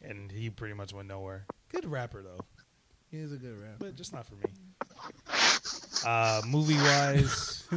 and 0.02 0.30
he 0.30 0.50
pretty 0.50 0.74
much 0.74 0.92
went 0.92 1.08
nowhere. 1.08 1.46
Good 1.72 1.84
rapper 1.86 2.22
though, 2.22 2.44
He 3.10 3.18
He's 3.18 3.32
a 3.32 3.36
good 3.36 3.58
rapper. 3.60 3.76
but 3.80 3.96
just 3.96 4.12
not 4.12 4.24
for 4.26 4.36
me. 4.36 4.44
Uh, 6.06 6.40
movie 6.46 6.74
wise, 6.76 7.64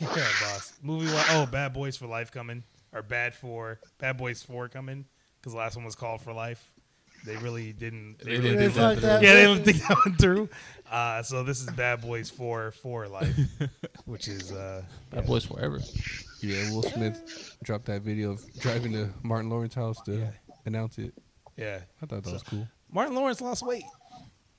yeah, 0.00 0.08
boss. 0.42 0.72
Movie 0.82 1.06
wise, 1.12 1.26
oh, 1.30 1.46
Bad 1.46 1.72
Boys 1.72 1.96
for 1.96 2.06
Life 2.06 2.30
coming, 2.30 2.62
or 2.92 3.02
Bad 3.02 3.34
for 3.34 3.78
Bad 3.98 4.18
Boys 4.18 4.42
Four 4.42 4.68
coming, 4.68 5.06
because 5.46 5.54
the 5.54 5.58
last 5.60 5.76
one 5.76 5.84
was 5.84 5.94
called 5.94 6.20
for 6.20 6.32
Life. 6.32 6.72
They 7.24 7.36
really 7.36 7.72
didn't. 7.72 8.16
They, 8.18 8.24
They 8.24 8.30
really 8.38 8.42
didn't 8.56 8.58
didn't. 8.58 8.72
think 8.74 9.00
that 9.00 9.00
fucked 9.00 9.20
through. 9.20 9.28
Yeah, 9.28 9.34
they 9.34 9.44
don't 9.44 9.64
think 9.64 9.76
that 9.78 9.96
went 10.04 10.18
through. 10.18 10.48
Uh, 10.90 11.22
so 11.22 11.44
this 11.44 11.60
is 11.60 11.70
Bad 11.70 12.00
Boys 12.00 12.30
Four 12.30 12.72
for 12.72 13.06
Life, 13.06 13.36
which 14.06 14.26
is 14.26 14.50
uh, 14.50 14.82
Bad 15.12 15.24
Boys 15.26 15.44
Forever. 15.44 15.78
Yeah, 16.42 16.68
Will 16.72 16.82
Smith 16.82 17.56
dropped 17.62 17.84
that 17.86 18.02
video 18.02 18.32
of 18.32 18.58
driving 18.58 18.90
to 18.94 19.10
Martin 19.22 19.48
Lawrence's 19.48 19.76
house 19.76 20.00
to 20.02 20.16
Yeah. 20.16 20.30
announce 20.66 20.98
it. 20.98 21.14
yeah. 21.56 21.78
I 22.02 22.06
thought 22.06 22.24
that 22.24 22.32
was 22.32 22.42
cool. 22.42 22.66
Martin 22.92 23.14
Lawrence 23.14 23.40
lost 23.40 23.64
weight. 23.64 23.84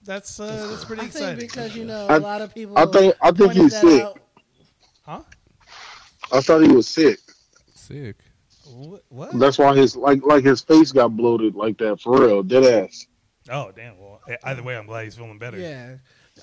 That's 0.06 0.40
uh, 0.40 0.68
that's 0.70 0.86
pretty 0.86 1.02
I 1.02 1.06
exciting. 1.08 1.40
think 1.40 1.52
because 1.52 1.76
you 1.76 1.84
know 1.84 2.08
I- 2.08 2.16
a 2.16 2.20
lot 2.20 2.42
of 2.42 2.54
people. 2.56 2.78
I 2.78 2.86
think 2.86 3.14
I 3.22 3.32
think 3.32 3.38
pointed 3.52 3.62
he's 3.64 3.72
that 3.74 3.82
sick. 3.82 4.04
out. 4.04 4.20
huh? 5.04 5.22
I 6.32 6.40
thought 6.40 6.62
he 6.62 6.70
was 6.72 6.88
sick. 6.88 7.20
Sick. 7.76 8.16
What? 8.78 9.04
what? 9.10 9.40
That's 9.40 9.58
why 9.58 9.76
his 9.76 9.96
like 9.96 10.24
like 10.26 10.44
his 10.44 10.62
face 10.62 10.92
got 10.92 11.16
bloated 11.18 11.56
like 11.56 11.78
that 11.80 12.00
for 12.02 12.20
real, 12.22 12.44
dead 12.44 12.64
ass. 12.86 13.08
Oh 13.50 13.72
damn! 13.76 13.98
Well, 13.98 14.22
either 14.44 14.62
way, 14.64 14.76
I'm 14.78 14.86
glad 14.86 15.06
he's 15.06 15.16
feeling 15.16 15.38
better. 15.40 15.58
Yeah, 15.58 15.96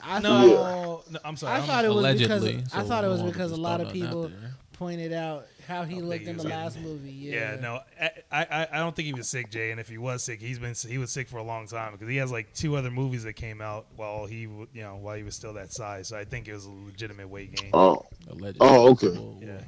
I 0.03 0.19
No, 0.21 0.49
thought 0.57 1.11
no, 1.13 1.19
I'm 1.25 1.37
sorry. 1.37 1.53
I 1.53 1.59
I'm- 1.59 1.67
thought 1.67 1.85
it 1.85 1.89
was 1.89 1.99
Allegedly. 1.99 2.57
because 2.57 2.75
I 2.75 2.83
so 2.83 2.89
thought 2.89 3.05
it 3.05 3.09
was 3.09 3.23
because 3.23 3.53
a 3.53 3.57
lot 3.57 3.81
of 3.81 3.87
nothing 3.89 4.03
out 4.03 4.07
people 4.09 4.31
pointed 4.73 5.13
out 5.13 5.47
how 5.69 5.85
he 5.85 5.97
I 5.97 6.01
looked 6.01 6.25
think 6.25 6.39
in 6.39 6.45
the 6.45 6.49
last 6.49 6.75
getting- 6.75 6.91
movie. 6.91 7.11
Yeah, 7.13 7.53
Yeah, 7.55 7.61
no, 7.61 7.81
I, 8.01 8.11
I 8.33 8.69
I 8.73 8.79
don't 8.79 8.97
think 8.97 9.07
he 9.07 9.13
was 9.15 9.29
sick, 9.29 9.51
Jay. 9.51 9.71
And 9.71 9.79
if 9.79 9.89
he 9.89 9.99
was 9.99 10.25
sick, 10.25 10.41
he's 10.41 10.59
been 10.59 10.75
he 10.89 10.99
was 10.99 11.11
sick 11.13 11.29
for 11.29 11.37
a 11.37 11.43
long 11.45 11.67
time 11.69 11.93
because 11.93 12.09
he 12.09 12.17
has 12.17 12.33
like 12.33 12.53
two 12.55 12.75
other 12.75 12.91
movies 12.91 13.23
that 13.25 13.35
came 13.35 13.61
out 13.61 13.87
while 13.97 14.27
he 14.27 14.41
you 14.41 14.67
know 14.75 14.97
while 14.97 15.17
he 15.17 15.23
was 15.23 15.37
still 15.37 15.53
that 15.55 15.73
size. 15.73 16.09
So 16.09 16.17
I 16.17 16.25
think 16.25 16.49
it 16.49 16.55
was 16.55 16.65
a 16.65 16.71
legitimate 16.71 17.29
weight 17.29 17.55
gain. 17.55 17.71
Oh, 17.73 18.05
Allegedly. 18.31 18.67
Oh, 18.67 18.91
okay. 18.93 19.09
Whoa, 19.09 19.21
whoa. 19.21 19.41
Yeah, 19.47 19.61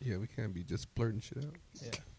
Yeah, 0.00 0.16
we 0.16 0.26
can't 0.26 0.52
be 0.54 0.64
just 0.64 0.94
blurting 0.94 1.20
shit 1.20 1.44
out. 1.44 1.98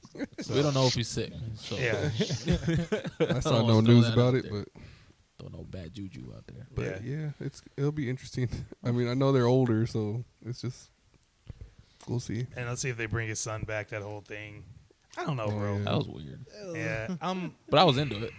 So 0.41 0.55
we 0.55 0.61
don't 0.61 0.73
know 0.73 0.87
if 0.87 0.93
he's 0.95 1.07
sick. 1.07 1.31
So 1.55 1.77
yeah, 1.77 2.09
I 3.29 3.39
saw 3.39 3.59
don't 3.59 3.67
no 3.67 3.79
news 3.79 4.09
about 4.09 4.33
it, 4.35 4.43
there. 4.43 4.65
but 4.73 4.81
Don't 5.39 5.53
know 5.53 5.63
bad 5.63 5.93
juju 5.93 6.33
out 6.35 6.43
there. 6.47 6.67
but 6.75 6.83
Yeah. 6.85 6.99
yeah. 7.17 7.29
it's 7.39 7.61
it'll 7.77 7.93
be 7.93 8.09
interesting. 8.09 8.49
I 8.83 8.91
mean, 8.91 9.07
I 9.07 9.13
know 9.13 9.31
they're 9.31 9.45
older, 9.45 9.87
so 9.87 10.25
it's 10.45 10.59
just 10.61 10.89
we'll 12.09 12.19
see. 12.19 12.45
and 12.57 12.67
let's 12.67 12.81
see 12.81 12.89
if 12.89 12.97
they 12.97 13.05
bring 13.05 13.29
his 13.29 13.39
son 13.39 13.63
back. 13.63 13.89
That 13.89 14.01
whole 14.01 14.19
thing. 14.21 14.65
I 15.17 15.23
don't 15.23 15.37
know, 15.37 15.45
Oh, 15.45 15.51
bro. 15.51 15.77
yeah. 15.77 15.83
That 15.85 15.97
was 15.97 16.07
weird. 16.09 16.45
Yeah, 16.73 17.15
I'm. 17.21 17.55
But 17.69 17.79
I 17.79 17.83
was 17.85 17.97
into 17.97 18.17
it. 18.25 18.31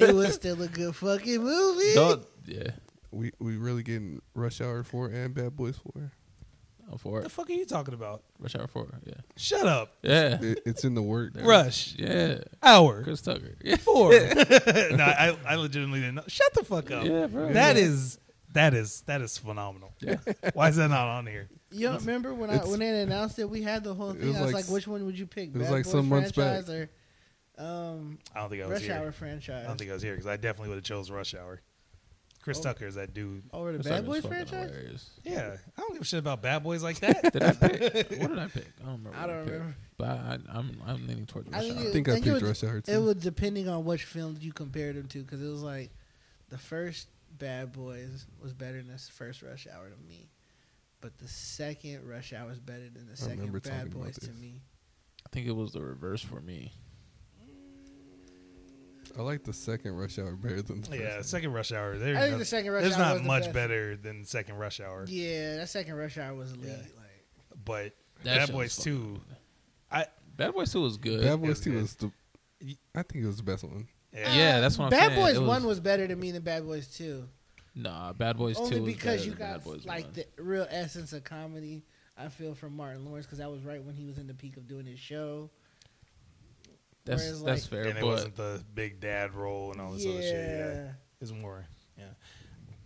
it 0.00 0.14
was 0.14 0.34
still 0.34 0.60
a 0.62 0.68
good 0.68 0.96
fucking 0.96 1.42
movie. 1.42 1.94
Don't- 1.94 2.26
yeah. 2.44 2.70
We 3.12 3.30
we 3.38 3.56
really 3.56 3.82
getting 3.84 4.20
Rush 4.34 4.60
Hour 4.60 4.82
four 4.82 5.08
and 5.08 5.32
Bad 5.32 5.54
Boys 5.56 5.76
four. 5.78 6.10
I'm 6.90 6.98
for 6.98 7.12
What 7.14 7.24
the 7.24 7.28
fuck 7.30 7.48
are 7.50 7.52
you 7.52 7.66
talking 7.66 7.94
about? 7.94 8.22
Rush 8.38 8.54
Hour 8.54 8.66
4. 8.68 8.86
Yeah. 9.04 9.14
Shut 9.36 9.66
up. 9.66 9.92
Yeah. 10.02 10.38
It, 10.40 10.60
it's 10.66 10.84
in 10.84 10.94
the 10.94 11.02
work. 11.02 11.32
Rush 11.40 11.94
Yeah. 11.98 12.38
hour 12.62 13.02
Chris 13.02 13.20
Tucker. 13.22 13.56
Yeah. 13.64 13.76
four. 13.86 14.10
no, 14.12 15.04
I 15.04 15.36
I 15.46 15.56
legitimately 15.56 16.00
didn't 16.00 16.16
know. 16.16 16.24
Shut 16.28 16.54
the 16.54 16.64
fuck 16.64 16.90
up. 16.90 17.04
Yeah, 17.04 17.26
bro. 17.26 17.52
That 17.52 17.76
is 17.76 18.18
that 18.52 18.74
is 18.74 19.02
that 19.02 19.20
is 19.20 19.36
phenomenal. 19.36 19.94
Yeah. 20.00 20.16
Why 20.54 20.68
is 20.68 20.76
that 20.76 20.88
not 20.88 21.08
on 21.08 21.26
here? 21.26 21.48
You 21.70 21.90
remember 21.92 22.32
when 22.32 22.50
I 22.50 22.58
when 22.58 22.78
they 22.78 23.00
announced 23.00 23.38
it? 23.38 23.50
We 23.50 23.62
had 23.62 23.82
the 23.84 23.94
whole 23.94 24.12
thing. 24.12 24.28
was 24.28 24.36
I 24.36 24.42
was 24.42 24.52
like 24.52 24.64
like, 24.66 24.72
which 24.72 24.86
one 24.86 25.04
would 25.04 25.18
you 25.18 25.26
pick? 25.26 25.50
it 25.50 25.54
was 25.54 25.64
Bad 25.64 25.72
like 25.72 25.84
Boys 25.84 25.92
some 25.92 26.08
months 26.08 26.32
back. 26.32 26.68
or 26.68 26.88
um, 27.58 28.18
I 28.34 28.40
don't 28.40 28.50
think 28.50 28.62
I 28.62 28.66
was 28.66 28.72
Rush 28.74 28.82
here. 28.82 28.94
Hour 28.94 29.14
I 29.56 29.66
don't 29.66 29.78
think 29.78 29.90
I 29.90 29.94
was 29.94 30.02
here 30.02 30.12
because 30.12 30.26
I 30.26 30.36
definitely 30.36 30.68
would 30.68 30.76
have 30.76 30.84
chose 30.84 31.10
Rush 31.10 31.34
Hour. 31.34 31.60
Chris 32.46 32.60
Oh. 32.60 32.62
Tucker 32.62 32.86
is 32.86 32.94
that 32.94 33.12
dude. 33.12 33.42
Over 33.52 33.72
the 33.72 33.78
Chris 33.78 33.88
Bad 33.88 33.92
Tucker's 33.96 34.06
Boys 34.06 34.22
fucking 34.22 34.46
franchise? 34.46 34.70
hilarious. 34.70 35.10
Yeah, 35.24 35.56
I 35.76 35.80
don't 35.80 35.92
give 35.94 36.02
a 36.02 36.04
shit 36.04 36.20
about 36.20 36.42
bad 36.42 36.62
boys 36.62 36.80
like 36.80 37.00
that. 37.00 37.32
Did 37.32 37.42
I 37.42 37.50
pick? 37.52 37.82
what 38.20 38.28
did 38.30 38.38
I 38.38 38.46
pick? 38.46 38.66
I 38.80 38.84
don't 38.86 38.98
remember. 39.04 39.10
I 39.16 39.20
what 39.22 39.26
don't 39.26 39.38
picked. 39.44 39.50
remember. 39.52 39.76
But 39.98 40.08
I, 40.08 40.38
I'm 40.50 40.80
I'm 40.86 41.06
leaning 41.08 41.26
towards 41.26 41.48
I 41.52 41.56
Rush 41.56 41.62
think 41.66 41.76
Hour. 41.78 41.88
I 41.88 41.90
think 41.92 42.08
I 42.08 42.12
think 42.12 42.26
it 42.26 42.30
picked 42.34 42.42
was- 42.44 42.62
Rush 42.62 42.70
Hour 42.70 42.82
It 42.86 42.98
was 43.02 43.16
depending 43.16 43.68
on 43.68 43.84
which 43.84 44.04
films 44.04 44.44
you 44.44 44.52
compared 44.52 44.94
them 44.94 45.08
to, 45.08 45.22
because 45.24 45.42
it 45.42 45.48
was 45.48 45.62
like 45.62 45.90
the 46.50 46.58
first 46.58 47.08
Bad 47.36 47.72
Boys 47.72 48.26
was 48.40 48.52
better 48.54 48.76
than 48.78 48.86
the 48.92 48.98
first 48.98 49.42
Rush 49.42 49.66
Hour 49.66 49.90
to 49.90 50.08
me, 50.08 50.30
but 51.00 51.18
the 51.18 51.26
second 51.28 52.08
Rush 52.08 52.32
Hour 52.32 52.46
was 52.48 52.60
better 52.60 52.88
than 52.88 53.08
the 53.10 53.16
second 53.16 53.38
remember 53.38 53.58
Bad 53.60 53.70
talking 53.72 53.92
about 53.92 54.04
Boys 54.04 54.14
to 54.20 54.26
this. 54.28 54.38
me. 54.40 54.62
I 55.26 55.28
think 55.32 55.48
it 55.48 55.56
was 55.56 55.72
the 55.72 55.80
reverse 55.82 56.22
for 56.22 56.40
me. 56.40 56.72
I 59.18 59.22
like 59.22 59.44
the 59.44 59.52
second 59.52 59.92
Rush 59.96 60.18
Hour 60.18 60.32
better 60.36 60.62
than 60.62 60.80
the 60.82 60.86
first 60.88 61.00
yeah, 61.00 61.14
one. 61.16 61.24
second 61.24 61.52
Rush 61.52 61.72
Hour. 61.72 61.96
There's, 61.98 62.16
I 62.16 62.20
think 62.20 62.32
no- 62.32 62.38
the 62.38 62.44
second 62.44 62.72
Rush 62.72 62.82
there's 62.82 62.94
Hour 62.94 63.00
not 63.00 63.12
was 63.14 63.22
the 63.22 63.26
much 63.28 63.42
best. 63.44 63.54
better 63.54 63.96
than 63.96 64.24
second 64.24 64.56
Rush 64.56 64.80
Hour. 64.80 65.04
Yeah, 65.08 65.56
that 65.56 65.68
second 65.68 65.94
Rush 65.94 66.18
Hour 66.18 66.34
was 66.34 66.52
elite. 66.52 66.66
Yeah. 66.68 66.76
Like 66.76 67.64
But 67.64 67.92
That 68.24 68.38
Bad 68.38 68.46
shit 68.46 68.54
Boys 68.54 68.76
was 68.76 68.84
Two, 68.84 69.20
fucking- 69.90 70.06
Bad 70.36 70.52
Boys 70.52 70.70
2 70.72 70.80
was 70.82 70.96
good. 70.98 71.22
Bad 71.22 71.40
Boys 71.40 71.48
was 71.48 71.60
two 71.60 71.70
good. 71.72 71.80
was 71.82 71.94
the. 71.94 72.10
I 72.94 73.02
think 73.02 73.24
it 73.24 73.26
was 73.26 73.38
the 73.38 73.42
best 73.42 73.64
one. 73.64 73.88
yeah, 74.12 74.34
Yeah, 74.34 74.60
that's 74.60 74.76
what 74.78 74.84
I'm 74.86 74.90
Bad 74.90 75.08
saying. 75.12 75.20
Boys 75.20 75.36
It 75.36 75.40
was- 75.40 75.48
One 75.48 75.64
was 75.64 75.80
better 75.80 76.06
to 76.06 76.14
me 76.14 76.30
than 76.30 76.42
Bad 76.42 76.64
Boys 76.66 76.88
Two. 76.88 77.26
Nah, 77.74 78.12
Bad 78.12 78.36
Boys 78.36 78.56
2 78.56 78.62
Only 78.64 78.80
was 78.80 78.94
because 78.94 79.24
you 79.24 79.30
than 79.32 79.38
got 79.38 79.52
Bad 79.58 79.64
Boys 79.64 79.86
like 79.86 80.04
1. 80.04 80.12
the 80.36 80.42
real 80.42 80.66
essence 80.70 81.12
of 81.14 81.24
comedy. 81.24 81.84
I 82.18 82.28
feel 82.28 82.54
from 82.54 82.74
Martin 82.76 83.04
Lawrence 83.04 83.26
because 83.26 83.38
that 83.38 83.50
was 83.50 83.62
right 83.62 83.82
when 83.82 83.94
he 83.94 84.04
was 84.06 84.16
in 84.18 84.26
the 84.26 84.34
peak 84.34 84.56
of 84.58 84.66
doing 84.66 84.86
his 84.86 84.98
show. 84.98 85.50
That's 87.06 87.22
whereas, 87.22 87.42
that's 87.42 87.62
like- 87.62 87.70
fair, 87.70 87.88
and 87.88 87.98
it 87.98 88.04
wasn't 88.04 88.36
the 88.36 88.62
big 88.74 89.00
dad 89.00 89.32
role 89.34 89.72
and 89.72 89.80
all 89.80 89.92
this 89.92 90.04
other 90.06 90.20
shit. 90.20 90.34
Yeah, 90.34 90.74
Yeah. 90.74 90.90
it's 91.22 91.32
more. 91.32 91.64
Yeah, 91.96 92.04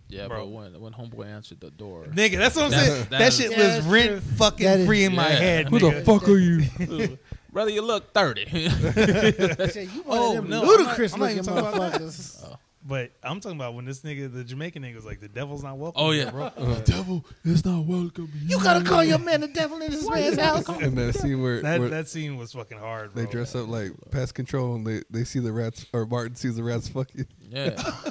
Yeah, 0.09 0.29
Bro. 0.29 0.39
but 0.45 0.49
when 0.49 0.81
when 0.81 0.93
homeboy 0.93 1.27
answered 1.27 1.61
the 1.61 1.71
door, 1.71 2.07
Nigga, 2.07 2.37
that's 2.39 2.55
what 2.57 2.67
I'm 2.67 2.71
That's- 2.71 2.89
saying. 2.89 3.01
That, 3.05 3.11
that's- 3.11 3.37
shit 3.37 3.51
Yeah, 3.51 3.77
was 3.79 3.87
rent 3.87 4.09
true. 4.11 4.21
fucking 4.37 4.67
That 4.67 4.81
is- 4.81 4.87
free 4.87 5.05
in 5.05 5.15
my 5.15 5.29
head. 5.31 5.69
Who 5.69 5.79
nigga. 5.81 5.95
the 5.99 6.05
fuck 6.05 6.29
are 6.29 6.39
you? 6.39 7.19
brother, 7.53 7.71
you 7.73 7.83
look 7.83 8.13
thirty. 8.15 8.45
They 8.51 9.69
said, 9.69 9.89
you 9.93 10.03
one 10.03 10.19
Oh, 10.19 10.31
of 10.31 10.37
them 10.37 10.51
no, 10.51 10.61
I'm 10.61 10.67
not- 10.67 10.79
ludicrous 10.79 11.13
I'm 11.15 11.21
not 11.21 11.25
looking 11.35 11.39
even 11.45 11.55
talking 11.55 11.77
about 11.79 11.93
that. 11.93 12.01
motherfuckers. 12.03 12.45
Oh. 12.47 12.57
But 12.83 13.13
I'm 13.23 13.41
talking 13.41 13.59
about 13.59 13.75
when 13.75 13.85
this 13.85 14.01
nigga, 14.01 14.33
the 14.33 14.43
Jamaican 14.43 14.83
nigga, 14.83 14.95
was 14.95 15.05
like, 15.05 15.21
"The 15.21 15.29
devil's 15.29 15.63
not 15.63 15.77
welcome." 15.77 16.03
Oh, 16.03 16.13
here, 16.13 16.25
yeah. 16.25 16.31
bro. 16.31 16.51
The 16.57 16.81
devil 16.81 17.25
is 17.45 17.63
not 17.65 17.85
welcome. 17.85 18.33
You 18.43 18.59
gotta 18.63 18.83
call 18.85 19.05
your 19.05 19.19
man 19.19 19.43
the 19.43 19.49
devil 19.49 19.81
in 19.83 19.93
his 19.93 20.09
man's 20.09 20.39
house. 20.39 20.67
and 20.69 20.97
that 20.97 21.15
scene 21.15 21.43
where, 21.43 21.61
That 21.61 21.79
where 21.81 21.91
that 21.91 22.09
scene 22.09 22.37
was 22.39 22.53
fucking 22.55 22.79
hard. 22.79 23.15
they 23.15 23.25
Bro. 23.25 23.33
dress 23.33 23.55
up 23.55 23.69
like 23.69 23.93
pest 24.11 24.35
control 24.35 24.77
and 24.77 24.87
they, 24.87 25.03
they 25.11 25.25
see 25.25 25.41
the 25.41 25.53
rats 25.53 25.85
or 25.93 26.07
Martin 26.07 26.37
sees 26.37 26.57
the 26.57 26.63
rats 26.65 26.89
fucking. 26.89 27.27
Yeah. 27.51 27.71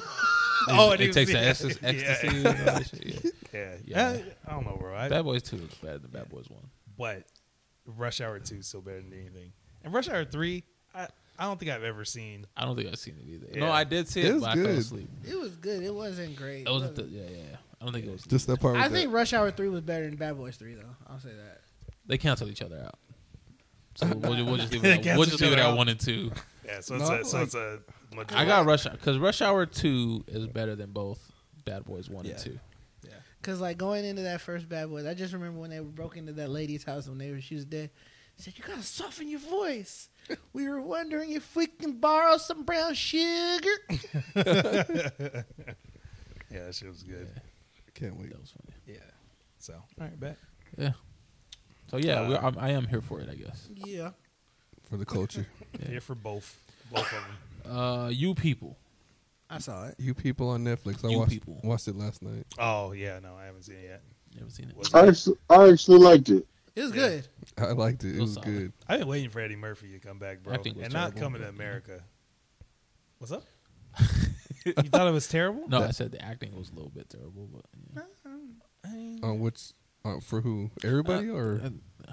Oh, 0.68 0.90
it 0.90 1.00
and 1.00 1.00
he 1.00 1.10
takes 1.10 1.32
was- 1.32 1.40
the 1.40 1.46
ecstasy. 1.48 1.78
yeah. 1.82 1.88
ecstasy 1.88 2.36
and 2.36 2.46
all 2.46 2.52
that 2.52 2.86
shit, 2.86 3.04
yeah. 3.24 3.30
Yeah, 3.52 3.74
Yeah. 3.86 4.12
yeah. 4.12 4.22
I 4.46 4.50
don't 4.52 4.66
know, 4.66 4.76
bro. 4.78 4.94
I, 4.94 5.08
Bad 5.08 5.24
Boys 5.24 5.42
Two 5.42 5.56
is 5.56 5.74
better 5.82 5.98
than 5.98 6.10
Bad 6.10 6.28
Boys 6.28 6.48
One. 6.50 6.68
but 6.98 7.24
Rush 7.86 8.20
Hour 8.20 8.38
Two 8.40 8.56
is 8.56 8.66
still 8.66 8.82
better 8.82 9.00
than 9.00 9.14
anything. 9.14 9.52
And 9.82 9.92
Rush 9.94 10.08
Hour 10.10 10.26
Three, 10.26 10.64
I 10.94 11.08
I 11.40 11.44
don't 11.44 11.58
think 11.58 11.70
I've 11.72 11.82
ever 11.84 12.04
seen. 12.04 12.46
I 12.56 12.64
don't 12.66 12.76
think 12.76 12.88
I've 12.88 12.98
seen 12.98 13.16
it 13.20 13.28
either. 13.28 13.46
Yeah. 13.52 13.60
No, 13.66 13.72
I 13.72 13.84
did 13.84 14.06
see 14.08 14.20
It 14.20 14.26
it, 14.26 14.32
was 14.34 14.42
but 14.42 14.50
I 14.50 14.54
fell 14.54 14.64
good. 14.66 14.78
asleep. 14.78 15.10
It 15.26 15.38
was 15.38 15.56
good. 15.56 15.82
It 15.82 15.94
wasn't 15.94 16.36
great. 16.36 16.66
It 16.66 16.70
wasn't 16.70 16.94
the, 16.96 17.04
yeah, 17.04 17.22
yeah, 17.22 17.36
yeah. 17.50 17.56
I 17.80 17.84
don't 17.84 17.94
think 17.94 18.04
it 18.06 18.12
was. 18.12 18.22
Just 18.24 18.46
that 18.48 18.60
part. 18.60 18.76
I 18.76 18.82
with 18.88 18.92
think 18.92 19.12
Rush 19.12 19.32
Hour 19.32 19.50
3 19.50 19.68
was 19.70 19.80
better 19.80 20.04
than 20.04 20.16
Bad 20.16 20.36
Boys 20.36 20.56
3, 20.56 20.74
though. 20.74 20.82
I'll 21.08 21.18
say 21.18 21.30
that. 21.30 21.62
They 22.06 22.18
canceled 22.18 22.50
each 22.50 22.60
other 22.62 22.78
out. 22.84 22.98
So 23.96 24.06
we'll, 24.16 24.34
ju- 24.34 24.44
we'll 24.44 24.56
just 24.58 24.72
leave 24.72 24.82
They 24.82 24.92
it. 24.98 25.06
At, 25.06 25.16
we'll 25.16 25.26
just 25.26 25.40
leave 25.40 25.52
it 25.52 25.58
other 25.58 25.62
at 25.62 25.70
out. 25.70 25.76
one 25.78 25.88
and 25.88 25.98
two. 25.98 26.30
Yeah, 26.66 26.80
so 26.80 26.96
it's 26.96 27.08
No, 27.08 27.14
a, 27.20 27.24
so 27.24 27.36
like- 27.38 27.46
it's 27.46 27.54
a. 27.54 27.78
majority. 28.10 28.34
I 28.34 28.44
got 28.44 28.66
Rush 28.66 28.86
Hour 28.86 28.92
because 28.92 29.18
Rush 29.18 29.40
Hour 29.40 29.64
Two 29.66 30.24
is 30.28 30.46
better 30.46 30.76
than 30.76 30.90
both 30.90 31.32
Bad 31.64 31.84
Boys 31.84 32.10
One 32.10 32.24
Yeah. 32.26 32.32
and 32.32 32.40
Two. 32.40 32.58
Because, 33.40 33.58
like, 33.58 33.78
going 33.78 34.04
into 34.04 34.20
that 34.20 34.42
first 34.42 34.68
Bad 34.68 34.90
Boys, 34.90 35.06
I 35.06 35.14
just 35.14 35.32
remember 35.32 35.58
when 35.60 35.70
they 35.70 35.78
broke 35.78 36.18
into 36.18 36.34
that 36.34 36.50
lady's 36.50 36.84
house 36.84 37.08
when 37.08 37.16
they 37.16 37.30
were, 37.30 37.40
she 37.40 37.54
was 37.54 37.64
dead. 37.64 37.88
They 38.36 38.42
said, 38.44 38.52
You 38.58 38.64
gotta 38.64 38.82
soften 38.82 39.28
your 39.28 39.40
voice. 39.40 40.10
We 40.52 40.68
were 40.68 40.80
wondering 40.80 41.32
if 41.32 41.54
we 41.56 41.66
can 41.66 41.92
borrow 42.00 42.36
some 42.38 42.64
brown 42.64 42.94
sugar. 42.94 43.70
Yeah, 46.52 46.64
that 46.64 46.74
shit 46.74 46.88
was 46.88 47.02
good. 47.04 47.28
Can't 47.94 48.16
wait. 48.18 48.30
That 48.30 48.40
was 48.40 48.50
funny. 48.50 48.74
Yeah. 48.86 48.96
So 49.60 49.74
all 49.74 49.82
right, 50.00 50.18
bet. 50.18 50.36
Yeah. 50.76 50.92
So 51.90 51.96
yeah, 51.98 52.22
Uh, 52.22 52.28
we're, 52.28 52.36
I'm, 52.38 52.58
I 52.58 52.70
am 52.70 52.86
here 52.88 53.00
for 53.00 53.20
it. 53.20 53.28
I 53.30 53.34
guess. 53.36 53.68
Yeah. 53.72 54.10
for 54.88 54.96
the 54.96 55.04
culture. 55.04 55.46
Here 55.88 56.00
for 56.00 56.16
both, 56.16 56.58
both 56.92 57.06
of 57.12 57.22
them. 57.64 57.72
Uh, 57.76 58.08
you 58.08 58.34
people. 58.34 58.76
I 59.48 59.58
saw 59.58 59.86
it. 59.86 59.94
You 59.98 60.12
people 60.14 60.48
on 60.48 60.64
Netflix. 60.64 61.04
I 61.04 61.08
You 61.10 61.18
watched 61.18 61.30
people. 61.30 61.60
watched 61.62 61.86
it 61.88 61.94
last 61.96 62.20
night. 62.22 62.46
Oh 62.58 62.92
yeah, 62.92 63.20
no, 63.20 63.36
I 63.36 63.44
haven't 63.46 63.62
seen 63.64 63.76
it 63.76 63.84
yet. 63.84 64.02
You 64.34 64.40
ever 64.42 64.50
seen 64.50 64.70
it? 64.70 64.76
Was 64.76 64.92
I 64.92 65.04
it? 65.04 65.08
actually, 65.10 65.36
I 65.50 65.68
actually 65.70 65.98
liked 65.98 66.28
it. 66.30 66.46
It 66.76 66.82
was 66.82 66.90
Yeah. 66.94 67.08
good. 67.08 67.28
I 67.58 67.72
liked 67.72 68.04
it. 68.04 68.10
It 68.10 68.16
It 68.16 68.20
was 68.20 68.30
was 68.30 68.34
solid. 68.34 68.46
good. 68.46 68.72
I've 68.88 69.00
been 69.00 69.08
waiting 69.08 69.30
for 69.30 69.40
Eddie 69.40 69.56
Murphy 69.56 69.92
to 69.92 69.98
come 69.98 70.18
back, 70.18 70.42
bro, 70.42 70.54
Acting 70.54 70.76
was 70.76 70.84
and 70.84 70.92
not 70.92 71.16
terrible, 71.16 71.20
coming 71.20 71.40
to 71.42 71.46
but, 71.48 71.54
America. 71.54 72.04
What's 73.18 73.32
up? 73.32 73.44
you 74.64 74.72
thought 74.74 75.06
it 75.08 75.12
was 75.12 75.26
terrible? 75.28 75.68
No, 75.68 75.82
I 75.82 75.90
said 75.90 76.12
the 76.12 76.22
acting 76.22 76.54
was 76.56 76.70
a 76.70 76.74
little 76.74 76.90
bit 76.90 77.08
terrible, 77.10 77.48
but 77.52 77.64
yeah. 77.94 79.16
On 79.22 79.40
which 79.40 79.72
uh, 80.04 80.20
for 80.20 80.40
who? 80.40 80.70
Everybody 80.84 81.28
or 81.28 81.60
Uh, 81.62 82.12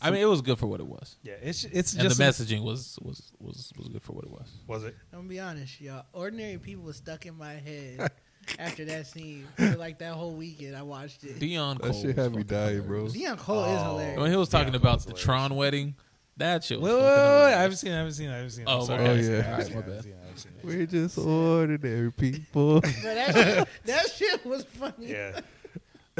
I 0.00 0.12
mean, 0.12 0.20
it 0.20 0.26
was 0.26 0.42
good 0.42 0.58
for 0.58 0.68
what 0.68 0.78
it 0.78 0.86
was, 0.86 1.16
Yeah, 1.24 1.32
it's 1.42 1.64
it's 1.64 1.92
and 1.94 2.02
just 2.02 2.18
the 2.18 2.24
messaging 2.24 2.62
was 2.62 2.98
was 3.02 3.32
was 3.40 3.72
was 3.76 3.88
good 3.88 4.02
for 4.02 4.12
what 4.12 4.24
it 4.24 4.30
was. 4.30 4.48
Was 4.68 4.84
it? 4.84 4.94
I'm 5.12 5.20
gonna 5.20 5.28
be 5.28 5.40
honest, 5.40 5.80
y'all. 5.80 6.04
Ordinary 6.12 6.58
people 6.58 6.84
was 6.84 6.96
stuck 6.98 7.26
in 7.26 7.36
my 7.36 7.54
head 7.54 8.08
after 8.58 8.84
that 8.86 9.06
scene. 9.06 9.46
For 9.56 9.76
like 9.76 9.98
that 9.98 10.12
whole 10.14 10.32
weekend, 10.32 10.76
I 10.76 10.82
watched 10.82 11.24
it. 11.24 11.38
Deon 11.38 11.80
Cole. 11.80 11.90
that 11.92 11.94
shit 11.98 12.16
was 12.16 12.24
had 12.24 12.34
me 12.34 12.42
dying, 12.44 12.82
bro. 12.82 13.04
Deon 13.06 13.38
Cole 13.38 13.64
is 13.64 13.80
Oh. 13.80 13.84
hilarious. 13.92 14.18
When 14.20 14.30
he 14.30 14.36
was 14.36 14.48
talking 14.48 14.72
Deon 14.72 14.76
about 14.76 14.90
Cole's 14.90 15.04
the 15.04 15.10
hilarious. 15.10 15.24
Tron 15.24 15.54
wedding, 15.56 15.94
that 16.36 16.64
shit 16.64 16.80
was 16.80 16.92
Wait, 16.92 16.98
wait, 17.00 17.04
fucking 17.04 17.14
wait, 17.16 17.26
wait, 17.26 17.34
I 17.34 17.38
hilarious. 17.38 17.60
haven't 17.60 17.76
seen 17.76 17.90
it. 17.90 17.94
I 17.94 17.96
haven't 17.98 18.12
seen 18.12 18.28
it. 18.28 18.32
I 18.32 18.36
haven't 18.36 18.50
seen 18.50 18.62
it. 18.62 18.68
Oh, 18.70 18.80
I'm 18.80 18.86
sorry. 18.86 19.00
okay. 19.00 19.08
Oh, 19.08 19.12
I 19.12 19.16
Oh, 19.16 19.16
haven't 19.16 19.24
seen 19.24 19.32
it. 19.34 19.38
yeah. 19.38 19.42
I 19.42 19.50
haven't 19.50 19.66
seen 19.66 19.72
it. 19.72 19.78
I 19.78 19.78
My 19.78 19.82
haven't 19.82 19.94
bad. 19.94 20.02
seen 20.04 20.12
it. 20.12 20.16
I 20.16 20.24
haven't 20.26 20.38
seen 20.38 20.52
it. 20.58 20.64
We're 20.64 20.86
just 20.86 21.18
ordinary 21.18 22.12
people. 22.12 22.80
But 22.80 22.92
that 23.02 23.34
shit, 23.34 23.68
that 23.86 24.10
shit 24.10 24.46
was 24.46 24.64
funny. 24.64 24.94
Yeah, 24.98 25.40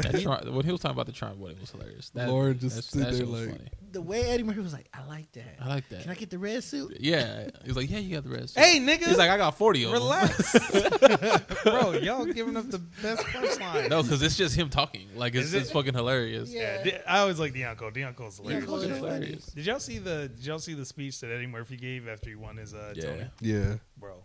That 0.03 0.21
Tron, 0.21 0.53
when 0.55 0.65
he 0.65 0.71
was 0.71 0.81
talking 0.81 0.95
about 0.95 1.05
the 1.07 1.11
Tron 1.11 1.39
wedding 1.39 1.59
was 1.59 1.71
hilarious. 1.71 2.09
That, 2.11 2.29
Lauren 2.29 2.57
just 2.59 2.75
that, 2.75 2.83
stood 2.83 3.01
that 3.05 3.13
there 3.13 3.25
like- 3.25 3.49
funny. 3.49 3.69
The 3.91 4.01
way 4.03 4.21
Eddie 4.29 4.43
Murphy 4.43 4.59
was 4.61 4.71
like, 4.71 4.87
I 4.93 5.03
like 5.07 5.31
that. 5.31 5.55
I 5.59 5.67
like 5.67 5.89
that. 5.89 6.03
Can 6.03 6.11
I 6.11 6.13
get 6.13 6.29
the 6.29 6.37
red 6.37 6.63
suit? 6.63 6.97
yeah, 6.99 7.49
he's 7.65 7.75
like, 7.75 7.89
yeah, 7.89 7.97
you 7.97 8.13
got 8.15 8.23
the 8.23 8.29
red 8.29 8.47
suit. 8.47 8.63
Hey, 8.63 8.79
nigga. 8.79 9.07
He's 9.07 9.17
like, 9.17 9.31
I 9.31 9.37
got 9.37 9.57
forty 9.57 9.83
of 9.83 9.91
them. 9.91 9.99
relax, 10.01 10.53
bro. 11.63 11.91
Y'all 11.93 12.25
giving 12.25 12.55
up 12.55 12.69
the 12.69 12.77
best 13.01 13.23
punchline. 13.23 13.89
No, 13.89 14.03
because 14.03 14.21
it's 14.21 14.37
just 14.37 14.55
him 14.55 14.69
talking. 14.69 15.07
Like 15.15 15.33
it's, 15.35 15.47
Is 15.47 15.53
it? 15.55 15.61
it's 15.63 15.71
fucking 15.71 15.93
hilarious. 15.95 16.51
Yeah, 16.53 16.83
Di- 16.83 17.01
I 17.07 17.19
always 17.19 17.39
like 17.39 17.53
Deon 17.53 17.77
Cole. 17.77 17.89
Deon 17.91 18.15
Cole's 18.15 18.37
hilarious. 18.37 18.63
Deon 18.65 18.67
Cole 18.67 18.77
Fucking 18.79 18.91
is 18.91 18.97
hilarious. 18.99 19.45
Did 19.47 19.65
y'all 19.65 19.79
see 19.79 19.97
the 19.97 20.29
Did 20.35 20.45
y'all 20.45 20.59
see 20.59 20.75
the 20.75 20.85
speech 20.85 21.19
that 21.21 21.31
Eddie 21.31 21.47
Murphy 21.47 21.75
gave 21.77 22.07
after 22.07 22.29
he 22.29 22.35
won 22.35 22.57
his 22.57 22.73
uh, 22.75 22.93
Yeah. 22.95 23.03
Tony? 23.03 23.25
yeah. 23.41 23.73
Bro, 23.97 24.23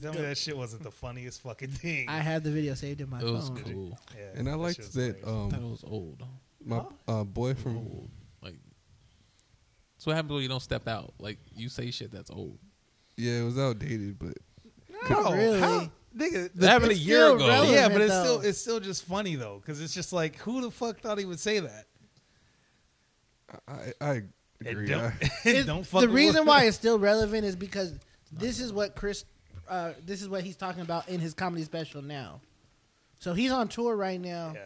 tell 0.00 0.12
me 0.14 0.20
that 0.22 0.36
shit 0.38 0.56
wasn't 0.56 0.82
the 0.82 0.90
funniest 0.90 1.42
fucking 1.42 1.70
thing. 1.70 2.08
I 2.08 2.18
have 2.18 2.42
the 2.42 2.50
video 2.50 2.74
saved 2.74 3.00
in 3.00 3.10
my 3.10 3.20
It 3.20 3.24
was 3.24 3.48
phone. 3.48 3.62
cool. 3.64 3.98
Yeah, 4.16 4.24
And 4.34 4.48
I 4.48 4.52
that 4.52 4.56
liked 4.58 4.76
shit 4.76 4.84
was 4.86 4.94
that 4.94 5.18
hilarious. 5.20 5.24
I 5.24 5.30
thought 5.30 5.58
um 5.58 5.64
it 5.64 5.70
was 5.70 5.84
old. 5.84 6.22
my 6.64 6.82
uh, 7.08 7.24
boy 7.24 7.54
from 7.54 7.76
Old. 7.78 8.10
Like, 8.42 8.56
so 9.98 10.10
what 10.10 10.16
happens 10.16 10.32
when 10.32 10.42
you 10.42 10.48
don't 10.48 10.60
step 10.60 10.86
out. 10.88 11.14
Like 11.18 11.38
you 11.54 11.68
say 11.68 11.90
shit 11.90 12.10
that's 12.10 12.30
old. 12.30 12.58
yeah, 13.16 13.40
it 13.40 13.44
was 13.44 13.58
outdated, 13.58 14.18
but 14.18 14.36
Bro, 15.08 15.32
really. 15.34 15.60
how- 15.60 15.90
nigga, 16.16 16.50
That 16.54 16.68
happened 16.70 16.92
a 16.92 16.94
it's 16.94 17.00
year 17.00 17.18
still 17.26 17.36
ago. 17.36 17.48
relevant. 17.48 17.72
yeah, 17.74 17.88
but 17.88 18.00
it's 18.00 18.12
though. 18.12 18.22
still 18.24 18.40
it's 18.40 18.58
still 18.58 18.80
just 18.80 19.04
funny 19.04 19.34
though, 19.36 19.60
because 19.60 19.80
it's 19.82 19.92
just 19.94 20.12
like 20.12 20.36
who 20.36 20.60
the 20.62 20.70
fuck 20.70 20.98
thought 21.00 21.18
he 21.18 21.24
would 21.24 21.40
say 21.40 21.60
that? 21.60 21.86
I 23.68 23.92
I 24.00 24.10
And 24.12 24.28
agree. 24.66 24.86
don't, 24.88 25.00
I, 25.04 25.12
It's- 25.44 25.66
don't 25.66 25.86
fuck 25.86 26.00
the 26.00 26.06
with- 26.06 26.16
reason 26.16 26.46
why 26.46 26.64
it's 26.64 26.76
still 26.76 26.98
relevant 26.98 27.44
is 27.44 27.56
because 27.56 27.92
this 28.32 28.58
is 28.60 28.72
what 28.72 28.96
Chris, 28.96 29.24
uh, 29.68 29.92
this 30.04 30.22
is 30.22 30.28
what 30.28 30.42
he's 30.44 30.56
talking 30.56 30.82
about 30.82 31.08
in 31.08 31.20
his 31.20 31.34
comedy 31.34 31.62
special 31.64 32.02
now. 32.02 32.40
So 33.20 33.32
he's 33.34 33.50
on 33.52 33.68
tour 33.68 33.96
right 33.96 34.20
now. 34.20 34.52
Yeah, 34.54 34.60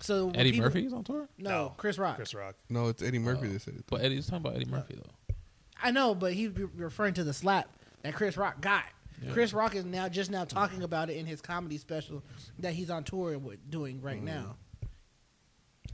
So 0.00 0.30
Eddie 0.34 0.52
people- 0.52 0.66
Murphy's 0.66 0.92
on 0.92 1.04
tour, 1.04 1.28
No, 1.38 1.50
No. 1.50 1.74
Chris 1.76 1.98
Rock. 1.98 2.16
Chris 2.16 2.34
Rock. 2.34 2.54
no, 2.68 2.88
it's 2.88 3.02
Eddie 3.02 3.18
Murphy 3.18 3.48
that 3.48 3.62
said 3.62 3.74
it. 3.76 3.84
but 3.88 4.02
Eddie's 4.02 4.26
talking 4.26 4.44
about 4.46 4.56
Eddie 4.56 4.66
Murphy 4.70 4.96
though. 4.96 5.34
I 5.82 5.90
know, 5.90 6.14
but 6.14 6.32
he's 6.34 6.50
re- 6.50 6.68
referring 6.76 7.14
to 7.14 7.24
the 7.24 7.32
slap 7.32 7.68
that 8.02 8.14
Chris 8.14 8.36
Rock 8.36 8.60
got. 8.60 8.84
Yeah. 9.22 9.32
Chris 9.32 9.52
Rock 9.52 9.74
is 9.74 9.84
now 9.84 10.08
just 10.08 10.30
now 10.30 10.44
talking 10.44 10.82
about 10.82 11.08
it 11.10 11.16
in 11.16 11.24
his 11.26 11.40
comedy 11.40 11.78
special 11.78 12.22
that 12.58 12.72
he's 12.74 12.90
on 12.90 13.04
tour 13.04 13.38
with 13.38 13.70
doing 13.70 14.00
right 14.02 14.20
Mm. 14.20 14.24
now. 14.24 14.56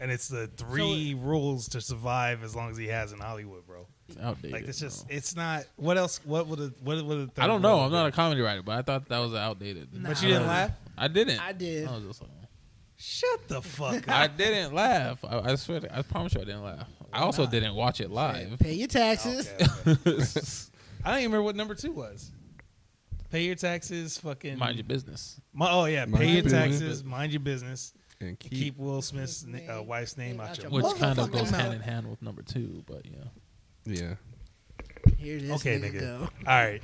And 0.01 0.11
it's 0.11 0.29
the 0.29 0.47
three 0.49 1.15
rules 1.15 1.69
to 1.71 1.81
survive 1.81 2.43
as 2.43 2.57
long 2.57 2.71
as 2.71 2.77
he 2.79 2.87
has 2.89 3.13
in 3.13 3.19
Hollywood, 3.21 3.67
bro. 3.67 3.87
It's 4.13 4.21
outdated. 4.21 4.53
Like 4.53 4.69
it's 4.69 4.81
just 4.81 5.07
bro. 5.09 5.17
it's 5.17 5.37
not. 5.37 5.65
What 5.77 5.97
else? 5.97 6.21
What 6.25 6.47
would 6.49 6.61
a 6.61 6.73
what 6.83 7.05
would 7.05 7.19
a 7.19 7.27
third 7.27 7.43
I 7.43 7.47
don't 7.47 7.63
know. 7.63 7.81
I'm 7.81 7.93
not 7.93 8.07
a 8.07 8.13
comedy 8.13 8.41
writer, 8.41 8.63
but 8.63 8.79
I 8.79 8.83
thought 8.83 9.09
that 9.09 9.19
was 9.19 9.35
outdated. 9.35 9.89
But 9.93 10.21
you 10.23 10.29
didn't 10.29 10.47
laugh. 10.47 10.73
I 10.97 11.09
didn't. 11.09 11.41
I 11.41 11.53
did. 11.53 11.89
I 11.89 11.95
was 11.95 12.05
just 12.05 12.21
like, 12.23 12.31
Shut 12.97 13.49
the 13.49 13.63
fuck 13.63 14.07
up. 14.09 14.15
I 14.15 14.27
didn't 14.27 14.75
laugh. 14.75 15.25
I, 15.25 15.39
I 15.39 15.55
swear. 15.55 15.81
To, 15.81 15.99
I 15.99 16.03
promise 16.03 16.35
you, 16.35 16.43
I 16.43 16.45
didn't 16.45 16.63
laugh. 16.65 16.87
I 17.13 17.21
also 17.21 17.47
didn't 17.47 17.75
watch 17.75 18.01
it 18.01 18.11
live. 18.11 18.59
Pay 18.59 18.75
your 18.75 18.89
taxes. 18.89 19.51
Okay, 19.87 19.97
okay. 20.07 20.23
I 21.05 21.11
don't 21.13 21.19
even 21.21 21.33
remember 21.33 21.43
what 21.43 21.57
number 21.57 21.75
two 21.75 21.93
was. 21.93 22.31
Pay 23.31 23.45
your 23.45 23.55
taxes, 23.55 24.19
fucking 24.19 24.59
Mind 24.59 24.77
your 24.77 24.85
business. 24.85 25.41
Mi- 25.55 25.67
oh 25.69 25.85
yeah, 25.87 26.05
Mind 26.05 26.17
pay 26.17 26.25
your 26.27 26.35
your 26.35 26.43
business. 26.45 26.81
taxes, 26.81 27.05
mind 27.05 27.33
your 27.33 27.41
business, 27.41 27.95
And 28.21 28.39
keep, 28.39 28.53
keep, 28.53 28.79
Will 28.79 29.01
Smith's 29.03 29.47
na- 29.47 29.79
uh, 29.79 29.83
wife's 29.83 30.19
name 30.19 30.41
out 30.41 30.59
your 30.61 30.71
Which 30.71 30.85
kind 30.97 31.19
of 31.19 31.31
goes 31.31 31.49
hand 31.51 31.73
in 31.73 31.81
hand 31.81 32.11
with 32.11 32.21
number 32.21 32.43
two, 32.43 32.83
but 32.87 33.07
yeah. 33.07 33.25
Yeah. 33.91 34.15
Here 35.19 35.39
this 35.39 35.51
Okay, 35.53 35.79
nigga, 35.79 35.93
nigga. 35.95 36.01
go. 36.01 36.29
All 36.47 36.65
right. 36.65 36.83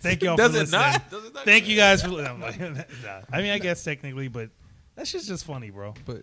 Thank 0.00 0.22
y'all 0.22 0.36
Does 0.36 0.52
for 0.52 0.56
it 0.56 0.60
listening. 0.60 0.80
not? 0.80 1.10
Does 1.10 1.24
it 1.26 1.34
not? 1.34 1.44
Thank 1.44 1.68
you 1.68 1.76
guys 1.76 2.02
for. 2.02 2.08
li- 2.08 2.24
I'm 2.26 2.40
like, 2.40 2.58
nah. 2.60 3.20
I 3.32 3.42
mean, 3.42 3.50
I 3.52 3.58
guess 3.58 3.82
technically, 3.84 4.28
but 4.28 4.50
that 4.94 5.06
shit's 5.06 5.26
just 5.26 5.44
funny, 5.44 5.70
bro. 5.70 5.94
But 6.04 6.22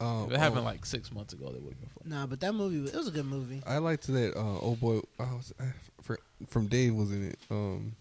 um, 0.00 0.26
If 0.26 0.32
it 0.32 0.38
happened 0.40 0.60
oh, 0.60 0.64
like 0.64 0.84
six 0.86 1.12
months 1.12 1.32
ago, 1.32 1.46
that 1.46 1.62
would 1.62 1.72
have 1.72 1.80
been 1.80 1.88
fun. 1.90 2.02
Nah, 2.20 2.26
but 2.26 2.40
that 2.40 2.52
movie 2.54 2.80
was- 2.80 2.92
it 2.92 2.96
was 2.96 3.08
a 3.08 3.12
good 3.12 3.26
movie. 3.26 3.62
I 3.66 3.78
liked 3.78 4.06
that 4.08 4.36
uh, 4.36 4.58
old 4.58 4.80
boy. 4.80 5.00
I 5.18 5.24
was, 5.34 5.52
I, 5.60 5.64
for, 6.02 6.18
from 6.48 6.66
Dave 6.66 6.94
was 6.94 7.12
in 7.12 7.28
it. 7.28 7.38
Um, 7.50 7.94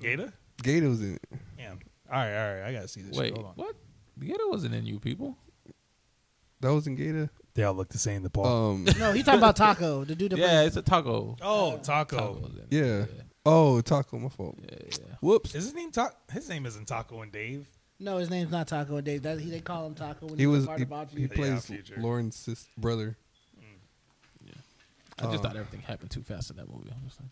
Gator. 0.00 0.32
Gator 0.62 0.88
was 0.88 1.00
in 1.02 1.14
it. 1.14 1.22
Damn. 1.56 1.78
All 2.10 2.18
right, 2.18 2.34
all 2.36 2.54
right. 2.54 2.68
I 2.68 2.72
gotta 2.72 2.88
see 2.88 3.02
this. 3.02 3.16
Wait, 3.16 3.26
shit. 3.28 3.34
Hold 3.34 3.46
on. 3.48 3.52
what? 3.56 3.74
Gator 4.20 4.48
wasn't 4.48 4.74
in 4.74 4.86
you 4.86 4.98
people. 4.98 5.36
That 6.60 6.72
was 6.74 6.86
in 6.88 6.96
Gator. 6.96 7.30
They 7.58 7.64
all 7.64 7.74
look 7.74 7.88
the 7.88 7.98
same. 7.98 8.18
In 8.18 8.22
the 8.22 8.30
Paul. 8.30 8.70
Um, 8.70 8.84
No, 9.00 9.10
he's 9.10 9.24
talking 9.24 9.40
about 9.40 9.56
Taco, 9.56 10.04
the 10.04 10.14
dude 10.14 10.30
that 10.30 10.38
Yeah, 10.38 10.62
it's 10.62 10.76
a 10.76 10.82
taco. 10.82 11.36
oh, 11.42 11.76
Taco. 11.78 12.16
Taco 12.16 12.32
was 12.40 12.52
in 12.52 12.66
yeah. 12.70 13.04
Oh, 13.44 13.80
Taco, 13.80 14.16
my 14.20 14.28
fault. 14.28 14.56
Yeah, 14.62 14.78
yeah. 14.92 15.14
Whoops. 15.20 15.56
Is 15.56 15.64
his 15.64 15.74
name 15.74 15.90
Taco? 15.90 16.14
His 16.30 16.48
name 16.48 16.66
isn't 16.66 16.86
Taco 16.86 17.20
and 17.22 17.32
Dave. 17.32 17.66
No, 17.98 18.18
his 18.18 18.30
name's 18.30 18.52
not 18.52 18.68
Taco 18.68 18.94
and 18.98 19.04
Dave. 19.04 19.22
That, 19.22 19.40
he, 19.40 19.50
they 19.50 19.58
call 19.58 19.88
him 19.88 19.96
Taco 19.96 20.26
when 20.26 20.38
He 20.38 20.46
was 20.46 20.66
part 20.66 20.78
he, 20.78 20.84
about 20.84 21.10
he 21.10 21.22
you. 21.22 21.28
plays 21.28 21.66
Future. 21.66 21.96
Lauren's 21.98 22.36
sis, 22.36 22.68
brother. 22.78 23.16
I 25.20 25.24
just 25.24 25.38
Uh, 25.38 25.38
thought 25.48 25.56
everything 25.56 25.80
happened 25.80 26.12
too 26.12 26.22
fast 26.22 26.50
in 26.52 26.58
that 26.58 26.68
movie. 26.68 26.90
I'm 26.92 27.08
just 27.08 27.20
like, 27.20 27.30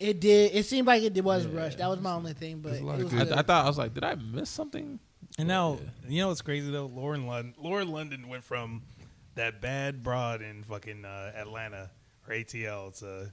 It 0.00 0.20
did. 0.20 0.50
It 0.52 0.66
seemed 0.66 0.88
like 0.88 1.04
it 1.04 1.22
was 1.22 1.46
rushed. 1.46 1.78
That 1.78 1.88
was 1.90 2.00
my 2.00 2.14
only 2.14 2.32
thing, 2.32 2.58
but 2.58 2.70
There's 2.72 2.82
a 2.82 2.86
lot 2.86 2.98
it 2.98 3.02
of 3.04 3.12
was 3.12 3.22
I, 3.22 3.24
good. 3.24 3.32
I 3.34 3.42
thought 3.42 3.64
I 3.66 3.68
was 3.68 3.78
like, 3.78 3.94
did 3.94 4.02
I 4.02 4.16
miss 4.16 4.50
something? 4.50 4.98
And 5.38 5.46
now, 5.46 5.78
you 6.08 6.22
know 6.22 6.26
what's 6.28 6.42
crazy 6.42 6.72
though? 6.72 6.86
Lauren 6.86 7.28
London, 7.28 7.54
Lauren 7.56 7.92
London 7.92 8.28
went 8.28 8.42
from 8.42 8.82
that 9.40 9.60
bad 9.62 10.02
broad 10.02 10.42
in 10.42 10.62
fucking 10.64 11.02
uh, 11.04 11.32
Atlanta 11.34 11.90
or 12.28 12.34
ATL 12.34 12.96
to 12.98 13.32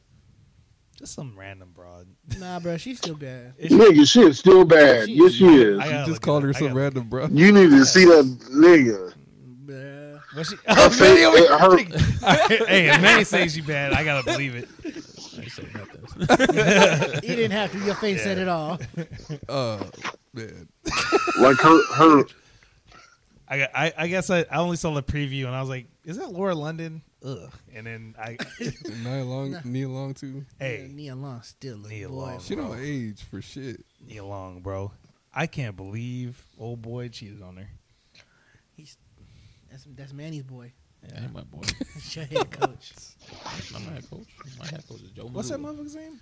just 0.97 1.13
some 1.13 1.38
random 1.38 1.71
broad. 1.75 2.07
nah, 2.39 2.59
bro, 2.61 2.77
she's 2.77 2.97
still 2.97 3.15
bad. 3.15 3.57
Nigga, 3.59 4.07
she 4.09 4.21
is 4.21 4.39
still 4.39 4.63
bad. 4.63 5.09
Yes, 5.09 5.34
she 5.34 5.45
is. 5.45 5.79
I 5.79 6.05
just 6.05 6.21
called 6.21 6.43
her 6.43 6.53
some 6.53 6.73
random 6.73 7.09
bro. 7.09 7.27
You 7.27 7.51
need 7.51 7.71
to 7.71 7.85
see 7.85 8.05
that 8.05 8.23
nigga. 8.51 9.13
Bruh. 9.65 10.21
Was 10.35 10.47
she? 10.49 10.55
Her 10.55 10.61
Oh, 10.69 10.89
face, 10.89 10.99
Manny 11.01 11.23
over 11.25 11.38
it 11.38 11.47
here- 11.49 11.57
hurt. 11.57 12.67
hey, 12.69 12.89
if 12.89 13.01
Manny 13.01 13.23
says 13.25 13.53
she 13.53 13.61
bad, 13.61 13.91
I 13.93 14.03
gotta 14.05 14.23
believe 14.23 14.55
it. 14.55 14.69
I 14.85 15.41
ain't 15.41 15.51
say 15.51 15.67
nothing. 15.73 17.21
You 17.29 17.35
didn't 17.35 17.51
have 17.51 17.71
to. 17.73 17.79
Your 17.79 17.95
face 17.95 18.23
said 18.23 18.38
Yeah. 18.38 18.43
it 18.43 18.47
all. 18.49 18.79
Uh, 19.49 19.84
man. 20.34 20.67
Like 21.39 21.57
her, 21.57 21.93
her. 21.95 22.23
I, 23.49 23.68
I, 23.74 23.94
I 23.98 24.07
guess 24.07 24.30
I, 24.30 24.40
I 24.52 24.57
only 24.57 24.78
saw 24.78 24.94
the 24.94 25.03
preview 25.03 25.45
and 25.45 25.56
I 25.56 25.61
was 25.61 25.69
like, 25.69 25.88
is 26.03 26.18
that 26.18 26.32
Laura 26.32 26.53
London? 26.53 27.02
Ugh. 27.26 27.52
And 27.74 27.88
then 27.88 28.15
I, 28.19 28.38
Nia 29.03 29.24
Long, 29.24 29.57
Nia 29.64 29.88
Long 29.90 30.14
too. 30.14 30.45
hey, 30.60 30.90
Nia 30.91 31.15
Long 31.15 31.41
still 31.44 31.86
a 31.86 31.90
Nia 31.90 32.10
boy. 32.10 32.15
Long. 32.15 32.40
She 32.40 32.56
don't 32.56 32.78
age 32.80 33.24
for 33.24 33.41
shit. 33.41 33.84
Nia 34.06 34.24
Long, 34.24 34.61
bro. 34.61 34.91
I 35.34 35.48
can't 35.48 35.76
believe 35.76 36.44
old 36.60 36.82
boy 36.82 37.10
cheated 37.10 37.41
on 37.41 37.57
her. 37.57 37.69
He's 38.76 38.98
That's 39.72 39.86
that's 39.95 40.14
Manny's 40.14 40.44
boy. 40.44 40.74
Yeah, 41.07 41.24
ain't 41.24 41.34
my 41.34 41.41
boy. 41.41 41.61
That's 41.94 42.15
your 42.15 42.26
head 42.26 42.52
coach. 42.52 42.91
I'm 43.76 43.86
my 43.86 43.94
head 43.94 44.10
coach. 44.10 44.28
My 44.60 44.65
head 44.65 44.84
coach 44.88 45.02
is 45.02 45.11
Joe. 45.11 45.30
What's 45.32 45.49
that 45.49 45.60
motherfucker's 45.60 45.95
name? 45.95 46.19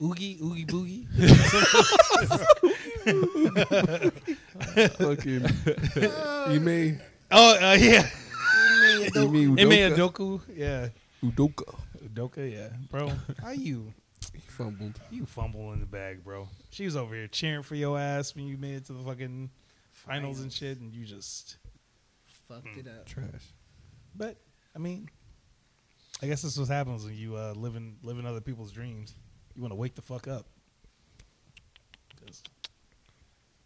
Oogie, 0.00 0.38
Oogie 0.40 0.64
Boogie. 0.64 1.06
Fucking 4.98 5.44
Ime, 6.54 7.00
oh, 7.32 7.54
uh, 7.56 7.76
yeah. 7.78 8.08
Ime 9.16 9.58
Ime 9.58 9.90
Udoka. 9.90 10.40
Yeah. 10.54 10.88
Udoka. 11.22 11.74
Udoka, 12.04 12.52
yeah. 12.52 12.68
Bro, 12.90 13.10
how 13.42 13.50
you? 13.50 13.92
He 14.32 14.38
fumbled. 14.40 15.00
You 15.10 15.26
fumble 15.26 15.72
in 15.72 15.80
the 15.80 15.86
bag, 15.86 16.22
bro. 16.22 16.48
She 16.70 16.84
was 16.84 16.94
over 16.96 17.14
here 17.14 17.26
cheering 17.26 17.62
for 17.64 17.74
your 17.74 17.98
ass 17.98 18.36
when 18.36 18.46
you 18.46 18.56
made 18.56 18.76
it 18.76 18.84
to 18.86 18.92
the 18.92 19.02
fucking 19.02 19.50
finals 19.92 20.40
and 20.40 20.52
shit, 20.52 20.78
and 20.78 20.92
you 20.92 21.04
just. 21.06 21.56
Fucked 22.46 22.76
it 22.78 22.86
up. 22.86 23.06
Trash. 23.06 23.26
But 24.14 24.36
I 24.76 24.78
mean, 24.78 25.08
I 26.22 26.26
guess 26.26 26.42
this 26.42 26.52
is 26.52 26.58
what 26.58 26.68
happens 26.68 27.04
when 27.04 27.14
you 27.14 27.36
uh, 27.36 27.54
live 27.56 27.74
in 27.74 27.96
live 28.02 28.18
in 28.18 28.26
other 28.26 28.40
people's 28.40 28.70
dreams. 28.72 29.14
You 29.58 29.62
want 29.62 29.72
to 29.72 29.76
wake 29.76 29.96
the 29.96 30.02
fuck 30.02 30.28
up. 30.28 30.46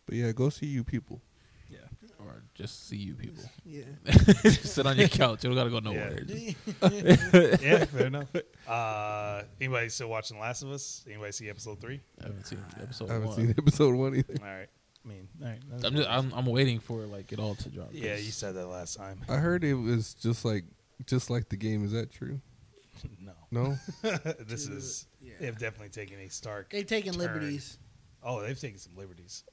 But 0.07 0.15
yeah, 0.15 0.33
go 0.33 0.49
see 0.49 0.65
you 0.65 0.85
people. 0.85 1.21
yeah. 1.69 1.81
Or 2.19 2.43
just 2.55 2.89
see 2.89 2.97
you 2.97 3.15
people. 3.15 3.45
Yeah. 3.67 3.83
Just 4.43 4.75
sit 4.75 4.87
on 4.87 4.97
your 4.97 5.09
couch. 5.09 5.45
You 5.45 5.51
don't 5.51 5.57
gotta 5.57 5.69
go 5.69 5.81
nowhere. 5.81 6.19
yeah, 7.61 7.85
fair 7.85 8.07
enough. 8.07 8.29
Uh, 8.67 9.43
anybody 9.61 9.91
still 9.91 10.09
watching 10.09 10.39
Last 10.39 10.63
of 10.63 10.71
Us? 10.71 11.05
Anybody 11.07 11.33
see 11.33 11.51
episode 11.51 11.79
three? 11.79 12.01
I 12.23 12.29
haven't 12.29 12.47
seen 12.47 12.65
episode 12.81 13.11
I 13.11 13.13
haven't 13.13 13.29
one. 13.29 13.37
seen 13.37 13.51
episode 13.59 13.95
one 13.95 14.15
either. 14.17 14.35
All 14.41 14.47
right. 14.47 14.69
I 15.05 15.09
mean, 15.09 15.29
all 15.43 15.49
right. 15.49 15.59
I'm 15.85 15.95
just 15.95 16.09
I'm, 16.09 16.33
I'm 16.33 16.47
waiting 16.47 16.79
for 16.79 17.01
like 17.03 17.33
it 17.33 17.39
all 17.39 17.55
to 17.57 17.69
drop. 17.69 17.89
Yeah, 17.93 18.17
you 18.17 18.31
said 18.31 18.55
that 18.55 18.67
last 18.67 18.97
time. 18.97 19.21
I 19.29 19.37
heard 19.37 19.63
it 19.63 19.75
was 19.75 20.15
just 20.15 20.45
like 20.47 20.65
just 21.05 21.29
like 21.29 21.51
the 21.51 21.57
game. 21.57 21.85
Is 21.85 21.93
that 21.93 22.11
true? 22.11 22.41
no, 23.21 23.33
No. 23.51 23.77
this 24.41 24.69
is. 24.69 25.07
Yeah. 25.21 25.35
They've 25.41 25.59
definitely 25.59 25.91
taken 25.91 26.19
a 26.21 26.29
stark. 26.29 26.71
They've 26.71 26.87
taken 26.87 27.13
turn. 27.13 27.23
liberties. 27.23 27.79
Oh, 28.23 28.41
they've 28.41 28.59
taken 28.59 28.79
some 28.79 28.97
liberties. 28.97 29.45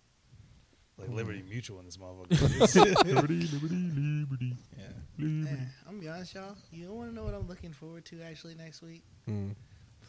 Like 0.97 1.09
Liberty 1.09 1.43
Mutual 1.47 1.79
in 1.79 1.85
this 1.85 1.95
motherfucker. 1.95 3.05
liberty, 3.05 3.47
liberty, 3.47 3.75
liberty. 3.95 4.57
yeah. 4.77 4.85
Man, 5.17 5.71
I'm 5.87 5.93
gonna 5.93 6.01
be 6.01 6.09
honest, 6.09 6.35
y'all. 6.35 6.57
You 6.71 6.87
don't 6.87 6.95
want 6.95 7.09
to 7.09 7.15
know 7.15 7.23
what 7.23 7.33
I'm 7.33 7.47
looking 7.47 7.71
forward 7.71 8.03
to 8.05 8.21
actually 8.21 8.55
next 8.55 8.81
week? 8.81 9.03
Hmm. 9.25 9.51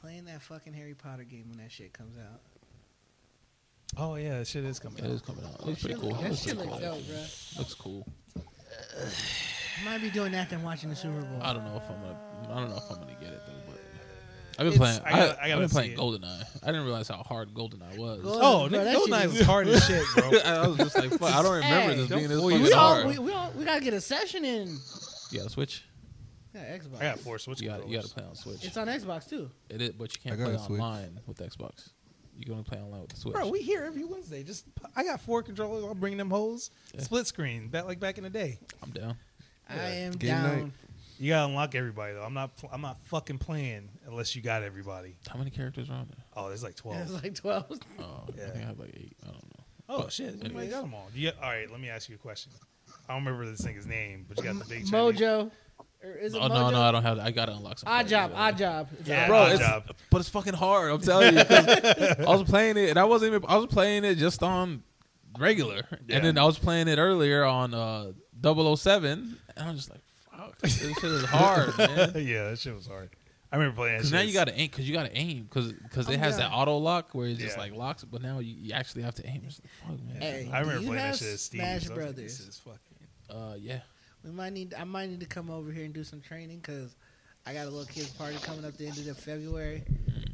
Playing 0.00 0.25
that 0.25 0.42
fucking 0.42 0.73
Harry 0.73 0.94
Potter 0.94 1.23
game 1.23 1.44
when 1.49 1.59
that 1.59 1.70
shit 1.70 1.92
comes 1.92 2.17
out. 2.18 2.41
Oh 3.97 4.17
yeah, 4.17 4.39
that 4.39 4.49
shit 4.49 4.65
is 4.65 4.81
coming. 4.81 4.99
It 4.99 5.05
out. 5.05 5.10
is 5.12 5.23
coming 5.23 5.44
out. 5.44 5.60
It 5.60 5.67
looks 5.67 5.83
pretty 5.83 6.00
cool. 6.00 6.15
That 6.15 6.31
looks 6.31 6.42
shit 6.42 6.57
looks 6.57 6.70
cool. 6.70 6.81
dope, 6.81 7.02
bruh. 7.02 7.59
Looks 7.59 7.75
cool. 7.75 8.09
I 9.81 9.84
might 9.84 10.00
be 10.02 10.10
doing 10.10 10.33
that 10.33 10.50
than 10.50 10.62
watching 10.62 10.91
the 10.91 10.97
Super 10.97 11.20
Bowl. 11.23 11.39
I 11.42 11.52
don't 11.52 11.65
know 11.65 11.76
if 11.76 11.89
I'm 11.91 12.00
gonna. 12.00 12.18
I 12.52 12.60
don't 12.60 12.70
know 12.70 12.76
if 12.76 12.91
I'm 12.91 12.99
gonna 13.00 13.15
get 13.20 13.31
it 13.33 13.41
though. 13.47 13.52
But 13.67 13.81
I've 14.59 14.73
been 14.73 14.83
It's- 14.83 15.00
playing. 15.00 15.00
I 15.05 15.09
I, 15.09 15.10
gotta- 15.26 15.41
I 15.41 15.44
I, 15.44 15.49
gotta 15.49 15.50
have 15.50 15.60
been 15.60 15.68
playing 15.70 15.92
it. 15.92 15.99
GoldenEye. 15.99 16.44
I 16.62 16.67
didn't 16.67 16.84
realize 16.84 17.09
how 17.09 17.23
hard 17.23 17.55
GoldenEye 17.55 17.97
was. 17.99 18.20
Golden- 18.23 18.42
Oh, 18.44 18.68
Bro, 18.68 18.78
nigga, 18.78 18.84
that 18.84 18.97
Goldeneye 18.97 19.20
shit 19.23 19.31
was 19.33 19.41
hard 19.42 19.68
as 19.68 19.86
shit, 19.86 20.05
bro. 20.15 20.39
I 20.44 20.67
was 20.67 20.76
just 20.78 20.97
like, 20.99 21.10
fuck, 21.10 21.34
I 21.34 21.42
don't 21.42 21.55
remember 21.55 21.91
Hey, 21.92 21.97
this 21.97 22.09
being 22.09 22.28
this 22.28 22.39
don't 22.41 22.50
fucking 22.50 22.62
we 22.65 22.73
all, 22.73 22.94
hard. 22.94 23.07
we, 23.07 23.18
we 23.18 23.33
all 23.33 23.50
we 23.57 23.65
gotta 23.65 23.81
get 23.83 23.94
a 23.94 24.00
session 24.00 24.44
in. 24.44 24.76
you 25.31 25.39
got 25.39 25.44
to 25.44 25.50
switch. 25.50 25.84
Yeah, 26.55 26.76
Xbox. 26.78 26.99
I 26.99 27.02
got 27.05 27.20
four 27.20 27.39
Switch 27.39 27.60
You 27.62 27.68
got 27.68 27.89
you 27.89 27.97
got 27.97 28.05
controllers. 28.05 28.09
to 28.09 28.15
play 28.15 28.25
on 28.25 28.34
Switch. 28.34 28.65
It's 28.65 28.76
on 28.76 28.89
Xbox 28.89 29.28
too. 29.28 29.50
It 29.68 29.81
is, 29.81 29.91
but 29.91 30.12
you 30.15 30.20
can't 30.23 30.36
got 30.39 30.47
play 30.47 30.55
a 30.57 30.59
Switch. 30.59 30.81
online 30.81 31.20
with 31.26 31.39
Xbox. 31.39 31.91
You 32.36 32.44
can 32.44 32.52
only 32.55 32.65
play 32.65 32.78
online 32.81 33.02
with 33.02 33.10
the 33.10 33.17
Switch. 33.17 33.34
Bro, 33.34 33.49
we 33.50 33.60
here 33.62 33.84
every 33.84 34.02
Wednesday. 34.05 34.42
Just 34.42 34.65
I 34.97 35.05
got 35.05 35.20
four 35.20 35.42
controllers. 35.44 35.84
I'll 35.84 35.94
bring 35.94 36.17
them 36.17 36.28
hoes. 36.31 36.70
Yeah. 36.92 37.02
Split 37.02 37.26
screen, 37.28 37.68
back 37.68 37.84
like 37.84 38.00
back 38.00 38.18
in 38.18 38.25
the 38.25 38.31
day. 38.31 38.59
I'm 38.83 38.91
down. 38.91 39.15
I 39.70 39.89
am 39.90 40.12
Game 40.12 40.31
down. 40.31 40.58
night. 40.65 40.73
You 41.18 41.31
gotta 41.31 41.49
unlock 41.49 41.74
everybody 41.74 42.15
though. 42.15 42.23
I'm 42.23 42.32
not. 42.34 42.57
pl- 42.57 42.70
I'm 42.73 42.81
not 42.81 42.99
fucking 43.07 43.39
playing 43.39 43.90
unless 44.07 44.34
you 44.34 44.40
got 44.42 44.62
everybody. 44.62 45.16
How 45.28 45.39
many 45.39 45.50
characters 45.50 45.90
are 45.90 45.94
on 45.94 46.07
there? 46.08 46.24
Oh, 46.34 46.49
there's 46.49 46.62
like 46.62 46.76
twelve. 46.76 47.00
It's 47.02 47.23
like 47.23 47.34
twelve. 47.34 47.66
Oh, 48.00 48.24
Yeah. 48.36 48.47
I 48.47 48.50
think 48.50 48.65
I 48.65 48.68
have 48.68 48.78
like 48.78 48.94
eight. 48.94 49.16
I 49.23 49.26
don't 49.26 49.36
know. 49.44 49.65
oh 49.90 50.02
But 50.05 50.12
shit, 50.12 50.28
everybody 50.28 50.49
anyways. 50.55 50.70
got 50.70 50.81
them 50.82 50.94
all. 50.94 51.08
You, 51.15 51.31
all 51.42 51.49
right, 51.50 51.70
let 51.70 51.78
me 51.81 51.90
ask 51.90 52.08
you 52.08 52.15
a 52.15 52.18
question. 52.18 52.52
I 53.08 53.12
don't 53.15 53.24
remember 53.24 53.44
this 53.50 53.60
thing's 53.60 53.86
name, 53.86 54.24
but 54.28 54.39
you 54.39 54.44
got 54.44 54.58
the 54.58 54.65
big 54.65 54.89
Chinese- 54.90 54.92
Mojo. 55.20 55.50
Or 56.02 56.12
is 56.12 56.32
it 56.34 56.39
Oh 56.40 56.49
Mojo? 56.49 56.55
no, 56.55 56.70
no, 56.70 56.81
I 56.81 56.90
don't 56.92 57.02
have. 57.02 57.18
That. 57.18 57.26
I 57.26 57.31
gotta 57.32 57.52
unlock 57.52 57.78
some. 57.81 57.92
Odd 57.92 58.08
job. 58.08 58.32
Odd 58.34 58.57
job. 58.57 58.89
It's 59.00 59.08
Yeah, 59.08 59.24
odd 59.24 59.28
Bro, 59.28 59.36
odd 59.39 59.50
it's, 59.52 59.60
job. 59.60 59.84
but 60.10 60.20
it's 60.23 60.31
fucking 60.31 60.55
hard. 60.55 60.90
I'm 60.90 61.00
telling 61.02 61.36
you. 61.36 61.44
'cause 61.44 61.66
I 62.18 62.24
was 62.26 62.44
playing 62.44 62.78
it, 62.78 62.89
and 62.89 62.99
I 62.99 63.05
wasn't 63.05 63.34
even. 63.34 63.44
I 63.47 63.57
was 63.58 63.66
playing 63.66 64.05
it 64.05 64.15
just 64.15 64.42
on 64.42 64.82
regular, 65.39 65.82
Yeah. 66.07 66.16
and 66.16 66.24
then 66.24 66.39
I 66.39 66.44
was 66.44 66.58
playing 66.58 66.89
it 66.89 66.99
earlier 66.99 67.44
on 67.44 67.74
uh 67.74 68.12
007, 68.43 69.36
and 69.57 69.69
I'm 69.69 69.77
just 69.77 69.91
like, 69.91 70.01
fuck, 70.36 70.59
this 70.59 70.78
shit 70.78 71.05
is 71.05 71.25
hard, 71.27 71.77
man. 71.78 72.12
yeah, 72.17 72.51
that 72.51 72.59
shit 72.59 72.75
was 72.75 72.86
hard. 72.86 73.10
I 73.52 73.57
remember 73.57 73.77
playing. 73.77 73.94
that 73.94 73.99
Because 73.99 74.12
now 74.12 74.20
you 74.20 74.33
got 74.33 74.44
to 74.47 74.55
aim. 74.55 74.69
Because 74.70 74.89
you 74.89 74.94
got 74.94 75.07
to 75.07 75.17
aim. 75.17 75.43
Because 75.43 75.73
because 75.73 76.09
it 76.09 76.20
has 76.20 76.36
down. 76.39 76.51
that 76.52 76.57
auto 76.57 76.77
lock 76.78 77.09
where 77.17 77.27
it 77.27 77.36
just 77.39 77.57
Yeah. 77.57 77.62
like 77.62 77.75
locks. 77.75 78.05
But 78.05 78.23
now 78.23 78.39
you, 78.39 78.55
you 78.57 78.73
actually 78.73 79.02
have 79.02 79.17
to 79.17 79.27
aim. 79.27 79.43
It's 79.44 79.60
like, 79.60 79.70
fuck, 79.99 80.07
man. 80.07 80.23
Hey, 80.23 80.49
I 80.52 80.60
remember 80.60 80.81
playing 80.83 80.93
that 80.94 81.01
have 81.01 81.17
shit 81.17 81.33
at 81.33 81.41
Steve's. 81.41 81.65
Smash 81.65 81.85
I 81.86 81.89
like, 81.89 81.97
Brothers? 81.97 82.39
This 82.39 82.41
is 82.49 82.59
fucking. 82.60 82.78
Uh, 83.28 83.55
yeah. 83.59 83.81
We 84.25 84.31
might 84.31 84.52
need. 84.52 84.73
I 84.75 84.85
might 84.85 85.09
need 85.10 85.19
to 85.20 85.27
come 85.27 85.51
over 85.51 85.73
here 85.73 85.85
and 85.85 85.93
do 85.93 86.05
some 86.05 86.20
training 86.20 86.59
because 86.59 86.94
I 87.44 87.52
got 87.52 87.67
a 87.67 87.70
little 87.70 87.86
kids 87.86 88.10
party 88.10 88.36
coming 88.41 88.65
up 88.65 88.77
the 88.77 88.86
end 88.86 88.99
of 89.09 89.19
February. 89.19 89.83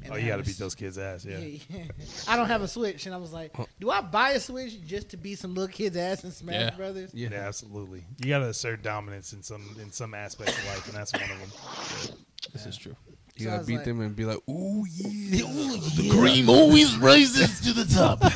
And 0.05 0.13
Oh, 0.13 0.17
you 0.17 0.29
got 0.29 0.37
to 0.37 0.43
beat 0.45 0.59
those 0.59 0.75
kids' 0.75 0.99
ass. 0.99 1.25
Yeah. 1.25 1.39
Yeah, 1.39 1.85
I 2.29 2.37
don't 2.37 2.47
have 2.49 2.63
a 2.63 2.69
Switch, 2.69 3.07
and 3.07 3.15
I 3.15 3.19
was 3.19 3.33
like, 3.33 3.55
do 3.81 3.91
I 3.91 4.01
buy 4.01 4.31
a 4.31 4.41
Switch 4.41 4.85
just 4.87 5.11
to 5.11 5.17
beat 5.17 5.39
some 5.39 5.55
little 5.55 5.73
kids' 5.73 5.97
ass 5.97 6.25
in 6.25 6.33
Smash 6.33 6.55
Yeah. 6.55 6.71
Brothers? 6.77 7.11
Yeah, 7.15 7.33
absolutely. 7.33 8.05
You 8.19 8.29
got 8.29 8.41
to 8.41 8.49
assert 8.49 8.83
dominance 8.83 9.33
in 9.33 9.43
some 9.43 9.77
in 9.81 9.91
some 9.93 10.15
aspects 10.15 10.57
of 10.59 10.67
life, 10.67 10.87
and 10.87 10.95
that's 10.97 11.13
one 11.13 11.23
of 11.23 11.29
them. 11.41 12.19
This 12.53 12.67
is 12.67 12.77
true. 12.77 12.97
You 13.39 13.45
So 13.47 13.51
gotta 13.51 13.65
beat 13.67 13.77
like- 13.77 13.85
them 13.85 14.01
and 14.01 14.17
be 14.17 14.25
like, 14.25 14.39
ooh 14.49 14.87
yeah. 14.91 15.45
The 15.97 16.09
cream 16.11 16.49
always 16.49 16.97
rises 16.97 17.61
to 17.61 17.73
the 17.75 17.85
top. 17.85 18.23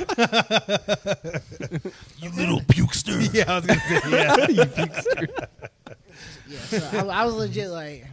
you 2.18 2.30
little 2.32 2.60
pukester. 2.60 3.26
yeah, 3.32 3.50
I 3.50 3.56
was 3.56 3.66
gonna 3.66 3.80
say 3.80 4.10
yeah. 4.10 4.36
pukester. 4.66 5.46
Yeah, 6.48 6.58
so 6.58 7.08
I, 7.08 7.22
I 7.22 7.24
was 7.24 7.34
legit 7.34 7.68
like, 7.70 8.06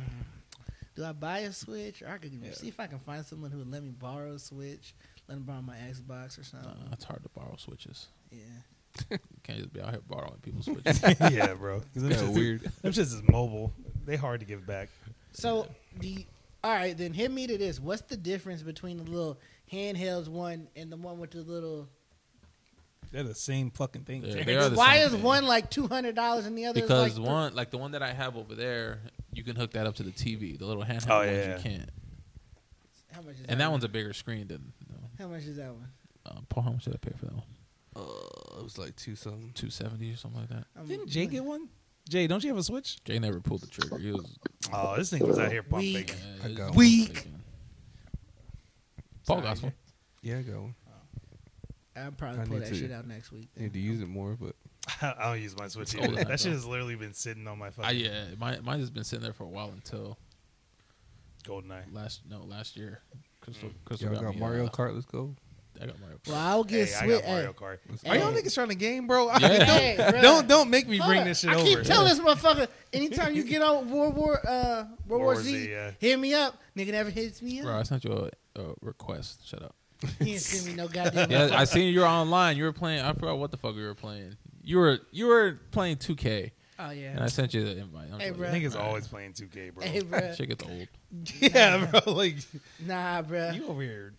do 0.98 1.06
I 1.06 1.14
buy 1.14 1.40
a 1.40 1.53
Switch, 1.53 2.01
or 2.01 2.09
I 2.09 2.17
could 2.17 2.32
see 2.58 2.67
if 2.67 2.77
I 2.80 2.88
can 2.88 3.00
find 3.00 3.26
someone 3.26 3.51
who 3.51 3.59
would 3.59 3.72
let 3.72 3.84
me 3.84 3.92
borrow 3.92 4.34
a 4.34 4.40
Switch, 4.40 4.93
let 5.30 5.38
me 5.38 5.43
borrow 5.45 5.61
my 5.61 5.76
Xbox 5.90 6.38
or 6.40 6.43
something. 6.43 6.69
Uh, 6.69 6.90
it's 6.92 7.06
hard 7.06 7.24
to 7.24 7.30
borrow 7.30 7.56
switches. 7.58 8.08
yeah. 8.32 8.40
You 9.11 9.17
can't 9.43 9.59
just 9.59 9.72
be 9.74 9.80
out 9.80 9.92
here 9.92 10.01
borrowing 10.09 10.40
people's 10.42 10.66
switches. 10.66 11.01
yeah, 11.32 11.53
bro. 11.53 11.80
'Cause 11.80 12.01
them 12.03 12.09
Kinda 12.11 12.26
shits- 12.26 12.34
weird. 12.35 12.61
Them 12.82 12.92
shits 12.92 13.14
is 13.14 13.22
mobile. 13.30 13.72
They 14.06 14.16
hard 14.17 14.40
to 14.42 14.45
give 14.45 14.66
back. 14.66 14.90
So 15.34 15.67
the 16.00 16.26
all 16.64 16.74
right, 16.74 16.98
then 16.98 17.14
hit 17.14 17.32
me 17.32 17.45
to 17.48 17.58
this. 17.59 17.80
What's 17.80 18.01
the 18.01 18.17
difference 18.17 18.64
between 18.64 18.98
the 18.98 19.03
little 19.03 19.38
handhelds 19.72 20.27
one 20.27 20.67
and 20.76 20.92
the 20.92 20.98
one 20.98 21.19
with 21.19 21.30
the 21.32 21.42
little? 21.43 21.88
They're 23.11 23.24
the 23.24 23.35
same 23.35 23.69
fucking 23.69 24.01
thing. 24.03 24.24
Yeah, 24.26 24.43
they 24.43 24.56
are 24.58 24.67
the 24.69 24.76
Why 24.76 24.98
same 24.98 25.06
is 25.08 25.14
thing. 25.14 25.24
one 25.24 25.45
like 25.45 25.69
two 25.69 25.88
hundred 25.88 26.16
dollars 26.16 26.45
and 26.48 26.58
the 26.58 26.66
other 26.66 26.82
because 26.82 27.11
is 27.14 27.19
like 27.19 27.27
one, 27.30 27.56
like 27.56 27.69
the 27.72 27.77
one 27.77 27.92
that 27.92 28.01
I 28.01 28.11
have 28.14 28.35
over 28.35 28.56
there, 28.56 29.00
you 29.38 29.43
can 29.43 29.56
hook 29.56 29.72
that 29.74 29.85
up 29.88 29.95
to 29.95 30.03
the 30.03 30.11
TV. 30.11 30.57
The 30.57 30.66
little 30.66 30.83
handheld 30.83 31.09
Oh, 31.11 31.17
ones 31.19 31.32
yeah. 31.32 31.57
you 31.57 31.64
can't. 31.64 31.90
How 33.11 33.22
much 33.22 33.35
is 33.35 33.45
And 33.48 33.59
that 33.59 33.66
one? 33.67 33.74
one's 33.74 33.83
a 33.83 33.90
bigger 33.90 34.11
screen 34.14 34.48
than. 34.48 34.74
You 34.88 34.95
know, 34.95 35.09
How 35.19 35.27
much 35.27 35.43
is 35.43 35.57
that 35.57 35.72
one? 35.72 35.88
uh, 36.25 36.41
Paul, 36.49 36.64
how 36.64 36.72
much 36.72 36.85
did 36.85 36.93
I 36.95 36.98
pay 36.98 37.11
for 37.17 37.25
that 37.25 37.33
one? 37.35 37.43
Uh, 37.95 38.57
it 38.59 38.64
was 38.64 38.77
like 38.77 38.95
two 38.95 39.16
something. 39.16 39.51
Two 39.53 39.69
seventy 39.69 40.11
or 40.11 40.17
something 40.17 40.41
like 40.41 40.49
that. 40.49 40.66
I'm- 40.75 40.88
Didn't 40.88 41.07
Jay 41.09 41.25
get 41.27 41.43
one? 41.43 41.69
Jay, 42.09 42.25
don't 42.27 42.43
you 42.43 42.49
have 42.49 42.57
a 42.57 42.64
Switch? 42.64 43.03
Jay 43.03 43.19
never 43.19 43.40
pulled 43.41 43.61
the 43.61 43.67
trigger. 43.67 43.98
He 43.98 44.11
was 44.11 44.38
Oh, 44.74 44.95
this 44.98 45.09
thing 45.09 45.25
was 45.27 45.38
out 45.40 45.51
here 45.51 45.61
pump 45.64 45.82
Weak. 45.82 46.11
faking. 46.11 46.24
I 46.43 46.49
got 46.53 46.67
was 46.75 46.75
one. 46.77 47.06
faking. 47.07 47.33
Paul 49.25 49.41
got 49.41 49.61
one. 49.61 49.74
Yeah, 50.22 50.38
I 50.40 50.41
got 50.41 50.61
one. 50.61 50.75
I'll 51.95 52.11
probably 52.11 52.41
I 52.41 52.45
pull 52.45 52.59
that 52.59 52.67
to- 52.69 52.75
shit 52.75 52.91
out 52.91 53.07
next 53.07 53.32
week. 53.32 53.49
I 53.57 53.61
need 53.64 53.74
to 53.74 53.80
use 53.80 54.01
it 54.01 54.07
more, 54.07 54.35
but 54.40 54.56
I 55.01 55.16
don't 55.33 55.41
use 55.41 55.57
my 55.57 55.67
Switch 55.67 55.93
It's 55.93 56.03
either. 56.03 56.24
That 56.24 56.40
shit 56.40 56.51
has 56.51 56.66
literally 56.66 56.95
been 56.95 57.14
sitting 57.14 57.48
on 57.48 57.59
my 57.59 57.69
I, 57.82 57.91
yeah, 57.91 58.25
mine, 58.40 58.59
mine 58.64 58.80
has 58.80 58.90
been 58.90 59.03
sitting 59.03 59.24
there 59.24 59.33
for 59.33 59.43
a 59.43 59.49
while 59.49 59.69
until 59.69 60.17
GoldenEye. 61.45 61.93
last 61.93 62.22
no 62.30 62.43
last 62.43 62.75
year. 62.77 63.01
Crystal, 63.41 63.69
Mm. 63.69 63.74
Crystal 63.85 64.11
y'all 64.14 64.22
got 64.22 64.33
me, 64.35 64.40
Mario 64.40 64.66
uh, 64.66 64.69
Kart. 64.69 64.93
Let's 64.93 65.06
go. 65.06 65.35
I 65.82 65.85
got 65.85 65.99
Mario. 65.99 66.17
Kart. 66.17 66.27
Well, 66.30 66.35
I'll 66.38 66.64
Hey, 66.64 66.69
get 66.69 66.82
I 66.82 67.06
Switch. 67.06 67.22
got 67.22 67.30
Mario 67.30 67.48
Hey, 67.48 67.53
Kart. 67.66 67.77
Let's 67.90 68.03
Are 68.06 68.16
y'all 68.17 68.33
niggas 68.33 68.53
trying 68.53 68.69
to 68.69 68.75
game, 68.75 69.07
bro? 69.07 69.27
Yeah. 69.40 69.40
don't, 69.40 69.59
Hey, 69.67 70.19
don't 70.22 70.48
don't 70.48 70.69
make 70.69 70.88
me 70.88 70.98
hold 70.98 71.09
bring 71.09 71.19
on. 71.22 71.27
this 71.27 71.40
shit 71.41 71.51
I 71.51 71.56
over. 71.56 71.64
keep 71.66 71.83
telling 71.83 72.09
this 72.09 72.19
motherfucker, 72.19 72.67
anytime 72.93 73.35
you 73.35 73.43
get 73.43 73.61
on 73.61 73.90
World 73.90 74.16
War 74.16 74.40
uh, 74.48 74.85
World 75.07 75.24
War 75.24 75.35
Z, 75.35 75.69
yeah. 75.69 75.91
hit 75.99 76.19
me 76.19 76.33
up. 76.33 76.57
Nigga 76.75 76.91
never 76.91 77.09
hits 77.09 77.41
me 77.41 77.61
up. 77.61 77.67
I 77.67 77.83
sent 77.83 78.03
you 78.03 78.11
a, 78.56 78.59
a 78.61 78.74
request. 78.82 79.48
Shut 79.48 79.61
up. 79.64 79.75
He 80.19 80.33
ain't 80.33 80.41
send 80.41 80.67
me 80.67 80.74
no 80.75 80.88
goddamn. 80.88 81.32
Yeah, 81.32 81.49
I 81.53 81.64
seen 81.64 81.91
you 81.93 82.01
were 82.01 82.06
online. 82.07 82.56
You 82.57 82.66
were 82.66 82.74
playing. 82.74 83.01
I 83.01 83.14
forgot 83.14 83.38
what 83.40 83.51
the 83.51 83.57
fuck 83.57 83.75
you 83.75 83.83
were 83.83 83.95
playing. 83.95 84.35
You 84.68 84.78
were 84.80 85.00
you 85.12 85.28
were 85.28 85.60
playing 85.72 85.96
2K, 85.96 86.52
Oh 86.78 86.90
yeah. 86.92 87.12
and. 87.12 87.20
I 87.22 87.28
sent 87.28 87.54
you 87.54 87.64
the 87.64 87.78
invite. 87.80 88.10
I'm 88.14 88.20
Hey, 88.20 88.32
like, 88.32 88.40
bruh. 88.40 88.54
Niggas 88.54 88.76
always 88.78 89.08
playing 89.08 89.32
2K, 89.32 89.74
bro. 89.74 89.86
Hey, 89.86 90.02
bro. 90.02 90.34
Shit 90.34 90.50
gets 90.50 90.64
old. 90.66 90.88
yeah, 91.40 91.86
bro. 91.86 92.14
Like 92.14 92.36
Nah, 92.86 93.22
bro. 93.22 93.52
you 93.52 93.66
over 93.68 93.82
here. 93.82 94.14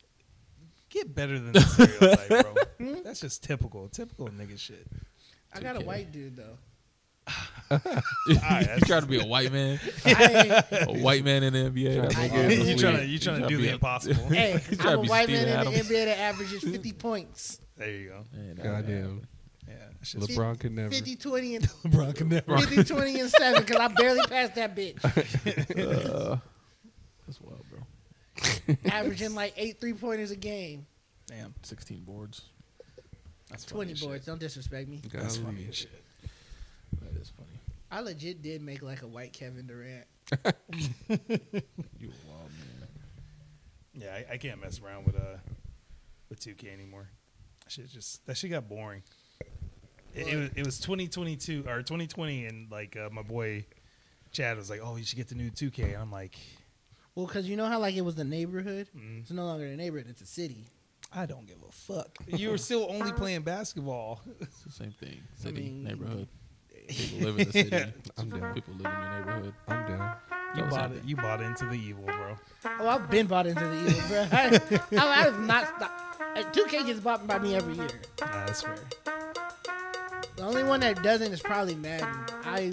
Get 0.89 1.15
better 1.15 1.39
than 1.39 1.53
the 1.53 1.61
stereotype, 1.61 2.29
bro. 2.79 2.87
Hmm? 2.95 3.03
That's 3.05 3.21
just 3.21 3.45
typical, 3.45 3.89
typical 3.89 4.29
nigga 4.29 4.59
shit. 4.59 4.87
I 5.55 5.61
got 5.61 5.77
a 5.77 5.85
white 5.85 6.11
dude 6.13 6.37
though. 6.37 6.57
Ah, 7.71 8.01
you 8.27 8.35
that's- 8.37 8.87
try 8.87 9.01
to 9.01 9.07
be 9.07 9.21
a 9.21 9.27
white 9.27 9.53
man, 9.53 9.79
a 10.07 10.87
white 11.03 11.23
man 11.25 11.43
in 11.43 11.53
the 11.53 11.59
NBA. 11.71 12.01
That's 12.01 12.17
I- 12.17 12.29
what 12.29 12.67
you 12.67 12.77
trying 12.79 12.97
to 12.97 13.07
you 13.07 13.19
trying 13.19 13.37
to 13.37 13.41
try 13.43 13.49
do 13.51 13.57
be 13.59 13.63
the 13.65 13.69
a- 13.69 13.75
impossible. 13.75 14.25
hey, 14.29 14.59
I'm 14.81 15.01
a 15.01 15.03
white 15.03 15.25
Steven 15.25 15.45
man 15.45 15.67
in 15.67 15.73
the 15.75 15.79
NBA 15.81 16.05
that 16.07 16.19
averages 16.19 16.63
50 16.63 16.93
points. 16.95 17.61
There 17.77 17.91
you 17.91 18.09
go. 18.09 18.25
Man, 18.33 18.55
Goddamn. 18.57 19.29
Yeah, 19.69 19.75
that's 19.99 20.13
just 20.13 20.29
LeBron 20.31 20.59
could 20.59 20.73
never. 20.73 20.91
50, 20.91 21.17
20, 21.17 21.57
and 21.57 21.69
LeBron 21.69 22.15
can 22.15 22.29
never. 22.29 22.59
50, 22.59 22.85
20, 22.85 23.21
and 23.21 23.31
seven. 23.31 23.63
Because 23.63 23.77
I 23.77 23.89
barely 23.89 24.23
passed 24.27 24.55
that 24.55 24.75
bitch. 24.75 24.99
Uh, 26.09 26.37
that's 27.27 27.41
wild, 27.43 27.63
bro. 27.69 28.77
Averaging 28.91 29.35
like 29.35 29.53
eight 29.57 29.81
three 29.81 29.93
pointers 29.93 30.31
a 30.31 30.37
game. 30.37 30.87
Damn, 31.27 31.55
16 31.63 32.05
boards. 32.05 32.43
that's 33.51 33.65
20 33.67 33.93
as 33.93 34.01
boards. 34.01 34.15
shit. 34.21 34.27
Don't 34.27 34.41
disrespect 34.41 34.89
me. 34.89 35.03
That's 35.13 35.37
funny 35.37 35.67
as 35.69 35.77
shit. 35.77 35.91
That 37.03 37.21
is 37.21 37.31
funny. 37.37 37.51
I 37.91 38.01
legit 38.01 38.41
did 38.43 38.63
make 38.63 38.83
like 38.83 39.03
a 39.03 39.07
white 39.07 39.33
Kevin 39.35 39.67
Durant. 39.67 40.07
You 41.11 42.11
wild 42.27 42.51
man. 42.51 42.89
Yeah, 43.95 44.15
I, 44.15 44.35
I 44.35 44.37
can't 44.39 44.61
mess 44.61 44.81
around 44.81 45.05
with 45.07 45.17
uh 45.17 45.37
with 46.31 46.41
2K 46.41 46.73
anymore. 46.73 47.09
That 47.65 47.73
shit 47.73 47.91
just 47.91 48.25
that 48.27 48.37
shit 48.37 48.51
got 48.51 48.69
boring. 48.69 49.03
It, 50.19 50.29
it 50.29 50.37
was 50.37 50.51
it 50.57 50.65
was 50.67 50.79
2022 50.81 51.65
or 51.69 51.83
2020, 51.83 52.47
and 52.47 52.71
like 52.71 52.97
uh, 52.97 53.09
my 53.13 53.23
boy 53.23 53.65
Chad 54.33 54.57
was 54.57 54.69
like, 54.71 54.81
"Oh, 54.83 54.97
you 54.97 55.05
should 55.05 55.17
get 55.17 55.29
the 55.29 55.35
new 55.35 55.51
2K." 55.51 55.85
And 55.95 55.97
I'm 55.97 56.11
like, 56.13 56.37
Well, 57.15 57.27
because 57.27 57.49
you 57.49 57.57
know 57.57 57.67
how 57.67 57.79
like 57.79 57.95
it 57.95 58.03
was 58.03 58.15
the 58.15 58.25
neighborhood. 58.25 58.89
Mm. 58.97 59.21
It's 59.21 59.31
no 59.31 59.45
longer 59.47 59.69
the 59.69 59.77
neighborhood. 59.77 60.07
It's 60.11 60.23
a 60.23 60.27
city. 60.27 60.67
"I 61.15 61.27
don't 61.27 61.47
give 61.47 61.59
a 61.69 61.73
fuck." 61.73 62.19
You 62.27 62.51
were 62.51 62.59
still 62.59 62.87
only 62.91 63.13
playing 63.23 63.43
basketball. 63.43 64.21
It's 64.41 64.61
the 64.63 64.73
same 64.73 64.93
thing. 64.93 65.21
City, 65.37 65.63
mean- 65.63 65.85
neighborhood. 65.85 66.29
People 66.89 67.19
live 67.29 67.39
in 67.39 67.47
the 67.49 67.53
city. 67.53 67.93
I'm 68.17 68.31
down. 68.31 68.55
People 68.55 68.75
live 68.75 68.87
in 68.87 69.01
your 69.03 69.19
neighborhood. 69.19 69.55
I'm 69.69 69.87
down. 69.89 70.17
You 70.55 70.63
That 70.63 70.65
was 70.65 70.75
bought 70.75 70.91
it. 70.93 70.97
it. 70.97 71.05
You 71.05 71.17
bought 71.17 71.43
into 71.43 71.65
the 71.67 71.75
evil, 71.75 72.05
bro. 72.05 72.37
Oh, 72.81 72.89
I've 72.89 73.11
been 73.11 73.27
bought 73.27 73.47
into 73.47 73.61
the 73.63 73.89
evil, 73.89 74.09
bro. 74.09 74.27
I, 74.33 74.61
I, 75.03 75.07
I 75.07 75.21
have 75.25 75.41
not 75.41 75.67
stopped. 75.77 76.21
Uh, 76.39 76.43
2K 76.51 76.87
gets 76.87 77.01
bought 77.01 77.27
by 77.27 77.39
me 77.39 77.55
every 77.57 77.75
year. 77.75 77.89
Nah, 78.23 78.47
that's 78.47 78.63
fair. 78.63 78.77
The 80.39 80.45
only 80.45 80.63
one 80.63 80.79
that 80.81 81.03
doesn't 81.03 81.33
is 81.33 81.41
probably 81.43 81.75
Madden. 81.75 82.07
I 82.45 82.71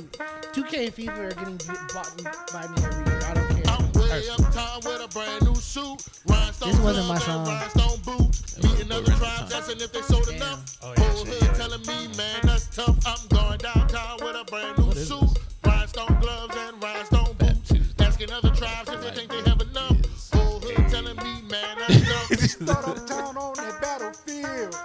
2K 0.53 0.85
and 0.85 0.95
FIFA 0.95 1.17
are 1.17 1.33
getting 1.33 1.57
bought 1.91 2.13
by 2.53 2.67
me 2.67 2.83
every 2.85 3.05
year. 3.11 3.21
I 3.25 3.33
don't 3.33 3.93
care. 3.93 4.03
Way 4.03 4.29
uptown 4.29 4.81
with 4.85 5.01
a 5.01 5.07
brand 5.11 5.41
new 5.45 5.55
suit. 5.55 5.97
Rhinestone 6.27 6.69
This 6.69 6.79
wasn't 6.79 7.07
my 7.07 7.17
gloves 7.17 7.27
and 7.27 7.47
song. 7.47 7.47
Rhinestone 7.47 8.17
boots. 8.17 8.63
Meeting 8.63 8.91
other 8.91 9.11
tribes, 9.13 9.51
asking 9.51 9.81
if 9.81 9.91
they 9.91 10.01
sold 10.01 10.25
Damn. 10.27 10.35
enough. 10.35 10.77
Oh, 10.83 10.93
yeah, 10.95 11.03
Whole 11.09 11.25
shit, 11.25 11.33
hood 11.33 11.41
yeah. 11.41 11.53
telling 11.53 11.81
me, 11.81 12.15
man, 12.15 12.39
that's 12.43 12.67
tough. 12.75 12.97
I'm 13.07 13.27
going 13.29 13.57
downtown 13.57 14.17
with 14.21 14.35
a 14.35 14.43
brand 14.45 14.77
new 14.77 14.91
is 14.91 15.07
suit. 15.07 15.39
Rhinestone 15.65 16.19
gloves 16.21 16.55
and 16.55 16.83
rhinestone 16.83 17.33
boots. 17.39 17.73
Asking 17.99 18.31
other 18.31 18.51
tribes 18.51 18.89
if 18.91 19.01
they 19.01 19.09
think 19.09 19.31
they 19.31 19.49
have 19.49 19.59
enough. 19.61 19.97
Whole 20.33 20.59
hood 20.59 20.87
telling 20.87 21.17
me, 21.17 21.41
man, 21.49 21.77
that's 21.79 22.05
tough. 22.29 22.39
Start 22.77 22.87
uptown 22.89 23.37
on 23.37 23.55
that 23.55 23.81
battlefield. 23.81 24.75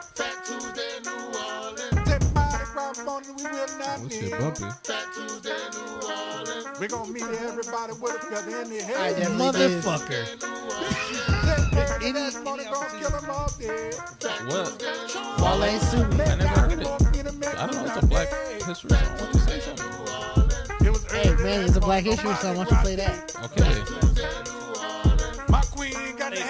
Mardi 2.90 3.02
Gras 3.04 3.14
on 3.14 3.22
we 3.36 3.42
will 3.44 3.78
not 3.78 4.00
What's 4.00 4.14
shit 4.14 4.24
kneel. 4.24 4.38
bumping? 4.40 4.70
Fat 4.82 5.04
Tuesday, 5.14 5.56
New 5.72 6.08
Orleans. 6.08 6.80
We 6.80 6.88
gonna 6.88 7.12
meet 7.12 7.22
everybody 7.22 7.92
with 7.92 8.14
a 8.14 8.18
feather 8.18 8.62
in 8.62 8.70
their 8.70 8.82
I 8.82 8.84
head. 8.84 9.16
definitely 9.16 9.52
did. 9.52 9.82
Motherfucker. 9.84 10.22
Any, 12.02 12.18
any 12.18 12.30
gonna 12.40 12.64
kill 12.98 13.14
'em 13.14 13.30
all 13.30 13.50
dead. 13.58 13.94
What? 14.48 14.82
Wale 15.40 15.80
suit. 15.80 16.06
I 16.20 16.34
never 16.34 16.48
heard 16.48 16.72
it. 16.72 16.78
I 16.80 17.66
don't 17.66 17.74
know. 17.76 17.84
It's 17.84 17.96
a 17.96 18.06
black 18.06 18.28
history 18.66 18.90
song. 18.90 18.98
Why 19.00 19.16
don't 19.18 19.34
you 19.34 19.40
say 19.40 19.60
something? 19.60 20.86
It 20.86 20.90
was 20.90 21.04
Hey, 21.12 21.34
man, 21.34 21.64
it's 21.64 21.76
a 21.76 21.80
Black 21.80 22.04
History 22.04 22.34
song. 22.36 22.56
Why 22.56 22.64
don't 22.64 22.70
you 22.70 22.76
play 22.78 22.96
that? 22.96 23.36
Okay. 23.44 24.49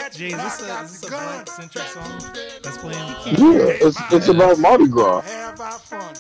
My 0.01 0.09
got 0.09 0.13
the 0.13 0.25
hatchet. 0.25 0.33
Is 0.33 0.33
this 0.33 0.63
I 0.63 0.81
a, 0.81 0.85
is 0.85 1.01
this 1.01 1.03
a 1.03 1.11
black 1.11 1.49
centric 1.49 1.85
song 1.85 2.19
that's 2.63 2.79
playing? 2.79 2.99
Yeah, 3.39 3.87
it's 3.87 3.99
it's 4.13 4.29
about 4.29 4.59
Mardi 4.59 4.89
Gras. 4.89 5.21
Have 5.23 5.61
our 5.61 5.73
fun. 5.79 6.15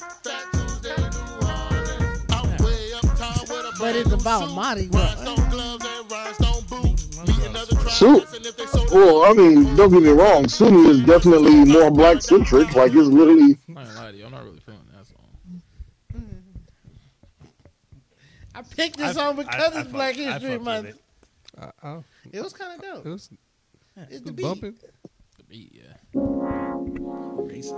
I'm 2.30 2.64
way 2.64 2.92
uptown 2.94 3.40
with 3.40 3.50
a 3.50 3.72
But 3.78 3.96
it's 3.96 4.12
about 4.12 4.48
suit. 4.48 4.54
Mardi 4.54 4.86
Gras. 4.86 5.14
Rhinestone 5.14 5.50
gloves 5.50 5.86
and 5.86 6.10
rhinestone 6.12 6.62
boots. 6.82 7.18
Meeting 7.26 7.56
other 7.56 7.74
tribes, 7.74 7.92
Suit. 7.94 8.22
asking 8.22 8.44
if 8.46 8.56
they 8.56 8.66
sold 8.66 8.90
Well, 8.90 9.24
I 9.24 9.32
mean, 9.32 9.74
don't 9.76 9.90
get 9.90 10.02
me 10.02 10.10
wrong. 10.10 10.48
Sunni 10.48 10.88
is 10.90 11.00
definitely 11.04 11.54
more 11.64 11.90
black 11.90 12.22
centric. 12.22 12.74
Like 12.74 12.92
it's 12.92 13.08
literally. 13.08 13.56
I'm 13.68 13.74
not 13.74 13.86
gonna 13.86 13.98
lie 14.00 14.10
to 14.12 14.16
you. 14.16 14.24
I'm 14.26 14.32
not 14.32 14.44
really 14.44 14.60
feeling 14.60 14.80
that 14.96 15.06
song. 15.06 15.16
I 18.54 18.62
picked 18.62 18.96
this 18.98 19.10
I- 19.10 19.12
song 19.12 19.36
because 19.36 19.54
I 19.54 19.66
it's 19.66 19.76
fuck- 19.76 19.90
Black 19.92 20.14
I 20.18 20.18
History 20.18 20.50
fucked 20.52 20.64
Month. 20.64 20.86
it. 20.88 20.96
I, 21.60 21.70
I, 21.82 21.98
It 22.32 22.42
was 22.42 22.52
kind 22.52 22.72
of 22.78 22.84
it 22.84 23.04
dope. 23.04 23.20
Was, 23.96 24.06
It's 24.10 24.20
the 24.22 24.32
beat. 24.32 24.42
bumping. 24.42 24.76
The 25.38 25.44
beat, 25.44 25.72
yeah. 25.74 25.96
Racist. 26.14 27.72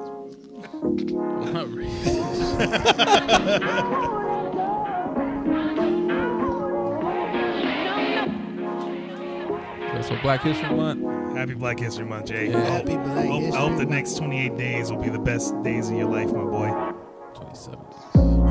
Well, 1.13 1.53
not 1.53 1.67
racist. 1.69 3.43
Okay, 9.15 10.03
so 10.03 10.17
Black 10.23 10.43
History 10.43 10.71
Month. 10.75 11.37
Happy 11.37 11.55
Black 11.55 11.79
History 11.79 12.05
Month, 12.07 12.27
Jay. 12.27 12.49
Yeah. 12.51 12.59
I 12.59 12.61
hope- 12.65 12.89
Happy 12.89 12.97
Black 12.97 13.17
I 13.19 13.27
hope, 13.27 13.55
I 13.55 13.57
hope 13.57 13.77
the 13.79 13.87
next 13.87 14.17
28 14.17 14.57
days 14.57 14.91
will 14.91 15.03
be 15.03 15.11
the 15.11 15.19
best 15.19 15.61
days 15.63 15.91
of 15.91 15.97
your 15.97 16.09
life, 16.09 16.33
my 16.33 16.45
boy. 16.45 16.69
27. 17.35 17.79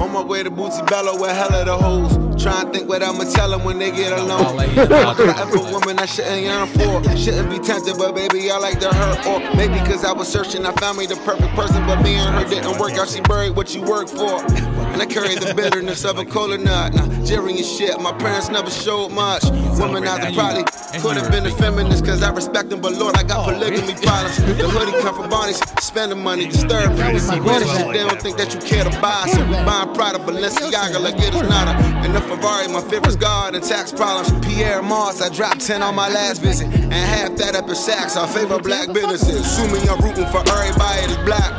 On 0.02 0.12
my 0.12 0.24
way 0.24 0.42
to 0.44 0.50
Bootsy 0.50 0.88
Bello 0.90 1.20
with 1.20 1.32
hella 1.32 1.64
the 1.66 1.78
hoes. 1.78 2.22
Try 2.42 2.62
and 2.62 2.74
think 2.74 2.90
what 2.90 3.04
I'ma 3.04 3.24
tell 3.26 3.52
them 3.52 3.64
when 3.64 3.78
they 3.78 3.92
get 3.92 4.12
alone. 4.18 4.56
Wale 4.58 4.80
and 4.80 4.90
Logic. 4.90 5.18
Could 5.18 5.30
I 5.30 5.42
ever 5.42 5.72
woman 5.72 6.00
I 6.00 6.06
shouldn't 6.06 6.42
yearn 6.42 6.68
for? 6.68 7.16
Shouldn't 7.16 7.50
be 7.52 7.60
tempted, 7.60 7.98
but 7.98 8.16
baby, 8.16 8.50
I 8.50 8.58
like 8.58 8.80
to 8.80 8.90
hurt. 8.90 9.26
Or 9.28 9.40
maybe 9.56 9.78
cause 9.86 10.04
I 10.04 10.12
was 10.12 10.28
searching, 10.28 10.66
I 10.66 10.72
found 10.74 10.98
me 10.98 11.06
the 11.06 11.18
perfect 11.18 11.54
person, 11.54 11.86
but 11.86 12.02
me 12.02 12.16
and 12.16 12.34
her 12.34 12.50
didn't 12.50 12.80
work 12.80 12.94
out. 12.94 13.10
She 13.10 13.22
buried 13.22 13.56
what 13.56 13.76
you 13.76 13.84
work 13.84 14.08
for. 14.08 14.44
And 14.92 15.02
I 15.02 15.06
carry 15.06 15.36
the 15.36 15.54
bitterness 15.54 16.04
of 16.04 16.18
a 16.18 16.26
cola 16.26 16.58
nut. 16.58 16.96
and 16.96 17.66
shit, 17.66 18.00
my 18.02 18.12
parents 18.14 18.50
never 18.50 18.72
showed 18.72 19.10
much. 19.10 19.44
Womanizer 19.78 20.34
probably 20.34 20.64
could 21.00 21.18
have 21.18 21.32
been 21.32 21.46
a 21.46 21.52
feminist, 21.52 22.06
cause 22.06 22.22
I 22.22 22.32
respect 22.32 22.70
them, 22.70 22.82
but 22.82 22.94
Lord, 22.94 23.16
I 23.16 23.24
got 23.24 23.46
polygamy 23.46 23.94
problems. 24.02 24.38
The 24.38 24.68
hoodie 24.68 25.00
come 25.02 25.16
from 25.16 25.30
Bonnie's, 25.30 25.62
spending 25.80 26.22
money, 26.22 26.48
disturb 26.48 26.98
me. 26.98 27.14
was 27.14 27.28
my 27.28 27.38
shit, 27.38 27.88
they 27.94 28.04
don't 28.04 28.22
think 28.22 28.38
that 28.38 28.54
you 28.54 28.60
care 28.60 28.84
to 28.84 29.02
buy. 29.02 29.28
So 29.32 29.46
we 29.46 29.56
buying 29.66 29.94
Prada, 29.94 30.20
Balenciaga, 30.20 31.02
like 31.02 31.16
it 31.16 31.34
is 31.34 31.42
nada. 31.42 31.72
And 32.04 32.16
the 32.16 32.22
Ferrari, 32.22 32.68
my 32.68 32.82
favorite's 32.82 33.16
God, 33.16 33.56
and 33.56 33.64
tax 33.64 33.92
problems. 33.92 34.32
Pyer 34.46 34.82
Moss, 34.82 35.22
I 35.22 35.30
dropped 35.30 35.62
10 35.62 35.82
on 35.82 35.96
my 35.96 36.10
last 36.10 36.42
visit. 36.42 36.68
And 36.68 36.94
half 36.94 37.36
that 37.38 37.56
up 37.56 37.70
in 37.70 37.76
sacks, 37.76 38.18
I 38.18 38.28
favor 38.28 38.60
black 38.60 38.92
businesses. 38.94 39.46
Assuming 39.46 39.88
I'm 39.90 40.00
rooting 40.00 40.28
for 40.28 40.44
everybody 40.48 41.08
that's 41.08 41.24
black. 41.24 41.52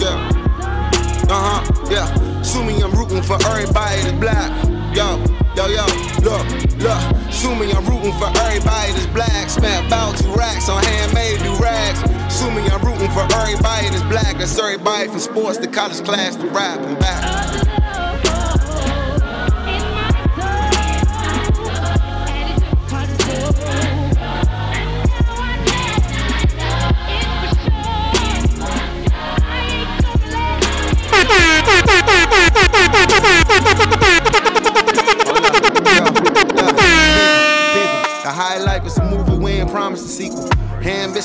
Yeah. 0.00 0.40
Uh 1.28 1.62
huh, 1.62 1.86
yeah. 1.90 2.40
Assuming 2.40 2.82
I'm 2.82 2.92
rooting 2.92 3.22
for 3.22 3.38
everybody 3.46 4.02
that's 4.02 4.18
black. 4.18 4.50
Yo, 4.96 5.39
yo, 5.56 5.66
yo, 5.66 5.86
look, 6.22 6.46
look. 6.78 7.02
Assuming 7.28 7.72
I'm 7.74 7.84
rooting 7.86 8.12
for 8.18 8.28
everybody 8.40 8.92
that's 8.92 9.06
black. 9.08 9.48
Smack 9.48 9.86
about 9.86 10.20
racks 10.36 10.68
on 10.68 10.82
handmade 10.82 11.40
do 11.40 11.54
rags. 11.56 12.02
Assuming 12.26 12.70
I'm 12.70 12.82
rooting 12.82 13.10
for 13.10 13.26
everybody 13.34 13.88
that's 13.88 14.02
black. 14.04 14.36
That's 14.38 14.58
everybody 14.58 15.08
from 15.08 15.20
sports 15.20 15.58
to 15.58 15.66
college 15.66 16.02
class 16.04 16.36
to 16.36 16.46
rap 16.48 16.80
and 16.80 16.98
back. 16.98 17.69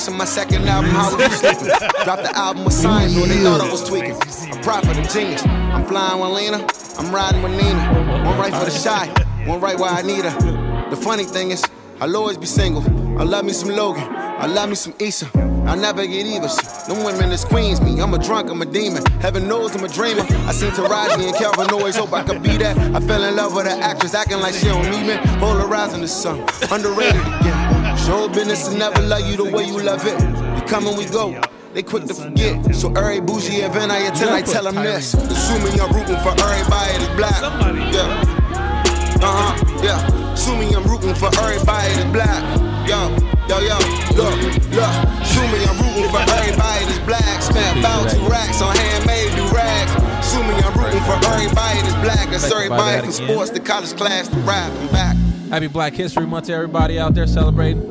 Ambition, 0.08 0.18
my 0.18 0.26
second 0.26 0.68
album, 0.68 0.92
how 0.92 1.18
you 1.18 1.30
sleeping? 1.30 1.68
Dropped 2.04 2.24
the 2.24 2.32
album 2.36 2.66
with 2.66 2.74
signs 2.74 3.16
where 3.16 3.28
they 3.28 3.42
thought 3.42 3.62
I 3.62 3.72
was 3.72 3.88
tweaking. 3.88 4.12
A 4.12 4.62
prophet, 4.62 4.98
a 4.98 5.14
genius. 5.14 5.46
I'm 5.46 5.86
flying 5.86 6.20
with 6.20 6.32
Lena, 6.32 6.68
I'm 6.98 7.14
riding 7.14 7.42
with 7.42 7.52
Nina. 7.52 8.24
One 8.26 8.38
right 8.38 8.54
for 8.54 8.66
the 8.66 8.72
shy, 8.72 9.08
one 9.46 9.60
right 9.60 9.78
where 9.78 9.90
I 9.90 10.02
need 10.02 10.26
her. 10.26 10.90
The 10.90 10.96
funny 10.96 11.24
thing 11.24 11.52
is, 11.52 11.64
I'll 12.00 12.16
always 12.16 12.38
be 12.38 12.46
single. 12.46 12.84
I 13.20 13.24
love 13.24 13.46
me 13.46 13.54
some 13.54 13.70
Logan, 13.70 14.04
I 14.04 14.46
love 14.46 14.70
me 14.70 14.76
some 14.76 14.94
Issa. 15.00 15.30
I 15.66 15.76
never 15.76 16.06
get. 16.06 16.26
Shit. 16.26 16.88
Them 16.88 17.04
women 17.04 17.32
is 17.32 17.44
queens 17.44 17.82
me. 17.82 18.00
I'm 18.00 18.14
a 18.14 18.20
drunk, 18.20 18.52
I'm 18.52 18.62
a 18.62 18.66
demon. 18.66 19.04
Heaven 19.20 19.48
knows 19.48 19.76
I'm 19.76 19.84
a 19.84 19.88
dreamer. 19.88 20.22
I 20.46 20.52
seen 20.52 20.70
Taraji 20.72 21.28
and 21.28 21.36
Calvin 21.36 21.72
always 21.72 21.96
hope 21.96 22.14
I 22.14 22.22
could 22.22 22.44
be 22.44 22.58
that. 22.58 22.78
I 22.78 23.00
fell 23.00 23.24
in 23.24 23.36
love 23.36 23.56
with 23.56 23.66
an 23.66 23.82
actress 23.82 24.14
acting 24.14 24.40
like 24.42 24.54
she 24.54 24.68
don't 24.68 24.88
need 24.92 25.08
me. 25.08 25.18
Polarizing 25.40 26.02
the 26.02 26.08
sun, 26.08 26.42
underrated 26.72 27.22
again. 27.22 27.75
Show 28.06 28.30
business 28.30 28.68
and 28.68 28.78
never 28.78 29.02
love 29.02 29.26
you 29.26 29.36
the 29.36 29.50
way 29.50 29.66
you 29.66 29.82
love 29.82 30.06
it. 30.06 30.14
We 30.54 30.62
come 30.70 30.86
and 30.86 30.96
we 30.96 31.06
go. 31.06 31.42
They 31.74 31.82
quick 31.82 32.06
to 32.06 32.14
forget. 32.14 32.76
So 32.76 32.94
every 32.94 33.20
bougie 33.20 33.66
event 33.66 33.92
I 33.92 34.06
attend, 34.06 34.30
I 34.30 34.44
tell 34.44 34.64
them 34.66 34.76
this. 34.76 35.16
Assuming 35.16 35.82
I'm 35.82 35.90
rooting 35.90 36.22
for 36.22 36.38
everybody 36.38 37.02
that's 37.02 37.16
black. 37.18 37.42
Yeah. 37.90 39.26
Uh 39.26 39.34
huh. 39.34 39.82
Yeah. 39.82 40.34
Assuming 40.34 40.76
I'm 40.76 40.86
rooting 40.86 41.16
for 41.16 41.34
everybody 41.34 41.98
that's 41.98 42.12
black. 42.14 42.46
Yo, 42.86 43.10
yo, 43.50 43.58
yo. 43.66 43.78
Look, 44.14 44.38
look. 44.70 44.94
Assuming 45.26 45.66
I'm 45.66 45.82
rooting 45.82 46.06
for 46.14 46.22
everybody 46.22 46.86
that's 46.86 47.02
black. 47.10 47.42
Spent 47.42 47.80
about 47.80 48.06
two 48.14 48.22
racks 48.30 48.62
on 48.62 48.76
handmade 48.78 49.34
do 49.34 49.50
rags. 49.50 49.92
Assuming 50.22 50.62
I'm 50.62 50.78
rooting 50.78 51.02
for 51.10 51.18
everybody 51.34 51.82
that's 51.82 51.98
black. 52.06 52.30
That's 52.30 52.52
everybody 52.54 53.02
from 53.02 53.12
sports 53.12 53.50
to 53.50 53.60
college 53.60 53.98
class 53.98 54.28
to 54.30 54.38
rap 54.46 54.72
and 54.72 54.92
back. 54.92 55.18
Happy 55.50 55.68
Black 55.68 55.94
History 55.94 56.26
Month 56.26 56.48
to 56.48 56.54
everybody 56.54 57.00
out 57.00 57.14
there 57.14 57.28
celebrating. 57.28 57.82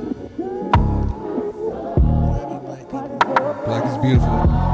Black 3.65 3.85
is 3.87 3.97
beautiful. 3.99 4.74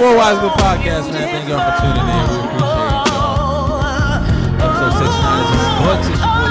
Four 0.00 0.16
Wise 0.16 0.38
Good 0.38 0.52
Podcast, 0.52 1.12
man. 1.12 1.28
Thank 1.28 1.46
y'all 1.50 1.60
for 1.60 1.82
tuning 1.82 2.08
in. 2.08 2.09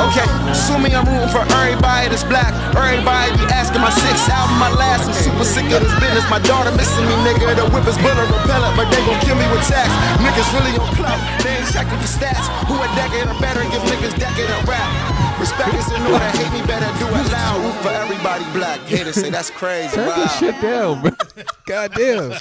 Okay, 0.09 0.25
assuming 0.49 0.95
I'm 0.97 1.05
rooting 1.05 1.29
for 1.29 1.45
everybody 1.53 2.09
that's 2.09 2.25
black. 2.25 2.49
Everybody 2.73 3.29
be 3.37 3.45
asking 3.53 3.81
my 3.85 3.93
sixth 3.93 4.25
album, 4.29 4.57
my 4.57 4.73
last. 4.73 5.05
I'm 5.05 5.13
super 5.13 5.45
sick 5.45 5.69
of 5.69 5.85
this 5.85 5.93
business. 6.01 6.25
My 6.33 6.41
daughter 6.41 6.73
missing 6.73 7.05
me, 7.05 7.13
nigga. 7.21 7.53
The 7.53 7.69
whip 7.69 7.85
is 7.85 7.93
bullet 8.01 8.25
repellent, 8.25 8.73
but 8.73 8.89
they 8.89 8.97
gon' 9.05 9.21
kill 9.21 9.37
me 9.37 9.45
with 9.53 9.61
tax. 9.69 9.85
Niggas 10.17 10.49
really 10.57 10.73
on 10.81 10.89
clout, 10.97 11.21
they 11.45 11.61
ain't 11.61 11.69
checking 11.69 11.99
for 12.01 12.09
stats. 12.09 12.41
Who 12.65 12.73
a 12.81 12.89
decade 12.97 13.29
or 13.29 13.37
better, 13.37 13.61
give 13.69 13.85
niggas 13.85 14.17
decade 14.17 14.49
of 14.49 14.65
rap. 14.65 14.89
Respect 15.37 15.73
is 15.77 15.87
in 15.93 16.01
order, 16.09 16.25
hate 16.41 16.51
me 16.57 16.65
better, 16.65 16.89
do 16.97 17.05
it 17.05 17.25
loud. 17.31 17.61
Root 17.63 17.77
for 17.85 17.93
everybody 17.93 18.43
black. 18.51 18.79
Haters 18.89 19.15
say 19.15 19.29
that's 19.29 19.51
crazy. 19.51 19.93
Turn 19.95 20.07
Wow. 20.09 20.15
this 20.15 20.33
shit 20.39 20.59
down, 20.59 21.01
bro. 21.01 21.11
God 21.67 21.93
damn. 21.93 22.33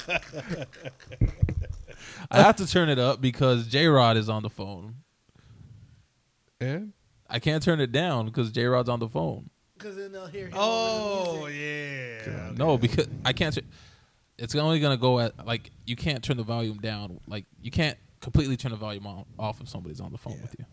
I 2.30 2.42
have 2.42 2.56
to 2.56 2.66
turn 2.66 2.88
it 2.88 2.98
up 2.98 3.20
because 3.20 3.66
J 3.68 3.86
Rod 3.88 4.16
is 4.16 4.28
on 4.28 4.42
the 4.42 4.50
phone. 4.50 4.96
And 6.60 6.92
I 7.28 7.38
can't 7.38 7.62
turn 7.62 7.80
it 7.80 7.92
down 7.92 8.26
because 8.26 8.50
J 8.50 8.64
Rod's 8.64 8.88
on 8.88 9.00
the 9.00 9.08
phone. 9.08 9.50
Because 9.76 9.96
then 9.96 10.12
they'll 10.12 10.26
hear 10.26 10.46
him. 10.46 10.54
Oh 10.56 11.46
yeah. 11.46 12.52
No, 12.56 12.78
because 12.78 13.08
I 13.24 13.32
can't. 13.32 13.54
Tur- 13.54 13.62
it's 14.38 14.54
only 14.54 14.80
gonna 14.80 14.96
go 14.96 15.20
at 15.20 15.46
like 15.46 15.70
you 15.86 15.96
can't 15.96 16.22
turn 16.22 16.36
the 16.36 16.42
volume 16.42 16.78
down. 16.78 17.20
Like 17.26 17.44
you 17.60 17.70
can't 17.70 17.98
completely 18.20 18.56
turn 18.56 18.72
the 18.72 18.76
volume 18.76 19.06
on, 19.06 19.24
off 19.38 19.60
if 19.60 19.68
somebody's 19.68 20.00
on 20.00 20.12
the 20.12 20.18
phone 20.18 20.40
with 20.40 20.54
you. 20.58 20.64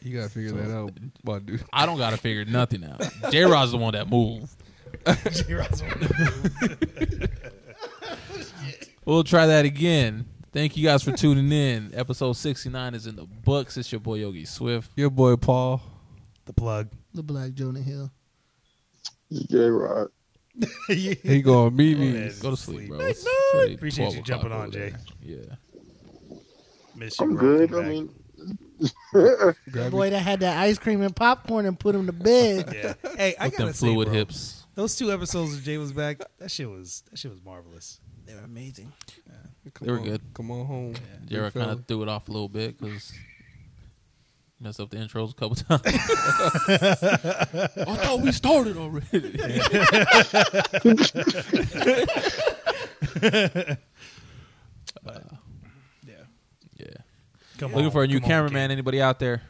you 0.00 0.16
gotta 0.16 0.30
figure 0.30 0.52
that 0.52 0.74
out, 0.74 0.92
my 1.24 1.38
dude. 1.38 1.64
I 1.72 1.86
don't 1.86 1.98
gotta 1.98 2.16
figure 2.16 2.44
nothing 2.44 2.84
out. 2.84 3.02
J 3.30 3.44
Rod's 3.44 3.72
the 3.72 3.78
one 3.78 3.92
that 3.92 4.08
moved. 4.08 4.50
J-Rod's 5.06 5.80
the 5.80 5.86
one 5.86 6.00
that 6.00 7.30
We'll 9.04 9.24
try 9.24 9.46
that 9.46 9.64
again. 9.64 10.26
Thank 10.52 10.76
you 10.76 10.84
guys 10.84 11.02
for 11.04 11.12
tuning 11.12 11.50
in. 11.52 11.92
Episode 11.94 12.32
69 12.32 12.94
is 12.94 13.06
in 13.06 13.14
the 13.16 13.24
books. 13.24 13.76
It's 13.76 13.92
your 13.92 14.00
boy 14.00 14.16
Yogi 14.16 14.44
Swift. 14.44 14.90
Your 14.96 15.10
boy 15.10 15.36
Paul. 15.36 15.80
The 16.46 16.52
plug. 16.52 16.88
The 17.14 17.22
Black 17.22 17.52
Jonah 17.54 17.80
Hill. 17.80 18.10
J 19.48 19.58
Rod. 19.68 20.08
He 20.88 21.14
gonna 21.42 21.70
meet 21.70 21.94
Go 21.96 22.02
oh, 22.02 22.04
me. 22.04 22.16
ahead. 22.16 22.34
Go 22.40 22.50
to 22.50 22.56
sleep, 22.56 22.88
bro. 22.88 22.98
Night, 22.98 23.10
It's 23.10 23.24
night. 23.54 23.74
Appreciate 23.76 24.14
you 24.14 24.22
jumping 24.22 24.50
on, 24.52 24.72
Jay. 24.72 24.90
there. 24.90 24.98
Yeah. 25.22 26.36
Miss 26.96 27.18
you, 27.20 27.26
I'm 27.26 27.36
bro. 27.36 27.66
good. 27.66 27.74
I 27.74 27.88
mean, 27.88 28.10
The 29.12 29.88
boy 29.90 30.10
that 30.10 30.18
had 30.18 30.40
that 30.40 30.58
ice 30.58 30.78
cream 30.78 31.02
and 31.02 31.14
popcorn 31.14 31.66
and 31.66 31.78
put 31.78 31.94
him 31.94 32.06
to 32.06 32.12
bed. 32.12 32.74
Yeah. 33.04 33.10
Hey, 33.16 33.34
I 33.38 33.46
With 33.46 33.56
them 33.56 33.66
gotta 33.66 33.74
say, 33.74 33.86
fluid 33.86 34.08
bro, 34.08 34.14
hips. 34.16 34.66
Those 34.74 34.96
two 34.96 35.12
episodes 35.12 35.54
of 35.54 35.62
Jay 35.62 35.78
was 35.78 35.92
back. 35.92 36.18
That 36.38 36.50
shit 36.50 36.68
was 36.68 37.04
that 37.10 37.18
shit 37.18 37.30
was 37.30 37.42
marvelous. 37.44 38.00
They 38.26 38.34
were 38.34 38.40
amazing. 38.40 38.92
Come 39.74 39.86
They 39.86 39.92
were 39.92 39.98
on, 39.98 40.04
good. 40.04 40.20
Come 40.34 40.50
on 40.50 40.66
home. 40.66 40.94
J 41.26 41.38
Rod 41.38 41.54
kind 41.54 41.70
of 41.70 41.86
threw 41.86 42.02
it 42.02 42.08
off 42.08 42.28
a 42.28 42.32
little 42.32 42.48
bit 42.48 42.80
because 42.80 43.12
messed 44.58 44.80
up 44.80 44.90
the 44.90 44.96
intros 44.96 45.30
a 45.30 45.34
couple 45.34 45.54
times. 45.56 45.82
I 47.86 47.96
thought 47.96 48.20
we 48.20 48.32
started 48.32 48.76
already. 48.76 49.06
Yeah. 56.06 56.14
yeah. 56.76 56.86
Come 57.58 57.72
Looking 57.72 57.86
on, 57.86 57.92
for 57.92 58.04
a 58.04 58.06
new 58.06 58.20
come 58.20 58.24
on, 58.24 58.28
cameraman. 58.30 58.70
Anybody 58.70 59.02
out 59.02 59.18
there? 59.18 59.42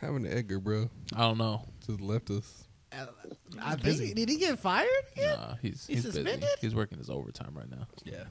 Having 0.00 0.26
Edgar, 0.26 0.60
bro. 0.60 0.90
I 1.14 1.20
don't 1.20 1.38
know. 1.38 1.62
Just 1.86 2.00
left 2.00 2.30
us. 2.30 2.64
Uh, 2.92 3.06
I 3.60 3.76
think, 3.76 4.14
did 4.14 4.28
he 4.28 4.38
get 4.38 4.58
fired? 4.58 4.88
yet? 5.16 5.38
Nah, 5.38 5.54
he's 5.60 5.86
He's 5.86 5.88
he's, 5.96 6.04
busy. 6.06 6.18
suspended? 6.24 6.48
He's 6.60 6.74
working 6.74 6.98
his 6.98 7.10
overtime 7.10 7.54
right 7.56 7.70
now. 7.70 7.86
Yeah. 8.04 8.24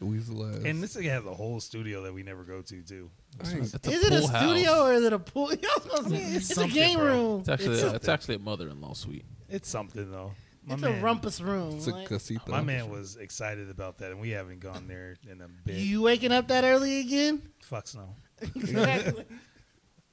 Weasel 0.00 0.46
ass. 0.48 0.62
And 0.64 0.82
this 0.82 0.94
thing 0.94 1.04
has 1.04 1.24
a 1.26 1.34
whole 1.34 1.60
studio 1.60 2.02
that 2.02 2.14
we 2.14 2.22
never 2.22 2.42
go 2.44 2.62
to 2.62 2.82
too. 2.82 3.10
I 3.44 3.50
ain't- 3.50 3.74
It's 3.74 3.86
a 3.86 3.90
Is 3.90 4.02
it 4.04 4.12
a 4.12 4.18
pool 4.20 4.28
house. 4.28 4.42
studio 4.42 4.82
or 4.86 4.92
is 4.94 5.04
it 5.04 5.12
a 5.12 5.18
pool? 5.18 5.50
Yeah, 5.52 5.68
I 5.76 5.88
was 5.90 6.02
gonna 6.04 6.16
it's 6.18 6.50
a 6.50 6.54
Something, 6.54 6.74
game 6.74 6.98
bro. 6.98 7.06
room. 7.06 7.40
It's 7.40 7.48
actually 7.50 7.74
It's 7.74 7.82
a, 7.82 7.88
a- 7.90 7.94
it's 7.94 8.08
actually 8.08 8.34
a 8.36 8.38
mother-in-law 8.40 8.94
suite. 8.94 9.24
It's 9.48 9.68
something 9.68 10.10
though. 10.10 10.32
My 10.66 10.74
It's 10.74 10.82
man, 10.82 10.98
a 10.98 11.02
rumpus 11.02 11.40
room. 11.40 11.76
It's 11.76 11.86
a 11.86 12.04
casita. 12.04 12.50
My 12.50 12.60
man 12.62 12.90
was 12.90 13.16
excited 13.16 13.70
about 13.70 13.98
that, 13.98 14.10
and 14.10 14.20
we 14.20 14.30
haven't 14.30 14.60
gone 14.60 14.86
there 14.88 15.16
in 15.30 15.40
a 15.40 15.48
bit. 15.48 15.76
you 15.76 16.02
waking 16.02 16.32
up 16.32 16.48
that 16.48 16.64
early 16.64 17.00
again? 17.00 17.42
Fucks 17.70 17.94
no. 17.96 18.14
exactly. 18.54 19.24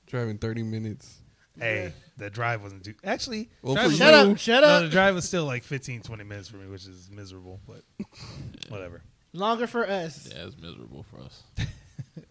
Driving 0.05 0.37
30 0.37 0.63
minutes. 0.63 1.17
Hey, 1.59 1.91
the 2.17 2.29
drive 2.29 2.61
wasn't 2.61 2.85
too. 2.85 2.93
Actually, 3.03 3.49
Well, 3.61 3.73
drive 3.73 3.85
for 3.85 3.89
was- 3.89 3.97
Shut 3.97 4.13
up! 4.13 4.37
Shut 4.37 4.61
No, 4.63 4.67
up! 4.69 4.83
the 4.83 4.89
drive 4.89 5.15
was 5.15 5.25
still 5.25 5.45
like 5.45 5.63
15, 5.63 6.01
20 6.01 6.23
minutes 6.23 6.47
for 6.49 6.57
me, 6.57 6.67
which 6.67 6.85
is 6.85 7.09
miserable, 7.11 7.59
but 7.67 7.81
whatever. 8.69 9.01
Longer 9.33 9.67
for 9.67 9.87
us. 9.89 10.29
Yeah, 10.33 10.45
it's 10.47 10.57
miserable 10.57 11.03
for 11.11 11.19
us. 11.21 11.43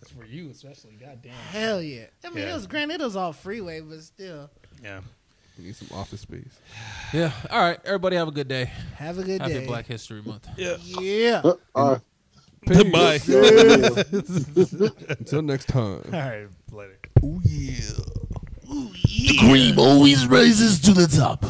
It's 0.02 0.10
for 0.10 0.24
you, 0.24 0.50
especially. 0.50 0.94
Goddamn. 1.00 1.32
Hell 1.52 1.80
yeah! 1.80 2.06
I 2.24 2.30
mean, 2.30 2.38
Yeah. 2.44 2.50
it 2.50 2.54
was 2.54 2.66
granted 2.66 3.00
it 3.00 3.04
was 3.04 3.14
all 3.14 3.32
freeway, 3.32 3.80
but 3.80 4.02
still. 4.02 4.50
Yeah. 4.82 5.00
We 5.56 5.64
need 5.66 5.76
some 5.76 5.88
office 5.96 6.20
space. 6.22 6.58
Yeah. 7.12 7.30
All 7.50 7.60
right. 7.60 7.78
Everybody 7.84 8.16
have 8.16 8.26
a 8.26 8.32
good 8.32 8.48
day. 8.48 8.70
Have 8.96 9.18
a 9.18 9.22
good 9.22 9.40
Happy 9.40 9.54
day. 9.54 9.66
Black 9.66 9.86
History 9.86 10.22
Month. 10.22 10.48
Yeah. 10.56 10.76
Yeah. 11.00 11.42
uh, 11.74 11.98
Goodbye. 12.66 13.20
Until 15.08 15.42
next 15.42 15.68
time. 15.68 16.02
All 16.06 16.10
right, 16.12 16.48
later. 16.72 16.98
The 18.66 19.36
cream 19.38 19.78
always 19.78 20.26
rises 20.26 20.80
to 20.80 20.92
the 20.92 21.06
top. 21.06 21.44